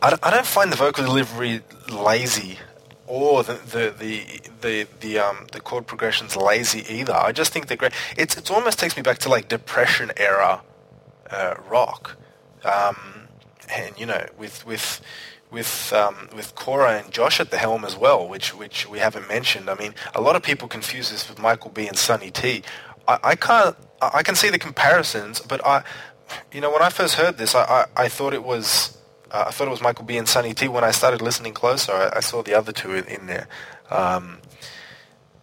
I 0.00 0.16
I 0.22 0.30
don't 0.30 0.46
find 0.46 0.72
the 0.72 0.76
vocal 0.76 1.04
delivery 1.04 1.62
lazy 1.90 2.58
or 3.10 3.42
the 3.42 3.54
the 3.54 3.94
the 3.98 4.40
the, 4.60 4.86
the 5.00 5.18
um 5.18 5.46
the 5.52 5.60
chord 5.60 5.86
progressions 5.86 6.36
lazy 6.36 6.84
either. 6.88 7.12
I 7.12 7.32
just 7.32 7.52
think 7.52 7.66
they're 7.66 7.76
great. 7.76 7.92
It's 8.16 8.36
it 8.36 8.50
almost 8.50 8.78
takes 8.78 8.96
me 8.96 9.02
back 9.02 9.18
to 9.18 9.28
like 9.28 9.48
depression 9.48 10.12
era 10.16 10.62
uh, 11.30 11.54
rock, 11.68 12.16
um, 12.64 13.28
and 13.68 13.98
you 13.98 14.06
know 14.06 14.24
with 14.38 14.64
with 14.64 15.00
with 15.50 15.92
um, 15.92 16.28
with 16.34 16.54
Cora 16.54 17.00
and 17.00 17.10
Josh 17.10 17.40
at 17.40 17.50
the 17.50 17.58
helm 17.58 17.84
as 17.84 17.96
well, 17.96 18.28
which 18.28 18.54
which 18.54 18.88
we 18.88 19.00
haven't 19.00 19.26
mentioned. 19.28 19.68
I 19.68 19.74
mean, 19.74 19.94
a 20.14 20.20
lot 20.20 20.36
of 20.36 20.42
people 20.42 20.68
confuse 20.68 21.10
this 21.10 21.28
with 21.28 21.38
Michael 21.40 21.70
B 21.70 21.88
and 21.88 21.98
Sonny 21.98 22.30
T. 22.30 22.62
I, 23.08 23.18
I 23.24 23.34
can't. 23.34 23.76
I 24.00 24.22
can 24.22 24.36
see 24.36 24.50
the 24.50 24.58
comparisons, 24.58 25.40
but 25.40 25.66
I, 25.66 25.82
you 26.52 26.60
know, 26.60 26.70
when 26.70 26.80
I 26.80 26.88
first 26.88 27.16
heard 27.16 27.36
this, 27.36 27.54
I, 27.54 27.86
I, 27.96 28.04
I 28.04 28.08
thought 28.08 28.32
it 28.32 28.44
was 28.44 28.96
uh, 29.30 29.44
I 29.48 29.50
thought 29.50 29.68
it 29.68 29.70
was 29.70 29.82
Michael 29.82 30.04
B 30.04 30.16
and 30.16 30.28
Sonny 30.28 30.54
T. 30.54 30.68
When 30.68 30.84
I 30.84 30.90
started 30.90 31.22
listening 31.22 31.54
closer, 31.54 31.92
I, 31.92 32.10
I 32.16 32.20
saw 32.20 32.42
the 32.42 32.54
other 32.54 32.72
two 32.72 32.94
in, 32.94 33.04
in 33.04 33.26
there. 33.26 33.48
Um, 33.90 34.38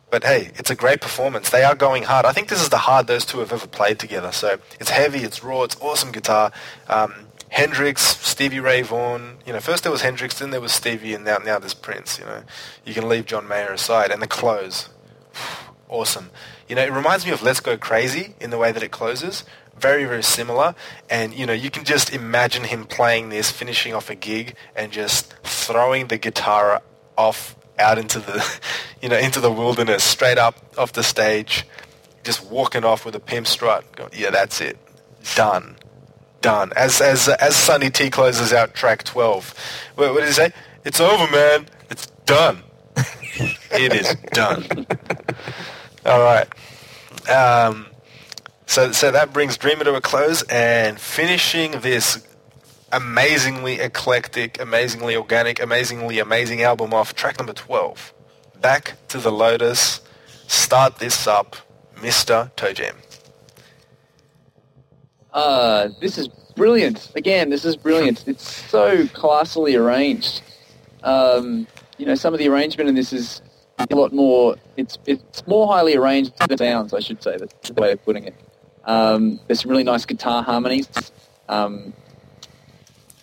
but 0.09 0.23
hey, 0.23 0.51
it's 0.55 0.69
a 0.69 0.75
great 0.75 1.01
performance. 1.01 1.49
They 1.49 1.63
are 1.63 1.75
going 1.75 2.03
hard. 2.03 2.25
I 2.25 2.31
think 2.31 2.47
this 2.47 2.61
is 2.61 2.69
the 2.69 2.77
hard 2.77 3.07
those 3.07 3.25
two 3.25 3.39
have 3.39 3.51
ever 3.51 3.67
played 3.67 3.99
together. 3.99 4.31
So 4.31 4.59
it's 4.79 4.89
heavy, 4.89 5.19
it's 5.19 5.43
raw, 5.43 5.63
it's 5.63 5.75
awesome 5.81 6.11
guitar. 6.11 6.51
Um, 6.87 7.13
Hendrix, 7.49 8.01
Stevie 8.01 8.59
Ray 8.59 8.81
Vaughan. 8.81 9.37
You 9.45 9.53
know, 9.53 9.59
first 9.59 9.83
there 9.83 9.91
was 9.91 10.01
Hendrix, 10.01 10.39
then 10.39 10.49
there 10.49 10.61
was 10.61 10.71
Stevie, 10.71 11.13
and 11.13 11.25
now 11.25 11.37
now 11.37 11.59
there's 11.59 11.73
Prince. 11.73 12.19
You 12.19 12.25
know, 12.25 12.43
you 12.85 12.93
can 12.93 13.07
leave 13.07 13.25
John 13.25 13.47
Mayer 13.47 13.71
aside, 13.71 14.11
and 14.11 14.21
the 14.21 14.27
close, 14.27 14.89
awesome. 15.89 16.29
You 16.67 16.75
know, 16.75 16.83
it 16.83 16.91
reminds 16.91 17.25
me 17.25 17.31
of 17.31 17.41
Let's 17.41 17.59
Go 17.59 17.77
Crazy 17.77 18.35
in 18.41 18.49
the 18.49 18.57
way 18.57 18.71
that 18.71 18.83
it 18.83 18.91
closes. 18.91 19.43
Very, 19.79 20.05
very 20.05 20.23
similar. 20.23 20.75
And, 21.09 21.33
you 21.33 21.45
know, 21.45 21.53
you 21.53 21.69
can 21.69 21.83
just 21.83 22.13
imagine 22.13 22.63
him 22.63 22.85
playing 22.85 23.29
this, 23.29 23.51
finishing 23.51 23.93
off 23.93 24.09
a 24.09 24.15
gig, 24.15 24.55
and 24.75 24.91
just 24.91 25.33
throwing 25.43 26.07
the 26.07 26.17
guitar 26.17 26.81
off 27.17 27.55
out 27.79 27.97
into 27.97 28.19
the, 28.19 28.59
you 29.01 29.09
know, 29.09 29.17
into 29.17 29.39
the 29.39 29.51
wilderness, 29.51 30.03
straight 30.03 30.37
up 30.37 30.55
off 30.77 30.93
the 30.93 31.03
stage, 31.03 31.65
just 32.23 32.45
walking 32.49 32.83
off 32.83 33.05
with 33.05 33.15
a 33.15 33.19
pimp 33.19 33.47
strut. 33.47 33.83
Going, 33.95 34.09
yeah, 34.13 34.31
that's 34.31 34.61
it. 34.61 34.77
Done. 35.35 35.75
Done. 36.41 36.71
As, 36.75 37.01
as, 37.01 37.27
as 37.27 37.55
Sonny 37.55 37.89
T 37.89 38.09
closes 38.09 38.53
out 38.53 38.73
track 38.73 39.03
12. 39.03 39.53
What, 39.95 40.13
what 40.13 40.19
did 40.21 40.27
he 40.27 40.33
say? 40.33 40.51
It's 40.85 40.99
over, 40.99 41.31
man. 41.31 41.67
It's 41.89 42.07
done. 42.25 42.63
it 43.71 43.93
is 43.93 44.15
done. 44.31 44.65
All 46.05 46.21
right. 46.21 46.47
Um, 47.29 47.87
so, 48.67 48.91
so 48.91 49.11
that 49.11 49.33
brings 49.33 49.57
Dreamer 49.57 49.85
to 49.85 49.95
a 49.95 50.01
close, 50.01 50.43
and 50.43 50.99
finishing 50.99 51.79
this 51.81 52.27
amazingly 52.91 53.79
eclectic, 53.79 54.59
amazingly 54.61 55.15
organic, 55.15 55.61
amazingly 55.61 56.19
amazing 56.19 56.61
album 56.61 56.93
off, 56.93 57.15
track 57.15 57.39
number 57.39 57.53
12. 57.53 58.13
Back 58.61 58.93
to 59.09 59.17
the 59.17 59.31
Lotus. 59.31 60.01
Start 60.47 60.97
this 60.97 61.27
up, 61.27 61.55
Mr. 61.95 62.53
Toe 62.55 62.73
Jam. 62.73 62.95
Uh, 65.33 65.89
this 66.01 66.17
is 66.17 66.27
brilliant. 66.55 67.11
Again, 67.15 67.49
this 67.49 67.65
is 67.65 67.75
brilliant. 67.75 68.27
It's 68.27 68.69
so 68.69 69.05
classily 69.05 69.79
arranged. 69.79 70.41
Um, 71.03 71.67
you 71.97 72.05
know, 72.05 72.15
some 72.15 72.33
of 72.33 72.39
the 72.39 72.47
arrangement 72.47 72.89
in 72.89 72.95
this 72.95 73.13
is 73.13 73.41
a 73.77 73.95
lot 73.95 74.13
more. 74.13 74.55
It's 74.75 74.97
it's 75.05 75.45
more 75.47 75.67
highly 75.67 75.95
arranged 75.95 76.37
than 76.39 76.51
it 76.51 76.59
sounds. 76.59 76.93
I 76.93 76.99
should 76.99 77.21
say 77.21 77.37
that's 77.37 77.69
the 77.69 77.79
way 77.79 77.91
of 77.91 78.03
putting 78.03 78.23
it. 78.23 78.35
Um, 78.87 79.39
there's 79.47 79.61
some 79.61 79.69
really 79.71 79.83
nice 79.83 80.05
guitar 80.05 80.41
harmonies. 80.41 80.87
Um, 81.49 81.93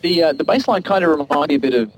the 0.03 0.23
uh, 0.23 0.33
the 0.35 0.45
bass 0.45 0.69
line 0.69 0.83
kind 0.83 1.03
of 1.05 1.11
reminds 1.19 1.49
me 1.49 1.55
a 1.55 1.59
bit 1.59 1.75
of 1.75 1.91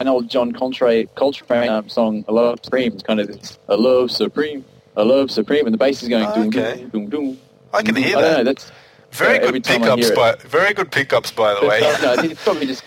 an 0.00 0.06
old 0.08 0.30
John 0.30 0.52
Coltrane, 0.52 1.08
Coltrane 1.16 1.68
um, 1.68 1.88
song, 1.88 2.24
"I 2.28 2.32
Love 2.32 2.60
Supreme." 2.62 2.92
It's 2.94 3.02
kind 3.02 3.18
of 3.20 3.26
this, 3.26 3.58
"I 3.68 3.74
love 3.74 4.12
Supreme, 4.12 4.64
I 4.96 5.02
love 5.02 5.30
Supreme," 5.32 5.66
and 5.66 5.74
the 5.74 5.78
bass 5.78 6.02
is 6.02 6.08
going 6.08 6.30
doom 6.32 6.48
Okay. 6.48 6.78
doom 6.78 6.90
doom 6.90 7.08
doom. 7.10 7.38
I 7.74 7.82
can 7.82 7.96
hear 7.96 8.16
I 8.16 8.20
that. 8.22 8.38
know. 8.38 8.44
That's 8.44 8.70
Very 9.10 9.34
yeah, 9.38 9.50
good 9.50 9.64
pickups 9.64 10.10
by 10.12 10.36
very 10.46 10.72
good 10.72 10.92
pickups 10.92 11.32
by 11.32 11.54
the 11.54 11.60
But, 11.60 11.68
way. 11.68 11.80
uh, 11.82 11.98
no, 12.00 12.12
I 12.12 12.16
think 12.20 12.32
it's 12.32 12.44
probably 12.44 12.66
just 12.66 12.84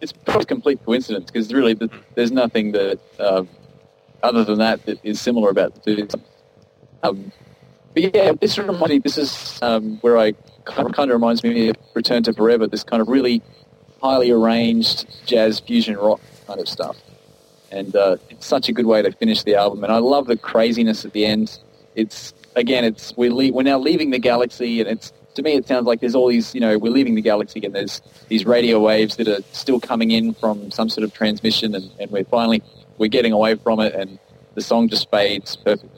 it's 0.00 0.12
probably 0.12 0.46
complete 0.46 0.82
coincidence 0.84 1.30
because 1.30 1.52
really 1.52 1.74
the, 1.74 1.90
there's 2.14 2.32
nothing 2.32 2.72
that 2.72 2.98
um, 3.18 3.48
other 4.22 4.44
than 4.44 4.58
that 4.58 4.86
that 4.86 4.98
is 5.02 5.20
similar 5.20 5.50
about 5.50 5.74
the 5.74 5.80
two. 5.96 6.08
Um, 7.02 7.30
but 7.96 8.14
yeah, 8.14 8.32
this 8.38 8.58
reminds 8.58 8.88
me. 8.90 8.98
This 8.98 9.16
is 9.16 9.58
um, 9.62 9.96
where 10.02 10.18
I 10.18 10.32
kind 10.66 10.86
of, 10.86 10.94
kind 10.94 11.10
of 11.10 11.14
reminds 11.14 11.42
me 11.42 11.70
of 11.70 11.76
Return 11.94 12.22
to 12.24 12.34
Forever. 12.34 12.66
This 12.66 12.84
kind 12.84 13.00
of 13.00 13.08
really 13.08 13.42
highly 14.02 14.30
arranged 14.30 15.06
jazz 15.24 15.60
fusion 15.60 15.96
rock 15.96 16.20
kind 16.46 16.60
of 16.60 16.68
stuff, 16.68 16.98
and 17.70 17.96
uh, 17.96 18.18
it's 18.28 18.44
such 18.44 18.68
a 18.68 18.72
good 18.74 18.84
way 18.84 19.00
to 19.00 19.10
finish 19.12 19.44
the 19.44 19.54
album. 19.54 19.82
And 19.82 19.90
I 19.90 19.96
love 19.96 20.26
the 20.26 20.36
craziness 20.36 21.06
at 21.06 21.14
the 21.14 21.24
end. 21.24 21.58
It's 21.94 22.34
again, 22.54 22.84
it's 22.84 23.16
we're 23.16 23.32
le- 23.32 23.50
we're 23.50 23.62
now 23.62 23.78
leaving 23.78 24.10
the 24.10 24.18
galaxy, 24.18 24.78
and 24.82 24.90
it's 24.90 25.10
to 25.34 25.40
me 25.42 25.54
it 25.54 25.66
sounds 25.66 25.86
like 25.86 26.00
there's 26.00 26.14
all 26.14 26.28
these 26.28 26.54
you 26.54 26.60
know 26.60 26.76
we're 26.76 26.92
leaving 26.92 27.14
the 27.14 27.22
galaxy, 27.22 27.64
and 27.64 27.74
there's 27.74 28.02
these 28.28 28.44
radio 28.44 28.78
waves 28.78 29.16
that 29.16 29.26
are 29.26 29.40
still 29.52 29.80
coming 29.80 30.10
in 30.10 30.34
from 30.34 30.70
some 30.70 30.90
sort 30.90 31.04
of 31.04 31.14
transmission, 31.14 31.74
and, 31.74 31.90
and 31.98 32.10
we're 32.10 32.24
finally 32.24 32.62
we're 32.98 33.08
getting 33.08 33.32
away 33.32 33.54
from 33.54 33.80
it, 33.80 33.94
and 33.94 34.18
the 34.54 34.60
song 34.60 34.86
just 34.86 35.10
fades 35.10 35.56
perfectly. 35.56 35.95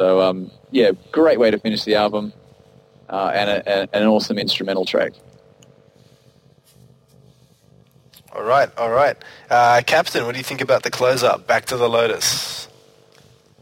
So 0.00 0.22
um, 0.22 0.50
yeah, 0.70 0.92
great 1.12 1.38
way 1.38 1.50
to 1.50 1.58
finish 1.58 1.84
the 1.84 1.96
album, 1.96 2.32
uh, 3.10 3.32
and, 3.34 3.50
a, 3.50 3.68
and 3.68 3.90
an 3.92 4.06
awesome 4.06 4.38
instrumental 4.38 4.86
track. 4.86 5.12
All 8.34 8.42
right, 8.42 8.70
all 8.78 8.88
right. 8.88 9.14
Uh, 9.50 9.82
Captain, 9.86 10.24
what 10.24 10.32
do 10.32 10.38
you 10.38 10.44
think 10.44 10.62
about 10.62 10.84
the 10.84 10.90
close-up? 10.90 11.46
Back 11.46 11.66
to 11.66 11.76
the 11.76 11.86
Lotus. 11.86 12.66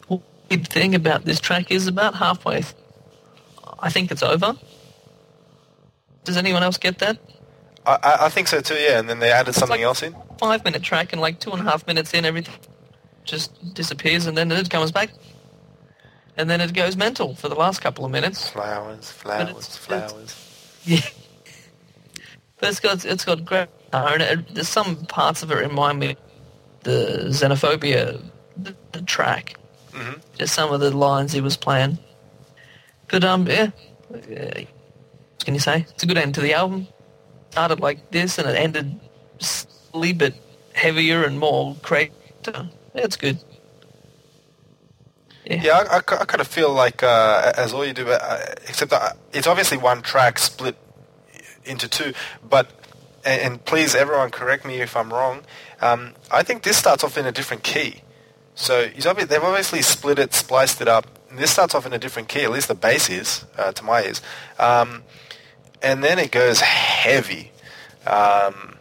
Well, 0.09 0.23
the 0.49 0.59
thing 0.59 0.95
about 0.95 1.25
this 1.25 1.41
track 1.41 1.73
is 1.73 1.89
about 1.89 2.15
halfway. 2.15 2.61
th- 2.61 2.75
I 3.81 3.91
think 3.91 4.13
it's 4.13 4.23
over. 4.23 4.55
Does 6.23 6.37
anyone 6.37 6.63
else 6.63 6.79
get 6.79 7.01
that? 7.01 7.19
I, 7.85 7.99
I, 8.01 8.17
I 8.27 8.29
think 8.29 8.47
so 8.47 8.61
too, 8.61 8.75
yeah. 8.75 9.01
And 9.01 9.09
then 9.09 9.19
they 9.19 9.33
added 9.33 9.57
something 9.57 9.81
like- 9.81 9.81
else 9.81 10.05
in. 10.05 10.15
Five 10.39 10.63
minute 10.65 10.85
track 10.85 11.13
and 11.13 11.21
like 11.21 11.41
two 11.41 11.51
and 11.51 11.67
a 11.67 11.69
half 11.69 11.85
minutes 11.89 12.15
in, 12.15 12.25
everything 12.25 12.55
just 13.25 13.75
disappears 13.75 14.27
and 14.27 14.39
then 14.39 14.53
it 14.53 14.71
comes 14.71 14.93
back. 14.93 15.11
And 16.39 16.49
then 16.49 16.61
it 16.61 16.73
goes 16.73 16.97
mental 16.97 17.35
for 17.35 17.49
the 17.49 17.57
last 17.57 17.81
couple 17.83 18.05
of 18.05 18.11
minutes. 18.13 18.49
Flowers, 18.51 19.11
flowers, 19.11 19.51
it's- 19.51 19.77
flowers. 19.77 20.45
Yeah. 20.85 21.01
But 22.59 22.71
it's 22.71 22.81
got 22.81 23.05
it's 23.05 23.25
got 23.25 23.45
great 23.45 23.69
guitar 23.87 24.15
and 24.15 24.23
it, 24.23 24.55
there's 24.55 24.69
some 24.69 24.97
parts 25.07 25.43
of 25.43 25.51
it 25.51 25.57
remind 25.57 25.99
me 25.99 26.11
of 26.13 26.17
the 26.85 27.25
xenophobia 27.29 28.23
the, 28.57 28.75
the 28.93 29.03
track. 29.03 29.57
hmm 29.93 30.15
Just 30.39 30.55
some 30.55 30.73
of 30.73 30.81
the 30.81 30.91
lines 30.97 31.33
he 31.33 31.41
was 31.41 31.57
playing. 31.57 31.99
But 33.11 33.25
um 33.25 33.47
yeah. 33.47 33.71
What 34.09 34.25
can 35.45 35.55
you 35.55 35.61
say? 35.61 35.85
It's 35.91 36.03
a 36.03 36.07
good 36.07 36.19
end 36.19 36.35
to 36.37 36.41
the 36.41 36.55
album. 36.55 36.87
Started 37.51 37.81
like 37.81 38.11
this 38.11 38.39
and 38.39 38.49
it 38.49 38.57
ended 38.57 38.99
slowly 39.41 40.13
but 40.13 40.35
heavier 40.73 41.25
and 41.25 41.39
more 41.39 41.77
crazy. 41.83 42.13
Yeah, 42.47 42.65
it's 42.95 43.17
good. 43.17 43.39
Yeah. 45.49 45.63
Yeah, 45.63 45.85
I, 45.91 45.97
I, 45.97 46.01
kind 46.01 46.41
of 46.41 46.47
feel 46.47 46.73
like 46.73 47.03
uh, 47.03 47.53
as 47.57 47.73
all 47.73 47.85
you 47.85 47.95
do, 47.95 48.07
uh, 48.09 48.39
except 48.69 48.91
that 48.91 49.17
it's 49.33 49.47
obviously 49.47 49.79
one 49.79 50.03
track 50.03 50.39
split 50.39 50.77
into 51.65 51.89
two. 51.89 52.13
But 52.47 52.71
and, 53.25 53.41
and 53.41 53.65
please, 53.65 53.95
everyone, 53.95 54.31
correct 54.31 54.67
me 54.67 54.81
if 54.81 54.95
I'm 54.95 55.13
wrong. 55.13 55.43
Um, 55.81 56.15
I 56.31 56.43
think 56.43 56.65
this 56.65 56.77
starts 56.77 57.03
off 57.03 57.17
in 57.17 57.25
a 57.27 57.33
different 57.33 57.63
key. 57.63 58.03
So 58.55 58.89
they've 58.89 59.43
obviously 59.43 59.83
split 59.83 60.19
it, 60.19 60.35
spliced 60.35 60.81
it 60.81 60.89
up. 60.89 61.07
And 61.31 61.39
this 61.39 61.51
starts 61.51 61.75
off 61.75 61.87
in 61.87 61.93
a 61.93 61.99
different 61.99 62.29
key. 62.29 62.43
At 62.43 62.51
least 62.51 62.69
the 62.69 62.75
bass 62.75 63.09
is, 63.09 63.45
uh, 63.57 63.73
to 63.73 63.85
my 63.85 64.03
ears. 64.03 64.21
Um, 64.59 65.05
and 65.81 66.03
then 66.03 66.19
it 66.19 66.33
goes 66.33 66.61
heavy. 66.61 67.53
Um, 68.07 68.77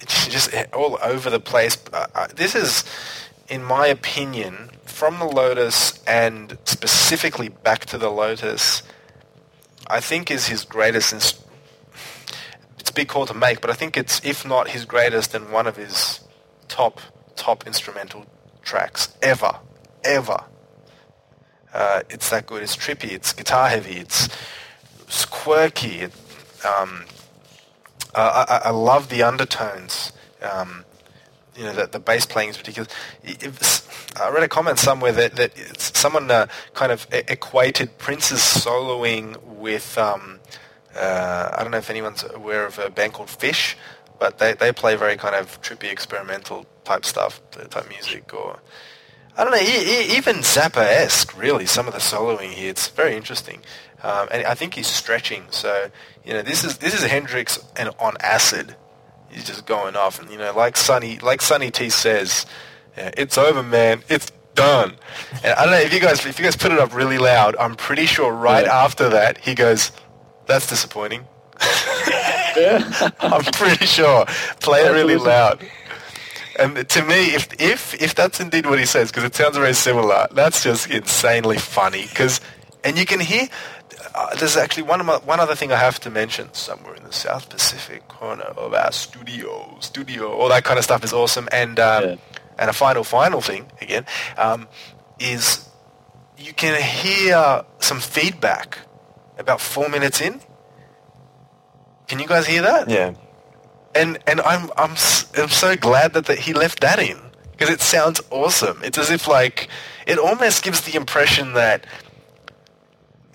it's 0.00 0.28
just 0.28 0.54
all 0.72 0.98
over 1.02 1.28
the 1.28 1.40
place. 1.40 1.76
Uh, 1.92 2.06
uh, 2.14 2.28
this 2.36 2.54
is, 2.54 2.84
in 3.48 3.64
my 3.64 3.86
opinion, 3.86 4.70
from 4.84 5.18
the 5.18 5.24
Lotus 5.24 6.02
and 6.06 6.58
specifically 6.64 7.48
back 7.48 7.86
to 7.86 7.98
the 7.98 8.10
Lotus, 8.10 8.82
I 9.86 10.00
think 10.00 10.30
is 10.30 10.48
his 10.48 10.64
greatest. 10.64 11.12
It's 12.78 12.90
a 12.90 12.92
big 12.92 13.08
call 13.08 13.26
to 13.26 13.34
make, 13.34 13.60
but 13.60 13.70
I 13.70 13.74
think 13.74 13.96
it's, 13.96 14.24
if 14.24 14.46
not 14.46 14.68
his 14.68 14.84
greatest, 14.84 15.32
then 15.32 15.50
one 15.50 15.66
of 15.66 15.76
his 15.76 16.20
top 16.68 17.00
top 17.36 17.66
instrumental 17.66 18.26
tracks 18.62 19.16
ever, 19.22 19.60
ever. 20.04 20.44
Uh, 21.72 22.02
it's 22.10 22.30
that 22.30 22.46
good. 22.46 22.62
It's 22.62 22.76
trippy. 22.76 23.12
It's 23.12 23.32
guitar 23.32 23.68
heavy. 23.68 23.96
It's, 23.98 24.28
it's 25.02 25.24
quirky. 25.24 26.00
It, 26.00 26.12
um, 26.64 27.04
I, 28.14 28.44
I 28.48 28.68
I 28.68 28.70
love 28.70 29.08
the 29.08 29.22
undertones. 29.22 30.12
Um, 30.42 30.84
you 31.58 31.64
know, 31.64 31.72
the, 31.72 31.86
the 31.86 31.98
bass 31.98 32.24
playing 32.24 32.50
is 32.50 32.58
it- 33.24 33.82
I 34.16 34.30
read 34.30 34.42
a 34.42 34.48
comment 34.48 34.78
somewhere 34.78 35.12
that, 35.12 35.36
that 35.36 35.52
someone 35.80 36.30
uh, 36.30 36.46
kind 36.74 36.92
of 36.92 37.06
equated 37.10 37.98
Prince's 37.98 38.40
soloing 38.40 39.40
with, 39.42 39.98
um, 39.98 40.40
uh, 40.96 41.50
I 41.52 41.62
don't 41.62 41.70
know 41.72 41.78
if 41.78 41.90
anyone's 41.90 42.24
aware 42.24 42.64
of 42.64 42.78
a 42.78 42.90
band 42.90 43.12
called 43.12 43.28
Phish, 43.28 43.74
but 44.18 44.38
they, 44.38 44.54
they 44.54 44.72
play 44.72 44.96
very 44.96 45.16
kind 45.16 45.34
of 45.34 45.60
trippy 45.62 45.90
experimental 45.90 46.66
type 46.84 47.04
stuff, 47.04 47.40
type 47.70 47.88
music, 47.88 48.32
or 48.32 48.60
I 49.36 49.44
don't 49.44 49.52
know, 49.52 49.60
even 50.16 50.36
Zappa-esque. 50.36 51.38
Really, 51.38 51.66
some 51.66 51.86
of 51.86 51.92
the 51.92 52.00
soloing 52.00 52.50
here, 52.50 52.70
it's 52.70 52.88
very 52.88 53.14
interesting, 53.16 53.60
um, 54.02 54.26
and 54.32 54.44
I 54.44 54.54
think 54.54 54.74
he's 54.74 54.88
stretching. 54.88 55.44
So 55.50 55.90
you 56.24 56.32
know, 56.32 56.42
this 56.42 56.64
is 56.64 56.78
this 56.78 56.92
is 56.92 57.04
Hendrix 57.04 57.60
and 57.76 57.90
on 58.00 58.16
acid. 58.20 58.74
He's 59.30 59.44
just 59.46 59.66
going 59.66 59.94
off, 59.96 60.20
and 60.20 60.30
you 60.30 60.38
know, 60.38 60.54
like 60.56 60.76
Sonny, 60.76 61.18
like 61.18 61.42
Sonny 61.42 61.70
T 61.70 61.90
says, 61.90 62.46
yeah, 62.96 63.10
it's 63.16 63.36
over, 63.38 63.62
man. 63.62 64.02
It's 64.08 64.30
done. 64.54 64.96
And 65.44 65.52
I 65.54 65.64
don't 65.64 65.72
know 65.72 65.80
if 65.80 65.92
you 65.92 66.00
guys 66.00 66.24
if 66.26 66.38
you 66.38 66.44
guys 66.44 66.56
put 66.56 66.72
it 66.72 66.78
up 66.78 66.94
really 66.94 67.18
loud. 67.18 67.54
I'm 67.60 67.74
pretty 67.76 68.06
sure 68.06 68.32
right 68.32 68.64
Yeah. 68.66 68.84
after 68.84 69.08
that 69.10 69.38
he 69.38 69.54
goes, 69.54 69.92
"That's 70.46 70.66
disappointing." 70.66 71.26
Yeah. 72.56 73.10
I'm 73.20 73.44
pretty 73.44 73.86
sure. 73.86 74.24
Play 74.60 74.80
it 74.86 74.90
really 74.90 75.16
loud. 75.16 75.64
And 76.58 76.88
to 76.88 77.02
me, 77.04 77.34
if 77.34 77.48
if 77.60 77.94
if 78.02 78.14
that's 78.16 78.40
indeed 78.40 78.66
what 78.66 78.80
he 78.80 78.86
says, 78.86 79.10
because 79.10 79.22
it 79.24 79.34
sounds 79.36 79.56
very 79.56 79.74
similar, 79.74 80.26
that's 80.32 80.64
just 80.64 80.90
insanely 80.90 81.58
funny. 81.58 82.02
Because 82.02 82.40
and 82.82 82.98
you 82.98 83.06
can 83.06 83.20
hear. 83.20 83.48
Uh, 84.18 84.34
there's 84.38 84.56
actually 84.56 84.82
one 84.92 85.04
my, 85.06 85.16
one 85.32 85.38
other 85.40 85.54
thing 85.54 85.70
I 85.72 85.76
have 85.88 85.98
to 86.00 86.10
mention. 86.10 86.52
Somewhere 86.52 86.94
in 86.96 87.04
the 87.04 87.12
South 87.12 87.48
Pacific 87.48 88.00
corner 88.08 88.48
of 88.64 88.74
our 88.74 88.92
studio, 88.92 89.76
studio, 89.80 90.22
all 90.38 90.48
that 90.48 90.64
kind 90.64 90.78
of 90.78 90.84
stuff 90.84 91.04
is 91.04 91.12
awesome. 91.12 91.46
And 91.52 91.78
um, 91.78 92.02
Yeah. 92.04 92.16
and 92.60 92.70
a 92.70 92.72
final 92.72 93.04
final 93.04 93.40
thing 93.40 93.62
again 93.80 94.04
um, 94.36 94.66
is 95.20 95.68
you 96.46 96.52
can 96.52 96.74
hear 96.82 97.64
some 97.78 98.00
feedback 98.00 98.78
about 99.38 99.60
four 99.60 99.88
minutes 99.88 100.20
in. 100.20 100.40
Can 102.08 102.18
you 102.18 102.26
guys 102.26 102.46
hear 102.46 102.62
that? 102.62 102.88
Yeah. 102.88 103.12
and 103.94 104.18
and 104.26 104.40
I'm 104.40 104.64
I'm 104.76 104.94
I'm 105.42 105.48
so 105.50 105.76
glad 105.76 106.12
that, 106.14 106.26
that 106.26 106.38
he 106.38 106.52
left 106.54 106.80
that 106.80 106.98
in 106.98 107.18
because 107.52 107.70
it 107.70 107.80
sounds 107.80 108.20
awesome. 108.30 108.80
It's 108.82 108.98
as 108.98 109.10
if 109.10 109.28
like 109.28 109.68
it 110.06 110.18
almost 110.18 110.62
gives 110.64 110.80
the 110.82 110.94
impression 110.96 111.52
that 111.54 111.86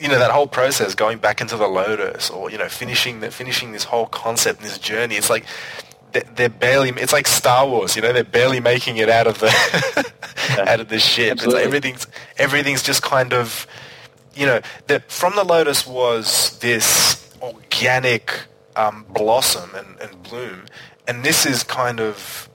you 0.04 0.10
know 0.10 0.20
that 0.20 0.32
whole 0.32 0.48
process 0.48 0.94
going 0.96 1.18
back 1.18 1.42
into 1.42 1.56
the 1.58 1.68
Lotus 1.68 2.30
or 2.30 2.52
you 2.52 2.58
know 2.58 2.70
finishing 2.70 3.22
the, 3.22 3.32
finishing 3.32 3.72
this 3.72 3.86
whole 3.86 4.06
concept 4.06 4.60
and 4.60 4.70
this 4.70 4.78
journey. 4.78 5.16
It's 5.16 5.30
like 5.30 5.46
they- 6.12 6.28
they're 6.36 6.50
barely. 6.50 6.90
It's 6.90 7.14
like 7.14 7.28
Star 7.28 7.68
Wars. 7.68 7.96
You 7.96 8.02
know, 8.04 8.14
they're 8.14 8.24
barely 8.24 8.60
making 8.60 8.98
it 8.98 9.10
out 9.10 9.28
of 9.28 9.40
the 9.40 9.50
out 10.70 10.80
of 10.80 10.90
the 10.90 11.00
ship. 11.00 11.38
Like 11.46 11.64
everything's 11.66 12.06
everything's 12.38 12.84
just 12.84 13.02
kind 13.02 13.34
of 13.34 13.66
you 14.36 14.46
know, 14.48 14.62
the, 14.88 15.00
from 15.08 15.36
the 15.36 15.44
lotus 15.44 15.86
was 15.86 16.58
this 16.60 17.24
organic 17.42 18.42
um, 18.76 19.06
blossom 19.10 19.70
and, 19.76 20.00
and 20.02 20.24
bloom, 20.24 20.66
and 21.08 21.24
this 21.24 21.46
is 21.46 21.62
kind 21.64 22.00
of, 22.00 22.50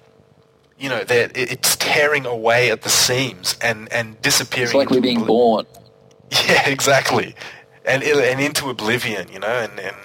you 0.77 0.89
know, 0.89 1.05
that 1.05 1.37
it's 1.37 1.77
tearing 1.77 2.27
away 2.27 2.71
at 2.73 2.83
the 2.83 2.89
seams 2.89 3.57
and 3.63 3.91
and 3.93 4.21
disappearing. 4.23 4.67
It's 4.67 4.75
like 4.75 4.91
we're 4.91 5.01
being 5.01 5.25
born. 5.25 5.67
Yeah, 6.49 6.69
exactly, 6.69 7.35
and 7.85 8.03
and 8.03 8.41
into 8.41 8.71
oblivion, 8.71 9.29
you 9.31 9.39
know, 9.39 9.49
and 9.49 9.79
and. 9.79 9.97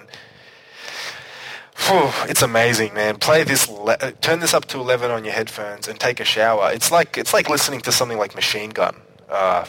Phew, 1.75 2.09
it's 2.29 2.41
amazing, 2.41 2.93
man. 2.93 3.17
Play 3.17 3.43
this, 3.43 3.69
uh, 3.69 4.11
turn 4.21 4.39
this 4.39 4.53
up 4.53 4.65
to 4.65 4.77
eleven 4.79 5.11
on 5.11 5.25
your 5.25 5.33
headphones, 5.33 5.87
and 5.87 5.99
take 5.99 6.19
a 6.19 6.23
shower. 6.23 6.71
It's 6.71 6.91
like 6.91 7.17
it's 7.17 7.33
like 7.33 7.49
listening 7.49 7.81
to 7.81 7.91
something 7.91 8.17
like 8.17 8.35
Machine 8.35 8.69
Gun. 8.69 8.95
Uh, 9.27 9.65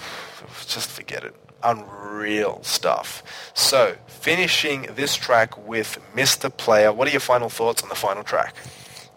just 0.66 0.90
forget 0.90 1.24
it. 1.24 1.35
Unreal 1.62 2.62
stuff. 2.62 3.22
So, 3.55 3.97
finishing 4.06 4.82
this 4.94 5.16
track 5.16 5.56
with 5.66 5.98
Mr. 6.14 6.55
Player. 6.55 6.93
What 6.93 7.09
are 7.09 7.10
your 7.10 7.20
final 7.20 7.48
thoughts 7.48 7.82
on 7.82 7.89
the 7.89 7.94
final 7.94 8.22
track? 8.22 8.55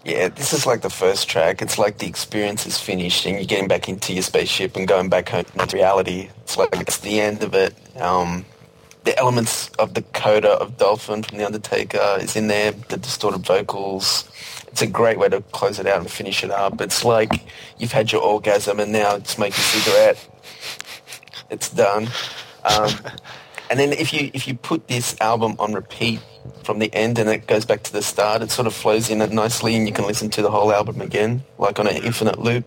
Yeah, 0.08 0.30
this 0.30 0.54
is 0.54 0.66
like 0.66 0.84
the 0.84 0.90
first 0.90 1.28
track. 1.28 1.62
It's 1.62 1.78
like 1.78 1.98
the 1.98 2.08
experience 2.08 2.66
is 2.66 2.80
finished 2.80 3.26
and 3.26 3.36
you're 3.36 3.44
getting 3.44 3.68
back 3.68 3.90
into 3.90 4.14
your 4.14 4.24
spaceship 4.24 4.78
and 4.78 4.88
going 4.88 5.10
back 5.10 5.28
home 5.28 5.44
to 5.44 5.76
reality. 5.76 6.30
It's 6.44 6.56
like 6.56 6.74
it's 6.80 7.00
the 7.00 7.20
end 7.20 7.44
of 7.44 7.54
it. 7.54 7.76
Um, 8.00 8.46
the 9.04 9.20
elements 9.20 9.68
of 9.80 9.96
the 9.96 10.04
coda 10.04 10.52
of 10.52 10.78
Dolphin 10.78 11.24
from 11.24 11.40
The 11.40 11.46
Undertaker 11.46 12.20
is 12.22 12.38
in 12.38 12.48
there, 12.48 12.72
the 12.72 12.96
distorted 12.96 13.46
vocals. 13.46 14.32
It's 14.70 14.82
a 14.82 14.88
great 14.88 15.20
way 15.20 15.28
to 15.28 15.42
close 15.52 15.78
it 15.78 15.88
out 15.88 16.00
and 16.00 16.10
finish 16.10 16.42
it 16.42 16.52
up. 16.52 16.80
It's 16.80 17.04
like 17.04 17.46
you've 17.78 17.92
had 17.92 18.14
your 18.14 18.22
orgasm 18.22 18.80
and 18.80 18.94
now 18.94 19.20
smoke 19.20 19.52
a 19.52 19.60
cigarette. 19.60 20.30
It's 21.50 21.70
done. 21.70 22.08
Um, 22.64 22.92
and 23.70 23.80
then 23.80 23.94
if 23.94 24.14
you 24.14 24.32
if 24.34 24.48
you 24.48 24.56
put 24.56 24.88
this 24.88 25.16
album 25.22 25.56
on 25.60 25.74
repeat 25.74 26.20
from 26.64 26.80
the 26.80 26.94
end 26.94 27.20
and 27.20 27.30
it 27.30 27.48
goes 27.48 27.66
back 27.66 27.84
to 27.84 27.94
the 27.94 28.02
start, 28.02 28.42
it 28.42 28.52
sort 28.52 28.68
of 28.68 28.74
flows 28.74 29.10
in 29.10 29.22
it 29.22 29.32
nicely 29.32 29.76
and 29.76 29.88
you 29.88 29.94
can 29.94 30.06
listen 30.06 30.30
to 30.32 30.42
the 30.42 30.52
whole 30.52 30.72
album 30.72 31.02
again, 31.02 31.44
like 31.58 31.80
on 31.80 31.88
an 31.88 31.98
infinite 31.98 32.40
loop. 32.40 32.66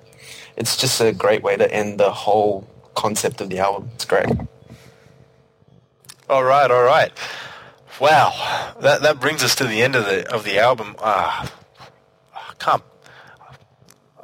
It's 0.56 0.77
just 0.77 1.01
a 1.01 1.12
great 1.12 1.43
way 1.43 1.56
to 1.56 1.72
end 1.72 1.98
the 1.98 2.10
whole 2.10 2.68
concept 2.94 3.40
of 3.40 3.48
the 3.48 3.59
album. 3.59 3.90
It's 3.94 4.05
great. 4.05 4.28
All 6.28 6.44
right, 6.44 6.70
all 6.70 6.82
right. 6.82 7.12
Wow, 8.01 8.32
that 8.81 9.02
that 9.02 9.20
brings 9.20 9.43
us 9.43 9.55
to 9.56 9.64
the 9.64 9.82
end 9.82 9.97
of 9.97 10.05
the 10.05 10.31
of 10.32 10.44
the 10.44 10.59
album. 10.59 10.97
Ah, 11.01 11.52
I 12.35 12.55
can't. 12.59 12.82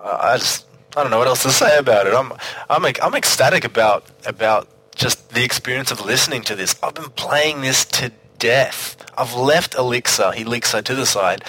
I 0.03 0.39
just 0.39 0.66
I 0.97 1.03
don't 1.03 1.11
know 1.11 1.19
what 1.19 1.27
else 1.27 1.43
to 1.43 1.51
say 1.51 1.77
about 1.77 2.07
it. 2.07 2.15
I'm 2.15 2.32
I'm 2.70 2.85
I'm 3.03 3.15
ecstatic 3.15 3.65
about 3.65 4.05
about 4.24 4.69
just 4.97 5.31
the 5.31 5.44
experience 5.44 5.90
of 5.90 6.05
listening 6.05 6.43
to 6.43 6.56
this. 6.56 6.74
I've 6.82 6.94
been 6.94 7.10
playing 7.10 7.60
this 7.60 7.85
to 7.85 8.10
death. 8.39 8.97
I've 9.16 9.35
left 9.35 9.74
Elixer, 9.74 10.32
Elixer 10.35 10.82
to 10.82 10.94
the 10.94 11.06
side. 11.06 11.44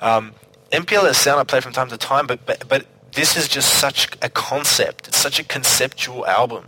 Um, 0.00 0.32
MPLS 0.72 1.16
sound 1.16 1.40
I 1.40 1.44
play 1.44 1.60
from 1.60 1.72
time 1.72 1.88
to 1.90 1.98
time, 1.98 2.26
but, 2.26 2.46
but 2.46 2.66
but 2.68 2.86
this 3.12 3.36
is 3.36 3.48
just 3.48 3.74
such 3.74 4.08
a 4.22 4.28
concept. 4.28 5.08
It's 5.08 5.18
such 5.18 5.38
a 5.38 5.44
conceptual 5.44 6.26
album. 6.26 6.66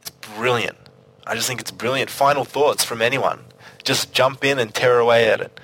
It's 0.00 0.10
brilliant. 0.36 0.76
I 1.26 1.34
just 1.34 1.46
think 1.46 1.60
it's 1.60 1.70
brilliant. 1.70 2.10
Final 2.10 2.44
thoughts 2.44 2.84
from 2.84 3.02
anyone. 3.02 3.40
Just 3.84 4.12
jump 4.12 4.44
in 4.44 4.58
and 4.58 4.74
tear 4.74 4.98
away 4.98 5.30
at 5.30 5.40
it. 5.40 5.60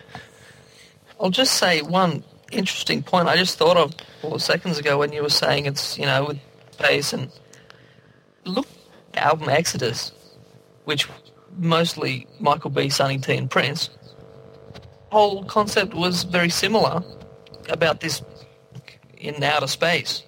I'll 1.19 1.31
just 1.31 1.55
say 1.55 1.83
one 1.83 2.23
interesting 2.53 3.03
point 3.03 3.29
I 3.29 3.37
just 3.37 3.59
thought 3.59 3.77
of 3.77 3.95
four 4.21 4.39
seconds 4.39 4.79
ago 4.79 4.99
when 4.99 5.13
you 5.13 5.23
were 5.23 5.31
saying 5.31 5.67
it's, 5.67 5.99
you 5.99 6.05
know, 6.05 6.27
with 6.27 6.39
bass 6.79 7.13
and 7.13 7.31
look 8.45 8.67
album 9.17 9.49
Exodus, 9.49 10.13
which 10.85 11.09
mostly 11.57 12.27
Michael 12.41 12.71
B, 12.71 12.89
Sonny 12.89 13.19
T 13.19 13.37
and 13.37 13.51
Prince. 13.51 13.91
Whole 15.11 15.45
concept 15.45 15.95
was 15.95 16.25
very 16.25 16.51
similar 16.51 17.03
about 17.69 18.01
this 18.01 18.23
in 19.19 19.43
outer 19.43 19.67
space. 19.67 20.23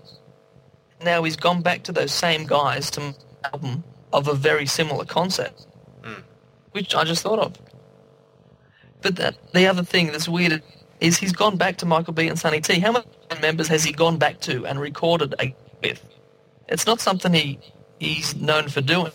Now 1.05 1.25
he's 1.25 1.37
gone 1.37 1.63
back 1.63 1.83
to 1.85 1.93
those 1.93 2.13
same 2.13 2.47
guys 2.47 2.91
to 2.93 3.15
album 3.53 3.85
of 4.13 4.29
a 4.29 4.35
very 4.35 4.67
similar 4.67 5.05
concept, 5.05 5.67
hmm. 6.03 6.21
which 6.73 6.95
I 6.95 7.05
just 7.05 7.23
thought 7.23 7.39
of. 7.39 7.55
But 9.03 9.17
that, 9.17 9.37
the 9.53 9.67
other 9.67 9.83
thing 9.83 10.07
that's 10.07 10.29
weird 10.29 10.63
is 11.01 11.19
he's 11.19 11.33
gone 11.33 11.57
back 11.57 11.77
to 11.79 11.87
Michael 11.87 12.15
B 12.15 12.29
and 12.29 12.39
Sonny 12.39 12.61
T. 12.61 12.81
How 12.81 12.93
many 12.93 13.07
members 13.43 13.69
has 13.69 13.85
he 13.85 13.93
gone 13.93 14.17
back 14.17 14.41
to 14.43 14.67
and 14.67 14.81
recorded 14.81 15.35
a 15.41 15.55
with? 15.83 16.03
It's 16.69 16.87
not 16.87 17.01
something 17.01 17.33
he 17.33 17.59
he's 17.99 18.35
known 18.37 18.69
for 18.69 18.81
doing. 18.81 19.13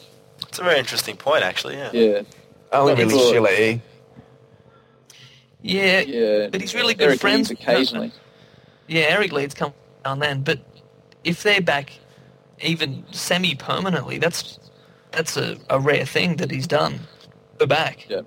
It's 0.48 0.60
a 0.60 0.64
very 0.64 0.80
interesting 0.80 1.18
point, 1.18 1.44
actually. 1.44 1.78
Yeah. 1.78 1.92
Yeah. 1.94 2.22
Only 2.72 2.94
really 2.96 3.16
it's 3.16 3.24
all- 3.38 3.48
E. 3.48 3.82
Yeah, 5.62 6.00
Yeah. 6.02 6.48
but 6.52 6.62
he's 6.62 6.74
really 6.74 6.94
good 6.94 7.10
Eric 7.10 7.20
friends. 7.22 7.50
Leeds 7.50 7.62
occasionally. 7.62 8.12
Yeah, 8.88 9.04
Eric 9.04 9.32
Leeds 9.32 9.54
come 9.54 9.74
down 10.04 10.20
then, 10.20 10.42
but 10.42 10.60
if 11.24 11.44
they're 11.44 11.62
back 11.62 11.94
even 12.62 13.04
semi-permanently, 13.12 14.18
that's 14.18 14.58
that's 15.12 15.36
a, 15.38 15.58
a 15.70 15.78
rare 15.80 16.06
thing 16.06 16.38
that 16.38 16.50
he's 16.50 16.68
done. 16.68 17.02
Go 17.58 17.66
back. 17.66 18.08
Yeah. 18.10 18.22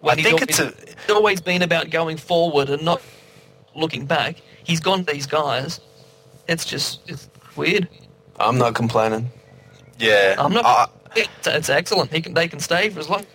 When 0.00 0.12
I 0.12 0.16
he's 0.16 0.24
think 0.26 0.40
always, 0.42 0.48
it's 0.48 0.60
a- 0.60 0.92
it's 0.92 1.10
always 1.10 1.40
been 1.40 1.62
about 1.62 1.90
going 1.90 2.16
forward 2.18 2.68
and 2.70 2.82
not 2.84 3.00
looking 3.74 4.06
back. 4.06 4.36
He's 4.64 4.80
gone 4.80 5.04
to 5.04 5.12
these 5.12 5.26
guys. 5.26 5.80
It's 6.46 6.64
just 6.64 7.00
it's 7.08 7.28
weird. 7.56 7.88
I'm 8.38 8.58
not 8.58 8.74
complaining. 8.74 9.30
Yeah. 10.00 10.36
I'm 10.38 10.52
not. 10.52 10.64
I, 10.64 10.86
it's, 11.16 11.46
it's 11.46 11.68
excellent. 11.68 12.12
He 12.12 12.20
can, 12.20 12.34
they 12.34 12.48
can 12.48 12.60
stay 12.60 12.88
for 12.90 13.00
as 13.00 13.08
long. 13.08 13.26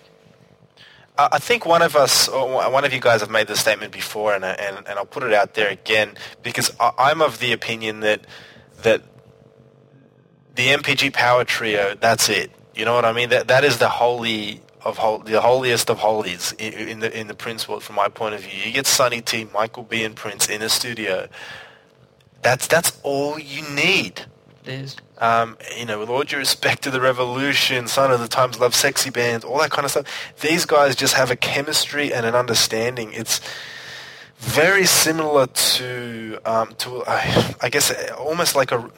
I 1.18 1.40
think 1.40 1.66
one 1.66 1.82
of 1.82 1.96
us, 1.96 2.28
or 2.28 2.70
one 2.70 2.84
of 2.84 2.92
you 2.92 3.00
guys, 3.00 3.22
have 3.22 3.30
made 3.30 3.48
this 3.48 3.62
statement 3.62 3.94
before, 3.94 4.34
and 4.34 4.44
uh, 4.44 4.56
and, 4.60 4.78
and 4.80 5.00
I'll 5.00 5.06
put 5.06 5.24
it 5.24 5.34
out 5.34 5.54
there 5.54 5.70
again 5.70 6.16
because 6.44 6.72
I, 6.78 6.92
I'm 6.98 7.22
of 7.22 7.40
the 7.40 7.54
opinion 7.54 8.02
that 8.02 8.28
that 8.82 9.02
the 10.56 10.68
NPG 10.68 11.14
Power 11.14 11.46
Trio, 11.46 11.96
that's 11.96 12.28
it. 12.28 12.52
You 12.76 12.84
know 12.84 12.94
what 12.94 13.06
I 13.06 13.14
mean? 13.14 13.30
That 13.30 13.48
that 13.48 13.64
is 13.64 13.78
the 13.78 13.88
holy 13.88 14.62
of 14.82 14.98
hol- 14.98 15.20
the 15.20 15.40
holiest 15.40 15.90
of 15.90 16.00
holies 16.00 16.54
in, 16.60 16.74
in 16.74 17.00
the 17.00 17.18
in 17.18 17.28
the 17.28 17.34
Prince 17.34 17.68
world, 17.70 17.84
from 17.84 17.96
my 17.96 18.10
point 18.10 18.36
of 18.36 18.42
view. 18.42 18.60
You 18.66 18.74
get 18.74 18.86
Sonny 18.86 19.22
T, 19.22 19.48
Michael 19.54 19.84
B, 19.84 20.04
and 20.04 20.18
Prince 20.18 20.50
in 20.50 20.62
a 20.62 20.70
studio. 20.70 21.30
That's 22.42 22.68
that's 22.68 23.00
all 23.04 23.40
you 23.40 23.64
need. 23.74 24.26
Is. 24.66 24.98
Um, 25.18 25.58
you 25.78 25.86
know, 25.86 26.00
with 26.00 26.10
all 26.10 26.24
due 26.24 26.38
respect 26.38 26.84
to 26.84 26.92
the 26.92 27.00
Revolution, 27.00 27.88
Sign 27.88 28.12
o' 28.12 28.18
the 28.18 28.28
Times, 28.28 28.58
Lovesexy 28.58 29.14
Bands, 29.14 29.46
all 29.46 29.58
that 29.60 29.72
kind 29.72 29.86
of 29.86 29.92
stuff, 29.92 30.06
these 30.42 30.66
guys 30.66 30.96
just 30.96 31.14
have 31.14 31.32
a 31.32 31.38
chemistry 31.38 32.14
and 32.14 32.26
an 32.26 32.36
understanding. 32.36 33.14
It's 33.14 33.40
very 34.38 34.86
similar 34.86 35.48
to 35.48 36.40
um, 36.46 36.76
to 36.80 36.98
uh, 37.08 37.54
I 37.62 37.70
guess 37.70 37.94
almost 38.14 38.56
like 38.56 38.72
a 38.74 38.90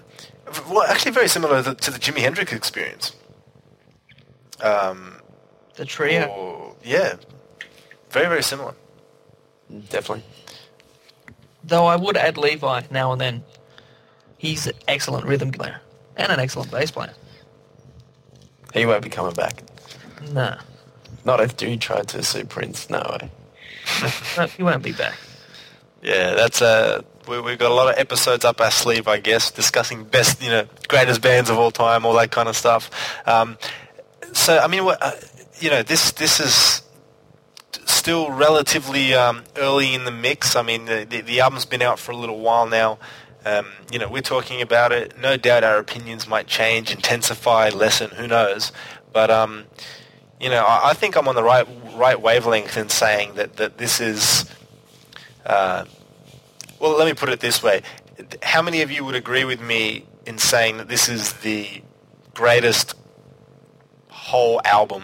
well, 0.67 0.83
actually 0.83 1.11
very 1.11 1.27
similar 1.27 1.61
to, 1.61 1.75
to 1.75 1.91
the 1.91 1.99
Jimi 1.99 2.19
Hendrix 2.19 2.51
experience. 2.51 3.13
Um, 4.61 5.17
The 5.75 5.85
trio. 5.85 6.25
or- 6.27 6.75
yeah, 6.83 7.15
very 8.09 8.27
very 8.27 8.41
similar. 8.43 8.73
Definitely. 9.89 10.23
Though 11.63 11.85
I 11.85 11.95
would 11.95 12.17
add 12.17 12.37
Levi 12.37 12.83
now 12.89 13.11
and 13.11 13.21
then. 13.21 13.43
He's 14.39 14.67
an 14.67 14.73
excellent 14.87 15.25
rhythm 15.25 15.49
player 15.51 15.81
and 16.17 16.31
an 16.31 16.39
excellent 16.39 16.71
bass 16.71 16.91
player. 16.91 17.13
He 18.73 18.85
won't 18.85 19.03
be 19.03 19.09
coming 19.09 19.33
back. 19.33 19.63
Nah, 20.31 20.57
Not 21.23 21.39
after 21.39 21.65
he 21.65 21.77
tried 21.77 22.07
to 22.09 22.23
sue 22.23 22.43
Prince. 22.43 22.89
No 22.89 22.99
way. 23.21 23.31
no, 24.37 24.45
he 24.47 24.63
won't 24.63 24.83
be 24.83 24.91
back. 24.91 25.15
Yeah, 26.01 26.33
that's 26.35 26.61
uh, 26.61 27.01
we, 27.27 27.39
we've 27.39 27.57
got 27.57 27.71
a 27.71 27.73
lot 27.73 27.89
of 27.89 27.97
episodes 27.97 28.45
up 28.45 28.61
our 28.61 28.71
sleeve, 28.71 29.07
I 29.07 29.19
guess, 29.19 29.51
discussing 29.51 30.03
best, 30.03 30.41
you 30.43 30.49
know, 30.49 30.67
greatest 30.87 31.21
bands 31.21 31.49
of 31.49 31.57
all 31.57 31.71
time, 31.71 32.05
all 32.05 32.13
that 32.13 32.31
kind 32.31 32.49
of 32.49 32.55
stuff. 32.55 32.89
Um, 33.27 33.57
so, 34.33 34.59
I 34.59 34.67
mean, 34.67 34.85
what, 34.85 35.01
uh, 35.01 35.11
you 35.59 35.69
know, 35.69 35.81
this 35.81 36.11
this 36.11 36.39
is 36.39 36.81
still 37.85 38.31
relatively 38.31 39.13
um, 39.13 39.43
early 39.55 39.93
in 39.93 40.05
the 40.05 40.11
mix. 40.11 40.55
I 40.55 40.61
mean, 40.61 40.85
the, 40.85 41.05
the, 41.09 41.21
the 41.21 41.39
album's 41.41 41.65
been 41.65 41.81
out 41.81 41.99
for 41.99 42.11
a 42.11 42.17
little 42.17 42.39
while 42.39 42.67
now. 42.67 42.99
Um, 43.47 43.67
you 43.91 43.97
know, 43.99 44.09
we're 44.09 44.21
talking 44.21 44.61
about 44.61 44.91
it. 44.91 45.17
No 45.19 45.37
doubt 45.37 45.63
our 45.63 45.77
opinions 45.77 46.27
might 46.27 46.47
change, 46.47 46.91
intensify, 46.91 47.69
lessen, 47.69 48.09
who 48.11 48.27
knows. 48.27 48.71
But, 49.13 49.31
um, 49.31 49.65
you 50.39 50.49
know, 50.49 50.65
I, 50.65 50.89
I 50.89 50.93
think 50.93 51.15
I'm 51.15 51.27
on 51.27 51.35
the 51.35 51.43
right 51.43 51.65
right 51.95 52.19
wavelength 52.19 52.75
in 52.77 52.89
saying 52.89 53.35
that, 53.35 53.55
that 53.57 53.77
this 53.77 53.99
is... 54.01 54.45
Uh, 55.45 55.85
well, 56.79 56.97
let 56.97 57.05
me 57.07 57.13
put 57.13 57.29
it 57.29 57.39
this 57.39 57.63
way. 57.63 57.81
How 58.43 58.61
many 58.61 58.81
of 58.81 58.91
you 58.91 59.05
would 59.05 59.15
agree 59.15 59.45
with 59.45 59.61
me 59.61 60.05
in 60.25 60.37
saying 60.37 60.77
that 60.77 60.89
this 60.89 61.07
is 61.07 61.33
the 61.33 61.81
greatest 62.33 62.95
whole 64.09 64.59
album 64.65 65.03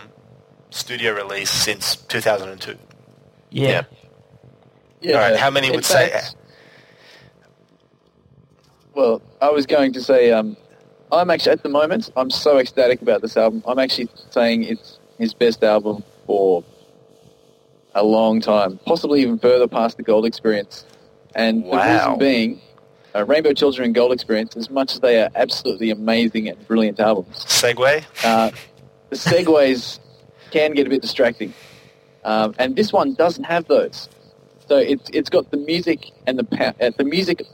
studio 0.70 1.14
release 1.14 1.50
since 1.50 1.96
2002? 1.96 2.78
Yeah. 3.52 3.84
Yeah. 5.02 5.14
All 5.16 5.30
right, 5.32 5.40
how 5.40 5.50
many 5.50 5.72
would 5.72 5.86
say- 5.86 6.10
fact- 6.10 6.36
Well, 8.94 9.22
I 9.42 9.50
was 9.50 9.66
going 9.66 9.94
to 9.94 10.02
say, 10.02 10.32
um, 10.32 10.56
I'm 11.12 11.30
actually 11.30 11.54
at 11.54 11.64
the 11.64 11.70
moment, 11.70 12.12
I'm 12.16 12.30
so 12.30 12.60
ecstatic 12.60 13.02
about 13.02 13.22
this 13.22 13.36
album. 13.38 13.64
I'm 13.66 13.80
actually 13.80 14.10
saying 14.30 14.64
it's 14.64 15.00
his 15.18 15.34
best 15.34 15.64
album 15.64 16.04
for 16.26 16.64
a 17.96 18.04
long 18.04 18.42
time, 18.42 18.80
possibly 18.86 19.22
even 19.22 19.40
further 19.40 19.68
past 19.68 19.98
the 19.98 20.04
Gold 20.04 20.26
Experience. 20.26 20.86
And 21.36 21.64
the 21.66 21.78
reason 21.78 22.18
being, 22.20 22.62
uh, 23.16 23.26
Rainbow 23.26 23.54
Children 23.54 23.86
and 23.86 23.96
Gold 23.96 24.12
Experience, 24.12 24.56
as 24.56 24.70
much 24.70 24.94
as 24.94 25.00
they 25.00 25.22
are 25.22 25.30
absolutely 25.36 25.90
amazing 25.90 26.48
and 26.50 26.68
brilliant 26.68 27.00
albums, 27.00 27.46
Segway? 27.46 28.04
uh, 28.24 28.52
the 29.10 29.16
segues 29.16 30.00
can 30.52 30.74
get 30.74 30.88
a 30.88 30.90
bit 30.90 31.02
distracting, 31.02 31.54
um, 32.24 32.56
and 32.58 32.76
this 32.76 32.92
one 32.92 33.14
doesn't 33.14 33.44
have 33.44 33.68
those. 33.68 34.10
So 34.68 34.78
it's 34.78 35.10
it's 35.12 35.30
got 35.30 35.52
the 35.52 35.58
music 35.58 36.12
and 36.26 36.40
the 36.40 36.44
pa- 36.44 36.74
uh, 36.82 36.92
the 36.98 37.04
music 37.04 37.46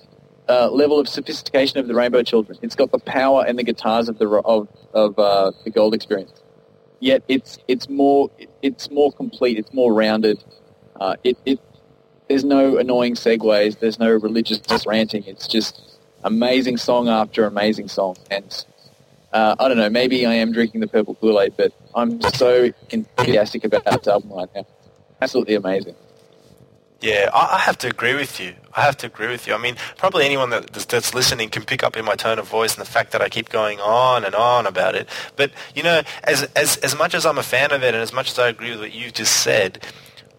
uh, 0.49 0.69
level 0.71 0.99
of 0.99 1.07
sophistication 1.07 1.79
of 1.79 1.87
the 1.87 1.93
Rainbow 1.93 2.23
Children. 2.23 2.59
It's 2.61 2.75
got 2.75 2.91
the 2.91 2.99
power 2.99 3.45
and 3.47 3.57
the 3.57 3.63
guitars 3.63 4.09
of 4.09 4.17
the 4.17 4.27
of 4.27 4.67
of 4.93 5.17
uh, 5.17 5.51
the 5.63 5.69
Gold 5.69 5.93
Experience. 5.93 6.33
Yet 6.99 7.23
it's 7.27 7.59
it's 7.67 7.87
more 7.87 8.29
it's 8.61 8.89
more 8.89 9.11
complete. 9.11 9.57
It's 9.57 9.73
more 9.73 9.93
rounded. 9.93 10.43
Uh, 10.99 11.15
it, 11.23 11.37
it 11.45 11.59
there's 12.27 12.43
no 12.43 12.77
annoying 12.77 13.15
segues. 13.15 13.79
There's 13.79 13.99
no 13.99 14.11
religious 14.11 14.61
ranting. 14.85 15.23
It's 15.25 15.47
just 15.47 15.81
amazing 16.23 16.77
song 16.77 17.07
after 17.07 17.45
amazing 17.45 17.87
song. 17.87 18.17
And 18.29 18.65
uh, 19.33 19.55
I 19.59 19.67
don't 19.67 19.77
know, 19.77 19.89
maybe 19.89 20.25
I 20.25 20.33
am 20.33 20.51
drinking 20.51 20.81
the 20.81 20.87
purple 20.87 21.15
Kool-Aid, 21.15 21.53
but 21.57 21.71
I'm 21.95 22.21
so 22.21 22.71
enthusiastic 22.89 23.63
about 23.63 23.85
this 23.85 24.07
album 24.07 24.31
right 24.33 24.49
now. 24.55 24.65
Absolutely 25.21 25.55
amazing. 25.55 25.95
Yeah, 27.01 27.29
I, 27.33 27.55
I 27.55 27.59
have 27.59 27.77
to 27.79 27.87
agree 27.87 28.13
with 28.13 28.39
you. 28.39 28.55
I 28.73 28.81
have 28.81 28.97
to 28.97 29.07
agree 29.07 29.27
with 29.27 29.47
you. 29.47 29.53
I 29.53 29.57
mean, 29.57 29.75
probably 29.97 30.25
anyone 30.25 30.49
that, 30.49 30.67
that's 30.73 31.13
listening 31.13 31.49
can 31.49 31.63
pick 31.63 31.81
up 31.83 31.95
in 31.95 32.03
my 32.03 32.15
tone 32.15 32.39
of 32.39 32.47
voice 32.47 32.75
and 32.75 32.85
the 32.85 32.89
fact 32.89 33.11
that 33.13 33.21
I 33.21 33.29
keep 33.29 33.49
going 33.49 33.79
on 33.79 34.25
and 34.25 34.35
on 34.35 34.67
about 34.67 34.95
it. 34.95 35.07
But, 35.35 35.51
you 35.73 35.81
know, 35.81 36.01
as, 36.23 36.43
as, 36.55 36.77
as 36.77 36.97
much 36.97 37.13
as 37.13 37.25
I'm 37.25 37.37
a 37.37 37.43
fan 37.43 37.71
of 37.71 37.83
it 37.83 37.93
and 37.93 38.03
as 38.03 38.11
much 38.11 38.31
as 38.31 38.37
I 38.39 38.49
agree 38.49 38.71
with 38.71 38.79
what 38.79 38.93
you 38.93 39.11
just 39.11 39.33
said, 39.33 39.85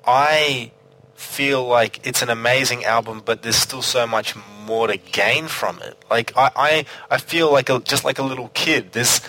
I 0.06 0.70
feel 1.14 1.66
like 1.66 2.06
it's 2.06 2.22
an 2.22 2.30
amazing 2.30 2.84
album, 2.84 3.22
but 3.24 3.42
there's 3.42 3.56
still 3.56 3.82
so 3.82 4.06
much 4.06 4.34
more 4.66 4.86
to 4.86 4.98
gain 4.98 5.48
from 5.48 5.80
it. 5.80 5.96
Like, 6.10 6.36
I, 6.36 6.50
I, 6.56 6.84
I 7.10 7.18
feel 7.18 7.50
like 7.50 7.70
a, 7.70 7.80
just 7.80 8.04
like 8.04 8.18
a 8.18 8.22
little 8.22 8.48
kid. 8.52 8.92
There's, 8.92 9.22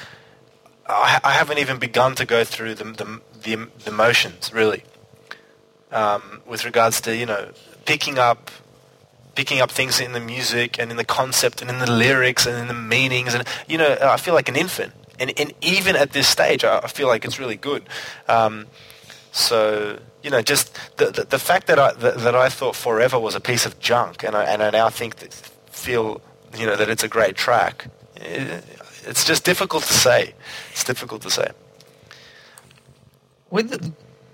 I, 0.86 1.20
I 1.24 1.32
haven't 1.32 1.60
even 1.60 1.80
begun 1.80 2.16
to 2.16 2.26
go 2.26 2.44
through 2.44 2.76
the, 2.76 2.84
the, 2.84 3.22
the, 3.42 3.70
the 3.86 3.92
motions, 3.92 4.52
really 4.54 4.84
um, 5.92 6.42
with 6.46 6.66
regards 6.66 7.02
to 7.02 7.16
you 7.16 7.26
know 7.26 7.52
picking 7.86 8.18
up 8.18 8.52
picking 9.36 9.62
up 9.62 9.72
things 9.72 10.02
in 10.02 10.12
the 10.12 10.20
music 10.20 10.78
and 10.80 10.92
in 10.92 10.98
the 10.98 11.06
concept 11.06 11.62
and 11.62 11.70
in 11.70 11.80
the 11.80 11.90
lyrics 11.90 12.46
and 12.46 12.58
in 12.58 12.68
the 12.68 12.74
meanings. 12.74 13.34
And 13.34 13.48
you 13.68 13.78
know 13.78 13.98
I 14.02 14.18
feel 14.18 14.34
like 14.34 14.50
an 14.50 14.56
infant. 14.56 14.94
And, 15.20 15.32
and 15.40 15.54
even 15.62 15.96
at 15.96 16.14
this 16.14 16.28
stage 16.28 16.64
I, 16.64 16.88
feel 16.88 17.08
like 17.08 17.26
it's 17.26 17.40
really 17.40 17.56
good. 17.56 17.84
Um, 18.28 18.68
so 19.32 20.00
you 20.24 20.30
know 20.30 20.42
just 20.42 20.74
the, 20.98 21.12
the, 21.12 21.24
the 21.24 21.40
fact 21.40 21.68
that 21.68 21.80
I 21.80 21.94
that, 21.94 22.20
that 22.20 22.36
I 22.36 22.50
thought 22.50 22.76
Forever 22.76 23.20
was 23.20 23.36
a 23.36 23.40
piece 23.40 23.66
of 23.66 23.80
junk 23.80 24.24
and 24.24 24.36
I, 24.36 24.44
and 24.46 24.62
I 24.62 24.70
now 24.70 24.90
think 24.90 25.18
that 25.18 25.34
feel 25.34 26.22
you 26.58 26.66
know 26.66 26.76
that 26.76 26.90
it's 26.90 27.04
a 27.04 27.08
great 27.08 27.36
track 27.36 27.88
eh, 28.18 28.60
it's 29.06 29.26
just 29.26 29.44
difficult 29.44 29.84
to 29.84 29.94
say. 29.94 30.34
It's 30.72 30.84
difficult 30.84 31.22
to 31.24 31.30
say. 31.30 31.50
With 33.50 33.70
the, 33.70 33.92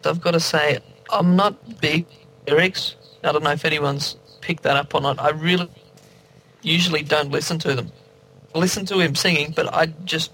I've 0.10 0.22
got 0.22 0.32
to 0.32 0.40
say, 0.40 0.80
I'm 1.10 1.36
not 1.36 1.82
big 1.82 2.06
lyrics. 2.48 2.96
I 3.24 3.32
don't 3.32 3.44
know 3.44 3.52
if 3.52 3.66
anyone's 3.66 4.18
picked 4.42 4.64
that 4.64 4.78
up 4.78 4.94
or 4.94 5.02
not. 5.02 5.20
I 5.20 5.30
really 5.30 5.70
usually 6.62 7.04
don't 7.04 7.32
listen 7.32 7.60
to 7.60 7.76
them. 7.76 7.92
I 8.54 8.60
listen 8.60 8.86
to 8.88 9.00
him 9.00 9.16
singing, 9.16 9.54
but 9.56 9.74
I 9.74 9.88
just 10.06 10.32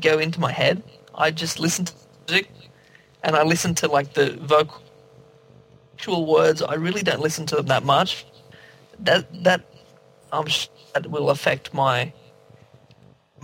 go 0.00 0.18
into 0.18 0.40
my 0.40 0.52
head. 0.52 0.82
I 1.14 1.30
just 1.30 1.58
listen 1.58 1.84
to 1.86 1.92
the 1.94 2.32
music, 2.32 2.50
and 3.22 3.36
I 3.36 3.42
listen 3.42 3.74
to 3.76 3.88
like 3.88 4.14
the 4.14 4.36
vocal 4.40 4.82
actual 5.94 6.26
words. 6.26 6.62
I 6.62 6.74
really 6.74 7.02
don't 7.02 7.20
listen 7.20 7.46
to 7.46 7.56
them 7.56 7.66
that 7.66 7.84
much. 7.84 8.26
That 9.00 9.26
that 9.44 9.62
I'm 10.32 10.46
sure 10.46 10.72
that 10.94 11.10
will 11.10 11.30
affect 11.30 11.74
my 11.74 12.12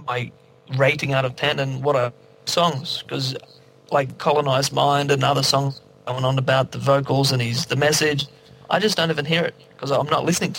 my 0.06 0.30
rating 0.76 1.12
out 1.12 1.24
of 1.24 1.36
ten 1.36 1.58
and 1.58 1.82
what 1.82 1.96
are 1.96 2.12
songs 2.46 3.02
because 3.02 3.36
like 3.90 4.18
colonized 4.18 4.72
mind 4.72 5.10
and 5.10 5.22
other 5.24 5.42
songs 5.42 5.80
going 6.06 6.24
on 6.24 6.38
about 6.38 6.72
the 6.72 6.78
vocals 6.78 7.32
and 7.32 7.40
he's 7.40 7.66
the 7.66 7.76
message. 7.76 8.26
I 8.70 8.78
just 8.78 8.96
don't 8.96 9.10
even 9.10 9.24
hear 9.24 9.42
it 9.42 9.54
because 9.70 9.90
I'm 9.90 10.06
not 10.06 10.24
listening. 10.24 10.54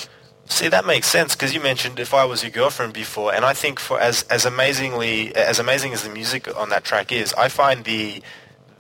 See, 0.48 0.68
that 0.68 0.86
makes 0.86 1.08
sense 1.08 1.36
because 1.36 1.54
you 1.54 1.60
mentioned 1.60 2.00
"If 2.00 2.14
I 2.14 2.24
Was 2.24 2.44
Your 2.44 2.52
Girlfriend" 2.52 2.94
before, 2.94 3.34
and 3.34 3.44
I 3.44 3.54
think 3.54 3.80
for 3.80 4.00
as 4.00 4.24
as 4.24 4.46
amazingly 4.46 5.36
as 5.36 5.58
amazing 5.58 5.94
as 5.94 6.04
the 6.04 6.10
music 6.10 6.56
on 6.56 6.70
that 6.70 6.84
track 6.84 7.12
is, 7.12 7.34
I 7.34 7.50
find 7.50 7.84
the 7.84 8.22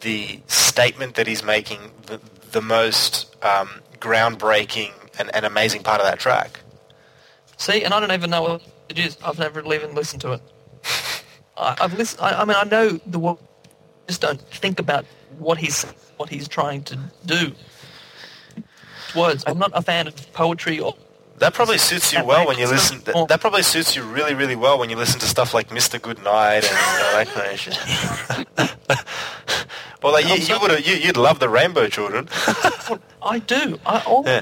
the 0.02 0.40
statement 0.46 1.16
that 1.16 1.26
he's 1.26 1.44
making 1.44 1.80
the, 2.06 2.22
the 2.52 2.62
most 2.62 3.36
um, 3.44 3.82
groundbreaking 4.00 4.92
and, 5.18 5.34
and 5.36 5.46
amazing 5.46 5.82
part 5.82 6.00
of 6.00 6.06
that 6.06 6.20
track. 6.20 6.60
See, 7.58 7.84
and 7.84 7.94
I 7.94 8.00
don't 8.00 8.12
even 8.12 8.30
know 8.30 8.44
what 8.44 8.62
it 8.90 9.00
is. 9.00 9.18
I've 9.26 9.40
never 9.40 9.62
even 9.74 9.96
listened 9.96 10.22
to 10.22 10.34
it. 10.34 10.42
I, 11.58 11.76
I've 11.82 11.98
listened. 11.98 12.22
I, 12.22 12.42
I 12.42 12.46
mean, 12.46 12.58
I 12.58 12.64
know 12.66 13.00
the 13.08 13.18
word. 13.18 13.38
Just 14.08 14.22
don't 14.22 14.40
think 14.40 14.80
about 14.80 15.06
what 15.40 15.58
he's 15.58 15.84
what 16.18 16.30
he's 16.30 16.48
trying 16.48 16.84
to 16.84 17.00
do. 17.26 17.54
Words. 19.16 19.44
I'm 19.48 19.58
not 19.58 19.72
a 19.74 19.82
fan 19.82 20.08
of 20.08 20.34
poetry 20.34 20.80
or 20.80 20.96
That 21.38 21.54
probably 21.54 21.78
suits 21.78 22.12
you 22.14 22.24
well 22.26 22.46
when 22.48 22.58
you 22.58 22.68
listen. 22.68 23.00
That, 23.06 23.28
that 23.30 23.42
probably 23.42 23.64
suits 23.64 23.96
you 23.96 24.04
really, 24.04 24.34
really 24.34 24.56
well 24.56 24.78
when 24.78 24.90
you 24.90 24.96
listen 24.98 25.20
to 25.22 25.26
stuff 25.26 25.54
like 25.54 25.70
"Mr. 25.70 26.02
Goodnight" 26.02 26.64
and 26.64 26.72
you 26.72 27.00
know, 27.00 27.12
that 27.14 27.28
kind 27.28 27.52
of 27.52 27.60
shit. 27.60 27.78
well, 30.04 30.14
like 30.14 30.26
you, 30.26 30.36
you 30.36 30.60
would 30.62 30.86
you, 30.86 30.96
you'd 30.96 31.18
love 31.18 31.40
the 31.40 31.50
Rainbow 31.50 31.88
Children. 31.88 32.28
I 33.22 33.40
do. 33.40 33.80
I, 33.86 34.02
all, 34.02 34.24
Yeah. 34.26 34.42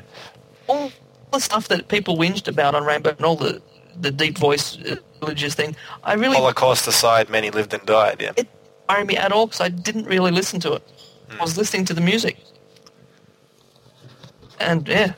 all 0.67 0.91
the 1.31 1.39
stuff 1.39 1.67
that 1.67 1.87
people 1.87 2.17
whinged 2.17 2.47
about 2.47 2.75
on 2.75 2.83
Rainbow 2.83 3.11
and 3.11 3.25
all 3.25 3.35
the 3.35 3.61
the 3.99 4.11
deep 4.11 4.37
voice 4.39 4.77
uh, 4.79 4.95
religious 5.21 5.53
thing. 5.53 5.75
I 6.03 6.13
really 6.15 6.35
Holocaust 6.35 6.87
aside, 6.87 7.29
many 7.29 7.51
lived 7.51 7.73
and 7.73 7.85
died. 7.85 8.21
Yeah. 8.21 8.31
it 8.35 8.47
worried 8.93 9.07
me 9.07 9.17
at 9.17 9.31
all 9.31 9.47
because 9.47 9.61
I 9.61 9.69
didn't 9.69 10.05
really 10.05 10.31
listen 10.31 10.59
to 10.61 10.73
it. 10.73 10.83
I 11.31 11.41
was 11.41 11.57
listening 11.57 11.85
to 11.85 11.93
the 11.93 12.01
music, 12.01 12.37
and 14.59 14.87
yeah, 14.87 15.13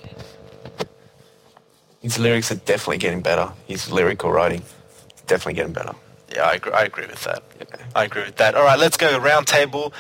His 2.01 2.19
lyrics 2.19 2.51
are 2.51 2.55
definitely 2.55 2.99
getting 2.99 3.21
better. 3.21 3.51
His 3.67 3.91
lyrical 3.91 4.31
writing 4.31 4.61
is 4.61 5.21
definitely 5.25 5.55
getting 5.55 5.73
better. 5.73 5.95
Yeah, 6.33 6.43
I 6.43 6.53
agree, 6.53 6.71
I 6.71 6.83
agree 6.83 7.07
with 7.07 7.23
that. 7.23 7.43
I 7.95 8.03
agree 8.05 8.23
with 8.23 8.35
that. 8.37 8.55
All 8.55 8.63
right, 8.63 8.77
let's 8.77 8.95
go 8.95 9.17
round 9.17 9.47
table. 9.47 9.91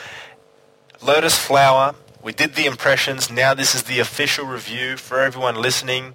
Lotus 1.01 1.35
Flower. 1.37 1.95
We 2.21 2.31
did 2.31 2.55
the 2.55 2.65
impressions. 2.65 3.31
Now 3.31 3.53
this 3.53 3.75
is 3.75 3.83
the 3.83 3.99
official 3.99 4.45
review 4.45 4.97
for 4.97 5.19
everyone 5.19 5.55
listening. 5.55 6.13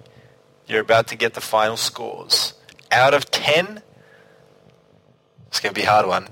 You're 0.65 0.81
about 0.81 1.07
to 1.07 1.15
get 1.15 1.33
the 1.33 1.41
final 1.41 1.77
scores. 1.77 2.53
Out 2.91 3.13
of 3.13 3.29
10, 3.29 3.81
it's 5.47 5.59
going 5.59 5.73
to 5.73 5.79
be 5.79 5.85
a 5.85 5.89
hard 5.89 6.07
one. 6.07 6.29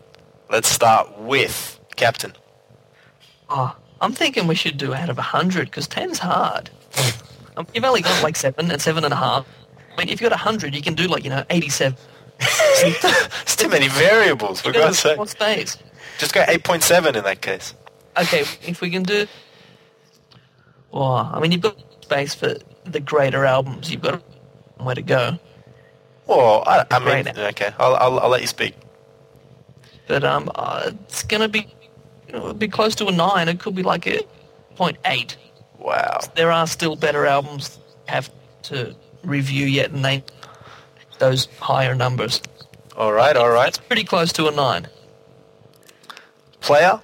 Let's 0.50 0.68
start 0.68 1.20
with 1.20 1.80
Captain. 1.96 2.34
Oh, 3.50 3.76
I'm 4.02 4.14
thinking 4.14 4.48
we 4.48 4.56
should 4.56 4.78
do 4.78 4.96
out 4.96 5.10
of 5.10 5.18
100 5.18 5.66
because 5.66 5.88
10's 5.88 6.18
hard. 6.20 6.72
um, 7.56 7.68
you've 7.74 7.84
only 7.84 8.02
got 8.02 8.24
like 8.24 8.36
7 8.36 8.72
and 8.72 8.82
7.5. 8.82 9.04
and 9.04 9.14
a 9.14 9.16
half. 9.16 9.46
I 9.78 10.00
mean, 10.00 10.10
if 10.10 10.22
you've 10.22 10.30
got 10.30 10.32
100, 10.32 10.74
you 10.74 10.82
can 10.82 10.96
do 10.96 11.08
like, 11.08 11.24
you 11.24 11.30
know, 11.30 11.44
87. 11.50 11.98
It's 12.42 13.56
too 13.58 13.68
many 13.68 13.90
variables, 13.90 14.62
for 14.62 14.72
God's 14.72 15.00
sake. 15.00 15.18
more 15.18 15.28
space. 15.28 15.78
Just 16.18 16.34
go 16.34 16.42
8.7 16.42 17.16
in 17.16 17.24
that 17.26 17.42
case. 17.42 17.74
Okay, 18.18 18.42
if 18.66 18.80
we 18.82 18.90
can 18.90 19.04
do... 19.04 19.28
Well, 20.92 21.30
I 21.34 21.40
mean, 21.40 21.52
you've 21.52 21.62
got 21.62 21.78
space 22.04 22.34
for 22.34 22.56
the 22.86 23.00
greater 23.00 23.46
albums. 23.46 23.92
You've 23.92 24.02
got 24.02 24.24
where 24.78 24.96
to 24.96 25.02
go. 25.02 25.38
Well, 26.26 26.64
I, 26.66 26.86
I 26.90 27.00
mean, 27.00 27.28
okay, 27.38 27.74
I'll, 27.78 27.96
I'll, 27.96 28.20
I'll 28.22 28.30
let 28.30 28.42
you 28.42 28.48
speak. 28.48 28.76
But 30.10 30.24
um, 30.24 30.52
uh, 30.56 30.90
it's 31.06 31.22
going 31.22 31.42
to 31.42 31.48
be 31.48 31.68
you 32.28 32.34
know, 32.34 32.52
be 32.52 32.68
close 32.68 32.96
to 32.96 33.06
a 33.06 33.12
9. 33.12 33.48
It 33.48 33.60
could 33.60 33.76
be 33.76 33.84
like 33.84 34.08
a 34.08 34.22
0.8. 34.76 35.36
Wow. 35.78 36.20
There 36.36 36.52
are 36.52 36.66
still 36.66 36.96
better 36.96 37.28
albums 37.28 37.78
have 38.08 38.32
to 38.64 38.96
review 39.24 39.68
yet, 39.68 39.92
and 39.92 40.04
they 40.04 40.24
those 41.20 41.48
higher 41.60 41.94
numbers. 41.94 42.42
All 42.98 43.14
right, 43.14 43.38
all 43.38 43.52
right. 43.52 43.68
It's 43.68 43.78
pretty 43.78 44.04
close 44.04 44.34
to 44.34 44.48
a 44.48 44.52
9. 44.52 44.88
Player, 46.62 47.00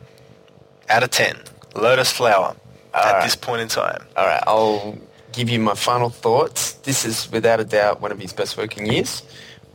out 0.90 1.04
of 1.04 1.12
10. 1.12 1.38
Lotus 1.76 2.12
Flower, 2.12 2.56
at 2.94 3.06
Alright. 3.06 3.24
this 3.24 3.36
point 3.36 3.62
in 3.62 3.68
time. 3.68 4.04
All 4.18 4.26
right, 4.26 4.44
I'll 4.48 4.98
give 5.32 5.48
you 5.48 5.60
my 5.60 5.76
final 5.76 6.10
thoughts. 6.10 6.74
This 6.74 7.06
is 7.06 7.32
without 7.32 7.60
a 7.60 7.66
doubt 7.66 8.02
one 8.02 8.12
of 8.12 8.20
his 8.20 8.34
best 8.34 8.58
working 8.58 8.92
years. 8.92 9.22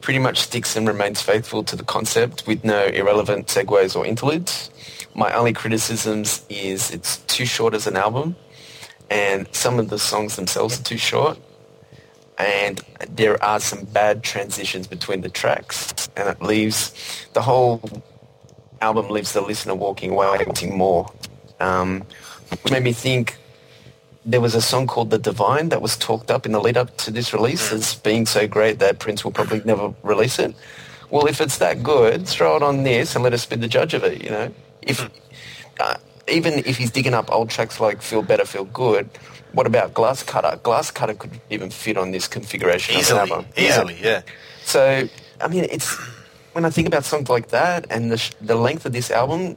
Pretty 0.01 0.19
much 0.19 0.39
sticks 0.39 0.77
and 0.77 0.89
remains 0.89 1.21
faithful 1.21 1.63
to 1.65 1.77
the 1.77 1.85
concept 1.85 2.47
with 2.47 2.65
no 2.65 2.87
irrelevant 2.87 3.47
segues 3.49 3.95
or 3.95 4.07
interludes. 4.07 4.71
My 5.15 5.33
only 5.33 5.53
criticisms 5.53 6.45
is 6.49 6.91
it's 6.91 7.19
too 7.19 7.45
short 7.45 7.75
as 7.75 7.87
an 7.87 7.97
album 7.97 8.37
and 9.11 9.47
some 9.53 9.79
of 9.79 9.91
the 9.91 9.99
songs 9.99 10.37
themselves 10.37 10.81
are 10.81 10.85
too 10.85 10.97
short 10.97 11.39
and 12.39 12.81
there 13.11 13.43
are 13.43 13.61
some 13.61 13.85
bad 13.85 14.23
transitions 14.23 14.87
between 14.87 15.21
the 15.21 15.29
tracks 15.29 16.09
and 16.17 16.29
it 16.29 16.41
leaves 16.41 16.95
the 17.35 17.43
whole 17.43 17.83
album 18.81 19.09
leaves 19.11 19.33
the 19.33 19.41
listener 19.41 19.75
walking 19.75 20.11
away 20.13 20.27
wanting 20.47 20.77
more. 20.77 21.13
Um, 21.61 22.05
which 22.51 22.73
made 22.73 22.83
me 22.83 22.93
think 22.93 23.37
there 24.25 24.41
was 24.41 24.55
a 24.55 24.61
song 24.61 24.87
called 24.87 25.11
The 25.11 25.19
Divine 25.19 25.71
that 25.71 25.81
was 25.81 25.97
talked 25.97 26.31
up 26.31 26.45
in 26.47 26.53
the 26.53 26.61
lead 26.61 26.77
up 26.77 26.97
to 26.99 27.11
this 27.11 27.33
release 27.33 27.73
as 27.73 27.95
being 27.97 28.27
so 28.27 28.47
great 28.47 28.79
that 28.79 28.99
Prince 28.99 29.25
will 29.25 29.33
probably 29.33 29.63
never 29.65 29.95
release 30.03 30.39
it. 30.39 30.55
Well, 31.11 31.27
if 31.27 31.41
it's 31.41 31.59
that 31.59 31.83
good, 31.83 32.29
throw 32.29 32.57
it 32.57 32.63
on 32.63 32.83
this 32.85 33.15
and 33.15 33.25
let 33.25 33.33
us 33.33 33.47
be 33.47 33.57
the 33.57 33.67
judge 33.69 33.95
of 33.95 34.05
it, 34.05 34.23
you 34.23 34.31
know? 34.31 34.53
If 34.83 35.09
uh, 35.81 35.97
Even 36.29 36.55
if 36.61 36.77
he's 36.77 36.91
digging 36.91 37.15
up 37.15 37.33
old 37.33 37.51
tracks 37.51 37.81
like 37.81 38.03
Feel 38.03 38.23
Better, 38.23 38.45
Feel 38.45 38.65
Good, 38.65 39.09
what 39.53 39.67
about 39.67 39.95
Glass 39.95 40.23
Cutter? 40.23 40.61
Glass 40.63 40.91
Cutter 40.91 41.15
could 41.15 41.41
even 41.51 41.71
fit 41.71 41.97
on 41.97 42.13
this 42.13 42.29
configuration 42.29 42.95
of 42.95 43.01
Easily, 43.01 43.21
an 43.21 43.29
album. 43.31 43.47
Yeah. 43.57 43.65
easily, 43.65 43.97
yeah. 44.01 44.23
So, 44.63 45.09
I 45.41 45.49
mean, 45.49 45.65
it's 45.65 45.97
when 46.53 46.65
I 46.65 46.71
think 46.71 46.87
about 46.87 47.05
songs 47.05 47.29
like 47.29 47.49
that 47.49 47.87
and 47.91 48.13
the 48.13 48.19
sh- 48.19 48.33
the 48.41 48.55
length 48.55 48.85
of 48.87 48.93
this 48.93 49.11
album, 49.11 49.57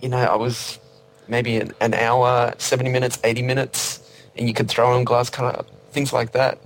you 0.00 0.08
know, 0.08 0.18
I 0.18 0.36
was 0.36 0.78
maybe 1.28 1.56
an, 1.56 1.72
an 1.80 1.94
hour, 1.94 2.54
seventy 2.58 2.90
minutes, 2.90 3.18
eighty 3.24 3.42
minutes, 3.42 4.00
and 4.36 4.48
you 4.48 4.54
could 4.54 4.68
throw 4.68 4.96
in 4.96 5.04
glass 5.04 5.30
cutter, 5.30 5.64
things 5.90 6.12
like 6.12 6.32
that, 6.32 6.58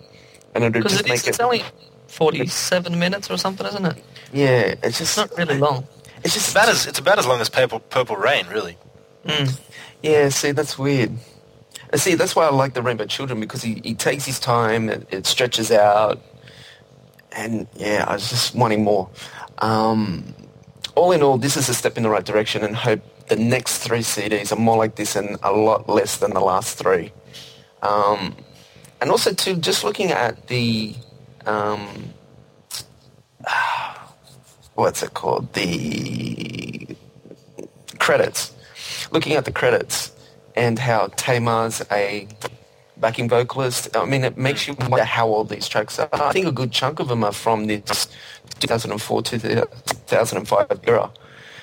and 0.55 0.65
it 0.65 0.75
would 0.75 0.83
just 0.89 1.01
it 1.01 1.09
make 1.09 1.15
is, 1.17 1.25
it. 1.27 1.29
it's 1.31 1.41
only 1.41 1.63
47 2.09 2.99
minutes 2.99 3.31
or 3.31 3.37
something, 3.37 3.67
isn't 3.67 3.87
it? 3.87 4.05
yeah, 4.33 4.75
it's 4.83 4.99
just 4.99 5.17
It's 5.17 5.17
not 5.17 5.31
really 5.39 5.59
long. 5.59 5.87
It's 6.25 6.35
just 6.35 6.49
It's 6.49 6.51
about 6.53 6.69
as 6.69 6.87
it's 6.87 6.99
about 6.99 7.19
as 7.19 7.27
long 7.27 7.41
as 7.41 7.49
Purple 7.49 7.81
Purple 7.81 8.17
Rain, 8.17 8.47
really. 8.49 8.77
Mm. 9.25 9.59
Yeah, 10.03 10.29
see, 10.31 10.51
that's 10.53 10.79
weird. 10.79 11.13
Uh, 11.93 11.97
See, 11.97 12.15
that's 12.15 12.35
why 12.35 12.47
I 12.47 12.51
like 12.51 12.75
the 12.75 12.83
Rainbow 12.83 13.07
Children 13.07 13.41
because 13.41 13.63
he, 13.63 13.81
he 13.85 13.95
takes 13.95 14.25
his 14.25 14.39
time, 14.41 14.89
it, 14.89 15.07
it 15.11 15.27
stretches 15.27 15.71
out, 15.71 16.21
and 17.33 17.67
yeah, 17.77 18.05
I 18.07 18.15
was 18.15 18.29
just 18.29 18.55
wanting 18.55 18.83
more. 18.85 19.09
Um, 19.59 20.35
all 20.95 21.13
in 21.13 21.23
all, 21.23 21.37
this 21.39 21.57
is 21.57 21.69
a 21.69 21.75
step 21.75 21.97
in 21.97 22.03
the 22.03 22.09
right 22.11 22.25
direction, 22.25 22.65
and 22.65 22.75
hope 22.77 23.01
the 23.31 23.37
next 23.37 23.79
three 23.79 24.01
CDs 24.01 24.51
are 24.51 24.57
more 24.57 24.77
like 24.77 24.97
this 24.97 25.15
and 25.15 25.39
a 25.45 25.53
lot 25.53 25.89
less 25.89 26.17
than 26.17 26.33
the 26.33 26.41
last 26.41 26.77
three. 26.77 27.13
Um, 27.81 28.35
and 29.01 29.09
also, 29.09 29.33
too, 29.33 29.55
just 29.55 29.85
looking 29.85 30.11
at 30.11 30.49
the 30.49 30.95
um, 31.47 32.13
what's 34.75 35.03
it 35.05 35.15
called? 35.15 35.53
The 35.55 36.89
credits. 37.99 38.53
Looking 39.13 39.35
at 39.35 39.45
the 39.45 39.53
credits 39.53 40.13
and 40.57 40.77
how 40.79 41.07
Tamar's 41.17 41.83
a 41.93 42.27
backing 42.97 43.29
vocalist, 43.29 43.97
I 43.97 44.05
mean, 44.07 44.25
it 44.25 44.37
makes 44.37 44.67
you 44.67 44.75
wonder 44.75 45.05
how 45.05 45.29
old 45.29 45.51
these 45.51 45.69
tracks 45.69 46.01
are. 46.01 46.09
I 46.13 46.33
think 46.33 46.47
a 46.47 46.53
good 46.53 46.73
chunk 46.73 46.99
of 46.99 47.07
them 47.07 47.23
are 47.23 47.33
from 47.33 47.69
this 47.69 48.09
2004 48.59 49.23
to 49.23 49.39
2005 49.39 50.81
era. 50.85 51.13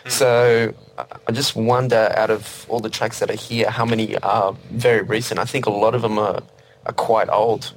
So 0.10 0.74
I- 0.98 1.06
I 1.28 1.32
just 1.32 1.56
wonder, 1.56 2.12
out 2.16 2.30
of 2.30 2.66
all 2.70 2.80
the 2.80 2.90
tracks 2.90 3.20
that 3.20 3.30
are 3.30 3.36
here, 3.36 3.70
how 3.70 3.86
many 3.86 4.18
are 4.20 4.54
very 4.72 5.02
recent. 5.02 5.40
I 5.40 5.46
think 5.46 5.66
a 5.66 5.70
lot 5.72 5.94
of 5.96 6.02
them 6.02 6.18
are, 6.18 6.42
are 6.86 6.94
quite 6.94 7.30
old. 7.30 7.74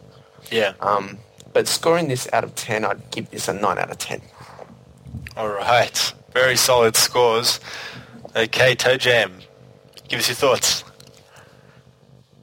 Yeah. 0.50 0.72
Um, 0.80 1.18
but 1.52 1.66
scoring 1.68 2.08
this 2.08 2.28
out 2.32 2.44
of 2.44 2.54
10, 2.54 2.84
I'd 2.84 3.10
give 3.10 3.30
this 3.30 3.48
a 3.48 3.52
9 3.52 3.78
out 3.78 3.90
of 3.90 3.98
10. 3.98 4.20
All 5.36 5.48
right. 5.48 6.12
Very 6.32 6.56
solid 6.56 6.96
scores. 6.96 7.60
Okay, 8.36 8.74
Toe 8.74 8.96
Jam. 8.96 9.32
Give 10.08 10.20
us 10.20 10.28
your 10.28 10.36
thoughts. 10.36 10.84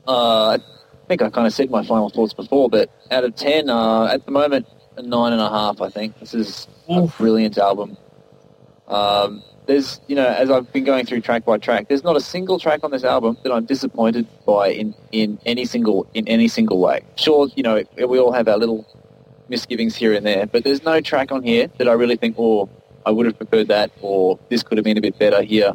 Uh, 0.07 0.51
I 0.51 0.59
think 1.07 1.21
I 1.21 1.29
kind 1.29 1.47
of 1.47 1.53
said 1.53 1.69
my 1.69 1.83
final 1.85 2.09
thoughts 2.09 2.33
before, 2.33 2.69
but 2.69 2.89
out 3.11 3.23
of 3.23 3.35
10, 3.35 3.69
uh, 3.69 4.05
at 4.05 4.25
the 4.25 4.31
moment, 4.31 4.67
a 4.97 5.01
9.5, 5.01 5.81
I 5.85 5.89
think. 5.89 6.19
This 6.19 6.33
is 6.33 6.67
a 6.89 7.01
brilliant 7.17 7.57
album. 7.57 7.97
Um, 8.87 9.43
there's, 9.67 10.01
you 10.07 10.15
know, 10.15 10.25
as 10.25 10.49
I've 10.49 10.71
been 10.73 10.83
going 10.83 11.05
through 11.05 11.21
track 11.21 11.45
by 11.45 11.57
track, 11.57 11.87
there's 11.89 12.03
not 12.03 12.15
a 12.15 12.21
single 12.21 12.59
track 12.59 12.83
on 12.83 12.91
this 12.91 13.03
album 13.03 13.37
that 13.43 13.51
I'm 13.51 13.65
disappointed 13.65 14.25
by 14.45 14.69
in, 14.69 14.95
in 15.11 15.37
any 15.45 15.65
single 15.65 16.07
in 16.13 16.27
any 16.27 16.47
single 16.47 16.79
way. 16.79 17.01
Sure, 17.15 17.47
you 17.55 17.63
know, 17.63 17.83
we 18.07 18.19
all 18.19 18.31
have 18.31 18.47
our 18.47 18.57
little 18.57 18.87
misgivings 19.49 19.95
here 19.95 20.13
and 20.13 20.25
there, 20.25 20.45
but 20.47 20.63
there's 20.63 20.83
no 20.83 20.99
track 21.01 21.31
on 21.31 21.43
here 21.43 21.67
that 21.77 21.87
I 21.87 21.93
really 21.93 22.15
think, 22.15 22.35
oh, 22.39 22.69
I 23.05 23.11
would 23.11 23.25
have 23.25 23.37
preferred 23.37 23.67
that, 23.67 23.91
or 24.01 24.39
this 24.49 24.63
could 24.63 24.77
have 24.77 24.85
been 24.85 24.97
a 24.97 25.01
bit 25.01 25.17
better 25.19 25.41
here. 25.41 25.73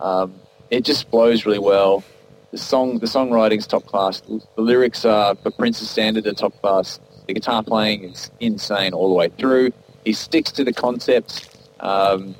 Um, 0.00 0.34
it 0.70 0.84
just 0.84 1.10
flows 1.10 1.44
really 1.44 1.58
well. 1.58 2.02
The 2.50 2.58
song, 2.58 2.98
the 2.98 3.06
songwriting's 3.06 3.66
top 3.66 3.84
class. 3.84 4.20
The 4.20 4.40
lyrics 4.56 5.04
are, 5.04 5.34
for 5.34 5.50
Prince's 5.50 5.90
standard, 5.90 6.26
are 6.26 6.32
top 6.32 6.58
class. 6.60 7.00
The 7.26 7.34
guitar 7.34 7.62
playing 7.62 8.04
is 8.04 8.30
insane 8.40 8.92
all 8.94 9.08
the 9.08 9.14
way 9.14 9.28
through. 9.28 9.72
He 10.04 10.12
sticks 10.12 10.50
to 10.52 10.64
the 10.64 10.72
concept. 10.72 11.48
Um, 11.80 12.34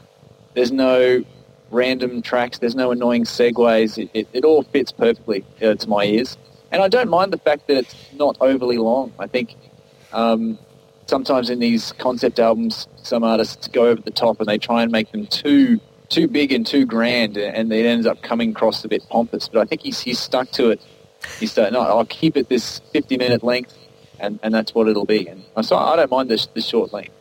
there's 0.55 0.73
no 0.73 1.25
random 1.71 2.23
tracks. 2.23 2.59
There's 2.59 2.75
no 2.75 2.91
annoying 2.91 3.25
segues. 3.25 3.99
It, 3.99 4.11
it, 4.13 4.29
it 4.33 4.45
all 4.45 4.63
fits 4.63 4.93
perfectly 4.93 5.45
uh, 5.63 5.75
to 5.75 5.89
my 5.89 6.05
ears. 6.05 6.37
And 6.71 6.83
I 6.83 6.89
don't 6.89 7.09
mind 7.09 7.33
the 7.33 7.39
fact 7.39 7.67
that 7.69 7.77
it's 7.77 7.95
not 8.15 8.37
overly 8.41 8.79
long. 8.79 9.13
I 9.19 9.27
think 9.27 9.57
um, 10.13 10.59
sometimes 11.07 11.51
in 11.51 11.59
these 11.59 11.93
concept 11.93 12.39
albums, 12.39 12.87
some 13.03 13.25
artists 13.25 13.69
go 13.69 13.87
over 13.87 14.01
the 14.01 14.11
top 14.11 14.41
and 14.41 14.49
they 14.49 14.59
try 14.59 14.83
and 14.83 14.93
make 14.93 15.13
them 15.13 15.27
too 15.27 15.81
too 16.09 16.29
big 16.29 16.53
and 16.53 16.67
too 16.67 16.85
grand, 16.85 17.39
and 17.39 17.73
it 17.73 17.87
ends 17.87 18.07
up 18.07 18.21
coming 18.21 18.51
across 18.51 18.85
a 18.85 18.89
bit 18.89 19.03
pompous. 19.09 19.49
But 19.49 19.63
I 19.63 19.65
think 19.65 19.81
he's 19.81 20.01
he's 20.01 20.19
stuck 20.19 20.51
to 20.53 20.71
it. 20.71 20.81
He's 21.41 21.53
said, 21.53 21.73
no, 21.73 21.81
I'll 21.81 22.05
keep 22.05 22.37
it 22.37 22.49
this 22.49 22.81
50 22.93 23.17
minute 23.17 23.43
length, 23.43 23.77
and, 24.21 24.39
and 24.43 24.53
that's 24.53 24.75
what 24.75 24.89
it'll 24.89 25.07
be. 25.07 25.29
And 25.29 25.65
so 25.65 25.77
I 25.77 25.97
don't 25.97 26.11
mind 26.11 26.29
this, 26.29 26.47
this 26.47 26.67
short 26.67 26.93
length. 26.93 27.13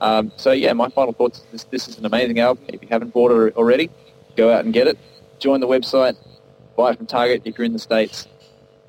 Um, 0.00 0.32
so 0.36 0.52
yeah, 0.52 0.72
my 0.72 0.88
final 0.88 1.12
thoughts: 1.12 1.42
this, 1.52 1.64
this 1.64 1.88
is 1.88 1.98
an 1.98 2.06
amazing 2.06 2.38
album. 2.38 2.64
If 2.68 2.82
you 2.82 2.88
haven't 2.90 3.12
bought 3.12 3.32
it 3.32 3.56
already, 3.56 3.90
go 4.36 4.52
out 4.52 4.64
and 4.64 4.72
get 4.72 4.86
it. 4.86 4.98
Join 5.38 5.60
the 5.60 5.68
website, 5.68 6.16
buy 6.76 6.90
it 6.90 6.96
from 6.96 7.06
Target 7.06 7.42
if 7.44 7.58
you're 7.58 7.64
in 7.64 7.72
the 7.72 7.78
states. 7.78 8.26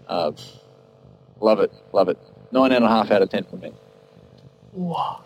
Uh, 0.08 0.32
love 1.40 1.60
it, 1.60 1.72
love 1.94 2.10
it. 2.10 2.18
Nine 2.52 2.72
and 2.72 2.84
a 2.84 2.88
half 2.88 3.12
out 3.12 3.22
of 3.22 3.30
ten 3.30 3.44
for 3.44 3.58
me. 3.58 3.74
Whoa. 4.72 5.22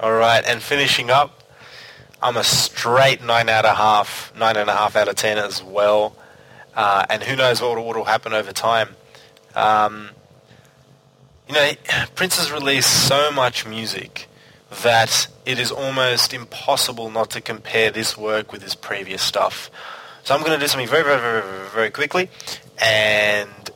All 0.00 0.12
right, 0.12 0.44
and 0.46 0.62
finishing 0.62 1.10
up, 1.10 1.42
I'm 2.22 2.36
a 2.36 2.44
straight 2.44 3.22
nine 3.22 3.48
out 3.48 3.64
of 3.64 3.76
half, 3.76 4.32
nine 4.36 4.56
and 4.56 4.68
a 4.68 4.72
half 4.72 4.96
out 4.96 5.08
of 5.08 5.14
ten 5.14 5.38
as 5.38 5.62
well. 5.62 6.16
Uh, 6.74 7.04
and 7.10 7.22
who 7.22 7.36
knows 7.36 7.60
what 7.60 7.76
will 7.76 8.04
happen 8.04 8.32
over 8.32 8.52
time. 8.52 8.90
Um, 9.54 10.10
you 11.48 11.54
know, 11.54 11.72
Prince 12.14 12.38
has 12.38 12.52
released 12.52 13.08
so 13.08 13.32
much 13.32 13.66
music 13.66 14.28
that 14.82 15.26
it 15.44 15.58
is 15.58 15.70
almost 15.70 16.32
impossible 16.32 17.10
not 17.10 17.30
to 17.30 17.40
compare 17.40 17.90
this 17.90 18.16
work 18.16 18.52
with 18.52 18.62
his 18.62 18.74
previous 18.74 19.20
stuff. 19.22 19.70
So 20.22 20.34
I'm 20.34 20.40
going 20.40 20.52
to 20.52 20.58
do 20.58 20.68
something 20.68 20.88
very, 20.88 21.02
very, 21.02 21.20
very, 21.20 21.68
very, 21.70 21.90
quickly, 21.90 22.30
and 22.80 23.70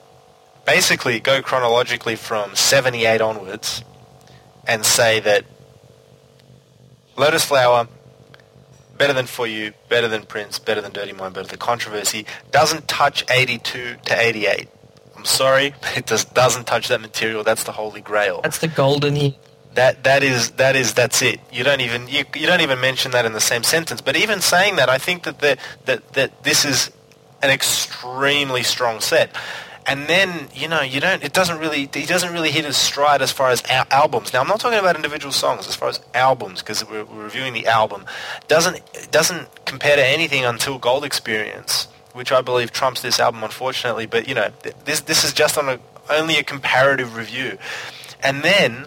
basically 0.64 1.18
go 1.20 1.42
chronologically 1.42 2.16
from 2.16 2.55
78 2.55 3.20
onwards, 3.20 3.82
and 4.66 4.84
say 4.84 5.20
that 5.20 5.44
Lotus 7.16 7.44
Flower, 7.44 7.89
better 8.97 9.12
than 9.12 9.26
For 9.26 9.47
You, 9.47 9.73
better 9.89 10.08
than 10.08 10.23
Prince, 10.23 10.58
better 10.58 10.81
than 10.81 10.92
Dirty 10.92 11.12
Mind, 11.12 11.34
better 11.34 11.48
than 11.48 11.58
Controversy, 11.58 12.26
doesn't 12.50 12.89
touch 12.89 13.24
82 13.31 13.97
to 14.05 14.20
88. 14.20 14.68
I'm 15.16 15.24
sorry, 15.24 15.74
but 15.81 15.97
it 15.97 16.06
just 16.06 16.34
doesn't 16.34 16.66
touch 16.66 16.89
that 16.89 17.00
material. 17.00 17.42
That's 17.42 17.64
the 17.64 17.73
holy 17.73 18.00
grail. 18.00 18.40
That's 18.42 18.58
the 18.58 18.68
golden 18.68 19.16
year. 19.16 19.34
That 19.75 20.05
that 20.05 20.23
is 20.23 20.51
that 20.53 20.77
is 20.77 20.94
that's 20.94 21.20
it. 21.23 21.41
You 21.53 21.65
don't 21.65 21.81
even 21.81 22.07
you, 22.09 22.25
you 22.35 22.47
don't 22.47 22.61
even 22.61 22.81
mention 22.81 23.11
that 23.12 23.25
in 23.25 23.33
the 23.33 23.41
same 23.41 23.62
sentence. 23.62 24.01
But 24.01 24.17
even 24.17 24.41
saying 24.41 24.77
that, 24.77 24.89
I 24.89 24.99
think 24.99 25.25
that 25.25 25.41
the, 25.41 25.59
that 25.86 26.12
that 26.15 26.44
this 26.44 26.65
is 26.65 26.91
an 27.43 27.51
extremely 27.51 28.62
strong 28.62 29.01
set. 29.01 29.35
And 29.86 30.07
then 30.07 30.49
you 30.55 30.69
know 30.69 30.81
you 30.81 31.01
don't. 31.01 31.23
It 31.23 31.33
doesn't 31.33 31.59
really. 31.59 31.91
He 31.93 32.07
doesn't 32.07 32.33
really 32.33 32.51
hit 32.51 32.65
his 32.65 32.77
stride 32.77 33.20
as 33.20 33.33
far 33.33 33.51
as 33.51 33.62
al- 33.69 33.86
albums. 33.91 34.33
Now 34.33 34.41
I'm 34.41 34.49
not 34.49 34.61
talking 34.61 34.78
about 34.78 34.97
individual 34.97 35.33
songs. 35.33 35.69
As 35.69 35.75
far 35.75 35.91
as 35.91 36.01
albums, 36.15 36.62
because 36.62 36.89
we're, 36.89 37.05
we're 37.05 37.25
reviewing 37.25 37.53
the 37.53 37.67
album, 37.67 38.07
doesn't 38.49 38.81
doesn't 39.11 39.67
compare 39.67 39.97
to 39.97 40.07
anything 40.07 40.44
until 40.44 40.78
Gold 40.78 41.05
Experience, 41.05 41.89
which 42.15 42.33
I 42.33 42.41
believe 42.41 42.73
trumps 42.73 43.03
this 43.03 43.20
album, 43.20 43.44
unfortunately. 43.44 44.07
But 44.07 44.27
you 44.27 44.35
know 44.35 44.51
th- 44.62 44.75
this 44.86 45.01
this 45.01 45.23
is 45.23 45.35
just 45.35 45.59
on 45.59 45.69
a 45.69 45.78
only 46.09 46.39
a 46.39 46.44
comparative 46.44 47.15
review. 47.15 47.59
And 48.23 48.43
then 48.43 48.86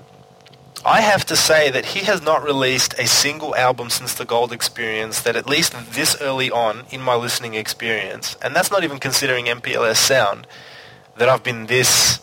I 0.85 1.01
have 1.01 1.25
to 1.25 1.35
say 1.35 1.69
that 1.71 1.87
he 1.87 2.05
has 2.05 2.21
not 2.21 2.43
released 2.43 2.93
a 2.97 3.07
single 3.07 3.55
album 3.55 3.89
since 3.89 4.13
the 4.13 4.25
Gold 4.25 4.51
Experience 4.53 5.21
that 5.21 5.35
at 5.35 5.47
least 5.47 5.73
this 5.91 6.15
early 6.21 6.49
on 6.51 6.85
in 6.91 7.01
my 7.01 7.15
listening 7.15 7.55
experience, 7.55 8.37
and 8.41 8.55
that's 8.55 8.71
not 8.71 8.83
even 8.83 8.99
considering 8.99 9.45
MPLS 9.45 9.97
sound, 9.97 10.47
that 11.17 11.27
I've 11.27 11.43
been 11.43 11.65
this 11.65 12.19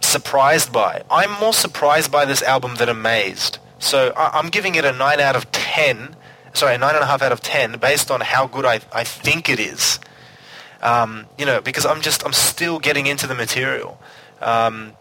surprised 0.00 0.72
by. 0.72 1.02
I'm 1.10 1.30
more 1.40 1.52
surprised 1.54 2.10
by 2.10 2.24
this 2.24 2.42
album 2.42 2.74
than 2.74 2.88
amazed. 2.88 3.58
So 3.78 4.12
I- 4.16 4.38
I'm 4.38 4.48
giving 4.48 4.74
it 4.74 4.84
a 4.84 4.92
9 4.92 5.20
out 5.20 5.36
of 5.36 5.50
10, 5.52 6.16
sorry, 6.52 6.74
a 6.74 6.78
9.5 6.78 7.22
out 7.22 7.32
of 7.32 7.40
10 7.40 7.78
based 7.78 8.10
on 8.10 8.20
how 8.20 8.46
good 8.46 8.66
I, 8.66 8.80
I 8.92 9.04
think 9.04 9.48
it 9.48 9.60
is. 9.60 9.98
Um, 10.82 11.26
you 11.38 11.46
know, 11.46 11.60
because 11.60 11.86
I'm 11.86 12.02
just, 12.02 12.26
I'm 12.26 12.32
still 12.32 12.80
getting 12.80 13.06
into 13.06 13.26
the 13.26 13.34
material. 13.34 13.98
Um, 14.40 14.94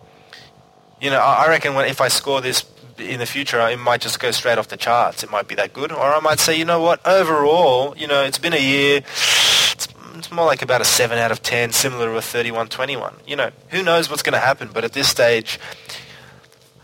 you 1.02 1.10
know, 1.10 1.20
I 1.20 1.48
reckon 1.50 1.74
when, 1.74 1.88
if 1.88 2.00
I 2.00 2.08
score 2.08 2.42
this 2.42 2.64
in 3.00 3.20
the 3.20 3.26
future, 3.26 3.60
it 3.68 3.80
might 3.80 4.02
just 4.02 4.20
go 4.20 4.30
straight 4.32 4.60
off 4.60 4.68
the 4.68 4.78
charts. 4.78 5.24
It 5.24 5.32
might 5.32 5.48
be 5.48 5.56
that 5.56 5.74
good. 5.74 5.92
Or 5.92 6.00
I 6.00 6.20
might 6.20 6.40
say, 6.40 6.58
you 6.58 6.64
know 6.64 6.80
what, 6.80 7.06
overall, 7.06 7.98
you 7.98 8.08
know, 8.08 8.24
it's 8.24 8.38
been 8.38 8.54
a 8.54 8.62
year. 8.62 8.98
It's, 8.98 9.88
it's 10.16 10.32
more 10.32 10.46
like 10.46 10.62
about 10.62 10.80
a 10.80 10.86
7 10.86 11.18
out 11.18 11.32
of 11.32 11.42
10, 11.42 11.72
similar 11.72 12.06
to 12.06 12.18
a 12.18 12.20
31-21. 12.20 13.14
You 13.28 13.36
know, 13.36 13.52
who 13.70 13.82
knows 13.82 14.10
what's 14.10 14.22
going 14.22 14.34
to 14.34 14.40
happen. 14.40 14.70
But 14.72 14.84
at 14.84 14.94
this 14.94 15.10
stage, 15.10 15.60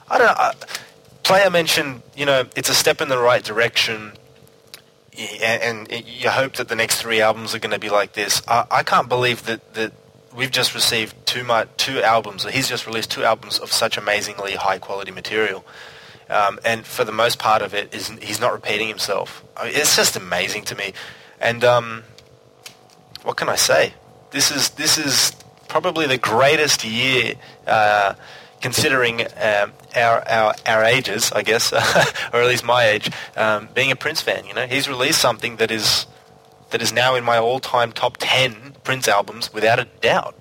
I 0.10 0.18
don't 0.18 0.28
know. 0.28 0.52
Player 1.22 1.50
mentioned, 1.52 2.02
you 2.16 2.26
know, 2.26 2.46
it's 2.56 2.70
a 2.70 2.74
step 2.74 3.02
in 3.02 3.10
the 3.10 3.20
right 3.20 3.44
direction. 3.44 4.14
And, 5.42 5.92
and 5.92 6.06
you 6.08 6.30
hope 6.30 6.54
that 6.54 6.70
the 6.70 6.76
next 6.76 7.02
three 7.02 7.22
albums 7.22 7.54
are 7.54 7.60
going 7.60 7.72
to 7.72 7.80
be 7.80 7.90
like 7.90 8.14
this. 8.14 8.42
I, 8.48 8.66
I 8.72 8.84
can't 8.84 9.10
believe 9.10 9.46
that, 9.46 9.74
that 9.76 9.94
we've 10.38 10.51
just 10.51 10.74
received 10.75 11.16
two 11.25 11.43
mu- 11.43 11.66
two 11.75 12.01
albums. 12.01 12.45
or 12.45 12.51
He's 12.51 12.69
just 12.69 12.85
released 12.85 13.11
two 13.11 13.24
albums 13.24 13.57
of 13.59 13.72
such 13.72 13.98
amazingly 13.98 14.53
high 14.53 14.77
quality 14.77 15.11
material, 15.11 15.66
um, 16.30 16.59
and 16.64 16.85
for 16.85 17.03
the 17.03 17.11
most 17.11 17.40
part 17.40 17.61
of 17.61 17.74
it, 17.74 17.93
is 17.93 18.09
he's 18.22 18.40
not 18.40 18.53
repeating 18.53 18.88
himself. 18.88 19.43
I 19.57 19.66
mean, 19.66 19.74
it's 19.75 19.95
just 19.95 20.16
amazing 20.16 20.64
to 20.66 20.75
me. 20.75 20.93
And 21.41 21.64
um, 21.64 22.03
what 23.24 23.35
can 23.35 23.49
I 23.49 23.56
say? 23.56 23.93
This 24.32 24.51
is 24.51 24.69
this 24.72 24.98
is 24.98 25.32
probably 25.67 26.06
the 26.07 26.17
greatest 26.17 26.85
year. 26.85 27.33
Uh, 27.66 28.14
Considering 28.59 29.22
um, 29.22 29.72
our, 29.95 30.27
our 30.27 30.56
our 30.66 30.83
ages, 30.83 31.32
I 31.32 31.43
guess, 31.43 31.72
or 32.33 32.41
at 32.41 32.48
least 32.48 32.66
my 32.66 32.85
age, 32.85 33.11
um, 33.35 33.69
being 33.75 33.91
a 33.91 33.95
Prince 33.95 34.22
fan, 34.22 34.45
you 34.45 34.53
know, 34.56 34.66
he's 34.66 34.90
released 34.90 35.22
something 35.22 35.57
that 35.57 35.69
is 35.69 36.07
that 36.70 36.82
is 36.82 36.92
now 36.92 37.16
in 37.16 37.24
my 37.24 37.38
all-time 37.38 37.92
top 37.92 38.18
10 38.20 38.76
Prince 38.84 39.08
albums 39.08 39.54
without 39.54 39.80
a 39.80 39.86
doubt. 40.02 40.36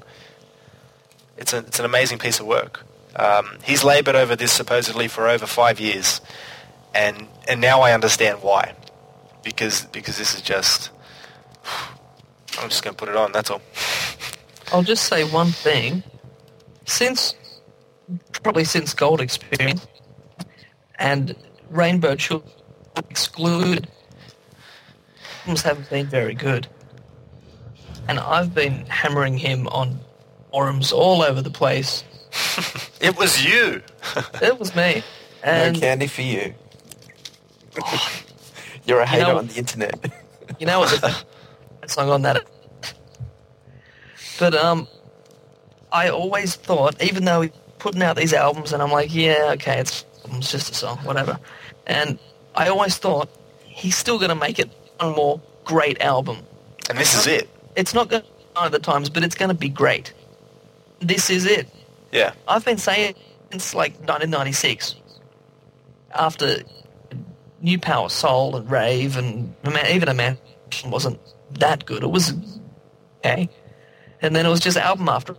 It's, 1.36 1.52
a, 1.52 1.58
it's 1.58 1.78
an 1.78 1.84
amazing 1.84 2.18
piece 2.18 2.40
of 2.40 2.46
work. 2.46 2.84
Um, 3.16 3.58
he's 3.64 3.82
laboured 3.82 4.14
over 4.14 4.36
this 4.36 4.52
supposedly 4.52 5.08
for 5.08 5.26
over 5.26 5.46
five 5.46 5.80
years, 5.80 6.20
and 6.94 7.26
and 7.48 7.62
now 7.62 7.80
I 7.80 7.92
understand 7.92 8.42
why, 8.42 8.74
because 9.42 9.86
because 9.86 10.18
this 10.18 10.34
is 10.34 10.42
just. 10.42 10.90
I'm 12.58 12.70
just 12.70 12.82
going 12.82 12.94
to 12.94 12.98
put 12.98 13.10
it 13.10 13.16
on. 13.16 13.32
That's 13.32 13.50
all. 13.50 13.60
I'll 14.72 14.82
just 14.82 15.04
say 15.04 15.24
one 15.24 15.48
thing. 15.48 16.02
Since, 16.86 17.34
probably 18.42 18.64
since 18.64 18.94
Gold 18.94 19.20
Experience 19.20 19.86
and 20.98 21.36
Rainbow 21.68 22.14
Children 22.14 22.50
excluded, 23.10 23.88
albums 25.46 25.62
haven't 25.62 25.88
been 25.88 26.06
very 26.06 26.34
good. 26.34 26.66
And 28.08 28.18
I've 28.18 28.52
been 28.52 28.84
hammering 28.86 29.38
him 29.38 29.68
on 29.68 30.00
forums 30.50 30.90
all 30.90 31.22
over 31.22 31.40
the 31.40 31.50
place. 31.50 32.02
It 32.98 33.16
was 33.18 33.44
you. 33.44 33.82
It 34.42 34.58
was 34.58 34.74
me. 34.74 35.02
And 35.44 35.74
no 35.74 35.80
candy 35.80 36.06
for 36.06 36.22
you. 36.22 36.54
You're 38.86 39.00
a 39.00 39.06
hater 39.06 39.24
know- 39.26 39.38
on 39.38 39.46
the 39.46 39.54
internet. 39.54 40.12
You 40.58 40.66
know 40.66 40.80
what? 40.80 40.90
The 41.82 41.88
song 41.88 42.08
on 42.08 42.22
that. 42.22 42.46
But 44.38 44.54
um, 44.54 44.88
I 45.92 46.08
always 46.08 46.54
thought, 46.54 47.02
even 47.02 47.24
though 47.26 47.42
he's 47.42 47.50
putting 47.78 48.00
out 48.02 48.16
these 48.16 48.32
albums, 48.32 48.72
and 48.72 48.82
I'm 48.82 48.90
like, 48.92 49.14
yeah, 49.14 49.50
okay, 49.54 49.78
it's, 49.80 50.06
it's 50.32 50.50
just 50.50 50.70
a 50.70 50.74
song, 50.74 50.98
whatever. 50.98 51.38
And 51.86 52.18
I 52.54 52.68
always 52.68 52.96
thought 52.96 53.28
he's 53.64 53.96
still 53.96 54.18
going 54.18 54.30
to 54.30 54.34
make 54.36 54.58
it 54.58 54.70
one 54.98 55.14
more 55.14 55.40
great 55.64 56.00
album. 56.00 56.38
And 56.88 56.98
this 56.98 57.14
is 57.14 57.26
it. 57.26 57.48
It's 57.76 57.94
not 57.94 58.08
going 58.08 58.22
to 58.22 58.28
be 58.28 58.34
one 58.54 58.66
of 58.66 58.72
the 58.72 58.78
times, 58.78 59.10
but 59.10 59.22
it's 59.22 59.34
going 59.34 59.48
to 59.48 59.54
be 59.54 59.68
great. 59.68 60.12
This 61.00 61.30
is 61.30 61.44
it. 61.46 61.68
Yeah. 62.12 62.32
I've 62.48 62.64
been 62.64 62.78
saying 62.78 63.10
it 63.10 63.16
since 63.50 63.74
like 63.74 63.92
1996. 63.92 64.94
After 66.14 66.62
New 67.60 67.78
Power 67.78 68.08
Soul 68.08 68.56
and 68.56 68.70
Rave 68.70 69.16
and 69.16 69.54
even 69.90 70.08
a 70.08 70.14
man 70.14 70.38
wasn't 70.86 71.18
that 71.58 71.86
good. 71.86 72.02
It 72.02 72.10
was 72.10 72.32
okay, 73.18 73.48
and 74.22 74.34
then 74.34 74.46
it 74.46 74.48
was 74.48 74.60
just 74.60 74.76
album 74.76 75.08
after, 75.08 75.36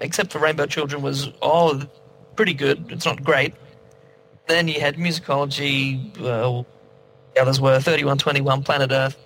except 0.00 0.32
for 0.32 0.38
Rainbow 0.38 0.66
Children 0.66 1.02
was 1.02 1.30
oh 1.42 1.82
pretty 2.36 2.54
good. 2.54 2.86
It's 2.90 3.04
not 3.04 3.22
great. 3.22 3.54
Then 4.46 4.68
you 4.68 4.80
had 4.80 4.96
Musicology. 4.96 6.20
Uh, 6.20 6.64
the 7.38 7.42
others 7.42 7.60
were 7.60 7.78
3121 7.80 8.64
Planet 8.64 8.90
Earth, 8.90 9.16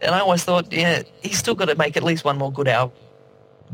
and 0.00 0.14
I 0.14 0.20
always 0.20 0.44
thought, 0.44 0.72
yeah, 0.72 1.02
he's 1.20 1.36
still 1.36 1.56
got 1.56 1.64
to 1.66 1.74
make 1.74 1.96
at 1.96 2.04
least 2.04 2.24
one 2.24 2.38
more 2.38 2.52
good 2.52 2.68
album, 2.68 2.96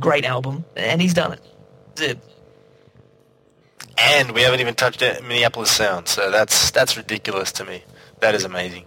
great 0.01 0.25
album, 0.25 0.65
and 0.77 1.01
he's 1.01 1.13
done 1.13 1.35
it. 1.35 1.41
It. 1.99 2.19
And 3.99 4.33
we 4.33 4.43
haven't 4.43 4.61
even 4.61 4.75
touched 4.75 5.03
it- 5.03 5.23
Minneapolis 5.23 5.71
Sound, 5.71 6.09
so 6.09 6.31
that's 6.31 6.71
that's 6.71 6.97
ridiculous 6.97 7.53
to 7.53 7.65
me. 7.65 7.85
That 8.21 8.35
is 8.35 8.45
amazing. 8.45 8.87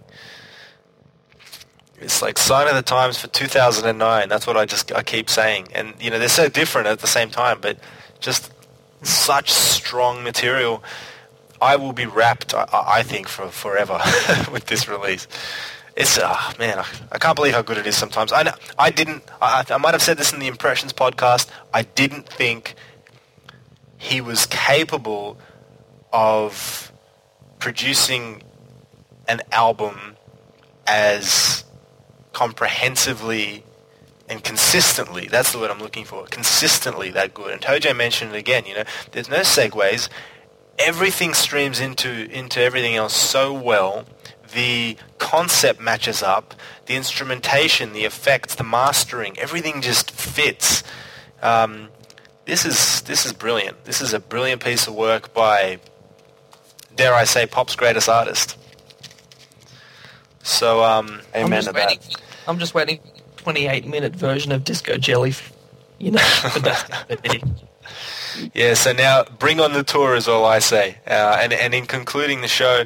It's 2.00 2.20
like 2.20 2.38
sign 2.38 2.66
of 2.66 2.74
the 2.74 2.82
times 2.82 3.18
for 3.18 3.28
2009. 3.28 4.28
That's 4.28 4.46
what 4.46 4.56
I 4.56 4.64
just 4.64 4.92
I 4.92 5.02
keep 5.02 5.30
saying, 5.30 5.68
and 5.72 5.94
you 6.00 6.10
know 6.10 6.18
they're 6.18 6.28
so 6.28 6.48
different 6.48 6.88
at 6.88 6.98
the 6.98 7.06
same 7.06 7.30
time, 7.30 7.58
but 7.60 7.78
just 8.18 8.52
such 9.02 9.50
strong 9.50 10.24
material. 10.24 10.82
I 11.60 11.76
will 11.76 11.92
be 11.92 12.06
wrapped, 12.06 12.54
I, 12.54 12.66
I 12.72 13.02
think, 13.02 13.28
for 13.28 13.48
forever 13.48 14.00
with 14.52 14.66
this 14.66 14.88
release. 14.88 15.26
It's 15.96 16.18
ah 16.22 16.54
man, 16.58 16.78
I, 16.78 16.86
I 17.12 17.18
can't 17.18 17.36
believe 17.36 17.54
how 17.54 17.62
good 17.62 17.78
it 17.78 17.86
is. 17.86 17.96
Sometimes 17.96 18.32
I 18.32 18.54
I 18.78 18.90
didn't. 18.90 19.24
I, 19.42 19.64
I 19.68 19.78
might 19.78 19.92
have 19.92 20.02
said 20.02 20.16
this 20.16 20.32
in 20.32 20.38
the 20.38 20.46
Impressions 20.46 20.92
podcast. 20.92 21.48
I 21.74 21.82
didn't 21.82 22.28
think 22.28 22.74
he 23.98 24.20
was 24.20 24.46
capable 24.46 25.38
of 26.12 26.92
producing 27.58 28.42
an 29.28 29.42
album 29.52 30.16
as 30.86 31.64
comprehensively 32.32 33.64
and 34.30 34.44
consistently, 34.44 35.26
that's 35.26 35.50
the 35.50 35.58
word 35.58 35.72
I'm 35.72 35.80
looking 35.80 36.04
for, 36.04 36.24
consistently 36.26 37.10
that 37.10 37.34
good. 37.34 37.52
And 37.52 37.60
Tojo 37.60 37.96
mentioned 37.96 38.32
it 38.32 38.38
again, 38.38 38.64
you 38.64 38.76
know, 38.76 38.84
there's 39.10 39.28
no 39.28 39.40
segues. 39.40 40.08
Everything 40.80 41.34
streams 41.34 41.78
into, 41.80 42.30
into 42.30 42.60
everything 42.60 42.96
else 42.96 43.14
so 43.14 43.52
well. 43.52 44.06
The 44.54 44.96
concept 45.18 45.80
matches 45.80 46.22
up. 46.22 46.54
The 46.86 46.96
instrumentation, 46.96 47.92
the 47.92 48.04
effects, 48.04 48.54
the 48.56 48.64
mastering, 48.64 49.38
everything 49.38 49.80
just 49.80 50.10
fits. 50.10 50.82
Um, 51.42 51.88
this 52.46 52.64
is 52.64 53.02
this 53.02 53.24
is 53.24 53.32
brilliant. 53.32 53.84
This 53.84 54.00
is 54.00 54.12
a 54.12 54.18
brilliant 54.18 54.64
piece 54.64 54.88
of 54.88 54.94
work 54.94 55.32
by, 55.32 55.78
dare 56.96 57.14
I 57.14 57.24
say, 57.24 57.46
pop's 57.46 57.76
greatest 57.76 58.08
artist. 58.08 58.58
So 60.42 60.82
um, 60.82 61.20
I'm 61.34 61.46
Amen 61.46 61.62
just 61.62 61.68
to 61.68 61.74
waiting. 61.74 61.98
that. 62.00 62.22
I'm 62.48 62.58
just 62.58 62.74
waiting 62.74 62.98
28 63.36 63.86
minute 63.86 64.16
version 64.16 64.50
of 64.50 64.64
Disco 64.64 64.96
Jelly. 64.96 65.34
You 65.98 66.12
know, 66.12 66.26
but 66.54 66.64
that's 66.64 67.42
Yeah, 68.54 68.74
so 68.74 68.92
now 68.92 69.24
bring 69.38 69.60
on 69.60 69.72
the 69.72 69.82
tour 69.82 70.14
is 70.14 70.28
all 70.28 70.44
I 70.44 70.58
say. 70.58 70.98
Uh, 71.06 71.38
and, 71.40 71.52
and 71.52 71.74
in 71.74 71.86
concluding 71.86 72.40
the 72.40 72.48
show, 72.48 72.84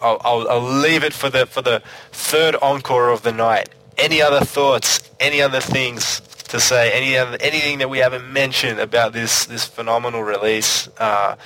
I'll, 0.00 0.18
I'll, 0.22 0.48
I'll 0.48 0.60
leave 0.80 1.04
it 1.04 1.12
for 1.12 1.30
the, 1.30 1.46
for 1.46 1.62
the 1.62 1.82
third 2.10 2.56
encore 2.62 3.10
of 3.10 3.22
the 3.22 3.32
night. 3.32 3.68
Any 3.98 4.20
other 4.22 4.40
thoughts, 4.44 5.08
any 5.20 5.40
other 5.42 5.60
things 5.60 6.20
to 6.48 6.58
say, 6.60 6.90
any 6.92 7.16
other, 7.16 7.36
anything 7.40 7.78
that 7.78 7.88
we 7.90 7.98
haven't 7.98 8.32
mentioned 8.32 8.80
about 8.80 9.12
this, 9.12 9.46
this 9.46 9.64
phenomenal 9.64 10.22
release? 10.22 10.88
Uh, 10.98 11.36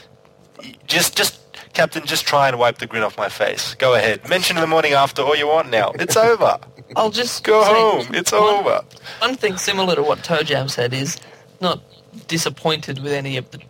just, 0.86 1.16
just, 1.16 1.40
Captain, 1.74 2.06
just 2.06 2.24
try 2.26 2.48
and 2.48 2.58
wipe 2.58 2.78
the 2.78 2.86
grin 2.86 3.02
off 3.02 3.18
my 3.18 3.28
face. 3.28 3.74
Go 3.74 3.94
ahead. 3.94 4.26
Mention 4.28 4.56
the 4.56 4.66
morning 4.66 4.92
after 4.92 5.22
all 5.22 5.36
you 5.36 5.46
want 5.48 5.70
now. 5.70 5.90
It's 5.96 6.16
over. 6.16 6.58
I'll 6.94 7.10
just 7.10 7.44
Go 7.44 7.62
home. 7.64 8.14
It's 8.14 8.32
one- 8.32 8.42
over. 8.42 8.84
One 9.20 9.34
thing 9.36 9.58
similar 9.58 9.96
to 9.96 10.02
what 10.02 10.22
Toe 10.24 10.42
Jam 10.42 10.68
said 10.68 10.94
is 10.94 11.18
not 11.60 11.80
disappointed 12.26 13.02
with 13.02 13.12
any 13.12 13.36
of 13.36 13.50
the. 13.50 13.60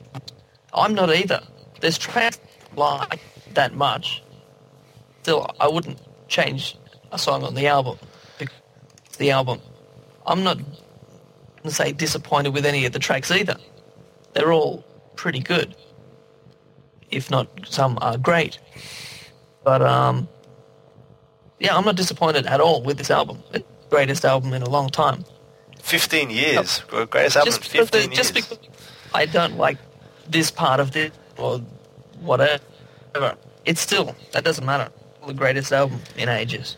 I'm 0.73 0.95
not 0.95 1.15
either. 1.15 1.41
There's 1.81 1.99
tracks 1.99 2.39
like 2.75 3.21
that 3.55 3.75
much. 3.75 4.23
Still, 5.23 5.51
I 5.61 5.69
wouldn't 5.69 6.01
change 6.29 6.77
a 7.13 7.19
song 7.19 7.43
on 7.43 7.55
the 7.55 7.67
album. 7.67 7.99
The 9.19 9.31
album. 9.31 9.61
I'm 10.27 10.43
not 10.43 10.59
to 11.65 11.71
say 11.71 11.93
disappointed 11.93 12.53
with 12.53 12.67
any 12.67 12.85
of 12.85 12.93
the 12.93 12.99
tracks 12.99 13.31
either. 13.31 13.57
They're 14.35 14.53
all 14.53 14.85
pretty 15.17 15.41
good. 15.41 15.75
If 17.11 17.31
not, 17.31 17.49
some 17.67 17.99
are 18.01 18.19
great. 18.19 18.59
But 19.65 19.83
um, 19.83 20.29
yeah, 21.59 21.77
I'm 21.77 21.85
not 21.85 21.97
disappointed 21.97 22.47
at 22.47 22.61
all 22.61 22.83
with 22.83 22.99
this 22.99 23.11
album. 23.11 23.43
It's 23.53 23.65
the 23.65 23.89
greatest 23.89 24.25
album 24.25 24.53
in 24.53 24.63
a 24.63 24.69
long 24.69 24.89
time. 24.91 25.25
15 25.87 26.31
years. 26.31 26.83
Greatest 26.89 27.37
album 27.37 27.53
Just 27.53 27.63
because, 27.63 27.91
15 27.91 28.11
the, 28.11 28.17
just 28.17 28.35
because 28.35 28.59
I 29.15 29.27
don't 29.27 29.57
like 29.57 29.79
this 30.29 30.51
part 30.51 30.81
of 30.81 30.91
this 30.91 31.13
or 31.39 31.61
whatever, 32.21 32.61
it's 33.65 33.81
still 33.81 34.17
that 34.33 34.45
doesn't 34.45 34.67
matter. 34.67 34.91
The 35.27 35.33
greatest 35.33 35.73
album 35.73 36.01
in 36.17 36.29
ages. 36.29 36.77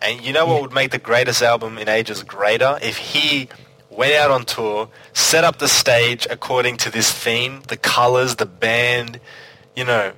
And 0.00 0.20
you 0.20 0.32
know 0.32 0.46
what 0.46 0.60
would 0.60 0.72
make 0.72 0.90
the 0.90 0.98
greatest 0.98 1.42
album 1.42 1.78
in 1.78 1.88
ages 1.88 2.24
greater? 2.24 2.78
If 2.82 2.96
he 2.96 3.48
went 3.90 4.14
out 4.14 4.32
on 4.32 4.44
tour, 4.44 4.88
set 5.12 5.44
up 5.44 5.58
the 5.58 5.68
stage 5.68 6.26
according 6.28 6.78
to 6.78 6.90
this 6.90 7.12
theme, 7.12 7.62
the 7.68 7.76
colors, 7.76 8.36
the 8.36 8.46
band, 8.46 9.20
you 9.76 9.84
know, 9.84 10.12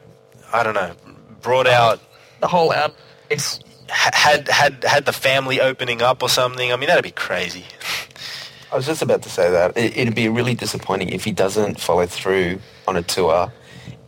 I 0.52 0.62
don't 0.62 0.74
know, 0.74 0.94
brought 1.42 1.66
uh-huh. 1.66 1.92
out, 1.92 2.00
The 2.40 2.48
whole 2.48 2.72
album 2.72 2.96
had 3.88 4.48
had 4.48 4.84
had 4.84 5.04
the 5.04 5.12
family 5.12 5.60
opening 5.60 6.02
up 6.02 6.22
or 6.22 6.28
something. 6.28 6.72
I 6.72 6.76
mean, 6.76 6.88
that'd 6.88 7.04
be 7.04 7.10
crazy. 7.10 7.64
I 8.74 8.76
was 8.76 8.86
just 8.86 9.02
about 9.02 9.22
to 9.22 9.30
say 9.30 9.52
that. 9.52 9.76
It, 9.76 9.96
it'd 9.96 10.16
be 10.16 10.28
really 10.28 10.56
disappointing 10.56 11.10
if 11.10 11.22
he 11.22 11.30
doesn't 11.30 11.78
follow 11.78 12.06
through 12.06 12.58
on 12.88 12.96
a 12.96 13.02
tour 13.02 13.52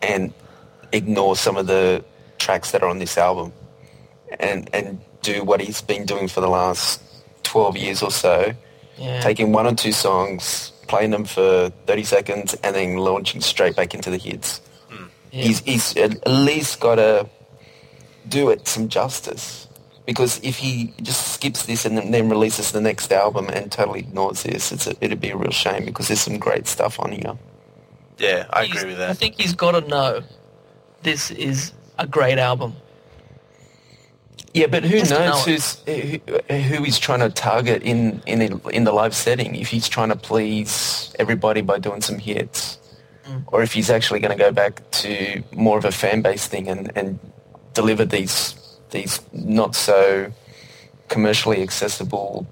and 0.02 0.34
ignore 0.90 1.36
some 1.36 1.56
of 1.56 1.68
the 1.68 2.04
tracks 2.38 2.72
that 2.72 2.82
are 2.82 2.88
on 2.88 2.98
this 2.98 3.16
album 3.16 3.52
and, 4.40 4.68
and 4.74 4.98
do 5.22 5.44
what 5.44 5.60
he's 5.60 5.80
been 5.82 6.04
doing 6.04 6.26
for 6.26 6.40
the 6.40 6.48
last 6.48 7.00
12 7.44 7.76
years 7.76 8.02
or 8.02 8.10
so, 8.10 8.52
yeah. 8.98 9.20
taking 9.20 9.52
one 9.52 9.68
or 9.68 9.74
two 9.76 9.92
songs, 9.92 10.72
playing 10.88 11.12
them 11.12 11.26
for 11.26 11.70
30 11.86 12.02
seconds 12.02 12.54
and 12.64 12.74
then 12.74 12.96
launching 12.96 13.40
straight 13.40 13.76
back 13.76 13.94
into 13.94 14.10
the 14.10 14.18
hits. 14.18 14.60
yeah. 15.30 15.44
He's, 15.44 15.60
he's 15.60 15.96
at 15.96 16.26
least 16.26 16.80
got 16.80 16.96
to 16.96 17.28
do 18.28 18.50
it 18.50 18.66
some 18.66 18.88
justice. 18.88 19.65
Because 20.06 20.40
if 20.44 20.56
he 20.56 20.94
just 21.02 21.34
skips 21.34 21.66
this 21.66 21.84
and 21.84 21.98
then, 21.98 22.12
then 22.12 22.28
releases 22.28 22.70
the 22.70 22.80
next 22.80 23.12
album 23.12 23.48
and 23.48 23.70
totally 23.70 24.00
ignores 24.00 24.44
this, 24.44 24.70
it's 24.70 24.86
a, 24.86 24.94
it'd 25.00 25.20
be 25.20 25.30
a 25.30 25.36
real 25.36 25.50
shame 25.50 25.84
because 25.84 26.08
there's 26.08 26.20
some 26.20 26.38
great 26.38 26.68
stuff 26.68 27.00
on 27.00 27.10
here. 27.10 27.36
Yeah, 28.18 28.46
I 28.50 28.64
He's- 28.64 28.78
agree 28.78 28.90
with 28.90 28.98
that. 28.98 29.10
I 29.10 29.14
think 29.14 29.34
he's 29.34 29.52
got 29.52 29.72
to 29.72 29.86
know 29.86 30.22
this 31.02 31.30
is 31.32 31.72
a 31.98 32.06
great 32.06 32.38
album. 32.38 32.74
Yeah, 34.54 34.68
but 34.68 34.84
who 34.84 35.00
Just 35.00 35.10
knows 35.10 35.46
know 35.46 35.52
who's 35.52 35.74
who, 35.84 36.54
who 36.54 36.82
he's 36.82 36.98
trying 36.98 37.20
to 37.20 37.28
target 37.28 37.82
in 37.82 38.22
in 38.24 38.38
the, 38.38 38.68
in 38.68 38.84
the 38.84 38.92
live 38.92 39.14
setting? 39.14 39.54
If 39.54 39.68
he's 39.68 39.86
trying 39.86 40.08
to 40.08 40.16
please 40.16 41.12
everybody 41.18 41.60
by 41.60 41.78
doing 41.78 42.00
some 42.00 42.18
hits, 42.18 42.78
mm. 43.26 43.44
or 43.48 43.62
if 43.62 43.74
he's 43.74 43.90
actually 43.90 44.20
going 44.20 44.36
to 44.36 44.42
go 44.42 44.52
back 44.52 44.90
to 45.02 45.42
more 45.52 45.76
of 45.76 45.84
a 45.84 45.92
fan 45.92 46.22
base 46.22 46.46
thing 46.46 46.68
and, 46.68 46.90
and 46.96 47.18
deliver 47.74 48.06
these 48.06 48.54
these 48.90 49.20
not 49.32 49.74
so 49.74 50.32
commercially 51.08 51.62
accessible. 51.62 52.46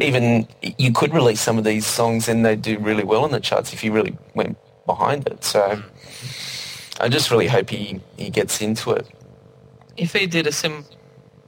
Even 0.00 0.48
you 0.78 0.92
could 0.92 1.14
release 1.14 1.40
some 1.40 1.58
of 1.58 1.64
these 1.64 1.86
songs 1.86 2.28
and 2.28 2.44
they'd 2.44 2.62
do 2.62 2.78
really 2.78 3.04
well 3.04 3.24
in 3.24 3.30
the 3.32 3.40
charts 3.40 3.72
if 3.72 3.84
you 3.84 3.92
really 3.92 4.16
went 4.34 4.56
behind 4.86 5.26
it. 5.26 5.44
So 5.44 5.82
I 7.00 7.08
just 7.08 7.30
really 7.30 7.46
hope 7.46 7.70
he, 7.70 8.00
he 8.16 8.30
gets 8.30 8.60
into 8.60 8.90
it. 8.92 9.06
If 9.96 10.12
he 10.12 10.26
did 10.26 10.46
a 10.46 10.52
sim 10.52 10.84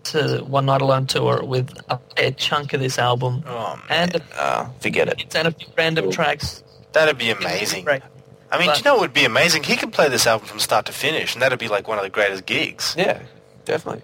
to 0.05 0.39
One 0.47 0.67
Nite 0.67 0.81
Alone 0.83 1.07
tour 1.07 1.42
with 1.44 1.76
a 1.89 1.99
fair 2.17 2.31
chunk 2.33 2.73
of 2.73 2.81
this 2.81 2.99
album 2.99 3.42
Oh, 3.47 3.81
and 3.91 4.15
a, 4.17 4.23
Uh, 4.41 4.68
forget 4.81 5.08
it. 5.08 5.20
it's 5.20 5.34
and 5.34 5.49
a 5.49 5.50
few 5.50 5.67
random 5.76 6.10
tracks, 6.10 6.62
That'd 6.92 7.18
be 7.18 7.31
amazing. 7.31 7.84
Great. 7.84 8.02
I 8.50 8.58
mean, 8.58 8.68
But- 8.68 8.76
do 8.76 8.78
you 8.81 8.84
know 8.84 8.94
what 8.94 9.02
would 9.02 9.12
be 9.12 9.26
amazing? 9.26 9.65
He 9.65 9.76
could 9.76 9.92
play 9.92 10.08
this 10.08 10.26
album 10.26 10.49
from 10.49 10.58
start 10.58 10.86
to 10.86 10.92
finish, 10.92 11.34
and 11.34 11.42
that'd 11.42 11.58
be 11.58 11.68
like 11.68 11.86
one 11.86 11.99
of 11.99 12.05
the 12.05 12.08
greatest 12.10 12.47
gigs. 12.47 12.94
Yeah, 12.97 13.18
definitely. 13.67 14.02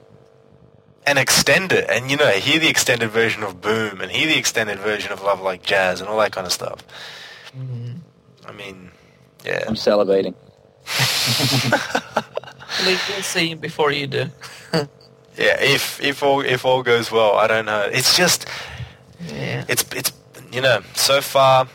And 1.06 1.18
extend 1.18 1.72
it 1.72 1.88
and 1.90 2.10
you 2.10 2.16
know 2.16 2.28
hear 2.30 2.58
the 2.58 2.68
extended 2.68 3.10
version 3.10 3.42
of 3.42 3.60
boom 3.60 4.00
and 4.00 4.10
hear 4.10 4.26
the 4.26 4.38
extended 4.38 4.78
version 4.78 5.12
of 5.12 5.22
love 5.22 5.40
like 5.40 5.62
jazz 5.62 6.00
and 6.00 6.08
all 6.08 6.18
that 6.18 6.32
kind 6.32 6.46
of 6.46 6.52
stuff 6.52 6.82
i 8.46 8.52
mean 8.52 8.90
yeah 9.44 9.64
I'm 9.68 9.74
salivating. 9.74 10.34
We'll 12.84 12.98
we'll 13.08 13.22
see 13.22 13.48
him 13.50 13.58
before 13.58 13.92
you 13.92 14.06
do. 14.06 14.26
yeah 15.36 15.56
if 15.60 16.00
if 16.02 16.22
all 16.22 16.40
if 16.40 16.64
all 16.64 16.82
goes 16.82 17.10
well 17.12 17.34
i 17.34 17.46
don't 17.46 17.66
know 17.66 17.82
it's 17.92 18.16
just 18.16 18.46
Yeah. 19.28 19.64
it's 19.68 19.84
it's 19.94 20.12
you 20.52 20.60
know 20.60 20.82
so 20.94 21.20
far 21.20 21.66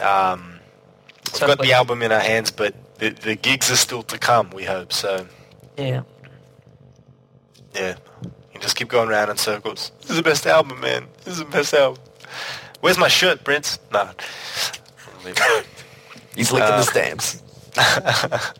um 0.00 0.58
we've 1.32 1.40
got 1.40 1.58
the 1.60 1.72
album 1.72 2.02
in 2.02 2.12
our 2.12 2.20
hands 2.20 2.50
but 2.50 2.74
the, 2.98 3.10
the 3.10 3.34
gigs 3.34 3.70
are 3.70 3.76
still 3.76 4.02
to 4.04 4.18
come 4.18 4.50
we 4.50 4.64
hope 4.64 4.92
so 4.92 5.26
Yeah. 5.76 6.02
yeah 7.74 7.96
you 8.56 8.62
just 8.62 8.76
keep 8.76 8.88
going 8.88 9.08
around 9.08 9.30
in 9.30 9.36
circles 9.36 9.92
this 10.00 10.10
is 10.10 10.16
the 10.16 10.22
best 10.22 10.46
album 10.46 10.80
man 10.80 11.06
this 11.24 11.34
is 11.34 11.38
the 11.38 11.44
best 11.46 11.72
album 11.74 12.02
where's 12.80 12.98
my 12.98 13.08
shirt 13.08 13.44
prince 13.44 13.78
it. 15.24 15.66
He's 16.34 16.52
licking 16.52 16.68
Uh, 16.68 16.76
the 16.78 16.82
stamps. 16.84 17.42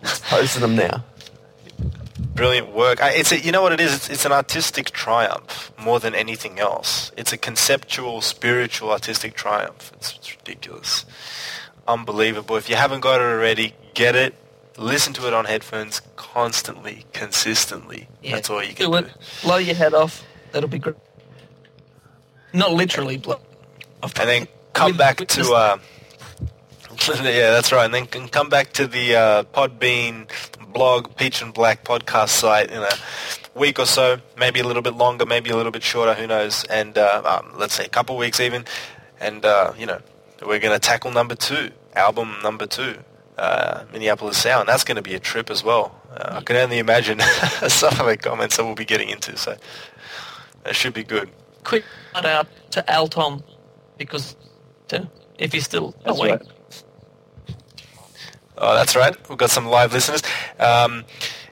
He's 0.01 0.21
posting 0.31 0.63
them 0.63 0.77
now. 0.77 1.05
brilliant 2.35 2.73
work. 2.73 3.03
I, 3.03 3.11
it's 3.13 3.33
a, 3.33 3.39
you 3.39 3.53
know 3.53 3.63
what 3.63 3.73
it 3.73 3.81
is. 3.81 3.95
It's, 3.95 4.11
it's 4.11 4.25
an 4.25 4.33
artistic 4.33 4.91
triumph 4.91 5.73
more 5.79 6.01
than 6.01 6.15
anything 6.15 6.59
else. 6.59 7.13
It's 7.17 7.33
a 7.33 7.37
conceptual, 7.39 8.21
spiritual, 8.21 8.91
artistic 8.91 9.35
triumph. 9.35 9.93
It's, 9.95 10.17
it's 10.17 10.37
ridiculous, 10.37 11.05
unbelievable. 11.87 12.57
If 12.57 12.69
you 12.69 12.77
haven't 12.77 13.01
got 13.01 13.21
it 13.21 13.25
already, 13.25 13.75
get 13.95 14.17
it. 14.17 14.35
Listen 14.79 15.13
to 15.15 15.27
it 15.27 15.33
on 15.35 15.47
headphones 15.47 16.01
constantly, 16.17 17.05
consistently. 17.13 18.09
yeah. 18.23 18.35
That's 18.35 18.51
all 18.51 18.63
you 18.63 18.75
can 18.75 18.91
do 18.91 19.01
do. 19.01 19.09
Blow 19.43 19.57
your 19.57 19.75
head 19.75 19.95
off. 19.95 20.23
That'll 20.53 20.69
be 20.69 20.79
great. 20.79 20.97
Not 22.53 22.73
literally 22.73 23.17
blow. 23.17 23.41
Off, 24.03 24.19
And 24.21 24.29
then 24.29 24.49
come 24.75 24.89
With- 24.93 24.99
back 24.99 25.21
with 25.21 25.29
to 25.31 25.53
uh, 25.53 25.79
yeah, 27.09 27.51
that's 27.51 27.73
right. 27.73 27.85
And 27.85 27.95
then 27.95 28.07
can 28.07 28.29
come 28.29 28.49
back 28.49 28.73
to 28.75 28.87
the 28.87 29.15
uh, 29.17 29.43
Podbean 29.45 30.31
blog, 30.73 31.15
Peach 31.17 31.43
and 31.43 31.53
Black 31.55 31.85
podcast 31.85 32.29
site 32.31 32.71
in 32.71 32.83
a 32.83 32.89
week 33.55 33.79
or 33.79 33.87
so, 33.87 34.19
maybe 34.39 34.61
a 34.61 34.65
little 34.65 34.83
bit 34.83 34.95
longer, 34.95 35.25
maybe 35.27 35.51
a 35.51 35.57
little 35.57 35.73
bit 35.73 35.83
shorter, 35.83 36.15
who 36.15 36.27
knows? 36.27 36.65
And 36.65 36.97
uh, 36.99 37.23
um, 37.43 37.59
let's 37.59 37.75
say 37.75 37.85
a 37.87 37.89
couple 37.89 38.17
weeks 38.17 38.41
even. 38.41 38.65
And 39.21 39.45
uh, 39.45 39.73
you 39.79 39.87
know, 39.87 40.01
we're 40.47 40.59
going 40.61 40.75
to 40.75 40.79
tackle 40.79 41.11
number 41.11 41.35
two, 41.35 41.71
album 41.95 42.37
number 42.43 42.67
two, 42.67 42.99
uh, 43.39 43.85
Minneapolis 43.93 44.39
Sound. 44.39 44.69
That's 44.69 44.85
going 44.85 44.97
to 44.97 45.03
be 45.03 45.15
a 45.15 45.21
trip 45.21 45.51
as 45.51 45.63
well. 45.65 45.95
Uh, 46.11 46.37
I 46.39 46.41
can 46.43 46.57
only 46.57 46.79
imagine 46.79 47.21
some 47.69 47.99
of 48.01 48.07
the 48.07 48.17
comments 48.17 48.57
that 48.57 48.65
we'll 48.65 48.75
be 48.75 48.85
getting 48.85 49.09
into. 49.11 49.37
So 49.37 49.57
that 50.65 50.75
should 50.75 50.95
be 50.95 51.05
good. 51.05 51.31
quick 51.65 51.85
shout 52.15 52.25
out 52.27 52.47
to 52.73 52.91
Al 52.91 53.09
Tom 53.09 53.43
because 53.99 54.37
to, 54.89 55.09
if 55.39 55.53
he's 55.53 55.65
still 55.65 55.95
That's 56.05 56.19
awake. 56.19 56.41
right. 56.41 56.83
Oh, 58.59 58.75
that's 58.75 58.97
right. 58.97 59.15
We've 59.29 59.37
got 59.39 59.51
some 59.51 59.67
live 59.67 59.93
listeners. 59.93 60.23
Um, 60.59 61.05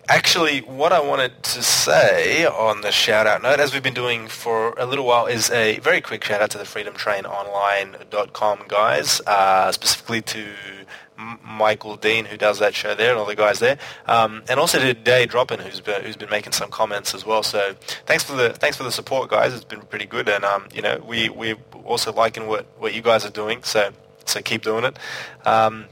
Actually, 0.07 0.59
what 0.61 0.93
I 0.93 1.01
wanted 1.01 1.43
to 1.45 1.63
say 1.63 2.45
on 2.45 2.83
the 2.83 2.93
shout 2.93 3.27
out 3.27 3.41
note, 3.43 3.59
as 3.59 3.73
we've 3.73 3.83
been 3.83 3.95
doing 3.95 4.29
for 4.29 4.75
a 4.77 4.85
little 4.85 5.07
while, 5.07 5.25
is 5.25 5.51
a 5.51 5.79
very 5.79 6.03
quick 6.03 6.23
shout 6.23 6.43
out 6.43 6.51
to 6.51 6.59
the 6.59 6.65
freedomtrainonline.com 6.65 8.65
guys, 8.69 9.23
uh, 9.27 9.73
specifically 9.73 10.21
to 10.21 10.41
M- 10.41 10.87
Michael 11.17 11.97
Dean, 11.97 12.25
who 12.25 12.37
does 12.37 12.59
that 12.59 12.75
show 12.75 12.95
there, 12.95 13.11
and 13.11 13.19
all 13.19 13.27
the 13.27 13.37
guys 13.37 13.59
there, 13.61 13.79
um, 14.07 14.43
and 14.49 14.59
also 14.59 14.79
to 14.79 14.95
Droppin, 14.95 15.61
who's 15.61 15.81
been, 15.81 16.03
who's 16.03 16.17
been 16.17 16.31
making 16.31 16.53
some 16.53 16.71
comments 16.71 17.15
as 17.15 17.25
well. 17.25 17.43
So 17.43 17.75
thanks 18.07 18.25
for 18.25 18.35
the 18.35 18.51
thanks 18.51 18.77
for 18.77 18.83
the 18.83 18.93
support, 18.93 19.31
guys. 19.31 19.55
It's 19.55 19.65
been 19.65 19.83
pretty 19.83 20.07
good, 20.07 20.29
and 20.29 20.45
um, 20.45 20.69
you 20.75 20.83
know 20.83 21.03
we 21.07 21.29
we're 21.29 21.57
also 21.85 22.13
liking 22.13 22.47
what, 22.47 22.67
what 22.79 22.95
you 22.95 23.03
guys 23.03 23.25
are 23.25 23.31
doing. 23.31 23.63
So 23.63 23.91
so 24.25 24.41
keep 24.43 24.63
doing 24.63 24.85
it. 24.85 24.99
Um, 25.47 25.87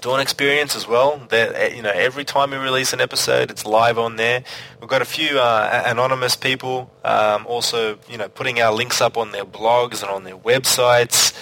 Dawn 0.00 0.20
Experience 0.20 0.76
as 0.76 0.86
well. 0.86 1.20
That 1.30 1.74
you 1.74 1.82
know, 1.82 1.90
every 1.90 2.24
time 2.24 2.50
we 2.50 2.56
release 2.56 2.92
an 2.92 3.00
episode, 3.00 3.50
it's 3.50 3.64
live 3.64 3.98
on 3.98 4.16
there. 4.16 4.44
We've 4.80 4.90
got 4.90 5.02
a 5.02 5.06
few 5.06 5.38
uh, 5.38 5.82
anonymous 5.86 6.36
people 6.36 6.90
um, 7.04 7.46
also, 7.46 7.98
you 8.08 8.18
know, 8.18 8.28
putting 8.28 8.60
our 8.60 8.72
links 8.72 9.00
up 9.00 9.16
on 9.16 9.32
their 9.32 9.44
blogs 9.44 10.02
and 10.02 10.10
on 10.10 10.24
their 10.24 10.36
websites. 10.36 11.34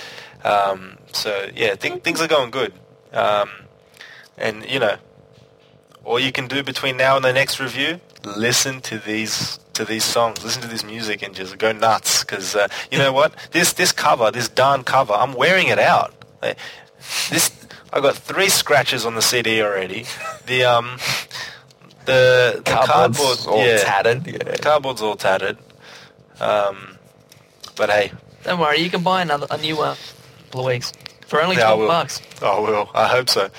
Um, 0.44 0.98
so 1.12 1.50
yeah, 1.54 1.74
th- 1.74 2.02
things 2.02 2.20
are 2.20 2.28
going 2.28 2.50
good. 2.50 2.72
Um, 3.16 3.48
and 4.36 4.68
you 4.70 4.78
know, 4.78 4.96
all 6.04 6.20
you 6.20 6.30
can 6.30 6.46
do 6.46 6.62
between 6.62 6.96
now 6.96 7.16
and 7.16 7.24
the 7.24 7.32
next 7.32 7.58
review, 7.58 8.00
listen 8.24 8.80
to 8.82 8.98
these 8.98 9.58
to 9.72 9.84
these 9.84 10.04
songs, 10.04 10.44
listen 10.44 10.62
to 10.62 10.68
this 10.68 10.84
music, 10.84 11.22
and 11.22 11.34
just 11.34 11.56
go 11.58 11.72
nuts. 11.72 12.22
Because 12.22 12.54
uh, 12.54 12.68
you 12.90 12.98
know 12.98 13.12
what, 13.12 13.34
this 13.52 13.72
this 13.72 13.92
cover, 13.92 14.30
this 14.30 14.48
darn 14.48 14.84
cover, 14.84 15.14
I'm 15.14 15.32
wearing 15.32 15.68
it 15.68 15.78
out. 15.78 16.14
This 17.30 17.50
I 17.92 18.00
got 18.00 18.16
three 18.16 18.50
scratches 18.50 19.06
on 19.06 19.14
the 19.14 19.22
CD 19.22 19.62
already. 19.62 20.04
The 20.46 20.64
um, 20.64 20.98
the, 22.04 22.54
the 22.56 22.62
Cardboard's 22.62 23.44
cardboard, 23.44 23.46
all 23.48 23.66
yeah, 23.66 23.78
tattered. 23.78 24.26
Yeah. 24.26 24.38
the 24.38 24.58
cardboard's 24.58 25.02
all 25.02 25.16
tattered. 25.16 25.56
Um, 26.38 26.98
but 27.76 27.90
hey, 27.90 28.12
Don't 28.44 28.60
worry, 28.60 28.78
you 28.78 28.90
can 28.90 29.02
buy 29.02 29.22
another 29.22 29.46
a 29.50 29.56
new 29.58 29.76
one 29.76 29.88
in 29.88 29.94
a 29.94 30.42
couple 30.44 30.60
of 30.60 30.66
weeks 30.66 30.92
for 31.26 31.42
only 31.42 31.56
Yeah, 31.56 31.62
twelve 31.64 31.80
will. 31.80 31.88
bucks. 31.88 32.20
Oh, 32.42 32.64
I 32.64 32.70
will. 32.70 32.90
I 32.94 33.06
hope 33.08 33.28
so. 33.28 33.50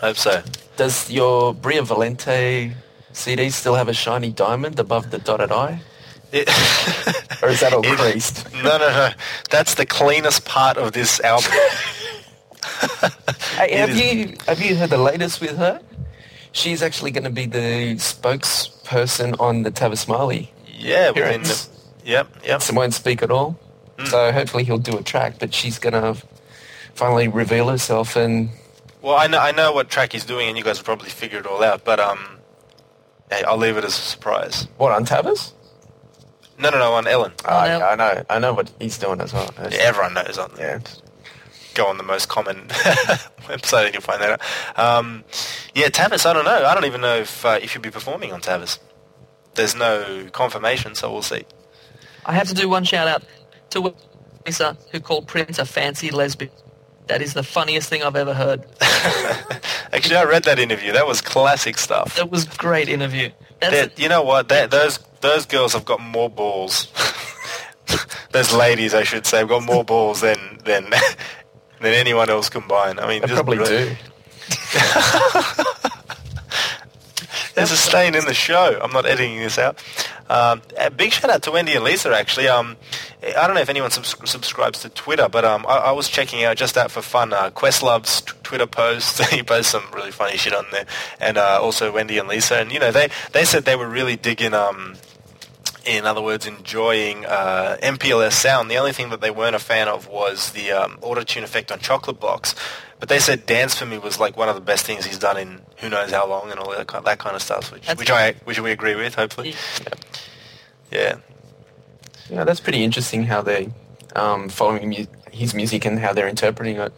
I 0.00 0.06
hope 0.06 0.16
so. 0.16 0.42
Does 0.76 1.10
your 1.10 1.54
Bria 1.54 1.82
Valente 1.82 2.72
CD 3.12 3.50
still 3.50 3.74
have 3.74 3.88
a 3.88 3.92
shiny 3.94 4.30
diamond 4.32 4.78
above 4.78 5.10
the 5.10 5.18
dotted 5.18 5.50
I? 5.52 5.80
It, 6.30 6.48
Or 7.42 7.48
is 7.48 7.60
that 7.60 7.72
all 7.72 7.84
It- 7.84 7.98
creased? 7.98 8.52
no, 8.52 8.76
no, 8.78 8.88
no. 8.88 9.10
That's 9.50 9.74
the 9.74 9.86
cleanest 9.86 10.44
part 10.44 10.76
of 10.76 10.92
this 10.92 11.20
album. 11.20 11.50
Hey, 13.56 13.76
have 13.76 13.90
is- 13.90 14.00
you 14.00 14.36
have 14.46 14.60
you 14.60 14.76
heard 14.76 14.90
the 14.90 14.98
latest 14.98 15.40
with 15.40 15.56
her? 15.58 15.80
She's 16.52 16.82
actually 16.82 17.10
going 17.10 17.24
to 17.24 17.30
be 17.30 17.46
the 17.46 17.94
spokesperson 17.96 19.38
on 19.40 19.62
the 19.62 19.70
Tavis 19.70 19.98
Smiley. 19.98 20.52
Yeah, 20.78 21.10
within 21.10 21.42
the, 21.42 21.66
yep, 22.04 22.28
yep. 22.44 22.62
So 22.62 22.72
won't 22.74 22.94
speak 22.94 23.22
at 23.22 23.30
all. 23.30 23.58
So 24.06 24.30
hopefully 24.32 24.64
he'll 24.64 24.78
do 24.78 24.96
a 24.96 25.02
track, 25.02 25.34
but 25.38 25.52
she's 25.52 25.78
going 25.78 25.94
to 25.94 26.16
finally 26.94 27.28
reveal 27.28 27.68
herself 27.68 28.14
and 28.16 28.50
Well, 29.02 29.16
I 29.16 29.26
know, 29.26 29.38
I 29.40 29.52
know 29.52 29.72
what 29.72 29.90
track 29.90 30.12
he's 30.12 30.24
doing, 30.24 30.48
and 30.48 30.56
you 30.56 30.62
guys 30.64 30.78
will 30.78 30.84
probably 30.84 31.10
figure 31.10 31.38
it 31.40 31.46
all 31.46 31.62
out. 31.64 31.84
But 31.84 31.98
um, 32.00 32.38
hey, 33.30 33.42
I'll 33.42 33.56
leave 33.56 33.76
it 33.76 33.84
as 33.84 33.98
a 33.98 34.00
surprise. 34.00 34.68
what 34.76 34.92
on 34.92 35.04
Tavis? 35.04 35.52
No, 36.60 36.70
no, 36.70 36.78
no, 36.78 36.92
on 36.94 37.06
Ellen. 37.06 37.32
Oh, 37.44 37.50
no. 37.50 37.64
yeah, 37.64 37.88
I 37.88 37.94
know. 37.96 38.24
I 38.28 38.38
know 38.38 38.52
what 38.52 38.70
he's 38.80 38.98
doing 38.98 39.20
as 39.20 39.32
well. 39.32 39.48
Yeah, 39.58 39.78
everyone 39.80 40.14
knows 40.14 40.38
on 40.38 40.52
Yeah. 40.58 40.80
Go 41.74 41.86
on 41.86 41.96
the 41.96 42.02
most 42.02 42.28
common 42.28 42.66
website 43.46 43.84
and 43.86 43.94
you'll 43.94 44.02
find 44.02 44.20
that 44.20 44.40
out. 44.40 44.78
Um, 44.78 45.22
yeah, 45.74 45.86
Tavis, 45.88 46.26
I 46.26 46.32
don't 46.32 46.44
know. 46.44 46.64
I 46.66 46.74
don't 46.74 46.84
even 46.86 47.00
know 47.00 47.16
if 47.18 47.44
uh, 47.44 47.60
if 47.62 47.74
you'll 47.74 47.82
be 47.82 47.90
performing 47.90 48.32
on 48.32 48.40
Tavis. 48.40 48.80
There's 49.54 49.76
no 49.76 50.28
confirmation, 50.32 50.96
so 50.96 51.12
we'll 51.12 51.22
see. 51.22 51.44
I 52.26 52.32
have 52.32 52.48
to 52.48 52.54
do 52.54 52.68
one 52.68 52.82
shout 52.82 53.06
out 53.06 53.22
to 53.70 53.94
Lisa 54.46 54.76
who 54.92 55.00
called 55.00 55.26
Prince 55.26 55.58
a 55.58 55.64
fancy 55.64 56.10
lesbian. 56.10 56.50
That 57.06 57.22
is 57.22 57.32
the 57.32 57.42
funniest 57.42 57.88
thing 57.88 58.02
I've 58.02 58.16
ever 58.16 58.34
heard. 58.34 58.64
Actually, 59.92 60.16
I 60.16 60.24
read 60.24 60.44
that 60.44 60.58
interview. 60.58 60.92
That 60.92 61.06
was 61.06 61.22
classic 61.22 61.78
stuff. 61.78 62.16
That 62.16 62.30
was 62.30 62.44
great 62.44 62.88
interview. 62.90 63.30
That's 63.60 63.72
That- 63.74 63.98
you 63.98 64.08
know 64.10 64.22
what? 64.22 64.48
That, 64.50 64.70
those 64.70 64.98
those 65.20 65.46
girls 65.46 65.72
have 65.72 65.84
got 65.86 66.00
more 66.00 66.28
balls. 66.28 66.88
those 68.32 68.52
ladies, 68.52 68.92
I 68.94 69.04
should 69.04 69.26
say, 69.26 69.38
have 69.38 69.48
got 69.48 69.62
more 69.64 69.84
balls 69.84 70.20
than 70.20 70.58
than 70.64 70.90
than 71.80 71.94
anyone 71.94 72.28
else 72.28 72.50
combined. 72.50 73.00
I 73.00 73.08
mean, 73.08 73.22
They 73.22 73.28
just 73.28 73.34
probably 73.36 73.56
brilliant. 73.56 73.98
do. 73.98 74.04
There's 77.58 77.72
a 77.72 77.76
stain 77.76 78.14
in 78.14 78.24
the 78.24 78.34
show. 78.34 78.78
I'm 78.80 78.92
not 78.92 79.04
editing 79.04 79.38
this 79.38 79.58
out. 79.58 79.82
Um, 80.28 80.62
a 80.78 80.90
big 80.90 81.10
shout 81.10 81.28
out 81.28 81.42
to 81.42 81.50
Wendy 81.50 81.74
and 81.74 81.82
Lisa. 81.82 82.14
Actually, 82.16 82.46
um, 82.46 82.76
I 83.36 83.46
don't 83.46 83.54
know 83.56 83.60
if 83.60 83.68
anyone 83.68 83.90
subs- 83.90 84.14
subscribes 84.30 84.80
to 84.82 84.88
Twitter, 84.90 85.28
but 85.28 85.44
um, 85.44 85.66
I-, 85.66 85.78
I 85.78 85.90
was 85.90 86.08
checking 86.08 86.44
out 86.44 86.56
just 86.56 86.78
out 86.78 86.92
for 86.92 87.02
fun. 87.02 87.32
Uh, 87.32 87.50
Questlove's 87.50 88.20
t- 88.20 88.32
Twitter 88.44 88.66
posts. 88.66 89.28
he 89.30 89.42
posts 89.42 89.72
some 89.72 89.82
really 89.92 90.12
funny 90.12 90.36
shit 90.36 90.54
on 90.54 90.66
there, 90.70 90.86
and 91.20 91.36
uh, 91.36 91.58
also 91.60 91.92
Wendy 91.92 92.18
and 92.18 92.28
Lisa. 92.28 92.60
And 92.60 92.70
you 92.70 92.78
know, 92.78 92.92
they 92.92 93.08
they 93.32 93.44
said 93.44 93.64
they 93.64 93.76
were 93.76 93.88
really 93.88 94.14
digging. 94.14 94.54
Um, 94.54 94.94
in 95.84 96.04
other 96.04 96.20
words, 96.20 96.46
enjoying 96.46 97.24
uh, 97.24 97.78
MPLS 97.82 98.32
sound. 98.32 98.70
The 98.70 98.76
only 98.76 98.92
thing 98.92 99.08
that 99.08 99.22
they 99.22 99.30
weren't 99.30 99.56
a 99.56 99.58
fan 99.58 99.88
of 99.88 100.06
was 100.06 100.52
the 100.52 100.70
um, 100.70 100.98
auto-tune 101.00 101.44
effect 101.44 101.72
on 101.72 101.78
Chocolate 101.78 102.20
Box. 102.20 102.54
But 103.00 103.08
they 103.08 103.18
said 103.20 103.46
Dance 103.46 103.76
for 103.76 103.86
Me 103.86 103.98
was 103.98 104.18
like 104.18 104.36
one 104.36 104.48
of 104.48 104.54
the 104.56 104.60
best 104.60 104.84
things 104.84 105.06
he's 105.06 105.18
done 105.18 105.36
in 105.36 105.60
who 105.78 105.88
knows 105.88 106.10
how 106.10 106.26
long 106.28 106.50
and 106.50 106.58
all 106.58 106.70
that 106.72 106.86
kind, 106.88 107.04
that 107.04 107.18
kind 107.18 107.36
of 107.36 107.42
stuff, 107.42 107.70
which, 107.72 107.82
That's- 107.82 107.98
which 107.98 108.10
I 108.10 108.32
which 108.44 108.58
we 108.60 108.72
agree 108.72 108.96
with, 108.96 109.14
hopefully. 109.14 109.54
Yeah. 110.90 111.16
Yeah, 112.30 112.44
that's 112.44 112.60
pretty 112.60 112.82
interesting 112.84 113.24
how 113.24 113.40
they 113.42 113.70
um, 114.16 114.48
following 114.48 114.88
mu- 114.90 115.06
his 115.30 115.54
music 115.54 115.84
and 115.84 115.98
how 115.98 116.12
they're 116.12 116.28
interpreting 116.28 116.76
it. 116.76 116.92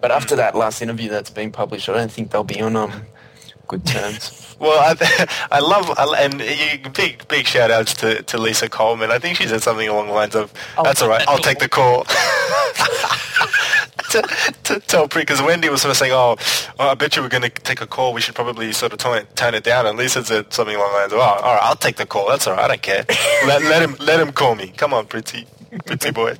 But 0.00 0.10
after 0.10 0.36
that 0.36 0.54
last 0.54 0.82
interview 0.82 1.08
that's 1.08 1.30
been 1.30 1.50
published, 1.52 1.88
I 1.88 1.94
don't 1.94 2.10
think 2.12 2.30
they'll 2.32 2.44
be 2.44 2.60
on 2.60 2.74
um, 2.76 2.92
good 3.68 3.86
terms. 3.86 4.40
Well, 4.60 4.78
I, 4.78 5.26
I 5.50 5.58
love 5.58 5.90
I, 5.98 6.22
and 6.22 6.40
you, 6.40 6.88
big 6.90 7.26
big 7.26 7.44
shout 7.44 7.72
outs 7.72 7.92
to, 7.94 8.22
to 8.22 8.38
Lisa 8.38 8.68
Coleman. 8.68 9.10
I 9.10 9.18
think 9.18 9.36
she 9.36 9.48
said 9.48 9.62
something 9.64 9.88
along 9.88 10.06
the 10.06 10.12
lines 10.12 10.36
of, 10.36 10.52
I'll 10.78 10.84
"That's 10.84 11.02
all 11.02 11.08
right, 11.08 11.26
I'll 11.26 11.38
take 11.38 11.58
the 11.58 11.68
call." 11.68 12.06
to, 14.14 14.54
to 14.64 14.80
tell 14.80 15.08
Pri 15.08 15.22
because 15.22 15.42
Wendy 15.42 15.68
was 15.68 15.82
sort 15.82 15.90
of 15.90 15.96
saying, 15.96 16.12
"Oh, 16.12 16.36
oh, 16.78 16.88
I 16.88 16.94
bet 16.94 17.16
you 17.16 17.22
we're 17.22 17.28
going 17.28 17.42
to 17.42 17.50
take 17.50 17.80
a 17.80 17.86
call. 17.86 18.12
We 18.12 18.20
should 18.20 18.34
probably 18.34 18.72
sort 18.72 18.92
of 18.92 18.98
tone 18.98 19.18
it, 19.18 19.36
tone 19.36 19.54
it 19.54 19.64
down." 19.64 19.86
And 19.86 19.98
Lisa 19.98 20.24
said 20.24 20.52
something 20.52 20.76
along 20.76 20.92
the 20.92 20.98
lines 20.98 21.12
of, 21.12 21.18
"Oh, 21.18 21.22
all 21.22 21.54
right, 21.54 21.62
I'll 21.62 21.76
take 21.76 21.96
the 21.96 22.06
call. 22.06 22.28
That's 22.28 22.46
all 22.46 22.54
right. 22.54 22.64
I 22.64 22.68
don't 22.68 22.82
care. 22.82 23.04
let, 23.46 23.62
let 23.62 23.82
him 23.82 23.96
let 24.00 24.20
him 24.20 24.32
call 24.32 24.54
me. 24.54 24.68
Come 24.76 24.94
on, 24.94 25.06
pretty 25.06 25.46
pretty 25.86 26.10
boy." 26.10 26.36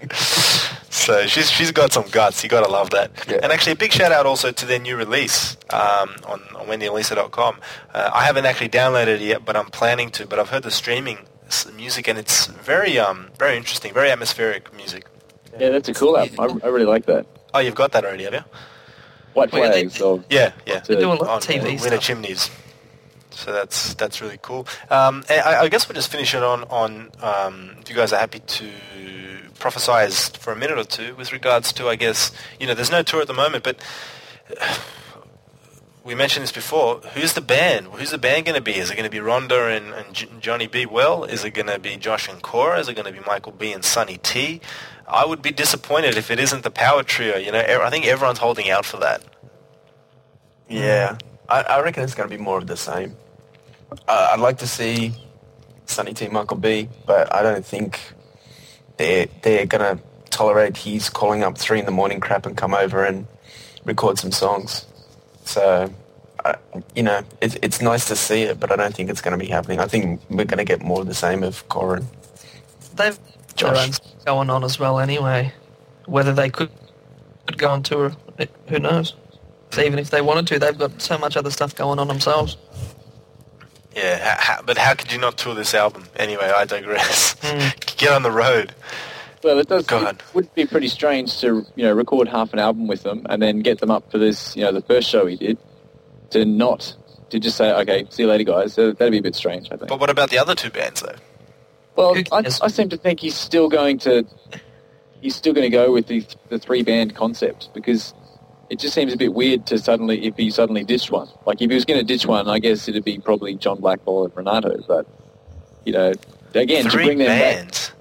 So 0.95 1.27
she's 1.27 1.51
she's 1.51 1.73
got 1.73 1.93
some 1.93 2.09
guts. 2.11 2.43
You 2.45 2.49
got 2.49 2.65
to 2.65 2.71
love 2.71 2.91
that. 2.91 3.11
Yeah. 3.29 3.41
And 3.43 3.53
actually, 3.53 3.73
a 3.73 3.77
big 3.77 3.93
shout 3.93 4.13
out 4.13 4.27
also 4.27 4.53
to 4.53 4.65
their 4.65 4.79
new 4.79 4.97
release 4.97 5.57
um, 5.71 6.15
on 6.27 6.41
on 6.55 6.67
wendyandlisa.com. 6.69 7.61
Uh, 7.93 8.11
I 8.15 8.25
haven't 8.25 8.47
actually 8.47 8.69
downloaded 8.69 9.17
it 9.17 9.23
yet, 9.23 9.45
but 9.45 9.57
I'm 9.57 9.67
planning 9.67 10.11
to. 10.13 10.27
But 10.27 10.39
I've 10.39 10.51
heard 10.51 10.63
the 10.63 10.71
streaming 10.71 11.19
music, 11.77 12.09
and 12.09 12.19
it's 12.19 12.47
very 12.47 12.99
um 12.99 13.31
very 13.39 13.57
interesting, 13.57 13.93
very 13.93 14.11
atmospheric 14.11 14.73
music. 14.75 15.07
Yeah, 15.59 15.71
that's 15.71 15.89
a 15.89 15.95
cool 15.95 16.17
app. 16.17 16.31
I, 16.39 16.45
I 16.45 16.69
really 16.69 16.87
like 16.87 17.07
that. 17.07 17.27
Oh, 17.55 17.61
you've 17.61 17.75
got 17.77 17.93
that 17.93 18.05
already, 18.05 18.25
have 18.25 18.35
you? 18.35 18.45
White 19.33 19.53
Well, 19.53 19.63
yeah, 19.65 19.71
they- 19.71 19.89
Flags 19.89 20.25
Yeah, 20.29 20.53
yeah. 20.67 20.81
They 20.81 20.97
do 20.97 21.07
a 21.07 21.15
lot 21.15 21.21
of 21.23 21.29
on 21.29 21.41
TV 21.41 21.63
Winter 21.65 21.79
stuff. 21.79 22.03
Chimneys. 22.03 22.51
So 23.31 23.53
that's 23.53 23.95
that's 23.95 24.21
really 24.21 24.39
cool. 24.43 24.67
Um, 24.91 25.25
I, 25.29 25.57
I 25.63 25.69
guess 25.69 25.89
we'll 25.89 25.95
just 25.97 26.11
finish 26.11 26.35
it 26.35 26.43
on 26.43 26.65
on. 26.65 27.11
Um, 27.21 27.77
if 27.81 27.91
you 27.91 27.97
guys 27.97 28.13
are 28.13 28.19
happy 28.21 28.39
to 28.39 28.71
prophesize 29.59 30.37
for 30.37 30.53
a 30.53 30.57
minute 30.57 30.79
or 30.79 30.85
two 30.85 31.17
with 31.17 31.33
regards 31.33 31.73
to, 31.75 31.89
I 31.89 31.97
guess 31.97 32.31
you 32.61 32.67
know, 32.69 32.75
there's 32.75 32.93
no 32.93 33.03
tour 33.03 33.21
at 33.23 33.27
the 33.27 33.35
moment, 33.35 33.65
but 33.65 33.77
we 36.05 36.15
mentioned 36.15 36.43
this 36.43 36.53
before. 36.53 37.01
Who's 37.15 37.33
the 37.33 37.41
band? 37.41 37.87
Who's 37.87 38.11
the 38.11 38.19
band 38.19 38.45
going 38.45 38.57
to 38.57 38.61
be? 38.61 38.77
Is 38.77 38.91
it 38.91 38.97
going 38.97 39.11
to 39.11 39.11
be 39.11 39.25
Rhonda 39.25 39.75
and, 39.75 39.95
and 39.95 40.15
J- 40.15 40.29
John 40.39 40.59
Blackwell? 40.59 41.25
Is 41.25 41.45
it 41.45 41.51
going 41.51 41.67
to 41.69 41.79
be 41.79 41.97
Josh 41.97 42.29
and 42.29 42.43
Cora? 42.43 42.79
Is 42.79 42.89
it 42.89 42.95
going 42.95 43.07
to 43.07 43.19
be 43.19 43.27
Michael 43.27 43.53
B. 43.53 43.73
and 43.73 43.83
Sonny 43.83 44.19
T? 44.19 44.61
I 45.09 45.25
would 45.25 45.41
be 45.41 45.51
disappointed 45.51 46.17
if 46.17 46.31
it 46.31 46.39
isn't 46.39 46.63
the 46.63 46.71
power 46.71 47.03
trio. 47.03 47.37
You 47.37 47.53
know, 47.53 47.61
I 47.61 47.89
think 47.91 48.07
everyone's 48.07 48.39
holding 48.39 48.69
out 48.69 48.85
for 48.85 48.99
that. 48.99 49.23
Yeah, 50.69 51.19
I, 51.49 51.63
I 51.63 51.81
reckon 51.83 52.05
it's 52.05 52.15
going 52.15 52.29
to 52.29 52.37
be 52.37 52.43
more 52.43 52.59
of 52.59 52.67
the 52.67 52.77
same. 52.77 53.17
Uh, 54.07 54.31
I'd 54.33 54.41
like 54.41 54.59
to 54.59 54.67
see 54.67 55.13
Sonny 55.87 56.13
T, 56.13 56.29
Michael 56.29 56.57
B, 56.57 56.89
but 57.07 57.33
I 57.35 57.43
don't 57.43 57.65
think 57.65 58.01
they're 58.97 59.27
they're 59.43 59.67
going 59.67 59.97
to 59.97 60.03
tolerate 60.31 60.77
his 60.79 61.09
calling 61.09 61.43
up 61.43 61.57
three 61.57 61.79
in 61.79 61.85
the 61.87 61.93
morning 61.93 62.21
crap 62.21 62.45
and 62.45 62.57
come 62.57 62.75
over 62.75 63.05
and 63.05 63.27
record 63.85 64.19
some 64.19 64.33
songs. 64.33 64.87
So, 65.45 65.93
I, 66.45 66.57
you 66.95 67.03
know, 67.03 67.23
it's 67.41 67.57
it's 67.63 67.81
nice 67.81 68.07
to 68.09 68.17
see 68.17 68.43
it, 68.43 68.59
but 68.61 68.73
I 68.73 68.77
don't 68.77 68.95
think 68.95 69.11
it's 69.11 69.21
going 69.21 69.39
to 69.39 69.43
be 69.45 69.51
happening. 69.51 69.79
I 69.81 69.87
think 69.87 70.21
we're 70.31 70.45
going 70.45 70.59
to 70.59 70.65
get 70.65 70.83
more 70.83 71.01
of 71.01 71.07
the 71.07 71.15
same 71.15 71.43
of 71.43 71.67
Corin. 71.69 72.07
They've 72.97 73.19
Josh. 73.57 73.75
their 73.75 73.85
own 73.85 73.93
stuff 73.93 74.25
going 74.25 74.51
on 74.51 74.65
as 74.65 74.79
well 74.79 74.99
anyway. 74.99 75.53
Whether 76.07 76.33
they 76.33 76.51
could 76.51 76.71
could 77.47 77.59
go 77.59 77.69
on 77.71 77.83
tour, 77.83 78.13
who 78.69 78.79
knows? 78.79 79.15
So 79.71 79.83
even 79.83 79.99
if 79.99 80.11
they 80.11 80.21
wanted 80.21 80.47
to, 80.49 80.59
they've 80.59 80.79
got 80.79 81.01
so 81.03 81.19
much 81.19 81.37
other 81.37 81.51
stuff 81.51 81.75
going 81.75 81.99
on 81.99 82.09
themselves. 82.09 82.57
Yeah, 83.95 84.19
ha- 84.19 84.39
ha- 84.41 84.63
but 84.65 84.79
how 84.79 84.95
could 84.95 85.13
you 85.13 85.19
not 85.19 85.37
tour 85.39 85.55
this 85.55 85.75
album? 85.75 86.07
Anyway, 86.17 86.45
I 86.55 86.65
digress. 86.65 87.35
Mm. 87.37 87.97
Get 87.97 88.13
on 88.13 88.23
the 88.23 88.31
road. 88.31 88.75
Well, 89.45 89.59
it 89.59 89.69
does. 89.69 89.85
Go 89.87 90.07
it 90.07 90.23
would 90.33 90.53
be 90.55 90.65
pretty 90.65 90.89
strange 90.89 91.39
to 91.41 91.67
you 91.77 91.85
know 91.85 91.93
record 91.93 92.29
half 92.29 92.55
an 92.55 92.59
album 92.59 92.87
with 92.87 93.03
them 93.03 93.27
and 93.29 93.43
then 93.43 93.61
get 93.61 93.79
them 93.79 93.91
up 93.91 94.11
for 94.11 94.17
this 94.17 94.57
you 94.57 94.63
know 94.63 94.73
the 94.73 94.81
first 94.81 95.09
show 95.09 95.27
he 95.27 95.37
did 95.37 95.59
to 96.31 96.47
not 96.47 96.97
to 97.29 97.39
just 97.39 97.57
say 97.59 97.71
okay 97.73 98.07
see 98.09 98.23
you 98.23 98.29
later 98.29 98.45
guys. 98.45 98.73
So 98.73 98.93
that'd 98.93 99.13
be 99.13 99.19
a 99.19 99.23
bit 99.23 99.35
strange 99.35 99.67
I 99.71 99.77
think. 99.77 99.89
But 99.89 100.01
what 100.01 100.09
about 100.09 100.31
the 100.31 100.39
other 100.39 100.55
two 100.55 100.71
bands, 100.71 101.03
though? 101.03 101.15
Well, 101.95 102.17
I, 102.33 102.43
cares? 102.43 102.61
I 102.63 102.69
seem 102.69 102.89
to 102.89 102.97
think 102.97 103.21
he's 103.21 103.35
still 103.37 103.69
going 103.69 103.99
to 104.01 104.25
he's 105.21 105.37
still 105.37 105.53
going 105.53 105.71
to 105.71 105.77
go 105.77 105.93
with 105.93 106.07
the 106.07 106.25
the 106.49 106.59
three 106.59 106.83
band 106.83 107.15
concept 107.15 107.69
because 107.75 108.15
it 108.71 108.79
just 108.79 108.95
seems 108.95 109.13
a 109.13 109.17
bit 109.17 109.35
weird 109.35 109.67
to 109.67 109.79
suddenly 109.79 110.27
if 110.27 110.37
he 110.37 110.51
suddenly 110.51 110.85
ditched 110.85 111.11
one. 111.11 111.29
Like 111.47 111.61
if 111.61 111.69
he 111.69 111.75
was 111.75 111.85
going 111.85 112.01
to 112.01 112.07
ditch 112.07 112.25
one, 112.25 112.49
I 112.49 112.61
guess 112.61 112.89
it'd 112.89 113.05
be 113.05 113.19
probably 113.19 113.57
John 113.57 113.79
Blackwell 113.81 114.25
and 114.25 114.35
Renato. 114.35 114.83
But 114.89 115.07
you 115.85 115.93
know, 115.93 116.15
again 116.55 116.89
Three 116.89 117.03
to 117.03 117.07
bring 117.09 117.19
them 117.19 117.27
back, 117.27 117.57
bands. 117.57 117.93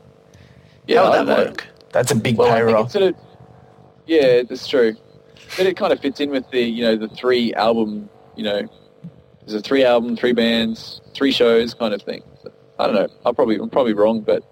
Yeah, 0.88 1.04
how 1.04 1.10
would 1.12 1.28
that 1.28 1.38
know. 1.38 1.46
work? 1.50 1.68
That's 1.92 2.12
a 2.12 2.16
big 2.16 2.38
Well, 2.38 2.50
I 2.52 2.56
payroll. 2.56 2.88
sort 2.90 3.04
of, 3.06 3.16
yeah, 4.08 4.42
that's 4.44 4.68
true. 4.68 4.96
But 5.58 5.68
it 5.68 5.78
kind 5.78 5.94
of 5.94 6.00
fits 6.00 6.20
in 6.20 6.30
with 6.32 6.50
the, 6.52 6.62
you 6.62 6.84
know, 6.84 6.96
the 6.96 7.08
three 7.08 7.54
album, 7.54 8.10
you 8.36 8.44
know, 8.44 8.68
there's 9.46 9.54
a 9.54 9.62
three 9.62 9.84
album, 9.86 10.16
three 10.16 10.34
bands, 10.34 11.02
three 11.14 11.32
shows 11.32 11.74
kind 11.74 11.94
of 11.94 12.02
thing. 12.02 12.24
So, 12.42 12.52
I 12.80 12.86
don't 12.88 12.96
know. 12.96 13.08
I'll 13.26 13.34
probably, 13.34 13.58
I'm 13.58 13.70
probably 13.70 13.94
wrong, 13.94 14.22
but 14.22 14.44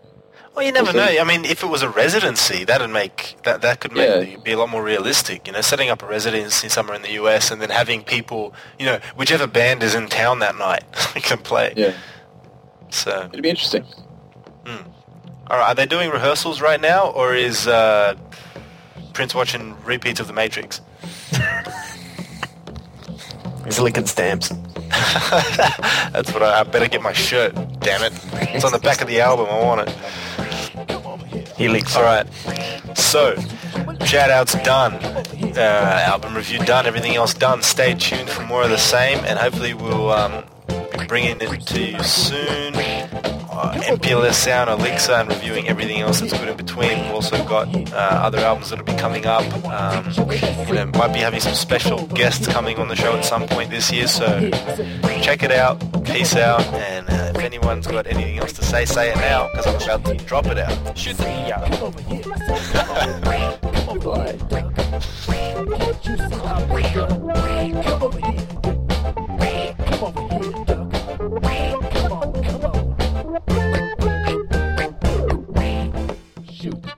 Well, 0.54 0.64
you 0.66 0.72
never 0.72 0.94
know. 0.94 1.04
I 1.20 1.24
mean, 1.24 1.46
if 1.46 1.64
it 1.64 1.68
was 1.68 1.82
a 1.82 1.90
residency, 1.90 2.66
that'd 2.66 2.90
make 2.90 3.38
that 3.44 3.62
that 3.62 3.80
could 3.80 3.94
make 3.94 4.30
Yeah. 4.30 4.38
be 4.44 4.52
a 4.52 4.58
lot 4.60 4.70
more 4.70 4.84
realistic. 4.84 5.48
You 5.48 5.54
know, 5.54 5.62
setting 5.62 5.90
up 5.90 6.04
a 6.04 6.06
residency 6.06 6.70
somewhere 6.70 6.96
in 6.96 7.02
the 7.02 7.14
US 7.14 7.50
and 7.52 7.62
then 7.62 7.70
having 7.72 8.04
people, 8.04 8.54
you 8.78 8.86
know, 8.86 9.00
whichever 9.16 9.48
band 9.48 9.82
is 9.82 9.96
in 9.96 10.08
town 10.08 10.40
that 10.40 10.56
night 10.58 10.84
can 11.16 11.40
play. 11.40 11.74
yeah, 11.78 11.94
So, 12.90 13.30
it'd 13.32 13.42
be 13.42 13.50
interesting. 13.50 13.84
Hmm. 14.68 14.90
All 15.52 15.58
right, 15.58 15.72
are 15.72 15.76
they 15.76 15.86
doing 15.86 16.10
rehearsals 16.10 16.62
right 16.62 16.80
now, 16.80 17.10
or 17.10 17.36
is 17.36 17.68
uh, 17.68 18.16
Prince 19.12 19.36
watching 19.36 19.76
repeats 19.84 20.22
of 20.22 20.28
The 20.28 20.34
Matrix? 20.34 20.80
He's 23.66 23.78
licking 23.78 24.06
stamps. 24.06 24.48
That's 26.14 26.34
what 26.34 26.42
I, 26.42 26.62
I 26.62 26.64
better 26.64 26.88
get 26.88 27.02
my 27.02 27.12
shirt. 27.12 27.54
Damn 27.82 28.02
it! 28.02 28.14
It's 28.54 28.64
on 28.64 28.72
the 28.72 28.80
back 28.80 29.02
of 29.02 29.10
the 29.10 29.20
album. 29.20 29.48
I 29.50 29.62
want 29.62 29.90
it. 29.90 30.88
Come 30.88 31.06
over 31.06 31.26
here. 31.26 31.44
He 31.58 31.68
licks. 31.68 31.98
All 31.98 32.04
right. 32.04 32.26
So, 32.96 33.36
shout 34.06 34.30
outs 34.30 34.54
done. 34.64 34.94
Uh, 34.94 36.06
album 36.08 36.34
review 36.34 36.60
done. 36.60 36.86
Everything 36.86 37.16
else 37.16 37.34
done. 37.34 37.62
Stay 37.62 37.94
tuned 37.94 38.30
for 38.30 38.46
more 38.46 38.64
of 38.64 38.70
the 38.70 38.78
same, 38.78 39.20
and 39.26 39.38
hopefully 39.38 39.74
we'll 39.74 40.12
um, 40.12 40.46
be 40.98 41.06
bringing 41.08 41.42
it 41.42 41.68
to 41.68 41.82
you 41.82 42.02
soon. 42.04 43.41
Uh, 43.62 43.74
MPLS 43.82 44.34
Sound, 44.34 44.70
Elixer, 44.72 45.12
and 45.12 45.30
reviewing 45.30 45.68
everything 45.68 46.02
else 46.02 46.20
that's 46.20 46.34
good 46.34 46.50
in 46.50 46.58
between. 46.58 47.00
We've 47.00 47.12
also 47.12 47.38
got 47.46 47.68
uh, 47.94 47.96
other 47.96 48.40
albums 48.40 48.72
that'll 48.72 48.84
be 48.84 48.96
coming 48.96 49.28
up. 49.28 49.44
Um, 49.66 50.12
you 50.68 50.74
know, 50.74 50.86
might 50.96 51.14
be 51.14 51.20
having 51.20 51.40
some 51.40 51.54
special 51.54 52.08
guests 52.08 52.48
coming 52.48 52.80
on 52.80 52.88
the 52.88 52.96
show 52.96 53.16
at 53.16 53.24
some 53.24 53.48
point 53.48 53.70
this 53.70 53.92
year. 53.92 54.08
So 54.08 54.50
check 55.22 55.44
it 55.44 55.52
out. 55.52 55.80
Peace 56.04 56.36
out. 56.36 56.62
And 56.74 57.08
uh, 57.08 57.34
if 57.36 57.44
anyone's 57.44 57.86
got 57.86 58.08
anything 58.08 58.40
else 58.40 58.54
to 58.54 58.66
say, 58.66 58.86
say 58.86 59.12
it 59.12 59.18
now 59.18 59.48
because 59.52 59.68
I'm 59.68 59.76
about 60.00 60.06
to 60.06 60.26
drop 60.26 60.48
it 60.48 60.58
out. 60.58 60.98
Shoot 60.98 61.18
the 61.18 61.32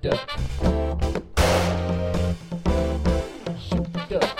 The 0.04 0.10
duck. 0.10 0.30
Shoot 3.58 3.94
the 3.94 4.00
duck. 4.10 4.38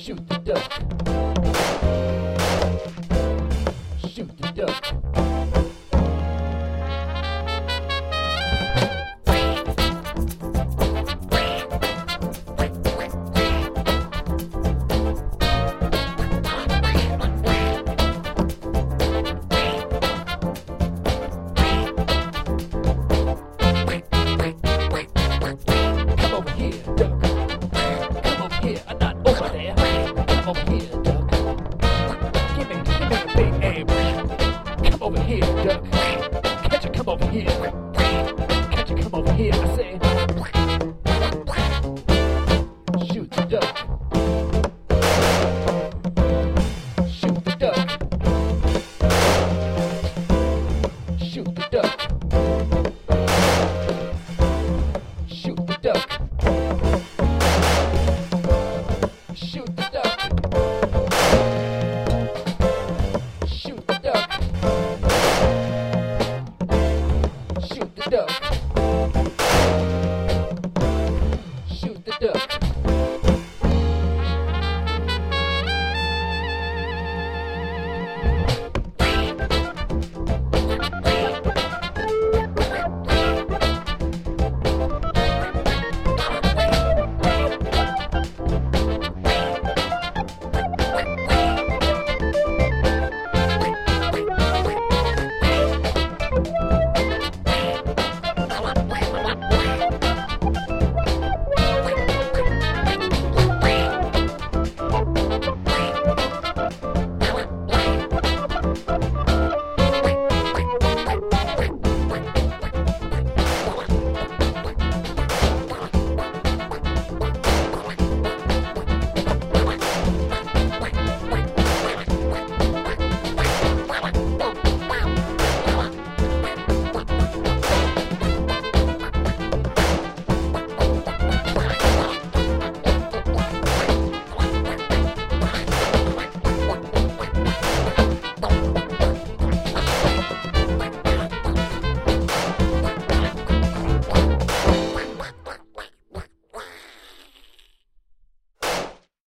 Shoot 0.00 0.28
the 0.28 0.38
duck. 0.38 0.72
Shoot 4.10 4.30
the 4.38 4.48
duck. 4.56 5.25